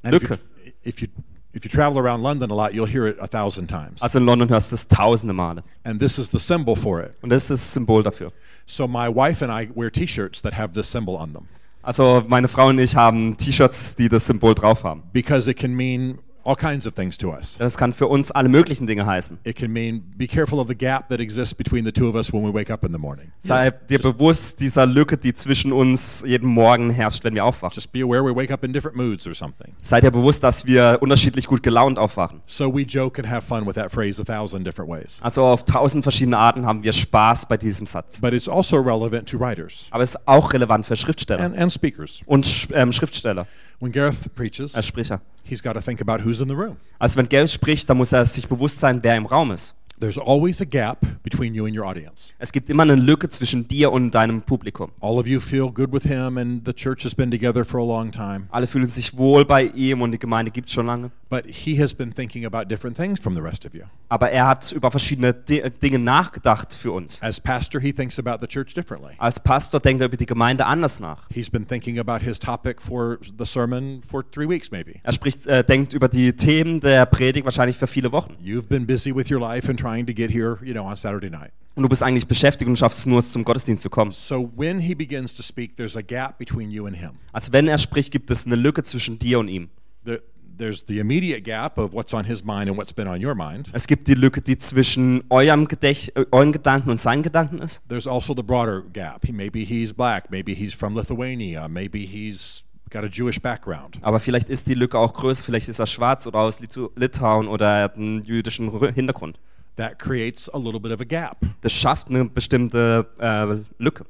And 0.03 0.15
if 0.17 0.23
you, 0.23 0.29
Lücke. 0.29 0.41
if 0.85 1.01
you 1.01 1.09
if 1.55 1.65
you 1.65 1.71
travel 1.71 1.99
around 1.99 2.23
London 2.23 2.51
a 2.51 2.55
lot, 2.55 2.73
you'll 2.75 2.87
hear 2.87 3.07
it 3.07 3.17
a 3.21 3.27
thousand 3.27 3.67
times. 3.69 4.01
Also 4.03 4.19
in 4.19 4.27
London 4.27 4.49
hörst 4.49 4.71
du 4.71 4.75
es 4.75 4.87
tausende 4.89 5.35
Male. 5.35 5.63
And 5.85 6.01
this 6.01 6.19
is 6.19 6.31
the 6.31 6.39
symbol 6.39 6.77
for 6.77 7.01
it. 7.01 7.17
Und 7.23 7.31
das 7.31 7.45
ist 7.45 7.51
das 7.51 7.73
Symbol 7.75 8.03
dafür. 8.03 8.33
So 8.67 8.87
my 8.87 9.09
wife 9.09 9.43
and 9.45 9.53
I 9.53 9.69
wear 9.75 9.91
T-shirts 9.91 10.43
that 10.43 10.55
have 10.57 10.73
this 10.73 10.91
symbol 10.91 11.17
on 11.17 11.33
them 11.33 11.49
Also 11.83 12.23
meine 12.29 12.47
Frau 12.49 12.69
und 12.69 12.79
ich 12.79 12.95
haben 12.95 13.37
T-Shirts, 13.37 13.97
die 13.97 14.09
das 14.09 14.27
Symbol 14.27 14.55
drauf 14.55 14.85
haben. 14.85 15.03
because 15.13 15.51
it 15.51 15.57
can 15.59 15.75
mean 15.75 16.19
all 16.45 16.57
kinds 16.57 16.87
of 16.87 16.95
things 16.95 17.17
to 17.19 17.31
us. 17.33 17.57
Das 17.59 17.77
kann 17.77 17.93
für 17.93 18.07
uns 18.07 18.31
alle 18.31 18.49
möglichen 18.49 18.87
Dinge 18.87 19.07
heißen. 19.07 19.39
It 19.45 19.57
can 19.57 19.73
mean 19.73 20.03
be 20.17 20.27
careful 20.27 20.59
of 20.59 20.69
the 20.69 20.75
gap 20.75 21.09
that 21.09 21.21
exists 21.21 21.55
between 21.55 21.85
the 21.85 21.93
two 21.93 22.09
of 22.09 22.15
us 22.15 22.33
when 22.33 22.43
we 22.43 22.53
wake 22.53 22.71
up 22.71 22.85
in 22.85 22.93
the 22.93 22.99
morning. 22.99 23.33
Sei 23.41 23.71
dir 23.71 23.99
bewusst 23.99 24.61
dieser 24.61 24.87
Lücke, 24.87 25.17
die 25.17 25.35
zwischen 25.35 25.73
uns 25.73 26.23
jeden 26.27 26.49
Morgen 26.49 26.91
herrscht, 26.91 27.25
wenn 27.25 27.35
wir 27.35 27.45
aufwachen. 27.45 27.75
Just 27.75 27.93
be 27.93 28.03
aware 28.03 28.25
we 28.25 28.35
wake 28.35 28.53
up 28.53 28.65
in 28.65 28.73
different 28.73 28.97
moods 28.97 29.27
or 29.27 29.35
something. 29.35 29.75
Sei 29.83 30.01
dir 30.01 30.11
bewusst, 30.11 30.43
dass 30.43 30.67
wir 30.67 30.99
unterschiedlich 31.01 31.47
gut 31.47 31.63
gelaunt 31.63 31.99
aufwachen. 31.99 32.41
So 32.47 32.75
we 32.75 32.83
joke 32.83 33.21
and 33.21 33.31
have 33.31 33.43
fun 33.47 33.67
with 33.67 33.75
that 33.75 33.91
phrase 33.91 34.21
a 34.21 34.25
thousand 34.25 34.67
different 34.67 34.91
ways. 34.91 35.19
Also 35.23 35.45
auf 35.45 35.65
tausend 35.65 36.03
verschiedene 36.03 36.39
Arten 36.39 36.67
haben 36.67 36.83
wir 36.83 36.93
Spaß 36.93 37.47
bei 37.47 37.57
diesem 37.57 37.87
Satz. 37.87 38.21
But 38.21 38.33
it's 38.33 38.49
also 38.49 38.77
relevant 38.79 39.29
to 39.31 39.39
writers 39.39 39.87
Aber 39.91 40.03
es 40.03 40.15
ist 40.15 40.29
auch 40.29 40.53
relevant 40.53 40.87
für 40.87 40.97
Schriftsteller 40.97 41.43
and, 41.45 41.57
and 41.57 41.73
speakers. 41.73 42.21
und 42.27 42.69
ähm, 42.73 42.93
Schriftsteller, 42.93 43.47
When 43.83 43.91
Gareth 43.91 44.33
preaches, 44.37 44.77
äh, 44.77 44.83
Sprecher. 44.85 45.21
he's 45.43 45.61
got 45.61 45.73
to 45.73 45.81
think 45.81 46.01
about 46.01 46.25
who's 46.25 46.41
in 46.41 46.47
the 46.47 46.55
room. 46.55 46.77
Also 47.01 47.17
wenn 47.17 47.29
Gary 47.29 47.49
spricht, 47.49 47.91
dann 47.91 47.97
muss 47.97 48.13
er 48.13 48.25
sich 48.27 48.47
bewusst 48.47 48.79
sein, 48.79 49.01
wer 49.03 49.17
im 49.17 49.27
Raum 49.27 49.51
ist. 49.51 49.75
There's 50.03 50.19
always 50.19 50.61
a 50.61 50.65
gap 50.65 51.07
between 51.23 51.55
you 51.55 51.65
and 51.65 51.77
your 51.77 51.87
audience. 51.87 52.33
Es 52.41 52.51
gibt 52.51 52.69
immer 52.69 52.83
eine 52.83 52.97
Lücke 52.97 53.29
zwischen 53.29 53.69
dir 53.69 53.93
und 53.93 54.11
deinem 54.11 54.43
Publikum. 54.43 54.91
All 55.01 55.17
of 55.17 55.29
you 55.29 55.39
feel 55.39 55.71
good 55.71 55.93
with 55.93 56.03
him, 56.03 56.39
and 56.39 56.67
the 56.67 56.73
church 56.73 57.05
has 57.05 57.15
been 57.15 57.31
together 57.31 57.65
for 57.65 57.79
a 57.79 57.85
long 57.85 58.11
time. 58.11 58.49
Alle 58.51 58.67
fühlen 58.67 58.89
sich 58.89 59.17
wohl 59.17 59.45
bei 59.45 59.63
ihm 59.63 60.03
und 60.03 60.11
die 60.11 60.19
Gemeinde 60.19 60.51
gibt 60.51 60.71
schon 60.71 60.87
lange. 60.87 61.13
But 61.31 61.47
he 61.47 61.81
has 61.81 61.95
been 61.95 62.13
thinking 62.13 62.45
about 62.45 62.65
different 62.69 62.97
things 62.97 63.21
from 63.21 63.37
the 63.37 63.41
rest 63.41 63.65
of 63.65 63.75
you. 63.75 63.85
Aber 64.09 64.31
er 64.31 64.49
hat 64.49 64.73
über 64.73 64.91
verschiedene 64.91 65.33
Di 65.33 65.63
Dinge 65.81 66.01
nachgedacht 66.01 66.75
für 66.75 66.91
uns. 66.91 67.23
As 67.23 67.41
pastor, 67.41 67.81
he 67.81 67.93
thinks 67.93 68.19
about 68.19 68.39
the 68.41 68.49
church 68.49 68.75
differently. 68.75 69.13
Als 69.19 69.39
Pastor 69.39 69.79
denkt 69.79 70.03
er 70.03 70.09
über 70.09 70.17
die 70.17 70.27
Gemeinde 70.27 70.67
anders 70.67 70.99
nach. 70.99 71.29
He's 71.33 71.49
been 71.49 71.67
thinking 71.67 72.01
about 72.01 72.25
his 72.25 72.41
topic 72.41 72.83
for 72.83 73.19
the 73.39 73.47
sermon 73.47 74.03
for 74.07 74.29
three 74.29 74.49
weeks, 74.49 74.71
maybe. 74.73 74.97
Er 75.05 75.13
spricht, 75.13 75.47
äh, 75.47 75.63
denkt 75.65 75.95
über 75.95 76.09
die 76.09 76.35
Themen 76.35 76.81
der 76.81 77.07
Predigt 77.07 77.45
wahrscheinlich 77.45 77.77
für 77.77 77.87
viele 77.87 78.11
Wochen. 78.11 78.37
You've 78.45 78.67
been 78.67 78.85
busy 78.87 79.15
with 79.15 79.31
your 79.31 79.41
life 79.41 79.71
and 79.71 79.81
trying 79.81 79.92
to 80.01 80.15
get 80.15 80.31
here, 80.31 80.59
you 80.63 80.73
know, 80.73 80.85
on 80.85 80.97
Saturday 80.97 81.31
night. 81.31 81.53
Und 81.75 81.83
du 81.85 81.89
bist 81.89 82.03
eigentlich 82.03 82.27
beschäftigt 82.27 82.69
und 82.69 82.77
schaffst 82.77 82.99
es 82.99 83.07
nur, 83.07 83.23
zum 83.23 83.45
Gottesdienst 83.45 83.83
zu 83.83 83.89
kommen. 83.89 84.11
So 84.11 84.51
when 84.57 84.79
he 84.81 84.95
begins 84.95 85.35
to 85.35 85.43
speak, 85.43 85.77
there's 85.77 85.97
a 85.97 86.03
gap 86.03 86.39
between 86.39 86.71
you 86.71 86.87
and 86.87 86.97
him. 86.97 87.13
Also 87.33 87.53
wenn 87.53 87.67
er 87.67 87.79
spricht, 87.79 88.13
gibt 88.13 88.31
es 88.31 88.45
eine 88.45 88.57
Lücke 88.57 88.83
zwischen 88.83 89.19
dir 89.19 89.39
und 89.39 89.49
ihm. 89.49 89.71
The, 90.05 90.19
there's 90.59 90.85
the 90.87 90.99
immediate 90.99 91.43
gap 91.43 91.79
of 91.79 91.93
what's 91.93 92.13
on 92.13 92.25
his 92.25 92.45
mind 92.45 92.69
and 92.69 92.77
what's 92.77 92.93
been 92.93 93.09
on 93.09 93.25
your 93.25 93.35
mind. 93.35 93.71
Es 93.73 93.87
gibt 93.87 94.07
die 94.09 94.15
Lücke, 94.15 94.43
die 94.43 94.59
zwischen 94.59 95.25
eurem 95.31 95.67
Gedächt 95.67 96.15
äh, 96.15 96.27
euren 96.31 96.53
Gedanken 96.53 96.91
und 96.91 97.01
seinen 97.01 97.23
Gedanken 97.23 97.59
ist. 97.59 97.83
There's 97.89 98.07
also 98.07 98.35
the 98.37 98.43
broader 98.43 98.83
gap. 98.93 99.27
Maybe 99.31 99.61
he's 99.61 99.95
black, 99.95 100.31
maybe 100.31 100.53
he's 100.53 100.75
from 100.75 100.95
Lithuania, 100.95 101.69
maybe 101.69 102.01
he's 102.01 102.65
got 102.91 103.03
a 103.03 103.09
Jewish 103.09 103.41
background. 103.41 103.99
Aber 104.03 104.21
vielleicht 104.21 104.51
ist 104.51 104.69
die 104.69 104.75
Lücke 104.75 104.99
auch 104.99 105.15
größer, 105.15 105.43
vielleicht 105.43 105.69
ist 105.69 105.79
er 105.79 105.87
schwarz 105.87 106.27
oder 106.27 106.41
aus 106.41 106.61
Litu 106.61 106.91
Litauen 106.97 107.49
oder 107.49 107.67
er 107.67 107.85
hat 107.85 107.97
einen 107.97 108.23
jüdischen 108.25 108.71
Hintergrund. 108.95 109.39
That 109.77 109.99
creates 109.99 110.49
a 110.53 110.59
little 110.59 110.81
bit 110.81 110.93
of 110.93 111.01
a 111.01 111.05
gap. 111.05 111.39
Das 111.63 111.73
schafft 111.73 112.09
eine 112.09 112.27
bestimmte 112.27 113.07
äh, 113.19 113.83
Lücke. 113.83 114.05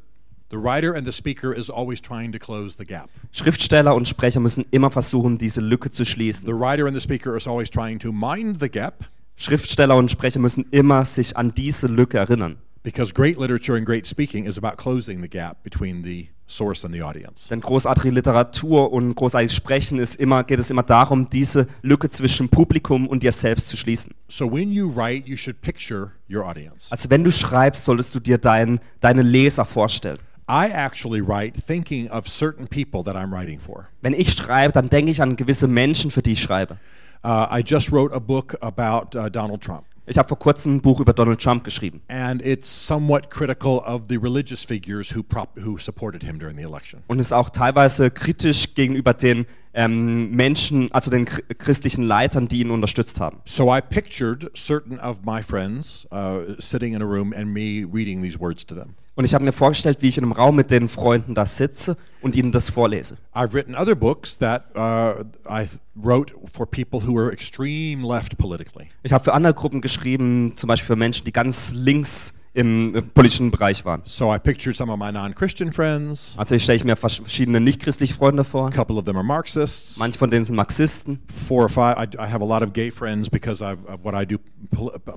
The 0.50 0.58
writer 0.58 0.94
and 0.94 1.06
the 1.06 1.12
speaker 1.12 1.54
is 1.56 1.70
always 1.70 2.00
trying 2.00 2.32
to 2.32 2.38
close 2.38 2.76
the 2.76 2.84
gap. 2.84 3.08
Schriftsteller 3.30 3.94
und 3.94 4.06
Sprecher 4.06 4.40
müssen 4.40 4.66
immer 4.70 4.90
versuchen, 4.90 5.38
diese 5.38 5.60
Lücke 5.60 5.90
zu 5.90 6.04
schließen. 6.04 6.46
The 6.46 6.52
writer 6.52 6.86
and 6.86 6.94
the 6.94 7.00
speaker 7.00 7.36
is 7.36 7.46
always 7.46 7.70
trying 7.70 7.98
to 8.00 8.12
mind 8.12 8.58
the 8.60 8.68
gap 8.68 9.06
Schriftsteller 9.36 9.96
und 9.96 10.10
Sprecher 10.10 10.40
müssen 10.40 10.66
immer 10.72 11.04
sich 11.04 11.36
an 11.36 11.52
diese 11.54 11.86
Lücke 11.86 12.18
erinnern. 12.18 12.58
because 12.82 13.12
great 13.12 13.38
literature 13.38 13.76
and 13.76 13.86
great 13.86 14.06
speaking 14.06 14.44
is 14.44 14.58
about 14.58 14.76
closing 14.76 15.20
the 15.20 15.28
gap 15.28 15.62
between 15.62 16.02
the 16.02 16.28
source 16.52 16.84
and 16.84 16.94
the 16.94 17.02
audience. 17.02 17.48
Denn 17.48 17.60
großartige 17.60 18.10
Literatur 18.10 18.92
und 18.92 19.14
großartiges 19.14 19.54
Sprechen 19.54 19.98
ist 19.98 20.16
immer, 20.16 20.44
geht 20.44 20.58
es 20.58 20.70
immer 20.70 20.82
darum, 20.82 21.28
diese 21.30 21.66
Lücke 21.82 22.08
zwischen 22.08 22.48
Publikum 22.48 23.08
und 23.08 23.22
dir 23.22 23.32
selbst 23.32 23.68
zu 23.68 23.76
schließen. 23.76 24.12
So 24.28 24.50
when 24.50 24.70
you 24.70 24.92
write, 24.94 25.28
you 25.28 25.36
should 25.36 25.60
picture 25.60 26.12
your 26.30 26.46
audience. 26.46 26.90
Also 26.90 27.10
wenn 27.10 27.24
du 27.24 27.30
schreibst, 27.30 27.84
solltest 27.84 28.14
du 28.14 28.20
dir 28.20 28.38
dein, 28.38 28.80
deine 29.00 29.22
Leser 29.22 29.64
vorstellen. 29.64 30.18
I 30.48 30.68
actually 30.70 31.20
write 31.20 31.54
thinking 31.60 32.10
of 32.10 32.28
certain 32.28 32.66
people 32.66 33.02
that 33.04 33.16
I'm 33.16 33.30
writing 33.32 33.58
for. 33.58 33.88
Wenn 34.02 34.12
ich 34.12 34.32
schreibe, 34.32 34.72
dann 34.72 34.88
denke 34.88 35.10
ich 35.10 35.22
an 35.22 35.36
gewisse 35.36 35.68
Menschen, 35.68 36.10
für 36.10 36.22
die 36.22 36.32
ich 36.32 36.42
schreibe. 36.42 36.78
Uh, 37.24 37.46
I 37.50 37.62
just 37.64 37.92
wrote 37.92 38.12
a 38.12 38.18
book 38.18 38.56
about 38.60 39.16
uh, 39.16 39.28
Donald 39.30 39.62
Trump, 39.62 39.84
Ich 40.12 40.18
habe 40.18 40.28
vor 40.28 40.38
kurzem 40.38 40.74
ein 40.76 40.80
Buch 40.82 41.00
über 41.00 41.14
Donald 41.14 41.40
Trump 41.40 41.64
geschrieben. 41.64 42.02
and 42.08 42.44
it's 42.44 42.68
somewhat 42.68 43.30
critical 43.30 43.78
of 43.78 44.02
the 44.10 44.18
religious 44.18 44.62
figures 44.62 45.14
who 45.16 45.22
prop- 45.22 45.58
who 45.58 45.78
supported 45.78 46.22
him 46.22 46.38
during 46.38 46.54
the 46.54 46.62
election. 46.64 47.00
Und 47.06 47.18
ist 47.18 47.32
auch 47.32 47.48
teilweise 47.48 48.10
kritisch 48.10 48.74
gegenüber 48.74 49.14
den 49.14 49.46
ähm, 49.72 50.30
Menschen, 50.32 50.92
also 50.92 51.10
den 51.10 51.24
chr- 51.24 51.40
christlichen 51.56 52.02
Leitern, 52.04 52.46
die 52.46 52.60
ihn 52.60 52.70
unterstützt 52.70 53.20
haben. 53.20 53.38
So 53.46 53.74
I 53.74 53.80
pictured 53.80 54.50
certain 54.54 55.00
of 55.00 55.22
my 55.24 55.42
friends 55.42 56.06
uh, 56.12 56.40
sitting 56.58 56.92
in 56.92 57.00
a 57.00 57.06
room 57.06 57.32
and 57.34 57.46
me 57.46 57.86
reading 57.90 58.20
these 58.20 58.38
words 58.38 58.66
to 58.66 58.74
them. 58.74 58.90
Und 59.14 59.24
ich 59.26 59.34
habe 59.34 59.44
mir 59.44 59.52
vorgestellt, 59.52 59.98
wie 60.00 60.08
ich 60.08 60.16
in 60.16 60.24
einem 60.24 60.32
Raum 60.32 60.56
mit 60.56 60.70
den 60.70 60.88
Freunden 60.88 61.34
da 61.34 61.44
sitze 61.44 61.98
und 62.22 62.34
ihnen 62.34 62.50
das 62.50 62.70
vorlese. 62.70 63.18
I've 63.34 63.52
written 63.52 63.74
other 63.74 63.94
books 63.94 64.38
that 64.38 64.64
uh, 64.74 65.22
I 65.46 65.68
wrote 65.94 66.32
for 66.50 66.66
people 66.66 67.06
who 67.06 67.14
were 67.14 67.30
extreme 67.30 68.06
left 68.06 68.38
politically. 68.38 68.88
Ich 69.02 69.12
habe 69.12 69.22
für 69.22 69.34
andere 69.34 69.52
Gruppen 69.52 69.82
geschrieben, 69.82 70.54
zum 70.56 70.68
Beispiel 70.68 70.86
für 70.86 70.96
Menschen, 70.96 71.24
die 71.26 71.32
ganz 71.32 71.72
links 71.74 72.32
im 72.54 73.10
politischen 73.14 73.50
Bereich 73.50 73.84
waren. 73.84 74.02
So 74.04 74.34
I 74.34 74.38
pictured 74.38 74.76
some 74.76 74.90
of 74.92 74.98
my 74.98 75.10
non-Christian 75.12 75.72
friends. 75.72 76.34
Also 76.38 76.58
stelle 76.58 76.76
ich 76.76 76.84
mir 76.84 76.96
vers- 76.96 77.16
verschiedene 77.16 77.60
nicht-christliche 77.60 78.14
Freunde 78.14 78.44
vor. 78.44 78.66
A 78.68 78.70
couple 78.70 78.96
of 78.96 79.04
them 79.04 79.16
are 79.16 79.24
Marxists. 79.24 79.98
Manche 79.98 80.18
von 80.18 80.30
denen 80.30 80.44
sind 80.46 80.56
Marxisten. 80.56 81.20
Four 81.28 81.64
or 81.64 81.68
five. 81.70 81.96
I, 81.98 82.08
I 82.18 82.30
have 82.30 82.42
a 82.42 82.46
lot 82.46 82.62
of 82.62 82.72
gay 82.72 82.90
friends 82.90 83.28
because 83.28 83.62
of 83.62 83.78
what 84.02 84.14
I 84.14 84.24
do 84.26 84.38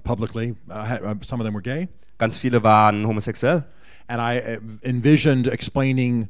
publicly. 0.04 0.56
Uh, 0.70 1.16
some 1.22 1.40
of 1.42 1.46
them 1.46 1.54
were 1.54 1.62
gay, 1.62 1.88
Ganz 2.18 2.38
viele 2.38 2.64
waren 2.64 3.06
homosexuell. 3.06 3.66
And 4.08 4.22
I 4.22 4.40
uh, 4.40 4.60
envisioned 4.84 5.48
explaining 5.48 6.28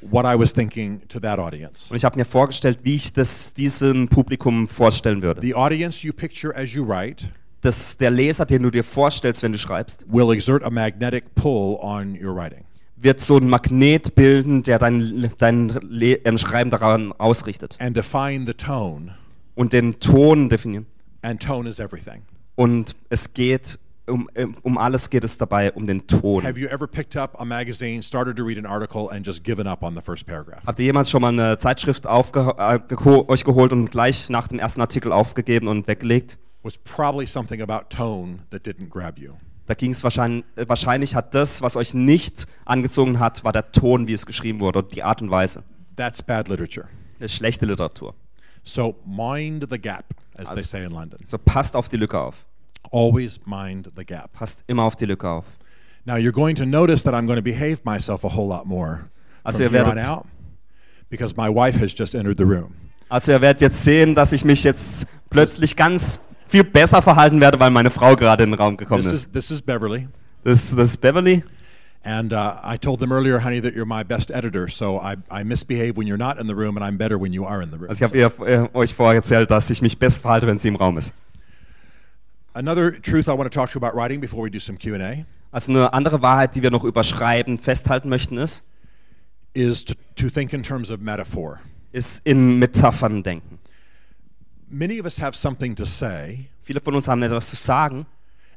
what 0.00 0.24
I 0.24 0.38
was 0.38 0.52
thinking 0.52 1.00
to 1.08 1.18
that 1.20 1.38
audience. 1.38 1.90
Und 1.90 1.96
ich 1.96 2.04
habe 2.04 2.16
mir 2.18 2.24
vorgestellt, 2.24 2.80
wie 2.82 2.94
ich 2.94 3.12
das 3.12 3.52
diesem 3.54 4.08
Publikum 4.08 4.68
vorstellen 4.68 5.22
würde. 5.22 5.40
The 5.40 5.54
audience 5.54 6.06
you 6.06 6.12
picture 6.12 6.54
as 6.56 6.72
you 6.72 6.86
write 6.86 7.30
Dass 7.60 7.96
der 7.96 8.12
Leser, 8.12 8.46
den 8.46 8.62
du 8.62 8.70
dir 8.70 8.84
vorstellst, 8.84 9.42
wenn 9.42 9.52
du 9.52 9.58
schreibst, 9.58 10.06
will 10.08 10.30
exert 10.32 10.62
a 10.62 10.70
magnetic 10.70 11.34
pull 11.34 11.76
on 11.80 12.16
your 12.22 12.34
writing. 12.36 12.64
wird 13.00 13.20
so 13.20 13.36
ein 13.36 13.48
Magnet 13.48 14.14
bilden, 14.14 14.62
der 14.62 14.78
dein, 14.78 15.30
dein 15.38 15.68
Le 15.82 16.14
ähm, 16.24 16.38
Schreiben 16.38 16.70
daran 16.70 17.12
ausrichtet. 17.12 17.76
and 17.80 17.96
define 17.96 18.46
the 18.46 18.54
tone. 18.54 19.14
Und 19.54 19.72
den 19.72 19.98
Ton 19.98 20.48
definieren. 20.48 20.86
And 21.22 21.42
tone 21.42 21.68
is 21.68 21.80
everything. 21.80 22.22
Und 22.54 22.94
es 23.08 23.34
geht, 23.34 23.78
um, 24.08 24.28
um 24.62 24.78
alles 24.78 25.10
geht 25.10 25.24
es 25.24 25.38
dabei, 25.38 25.72
um 25.72 25.86
den 25.86 26.06
Ton. 26.06 26.44
Have 26.44 26.58
you 26.58 26.68
ever 26.68 26.86
picked 26.86 27.16
up 27.16 27.40
a 27.40 27.44
magazine, 27.44 28.02
started 28.02 28.36
to 28.36 28.44
read 28.44 28.58
an 28.58 28.66
article, 28.66 29.08
and 29.10 29.26
just 29.26 29.44
given 29.44 29.66
up 29.66 29.82
on 29.82 29.94
the 29.94 30.00
first 30.02 30.26
paragraph? 30.26 30.64
Habt 30.66 30.80
ihr 30.80 30.86
jemals 30.86 31.10
schon 31.10 31.20
mal 31.20 31.28
eine 31.28 31.58
Zeitschrift 31.58 32.06
äh, 32.06 32.78
geho 32.88 33.28
euch 33.28 33.44
geholt 33.44 33.72
und 33.72 33.90
gleich 33.90 34.28
nach 34.30 34.48
dem 34.48 34.58
ersten 34.58 34.80
Artikel 34.80 35.12
aufgegeben 35.12 35.68
und 35.68 35.86
weggelegt? 35.86 36.38
Was 36.62 36.76
probably 36.78 37.26
something 37.26 37.62
about 37.62 37.86
tone 37.88 38.40
that 38.50 38.66
didn't 38.66 38.88
grab 38.88 39.18
you. 39.18 39.34
Da 39.66 39.74
ging 39.74 39.90
es 39.90 40.02
wahrscheinlich, 40.02 40.44
wahrscheinlich 40.66 41.14
hat 41.14 41.34
das, 41.34 41.60
was 41.60 41.76
euch 41.76 41.92
nicht 41.92 42.46
angezogen 42.64 43.20
hat, 43.20 43.44
war 43.44 43.52
der 43.52 43.70
Ton, 43.70 44.08
wie 44.08 44.14
es 44.14 44.24
geschrieben 44.24 44.60
wurde 44.60 44.78
und 44.80 44.94
die 44.94 45.02
Art 45.02 45.20
und 45.20 45.30
Weise. 45.30 45.62
That's 45.96 46.22
bad 46.22 46.48
literature. 46.48 46.88
Das 47.18 47.32
ist 47.32 47.36
schlechte 47.36 47.66
Literatur. 47.66 48.14
So 48.62 48.96
mind 49.04 49.66
the 49.70 49.78
gap, 49.78 50.04
as 50.34 50.48
they 50.48 50.56
Also- 50.56 50.68
say 50.68 50.84
in 50.84 50.92
London. 50.92 51.18
So 51.24 51.38
passt 51.38 51.76
auf 51.76 51.88
die 51.88 51.96
Lücke 51.96 52.18
auf. 52.18 52.46
Always 52.90 53.40
mind 53.44 53.90
the 53.96 54.04
gap. 54.04 54.32
Passt 54.32 54.64
immer 54.66 54.84
auf 54.84 54.96
die 54.96 55.06
Lücke 55.06 55.28
auf. 55.28 55.44
Now 56.04 56.16
you're 56.16 56.32
going 56.32 56.56
to 56.56 56.64
notice 56.64 57.02
that 57.02 57.14
I'm 57.14 57.26
going 57.26 57.36
to 57.36 57.42
behave 57.42 57.80
myself 57.84 58.24
a 58.24 58.28
whole 58.28 58.48
lot 58.48 58.66
more 58.66 59.10
Also 59.44 59.64
from 59.64 59.74
here 59.74 59.84
on 59.84 59.98
out 59.98 60.26
because 61.10 61.36
my 61.36 61.48
wife 61.48 61.78
has 61.80 61.92
just 61.92 62.14
entered 62.14 62.38
the 62.38 62.44
room. 62.46 62.74
Also 63.10 63.32
ihr 63.32 63.40
werdet 63.40 63.60
jetzt 63.60 63.84
sehen, 63.84 64.14
dass 64.14 64.32
ich 64.32 64.44
mich 64.44 64.64
jetzt 64.64 65.06
plötzlich 65.30 65.76
ganz 65.76 66.20
viel 66.48 66.64
besser 66.64 67.02
verhalten 67.02 67.40
werde, 67.40 67.60
weil 67.60 67.70
meine 67.70 67.90
Frau 67.90 68.16
gerade 68.16 68.44
in 68.44 68.50
den 68.50 68.58
Raum 68.58 68.76
gekommen 68.76 69.02
This 69.02 69.12
ist. 69.12 69.26
is 69.26 69.32
this 69.32 69.50
is 69.50 69.62
Beverly, 69.62 70.08
Das, 70.44 70.74
das 70.74 70.90
ist 70.90 71.00
Beverly. 71.00 71.44
And 72.04 72.32
uh, 72.32 72.54
I 72.64 72.78
told 72.78 73.00
them 73.00 73.12
earlier, 73.12 73.42
honey, 73.44 73.60
that 73.60 73.74
you're 73.74 73.84
my 73.84 74.02
best 74.02 74.30
editor, 74.30 74.68
so 74.68 74.98
I, 74.98 75.16
I 75.30 75.44
misbehave 75.44 75.96
when 75.96 76.06
you're 76.06 76.16
not 76.16 76.38
in 76.38 76.46
the 76.46 76.54
room, 76.54 76.76
and 76.76 76.84
I'm 76.84 76.96
better 76.96 77.18
when 77.20 77.32
you 77.32 77.44
are 77.44 77.60
in 77.60 77.70
the 77.70 77.76
room. 77.76 77.90
Also 77.90 78.06
ich 78.06 78.24
habe 78.24 78.70
euch 78.74 78.94
vorher 78.94 79.16
erzählt, 79.16 79.50
dass 79.50 79.68
ich 79.68 79.82
mich 79.82 79.98
besser 79.98 80.20
verhalte, 80.20 80.46
wenn 80.46 80.58
sie 80.58 80.68
im 80.68 80.76
Raum 80.76 80.96
ist. 80.96 81.12
Another 82.58 82.90
truth 82.90 83.28
I 83.28 83.34
want 83.34 83.44
to 83.44 83.56
talk 83.56 83.70
to 83.70 83.78
you 83.78 83.86
about 83.86 83.94
writing 83.94 84.18
before 84.20 84.42
we 84.42 84.50
do 84.50 84.58
some 84.58 84.76
Q&A 84.76 85.24
Also 85.52 85.70
eine 85.70 85.92
andere 85.92 86.22
Wahrheit, 86.22 86.56
die 86.56 86.62
wir 86.64 86.72
noch 86.72 86.82
über 86.82 87.04
Schreiben 87.04 87.56
festhalten 87.56 88.08
möchten, 88.08 88.36
ist, 88.36 88.64
is 89.54 89.84
to, 89.84 89.94
to 90.16 90.28
think 90.28 90.52
in 90.52 90.64
terms 90.64 90.90
of 90.90 90.98
metaphor. 90.98 91.60
ist 91.92 92.20
in 92.24 92.58
Metaphern 92.58 93.22
denken. 93.22 93.60
Many 94.68 94.98
of 94.98 95.04
us 95.04 95.20
have 95.20 95.38
something 95.38 95.76
to 95.76 95.84
say, 95.84 96.48
Viele 96.64 96.80
von 96.80 96.96
uns 96.96 97.06
haben 97.06 97.22
etwas 97.22 97.48
zu 97.48 97.54
sagen 97.54 98.06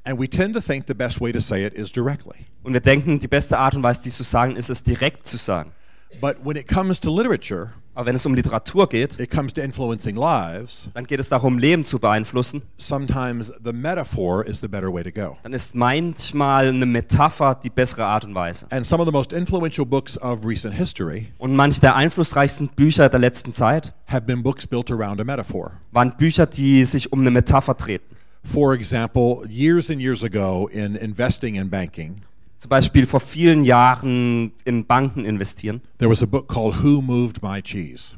and 0.04 0.20
we 0.20 0.28
tend 0.28 0.56
to 0.56 0.62
think 0.62 0.88
the 0.88 0.96
best 0.96 1.22
way 1.22 1.32
to 1.32 1.40
say 1.40 1.64
it 1.64 1.76
is 1.76 1.92
directly. 1.92 2.48
und 2.64 2.74
wir 2.74 2.82
denken, 2.82 3.20
die 3.20 3.28
beste 3.28 3.60
Art 3.60 3.76
und 3.76 3.84
Weise, 3.84 4.02
dies 4.04 4.18
zu 4.18 4.24
sagen, 4.24 4.56
ist 4.56 4.72
es 4.72 4.82
direkt 4.82 5.28
zu 5.28 5.38
sagen. 5.38 5.74
But 6.20 6.38
when 6.44 6.56
it 6.58 6.68
comes 6.68 7.00
to 7.02 7.12
literature, 7.12 7.74
Aber 7.94 8.06
wenn 8.06 8.16
es 8.16 8.26
um 8.26 8.34
Literatur 8.36 8.88
geht, 8.88 9.20
it 9.20 9.30
comes 9.30 9.54
to 9.54 9.62
influencing 9.62 10.16
lives, 10.16 10.90
dann 10.94 11.06
geht 11.06 11.20
es 11.20 11.28
darum, 11.30 11.58
Leben 11.58 11.84
zu 11.84 12.00
beeinflussen. 12.00 12.62
sometimes 12.78 13.52
the 13.64 13.74
metaphor 13.74 14.46
is 14.46 14.62
the 14.62 14.68
better 14.68 14.92
way 14.94 15.04
to 15.04 15.12
go. 15.12 15.38
Dann 15.44 15.52
ist 15.54 15.76
manchmal 15.76 16.68
eine 16.70 16.86
Metapher 16.86 17.56
die 17.62 17.70
bessere 17.70 18.06
Art 18.06 18.24
und 18.24 18.34
Weise. 18.34 18.66
And 18.72 18.86
some 18.86 19.02
of 19.02 19.08
the 19.08 19.12
most 19.12 19.34
influential 19.34 19.86
books 19.86 20.18
of 20.22 20.46
recent 20.46 20.74
history 20.74 21.34
Und 21.38 21.56
manche 21.56 21.82
der 21.82 21.96
einflussreichsten 21.96 22.70
Bücher 22.70 23.10
der 23.10 23.20
letzten 23.20 23.54
Zeit 23.54 23.94
have 24.08 24.22
been 24.22 24.42
books 24.42 24.66
built 24.66 24.90
around 24.90 25.20
a 25.20 25.24
metaphor. 25.26 25.72
waren 25.92 26.14
Bücher, 26.18 26.46
die 26.46 26.86
sich 26.86 27.12
um 27.12 27.20
eine 27.22 27.32
Metapher 27.32 27.76
treten. 27.76 28.16
For 28.44 28.74
example, 28.74 29.46
years 29.50 29.90
and 29.92 30.00
years 30.02 30.24
ago 30.24 30.68
in 30.72 30.96
investing 30.96 31.60
and 31.60 31.70
banking, 31.70 32.22
Zum 32.62 32.70
Beispiel 32.70 33.08
vor 33.08 33.22
vielen 33.22 33.66
Jahren 33.66 34.52
in 34.66 34.86
Banken 34.86 35.26
investieren. 35.26 35.82
there 35.98 36.12
was 36.12 36.22
a 36.22 36.28
book 36.28 36.48
called 36.48 36.84
Who 36.84 37.02
Moved 37.02 37.42
My 37.42 37.60
Cheese? 37.60 38.14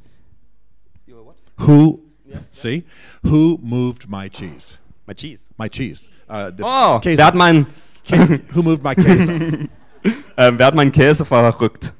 Who, 1.59 1.99
see? 2.51 2.83
Who 3.23 3.57
Moved 3.61 4.09
My 4.09 4.27
Cheese? 4.29 4.77
My 5.07 5.13
cheese. 5.15 5.45
My 5.57 5.69
cheese. 5.69 6.03
Uh, 6.27 6.51
Oh, 6.61 6.99
Käse- 7.01 7.17
wer 7.19 7.25
hat, 7.25 7.35
meinen, 7.35 7.67
who 8.53 8.63
Moved 8.63 8.83
My 8.83 8.95
Käse? 8.95 9.31
ähm, 10.37 10.57
wer 10.59 10.65
hat 10.65 10.75
meinen 10.75 10.91
Käse 10.91 11.23
verrückt? 11.23 11.93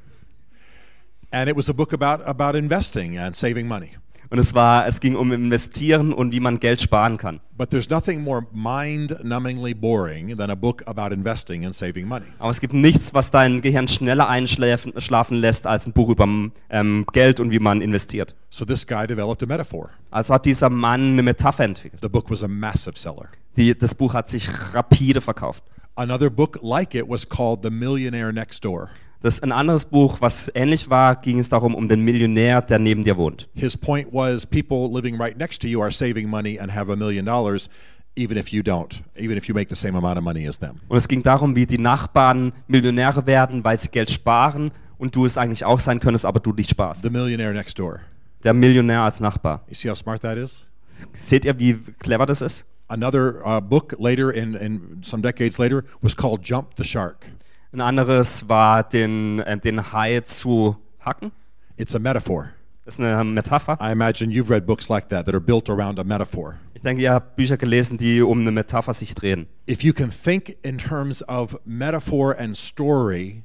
and 1.32 1.50
it 1.50 1.56
was 1.56 1.70
a 1.70 1.74
book 1.74 1.94
about, 1.94 2.22
about 2.28 2.56
investing 2.56 3.18
and 3.18 3.34
saving 3.34 3.70
money. 3.70 3.92
Und 4.30 4.40
es 4.40 4.54
war, 4.54 4.88
es 4.88 5.00
ging 5.00 5.16
um 5.16 5.32
Investieren 5.32 6.14
und 6.14 6.34
wie 6.34 6.40
man 6.40 6.60
Geld 6.60 6.82
sparen 6.82 7.18
kann. 7.18 7.40
But 7.56 7.70
there's 7.70 7.90
nothing 7.90 8.24
more 8.24 8.48
mind-numbingly 8.52 9.76
boring 9.76 10.36
than 10.38 10.50
a 10.50 10.56
book 10.56 10.82
about 10.88 11.14
investing 11.14 11.66
and 11.66 11.76
saving 11.76 12.08
money. 12.08 12.26
Aber 12.40 12.50
es 12.50 12.60
gibt 12.60 12.74
nichts, 12.74 13.14
was 13.14 13.30
dein 13.30 13.62
Gehirn 13.62 13.88
schneller 13.88 14.28
einschlafen 14.28 15.00
schlafen 15.00 15.38
lässt, 15.38 15.68
als 15.68 15.86
ein 15.86 15.94
Buch 15.94 16.10
über 16.10 16.28
ähm, 16.70 17.06
Geld 17.14 17.40
und 17.40 17.52
wie 17.52 17.60
man 17.60 17.82
investiert. 17.82 18.36
So 18.50 18.66
this 18.66 18.88
guy 18.88 19.06
developed 19.06 19.44
a 19.44 19.46
metaphor. 19.46 19.92
Also 20.10 20.34
hat 20.34 20.46
dieser 20.46 20.70
Mann 20.70 21.12
eine 21.12 21.24
Metapher 21.24 21.66
entwickelt. 21.66 22.02
The 22.02 22.10
book 22.10 22.30
was 22.32 22.44
a 22.44 22.48
massive 22.48 22.98
seller. 22.98 23.30
Die, 23.56 23.78
das 23.78 23.94
Buch 23.94 24.14
hat 24.14 24.30
sich 24.30 24.50
rapide 24.74 25.22
verkauft. 25.22 25.64
Another 25.96 26.32
book 26.32 26.58
like 26.64 26.96
it 26.96 27.08
was 27.08 27.28
called 27.28 27.62
The 27.62 27.70
Millionaire 27.70 28.34
Next 28.34 28.66
Door. 28.66 28.90
Das 29.24 29.42
ein 29.42 29.54
anderes 29.54 29.86
Buch, 29.86 30.18
was 30.20 30.52
ähnlich 30.54 30.90
war, 30.90 31.16
ging 31.16 31.40
es 31.40 31.48
darum 31.48 31.76
um 31.76 31.88
den 31.88 32.02
Millionär, 32.02 32.62
der 32.62 32.78
neben 32.78 33.06
dir 33.06 33.16
wohnt. 33.16 33.48
His 33.54 33.78
point 33.78 34.10
was 34.12 34.46
people 34.46 34.90
living 34.94 35.16
right 35.16 35.38
next 35.38 35.62
to 35.62 35.68
you 35.70 35.82
are 35.82 35.94
saving 35.94 36.28
money 36.30 36.60
and 36.60 36.76
have 36.76 36.92
a 36.92 36.96
million 36.98 37.26
dollars, 37.26 37.70
even 38.18 38.36
if 38.36 38.50
you 38.50 38.62
don't, 38.62 39.02
even 39.18 39.38
if 39.38 39.48
you 39.48 39.56
make 39.56 39.74
the 39.74 39.78
same 39.78 39.98
amount 39.98 40.18
of 40.18 40.26
money 40.26 40.46
as 40.46 40.60
them. 40.60 40.82
Und 40.90 40.98
es 40.98 41.08
ging 41.08 41.24
darum, 41.24 41.56
wie 41.56 41.66
die 41.66 41.78
Nachbarn 41.78 42.52
Millionäre 42.68 43.26
werden, 43.26 43.64
weil 43.64 43.78
sie 43.80 43.88
Geld 43.88 44.12
sparen 44.12 44.72
und 44.98 45.16
du 45.16 45.26
es 45.26 45.38
eigentlich 45.38 45.64
auch 45.64 45.80
sein 45.80 46.02
könntest, 46.02 46.26
aber 46.26 46.42
du 46.42 46.52
nicht 46.52 46.72
sparst. 46.72 47.04
The 47.04 47.10
Millionaire 47.10 47.54
Next 47.54 47.80
Door. 47.80 48.02
Der 48.44 48.54
Millionär 48.54 49.04
als 49.04 49.22
Nachbar. 49.22 49.62
You 49.70 49.76
see 49.76 49.90
how 49.90 49.96
smart 49.96 50.22
that 50.24 50.38
is? 50.38 50.66
Seht 51.14 51.46
ihr, 51.46 51.58
wie 51.58 51.76
clever 52.00 52.26
das 52.26 52.42
ist? 52.42 52.66
Another 52.90 53.42
uh, 53.46 53.62
book 53.62 53.96
later, 53.98 54.34
in, 54.34 54.56
in 54.56 55.02
some 55.02 55.24
decades 55.24 55.60
later, 55.60 55.86
was 56.02 56.14
called 56.14 56.42
Jump 56.44 56.72
the 56.76 56.84
Shark. 56.84 57.26
Ein 57.74 57.82
anderes 57.82 58.48
war, 58.48 58.84
den, 58.84 59.40
äh, 59.40 59.58
den 59.58 59.92
Hai 59.92 60.20
zu 60.20 60.78
hacken. 61.00 61.32
It's 61.76 61.96
a 61.96 62.00
metaphor. 62.00 62.50
Das 62.86 62.96
ist 62.96 63.00
eine 63.00 63.24
Metapher. 63.24 63.78
I 63.82 63.92
imagine 63.92 64.32
you've 64.32 64.50
read 64.50 64.66
books 64.68 64.90
like 64.90 65.10
that 65.10 65.26
that 65.26 65.34
are 65.34 65.42
built 65.42 65.70
around 65.70 66.00
a 66.00 66.04
metaphor. 66.04 66.56
Ich 66.76 66.82
denke, 66.84 67.02
ihr 67.02 67.14
habt 67.14 67.36
Bücher 67.36 67.58
gelesen, 67.58 67.98
die 67.98 68.22
um 68.22 68.42
eine 68.42 68.52
Metapher 68.52 68.94
sich 68.94 69.16
drehen. 69.16 69.48
If 69.68 69.84
you 69.84 69.94
can 69.94 70.12
think 70.12 70.58
in 70.64 70.78
terms 70.78 71.24
of 71.28 71.58
metaphor 71.66 72.38
and 72.38 72.56
story 72.56 73.44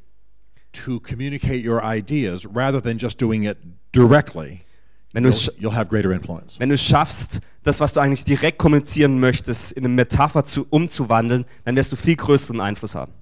to 0.85 1.01
communicate 1.01 1.67
your 1.67 1.83
ideas 1.83 2.47
rather 2.53 2.83
than 2.83 2.99
just 2.99 3.19
doing 3.21 3.45
it 3.45 3.57
directly, 3.95 4.61
Wenn 5.13 5.23
du 5.23 5.31
you'll, 5.31 5.55
you'll 5.59 5.75
have 5.75 5.89
greater 5.89 6.13
influence. 6.13 6.59
wenn 6.61 6.69
du 6.69 6.77
schaffst, 6.77 7.41
das, 7.63 7.81
was 7.81 7.95
du 7.95 8.01
eigentlich 8.01 8.25
direkt 8.25 8.59
kommunizieren 8.59 9.21
möchtest, 9.21 9.73
in 9.73 9.85
eine 9.85 9.95
Metapher 9.95 10.45
zu, 10.45 10.67
umzuwandeln, 10.69 11.47
dann 11.65 11.77
wirst 11.77 11.93
du 11.93 11.97
viel 11.97 12.17
größeren 12.17 12.61
Einfluss 12.61 12.95
haben. 12.95 13.13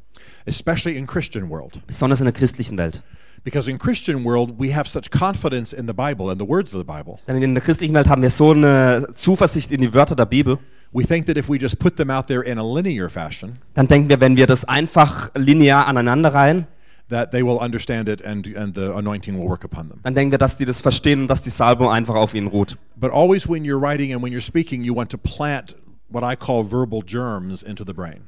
Especially 0.47 0.97
in 0.97 1.07
Christian 1.07 1.51
world. 1.51 1.81
Besonders 1.87 2.21
in 2.21 2.25
der 2.25 2.33
christlichen 2.33 2.79
Welt. 2.79 3.03
Because 3.45 3.71
in 3.71 3.79
Christian 3.79 4.25
world, 4.25 4.59
we 4.59 4.75
have 4.75 4.89
such 4.89 5.11
confidence 5.11 5.73
in 5.73 5.87
the 5.87 5.93
Bible 5.95 6.31
and 6.31 6.41
the 6.41 6.47
words 6.47 6.73
of 6.75 6.79
the 6.79 6.85
Bible. 6.85 7.19
Denn 7.29 7.41
in 7.43 7.55
der 7.55 7.63
christlichen 7.63 7.95
Welt 7.95 8.09
haben 8.09 8.23
wir 8.23 8.31
so 8.31 8.53
eine 8.53 9.07
Zuversicht 9.13 9.71
in 9.71 9.81
die 9.81 9.93
Wörter 9.95 10.17
der 10.17 10.27
Bibel. 10.27 10.59
We 10.93 11.05
think 11.05 11.27
that 11.27 11.37
if 11.37 11.49
we 11.49 11.59
just 11.59 11.79
put 11.79 11.97
them 11.97 12.11
out 12.11 12.27
there 12.27 12.43
in 12.43 12.59
a 12.59 12.63
linear 12.63 13.09
fashion, 13.09 13.59
Dann 13.75 13.87
denken 13.87 14.09
wir, 14.09 14.21
wenn 14.21 14.37
wir 14.37 14.47
das 14.47 14.65
einfach 14.65 15.31
linear 15.35 15.87
aneinanderreihen, 15.87 16.67
that 17.09 17.31
they 17.31 17.43
will 17.45 17.59
understand 17.59 18.09
it 18.09 18.25
and, 18.25 18.57
and 18.57 18.75
the 18.75 18.93
anointing 18.95 19.37
will 19.39 19.49
work 19.49 19.65
upon 19.65 19.89
them. 19.89 20.01
dann 20.03 20.15
denken 20.15 20.33
wir, 20.33 20.39
dass 20.39 20.57
die 20.57 20.65
das 20.65 20.81
verstehen 20.81 21.23
und 21.23 21.29
dass 21.29 21.43
die 21.43 21.51
Salbung 21.51 21.91
einfach 21.91 22.15
auf 22.15 22.35
ihnen 22.35 22.49
ruht. 22.49 22.77
But 22.97 23.13
always 23.13 23.49
when 23.49 23.65
you're 23.65 23.81
writing 23.81 24.13
and 24.13 24.23
when 24.23 24.33
you're 24.33 24.41
speaking, 24.41 24.83
you 24.83 24.95
want 24.95 25.11
to 25.11 25.19
plant 25.19 25.77
what 26.09 26.25
I 26.25 26.35
call 26.37 26.65
verbal 26.65 27.03
germs 27.05 27.63
into 27.63 27.85
the 27.87 27.93
brain. 27.93 28.23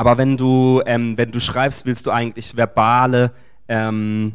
Aber 0.00 0.16
wenn 0.16 0.38
du, 0.38 0.80
ähm, 0.86 1.18
wenn 1.18 1.30
du 1.30 1.40
schreibst, 1.40 1.84
willst 1.84 2.06
du 2.06 2.10
eigentlich 2.10 2.56
verbale 2.56 3.32
ähm, 3.68 4.32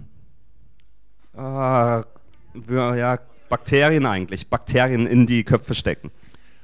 äh, 1.36 1.40
ja, 1.40 3.18
Bakterien 3.50 4.06
eigentlich, 4.06 4.48
Bakterien 4.48 5.08
in 5.08 5.26
die 5.26 5.44
Köpfe 5.44 5.74
stecken. 5.74 6.12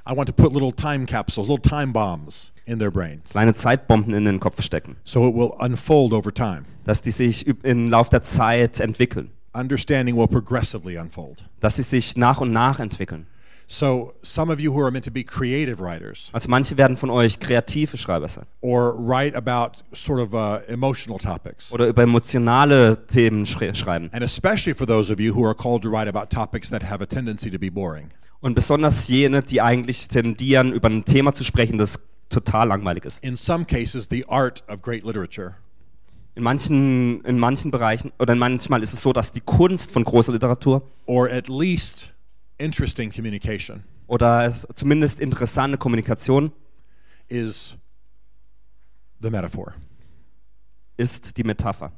I 0.08 0.16
want 0.16 0.28
to 0.28 0.32
put 0.32 0.52
little 0.52 0.72
time 0.72 1.04
capsules, 1.04 1.48
little 1.48 1.60
time 1.60 1.92
bombs 1.92 2.52
in 2.64 2.78
their 2.78 2.92
brains. 2.92 3.30
Kleine 3.30 3.54
Zeitbomben 3.54 4.14
in 4.14 4.24
den 4.24 4.38
Kopf 4.38 4.62
stecken. 4.62 4.94
So 5.02 5.28
it 5.28 5.34
will 5.34 5.50
unfold 5.58 6.12
over 6.12 6.32
time. 6.32 6.62
Dass 6.84 7.02
die 7.02 7.10
sich 7.10 7.48
im 7.64 7.90
Lauf 7.90 8.08
der 8.08 8.22
Zeit 8.22 8.78
entwickeln. 8.78 9.32
Understanding 9.52 10.16
will 10.16 10.28
progressively 10.28 10.96
unfold. 10.96 11.44
Dass 11.58 11.74
sie 11.74 11.82
sich 11.82 12.16
nach 12.16 12.40
und 12.40 12.52
nach 12.52 12.78
entwickeln. 12.78 13.26
So 13.72 14.12
some 14.22 14.52
of 14.52 14.60
you 14.60 14.70
who 14.74 14.82
are 14.82 14.90
meant 14.90 15.06
to 15.06 15.10
be 15.10 15.24
creative 15.24 15.80
writers 15.80 16.28
Also 16.34 16.50
manche 16.50 16.76
werden 16.76 16.98
von 16.98 17.08
euch 17.08 17.40
kreative 17.40 17.96
Schreiber 17.96 18.28
sein. 18.28 18.44
or 18.60 18.94
write 18.98 19.34
about 19.34 19.82
sort 19.94 20.20
of 20.20 20.34
uh, 20.34 20.58
emotional 20.68 21.18
topics. 21.18 21.72
Oder 21.72 21.86
über 21.88 22.02
emotionale 22.02 23.06
Themen 23.06 23.46
schre- 23.46 23.74
schreiben. 23.74 24.10
And 24.12 24.22
especially 24.22 24.74
for 24.74 24.86
those 24.86 25.10
of 25.10 25.18
you 25.18 25.34
who 25.34 25.46
are 25.46 25.54
called 25.54 25.80
to 25.84 25.88
write 25.90 26.06
about 26.06 26.28
topics 26.28 26.68
that 26.68 26.82
have 26.82 27.02
a 27.02 27.06
tendency 27.06 27.50
to 27.50 27.58
be 27.58 27.70
boring. 27.70 28.10
Und 28.40 28.54
besonders 28.54 29.08
jene, 29.08 29.42
die 29.42 29.62
eigentlich 29.62 30.06
tendieren, 30.08 30.74
über 30.74 30.90
ein 30.90 31.06
Thema 31.06 31.32
zu 31.32 31.42
sprechen, 31.42 31.78
das 31.78 31.98
total 32.28 32.68
langweilig 32.68 33.06
ist. 33.06 33.24
In 33.24 33.36
some 33.36 33.64
cases, 33.64 34.06
the 34.10 34.26
art 34.28 34.62
of 34.68 34.82
great 34.82 35.02
literature 35.02 35.54
In 36.34 36.42
manchen, 36.42 37.22
in 37.24 37.38
manchen 37.38 37.70
Bereichen 37.70 38.12
oder 38.18 38.34
manchmal 38.34 38.82
ist 38.82 38.92
es 38.92 39.00
so, 39.00 39.14
dass 39.14 39.32
die 39.32 39.40
Kunst 39.40 39.92
von 39.92 40.04
großer 40.04 40.32
Literatur 40.32 40.82
or 41.06 41.30
at 41.30 41.48
least 41.48 42.11
interesting 42.62 43.10
communication 43.12 43.82
oder 44.06 44.44
es- 44.46 44.66
zumindest 44.74 45.20
interessante 45.20 45.76
Kommunikation 45.78 46.52
is 47.28 47.76
the 49.20 49.30
metaphor. 49.30 49.74
ist 50.96 51.36
die 51.36 51.42
Metapher. 51.44 51.90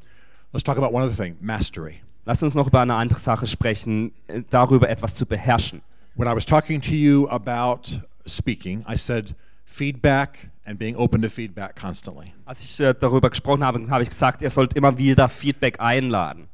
Let's 0.53 0.63
talk 0.65 0.79
about 0.79 0.93
one 0.95 1.05
other 1.05 1.15
thing 1.15 1.37
mastery. 1.41 2.01
Lasst 2.25 2.43
uns 2.43 2.55
noch 2.55 2.69
über 2.69 2.81
eine 2.81 2.95
andere 2.95 3.19
Sache 3.19 3.47
sprechen, 3.47 4.13
äh, 4.29 4.43
darüber 4.49 4.89
etwas 4.89 5.15
zu 5.15 5.27
beherrschen. 5.27 5.83
When 6.15 6.29
I 6.29 6.35
was 6.35 6.47
talking 6.47 6.81
to 6.81 6.93
you 6.93 7.29
about 7.29 8.01
speaking, 8.27 8.85
I 8.89 8.97
said 8.97 9.35
feedback 9.65 10.49
and 10.65 10.79
being 10.79 10.97
open 10.97 11.21
to 11.23 11.29
feedback 11.29 11.75
constantly. 11.79 12.33
Als 12.47 12.63
ich 12.65 12.79
äh, 12.81 12.95
darüber 12.99 13.29
gesprochen 13.29 13.65
habe, 13.65 13.85
habe 13.91 14.03
ich 14.05 14.09
gesagt, 14.11 14.41
ihr 14.43 14.51
sollt 14.51 14.75
immer 14.75 14.97
wieder 14.97 15.29
Feedback 15.29 15.81
einladen. 15.81 16.49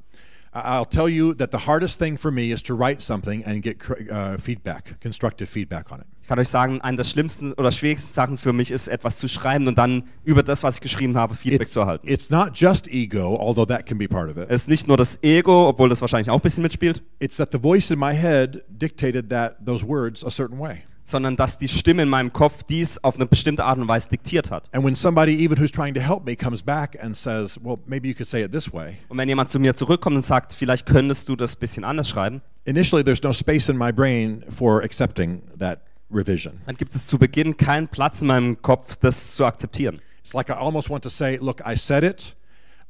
I'll 0.52 0.84
tell 0.88 1.08
you 1.08 1.32
that 1.34 1.50
the 1.52 1.58
hardest 1.66 1.98
thing 2.00 2.18
for 2.18 2.32
me 2.32 2.50
is 2.52 2.62
to 2.64 2.74
write 2.74 3.00
something 3.00 3.44
and 3.44 3.62
get 3.62 3.78
uh, 4.10 4.36
feedback, 4.36 5.00
constructive 5.00 5.48
feedback 5.48 5.92
on 5.92 6.00
it. 6.00 6.06
Ich 6.22 6.26
kann 6.26 6.38
euch 6.40 6.48
sagen, 6.48 6.80
eine 6.80 6.96
der 6.96 7.04
schlimmsten 7.04 7.52
oder 7.54 7.70
schwierigsten 7.72 8.12
Sachen 8.12 8.36
für 8.38 8.52
mich 8.52 8.70
ist, 8.70 8.88
etwas 8.88 9.16
zu 9.16 9.26
schreiben 9.28 9.66
und 9.68 9.78
dann 9.78 10.04
über 10.24 10.42
das, 10.42 10.62
was 10.62 10.76
ich 10.76 10.80
geschrieben 10.80 11.16
habe, 11.16 11.34
Feedback 11.34 11.62
It's, 11.62 11.72
zu 11.72 11.80
erhalten. 11.80 12.08
it's 12.08 12.30
not 12.30 12.50
just 12.54 12.88
ego, 12.88 13.36
although 13.38 13.66
that 13.66 13.86
can 13.86 13.98
be 13.98 14.08
part 14.08 14.28
of 14.30 14.36
it. 14.36 14.46
Es 14.48 14.62
ist 14.62 14.68
nicht 14.68 14.88
nur 14.88 14.96
das 14.96 15.18
Ego, 15.22 15.68
obwohl 15.68 15.88
das 15.88 16.00
wahrscheinlich 16.00 16.30
auch 16.30 16.36
ein 16.36 16.40
bisschen 16.42 16.62
mitspielt, 16.62 17.02
It's 17.20 17.36
that 17.36 17.50
the 17.52 17.58
voice 17.58 17.90
in 17.90 17.98
my 17.98 18.14
head 18.14 18.62
dictated 18.68 19.28
that 19.30 19.64
those 19.64 19.86
words 19.86 20.24
a 20.24 20.30
certain 20.30 20.58
way. 20.58 20.82
Sondern 21.10 21.36
dass 21.36 21.58
die 21.58 21.68
Stimme 21.68 22.02
in 22.02 22.08
meinem 22.08 22.32
Kopf 22.32 22.62
dies 22.62 23.02
auf 23.02 23.16
eine 23.16 23.26
bestimmte 23.26 23.64
Art 23.64 23.78
und 23.78 23.88
Weise 23.88 24.08
diktiert 24.08 24.50
hat. 24.50 24.68
And 24.72 24.84
when 24.84 24.94
somebody, 24.94 25.44
even 25.44 25.58
who's 25.58 25.70
trying 25.70 25.94
to 25.94 26.00
help 26.00 26.24
me, 26.24 26.36
comes 26.36 26.62
back 26.62 26.96
and 27.02 27.16
says, 27.16 27.58
Well, 27.62 27.78
maybe 27.86 28.08
you 28.08 28.14
could 28.14 28.28
say 28.28 28.42
it 28.42 28.52
this 28.52 28.72
way, 28.72 28.96
Und 29.08 29.18
wenn 29.18 29.28
jemand 29.28 29.50
zu 29.50 29.58
mir 29.58 29.74
zurückkommt 29.74 30.16
und 30.16 30.24
sagt, 30.24 30.54
vielleicht 30.54 30.86
könntest 30.86 31.28
du 31.28 31.36
das 31.36 31.56
ein 31.56 31.60
bisschen 31.60 31.84
anders 31.84 32.08
schreiben, 32.08 32.40
initially 32.64 33.04
there's 33.04 33.22
no 33.22 33.32
space 33.32 33.68
in 33.68 33.76
my 33.76 33.92
brain 33.92 34.44
for 34.48 34.82
accepting 34.82 35.42
that 35.58 35.80
revision. 36.12 36.60
dann 36.66 36.76
gibt 36.76 36.94
es 36.94 37.06
zu 37.06 37.18
Beginn 37.18 37.56
keinen 37.56 37.88
Platz 37.88 38.20
in 38.20 38.28
meinem 38.28 38.60
Kopf, 38.62 38.96
das 38.96 39.34
zu 39.34 39.44
akzeptieren. 39.44 40.00
It's 40.24 40.34
like 40.34 40.48
I 40.48 40.54
almost 40.54 40.90
want 40.90 41.02
to 41.04 41.10
say, 41.10 41.38
Look, 41.40 41.60
I 41.66 41.76
said 41.76 42.04
it. 42.04 42.36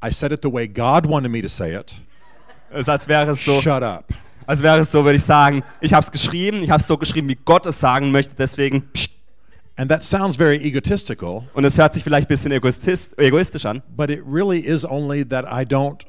I 0.02 0.10
said 0.12 0.32
it 0.32 0.40
the 0.42 0.52
way 0.52 0.66
God 0.66 1.06
wanted 1.06 1.30
me 1.30 1.42
to 1.42 1.48
say 1.48 1.74
it. 1.78 1.94
Es 2.70 2.82
ist, 2.82 2.88
als 2.88 3.08
wäre 3.08 3.32
es 3.32 3.44
so, 3.44 3.60
Shut 3.60 3.82
up. 3.82 4.04
Als 4.50 4.62
wäre 4.62 4.80
es 4.80 4.90
so, 4.90 5.04
würde 5.04 5.16
ich 5.16 5.22
sagen, 5.22 5.62
ich 5.80 5.94
habe 5.94 6.02
es 6.02 6.10
geschrieben, 6.10 6.60
ich 6.64 6.70
habe 6.70 6.80
es 6.80 6.88
so 6.88 6.98
geschrieben, 6.98 7.28
wie 7.28 7.38
Gott 7.44 7.66
es 7.66 7.78
sagen 7.78 8.10
möchte, 8.10 8.34
deswegen 8.36 8.82
pst. 8.92 9.10
And 9.76 9.88
that 9.88 10.02
sounds 10.02 10.36
very 10.36 10.56
egotistical, 10.56 11.44
Und 11.54 11.64
es 11.64 11.78
hört 11.78 11.94
sich 11.94 12.02
vielleicht 12.02 12.26
ein 12.26 12.28
bisschen 12.28 12.50
egoistisch, 12.52 13.64
an, 13.64 13.80
but 13.96 14.10
it 14.10 14.20
really 14.26 14.58
is 14.58 14.84
only 14.84 15.24
that 15.24 15.44
I 15.44 15.64
don't. 15.64 16.02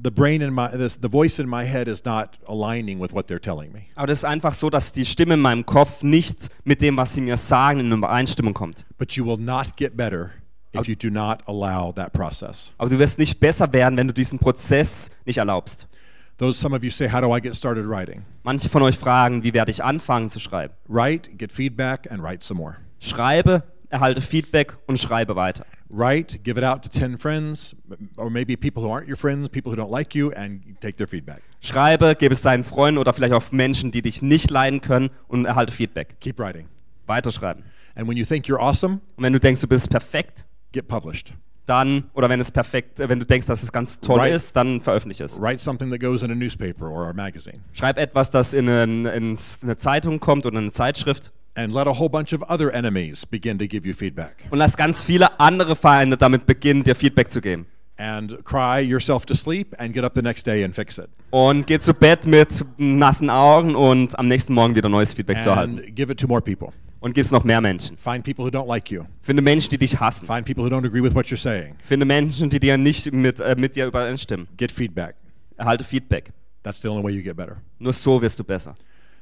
The 0.00 0.10
brain 0.10 0.40
in 0.40 0.54
my 0.54 0.68
this, 0.68 0.98
the 1.02 1.08
voice 1.10 1.40
in 1.40 1.48
my 1.48 1.64
head 1.64 1.88
is 1.88 2.04
not 2.04 2.38
aligning 2.46 3.00
with 3.00 3.12
what 3.12 3.28
they're 3.28 3.42
telling 3.42 3.72
me. 3.72 3.86
aber 3.96 4.06
das 4.06 4.18
ist 4.18 4.24
einfach 4.24 4.54
so, 4.54 4.70
dass 4.70 4.92
die 4.92 5.04
Stimme 5.04 5.34
in 5.34 5.40
meinem 5.40 5.66
Kopf 5.66 6.04
nicht 6.04 6.50
mit 6.62 6.80
dem, 6.80 6.96
was 6.96 7.14
sie 7.14 7.22
mir 7.22 7.36
sagen, 7.36 7.80
in 7.80 7.90
Übereinstimmung 7.90 8.54
kommt. 8.54 8.86
But 8.98 9.12
you 9.12 9.26
will 9.26 9.38
not 9.38 9.76
get 9.76 9.96
better 9.96 10.30
if 10.72 10.86
you 10.86 10.94
do 10.94 11.10
not 11.10 11.40
allow 11.46 11.92
that 11.92 12.12
process. 12.12 12.72
Aber 12.78 12.88
du 12.88 12.98
wirst 13.00 13.18
nicht 13.18 13.40
besser 13.40 13.72
werden, 13.72 13.96
wenn 13.96 14.06
du 14.06 14.14
diesen 14.14 14.38
Prozess 14.38 15.10
nicht 15.24 15.38
erlaubst. 15.38 15.88
Those 16.36 16.58
some 16.58 16.74
of 16.76 16.82
you 16.82 16.90
say, 16.90 17.08
"How 17.10 17.20
do 17.20 17.34
I 17.34 17.40
get 17.40 17.54
started 17.54 17.86
writing?" 17.86 18.24
Manche 18.42 18.68
von 18.68 18.82
euch 18.82 18.96
fragen, 18.98 19.44
wie 19.44 19.54
werde 19.54 19.70
ich 19.70 19.84
anfangen 19.84 20.30
zu 20.30 20.40
schreiben? 20.40 20.74
Write, 20.88 21.30
get 21.36 21.52
feedback, 21.52 22.10
and 22.10 22.22
write 22.22 22.44
some 22.44 22.58
more. 22.58 22.76
Schreibe, 22.98 23.62
erhalte 23.88 24.20
Feedback 24.20 24.76
und 24.86 24.98
schreibe 24.98 25.36
weiter. 25.36 25.64
Write, 25.88 26.40
give 26.40 26.58
it 26.58 26.64
out 26.64 26.82
to 26.82 26.88
ten 26.88 27.16
friends, 27.16 27.76
or 28.16 28.30
maybe 28.30 28.56
people 28.56 28.82
who 28.82 28.88
aren't 28.88 29.06
your 29.08 29.16
friends, 29.16 29.48
people 29.48 29.70
who 29.70 29.76
don't 29.76 29.92
like 29.92 30.14
you, 30.14 30.32
and 30.32 30.60
take 30.80 30.96
their 30.96 31.06
feedback. 31.06 31.40
Schreibe, 31.60 32.16
gebe 32.18 32.34
es 32.34 32.42
deinen 32.42 32.64
Freunden 32.64 32.98
oder 32.98 33.12
vielleicht 33.12 33.32
auch 33.32 33.52
Menschen, 33.52 33.92
die 33.92 34.02
dich 34.02 34.20
nicht 34.20 34.50
leiden 34.50 34.80
können 34.80 35.10
und 35.28 35.44
erhalte 35.44 35.72
Feedback. 35.72 36.18
Keep 36.20 36.40
writing. 36.40 36.66
Weiterschreiben. 37.06 37.62
And 37.94 38.08
when 38.08 38.16
you 38.16 38.24
think 38.24 38.46
you're 38.46 38.58
awesome, 38.58 39.00
Und 39.16 39.22
wenn 39.22 39.32
du 39.32 39.38
denkst, 39.38 39.60
du 39.60 39.68
bist 39.68 39.88
perfekt, 39.88 40.46
get 40.72 40.88
published. 40.88 41.32
Dann, 41.66 42.04
oder 42.14 42.28
wenn 42.28 42.40
es 42.40 42.50
perfekt, 42.50 43.00
äh, 43.00 43.08
wenn 43.08 43.18
du 43.20 43.26
denkst, 43.26 43.46
dass 43.46 43.62
es 43.62 43.72
ganz 43.72 44.00
toll 44.00 44.18
Right. 44.20 44.34
ist, 44.34 44.54
dann 44.56 44.80
veröffentliche 44.80 45.24
es. 45.24 45.40
Write 45.40 45.58
something 45.62 45.90
that 45.90 46.00
goes 46.00 46.22
in 46.22 46.30
a 46.30 46.34
newspaper 46.34 46.88
or 46.90 47.08
a 47.08 47.12
magazine. 47.12 47.58
Schreib 47.72 47.98
etwas, 47.98 48.30
das 48.30 48.52
in, 48.52 48.68
ein, 48.68 49.06
in 49.06 49.36
eine 49.62 49.76
Zeitung 49.76 50.20
kommt 50.20 50.46
oder 50.46 50.58
eine 50.58 50.72
Zeitschrift 50.72 51.32
And 51.56 51.72
let 51.72 51.86
a 51.86 51.96
whole 51.96 52.10
bunch 52.10 52.32
of 52.34 52.42
other 52.50 52.74
enemies 52.74 53.24
begin 53.24 53.60
to 53.60 53.66
give 53.68 53.86
you 53.86 53.94
feedback. 53.94 54.34
und 54.50 54.58
lass 54.58 54.76
ganz 54.76 55.00
viele 55.02 55.38
andere 55.38 55.76
Feinde 55.76 56.16
damit 56.16 56.46
beginnen, 56.46 56.82
dir 56.82 56.96
Feedback 56.96 57.30
zu 57.30 57.40
geben. 57.40 57.66
And 57.96 58.44
cry 58.44 58.80
yourself 58.80 59.24
to 59.26 59.34
sleep 59.36 59.72
and 59.78 59.94
get 59.94 60.02
up 60.02 60.14
the 60.16 60.20
next 60.22 60.48
day 60.48 60.64
and 60.64 60.74
fix 60.74 60.98
it. 60.98 61.06
Und 61.30 61.68
geh 61.68 61.78
zu 61.78 61.94
Bett 61.94 62.26
mit 62.26 62.64
nassen 62.76 63.30
Augen 63.30 63.76
und 63.76 64.18
am 64.18 64.26
nächsten 64.26 64.52
Morgen 64.52 64.74
wieder 64.74 64.88
neues 64.88 65.12
Feedback 65.14 65.42
zu 65.42 65.50
erhalten. 65.50 65.78
And 65.78 65.94
give 65.94 66.10
it 66.10 66.18
to 66.18 66.26
more 66.26 66.40
people. 66.42 66.72
Und 67.04 67.14
gib's 67.14 67.30
noch 67.30 67.44
mehr 67.44 67.60
Menschen. 67.60 67.98
Find 67.98 68.24
people 68.24 68.46
who 68.46 68.48
don't 68.48 68.66
like 68.66 68.90
you. 68.90 69.04
Finde 69.20 69.42
Menschen, 69.42 69.68
die 69.68 69.76
dich 69.76 70.00
hassen. 70.00 70.26
Find 70.26 70.46
people 70.46 70.64
who 70.64 70.70
don't 70.70 70.86
agree 70.86 71.02
with 71.02 71.14
what 71.14 71.26
you're 71.26 71.36
saying. 71.36 71.74
Finde 71.84 72.06
Menschen, 72.06 72.48
die 72.48 72.58
dir 72.58 72.78
nicht 72.78 73.12
mit, 73.12 73.40
äh, 73.40 73.54
mit 73.58 73.76
dir 73.76 73.88
übereinstimmen. 73.88 74.48
Get 74.56 74.72
feedback. 74.72 75.14
Erhalte 75.58 75.84
Feedback. 75.84 76.32
That's 76.62 76.80
the 76.80 76.88
only 76.88 77.04
way 77.04 77.12
you 77.12 77.22
get 77.22 77.36
better. 77.36 77.58
Nur 77.78 77.92
so 77.92 78.22
wirst 78.22 78.38
du 78.38 78.42
besser. 78.42 78.74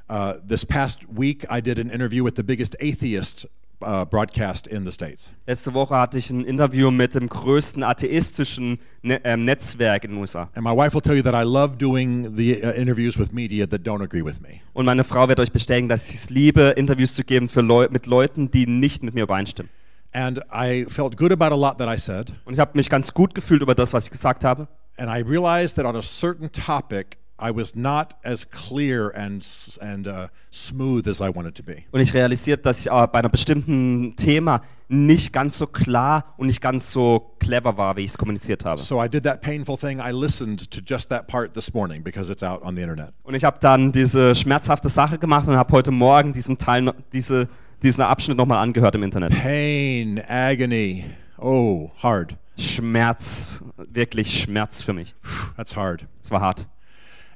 Uh, 0.09 0.35
this 0.47 0.65
past 0.65 1.01
week, 1.09 1.45
I 1.51 1.61
did 1.61 1.81
an 1.81 1.91
interview 1.91 2.23
with 2.23 2.37
the 2.37 2.45
biggest 2.45 2.77
atheist 2.81 3.49
uh, 3.83 4.05
broadcast 4.05 4.67
in 4.67 4.85
the 4.85 4.93
States. 4.93 5.33
Letzte 5.47 5.75
Woche 5.75 5.97
hatte 5.97 6.19
ich 6.19 6.31
ein 6.31 6.45
Interview 6.45 6.91
mit 6.91 7.15
dem 7.15 7.29
größten 7.29 7.83
atheistischen 7.83 8.79
ne 9.03 9.21
ähm, 9.25 9.45
Netzwerk 9.45 10.05
in 10.05 10.13
den 10.13 10.21
USA. 10.21 10.49
And 10.55 10.65
my 10.65 10.71
wife 10.71 10.95
will 10.95 11.01
tell 11.01 11.17
you 11.17 11.23
that 11.23 11.35
I 11.35 11.45
love 11.45 11.77
doing 11.77 12.37
the 12.37 12.63
uh, 12.63 12.71
interviews 12.71 13.19
with 13.19 13.33
media 13.33 13.67
that 13.67 13.83
don't 13.83 14.03
agree 14.03 14.25
with 14.25 14.41
me. 14.41 14.61
Und 14.73 14.87
meine 14.87 15.05
Frau 15.05 15.29
wird 15.29 15.41
euch 15.41 15.53
bestätigen, 15.53 15.89
dass 15.89 16.09
ich 16.11 16.17
es 16.17 16.31
liebe, 16.31 16.75
Interviews 16.77 17.15
zu 17.15 17.25
geben 17.25 17.49
für 17.49 17.61
Leu 17.61 17.89
mit 17.91 18.07
Leuten, 18.07 18.51
die 18.51 18.67
nicht 18.67 19.03
mit 19.03 19.15
mir 19.15 19.25
übereinstimmen. 19.25 19.71
And 20.13 20.41
I 20.53 20.85
felt 20.89 21.17
good 21.17 21.33
about 21.33 21.55
a 21.55 21.57
lot 21.57 21.79
that 21.79 21.89
I 21.89 21.99
said. 21.99 22.33
Und 22.45 22.53
ich 22.53 22.61
habe 22.61 22.73
mich 22.75 22.91
ganz 22.91 23.15
gut 23.15 23.35
gefühlt 23.35 23.63
über 23.63 23.75
das, 23.75 23.93
was 23.93 24.05
ich 24.05 24.11
gesagt 24.11 24.45
habe. 24.45 24.69
And 24.99 25.09
I 25.09 25.23
realized 25.23 25.77
that 25.77 25.87
on 25.87 25.97
a 25.97 26.03
certain 26.03 26.51
topic, 26.53 27.17
I 27.43 27.51
was 27.55 27.75
not 27.75 28.15
as 28.23 28.49
clear 28.49 29.11
and, 29.17 29.43
s- 29.43 29.79
and 29.83 30.07
uh, 30.07 30.29
smooth 30.53 31.09
as 31.09 31.21
I 31.21 31.35
wanted 31.35 31.55
to 31.57 31.63
be. 31.63 31.79
Und 31.91 32.01
ich 32.01 32.15
realisiert, 32.15 32.65
dass 32.65 32.81
ich 32.81 32.93
aber 32.93 33.09
bei 33.09 33.19
einem 33.19 33.31
bestimmten 33.33 34.15
Thema 34.17 34.61
nicht 34.89 35.33
ganz 35.33 35.59
so 35.59 35.67
klar 35.67 36.35
und 36.37 36.47
nicht 36.47 36.61
ganz 36.61 36.93
so 36.93 37.35
clever 37.41 37.77
war, 37.79 37.97
wie 37.97 38.03
ich 38.03 38.11
es 38.11 38.19
kommuniziert 38.19 38.65
habe. 38.65 38.81
So 38.81 39.03
I 39.03 39.09
did 39.09 39.25
that 39.25 39.41
painful 39.41 39.77
thing. 39.77 39.99
I 39.99 40.13
listened 40.13 40.71
to 40.71 40.81
just 40.85 41.09
that 41.09 41.27
part 41.27 41.55
this 41.55 41.73
morning 41.75 42.03
because 42.05 42.31
it's 42.31 42.43
out 42.43 42.63
on 42.63 42.77
the 42.77 42.83
internet. 42.83 43.13
Und 43.23 43.35
ich 43.35 43.45
habe 43.45 43.59
dann 43.61 43.91
diese 43.91 44.35
schmerzhafte 44.35 44.89
Sache 44.89 45.19
gemacht 45.19 45.49
und 45.49 45.57
habe 45.57 45.73
heute 45.73 45.91
Morgen 45.91 46.33
diesen 46.33 46.59
Teil, 46.59 46.93
diese, 47.13 47.49
diesen 47.83 48.03
Abschnitt 48.03 48.37
nochmal 48.37 48.59
angehört 48.63 48.95
im 48.95 49.03
Internet. 49.03 49.33
Pain, 49.33 50.23
agony. 50.29 51.05
Oh, 51.39 51.91
hard. 52.03 52.37
Schmerz, 52.59 53.63
wirklich 53.77 54.43
Schmerz 54.43 54.83
für 54.83 54.93
mich. 54.93 55.15
That's 55.57 55.75
hard. 55.75 56.07
Es 56.23 56.31
war 56.31 56.41
hart. 56.43 56.69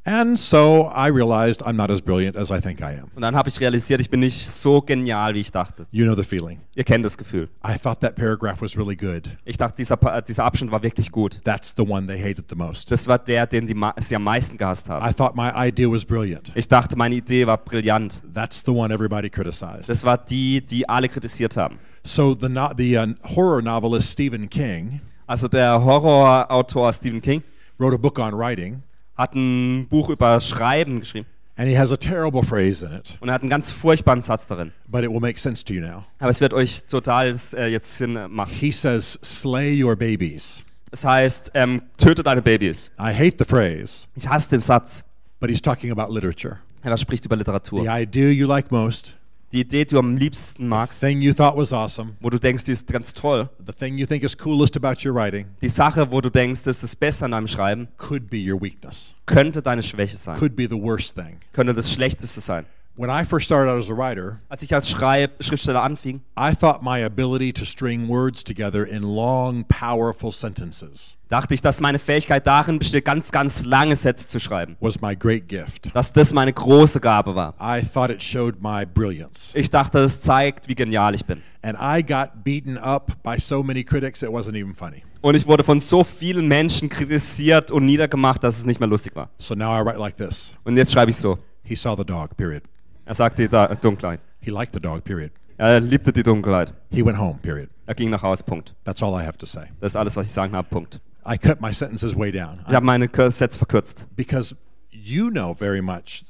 And 0.09 0.39
so 0.39 0.89
I 0.95 1.09
realized 1.09 1.63
I'm 1.67 1.75
not 1.75 1.91
as 1.91 2.01
brilliant 2.01 2.37
as 2.37 2.53
I 2.53 2.61
think 2.61 2.81
I 2.81 2.97
am. 3.01 3.11
Und 3.17 3.23
dann 3.23 3.35
habe 3.35 3.49
ich 3.49 3.59
realisiert, 3.59 4.01
ich 4.01 4.09
bin 4.09 4.21
nicht 4.21 4.49
so 4.49 4.81
genial, 4.81 5.35
wie 5.35 5.41
ich 5.41 5.51
dachte. 5.51 5.87
You 5.91 6.05
know 6.07 6.15
the 6.15 6.23
feeling. 6.23 6.61
Ihr 6.77 6.85
kennt 6.85 7.05
das 7.05 7.19
Gefühl. 7.19 7.49
I 7.67 7.77
thought 7.77 8.01
that 8.03 8.15
paragraph 8.15 8.63
was 8.63 8.77
really 8.77 8.95
good. 8.95 9.29
Ich 9.45 9.57
dachte, 9.57 9.75
dieser, 9.79 9.97
dieser 10.23 10.45
Abschnitt 10.45 10.71
war 10.71 10.83
wirklich 10.83 11.11
gut. 11.11 11.41
That's 11.43 11.75
the 11.77 11.83
one 11.83 12.07
they 12.07 12.21
hated 12.21 12.45
the 12.49 12.55
most. 12.55 12.89
Das 12.93 13.09
war 13.09 13.19
der, 13.19 13.47
den 13.49 13.67
die 13.67 13.75
sie 13.99 14.15
am 14.15 14.23
meisten 14.23 14.57
gehasst 14.57 14.89
haben. 14.89 15.05
I 15.05 15.13
thought 15.13 15.35
my 15.35 15.51
idea 15.57 15.91
was 15.91 16.05
brilliant. 16.05 16.53
Ich 16.55 16.69
dachte, 16.69 16.97
meine 16.97 17.17
Idee 17.17 17.47
war 17.49 17.59
brillant. 17.59 18.23
That's 18.33 18.63
the 18.65 18.71
one 18.71 18.95
everybody 18.95 19.29
criticized. 19.29 19.89
Das 19.89 20.05
war 20.05 20.19
die, 20.19 20.61
die 20.61 20.89
alle 20.89 21.09
kritisiert 21.09 21.57
haben. 21.57 21.81
So 22.05 22.37
the 22.41 22.49
no- 22.49 22.71
the 22.77 22.97
uh, 22.97 23.07
horror 23.35 23.61
novelist 23.61 24.13
Stephen 24.13 24.49
King 24.49 25.01
Also 25.27 25.49
der 25.49 25.83
Horrorautor 25.85 26.93
Stephen 26.93 27.21
King 27.21 27.43
wrote 27.79 27.93
a 27.93 27.99
book 27.99 28.21
on 28.21 28.33
writing, 28.33 28.83
hat 29.17 29.35
ein 29.35 29.87
Buch 29.89 30.09
über 30.11 30.41
Schreiben 30.41 31.01
geschrieben. 31.01 31.27
and 31.59 31.69
he 31.69 31.79
has 31.79 31.91
a 31.91 31.97
terrible 31.97 32.43
phrase 32.43 32.85
in 32.85 32.93
it, 32.93 33.17
Und 33.21 33.29
er 33.29 33.35
hat 33.35 33.41
einen 33.43 33.49
ganz 33.51 33.71
furchtbaren 33.71 34.21
Satz 34.23 34.47
darin. 34.47 34.73
but 34.89 35.03
it 35.05 35.11
will 35.11 35.21
make 35.21 35.39
sense 35.39 35.65
to 35.65 35.73
you 35.75 35.81
now. 35.81 36.05
Aber 36.19 36.31
es 36.31 36.41
wird 36.41 36.53
euch 36.53 36.85
total 36.87 37.35
äh, 37.55 37.67
jetzt 37.69 37.97
Sinn 37.97 38.19
machen. 38.31 38.53
He 38.53 38.71
says, 38.73 39.19
"Slay 39.23 39.83
your 39.83 39.97
babies." 39.97 40.63
Das 40.91 41.05
heißt, 41.05 41.51
ähm, 41.55 41.83
töte 41.97 42.23
deine 42.23 42.43
Babys. 42.43 42.91
I 42.99 43.13
hate 43.13 43.37
the 43.39 43.45
phrase, 43.45 44.07
Ich 44.15 44.29
hasse 44.29 44.49
den 44.51 44.61
Satz. 44.61 45.03
but 45.41 45.51
he's 45.51 45.61
talking 45.63 45.91
about 45.91 46.13
literature. 46.13 46.59
Er 46.83 46.97
spricht 46.97 47.25
über 47.25 47.35
Literatur. 47.37 47.83
The 47.83 47.89
idea 47.91 48.31
you 48.31 48.47
like 48.47 48.71
most, 48.71 49.16
Die 49.53 49.61
Idee, 49.61 49.85
die 49.85 49.95
du 49.95 49.99
am 50.01 50.17
liebsten 50.17 50.67
magst, 50.67 50.99
thing 51.01 51.23
you 51.23 51.33
thought 51.33 51.57
was 51.57 51.73
awesome, 51.73 52.17
wo 52.21 52.31
du 52.31 52.39
denkst, 52.39 52.65
die 52.65 52.73
ist 52.73 52.89
ganz 52.89 53.15
toll. 53.15 53.49
the 53.65 53.73
thing 53.73 53.97
you 53.97 54.05
think 54.05 54.25
is 54.25 54.37
coolest 54.37 54.77
about 54.77 55.07
your 55.09 55.15
writing, 55.15 55.47
Die 55.63 55.69
Sache, 55.69 56.11
wo 56.11 56.21
du 56.21 56.31
denkst, 56.31 56.63
das 56.65 56.77
ist 56.77 56.83
das 56.83 56.97
Beste 56.97 57.25
an 57.27 57.31
deinem 57.31 57.47
Schreiben, 57.47 57.87
could 57.97 58.29
be 58.29 58.39
your 58.39 58.61
weakness, 58.61 59.15
könnte 59.25 59.63
deine 59.63 59.83
Schwäche 59.85 60.17
sein. 60.17 60.37
could 60.37 60.57
be 60.57 60.65
the 60.65 60.81
worst 60.81 61.15
thing. 61.15 61.39
Könnte 61.53 61.75
das 61.75 61.93
Schlechteste 61.93 62.41
sein. 62.41 62.67
When 62.99 63.11
I 63.11 63.25
first 63.25 63.45
started 63.45 63.71
out 63.71 63.79
as 63.79 63.91
a 63.91 63.95
writer, 63.95 64.41
Als 64.49 64.63
ich 64.63 64.75
als 64.75 64.89
Schreib 64.89 65.43
Schriftsteller 65.45 65.83
anfing, 65.83 66.23
I 66.39 66.55
thought 66.55 66.83
my 66.83 67.05
ability 67.05 67.53
to 67.53 67.67
string 67.67 68.09
words 68.09 68.43
together 68.43 68.87
in 68.87 69.03
long, 69.03 69.65
powerful 69.69 70.33
sentences 70.33 71.17
dachte 71.29 71.55
ich, 71.55 71.63
dass 71.63 71.81
meine 71.81 71.99
Fähigkeit 71.99 72.47
darin 72.47 72.79
besteht, 72.79 73.05
ganz, 73.05 73.33
ganz 73.33 73.65
lange 73.65 73.97
Sätze 73.97 74.29
zu 74.29 74.41
schreiben. 74.41 74.77
was 74.81 75.01
my 75.01 75.17
great 75.17 75.49
gift. 75.49 75.95
Dass 75.95 76.13
das 76.13 76.33
meine 76.33 76.53
große 76.53 77.01
Gabe 77.01 77.35
war. 77.35 77.55
I 77.61 77.85
thought 77.85 78.11
it 78.11 78.23
showed 78.23 78.63
my 78.63 78.87
brilliance. 78.87 79.53
Ich 79.55 79.71
dachte, 79.71 79.99
es 79.99 80.21
zeigt, 80.21 80.69
wie 80.69 80.75
genial 80.75 81.15
ich 81.15 81.25
bin. 81.25 81.43
And 81.63 81.77
I 81.79 82.03
got 82.03 82.45
beaten 82.45 82.79
up 82.79 83.23
by 83.23 83.39
so 83.39 83.63
many 83.63 83.83
critics, 83.83 84.23
it 84.23 84.31
wasn't 84.31 84.57
even 84.57 84.75
funny. 84.75 85.03
Und 85.21 85.35
ich 85.35 85.47
wurde 85.47 85.65
von 85.65 85.81
so 85.81 86.05
vielen 86.05 86.47
Menschen 86.47 86.89
kritisiert 86.89 87.71
und 87.71 87.85
niedergemacht, 87.85 88.45
dass 88.45 88.59
es 88.59 88.65
nicht 88.65 88.79
mehr 88.79 88.89
lustig 88.89 89.17
war. 89.17 89.31
So 89.39 89.55
now 89.55 89.79
I 89.79 89.85
write 89.85 89.99
like 89.99 90.17
this 90.17 90.55
Und 90.65 90.77
jetzt 90.77 90.93
schreibe 90.93 91.11
ich 91.11 91.17
so. 91.17 91.39
He 91.63 91.75
saw 91.75 91.97
the 91.97 92.05
dog, 92.05 92.37
period. 92.37 92.63
Er 93.07 93.15
sagte 93.15 93.43
die 93.43 93.49
Da- 93.49 93.75
Dunkelheit. 93.75 94.21
He 94.41 94.51
liked 94.51 94.75
the 94.75 94.81
dog, 94.81 95.03
period. 95.05 95.31
Er 95.57 95.81
liebte 95.81 96.13
die 96.13 96.23
Dunkelheit. 96.23 96.75
He 96.91 97.03
went 97.05 97.19
home, 97.19 97.39
period. 97.41 97.71
Er 97.87 97.95
ging 97.95 98.11
nach 98.11 98.23
Hause, 98.23 98.45
Punkt. 98.45 98.75
That's 98.85 99.03
all 99.03 99.19
I 99.19 99.25
have 99.25 99.39
to 99.39 99.47
say. 99.47 99.67
Das 99.81 99.93
ist 99.93 99.97
alles, 99.97 100.15
was 100.17 100.27
ich 100.27 100.33
sagen 100.33 100.53
habe, 100.55 100.69
Punkt. 100.69 101.01
I 101.27 101.39
cut 101.39 101.61
my 101.61 101.73
sentences 101.73 102.15
way 102.15 102.31
down 102.31 102.61
Ich 102.69 102.75
habe 102.75 102.85
meine 102.85 103.09
Sätze 103.09 103.57
verkürzt. 103.59 104.07
because 104.15 104.55
you 104.91 105.31
know 105.31 105.55
very 105.55 105.81
much. 105.81 106.25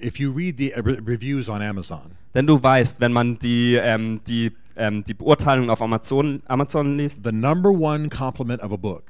If 0.00 0.18
you 0.20 0.30
read 0.32 0.58
the 0.58 0.72
re- 0.76 0.98
reviews 1.06 1.48
on 1.48 1.62
Amazon, 1.62 2.12
Denn 2.34 2.46
du 2.46 2.62
weißt, 2.62 3.00
wenn 3.00 3.12
man 3.12 3.38
die, 3.38 3.74
ähm, 3.76 4.20
die, 4.28 4.52
ähm, 4.76 5.02
die 5.04 5.14
Beurteilung 5.14 5.70
auf 5.70 5.80
Amazon, 5.82 6.42
Amazon 6.46 6.96
liest, 6.98 7.20
the 7.24 7.32
number 7.32 7.70
one 7.70 8.08
compliment 8.10 8.62
of 8.62 8.72
a 8.72 8.76
book 8.76 9.04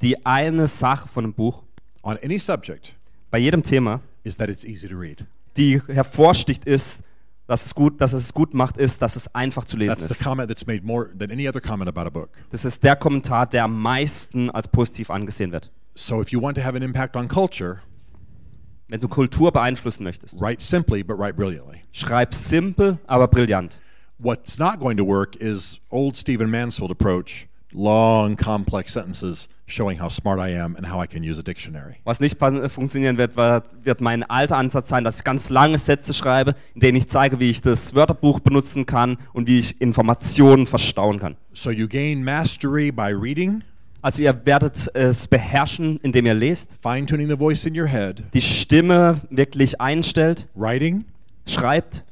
die 0.00 0.24
eine 0.26 0.66
Sache 0.68 1.08
von 1.08 1.24
einem 1.24 1.32
Buch, 1.34 1.62
on 2.02 2.16
any 2.24 2.38
subject 2.38 2.94
bei 3.30 3.38
jedem 3.38 3.62
Thema, 3.62 4.00
is 4.24 4.36
that 4.36 4.48
it's 4.48 4.64
easy 4.64 4.88
to 4.88 4.96
read. 4.98 5.24
Die 5.56 5.80
hervorsticht, 5.86 6.64
ist, 6.64 7.02
dass 7.46 7.66
es 7.66 7.74
gut, 7.74 8.00
dass 8.00 8.12
es 8.12 8.32
gut 8.32 8.54
macht, 8.54 8.76
ist, 8.76 9.02
dass 9.02 9.16
es 9.16 9.34
einfach 9.34 9.64
zu 9.64 9.76
lesen 9.76 9.90
That's 9.98 10.04
the 10.08 10.12
ist. 10.12 10.22
comment 10.22 10.48
that's 10.48 10.66
made 10.66 10.82
more 10.84 11.10
than 11.18 11.30
any 11.30 11.48
other 11.48 11.60
comment 11.60 11.88
about 11.88 12.06
a 12.06 12.10
book. 12.10 12.30
Das 12.50 12.64
ist 12.64 12.82
der 12.84 12.96
Kommentar, 12.96 13.46
der 13.46 13.64
am 13.64 13.80
meisten 13.80 14.48
als 14.50 14.68
positiv 14.68 15.10
angesehen 15.10 15.52
wird. 15.52 15.70
So 15.94 16.22
if 16.22 16.30
you 16.30 16.40
want 16.40 16.56
to 16.56 16.62
have 16.64 16.74
an 16.76 16.82
impact 16.82 17.16
on 17.16 17.28
culture, 17.28 17.80
Wenn 18.88 19.00
du 19.00 19.08
Kultur 19.08 19.52
beeinflussen 19.52 20.04
möchtest, 20.04 20.40
write 20.40 20.62
simply 20.62 21.02
but 21.02 21.18
write 21.18 21.34
brilliantly. 21.34 21.80
schreib 21.92 22.34
simpel, 22.34 22.98
aber 23.06 23.26
brillant. 23.28 23.80
What's 24.18 24.58
not 24.58 24.78
going 24.78 24.96
to 24.98 25.04
work 25.04 25.34
is 25.36 25.80
old 25.90 26.16
Stephen 26.16 26.48
Mansfield 26.50 26.90
approach, 26.90 27.48
long, 27.74 28.36
complex 28.36 28.92
sentences 28.92 29.48
showing 29.66 30.00
how 30.00 30.10
smart 30.10 30.38
I 30.38 30.54
am 30.58 30.76
and 30.76 30.86
how 30.90 31.02
I 31.02 31.06
can 31.06 31.22
use 31.22 31.38
a 31.38 31.42
dictionary. 31.42 31.96
Was 32.04 32.20
nicht 32.20 32.38
pan- 32.38 32.68
funktionieren 32.68 33.16
wird, 33.18 33.36
wird, 33.36 33.64
wird 33.84 34.00
mein 34.00 34.22
alter 34.24 34.56
Ansatz 34.58 34.88
sein, 34.90 35.04
dass 35.04 35.18
ich 35.18 35.24
ganz 35.24 35.48
lange 35.50 35.78
Sätze 35.78 36.12
schreibe, 36.12 36.54
in 36.74 36.80
denen 36.80 36.98
ich 36.98 37.08
zeige, 37.08 37.40
wie 37.40 37.50
ich 37.50 37.62
das 37.62 37.94
Wörterbuch 37.94 38.40
benutzen 38.40 38.84
kann 38.86 39.16
und 39.32 39.48
wie 39.48 39.58
ich 39.60 39.80
Informationen 39.80 40.66
verstauen 40.66 41.18
kann. 41.18 41.36
So 41.54 41.70
you 41.70 41.88
gain 41.88 42.22
mastery 42.22 42.90
by 42.92 43.12
reading, 43.14 43.62
Also 44.02 44.22
ihr 44.24 44.44
werdet 44.46 44.90
es 44.94 45.28
beherrschen, 45.28 45.98
indem 46.02 46.26
ihr 46.26 46.34
lest, 46.34 46.76
fine 46.82 47.06
tuning 47.06 47.28
the 47.28 47.36
voice 47.36 47.64
in 47.64 47.78
your 47.78 47.86
head, 47.86 48.22
die 48.34 48.42
Stimme 48.42 49.20
wirklich 49.30 49.80
einstellt, 49.80 50.48
writing, 50.54 51.04
schreibt, 51.46 52.04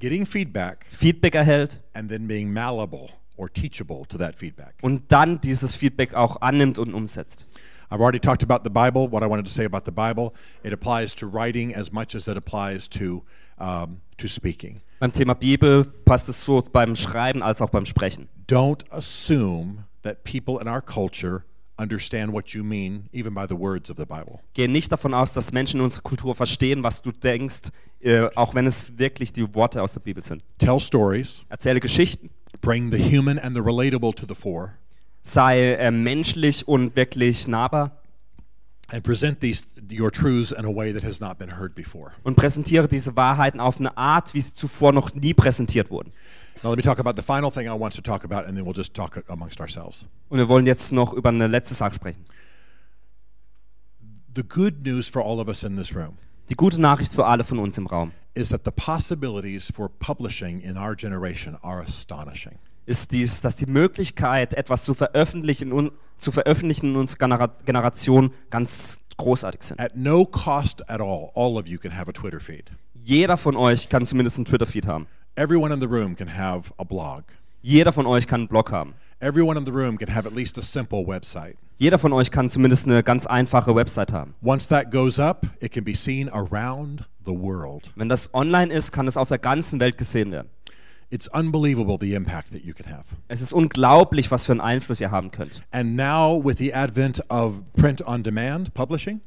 getting 0.00 0.24
feedback, 0.26 0.86
Feedback 0.90 1.34
erhält 1.34 1.82
and 1.92 2.10
then 2.10 2.26
being 2.26 2.50
malleable 2.52 3.08
or 3.36 3.48
teachable 3.52 4.04
to 4.08 4.18
that 4.18 4.34
feedback. 4.34 4.74
und 4.82 5.10
dann 5.12 5.40
dieses 5.40 5.74
Feedback 5.74 6.14
auch 6.14 6.40
annimmt 6.40 6.78
und 6.78 6.94
umsetzt. 6.94 7.46
I've 7.90 8.00
already 8.00 8.18
talked 8.18 8.42
about 8.42 8.64
the 8.64 8.70
Bible. 8.70 9.10
What 9.12 9.22
I 9.22 9.26
wanted 9.26 9.46
to 9.46 9.52
say 9.52 9.64
about 9.64 9.82
the 9.84 9.92
Bible, 9.92 10.32
it 10.64 10.72
applies 10.72 11.14
to 11.16 11.26
writing 11.26 11.74
as 11.74 11.92
much 11.92 12.14
as 12.14 12.26
it 12.28 12.36
applies 12.36 12.88
to 12.90 13.22
um, 13.58 14.00
to 14.16 14.26
speaking. 14.26 14.80
Beim 15.00 15.12
Thema 15.12 15.34
Bibel 15.34 15.84
passt 16.04 16.28
es 16.28 16.44
so 16.44 16.62
beim 16.72 16.96
Schreiben 16.96 17.42
als 17.42 17.60
auch 17.60 17.70
beim 17.70 17.86
Sprechen. 17.86 18.28
Don't 18.48 18.84
assume 18.90 19.84
that 20.02 20.24
people 20.24 20.60
in 20.60 20.68
our 20.68 20.80
culture 20.80 21.44
understand 21.78 22.32
what 22.32 22.50
you 22.54 22.62
mean, 22.64 23.08
even 23.12 23.34
by 23.34 23.46
the 23.48 23.56
words 23.56 23.90
of 23.90 23.96
the 23.96 24.06
Bible. 24.06 24.40
Gehe 24.54 24.68
nicht 24.68 24.90
davon 24.92 25.12
aus, 25.12 25.32
dass 25.32 25.52
Menschen 25.52 25.80
in 25.80 25.84
unserer 25.84 26.02
Kultur 26.02 26.34
verstehen, 26.34 26.82
was 26.82 27.02
du 27.02 27.10
denkst, 27.10 27.70
äh, 28.00 28.28
auch 28.34 28.54
wenn 28.54 28.66
es 28.66 28.98
wirklich 28.98 29.32
die 29.32 29.54
Worte 29.54 29.82
aus 29.82 29.92
der 29.92 30.00
Bibel 30.00 30.22
sind. 30.22 30.42
Tell 30.58 30.78
stories, 30.80 31.42
Erzähle 31.48 31.80
Geschichten, 31.80 32.30
bring 32.64 32.90
the 32.90 32.98
human 32.98 33.38
and 33.38 33.54
the 33.54 33.60
relatable 33.60 34.14
to 34.14 34.26
the 34.26 34.34
fore, 34.34 34.74
sei 35.22 35.74
äh, 35.74 35.90
menschlich 35.90 36.66
und 36.66 36.96
wirklich 36.96 37.46
nahbar 37.46 37.92
and 38.88 39.02
present 39.02 39.40
these 39.40 39.66
your 39.90 40.10
truths 40.10 40.52
in 40.52 40.64
a 40.64 40.70
way 40.70 40.92
that 40.92 41.02
has 41.02 41.20
not 41.20 41.38
been 41.38 41.58
heard 41.58 41.74
before. 41.74 42.12
und 42.22 42.36
präsentiere 42.36 42.88
diese 42.88 43.16
Wahrheiten 43.16 43.60
auf 43.60 43.78
eine 43.78 43.96
Art, 43.96 44.34
wie 44.34 44.40
sie 44.40 44.54
zuvor 44.54 44.92
noch 44.92 45.14
nie 45.14 45.34
präsentiert 45.34 45.90
wurden. 45.90 46.12
Now 46.62 46.70
let 46.70 46.78
me 46.78 46.82
talk 46.82 46.98
about 46.98 47.20
the 47.20 47.22
final 47.22 47.50
thing 47.50 47.66
I 47.66 47.78
want 47.78 47.94
to 47.94 48.02
talk 48.02 48.24
about, 48.24 48.46
and 48.46 48.56
then 48.56 48.64
we'll 48.64 48.76
just 48.76 48.94
talk 48.94 49.22
amongst 49.28 49.60
ourselves. 49.60 50.06
Und 50.30 50.38
wir 50.38 50.48
wollen 50.48 50.66
jetzt 50.66 50.92
noch 50.92 51.12
über 51.12 51.28
eine 51.28 51.46
letzte 51.46 51.74
Sache 51.74 51.94
sprechen. 51.94 52.24
The 54.34 54.42
good 54.42 54.84
news 54.84 55.08
for 55.08 55.22
all 55.22 55.38
of 55.38 55.48
us 55.48 55.62
in 55.62 55.76
this 55.76 55.94
room 55.94 56.16
Die 56.50 56.56
gute 56.56 56.80
Nachricht 56.80 57.12
für 57.14 57.26
alle 57.26 57.44
von 57.44 57.58
uns 57.58 57.78
im 57.78 57.86
Raum 57.86 58.12
is 58.34 58.48
that 58.48 58.64
the 58.64 58.72
possibilities 58.72 59.70
for 59.70 59.88
publishing 59.88 60.60
in 60.60 60.76
our 60.76 60.94
generation 60.96 61.56
are 61.62 61.82
astonishing. 61.82 62.58
ist 62.86 63.12
dies, 63.12 63.40
dass 63.40 63.56
die 63.56 63.66
Möglichkeit, 63.66 64.54
etwas 64.54 64.84
zu 64.84 64.94
veröffentlichen, 64.94 65.72
un 65.72 65.90
zu 66.18 66.32
veröffentlichen 66.32 66.90
in 66.90 66.96
unserer 66.96 67.18
Genera 67.18 67.46
Generation 67.64 68.30
ganz 68.50 69.00
großartig 69.16 69.62
sind. 69.62 69.80
At 69.80 69.96
no 69.96 70.24
cost 70.24 70.88
at 70.88 71.00
all, 71.00 71.30
all 71.34 71.56
of 71.58 71.68
you 71.68 71.78
can 71.78 71.96
have 71.96 72.08
a 72.08 72.12
Twitter 72.12 72.40
feed. 72.40 72.70
Jeder 73.02 73.36
von 73.36 73.56
euch 73.56 73.88
kann 73.88 74.06
zumindest 74.06 74.38
einen 74.38 74.46
Twitter-Feed 74.46 74.86
haben. 74.86 75.06
Everyone 75.36 75.72
in 75.74 75.80
the 75.80 75.86
room 75.86 76.14
can 76.14 76.28
have 76.28 76.72
a 76.78 76.84
blog. 76.84 77.24
Jeder 77.62 77.92
von 77.92 78.06
euch 78.06 78.26
kann 78.26 78.42
einen 78.42 78.48
Blog 78.48 78.70
haben. 78.70 78.94
Everyone 79.20 79.58
in 79.58 79.66
the 79.66 79.72
room 79.72 79.98
can 79.98 80.14
have 80.14 80.26
at 80.26 80.34
least 80.34 80.56
a 80.58 80.62
simple 80.62 81.06
website. 81.06 81.56
Jeder 81.76 81.98
von 81.98 82.12
euch 82.12 82.30
kann 82.30 82.48
zumindest 82.50 82.86
eine 82.86 83.02
ganz 83.02 83.26
einfache 83.26 83.74
Website 83.74 84.12
haben. 84.12 84.34
Once 84.42 84.68
that 84.68 84.90
goes 84.90 85.18
up, 85.18 85.46
it 85.60 85.72
can 85.72 85.84
be 85.84 85.94
seen 85.94 86.28
around 86.30 87.04
the 87.26 87.32
world. 87.32 87.90
Wenn 87.96 88.08
das 88.08 88.32
online 88.34 88.72
ist, 88.72 88.92
kann 88.92 89.06
es 89.06 89.16
auf 89.16 89.28
der 89.28 89.38
ganzen 89.38 89.80
Welt 89.80 89.98
gesehen 89.98 90.30
werden. 90.30 90.48
It's 91.10 91.28
unbelievable 91.28 91.98
the 92.00 92.14
impact 92.14 92.50
that 92.52 92.64
you 92.64 92.74
can 92.74 92.86
have. 92.90 93.04
Es 93.28 93.40
ist 93.40 93.52
unglaublich, 93.52 94.30
was 94.30 94.46
für 94.46 94.52
einen 94.52 94.60
Einfluss 94.60 95.00
ihr 95.00 95.10
haben 95.10 95.30
könnt. 95.30 95.62
And 95.70 95.96
now, 95.96 96.42
with 96.44 96.56
the 96.58 96.74
advent 96.74 97.22
of 97.30 97.54
print 97.76 98.06
on 98.06 98.22
demand 98.22 98.74
publishing, 98.74 99.20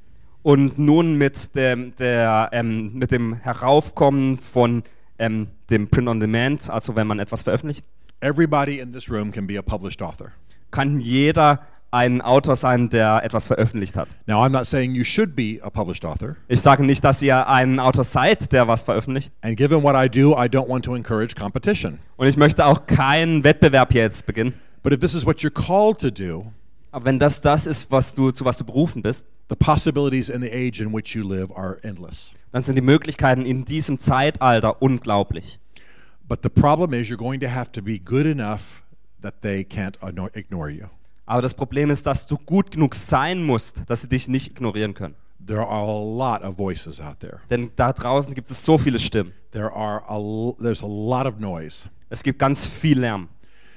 Und 0.44 0.80
nun 0.80 1.18
mit 1.18 1.56
dem, 1.56 1.96
der, 1.98 2.50
ähm, 2.54 2.94
mit 2.94 3.12
dem 3.12 3.34
Heraufkommen 3.36 4.38
von 4.38 4.84
ähm, 5.20 5.48
dem 5.70 5.90
Print 5.90 6.08
on 6.08 6.20
Demand, 6.20 6.70
also 6.70 6.96
wenn 6.96 7.08
man 7.08 7.20
etwas 7.20 7.44
veröffentlicht, 7.44 7.86
everybody 8.22 8.80
in 8.80 8.94
this 8.94 9.10
room 9.10 9.32
can 9.32 9.46
be 9.46 9.58
a 9.58 9.62
published 9.62 10.02
author. 10.02 10.32
kann 10.72 11.00
jeder 11.00 11.62
ein 11.98 12.22
Autor 12.22 12.56
sein, 12.56 12.90
der 12.90 13.22
etwas 13.24 13.48
veröffentlicht 13.48 13.96
hat. 13.96 14.08
Now, 14.28 14.44
I'm 14.44 14.50
not 14.50 14.66
saying 14.66 14.94
you 14.96 15.04
should 15.04 15.36
be 15.36 15.60
a 15.62 15.70
published 15.70 16.06
author. 16.06 16.36
Ich 16.48 16.62
sage 16.62 16.86
nicht, 16.86 17.04
dass 17.04 17.22
ihr 17.22 17.48
ein 17.48 17.80
Autor 17.80 18.04
seid, 18.04 18.52
der 18.54 18.68
was 18.68 18.84
veröffentlicht. 18.84 19.34
And 19.42 19.58
given 19.58 19.84
what 19.84 19.96
I 19.96 20.08
do, 20.10 20.34
I 20.34 20.48
don't 20.48 20.70
want 20.70 20.86
to 20.86 20.96
encourage 20.96 21.36
competition. 21.36 22.00
Und 22.18 22.28
ich 22.28 22.38
möchte 22.38 22.66
auch 22.66 22.86
keinen 22.86 23.44
Wettbewerb 23.44 23.92
hier 23.92 24.04
jetzt 24.04 24.26
beginnen. 24.26 24.54
But 24.84 24.94
if 24.94 25.00
this 25.00 25.14
is 25.16 25.26
what 25.26 25.40
you're 25.40 25.50
called 25.50 26.00
to 26.02 26.10
do, 26.12 26.52
Aber 26.92 27.06
wenn 27.06 27.20
das 27.20 27.42
das 27.42 27.68
ist, 27.68 27.92
was 27.92 28.14
du, 28.14 28.32
zu 28.32 28.46
was 28.46 28.58
du 28.58 28.64
berufen 28.64 29.02
bist, 29.02 29.28
the 29.50 29.56
possibilities 29.56 30.30
in 30.30 30.42
the 30.42 30.50
age 30.52 30.80
in 30.80 30.94
which 30.94 31.16
you 31.16 31.28
live 31.28 31.52
are 31.56 31.78
endless. 31.84 32.32
dann 32.52 32.62
sind 32.62 32.76
die 32.76 32.82
Möglichkeiten 32.82 33.46
in 33.46 33.66
diesem 33.66 34.00
Zeitalter 34.00 34.82
unglaublich. 34.82 35.60
But 36.28 36.40
the 36.44 36.50
problem 36.50 36.94
is, 36.94 37.08
you're 37.08 37.18
going 37.18 37.40
to 37.42 37.48
have 37.50 37.72
to 37.72 37.82
be 37.82 38.00
good 38.00 38.26
enough 38.26 38.84
that 39.22 39.42
they 39.42 39.64
can't 39.64 39.98
igno- 40.00 40.30
ignore 40.36 40.70
you. 40.70 40.86
Aber 41.28 41.42
das 41.42 41.54
Problem 41.54 41.92
ist, 41.92 42.06
dass 42.06 42.26
du 42.26 42.38
gut 42.38 42.72
genug 42.72 42.96
sein 42.96 43.44
musst, 43.44 43.84
dass 43.88 44.02
sie 44.02 44.08
dich 44.10 44.28
nicht 44.28 44.52
ignorieren 44.52 44.94
können. 44.96 45.14
There 45.46 45.62
are 45.62 45.88
a 45.88 46.04
lot 46.04 46.42
of 46.44 46.58
voices 46.58 47.00
out 47.00 47.20
there. 47.20 47.40
Denn 47.50 47.72
da 47.76 47.94
draußen 47.94 48.34
gibt 48.34 48.50
es 48.50 48.66
so 48.66 48.78
viele 48.78 48.98
Stimmen. 49.00 49.34
There 49.52 49.72
are 49.72 50.04
a 50.10 50.54
there's 50.62 50.84
a 50.84 50.88
lot 50.88 51.26
of 51.26 51.40
noise. 51.40 51.88
Es 52.10 52.24
gibt 52.24 52.40
ganz 52.40 52.66
viel 52.66 53.00
Lärm. 53.00 53.30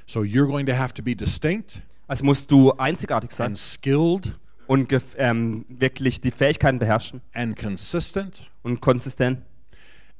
So 0.06 0.20
you're 0.22 0.46
going 0.46 0.66
to 0.66 0.72
have 0.76 0.94
to 0.94 1.02
be 1.02 1.14
distinct 1.14 1.82
Also 2.08 2.24
musst 2.24 2.50
du 2.50 2.72
einzigartig 2.72 3.30
sein 3.30 3.48
and 3.48 3.58
skilled 3.58 4.32
und 4.66 4.88
ähm, 5.16 5.64
wirklich 5.68 6.20
die 6.20 6.30
Fähigkeiten 6.30 6.78
beherrschen 6.78 7.20
and 7.34 7.56
consistent. 7.56 8.50
und 8.62 8.80
konsistent. 8.80 9.42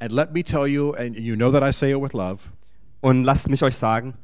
And 0.01 0.13
let 0.13 0.33
me 0.33 0.43
tell 0.43 0.67
you, 0.67 0.93
and 0.95 1.17
you 1.17 1.37
know 1.37 1.51
that 1.53 1.63
I 1.63 1.73
say 1.73 1.93
it 1.93 2.01
with 2.01 2.13
love, 2.13 2.39
Und 3.01 3.25
lasst 3.25 3.49
mich 3.51 3.63
euch 3.63 3.77
sagen, 3.77 4.15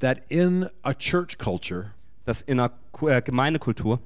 that 0.00 0.22
in 0.28 0.66
a 0.82 0.92
church 0.94 1.38
culture, 1.38 1.92
dass 2.24 2.42
in 2.42 2.60
Ku- 2.92 3.08
äh, 3.08 3.20
Gemeindekultur 3.22 4.00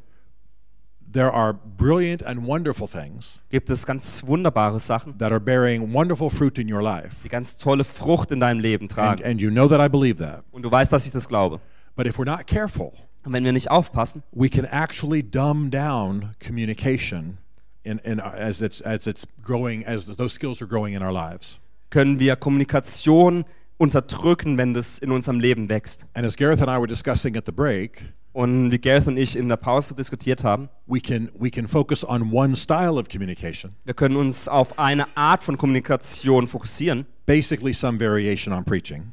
there 1.12 1.32
are 1.32 1.54
brilliant 1.54 2.22
and 2.24 2.46
wonderful 2.46 2.88
things 2.88 3.38
gibt 3.50 3.70
es 3.70 3.86
ganz 3.86 4.26
wunderbare 4.26 4.80
Sachen, 4.80 5.16
that 5.18 5.30
are 5.30 5.40
bearing 5.40 5.92
wonderful 5.92 6.28
fruit 6.30 6.58
in 6.58 6.72
your 6.72 6.82
life. 6.82 7.16
die 7.24 7.28
ganz 7.28 7.56
tolle 7.56 7.84
Frucht 7.84 8.32
in 8.32 8.40
deinem 8.40 8.60
Leben 8.60 8.84
And, 8.84 8.90
tragen. 8.92 9.24
and 9.24 9.40
you 9.40 9.50
know 9.50 9.68
that 9.68 9.80
I 9.80 9.88
believe 9.88 10.18
that. 10.22 10.42
Und 10.52 10.62
du 10.62 10.70
weißt, 10.70 10.92
dass 10.92 11.06
ich 11.06 11.12
das 11.12 11.28
glaube. 11.28 11.60
But 11.94 12.06
if 12.06 12.18
we're 12.18 12.26
not 12.26 12.46
careful, 12.46 12.92
Und 13.24 13.32
wenn 13.32 13.44
wir 13.44 13.52
nicht 13.52 13.70
aufpassen, 13.70 14.22
we 14.32 14.48
can 14.48 14.64
actually 14.66 15.22
dumb 15.22 15.70
down 15.70 16.34
communication 16.44 17.38
in, 17.84 17.98
in, 18.00 18.20
as, 18.20 18.60
it's, 18.60 18.82
as 18.82 19.06
it's 19.06 19.26
growing, 19.42 19.84
as 19.86 20.06
those 20.16 20.34
skills 20.34 20.60
are 20.60 20.68
growing 20.68 20.94
in 20.94 21.02
our 21.02 21.12
lives. 21.12 21.58
können 21.90 22.18
wir 22.18 22.36
Kommunikation 22.36 23.44
unterdrücken, 23.78 24.56
wenn 24.58 24.74
das 24.74 24.98
in 24.98 25.10
unserem 25.10 25.40
Leben 25.40 25.68
wächst. 25.68 26.06
And 26.14 26.26
as 26.26 26.36
Gareth 26.36 26.60
and 26.60 26.68
I 26.70 26.76
were 26.78 26.86
discussing 26.86 27.36
at 27.36 27.46
the 27.46 27.52
break, 27.52 28.12
Und 28.32 28.70
wie 28.70 28.78
Gareth 28.78 29.06
und 29.06 29.16
ich 29.16 29.34
in 29.34 29.48
der 29.48 29.56
Pause 29.56 29.94
diskutiert 29.94 30.44
haben, 30.44 30.68
we 30.86 31.00
can, 31.00 31.30
we 31.38 31.50
can 31.50 31.66
focus 31.66 32.04
on 32.04 32.30
one 32.32 32.54
style 32.54 32.98
of 32.98 33.08
communication, 33.08 33.74
wir 33.84 33.94
können 33.94 34.16
uns 34.16 34.46
auf 34.46 34.78
eine 34.78 35.06
Art 35.16 35.42
von 35.42 35.56
Kommunikation 35.56 36.46
fokussieren, 36.46 37.06
basically 37.24 37.72
some 37.72 37.98
variation 37.98 38.52
on 38.52 38.62
preaching, 38.64 39.10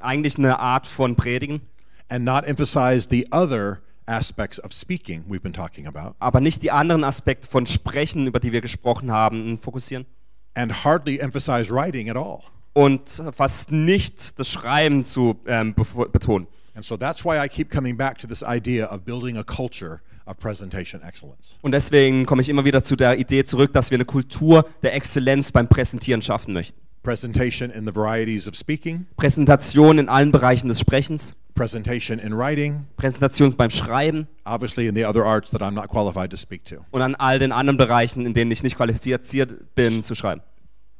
eigentlich 0.00 0.38
eine 0.38 0.58
Art 0.58 0.86
von 0.86 1.16
Predigen, 1.16 1.60
and 2.08 2.24
not 2.24 2.44
emphasize 2.46 3.08
the 3.10 3.26
other 3.32 3.80
aspects 4.06 4.62
of 4.62 4.72
speaking 4.72 5.24
we've 5.28 5.42
been 5.42 5.52
talking 5.52 5.86
about, 5.88 6.14
aber 6.20 6.40
nicht 6.40 6.62
die 6.62 6.70
anderen 6.70 7.02
Aspekte 7.04 7.48
von 7.48 7.66
Sprechen, 7.66 8.26
über 8.28 8.38
die 8.38 8.52
wir 8.52 8.60
gesprochen 8.60 9.10
haben, 9.10 9.58
fokussieren. 9.58 10.06
and 10.54 10.84
hardly 10.84 11.18
emphasize 11.20 11.70
writing 11.72 12.08
at 12.08 12.16
all. 12.16 12.42
Und 12.78 13.20
fast 13.32 13.72
nicht 13.72 14.38
das 14.38 14.48
Schreiben 14.48 15.02
zu 15.02 15.40
ähm, 15.48 15.74
betonen. 16.12 16.46
And 16.76 16.84
so 16.84 16.96
that's 16.96 17.24
why 17.24 17.44
I 17.44 17.48
keep 17.48 17.70
coming 17.70 17.96
back 17.96 18.18
to 18.18 18.28
this 18.28 18.44
idea 18.44 18.86
of 18.86 19.04
building 19.04 19.36
a 19.36 19.42
culture 19.42 20.00
of 20.26 20.38
presentation 20.38 21.02
excellence. 21.02 21.56
Und 21.62 21.72
deswegen 21.72 22.24
komme 22.24 22.40
ich 22.40 22.48
immer 22.48 22.64
wieder 22.64 22.84
zu 22.84 22.94
der 22.94 23.18
Idee 23.18 23.42
zurück, 23.42 23.72
dass 23.72 23.90
wir 23.90 23.96
eine 23.96 24.04
Kultur 24.04 24.64
der 24.84 24.94
Exzellenz 24.94 25.50
beim 25.50 25.66
Präsentieren 25.66 26.22
schaffen 26.22 26.54
möchten. 26.54 26.78
Presentation 27.02 27.70
in 27.70 27.84
the 27.84 27.92
varieties 27.92 28.46
of 28.46 28.54
speaking, 28.54 29.06
Präsentation 29.16 29.98
in 29.98 30.08
allen 30.08 30.30
Bereichen 30.30 30.68
des 30.68 30.78
Sprechens, 30.78 31.34
presentation 31.56 32.20
in 32.20 32.32
writing, 32.32 32.86
Präsentation 32.96 33.52
beim 33.56 33.70
Schreiben 33.70 34.28
obviously 34.44 34.86
in 34.86 34.94
the 34.94 35.04
other 35.04 35.24
arts 35.24 35.50
that 35.50 35.62
I'm 35.62 35.74
not 35.74 35.88
qualified 35.88 36.30
to 36.30 36.36
speak 36.36 36.64
to. 36.66 36.84
und 36.92 37.02
an 37.02 37.16
all 37.16 37.40
den 37.40 37.50
anderen 37.50 37.76
Bereichen, 37.76 38.24
in 38.24 38.34
denen 38.34 38.52
ich 38.52 38.62
nicht 38.62 38.76
qualifiziert 38.76 39.74
bin 39.74 40.04
zu 40.04 40.14
schreiben. 40.14 40.42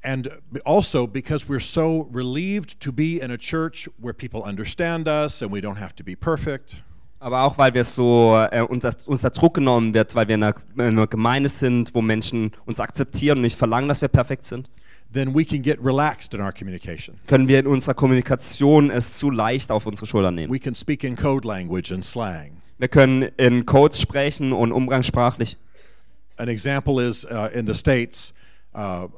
And 0.08 0.30
also 0.64 1.06
because 1.06 1.48
we're 1.48 1.60
so 1.60 2.08
relieved 2.10 2.80
to 2.80 2.92
be 2.92 3.20
in 3.20 3.30
a 3.30 3.36
church 3.36 3.88
where 4.00 4.14
people 4.14 4.42
understand 4.42 5.06
us 5.06 5.42
and 5.42 5.52
we 5.52 5.60
don't 5.60 5.78
have 5.78 5.94
to 5.96 6.02
be 6.04 6.16
perfect. 6.16 6.82
Aber 7.20 7.42
auch, 7.42 7.58
weil 7.58 7.74
wir 7.74 7.84
so, 7.84 8.36
äh, 8.50 8.62
uns, 8.62 8.84
uns 9.06 9.20
der 9.22 9.30
Druck 9.30 9.54
genommen 9.54 9.92
wird, 9.92 10.14
weil 10.14 10.28
wir 10.28 10.36
in 10.36 10.44
einer, 10.44 10.54
in 10.76 10.80
einer 10.80 11.06
Gemeinde 11.08 11.48
sind, 11.48 11.92
wo 11.94 12.00
Menschen 12.00 12.52
uns 12.64 12.78
akzeptieren 12.78 13.38
und 13.38 13.42
nicht 13.42 13.58
verlangen, 13.58 13.88
dass 13.88 14.00
wir 14.00 14.08
perfekt 14.08 14.44
sind, 14.44 14.70
Then 15.10 15.34
we 15.34 15.42
can 15.42 15.62
get 15.62 15.78
relaxed 15.82 16.34
in 16.34 16.40
our 16.40 16.52
communication. 16.52 17.18
können 17.26 17.48
wir 17.48 17.58
in 17.58 17.66
unserer 17.66 17.94
Kommunikation 17.94 18.90
es 18.90 19.14
zu 19.14 19.30
leicht 19.30 19.70
auf 19.70 19.86
unsere 19.86 20.06
Schulter 20.06 20.30
nehmen. 20.30 20.52
We 20.52 20.60
can 20.60 20.74
speak 20.74 21.02
in 21.02 21.16
code 21.16 21.48
language 21.48 21.90
and 21.92 22.04
slang. 22.04 22.62
Wir 22.78 22.88
können 22.88 23.22
in 23.38 23.64
Codes 23.66 24.00
sprechen 24.00 24.52
und 24.52 24.70
umgangssprachlich. 24.70 25.56
An 26.36 26.48
example 26.48 27.02
is 27.02 27.24
uh, 27.24 27.48
in 27.52 27.66
the 27.66 27.74
States, 27.74 28.32
uh, 28.74 29.08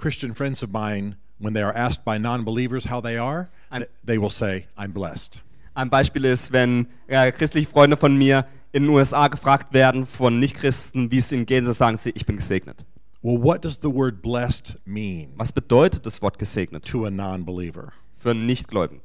Christian 0.00 0.34
friends 0.34 0.62
of 0.62 0.70
mine, 0.72 1.16
when 1.38 1.52
they 1.54 1.62
are 1.62 1.74
asked 1.76 2.04
by 2.04 2.18
non 2.18 2.44
believers 2.44 2.86
how 2.90 3.00
they 3.02 3.18
are, 3.18 3.48
I'm- 3.70 3.84
they 4.04 4.18
will 4.18 4.30
say, 4.30 4.66
I'm 4.76 4.92
blessed. 4.92 5.40
Ein 5.74 5.90
Beispiel 5.90 6.24
ist, 6.24 6.52
wenn 6.52 6.86
äh, 7.06 7.30
christliche 7.32 7.68
Freunde 7.68 7.96
von 7.96 8.16
mir 8.16 8.46
in 8.72 8.84
den 8.84 8.92
USA 8.92 9.28
gefragt 9.28 9.72
werden 9.74 10.06
von 10.06 10.38
Nichtchristen, 10.40 11.10
wie 11.12 11.18
es 11.18 11.30
ihnen 11.32 11.46
geht, 11.46 11.64
dann 11.66 11.72
sagen 11.74 11.96
sie, 11.96 12.10
ich 12.10 12.24
bin 12.26 12.36
gesegnet. 12.36 12.84
Well, 13.22 13.42
what 13.42 13.62
does 13.64 13.78
the 13.82 13.88
word 13.92 14.22
blessed 14.22 14.76
mean 14.86 15.28
Was 15.36 15.52
bedeutet 15.52 16.06
das 16.06 16.22
Wort 16.22 16.38
gesegnet 16.38 16.84
to 16.86 17.04
a 17.04 17.10
non 17.10 17.44
believer? 17.44 17.92
für 18.16 18.30
einen 18.30 18.46
Nichtgläubigen? 18.46 19.02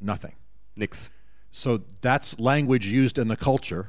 Nothing. 0.00 0.32
Nix. 0.74 1.10
So 1.50 1.78
that's 2.00 2.38
language 2.38 2.86
used 2.86 3.18
in 3.18 3.28
the 3.28 3.36
culture 3.36 3.86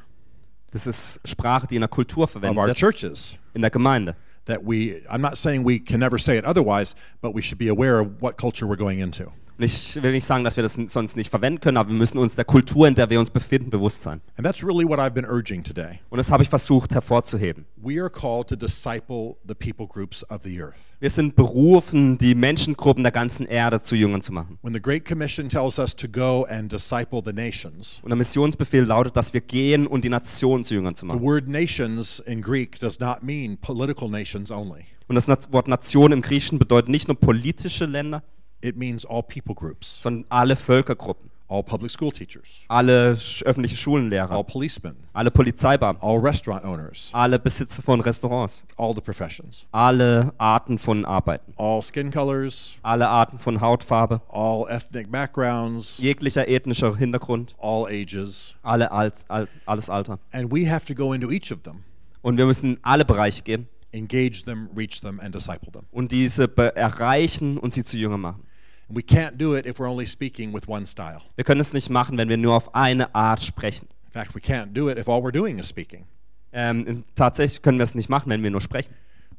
Das 0.71 0.85
ist 0.87 1.19
Sprache, 1.25 1.67
die 1.67 1.75
in 1.75 1.81
der 1.81 1.89
Kultur 1.89 2.25
of 2.25 2.31
verwendet 2.31 2.57
our 2.57 2.67
wird, 2.67 2.77
churches 2.77 3.37
in 3.53 3.61
der 3.61 3.71
Gemeinde. 3.71 4.15
That 4.45 4.63
we, 4.63 5.03
I'm 5.09 5.21
not 5.21 5.37
saying 5.37 5.63
we 5.63 5.79
can 5.79 5.99
never 5.99 6.17
say 6.17 6.37
it 6.37 6.45
otherwise, 6.45 6.95
but 7.21 7.31
we 7.31 7.41
should 7.41 7.57
be 7.57 7.67
aware 7.67 7.99
of 7.99 8.21
what 8.21 8.37
culture 8.37 8.65
we're 8.67 8.75
going 8.75 8.99
into. 8.99 9.31
Und 9.57 9.63
ich 9.63 10.01
will 10.03 10.11
nicht 10.11 10.25
sagen, 10.25 10.43
dass 10.43 10.57
wir 10.57 10.63
das 10.63 10.73
sonst 10.87 11.15
nicht 11.15 11.29
verwenden 11.29 11.61
können, 11.61 11.77
aber 11.77 11.89
wir 11.89 11.97
müssen 11.97 12.17
uns 12.17 12.35
der 12.35 12.43
Kultur, 12.43 12.87
in 12.87 12.95
der 12.95 13.09
wir 13.09 13.19
uns 13.19 13.29
befinden, 13.29 13.69
bewusst 13.69 14.01
sein. 14.01 14.19
And 14.37 14.45
that's 14.45 14.61
really 14.63 14.85
what 14.85 14.99
I've 14.99 15.11
been 15.11 15.25
urging 15.25 15.63
today. 15.63 15.99
Und 16.09 16.17
das 16.17 16.29
habe 16.29 16.43
ich 16.43 16.49
versucht 16.49 16.93
hervorzuheben. 16.93 17.65
We 17.77 18.01
are 18.01 18.09
called 18.09 18.47
to 18.49 18.55
disciple 18.57 19.37
the 19.47 19.55
people 19.55 19.87
groups 19.87 20.29
of 20.29 20.41
the 20.43 20.61
earth. 20.61 20.75
Wir 20.99 21.09
sind 21.09 21.35
berufen, 21.37 22.17
die 22.17 22.35
Menschengruppen 22.35 23.03
der 23.03 23.13
ganzen 23.13 23.45
Erde 23.45 23.79
zu 23.81 23.95
Jüngern 23.95 24.21
zu 24.21 24.33
machen. 24.33 24.59
When 24.61 24.73
the 24.73 24.81
Great 24.81 25.05
Commission 25.05 25.47
tells 25.47 25.79
us 25.79 25.95
to 25.95 26.07
go 26.09 26.45
and 26.49 26.71
disciple 26.71 27.21
the 27.25 27.31
nations, 27.33 27.99
Und 28.03 28.09
der 28.09 28.17
Missionsbefehl 28.17 28.83
lautet, 28.83 29.15
dass 29.15 29.33
wir 29.33 29.41
gehen 29.41 29.87
und 29.87 30.03
die 30.03 30.09
Nationen 30.09 30.65
zu 30.65 30.73
Jüngern 30.73 30.95
zu 30.95 31.05
the 31.05 31.13
machen. 31.13 31.21
word 31.21 31.47
nations 31.47 32.19
in 32.25 32.41
Greek 32.41 32.77
does 32.79 32.99
not 32.99 33.23
mean 33.23 33.57
political 33.57 34.09
nations 34.09 34.51
only. 34.51 34.81
Und 35.07 35.15
das 35.15 35.27
Wort 35.53 35.67
Nation 35.67 36.11
im 36.11 36.21
Griechischen 36.21 36.59
bedeutet 36.59 36.89
nicht 36.89 37.07
nur 37.07 37.15
politische 37.19 37.85
Länder, 37.85 38.23
It 38.65 38.77
means 38.77 39.05
all 39.05 39.21
people 39.21 39.53
groups, 39.53 40.01
sondern 40.01 40.25
alle 40.29 40.55
Völkergruppen, 40.55 41.29
all 41.47 41.61
public 41.61 41.91
school 41.91 42.11
teachers, 42.11 42.63
alle 42.67 43.15
öffentliche 43.43 43.75
all 43.75 43.77
Schulenlehrer, 43.77 44.43
policemen, 44.43 44.95
alle 45.13 45.29
Polizeibeamten, 45.29 46.01
all 46.01 46.17
restaurant 46.17 46.65
owners, 46.65 47.09
alle 47.13 47.37
Besitzer 47.37 47.83
von 47.83 48.01
Restaurants, 48.01 48.65
all 48.77 48.95
the 48.95 49.01
professions, 49.01 49.67
alle 49.71 50.33
Arten 50.39 50.79
von 50.79 51.05
Arbeiten, 51.05 51.53
all 51.57 51.83
skin 51.83 52.09
colors, 52.09 52.75
alle 52.81 53.07
Arten 53.07 53.37
von 53.37 53.61
Hautfarbe, 53.61 54.19
all 54.29 54.65
ethnic 54.67 55.11
backgrounds, 55.11 55.99
jeglicher 55.99 56.47
ethnischer 56.47 56.95
Hintergrund, 56.97 57.53
all 57.59 57.85
ages. 57.85 58.55
alle 58.63 58.91
als, 58.91 59.25
all, 59.29 59.47
alles 59.67 59.91
Alter. 59.91 60.17
And 60.31 60.51
we 60.51 60.67
have 60.67 60.87
to 60.87 60.95
go 60.95 61.13
into 61.13 61.29
each 61.29 61.51
of 61.51 61.61
them, 61.61 61.83
Und 62.23 62.37
wir 62.39 62.47
müssen 62.47 62.71
in 62.73 62.79
alle 62.81 63.05
Bereiche 63.05 63.43
gehen. 63.43 63.67
Engage 63.91 64.43
them, 64.43 64.67
reach 64.75 64.99
them, 65.01 65.19
and 65.21 65.33
disciple 65.35 65.71
them. 65.71 65.83
und 65.91 66.11
diese 66.11 66.49
erreichen 66.75 67.57
und 67.59 67.71
sie 67.71 67.83
zu 67.83 67.95
Jüngern 67.97 68.19
machen. 68.21 68.41
We 68.87 69.01
can't 69.01 69.37
do 69.37 69.55
it 69.55 69.65
if 69.65 69.79
we're 69.79 69.89
only 69.89 70.05
speaking 70.05 70.53
with 70.53 70.67
one 70.67 70.85
style. 70.85 71.21
Wir 71.35 71.43
können 71.43 71.61
es 71.61 71.73
nicht 71.73 71.89
machen, 71.89 72.17
wenn 72.17 72.29
wir 72.29 72.37
nur 72.37 72.53
auf 72.55 72.75
eine 72.75 73.13
Art 73.15 73.41
sprechen. 73.43 73.87
In 74.05 74.11
fact, 74.11 74.35
we 74.35 74.39
can't 74.39 74.73
do 74.73 74.89
it 74.89 74.97
if 74.97 75.09
all 75.09 75.21
we're 75.23 75.31
doing 75.31 75.57
is 75.59 75.67
speaking. 75.67 76.05
Ähm, 76.53 77.03
tatsächlich 77.15 77.61
können 77.61 77.79
wir 77.79 77.83
es 77.83 77.95
nicht 77.95 78.09
machen, 78.09 78.29
wenn 78.29 78.43
wir 78.43 78.51
nur 78.51 78.61
sprechen. 78.61 78.93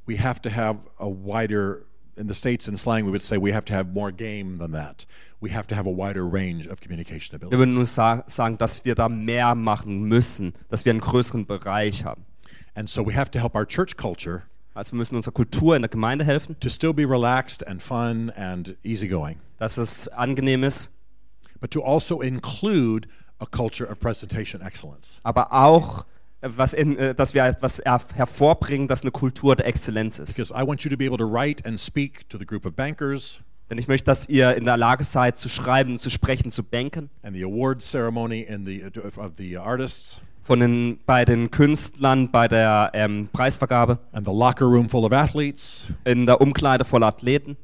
We 0.07 0.23
have 0.23 0.41
to 0.43 0.51
have 0.51 0.79
a 0.99 1.07
wider, 1.07 1.83
in 2.17 2.29
the 2.29 2.35
States 2.35 2.69
in 2.69 2.77
slang, 2.77 3.07
we 3.07 3.11
would 3.11 3.23
say 3.23 3.37
we 3.39 3.53
have 3.55 3.65
to 3.67 3.73
have 3.73 3.89
more 3.93 4.13
game 4.13 4.59
than 4.59 4.73
that. 4.73 5.07
We 5.41 5.55
have 5.55 5.67
to 5.69 5.75
have 5.77 5.87
a 5.89 5.93
wider 5.93 6.25
range 6.25 6.69
of 6.69 6.81
communication 6.81 7.41
Wir 7.41 7.51
würden 7.59 7.75
abilities. 7.75 7.77
nur 7.77 7.87
sa 7.87 8.25
sagen, 8.27 8.59
dass 8.59 8.85
wir 8.85 8.95
da 8.95 9.09
mehr 9.09 9.55
machen 9.55 10.03
müssen, 10.03 10.55
dass 10.69 10.85
wir 10.85 10.91
einen 10.91 11.01
größeren 11.01 11.47
Bereich 11.47 12.05
haben. 12.05 12.25
And 12.75 12.91
so 12.91 13.07
we 13.07 13.15
have 13.17 13.31
to 13.31 13.39
help 13.39 13.55
our 13.55 13.67
church 13.67 13.97
culture 13.97 14.43
Also 14.77 14.93
wir 14.93 14.99
müssen 14.99 15.17
unserer 15.17 15.33
Kultur 15.33 15.75
in 15.75 15.81
der 15.81 15.89
Gemeinde 15.89 16.23
helfen, 16.23 16.55
to 16.61 16.69
still 16.69 16.93
be 16.93 17.09
relaxed 17.09 17.67
and 17.67 17.81
fun 17.83 18.31
and 18.37 18.77
easygoing, 18.85 19.39
dass 19.59 19.79
es 19.79 20.07
angenehm 20.09 20.65
ist, 20.65 20.91
but 21.61 21.71
to 21.71 21.83
also 21.83 22.21
include 22.21 23.09
a 23.39 23.47
culture 23.47 23.89
of 23.91 23.99
presentation 23.99 24.61
excellence. 24.61 25.19
aber 25.23 25.51
auch, 25.51 26.05
äh, 26.43 26.51
was 26.55 26.75
in, 26.75 26.99
äh, 26.99 27.15
dass 27.15 27.33
wir 27.33 27.45
etwas 27.45 27.79
er 27.79 28.03
hervorbringen, 28.15 28.87
das 28.87 29.01
eine 29.01 29.13
Kultur 29.13 29.57
der 29.57 29.67
Exzellenz 29.67 30.19
ist. 30.19 30.35
Because 30.37 30.53
I 30.53 30.67
want 30.67 30.83
you 30.85 30.91
to 30.91 30.97
be 30.99 31.07
able 31.07 31.17
to 31.17 31.25
write 31.25 31.65
and 31.65 31.81
speak 31.81 32.29
to 32.29 32.37
the 32.37 32.45
group 32.45 32.67
of 32.67 32.75
bankers 32.75 33.41
Denn 33.71 33.79
ich 33.79 33.89
möchte, 33.89 34.05
dass 34.05 34.29
ihr 34.29 34.55
in 34.57 34.65
der 34.67 34.77
Lage 34.77 35.05
seid, 35.05 35.39
zu 35.39 35.49
schreiben, 35.49 35.99
zu 35.99 36.11
sprechen, 36.11 36.51
zu 36.51 36.63
banken. 36.63 37.09
and 37.23 37.35
the 37.35 37.43
award 37.45 37.83
ceremony 37.83 38.43
in 38.43 38.67
the, 38.67 38.85
of 39.17 39.33
the 39.39 39.57
artists 39.57 40.21
Von 40.47 40.61
den, 40.61 41.01
bei 41.07 41.25
den 41.25 41.51
Künstlern, 41.51 42.31
bei 42.31 42.47
der 42.47 42.93
ähm, 42.95 43.29
Preisvergabe, 43.33 43.99
and 44.13 44.25
the 44.25 44.33
locker 44.33 44.67
room 44.67 44.89
full 44.89 45.05
of 45.05 45.13
athletes. 45.13 45.89
In 46.05 46.25
der 46.25 46.41
Umkleide 46.41 46.85
voller 46.85 47.09
Athleten. 47.09 47.57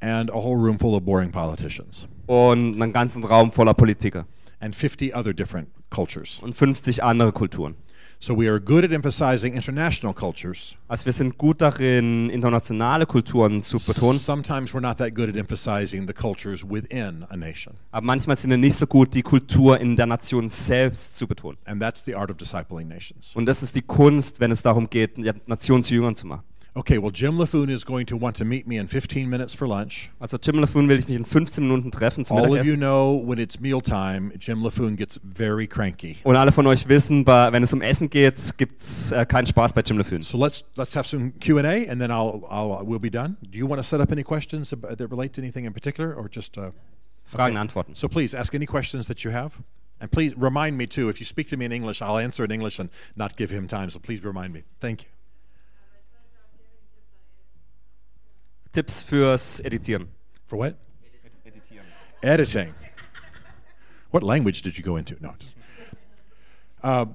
And 0.00 0.32
a 0.32 0.34
whole 0.34 0.56
room 0.56 0.76
full 0.78 0.96
of 0.96 1.02
boring 1.04 1.30
politicians. 1.30 2.08
Und 2.26 2.82
einen 2.82 2.92
ganzen 2.92 3.22
Raum 3.22 3.52
voller 3.52 3.72
Politiker. 3.72 4.26
And 4.58 4.74
50 4.74 5.14
other 5.14 5.32
different 5.32 5.68
cultures. 5.90 6.40
und 6.42 6.56
50 6.56 7.04
andere 7.04 7.30
Kulturen. 7.30 7.76
So 8.24 8.34
we 8.34 8.48
are 8.48 8.58
good 8.58 8.84
at 8.84 8.90
emphasizing 8.90 9.52
international 9.52 10.14
cultures. 10.14 10.76
Also 10.88 11.04
wir 11.04 11.12
sind 11.12 11.36
gut 11.36 11.60
darin, 11.60 12.30
internationale 12.30 13.04
Kulturen 13.04 13.60
zu 13.60 13.78
betonen, 13.78 14.18
Sometimes 14.18 14.72
we're 14.72 14.80
not 14.80 14.96
that 14.96 15.14
good 15.14 15.28
at 15.28 15.36
emphasizing 15.36 16.06
the 16.06 16.14
cultures 16.14 16.64
within 16.66 17.26
a 17.28 17.36
nation. 17.36 17.74
aber 17.90 18.06
manchmal 18.06 18.38
sind 18.38 18.48
wir 18.48 18.56
nicht 18.56 18.76
so 18.76 18.86
gut, 18.86 19.12
die 19.12 19.20
Kultur 19.20 19.78
in 19.78 19.94
der 19.94 20.06
Nation 20.06 20.48
selbst 20.48 21.18
zu 21.18 21.26
betonen. 21.26 21.58
And 21.66 21.82
that's 21.82 22.02
the 22.02 22.14
art 22.14 22.30
of 22.30 22.38
discipling 22.38 22.88
nations. 22.88 23.32
Und 23.34 23.44
das 23.44 23.62
ist 23.62 23.76
die 23.76 23.82
Kunst, 23.82 24.40
wenn 24.40 24.50
es 24.50 24.62
darum 24.62 24.88
geht, 24.88 25.18
die 25.18 25.30
Nation 25.44 25.84
zu 25.84 25.92
Jüngern 25.92 26.14
zu 26.14 26.26
machen. 26.26 26.44
Okay, 26.76 26.98
well, 26.98 27.12
Jim 27.12 27.38
LaFoon 27.38 27.70
is 27.70 27.84
going 27.84 28.04
to 28.06 28.16
want 28.16 28.34
to 28.34 28.44
meet 28.44 28.66
me 28.66 28.78
in 28.78 28.88
15 28.88 29.30
minutes 29.30 29.54
for 29.54 29.68
lunch. 29.68 30.10
Also 30.20 30.36
Jim 30.36 30.56
LaFoon 30.56 30.88
will 30.88 30.98
ich 30.98 31.06
mich 31.06 31.16
in 31.16 31.24
15 31.24 31.62
Minuten 31.62 31.92
treffen 31.92 32.24
zum 32.24 32.36
All 32.36 32.52
of 32.52 32.66
you 32.66 32.76
know 32.76 33.14
when 33.14 33.38
it's 33.38 33.60
mealtime, 33.60 34.32
Jim 34.40 34.60
LaFoon 34.60 34.96
gets 34.96 35.20
very 35.22 35.68
cranky. 35.68 36.16
Und 36.24 36.34
alle 36.34 36.50
von 36.50 36.66
euch 36.66 36.88
wissen, 36.88 37.24
bei, 37.24 37.52
wenn 37.52 37.62
es 37.62 37.72
um 37.72 37.80
Essen 37.80 38.10
geht, 38.10 38.58
gibt 38.58 38.80
es 38.80 39.12
äh, 39.12 39.24
keinen 39.24 39.46
Spaß 39.46 39.72
bei 39.72 39.82
Jim 39.82 39.98
LaFoon. 39.98 40.22
So 40.22 40.36
let's 40.36 40.64
let's 40.76 40.96
have 40.96 41.06
some 41.06 41.30
Q 41.38 41.58
and 41.58 41.66
A, 41.66 41.88
and 41.88 42.00
then 42.00 42.10
I'll 42.10 42.44
I'll 42.50 42.84
we'll 42.84 42.98
be 42.98 43.10
done. 43.10 43.36
Do 43.40 43.56
you 43.56 43.68
want 43.68 43.80
to 43.80 43.84
set 43.84 44.00
up 44.00 44.10
any 44.10 44.24
questions 44.24 44.70
that 44.70 45.10
relate 45.10 45.32
to 45.34 45.40
anything 45.40 45.66
in 45.66 45.72
particular, 45.72 46.12
or 46.12 46.28
just? 46.28 46.58
Uh, 46.58 46.72
Fragen, 47.24 47.56
Antworten. 47.56 47.94
so 47.94 48.08
please 48.08 48.34
ask 48.34 48.52
any 48.52 48.66
questions 48.66 49.06
that 49.06 49.22
you 49.22 49.30
have, 49.30 49.52
and 50.00 50.10
please 50.10 50.36
remind 50.36 50.76
me 50.76 50.88
too. 50.88 51.08
If 51.08 51.20
you 51.20 51.24
speak 51.24 51.48
to 51.50 51.56
me 51.56 51.66
in 51.66 51.72
English, 51.72 52.02
I'll 52.02 52.18
answer 52.18 52.44
in 52.44 52.50
English 52.50 52.80
and 52.80 52.90
not 53.14 53.36
give 53.36 53.50
him 53.50 53.68
time. 53.68 53.90
So 53.90 54.00
please 54.00 54.24
remind 54.24 54.52
me. 54.52 54.64
Thank 54.80 55.04
you. 55.04 55.13
Tipps 58.74 59.02
fürs 59.02 59.60
Editieren. 59.64 60.08
For 60.46 60.56
what? 60.56 60.76
Editieren. 61.44 61.84
Editing. 62.24 62.74
What 64.10 64.24
language 64.24 64.62
did 64.62 64.76
you 64.76 64.82
go 64.82 64.96
into? 64.96 65.16
No. 65.20 65.34
Uh, 66.82 67.06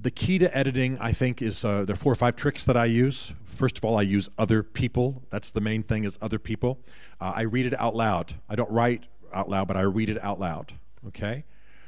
the 0.00 0.10
key 0.10 0.38
to 0.38 0.56
editing, 0.56 0.96
I 0.98 1.12
think, 1.12 1.42
is 1.42 1.62
uh, 1.62 1.84
there 1.84 1.92
are 1.92 1.96
four 1.96 2.12
or 2.12 2.16
five 2.16 2.36
tricks 2.36 2.64
that 2.64 2.76
I 2.76 2.86
use. 2.86 3.34
First 3.44 3.76
of 3.76 3.84
all, 3.84 3.98
I 3.98 4.02
use 4.02 4.30
other 4.38 4.62
people. 4.62 5.22
That's 5.28 5.50
the 5.50 5.60
main 5.60 5.82
thing 5.82 6.04
is 6.04 6.18
other 6.22 6.38
people. 6.38 6.80
Uh, 7.20 7.34
I 7.36 7.42
read 7.42 7.66
it 7.66 7.78
out 7.78 7.94
loud. 7.94 8.34
I 8.48 8.56
don't 8.56 8.70
write 8.70 9.04
out 9.34 9.50
loud, 9.50 9.68
but 9.68 9.76
I 9.76 9.82
read 9.82 10.08
it 10.08 10.24
out 10.24 10.40
loud. 10.40 10.72
Okay. 11.08 11.44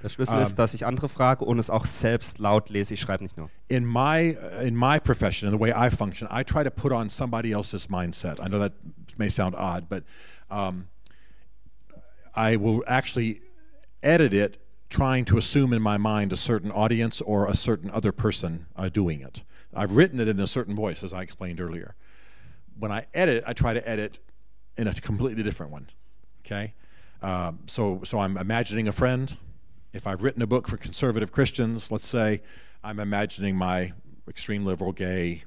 Der 0.07 0.11
Schlüssel 0.11 0.41
ist, 0.41 0.55
dass 0.55 0.73
ich 0.73 0.87
andere 0.87 1.09
frage 1.09 1.45
und 1.45 1.59
es 1.59 1.69
auch 1.69 1.85
selbst 1.85 2.39
laut 2.39 2.71
lese. 2.71 2.95
Ich 2.95 3.01
schreibe 3.01 3.25
nicht 3.25 3.37
nur. 3.37 3.51
in 3.69 3.85
my 3.85 4.37
in 4.63 4.77
my 4.77 5.01
profession 5.01 5.49
and 5.49 5.53
the 5.53 5.61
way 5.61 5.73
I 5.73 5.91
function, 5.91 6.29
I 6.31 6.45
try 6.45 6.63
to 6.63 6.71
put 6.71 6.93
on 6.93 7.09
somebody 7.09 7.51
else's 7.51 7.89
mindset. 7.89 8.39
I 8.39 8.47
know 8.47 8.61
that 8.61 8.75
may 9.19 9.29
sound 9.29 9.57
odd, 9.57 9.89
but 9.89 10.05
um, 10.49 10.87
I 12.37 12.57
will 12.57 12.85
actually 12.87 13.41
edit 14.01 14.33
it, 14.33 14.59
trying 14.89 15.25
to 15.25 15.39
assume 15.39 15.73
in 15.73 15.83
my 15.83 15.97
mind 15.97 16.33
a 16.33 16.37
certain 16.37 16.71
audience 16.71 17.21
or 17.21 17.49
a 17.49 17.57
certain 17.57 17.91
other 17.91 18.13
person 18.13 18.67
uh, 18.77 18.89
doing 18.89 19.21
it. 19.21 19.43
I've 19.75 19.91
written 19.91 20.21
it 20.21 20.29
in 20.29 20.39
a 20.39 20.47
certain 20.47 20.77
voice, 20.77 21.03
as 21.03 21.13
I 21.13 21.23
explained 21.23 21.61
earlier. 21.61 21.97
When 22.79 22.93
I 22.93 23.07
edit, 23.13 23.43
I 23.45 23.55
try 23.55 23.75
to 23.75 23.89
edit 23.89 24.21
in 24.79 24.87
a 24.87 24.95
completely 24.95 25.43
different 25.43 25.73
one. 25.73 25.91
Okay, 26.45 26.75
um, 27.23 27.59
so 27.67 28.03
so 28.05 28.21
I'm 28.21 28.37
imagining 28.37 28.87
a 28.87 28.93
friend. 28.93 29.37
If 29.97 30.07
I've 30.07 30.23
written 30.23 30.43
a 30.43 30.47
book 30.47 30.69
for 30.69 30.77
conservative 30.77 31.33
Christians, 31.33 31.91
let's 31.91 32.07
say, 32.07 32.43
I'm 32.85 33.01
imagining 33.01 33.57
my 33.57 33.95
extreme 34.29 34.67
liberal 34.67 34.93
gay 34.93 35.45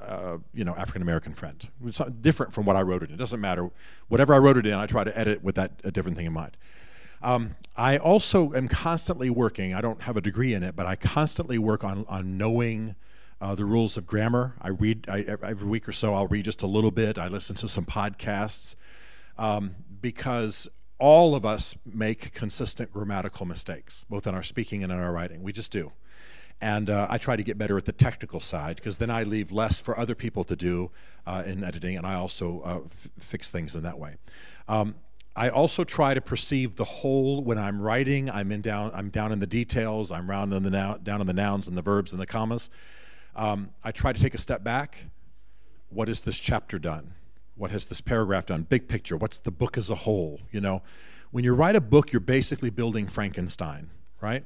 uh, 0.00 0.38
you 0.52 0.64
know, 0.64 0.74
African 0.74 1.02
American 1.02 1.34
friend. 1.34 1.68
It's 1.84 2.00
different 2.20 2.52
from 2.52 2.64
what 2.64 2.74
I 2.74 2.82
wrote 2.82 3.02
it 3.02 3.10
in. 3.10 3.14
It 3.14 3.18
doesn't 3.18 3.40
matter. 3.40 3.70
Whatever 4.08 4.34
I 4.34 4.38
wrote 4.38 4.56
it 4.56 4.66
in, 4.66 4.74
I 4.74 4.86
try 4.86 5.04
to 5.04 5.16
edit 5.16 5.44
with 5.44 5.54
that 5.54 5.80
a 5.84 5.92
different 5.92 6.16
thing 6.16 6.26
in 6.26 6.32
mind. 6.32 6.56
Um, 7.22 7.54
I 7.76 7.98
also 7.98 8.54
am 8.54 8.66
constantly 8.66 9.30
working. 9.30 9.74
I 9.74 9.82
don't 9.82 10.02
have 10.02 10.16
a 10.16 10.20
degree 10.20 10.54
in 10.54 10.62
it, 10.62 10.74
but 10.74 10.86
I 10.86 10.96
constantly 10.96 11.58
work 11.58 11.84
on 11.84 12.06
on 12.08 12.38
knowing 12.38 12.96
uh, 13.40 13.54
the 13.54 13.64
rules 13.66 13.96
of 13.96 14.06
grammar. 14.06 14.54
I 14.60 14.68
read 14.68 15.06
I, 15.08 15.20
every 15.20 15.68
week 15.68 15.88
or 15.88 15.92
so. 15.92 16.14
I'll 16.14 16.26
read 16.26 16.44
just 16.44 16.62
a 16.62 16.66
little 16.66 16.90
bit. 16.90 17.18
I 17.18 17.28
listen 17.28 17.54
to 17.56 17.68
some 17.68 17.84
podcasts 17.84 18.74
um, 19.36 19.74
because 20.00 20.68
all 20.98 21.34
of 21.34 21.46
us 21.46 21.74
make 21.84 22.32
consistent 22.32 22.92
grammatical 22.92 23.46
mistakes, 23.46 24.04
both 24.10 24.26
in 24.26 24.34
our 24.34 24.42
speaking 24.42 24.82
and 24.82 24.92
in 24.92 24.98
our 24.98 25.12
writing. 25.12 25.42
We 25.42 25.52
just 25.52 25.70
do. 25.70 25.92
And 26.60 26.90
uh, 26.90 27.06
I 27.08 27.18
try 27.18 27.36
to 27.36 27.44
get 27.44 27.56
better 27.56 27.78
at 27.78 27.84
the 27.84 27.92
technical 27.92 28.40
side 28.40 28.76
because 28.76 28.98
then 28.98 29.10
I 29.10 29.22
leave 29.22 29.52
less 29.52 29.80
for 29.80 29.98
other 29.98 30.16
people 30.16 30.42
to 30.44 30.56
do 30.56 30.90
uh, 31.24 31.44
in 31.46 31.62
editing, 31.62 31.96
and 31.96 32.04
I 32.04 32.14
also 32.14 32.60
uh, 32.64 32.80
f- 32.84 33.08
fix 33.20 33.50
things 33.50 33.76
in 33.76 33.84
that 33.84 33.98
way. 33.98 34.16
Um, 34.66 34.96
I 35.36 35.50
also 35.50 35.84
try 35.84 36.14
to 36.14 36.20
perceive 36.20 36.74
the 36.74 36.84
whole 36.84 37.44
when 37.44 37.58
I'm 37.58 37.80
writing. 37.80 38.28
I'm 38.28 38.50
in 38.50 38.60
down. 38.60 38.90
I'm 38.92 39.08
down 39.08 39.30
in 39.30 39.38
the 39.38 39.46
details. 39.46 40.10
I'm 40.10 40.28
round 40.28 40.52
in 40.52 40.64
the 40.64 40.98
down 41.04 41.20
in 41.20 41.28
the 41.28 41.32
nouns 41.32 41.68
and 41.68 41.76
the 41.76 41.82
verbs 41.82 42.10
and 42.10 42.20
the 42.20 42.26
commas. 42.26 42.70
Um, 43.36 43.70
I 43.84 43.92
try 43.92 44.12
to 44.12 44.20
take 44.20 44.34
a 44.34 44.38
step 44.38 44.64
back. 44.64 44.98
What 45.90 46.08
has 46.08 46.22
this 46.22 46.40
chapter 46.40 46.80
done? 46.80 47.14
What 47.58 47.70
has 47.70 47.86
this 47.86 48.00
paragraph 48.00 48.46
done? 48.46 48.62
Big 48.62 48.88
picture. 48.88 49.16
What's 49.16 49.38
the 49.38 49.50
book 49.50 49.76
as 49.76 49.90
a 49.90 49.94
whole? 49.94 50.40
You 50.50 50.60
know, 50.60 50.82
when 51.30 51.44
you 51.44 51.54
write 51.54 51.76
a 51.76 51.80
book, 51.80 52.12
you're 52.12 52.20
basically 52.20 52.70
building 52.70 53.06
Frankenstein, 53.06 53.90
right? 54.20 54.44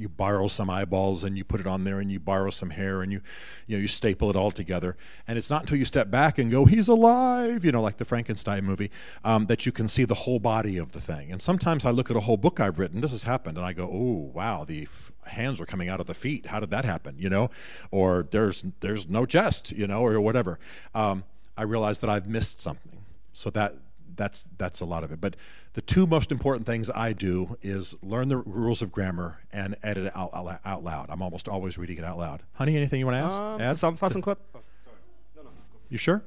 you 0.00 0.08
borrow 0.08 0.48
some 0.48 0.70
eyeballs 0.70 1.24
and 1.24 1.36
you 1.36 1.44
put 1.44 1.60
it 1.60 1.66
on 1.66 1.84
there 1.84 2.00
and 2.00 2.10
you 2.10 2.18
borrow 2.18 2.50
some 2.50 2.70
hair 2.70 3.02
and 3.02 3.12
you 3.12 3.20
you 3.66 3.76
know 3.76 3.80
you 3.80 3.88
staple 3.88 4.30
it 4.30 4.36
all 4.36 4.50
together 4.50 4.96
and 5.28 5.36
it's 5.36 5.50
not 5.50 5.62
until 5.62 5.76
you 5.76 5.84
step 5.84 6.10
back 6.10 6.38
and 6.38 6.50
go 6.50 6.64
he's 6.64 6.88
alive 6.88 7.64
you 7.64 7.70
know 7.70 7.82
like 7.82 7.98
the 7.98 8.04
frankenstein 8.04 8.64
movie 8.64 8.90
um, 9.24 9.46
that 9.46 9.66
you 9.66 9.72
can 9.72 9.86
see 9.86 10.04
the 10.04 10.14
whole 10.14 10.38
body 10.38 10.78
of 10.78 10.92
the 10.92 11.00
thing 11.00 11.30
and 11.30 11.42
sometimes 11.42 11.84
i 11.84 11.90
look 11.90 12.10
at 12.10 12.16
a 12.16 12.20
whole 12.20 12.36
book 12.36 12.58
i've 12.60 12.78
written 12.78 13.00
this 13.00 13.10
has 13.10 13.24
happened 13.24 13.56
and 13.58 13.66
i 13.66 13.72
go 13.72 13.84
oh 13.84 14.30
wow 14.34 14.64
the 14.64 14.82
f- 14.82 15.12
hands 15.26 15.60
are 15.60 15.66
coming 15.66 15.88
out 15.88 16.00
of 16.00 16.06
the 16.06 16.14
feet 16.14 16.46
how 16.46 16.58
did 16.58 16.70
that 16.70 16.84
happen 16.84 17.14
you 17.18 17.28
know 17.28 17.50
or 17.90 18.26
there's 18.30 18.64
there's 18.80 19.08
no 19.08 19.26
chest 19.26 19.72
you 19.72 19.86
know 19.86 20.02
or 20.04 20.20
whatever 20.20 20.58
um, 20.94 21.24
i 21.60 21.62
realize 21.62 22.00
that 22.00 22.10
i've 22.10 22.26
missed 22.26 22.60
something 22.60 22.98
so 23.32 23.50
that 23.50 23.74
that's 24.20 24.46
that's 24.58 24.80
a 24.80 24.84
lot 24.84 25.02
of 25.02 25.10
it. 25.10 25.20
But 25.20 25.34
the 25.72 25.80
two 25.80 26.06
most 26.06 26.30
important 26.30 26.66
things 26.66 26.90
I 26.90 27.12
do 27.12 27.56
is 27.62 27.94
learn 28.02 28.28
the 28.28 28.36
rules 28.36 28.82
of 28.82 28.92
grammar 28.92 29.38
and 29.52 29.76
edit 29.82 30.06
it 30.06 30.12
out, 30.14 30.30
out, 30.34 30.60
out 30.64 30.84
loud. 30.84 31.06
I'm 31.08 31.22
almost 31.22 31.48
always 31.48 31.78
reading 31.78 31.98
it 31.98 32.04
out 32.04 32.18
loud. 32.18 32.42
Honey, 32.52 32.76
anything 32.76 33.00
you 33.00 33.06
want 33.06 33.16
to 33.16 33.20
ask? 33.20 33.38
Ähm, 33.38 33.60
Add? 33.60 33.76
zusammenfassen 33.76 34.22
kurz. 34.22 34.36
You 35.88 35.98
sure? 35.98 36.22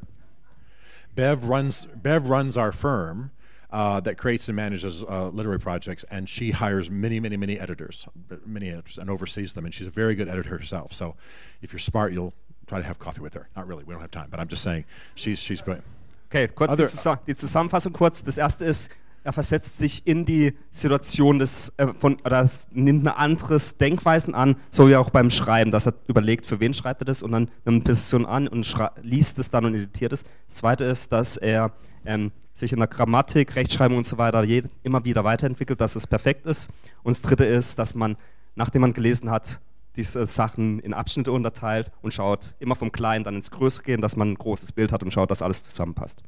Bev 1.15 1.45
runs 1.45 1.85
Bev 1.85 2.27
runs 2.27 2.57
our 2.57 2.71
firm 2.71 3.31
uh, 3.69 3.99
that 4.01 4.17
creates 4.17 4.47
and 4.49 4.55
manages 4.55 5.03
uh, 5.03 5.29
literary 5.29 5.59
projects, 5.59 6.03
and 6.11 6.27
she 6.27 6.51
hires 6.51 6.89
many, 6.89 7.19
many, 7.19 7.37
many 7.37 7.59
editors, 7.59 8.07
many 8.45 8.69
editors, 8.69 8.97
and 8.97 9.09
oversees 9.09 9.53
them. 9.53 9.65
And 9.65 9.73
she's 9.73 9.87
a 9.87 9.91
very 9.91 10.15
good 10.15 10.29
editor 10.29 10.49
herself. 10.49 10.93
So, 10.93 11.15
if 11.61 11.71
you're 11.71 11.79
smart, 11.79 12.13
you'll 12.13 12.33
try 12.67 12.80
to 12.82 12.88
have 12.88 13.00
coffee 13.00 13.22
with 13.22 13.33
her. 13.35 13.48
Not 13.56 13.67
really, 13.67 13.83
we 13.85 13.93
don't 13.93 14.01
have 14.01 14.11
time, 14.11 14.27
but 14.30 14.40
I'm 14.40 14.50
just 14.50 14.64
saying 14.64 14.85
she's 15.16 15.40
she's 15.40 15.61
brilliant. 15.61 15.85
Okay, 16.30 16.48
kurz 16.48 16.75
die, 16.75 16.83
Other- 16.83 16.88
Zusa- 16.90 17.19
die 17.27 17.35
Zusammenfassung 17.35 17.93
kurz. 17.93 18.24
Das 18.24 18.38
erste 18.38 18.66
ist, 18.66 18.90
er 19.25 19.32
versetzt 19.33 19.77
sich 19.77 20.06
in 20.06 20.25
die 20.25 20.58
Situation 20.72 21.40
des, 21.40 21.72
äh, 21.77 21.88
von, 22.00 22.17
oder 22.25 22.50
nimmt 22.72 23.06
ein 23.08 23.14
anderes 23.16 23.77
Denkweisen 23.77 24.35
an, 24.35 24.58
so 24.69 24.90
wie 24.90 24.95
auch 24.98 25.11
beim 25.11 25.30
Schreiben, 25.30 25.72
dass 25.72 25.85
er 25.85 25.93
überlegt, 26.08 26.45
für 26.45 26.59
wen 26.59 26.74
schreibt 26.74 27.01
er 27.01 27.06
das 27.06 27.24
und 27.24 27.32
dann 27.32 27.43
nimmt 27.66 27.85
eine 27.88 27.95
Position 27.95 28.25
an 28.25 28.48
und 28.50 28.72
liest 29.01 29.40
es 29.40 29.50
dann 29.50 29.64
und 29.66 29.75
editiert 29.75 30.11
es. 30.11 30.24
Das 30.48 30.56
zweite 30.58 30.83
ist, 30.83 31.11
dass 31.14 31.38
er 31.38 31.72
ähm, 32.06 32.32
sich 32.53 32.74
in 32.74 32.80
der 32.80 32.88
Grammatik, 32.88 33.56
Rechtschreibung 33.56 33.98
und 34.00 34.06
so 34.06 34.17
weiter 34.17 34.43
immer 34.83 35.06
wieder 35.06 35.24
weiterentwickelt, 35.24 35.80
dass 35.80 35.95
es 35.95 36.06
perfekt 36.06 36.45
ist. 36.45 36.69
Und 37.03 37.11
das 37.16 37.22
dritte 37.22 37.45
ist, 37.45 37.80
dass 37.80 37.95
man, 37.95 38.17
nachdem 38.56 38.82
man 38.82 38.92
gelesen 38.93 39.32
hat, 39.32 39.61
diese 39.95 40.25
Sachen 40.25 40.80
in 40.80 40.93
Abschnitte 40.93 41.31
unterteilt 41.31 41.91
und 42.01 42.13
schaut, 42.13 42.55
immer 42.59 42.75
vom 42.75 42.91
Kleinen 42.91 43.23
dann 43.23 43.35
ins 43.35 43.51
Größere 43.51 43.83
gehen, 43.83 44.01
dass 44.01 44.15
man 44.15 44.31
ein 44.31 44.35
großes 44.35 44.72
Bild 44.72 44.91
hat 44.91 45.03
und 45.03 45.11
schaut, 45.11 45.30
dass 45.31 45.41
alles 45.41 45.63
zusammenpasst. 45.63 46.23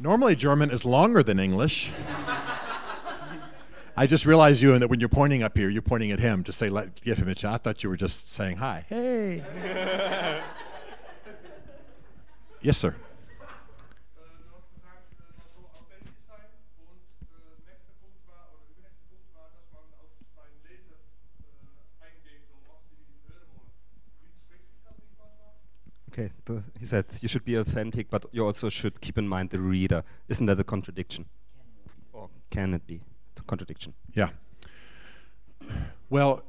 Normally, 0.00 0.36
German 0.36 0.70
is 0.70 0.84
longer 0.84 1.24
than 1.24 1.38
English. 1.38 1.92
I 3.96 4.06
just 4.06 4.26
realized, 4.26 4.62
Ewan, 4.62 4.78
that 4.80 4.88
when 4.88 5.00
you're 5.00 5.08
pointing 5.08 5.42
up 5.42 5.56
here, 5.56 5.68
you're 5.68 5.82
pointing 5.82 6.12
at 6.12 6.20
him 6.20 6.44
to 6.44 6.52
say, 6.52 6.68
let, 6.68 7.02
give 7.02 7.18
him 7.18 7.26
a 7.28 7.34
shot. 7.36 7.54
I 7.54 7.58
thought 7.58 7.82
you 7.82 7.90
were 7.90 7.96
just 7.96 8.32
saying 8.32 8.58
hi. 8.58 8.84
Hey. 8.88 9.42
yes, 12.60 12.78
sir. 12.78 12.94
Okay, 26.18 26.32
he 26.80 26.84
said 26.84 27.04
you 27.20 27.28
should 27.28 27.44
be 27.44 27.54
authentic, 27.54 28.10
but 28.10 28.26
you 28.32 28.44
also 28.44 28.68
should 28.68 29.00
keep 29.00 29.18
in 29.18 29.28
mind 29.28 29.50
the 29.50 29.60
reader. 29.60 30.02
Isn't 30.26 30.46
that 30.46 30.58
a 30.58 30.64
contradiction? 30.64 31.26
Or 32.12 32.28
can 32.50 32.74
it 32.74 32.84
be 32.88 33.00
a 33.38 33.42
contradiction? 33.42 33.94
Yeah. 34.14 34.30
Well, 36.10 36.42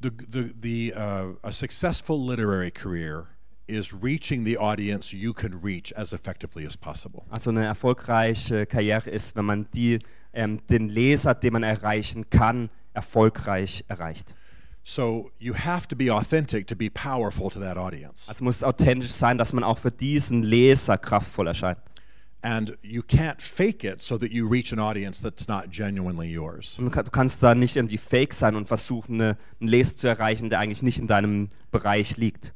the 0.00 0.10
the 0.10 0.52
the 0.60 0.94
uh, 0.96 1.26
a 1.44 1.52
successful 1.52 2.20
literary 2.20 2.72
career 2.72 3.28
is 3.68 3.92
reaching 3.92 4.42
the 4.42 4.56
audience 4.56 5.12
you 5.12 5.32
can 5.32 5.60
reach 5.60 5.92
as 5.92 6.12
effectively 6.12 6.66
as 6.66 6.76
possible. 6.76 7.24
Also 7.30 7.50
eine 7.50 7.64
erfolgreiche 7.64 8.66
Karriere 8.66 9.08
ist, 9.08 9.36
wenn 9.36 9.44
man 9.44 9.68
die, 9.72 10.00
ähm, 10.32 10.60
den 10.66 10.88
Leser, 10.88 11.34
den 11.34 11.52
man 11.52 11.62
erreichen 11.62 12.28
kann, 12.28 12.70
erfolgreich 12.92 13.84
erreicht. 13.86 14.34
So 14.84 15.30
you 15.38 15.54
have 15.54 15.86
to 15.88 15.96
be 15.96 16.10
authentic 16.10 16.66
to 16.68 16.74
be 16.76 16.90
powerful 16.90 17.50
to 17.50 17.60
that 17.60 17.76
audience. 17.76 18.28
Also 18.28 18.42
muss 18.44 18.56
es 18.56 18.64
authentisch 18.64 19.12
sein, 19.12 19.38
dass 19.38 19.52
man 19.52 19.62
auch 19.64 19.78
für 19.78 19.92
diesen 19.92 20.42
Leser 20.42 20.98
kraftvoll 20.98 21.46
erscheint. 21.46 21.78
And 22.44 22.76
you 22.82 23.02
can't 23.02 23.40
fake 23.40 23.84
it 23.84 24.02
so 24.02 24.18
that 24.18 24.32
you 24.32 24.48
reach 24.48 24.72
an 24.72 24.80
audience 24.80 25.22
that's 25.22 25.46
not 25.46 25.70
genuinely 25.70 26.28
yours. 26.28 26.74
Du 26.76 26.90
kann- 26.90 27.04
du 27.04 27.10
kannst 27.12 27.40
da 27.40 27.54
nicht 27.54 27.76
irgendwie 27.76 27.98
fake 27.98 28.34
sein 28.34 28.56
und 28.56 28.66
versuchen, 28.66 29.14
eine, 29.20 29.36
einen 29.60 29.68
Leser 29.68 29.94
zu 29.94 30.08
erreichen, 30.08 30.50
der 30.50 30.58
eigentlich 30.58 30.82
nicht 30.82 30.98
in 30.98 31.06
deinem 31.06 31.50
Bereich 31.70 32.16
liegt. 32.16 32.52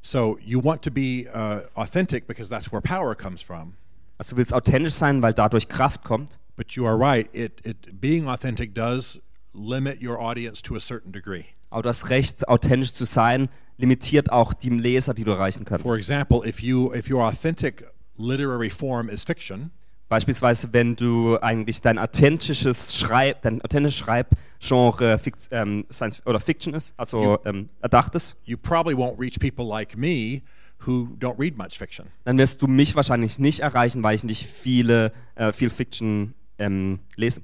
So 0.00 0.36
you 0.44 0.60
want 0.64 0.82
to 0.82 0.90
be 0.90 1.26
uh, 1.32 1.60
authentic 1.78 2.26
because 2.26 2.50
that's 2.50 2.72
where 2.72 2.80
power 2.80 3.14
comes 3.14 3.40
from. 3.42 3.74
Also 4.18 4.34
du 4.34 4.38
willst 4.38 4.52
authentisch 4.52 4.94
sein, 4.94 5.22
weil 5.22 5.34
dadurch 5.34 5.68
Kraft 5.68 6.02
kommt. 6.02 6.40
But 6.56 6.72
you 6.72 6.84
are 6.84 6.98
right. 6.98 7.28
It, 7.32 7.64
it 7.64 8.00
being 8.00 8.26
authentic 8.28 8.74
does 8.74 9.20
limit 9.54 10.02
your 10.02 10.18
audience 10.20 10.60
to 10.62 10.74
a 10.74 10.80
certain 10.80 11.12
degree. 11.12 11.44
Aber 11.70 11.82
du 11.82 11.88
hast 11.88 12.10
recht, 12.10 12.48
authentisch 12.48 12.92
zu 12.94 13.04
sein, 13.04 13.48
limitiert 13.78 14.30
auch 14.30 14.52
die 14.52 14.70
Leser, 14.70 15.14
die 15.14 15.24
du 15.24 15.30
erreichen 15.30 15.64
kannst. 15.64 15.84
For 15.84 15.96
example, 15.96 16.46
if 16.46 16.60
you 16.60 16.92
if 16.92 17.08
your 17.08 17.22
authentic 17.22 17.84
literary 18.16 18.70
form 18.70 19.08
is 19.08 19.24
fiction, 19.24 19.70
Beispielsweise, 20.10 20.72
wenn 20.72 20.96
du 20.96 21.38
eigentlich 21.38 21.82
dein 21.82 21.96
authentisches 21.96 22.96
Schreib, 22.96 23.42
dein 23.42 23.62
authentisches 23.62 23.96
Schreibgenre 23.96 25.20
Fikt, 25.20 25.48
ähm, 25.52 25.86
Science 25.88 26.20
oder 26.26 26.40
Fiction 26.40 26.74
ist, 26.74 26.94
also 26.96 27.38
ähm, 27.44 27.68
erdachtes, 27.80 28.34
you 28.44 28.56
probably 28.60 28.92
won't 28.92 29.20
reach 29.20 29.38
people 29.38 29.64
like 29.64 29.96
me 29.96 30.42
who 30.84 31.16
don't 31.20 31.38
read 31.38 31.56
much 31.56 31.78
fiction. 31.78 32.06
dann 32.24 32.38
wirst 32.38 32.60
du 32.60 32.66
mich 32.66 32.96
wahrscheinlich 32.96 33.38
nicht 33.38 33.60
erreichen, 33.60 34.02
weil 34.02 34.16
ich 34.16 34.24
nicht 34.24 34.48
viele, 34.48 35.12
äh, 35.36 35.52
viel 35.52 35.70
Fiction 35.70 36.34
ähm, 36.58 36.98
lese. 37.14 37.42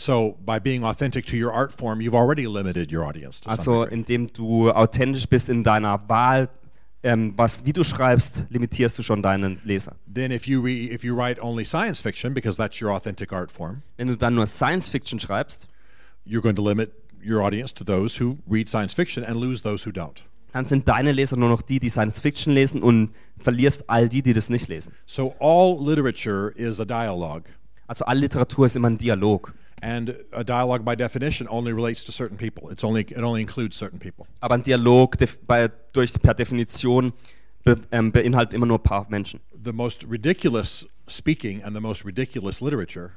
So 0.00 0.38
by 0.46 0.58
being 0.58 0.82
authentic 0.82 1.26
to 1.26 1.36
your 1.36 1.52
art 1.52 1.72
form, 1.72 2.00
you've 2.00 2.14
already 2.14 2.46
limited 2.46 2.90
your 2.90 3.04
audience 3.04 3.42
Also 3.44 3.84
indem 3.84 4.28
du 4.32 4.70
authentisch 4.70 5.28
bist 5.28 5.50
in 5.50 5.62
deiner 5.62 6.08
Wahl, 6.08 6.48
ähm, 7.02 7.34
was, 7.36 7.66
wie 7.66 7.74
du 7.74 7.84
schreibst, 7.84 8.46
limitierst 8.48 8.96
du 8.96 9.02
schon 9.02 9.20
deinen 9.22 9.60
Leser. 9.62 9.96
Then 10.06 10.30
if 10.30 10.46
you 10.46 10.62
re, 10.62 10.88
if 10.90 11.04
you 11.04 11.14
write 11.14 11.38
only 11.42 11.66
science 11.66 12.00
fiction 12.00 12.32
because 12.32 12.56
that's 12.56 12.80
your 12.80 12.92
authentic 12.92 13.30
art 13.30 13.50
form, 13.52 13.82
Wenn 13.98 14.08
du 14.08 14.16
dann 14.16 14.34
nur 14.34 14.46
Science 14.46 14.88
Fiction 14.88 15.20
schreibst, 15.20 15.68
you're 16.24 16.40
going 16.40 16.56
to 16.56 16.62
limit 16.62 16.92
your 17.22 17.42
audience 17.42 17.74
to 17.74 17.84
those 17.84 18.18
who 18.18 18.38
read 18.50 18.70
science 18.70 18.94
fiction 18.94 19.22
and 19.22 19.36
lose 19.36 19.62
those 19.62 19.86
who 19.86 19.92
don't. 19.92 20.24
dann 20.54 20.64
sind 20.64 20.88
deine 20.88 21.12
Leser 21.12 21.36
nur 21.36 21.50
noch 21.50 21.60
die, 21.60 21.78
die 21.78 21.90
Science 21.90 22.20
Fiction 22.20 22.54
lesen 22.54 22.82
und 22.82 23.10
verlierst 23.38 23.90
all 23.90 24.08
die, 24.08 24.22
die 24.22 24.32
das 24.32 24.48
nicht 24.48 24.68
lesen. 24.68 24.94
So 25.04 25.34
all 25.40 25.78
literature 25.78 26.52
is 26.56 26.80
a 26.80 26.86
dialogue, 26.86 27.44
Also 27.86 28.06
alle 28.06 28.20
Literatur 28.20 28.64
ist 28.64 28.76
immer 28.76 28.88
ein 28.88 28.96
Dialog. 28.96 29.52
And 29.82 30.14
a 30.32 30.44
dialogue 30.44 30.84
by 30.84 30.94
definition 30.94 31.46
only 31.48 31.72
relates 31.72 32.04
to 32.04 32.12
certain 32.12 32.36
people. 32.36 32.70
It's 32.70 32.84
only 32.84 33.02
it 33.02 33.18
only 33.22 33.40
includes 33.40 33.76
certain 33.76 33.98
people. 33.98 34.26
Aber 34.40 34.54
ein 34.54 34.62
Dialog 34.62 35.16
bei, 35.46 35.70
durch, 35.92 36.12
per 36.20 36.34
Definition 36.34 37.12
be 37.64 37.76
ähm, 37.92 38.12
beinhaltet 38.12 38.54
immer 38.54 38.66
nur 38.66 38.78
ein 38.78 38.82
paar 38.82 39.06
Menschen. 39.08 39.40
The 39.62 39.72
most 39.72 40.04
ridiculous 40.08 40.86
speaking 41.08 41.62
and 41.62 41.74
the 41.74 41.80
most 41.80 42.04
ridiculous 42.04 42.60
literature 42.60 43.12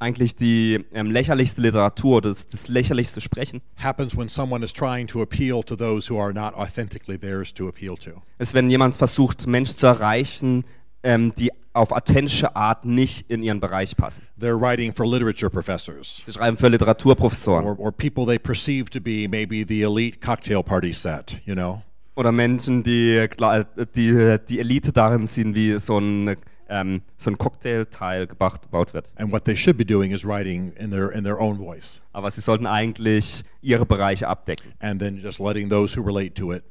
Eigentlich 0.00 0.34
die 0.34 0.84
ähm, 0.92 1.10
lächerlichste 1.10 1.62
Literatur, 1.62 2.20
das, 2.20 2.46
das 2.46 2.66
lächerlichste 2.68 3.20
Sprechen, 3.20 3.62
happens 3.76 4.16
when 4.16 4.28
someone 4.28 4.62
is 4.64 4.72
trying 4.72 5.06
to 5.06 5.22
appeal 5.22 5.62
to 5.62 5.76
those 5.76 6.12
who 6.12 6.18
are 6.20 6.32
not 6.34 6.52
authentically 6.54 7.16
theirs 7.16 7.54
to 7.54 7.68
appeal 7.68 7.96
to. 7.96 8.10
ist, 8.38 8.54
wenn 8.54 8.68
jemand 8.68 8.96
versucht, 8.96 9.46
Menschen 9.46 9.76
zu 9.76 9.86
erreichen, 9.86 10.64
ähm, 11.04 11.32
die 11.36 11.52
auf 11.72 11.90
authentische 11.92 12.54
Art 12.56 12.84
nicht 12.84 13.30
in 13.30 13.42
ihren 13.42 13.60
Bereich 13.60 13.96
passen. 13.96 14.22
They're 14.40 14.60
writing 14.60 14.92
for 14.92 15.06
literature 15.06 15.50
professors 15.50 16.20
Sie 16.24 16.32
schreiben 16.32 16.56
für 16.56 16.68
Literaturprofessoren 16.68 17.64
or, 17.64 17.78
or 17.78 17.92
people 17.92 18.26
they 18.26 18.38
perceive 18.38 18.90
to 18.90 19.00
be 19.00 19.26
maybe 19.28 19.64
the 19.66 19.82
elite 19.82 20.20
cocktail 20.20 20.62
party 20.62 20.92
set, 20.92 21.40
you 21.44 21.54
know? 21.54 21.82
oder 22.16 22.30
Menschen, 22.30 22.82
die 22.84 23.26
gla- 23.36 23.64
die, 23.96 24.36
die 24.48 24.60
Elite 24.60 24.92
darin 24.92 25.26
sehen, 25.26 25.52
wie 25.56 25.76
so 25.80 25.98
ein, 25.98 26.36
ähm, 26.68 27.02
so 27.18 27.28
ein 27.30 27.36
Cocktailteil 27.38 28.28
gebaut, 28.28 28.62
gebaut 28.62 28.94
wird. 28.94 29.12
And 29.16 29.32
what 29.32 29.44
they 29.44 29.56
should 29.56 29.76
be 29.76 29.84
doing 29.84 30.12
is 30.12 30.24
writing 30.24 30.72
in 30.78 30.92
their 30.92 31.10
in 31.10 31.24
their 31.24 31.40
own 31.40 31.58
voice 31.58 32.00
Aber 32.12 32.30
sie 32.30 32.40
sollten 32.40 32.66
eigentlich 32.66 33.42
ihre 33.62 33.84
Bereiche 33.84 34.28
abdecken. 34.28 34.72
and 34.78 35.00
then 35.00 35.16
just 35.18 35.40
letting 35.40 35.68
those 35.68 35.98
who 35.98 36.04
relate 36.06 36.34
to 36.36 36.52
it 36.52 36.62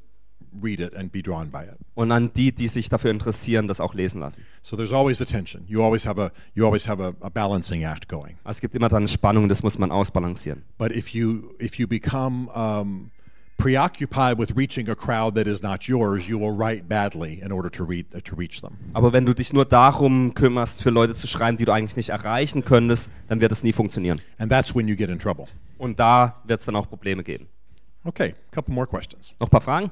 read 0.61 0.79
it 0.79 0.95
and 0.95 1.11
be 1.11 1.21
drawn 1.21 1.49
by 1.49 1.63
it. 1.63 1.77
Und 1.95 2.11
an 2.11 2.31
die, 2.33 2.53
die 2.53 2.67
sich 2.67 2.89
dafür 2.89 3.11
interessieren, 3.11 3.67
das 3.67 3.79
auch 3.79 3.93
lesen 3.93 4.19
lassen. 4.19 4.41
So 4.61 4.75
there's 4.75 4.93
always 4.93 5.21
a 5.21 5.25
tension. 5.25 5.63
You 5.67 5.83
always 5.83 6.05
have 6.05 6.21
a 6.21 6.31
you 6.53 6.65
always 6.65 6.87
have 6.87 7.01
a, 7.01 7.13
a 7.21 7.29
balancing 7.29 7.83
act 7.83 8.07
going. 8.07 8.37
Es 8.45 8.61
gibt 8.61 8.75
immer 8.75 8.89
dann 8.89 9.03
eine 9.03 9.07
Spannung, 9.07 9.49
das 9.49 9.63
muss 9.63 9.77
man 9.77 9.91
ausbalancieren. 9.91 10.63
But 10.77 10.91
if 10.91 11.09
you 11.09 11.53
if 11.59 11.75
you 11.75 11.87
become 11.87 12.49
um, 12.53 13.11
preoccupied 13.57 14.37
with 14.37 14.55
reaching 14.55 14.89
a 14.89 14.95
crowd 14.95 15.35
that 15.35 15.47
is 15.47 15.61
not 15.61 15.87
yours, 15.87 16.27
you 16.27 16.37
will 16.37 16.55
write 16.55 16.87
badly 16.87 17.41
in 17.41 17.51
order 17.51 17.69
to 17.69 17.83
read 17.83 18.05
uh, 18.13 18.19
to 18.21 18.35
reach 18.35 18.61
them. 18.61 18.77
Aber 18.93 19.13
wenn 19.13 19.25
du 19.25 19.33
dich 19.33 19.53
nur 19.53 19.65
darum 19.65 20.33
kümmerst, 20.33 20.81
für 20.81 20.89
Leute 20.89 21.13
zu 21.13 21.27
schreiben, 21.27 21.57
die 21.57 21.65
du 21.65 21.71
eigentlich 21.71 21.95
nicht 21.95 22.09
erreichen 22.09 22.65
könntest, 22.65 23.11
dann 23.27 23.41
wird 23.41 23.51
es 23.51 23.63
nie 23.63 23.73
funktionieren. 23.73 24.21
And 24.37 24.51
that's 24.51 24.75
when 24.75 24.87
you 24.87 24.95
get 24.95 25.09
in 25.09 25.19
trouble. 25.19 25.47
Und 25.77 25.99
da 25.99 26.41
wird 26.45 26.59
es 26.59 26.65
dann 26.65 26.75
auch 26.75 26.87
Probleme 26.87 27.23
geben. 27.23 27.47
Okay, 28.05 28.35
a 28.51 28.55
couple 28.55 28.73
more 28.73 28.85
questions. 28.87 29.33
Noch 29.39 29.47
ein 29.47 29.51
paar 29.51 29.61
Fragen? 29.61 29.91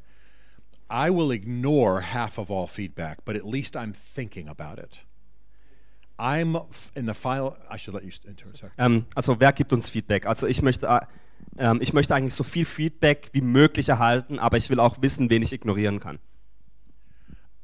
I 0.91 1.09
will 1.09 1.31
ignore 1.31 2.01
half 2.01 2.37
of 2.37 2.51
all 2.51 2.67
feedback, 2.67 3.23
but 3.23 3.35
at 3.35 3.45
least 3.45 3.75
I'm 3.75 3.93
thinking 3.93 4.49
about 4.49 4.77
it. 4.77 5.03
I'm 6.19 6.55
in 6.95 7.07
the 7.07 7.13
final. 7.13 7.57
I 7.69 7.77
should 7.77 7.95
let 7.95 8.03
you. 8.03 8.11
Ähm, 8.77 9.05
also 9.15 9.39
wer 9.39 9.53
gibt 9.53 9.73
uns 9.73 9.89
Feedback? 9.89 10.27
Also 10.27 10.45
ich 10.45 10.61
möchte, 10.61 10.85
äh, 10.87 10.99
ähm, 11.57 11.79
ich 11.81 11.93
möchte 11.93 12.13
eigentlich 12.13 12.35
so 12.35 12.43
viel 12.43 12.65
Feedback 12.65 13.29
wie 13.31 13.41
möglich 13.41 13.89
erhalten, 13.89 14.37
aber 14.37 14.57
ich 14.57 14.69
will 14.69 14.79
auch 14.79 14.97
wissen, 15.01 15.29
wen 15.29 15.41
ich 15.41 15.53
ignorieren 15.53 15.99
kann. 15.99 16.19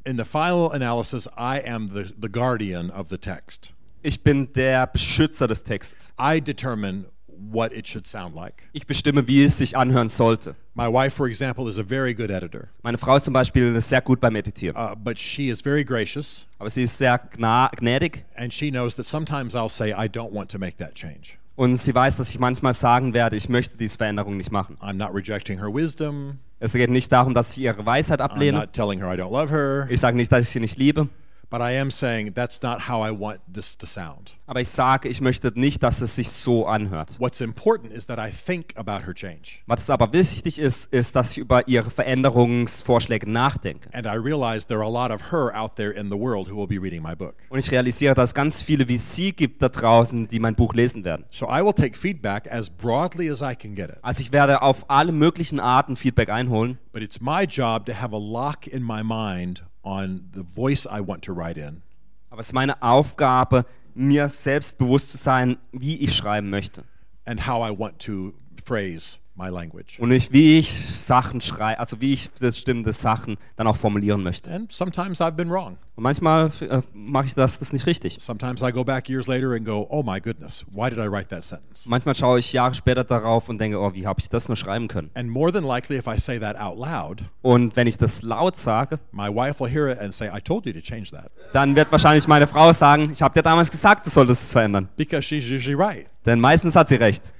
In 0.05 0.17
the 0.17 0.23
final 0.23 0.71
analysis, 0.71 1.27
I 1.37 1.61
am 1.67 1.91
the, 1.93 2.05
the 2.19 2.29
guardian 2.29 2.89
of 2.89 3.09
the 3.09 3.17
text. 3.17 3.73
Ich 4.01 4.23
bin 4.23 4.53
der 4.53 4.87
Beschützer 4.87 5.47
des 5.47 5.63
Textes. 5.63 6.13
I 6.19 6.39
determine 6.41 7.05
what 7.51 7.71
it 7.73 7.87
should 7.87 8.05
sound 8.07 8.35
like. 8.35 8.63
Ich 8.73 8.85
bestimme, 8.87 9.27
wie 9.27 9.43
es 9.43 9.57
sich 9.57 9.77
anhören 9.77 10.09
sollte. 10.09 10.55
My 10.73 10.87
wife, 10.87 11.15
for 11.15 11.27
example, 11.27 11.67
is 11.69 11.77
a 11.79 11.83
very 11.83 12.13
good 12.13 12.29
editor, 12.29 12.67
Meine 12.83 12.97
Frau 12.97 13.15
ist 13.15 13.25
zum 13.25 13.33
Beispiel 13.33 13.79
sehr 13.81 14.01
gut 14.01 14.19
beim 14.19 14.35
Editieren, 14.35 14.75
uh, 14.75 14.95
but 14.95 15.19
she 15.19 15.49
is 15.49 15.61
very 15.61 15.83
gracious, 15.83 16.45
aber 16.59 16.69
sie 16.69 16.83
ist 16.83 16.97
sehr 16.97 17.17
gnädig 17.17 18.25
and 18.35 18.53
she 18.53 18.69
knows 18.69 18.95
that 18.95 19.05
sometimes 19.05 19.55
I'll 19.55 19.69
say, 19.69 19.91
I 19.91 20.07
don't 20.07 20.31
want 20.31 20.51
to 20.51 20.59
make 20.59 20.77
that 20.77 20.93
change. 20.95 21.37
und 21.55 21.77
sie 21.77 21.93
weiß, 21.95 22.17
dass 22.17 22.29
ich 22.29 22.37
manchmal 22.39 22.73
sagen 22.75 23.13
werde, 23.15 23.35
ich 23.35 23.49
möchte 23.49 23.77
diese 23.77 23.97
Veränderung 23.97 24.37
nicht 24.37 24.51
machen. 24.51 24.77
I'm 24.79 24.93
not 24.93 25.13
rejecting 25.15 25.57
her 25.59 25.73
wisdom. 25.73 26.37
Es 26.59 26.73
geht 26.73 26.89
nicht 26.89 27.11
darum, 27.11 27.33
dass 27.33 27.51
ich 27.51 27.59
ihre 27.63 27.85
Weisheit 27.85 28.19
I'm 28.19 28.25
ablehne. 28.25 28.59
not 28.59 28.73
telling 28.73 28.99
her 28.99 29.11
I 29.11 29.17
don't 29.17 29.31
love 29.31 29.49
her. 29.51 29.87
Ich 29.89 30.01
sage 30.01 30.15
nicht, 30.17 30.31
dass 30.31 30.43
ich 30.43 30.49
sie 30.49 30.59
nicht 30.59 30.77
liebe, 30.77 31.07
But 31.49 31.61
I 31.61 31.77
am 31.77 31.91
saying 31.91 32.33
that's 32.33 32.61
not 32.61 32.89
how 32.89 33.01
I 33.01 33.11
want 33.11 33.39
this 33.51 33.77
to 33.77 33.85
sound. 33.85 34.37
aber 34.47 34.61
ich 34.61 34.69
sage, 34.69 35.07
ich 35.07 35.21
möchte 35.21 35.51
nicht, 35.55 35.81
dass 35.81 36.01
es 36.01 36.15
sich 36.15 36.29
so 36.29 36.65
anhört. 36.65 37.19
What's 37.19 37.41
important 37.41 37.93
is 37.93 38.07
that 38.07 38.19
I 38.19 38.31
think 38.31 38.73
about 38.75 39.05
her 39.05 39.13
change. 39.13 39.59
Was 39.65 39.89
aber 39.89 40.11
wichtig 40.11 40.59
ist, 40.59 40.91
ist, 40.91 41.15
dass 41.15 41.31
ich 41.31 41.37
über 41.37 41.67
ihre 41.67 41.89
Veränderungsvorschläge 41.89 43.29
nachdenke. 43.29 43.89
And 43.93 44.05
I 44.05 44.17
realize 44.17 44.67
there 44.67 44.79
are 44.79 44.87
a 44.87 44.89
lot 44.89 45.11
of 45.11 45.31
her 45.31 45.53
out 45.55 45.75
there 45.75 45.91
in 45.91 46.09
the 46.09 46.17
world 46.17 46.49
who 46.49 46.55
will 46.57 46.67
be 46.67 46.81
reading 46.81 47.01
my 47.01 47.15
book. 47.15 47.35
Und 47.49 47.59
ich 47.59 47.71
realisiere, 47.71 48.13
dass 48.13 48.31
es 48.31 48.33
ganz 48.33 48.61
viele 48.61 48.87
wie 48.87 48.97
sie 48.97 49.31
gibt 49.33 49.61
da 49.61 49.69
draußen, 49.69 50.27
die 50.27 50.39
mein 50.39 50.55
Buch 50.55 50.73
lesen 50.73 51.03
werden. 51.03 51.25
So 51.31 51.45
I 51.47 51.63
will 51.63 51.73
take 51.73 51.97
feedback 51.97 52.51
as 52.51 52.69
broadly 52.69 53.29
as 53.29 53.41
I 53.41 53.55
can 53.55 53.75
get 53.75 53.89
it. 53.89 53.97
Also 54.01 54.21
ich 54.21 54.31
werde 54.31 54.61
auf 54.61 54.89
alle 54.89 55.11
möglichen 55.11 55.59
Arten 55.59 55.95
Feedback 55.95 56.29
einholen, 56.29 56.77
But 56.91 57.03
it's 57.03 57.21
my 57.21 57.43
job 57.43 57.85
to 57.85 57.93
have 57.93 58.13
a 58.13 58.19
lock 58.19 58.65
in 58.65 58.83
my 58.83 59.03
mind 59.03 59.63
on 59.87 60.29
the 60.33 60.43
voice 60.43 60.85
I 60.85 60.99
want 60.99 61.23
to 61.23 61.33
write 61.33 61.57
in. 61.59 61.81
aber 62.29 62.41
es 62.41 62.47
ist 62.47 62.53
meine 62.53 62.81
Aufgabe, 62.81 63.65
mir 63.95 64.27
selbst 64.29 64.77
bewusst 64.77 65.11
zu 65.11 65.17
sein, 65.17 65.57
wie 65.71 65.95
ich 65.95 66.13
schreiben 66.15 66.49
möchte. 66.49 66.83
and 67.25 67.47
how 67.47 67.61
I 67.61 67.71
want 67.71 67.99
to 68.05 68.33
phrase 68.65 69.17
my 69.37 69.49
language. 69.49 69.99
Und 69.99 70.09
nicht, 70.09 70.33
wie 70.33 70.59
ich 70.59 70.71
Sachen 70.73 71.41
schreibe, 71.41 71.79
also 71.79 72.01
wie 72.01 72.13
ich 72.13 72.29
bestimmte 72.31 72.91
Sachen 72.93 73.37
dann 73.55 73.67
auch 73.67 73.75
formulieren 73.77 74.23
möchte. 74.23 74.49
And 74.51 74.71
sometimes 74.71 75.21
I've 75.21 75.31
been 75.31 75.49
wrong. 75.49 75.77
Und 75.95 76.03
manchmal 76.03 76.51
äh, 76.61 76.81
mache 76.93 77.25
ich 77.25 77.33
das, 77.35 77.57
das 77.57 77.73
nicht 77.73 77.85
richtig. 77.87 78.17
Sometimes 78.19 78.61
I 78.61 78.71
go 78.71 78.83
back 78.83 79.09
years 79.09 79.27
later 79.27 79.53
and 79.53 79.65
go, 79.65 79.87
oh 79.89 80.03
my 80.03 80.19
goodness, 80.19 80.65
why 80.71 80.89
did 80.89 80.99
I 80.99 81.07
write 81.07 81.29
that 81.29 81.43
sentence? 81.43 81.87
Manchmal 81.87 82.13
schaue 82.13 82.39
ich 82.39 82.53
Jahre 82.53 82.75
später 82.75 83.03
darauf 83.03 83.49
und 83.49 83.59
denke, 83.59 83.79
oh, 83.79 83.93
wie 83.93 84.05
habe 84.05 84.19
ich 84.19 84.29
das 84.29 84.47
nur 84.47 84.55
schreiben 84.55 84.87
können? 84.87 85.09
And 85.15 85.29
more 85.29 85.51
than 85.51 85.63
likely, 85.63 85.97
if 85.97 86.07
I 86.07 86.19
say 86.19 86.39
that 86.39 86.55
out 86.59 86.77
loud, 86.77 87.23
Und 87.41 87.75
wenn 87.75 87.87
ich 87.87 87.97
das 87.97 88.21
laut 88.21 88.57
sage, 88.57 88.99
my 89.11 89.27
wife 89.27 89.59
will 89.59 89.71
hear 89.71 89.87
it 89.87 89.99
and 89.99 90.13
say, 90.13 90.27
I 90.27 90.39
told 90.41 90.65
you 90.65 90.73
to 90.73 90.81
change 90.81 91.11
that. 91.11 91.31
dann 91.53 91.75
wird 91.75 91.91
wahrscheinlich 91.91 92.27
meine 92.27 92.47
Frau 92.47 92.73
sagen, 92.73 93.09
ich 93.11 93.21
habe 93.21 93.33
dir 93.33 93.43
damals 93.43 93.71
gesagt, 93.71 94.05
du 94.05 94.09
solltest 94.09 94.43
es 94.43 94.51
verändern. 94.51 94.89
Because 94.97 95.23
she's 95.23 95.49
usually 95.49 95.75
right. 95.75 96.07
Denn 96.25 96.39
meistens 96.39 96.75
hat 96.75 96.89
sie 96.89 96.95
recht. 96.95 97.33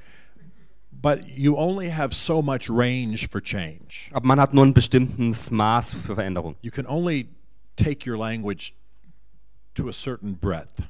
But 1.00 1.28
you 1.28 1.56
only 1.58 1.92
have 1.92 2.14
so 2.16 2.42
much 2.42 2.70
range 2.70 3.28
for 3.30 3.42
change. 3.42 4.10
Aber 4.12 4.26
man 4.26 4.40
hat 4.40 4.54
nur 4.54 4.66
ein 4.66 4.74
bestimmtes 4.74 5.52
Maß 5.52 5.94
für 5.94 6.16
Veränderung. 6.16 6.56
You 6.62 6.72
can 6.72 6.88
only 6.88 7.28
take 7.76 8.10
your 8.10 8.18
language 8.18 8.74
to 9.76 9.88
a 9.90 9.94
certain 9.94 10.36
breadth. 10.36 10.82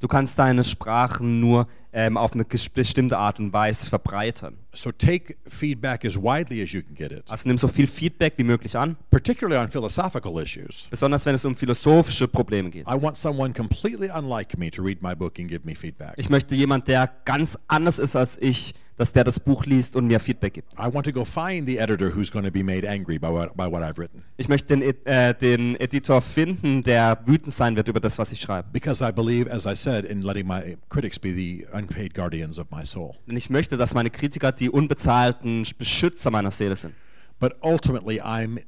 Du 0.00 0.08
kannst 0.08 0.38
deine 0.38 0.64
Sprachen 0.64 1.40
nur 1.40 1.66
ähm, 1.92 2.16
auf 2.18 2.34
eine 2.34 2.44
bestimmte 2.44 3.16
Art 3.16 3.38
und 3.38 3.52
Weise 3.54 3.88
verbreitern. 3.88 4.58
So 4.74 4.90
take 4.92 5.36
feedback 5.46 6.04
as 6.04 6.16
widely 6.16 6.60
as 6.62 6.72
you 6.72 6.82
can 6.82 6.94
get 6.94 7.10
it, 7.12 7.22
Also 7.30 7.48
nimm 7.48 7.56
so 7.56 7.68
viel 7.68 7.86
Feedback 7.86 8.34
wie 8.36 8.42
möglich 8.42 8.76
an, 8.76 8.96
particularly 9.10 9.58
on 9.58 9.70
philosophical 9.70 10.36
issues. 10.42 10.88
besonders 10.90 11.24
wenn 11.24 11.36
es 11.36 11.44
um 11.44 11.54
philosophische 11.56 12.26
Probleme 12.28 12.68
geht. 12.68 12.86
I 12.86 13.00
want 13.00 13.16
someone 13.16 13.54
completely 13.54 14.10
unlike 14.10 14.58
me 14.58 14.70
to 14.72 14.82
read 14.82 15.00
my 15.00 15.14
book 15.14 15.38
and 15.38 15.48
give 15.48 15.60
me 15.64 15.74
feedback. 15.74 16.12
Ich 16.16 16.28
möchte 16.28 16.54
jemand, 16.56 16.88
der 16.88 17.08
ganz 17.24 17.56
anders 17.68 17.98
ist 18.00 18.16
als 18.16 18.36
ich, 18.42 18.74
dass 18.96 19.12
der 19.12 19.24
das 19.24 19.40
Buch 19.40 19.66
liest 19.66 19.96
und 19.96 20.06
mir 20.06 20.20
Feedback 20.20 20.54
gibt. 20.54 20.72
I 20.74 20.92
want 20.92 21.06
to 21.06 21.12
go 21.12 21.24
find 21.24 21.66
the 21.66 21.78
editor 21.78 22.14
who's 22.14 22.30
going 22.30 22.44
to 22.44 22.50
be 22.50 22.62
made 22.62 22.88
angry 22.88 23.18
by 23.18 23.28
what, 23.28 23.56
by 23.56 23.64
what 23.64 23.82
I've 23.82 23.98
written. 23.98 24.22
Ich 24.36 24.48
möchte 24.48 24.76
den, 24.76 24.82
äh, 25.04 25.34
den 25.34 25.76
Editor 25.76 26.22
finden, 26.22 26.82
der 26.82 27.18
wütend 27.26 27.54
sein 27.54 27.76
wird 27.76 27.88
über 27.88 28.00
das, 28.00 28.18
was 28.18 28.32
ich 28.32 28.40
schreibe. 28.40 28.68
Because 28.72 29.04
I 29.04 29.12
believe, 29.12 29.50
as 29.50 29.66
I 29.66 29.74
said, 29.74 30.04
in 30.04 30.22
letting 30.22 30.46
my 30.46 30.76
critics 30.88 31.18
be 31.18 31.32
the 31.32 31.66
unpaid 31.72 32.14
guardians 32.14 32.58
of 32.58 32.66
my 32.70 32.84
soul. 32.84 33.14
Denn 33.26 33.36
ich 33.36 33.50
möchte, 33.50 33.76
dass 33.76 33.94
meine 33.94 34.10
Kritiker 34.10 34.52
die 34.52 34.70
unbezahlten 34.70 35.66
Beschützer 35.78 36.30
meiner 36.30 36.50
Seele 36.50 36.76
sind. 36.76 36.94
But 37.40 37.56
ultimately, 37.62 38.20
I'm, 38.20 38.62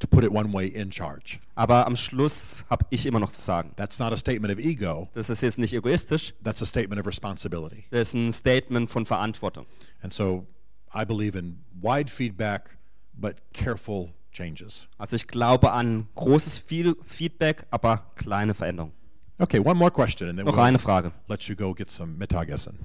to 0.00 0.06
put 0.08 0.24
it 0.24 0.32
one 0.32 0.52
way, 0.52 0.66
in 0.66 0.90
charge. 0.90 1.38
Aber 1.54 1.86
am 1.86 1.94
Schluss 1.94 2.64
habe 2.68 2.84
ich 2.90 3.06
immer 3.06 3.20
noch 3.20 3.30
zu 3.30 3.40
sagen. 3.40 3.72
That's 3.76 3.98
not 3.98 4.12
a 4.12 4.16
statement 4.16 4.52
of 4.52 4.58
ego, 4.58 5.08
Das 5.14 5.30
ist 5.30 5.42
jetzt 5.42 5.58
nicht 5.58 5.72
egoistisch, 5.74 6.34
that's 6.42 6.60
a 6.62 6.66
statement 6.66 7.00
of 7.00 7.06
responsibility. 7.06 7.84
das 7.90 8.08
ist 8.08 8.14
ein 8.14 8.32
Statement 8.32 8.90
von 8.90 9.06
Verantwortung. 9.06 9.66
And 10.02 10.12
so 10.12 10.46
I 10.94 11.04
believe 11.04 11.38
in 11.38 11.62
wide 11.80 12.10
feedback, 12.10 12.76
but 13.14 13.36
careful 13.52 14.12
changes. 14.32 14.88
Also 14.98 15.16
ich 15.16 15.26
glaube 15.28 15.70
an 15.72 16.08
großes 16.16 16.58
viel 16.58 16.96
Feedback, 17.04 17.66
aber 17.70 18.10
kleine 18.16 18.54
Veränderungen. 18.54 18.94
Okay, 19.38 19.58
one 19.58 19.74
more 19.76 19.90
question, 19.90 20.28
and 20.28 20.36
then 20.38 20.46
Noch 20.46 20.56
we'll 20.56 20.64
eine 20.64 20.78
Frage. 20.78 21.12
let 21.28 21.42
you 21.48 21.54
go 21.54 21.72
get 21.74 21.90
some 21.90 22.16
Mittagessen. 22.18 22.78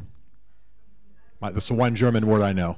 My, 1.42 1.52
that's 1.52 1.68
the 1.68 1.74
one 1.74 1.96
German 1.96 2.26
word 2.28 2.42
I 2.42 2.54
know. 2.54 2.78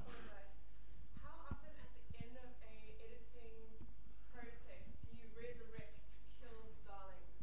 How 1.21 1.29
often 1.45 1.69
at 1.77 1.89
the 1.93 2.17
end 2.17 2.33
of 2.41 2.49
a 2.57 2.73
editing 2.73 3.85
process 4.33 4.81
do 5.05 5.13
you 5.13 5.29
resurrect 5.37 5.93
killed 6.41 6.73
darlings 6.89 7.37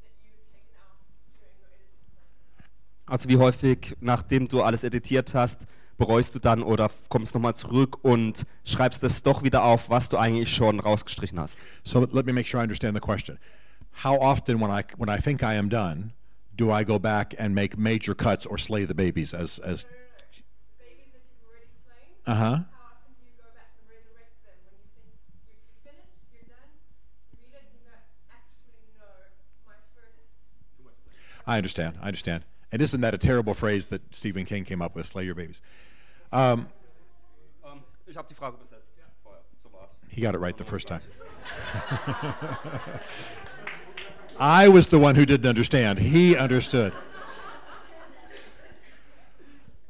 that 0.00 0.14
you've 0.24 0.40
taken 0.56 0.72
out 0.80 1.04
during 1.36 1.52
your 1.60 1.68
editing 1.68 2.00
process? 2.08 2.64
Also 3.12 3.28
wie 3.28 3.36
häufig, 3.36 3.94
nachdem 4.00 4.48
du 4.48 4.62
alles 4.62 4.84
editiert 4.84 5.34
hast, 5.34 5.66
bereust 5.98 6.34
du 6.34 6.38
dann 6.38 6.62
oder 6.62 6.90
kommst 7.10 7.34
nochmal 7.34 7.54
zurück 7.54 8.02
und 8.02 8.44
schreibst 8.64 9.04
es 9.04 9.22
doch 9.22 9.42
wieder 9.42 9.64
auf, 9.64 9.90
was 9.90 10.08
du 10.08 10.16
eigentlich 10.16 10.50
schon 10.50 10.80
rausgestrichen 10.80 11.38
hast. 11.38 11.62
So 11.84 12.00
let 12.10 12.24
me 12.24 12.32
make 12.32 12.48
sure 12.48 12.62
I 12.62 12.64
understand 12.64 12.94
the 12.96 13.02
question. 13.02 13.38
How 14.02 14.18
often, 14.18 14.58
when 14.62 14.70
I 14.70 14.82
when 14.96 15.10
I 15.10 15.20
think 15.20 15.42
I 15.42 15.56
am 15.58 15.68
done, 15.68 16.12
do 16.56 16.72
I 16.72 16.84
go 16.86 16.98
back 16.98 17.34
and 17.38 17.54
make 17.54 17.76
major 17.76 18.14
cuts 18.14 18.46
or 18.46 18.56
slay 18.56 18.86
the 18.86 18.94
babies 18.94 19.34
as 19.34 19.58
as? 19.58 19.84
babies 20.80 21.12
that 21.12 21.20
you've 21.28 21.44
already 21.44 21.68
slain, 21.84 22.16
Uh 22.24 22.34
huh. 22.34 22.44
how 22.48 22.96
often 22.96 23.12
do 23.20 23.26
you 23.28 23.36
go 23.36 23.52
back 23.52 23.68
and 23.76 23.84
resurrect 23.92 24.40
them 24.48 24.56
when 24.64 24.72
you 24.80 24.88
think 24.96 25.12
you're, 25.44 25.60
you're 25.60 25.84
finished, 25.84 26.16
you're 26.32 26.48
done? 26.48 26.70
You 27.36 27.44
read 27.44 27.60
it 27.60 27.68
and 27.68 27.76
you 27.76 27.84
go, 27.84 27.92
actually, 28.32 28.80
no, 28.96 29.04
my 29.68 29.76
first 29.92 30.16
I 31.46 31.58
understand. 31.60 31.98
I 32.00 32.06
understand. 32.08 32.44
And 32.72 32.80
isn't 32.80 33.02
that 33.02 33.14
a 33.14 33.18
terrible 33.18 33.54
phrase 33.54 33.88
that 33.88 34.00
Stephen 34.14 34.44
King 34.46 34.64
came 34.64 34.80
up 34.80 34.96
with? 34.96 35.06
Slay 35.06 35.24
your 35.24 35.34
babies. 35.34 35.60
Um, 36.32 36.68
ich 38.06 38.14
die 38.14 38.34
Frage 38.34 38.54
übersetzt. 38.54 38.88
So 39.62 39.70
he 40.08 40.20
got 40.20 40.34
it 40.34 40.38
right 40.38 40.56
the 40.56 40.64
first 40.64 40.88
time. 40.88 41.02
I 44.38 44.68
was 44.68 44.88
the 44.88 44.98
one 44.98 45.14
who 45.14 45.24
didn't 45.24 45.48
understand. 45.48 45.98
He 45.98 46.36
understood. 46.36 46.92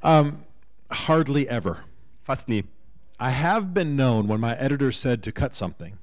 Um, 0.03 0.45
hardly 0.91 1.49
ever. 1.49 1.85
Fast 2.25 2.49
nie. 2.49 2.65
I 3.19 3.31
have 3.31 3.73
been 3.73 3.97
known 3.97 4.27
when 4.27 4.41
my 4.41 4.57
editor 4.57 4.91
said 4.91 5.23
to 5.23 5.33
cut 5.33 5.55
something 5.55 5.99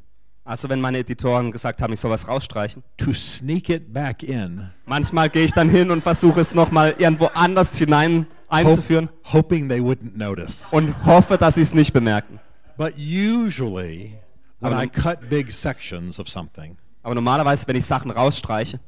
Also 0.50 0.68
wenn 0.68 0.82
meine 0.82 0.98
Editoren 0.98 1.52
gesagt 1.52 1.80
haben, 1.80 1.94
ich 1.94 2.00
soll 2.00 2.10
was 2.10 2.28
rausstreichen. 2.28 2.82
to 2.98 3.14
sneak 3.14 3.70
it 3.70 3.94
back 3.94 4.24
in, 4.24 4.68
Manchmal 4.88 5.30
gehe 5.30 5.46
ich 5.46 5.54
dann 5.54 5.70
hin 5.70 5.92
und 5.92 6.02
versuche 6.02 6.40
es 6.40 6.56
nochmal 6.56 6.96
irgendwo 6.98 7.28
anders 7.36 7.78
hinein 7.78 8.26
einzuführen 8.48 9.10
hop- 9.26 9.34
hoping 9.34 9.70
they 9.70 9.80
wouldn't 9.80 10.18
notice. 10.18 10.74
und 10.74 11.06
hoffe, 11.06 11.38
dass 11.38 11.54
sie 11.54 11.62
es 11.62 11.76
nicht 11.76 11.94
bemerken. 11.94 12.40
But 12.78 12.96
usually, 12.98 14.18
when 14.60 14.74
Aber 14.74 14.84
I 14.84 14.88
cut 14.88 15.30
big 15.30 15.52
sections 15.52 16.20
of 16.20 16.28
something, 16.28 16.78
Aber 17.04 17.14
normalerweise, 17.14 17.68
wenn 17.68 17.76
ich 17.76 17.86
Sachen 17.86 18.10
rausstreiche, 18.10 18.80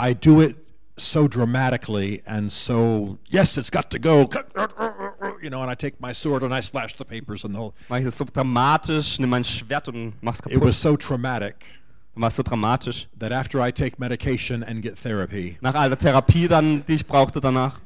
I 0.00 0.14
do 0.14 0.40
it 0.40 0.54
so 0.96 1.26
dramatically 1.26 2.22
and 2.26 2.48
so 2.52 3.18
yes, 3.28 3.56
it's 3.56 3.72
got 3.72 3.90
to 3.90 3.98
go. 3.98 4.28
You 5.42 5.48
know, 5.50 5.62
and 5.62 5.70
I 5.70 5.74
take 5.74 6.00
my 6.00 6.12
sword 6.12 6.42
and 6.42 6.52
I 6.54 6.60
slash 6.60 6.96
the 6.96 7.04
papers 7.04 7.44
and 7.44 7.54
the 7.54 7.58
whole. 7.58 7.72
mache 7.88 8.00
ich 8.00 8.06
es 8.06 8.18
so 8.18 8.24
dramatisch, 8.24 9.18
nehme 9.18 9.30
mein 9.30 9.44
Schwert 9.44 9.88
und 9.88 10.14
mach's 10.22 10.40
It 10.40 10.60
was 10.60 10.60
kaputt. 10.60 10.74
so 10.74 10.96
traumatic 10.96 11.54
War 12.14 12.30
so 12.30 12.42
dramatisch. 12.42 13.06
that 13.18 13.32
after 13.32 13.60
I 13.60 13.70
take 13.72 13.98
medication 13.98 14.62
and 14.62 14.82
get 14.82 14.98
therapy, 14.98 15.56
Nach 15.62 15.74
all 15.74 15.88
der 15.88 15.98
Therapie 15.98 16.48
dann, 16.48 16.84
die 16.86 16.94
ich 16.94 17.06
brauchte 17.06 17.40
danach, 17.40 17.80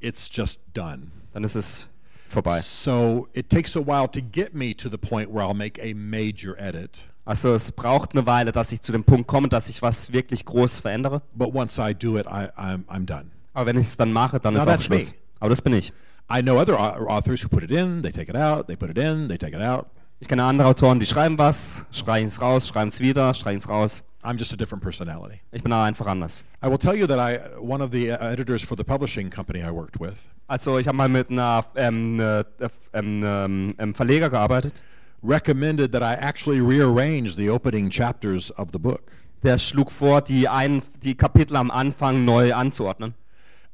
it's 0.00 0.28
just 0.32 0.60
done. 0.74 1.10
dann 1.32 1.44
ist 1.44 1.54
es 1.54 1.88
vorbei. 2.28 2.60
So 2.60 3.28
it 3.32 3.48
takes 3.50 3.76
a 3.76 3.80
while 3.80 4.08
to 4.08 4.20
get 4.20 4.54
me 4.54 4.74
to 4.74 4.88
the 4.88 4.98
point 4.98 5.30
where 5.30 5.44
I'll 5.44 5.54
make 5.54 5.78
a 5.80 5.94
major 5.94 6.56
edit. 6.58 7.06
Also 7.24 7.54
es 7.54 7.70
braucht 7.70 8.12
eine 8.12 8.26
Weile, 8.26 8.50
dass 8.50 8.72
ich 8.72 8.80
zu 8.80 8.90
dem 8.92 9.04
Punkt 9.04 9.28
komme, 9.28 9.48
dass 9.48 9.68
ich 9.68 9.82
was 9.82 10.12
wirklich 10.12 10.44
groß 10.44 10.80
verändere. 10.80 11.22
But 11.34 11.54
once 11.54 11.78
I 11.78 11.94
do 11.94 12.18
it, 12.18 12.26
I, 12.26 12.48
I'm, 12.56 12.84
I'm 12.86 13.04
done. 13.04 13.26
Aber 13.52 13.66
wenn 13.66 13.76
ich 13.78 13.86
es 13.86 13.96
dann 13.96 14.12
mache, 14.12 14.40
dann 14.40 14.54
Now 14.54 14.62
ist 14.62 14.66
auch 14.66 14.72
that's 14.72 14.88
me. 14.88 14.98
Schluss. 15.00 15.14
Aber 15.38 15.50
das 15.50 15.62
bin 15.62 15.74
ich. 15.74 15.92
I 16.30 16.42
know 16.42 16.58
other 16.58 16.78
au- 16.78 17.06
authors 17.08 17.42
who 17.42 17.48
put 17.48 17.62
it 17.64 17.70
in, 17.70 18.02
they 18.02 18.12
take 18.12 18.28
it 18.28 18.36
out, 18.36 18.66
they 18.68 18.76
put 18.76 18.90
it 18.90 18.98
in, 18.98 19.28
they 19.28 19.36
take 19.36 19.54
it 19.54 19.62
out. 19.62 19.86
Ich 20.20 20.28
kenne 20.28 20.44
andere 20.44 20.68
Autoren, 20.68 20.98
die 20.98 21.06
schreiben 21.06 21.38
was, 21.38 21.84
streichen 21.92 22.28
es 22.28 22.40
raus, 22.40 22.68
schreiben 22.68 22.88
es 22.88 23.00
wieder, 23.00 23.32
streichen 23.34 23.58
es 23.60 23.68
raus. 23.68 24.02
I'm 24.22 24.36
just 24.38 24.52
a 24.52 24.56
different 24.56 24.82
personality. 24.84 25.40
Ich 25.50 25.62
bin 25.62 25.72
einfach 25.72 26.06
anders. 26.06 26.44
I 26.62 26.68
will 26.68 26.76
tell 26.78 26.94
you 26.94 27.06
that 27.06 27.18
I 27.18 27.38
one 27.58 27.82
of 27.82 27.90
the 27.90 28.10
uh, 28.12 28.18
editors 28.32 28.62
for 28.62 28.76
the 28.76 28.84
publishing 28.84 29.30
company 29.30 29.60
I 29.62 29.70
worked 29.70 29.98
with 29.98 30.28
Also 30.46 30.78
ich 30.78 30.86
habe 30.86 30.96
mal 30.98 31.08
mit 31.08 31.30
einer 31.30 31.64
ähm, 31.74 32.20
äh, 32.20 32.44
ähm, 32.92 33.22
ähm, 33.24 33.68
ähm, 33.78 33.94
Verleger 33.94 34.28
gearbeitet. 34.28 34.82
recommended 35.22 35.92
that 35.92 36.02
I 36.02 36.14
actually 36.14 36.60
rearrange 36.60 37.34
the 37.36 37.48
opening 37.50 37.90
chapters 37.90 38.50
of 38.58 38.68
the 38.72 38.78
book. 38.78 39.12
Der 39.42 39.56
schlug 39.58 39.90
vor, 39.90 40.20
die, 40.20 40.48
ein, 40.48 40.82
die 41.02 41.14
Kapitel 41.14 41.56
am 41.56 41.70
Anfang 41.70 42.24
neu 42.24 42.52
anzuordnen. 42.52 43.14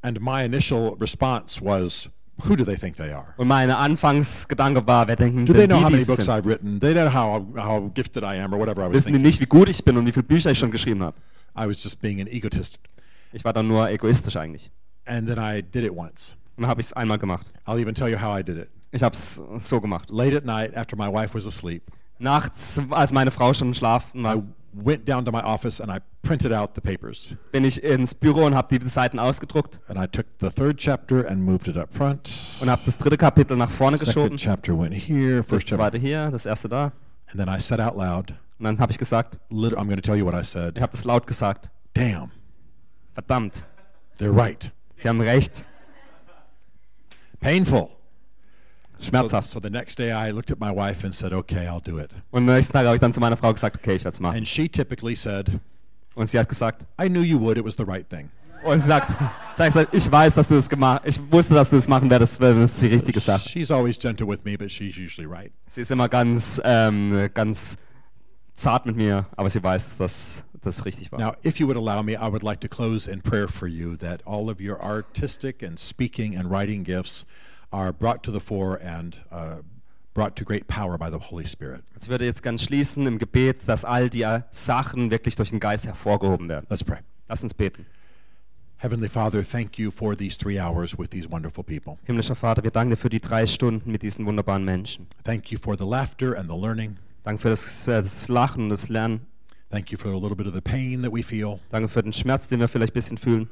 And 0.01 0.21
my 0.21 0.43
initial 0.45 0.95
response 0.99 1.59
was, 1.61 2.09
who 2.45 2.55
do 2.55 2.63
they 2.63 2.75
think 2.75 2.95
they 2.97 3.11
are? 3.11 3.25
Und 3.37 3.47
mein 3.47 3.69
Anfangsgedanke 3.71 4.85
war, 4.87 5.07
wer 5.07 5.15
denken 5.15 5.45
Do 5.45 5.53
they 5.53 5.67
know 5.67 5.77
die, 5.77 5.83
how 5.83 5.89
many 5.89 6.05
books 6.05 6.25
sind? 6.25 6.33
I've 6.33 6.45
written? 6.45 6.79
They 6.79 6.93
know 6.93 7.11
how, 7.13 7.43
how 7.57 7.91
gifted 7.93 8.23
I 8.23 8.39
am 8.39 8.53
or 8.53 8.59
whatever 8.59 8.81
I 8.83 8.87
was 8.87 8.93
Wissen 8.93 9.07
die 9.07 9.13
thinking. 9.13 9.23
nicht, 9.23 9.39
wie 9.41 9.45
gut 9.45 9.69
ich 9.69 9.83
bin 9.83 9.97
und 9.97 10.05
wie 10.05 10.11
viele 10.11 10.23
Bücher 10.23 10.51
ich 10.51 10.59
schon 10.59 10.71
geschrieben 10.71 11.03
habe? 11.03 11.17
I 11.57 11.67
was 11.67 11.83
just 11.83 12.01
being 12.01 12.21
an 12.21 12.27
egotist. 12.27 12.79
Ich 13.33 13.43
war 13.43 13.53
dann 13.53 13.67
nur 13.67 13.89
egoistisch 13.89 14.35
eigentlich. 14.35 14.71
And 15.05 15.27
then 15.27 15.37
I 15.37 15.61
did 15.61 15.83
it 15.83 15.91
once. 15.91 16.35
Und 16.55 16.63
dann 16.63 16.69
habe 16.69 16.81
ich 16.81 16.87
es 16.87 16.93
einmal 16.93 17.17
gemacht. 17.17 17.51
I'll 17.65 17.79
even 17.79 17.93
tell 17.93 18.09
you 18.09 18.19
how 18.19 18.37
I 18.39 18.43
did 18.43 18.57
it. 18.57 18.69
Ich 18.91 19.03
habe 19.03 19.15
es 19.15 19.41
so 19.57 19.81
gemacht. 19.81 20.09
Late 20.09 20.37
at 20.37 20.45
night, 20.45 20.75
after 20.75 20.95
my 20.95 21.11
wife 21.11 21.33
was 21.33 21.45
asleep, 21.45 21.83
Nachts, 22.19 22.81
als 22.89 23.13
meine 23.13 23.29
Frau 23.31 23.53
schon 23.53 23.73
schlafen 23.73 24.21
I 24.21 24.23
war, 24.23 24.43
went 24.83 25.05
down 25.07 25.25
to 25.25 25.31
my 25.31 25.41
office 25.41 25.81
and 25.81 25.91
I 25.91 25.99
printed 26.21 26.51
out 26.53 26.71
the 26.75 26.81
papers. 26.81 27.35
bin 27.51 27.63
ich 27.63 27.83
ins 27.83 28.13
Büro 28.13 28.45
und 28.45 28.55
habe 28.55 28.77
die 28.79 28.87
Seiten 28.87 29.19
ausgedruckt 29.19 29.79
And 29.87 29.97
I 29.99 30.07
took 30.07 30.25
the 30.39 30.49
third 30.49 30.77
chapter 30.77 31.27
and 31.27 31.41
moved 31.41 31.67
it 31.67 31.77
up 31.77 31.93
front. 31.93 32.31
und 32.59 32.69
habe 32.69 32.81
das 32.85 32.97
dritte 32.97 33.17
Kapitel 33.17 33.55
nach 33.57 33.69
vorne 33.71 33.97
Second 33.97 34.15
geschoben. 34.15 34.37
chapter 34.37 34.77
went 34.79 34.93
here, 34.93 35.37
Das 35.37 35.45
first 35.47 35.67
chapter. 35.67 35.77
zweite 35.83 35.97
hier, 35.97 36.29
das 36.31 36.45
erste 36.45 36.69
da. 36.69 36.91
And 37.29 37.39
then 37.39 37.47
I 37.49 37.59
said 37.59 37.79
out 37.79 37.95
loud, 37.95 38.31
Und 38.59 38.65
dann 38.65 38.79
habe 38.79 38.91
ich 38.91 38.97
gesagt, 38.97 39.39
lit- 39.49 39.73
I'm 39.73 39.85
going 39.85 39.95
to 39.97 40.01
tell 40.01 40.15
you 40.15 40.25
what 40.25 40.33
I 40.33 40.41
ich 40.41 40.49
said. 40.49 40.79
habe 40.79 40.91
das 40.91 41.03
laut 41.03 41.27
gesagt. 41.27 41.69
Damn, 41.93 42.31
Verdammt, 43.13 43.65
they're 44.19 44.35
right. 44.35 44.71
Sie 44.97 45.07
haben 45.09 45.19
recht. 45.21 45.65
Painful. 47.39 47.89
So, 48.99 49.09
Schmerzhaft. 49.09 49.47
so 49.47 49.59
the 49.61 49.69
next 49.69 49.97
day 49.97 50.11
I 50.11 50.31
looked 50.31 50.51
at 50.51 50.59
my 50.59 50.71
wife 50.71 51.03
and 51.05 51.13
said, 51.13 51.33
okay, 51.33 51.67
I'll 51.67 51.81
do 51.81 51.99
it. 51.99 52.11
Und 52.31 52.47
am 52.49 52.55
nächsten 52.55 52.73
Tag 52.73 52.85
habe 52.85 52.95
ich 52.95 53.01
dann 53.01 53.13
zu 53.13 53.19
meiner 53.19 53.37
Frau 53.37 53.53
gesagt, 53.53 53.75
okay, 53.77 53.95
ich 53.95 54.03
werde 54.03 54.15
es 54.15 54.19
machen. 54.19 54.37
And 54.37 54.47
she 54.47 54.67
typically 54.67 55.15
said, 55.15 55.51
Und 56.15 56.29
sie 56.29 56.39
hat 56.39 56.49
gesagt, 56.49 56.85
I 56.99 57.07
knew 57.07 57.21
you 57.21 57.39
would. 57.39 57.57
It 57.57 57.65
was 57.65 57.75
the 57.77 57.85
right 57.85 58.07
thing. 58.09 58.29
und 58.63 58.79
sie 58.79 58.87
sagt, 58.87 59.11
sie 59.11 59.63
hat 59.63 59.73
gesagt, 59.73 59.93
ich 59.93 60.11
weiß, 60.11 60.33
dass 60.33 60.47
du 60.47 60.55
das 60.55 60.67
gemacht 60.67 61.03
Ich 61.05 61.19
wusste, 61.31 61.53
dass 61.53 61.69
du 61.69 61.75
das 61.75 61.87
machen 61.87 62.09
werdest, 62.09 62.41
das 62.41 62.71
ist 62.71 62.81
die 62.81 62.87
richtige 62.87 63.19
Sache. 63.19 63.47
She's 63.47 63.69
always 63.71 63.99
gentle 63.99 64.27
with 64.27 64.43
me, 64.43 64.57
but 64.57 64.71
she's 64.71 64.97
usually 64.97 65.27
right. 65.27 65.51
Sie 65.67 65.81
ist 65.81 65.91
immer 65.91 66.09
ganz, 66.09 66.59
ähm, 66.63 67.29
ganz 67.33 67.77
zart 68.55 68.87
mit 68.87 68.95
mir, 68.95 69.27
aber 69.35 69.49
sie 69.49 69.61
weiß, 69.61 69.97
dass 69.97 70.43
das 70.63 70.85
richtig 70.85 71.11
war. 71.11 71.19
Now, 71.19 71.33
if 71.45 71.59
you 71.59 71.67
would 71.67 71.77
allow 71.77 72.01
me, 72.03 72.13
I 72.13 72.29
would 72.31 72.43
like 72.43 72.59
to 72.61 72.67
close 72.67 73.09
in 73.09 73.21
prayer 73.21 73.47
for 73.47 73.67
you 73.67 73.95
that 73.97 74.25
all 74.25 74.49
of 74.49 74.59
your 74.59 74.81
artistic 74.81 75.63
and 75.63 75.77
speaking 75.79 76.35
and 76.35 76.49
writing 76.49 76.83
gifts 76.83 77.25
are 77.71 77.93
brought 77.93 78.23
to 78.23 78.31
the 78.31 78.39
fore 78.39 78.79
and 78.81 79.17
uh, 79.31 79.57
brought 80.13 80.35
to 80.35 80.43
great 80.43 80.67
power 80.67 80.97
by 80.97 81.09
the 81.09 81.19
Holy 81.19 81.45
Spirit. 81.45 81.83
Ich 81.99 82.09
würde 82.09 82.25
jetzt 82.25 82.41
ganz 82.41 82.63
schließen 82.63 83.05
im 83.05 83.19
Gebet, 83.19 83.67
dass 83.67 83.85
all 83.85 84.09
die 84.09 84.25
Sachen 84.51 85.11
wirklich 85.11 85.35
durch 85.35 85.49
den 85.49 85.59
Geist 85.59 85.85
hervorgehoben 85.85 86.49
werden. 86.49 86.65
Let's 86.69 86.83
pray. 86.83 86.99
Lass 87.27 87.43
uns 87.43 87.53
beten. 87.53 87.85
Heavenly 88.79 89.09
Father, 89.09 89.43
thank 89.43 89.79
you 89.79 89.89
for 89.89 90.15
these 90.15 90.37
three 90.37 90.59
hours 90.59 90.97
with 90.97 91.09
these 91.09 91.29
wonderful 91.29 91.63
people. 91.63 91.97
Himmlischer 92.05 92.35
Vater, 92.35 92.63
wir 92.63 92.69
danken 92.69 92.91
dir 92.91 92.97
für 92.97 93.09
die 93.09 93.19
drei 93.19 93.47
Stunden 93.47 93.91
mit 93.91 94.03
diesen 94.03 94.25
wunderbaren 94.25 94.63
Menschen. 94.63 95.07
Thank 95.23 95.51
you 95.51 95.57
for 95.57 95.75
the 95.75 95.83
laughter 95.83 96.37
and 96.37 96.47
the 96.49 96.55
learning. 96.55 96.97
Danke 97.23 97.41
für 97.41 97.49
das, 97.49 97.87
äh, 97.87 98.03
das 98.03 98.27
Lachen 98.27 98.65
und 98.65 98.69
das 98.69 98.87
Lernen. 98.87 99.21
Thank 99.69 99.91
you 99.91 99.97
for 99.97 100.11
a 100.11 100.17
little 100.17 100.35
bit 100.35 100.47
of 100.47 100.53
the 100.53 100.61
pain 100.61 101.01
that 101.01 101.11
we 101.11 101.23
feel. 101.23 101.59
Danke 101.71 101.89
für 101.89 102.03
den 102.03 102.13
Schmerz, 102.13 102.47
den 102.47 102.59
wir 102.59 102.67
vielleicht 102.67 102.93
ein 102.93 102.93
bisschen 102.93 103.17
fühlen. 103.17 103.49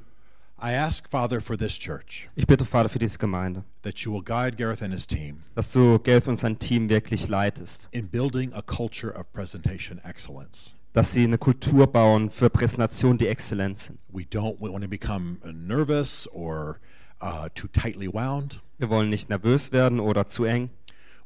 I 0.57 0.71
ask, 0.73 1.09
Father, 1.09 1.41
for 1.41 1.57
this 1.57 1.77
church 1.77 2.29
Ich 2.35 2.47
bitte, 2.47 2.63
Vater, 2.65 2.87
für 2.89 2.99
diese 2.99 3.17
Gemeinde, 3.17 3.63
that 3.81 3.99
you 3.99 4.13
will 4.13 4.23
guide 4.23 4.55
Gareth 4.55 4.81
and 4.81 4.93
his 4.93 5.05
team 5.05 5.43
dass 5.53 5.71
du 5.71 5.99
Gelf 5.99 6.27
und 6.27 6.37
sein 6.37 6.57
Team 6.59 6.89
wirklich 6.89 7.27
leitest. 7.27 7.89
in 7.91 8.07
building 8.07 8.53
a 8.53 8.61
culture 8.61 9.13
of 9.13 9.31
presentation 9.33 9.99
excellence. 10.05 10.73
Dass 10.93 11.11
sie 11.11 11.25
eine 11.25 11.37
Kultur 11.37 11.87
bauen 11.87 12.29
für 12.29 12.49
Präsentation, 12.49 13.17
die 13.17 13.27
exzellent 13.27 13.77
sind. 13.77 13.99
We 14.07 14.21
don't 14.23 14.59
want 14.61 14.81
to 14.81 14.89
become 14.89 15.39
nervous 15.43 16.25
or 16.31 16.79
uh, 17.21 17.49
too 17.53 17.67
tightly 17.67 18.07
wound. 18.07 18.61
Wir 18.77 18.89
wollen 18.89 19.09
nicht 19.09 19.29
nervös 19.29 19.71
werden 19.73 19.99
oder 19.99 20.27
zu 20.27 20.45
eng, 20.45 20.69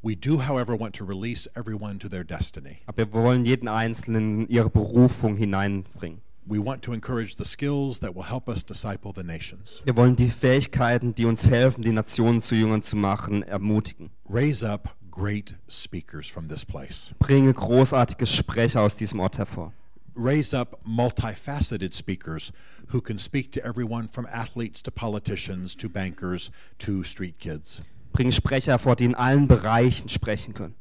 We 0.01 0.15
do, 0.15 0.39
however, 0.47 0.79
want 0.79 0.95
to 0.95 1.03
release 1.05 1.45
everyone 1.55 1.99
to 1.99 2.07
their 2.07 2.23
destiny. 2.23 2.77
aber 2.87 2.99
wir 2.99 3.11
wollen 3.13 3.43
jeden 3.45 3.67
Einzelnen 3.67 4.43
in 4.43 4.47
ihre 4.47 4.69
Berufung 4.69 5.35
hineinbringen. 5.35 6.21
We 6.49 6.57
want 6.57 6.81
to 6.85 6.93
encourage 6.93 7.35
the 7.35 7.45
skills 7.45 7.99
that 7.99 8.15
will 8.15 8.23
help 8.23 8.49
us 8.49 8.63
disciple 8.63 9.13
the 9.13 9.21
nations. 9.21 9.83
Wir 9.85 9.95
wollen 9.95 10.15
die 10.15 10.29
Fähigkeiten, 10.29 11.13
die 11.13 11.25
uns 11.25 11.47
helfen, 11.47 11.83
die 11.83 11.91
Nationen 11.91 12.41
zu 12.41 12.55
Jüngern 12.55 12.81
zu 12.81 12.95
machen, 12.95 13.43
ermutigen. 13.43 14.09
Raise 14.27 14.63
up 14.67 14.95
great 15.11 15.53
speakers 15.67 16.27
from 16.27 16.47
this 16.47 16.65
place. 16.65 17.13
Bringe 17.19 17.53
großartige 17.53 18.25
Sprecher 18.25 18.81
aus 18.81 18.95
diesem 18.95 19.19
Ort 19.19 19.37
hervor. 19.37 19.73
Raise 20.15 20.57
up 20.57 20.79
multifaceted 20.83 21.93
speakers 21.93 22.51
who 22.91 22.99
can 22.99 23.19
speak 23.19 23.51
to 23.51 23.63
everyone 23.63 24.07
from 24.07 24.25
athletes 24.25 24.81
to 24.81 24.89
politicians 24.89 25.75
to 25.75 25.87
bankers 25.87 26.49
to 26.79 27.03
street 27.03 27.37
kids. 27.37 27.83
Bringe 28.11 28.31
Sprecher 28.31 28.71
hervor, 28.71 28.95
die 28.95 29.05
in 29.05 29.13
allen 29.13 29.47
Bereichen 29.47 30.09
sprechen 30.09 30.55
können. 30.55 30.73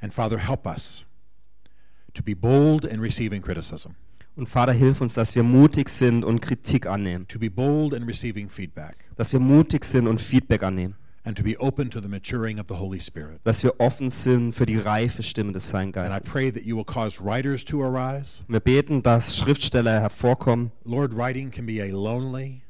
And 0.00 0.14
Father, 0.14 0.38
help 0.38 0.68
us 0.68 1.04
to 2.14 2.22
be 2.22 2.34
bold 2.34 2.84
in 2.84 3.00
receiving 3.00 3.42
criticism. 3.42 3.96
Und 4.36 4.48
Vater, 4.48 4.72
hilf 4.72 5.00
uns, 5.00 5.14
dass 5.14 5.34
wir 5.34 5.42
mutig 5.42 5.88
sind 5.88 6.24
und 6.24 6.40
Kritik 6.40 6.86
annehmen. 6.86 7.26
to 7.28 7.38
be 7.38 7.50
bold 7.50 7.92
in 7.92 8.04
receiving 8.04 8.48
feedback, 8.48 8.96
Dass 9.16 9.32
wir 9.32 9.40
mutig 9.40 9.84
sind 9.84 10.06
und 10.06 10.20
Feedback 10.20 10.62
annehmen. 10.62 10.94
and 11.24 11.36
to 11.36 11.44
be 11.44 11.54
open 11.60 11.90
to 11.90 12.00
the 12.00 12.08
maturing 12.08 12.58
of 12.58 12.64
the 12.68 12.74
Holy 12.76 12.98
Spirit. 13.00 13.40
Dass 13.44 13.62
wir 13.62 13.78
offen 13.78 14.08
sind 14.08 14.54
für 14.54 14.64
die 14.64 14.78
reife 14.78 15.22
Stimme 15.22 15.52
des 15.52 15.72
Heiligen 15.74 15.98
And 15.98 16.08
I 16.08 16.10
Geistes. 16.12 16.32
pray 16.32 16.50
that 16.50 16.62
you 16.62 16.76
will 16.76 16.84
cause 16.84 17.18
writers 17.22 17.64
to 17.66 17.82
arise. 17.84 18.42
Wir 18.48 18.60
beten, 18.60 19.02
dass 19.02 19.36
Schriftsteller 19.36 20.00
hervorkommen. 20.00 20.70
Lord, 20.84 21.14
writing 21.14 21.50
can 21.50 21.66
be 21.66 21.82
a 21.82 21.86
lonely, 21.88 22.62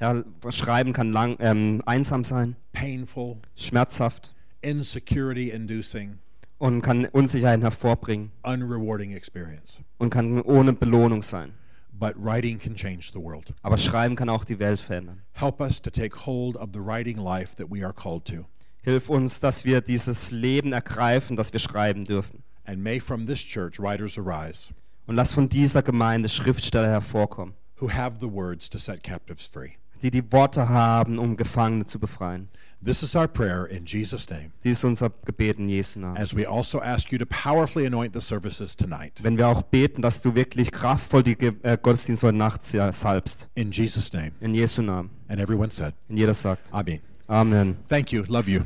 Ja, 0.00 0.22
Schreiben 0.50 0.92
kann 0.92 1.12
lang, 1.12 1.36
ähm, 1.38 1.80
einsam 1.86 2.24
sein, 2.24 2.56
painful, 2.72 3.38
schmerzhaft 3.56 4.34
insecurity 4.60 5.50
inducing, 5.50 6.18
und 6.64 6.80
kann 6.80 7.04
Unsicherheit 7.12 7.60
hervorbringen 7.60 8.30
unrewarding 8.42 9.12
experience. 9.12 9.82
und 9.98 10.08
kann 10.08 10.40
ohne 10.40 10.72
Belohnung 10.72 11.20
sein. 11.20 11.52
But 11.92 12.14
writing 12.16 12.58
can 12.58 12.74
change 12.74 13.10
the 13.12 13.20
world. 13.20 13.52
Aber 13.62 13.76
Schreiben 13.76 14.16
kann 14.16 14.30
auch 14.30 14.44
die 14.46 14.58
Welt 14.58 14.80
verändern. 14.80 15.20
Help 15.32 15.60
us 15.60 15.80
to 15.82 15.90
take 15.90 16.24
hold 16.24 16.56
of 16.56 16.70
the 16.72 16.80
writing 16.80 17.18
life 17.18 17.54
that 17.56 17.70
we 17.70 17.84
are 17.84 17.92
called 17.92 18.24
to. 18.24 18.46
Hilf 18.82 19.10
uns, 19.10 19.40
dass 19.40 19.66
wir 19.66 19.82
dieses 19.82 20.30
Leben 20.30 20.72
ergreifen, 20.72 21.36
das 21.36 21.52
wir 21.52 21.60
schreiben 21.60 22.06
dürfen. 22.06 22.42
And 22.64 22.82
may 22.82 22.98
from 22.98 23.26
this 23.26 23.40
church 23.40 23.78
writers 23.78 24.16
arise 24.18 24.70
Und 25.06 25.16
lass 25.16 25.32
von 25.32 25.50
dieser 25.50 25.82
Gemeinde 25.82 26.30
Schriftsteller 26.30 26.88
hervorkommen, 26.88 27.54
who 27.78 27.92
have 27.92 28.16
the 28.20 28.32
words 28.32 28.70
to 28.70 28.78
set 28.78 29.02
captives 29.02 29.46
free. 29.46 29.72
die 30.00 30.10
die 30.10 30.32
Worte 30.32 30.68
haben, 30.68 31.18
um 31.18 31.36
Gefangene 31.36 31.84
zu 31.84 31.98
befreien. 31.98 32.48
This 32.84 33.02
is 33.02 33.16
our 33.16 33.26
prayer 33.26 33.64
in 33.64 33.86
Jesus' 33.86 34.28
name. 34.28 34.52
Dies 34.62 34.78
ist 34.78 34.84
unser 34.84 35.10
Gebet 35.24 35.58
in 35.58 35.70
Jesu 35.70 36.00
Namen. 36.00 36.18
As 36.18 36.36
we 36.36 36.46
also 36.46 36.82
ask 36.82 37.10
you 37.10 37.18
to 37.18 37.24
powerfully 37.24 37.86
anoint 37.86 38.12
the 38.12 38.20
services 38.20 38.76
tonight. 38.76 39.12
Wenn 39.22 39.38
wir 39.38 39.48
auch 39.48 39.62
beten, 39.62 40.02
dass 40.02 40.20
du 40.20 40.34
wirklich 40.34 40.70
kraftvoll 40.70 41.22
die 41.22 41.32
äh, 41.32 41.78
Gottesdienste 41.80 42.26
heute 42.26 42.36
Nacht 42.36 42.62
salbst. 42.62 43.48
In 43.54 43.70
Jesus' 43.70 44.12
name. 44.12 44.32
In 44.40 44.54
Jesu 44.54 44.82
Namen. 44.82 45.08
And 45.28 45.40
everyone 45.40 45.70
said, 45.70 45.94
Und 46.10 46.18
jeder 46.18 46.34
sagt 46.34 46.70
Amen. 46.72 47.00
Amen. 47.26 47.76
Thank 47.88 48.12
you. 48.12 48.22
Love 48.28 48.50
you. 48.50 48.64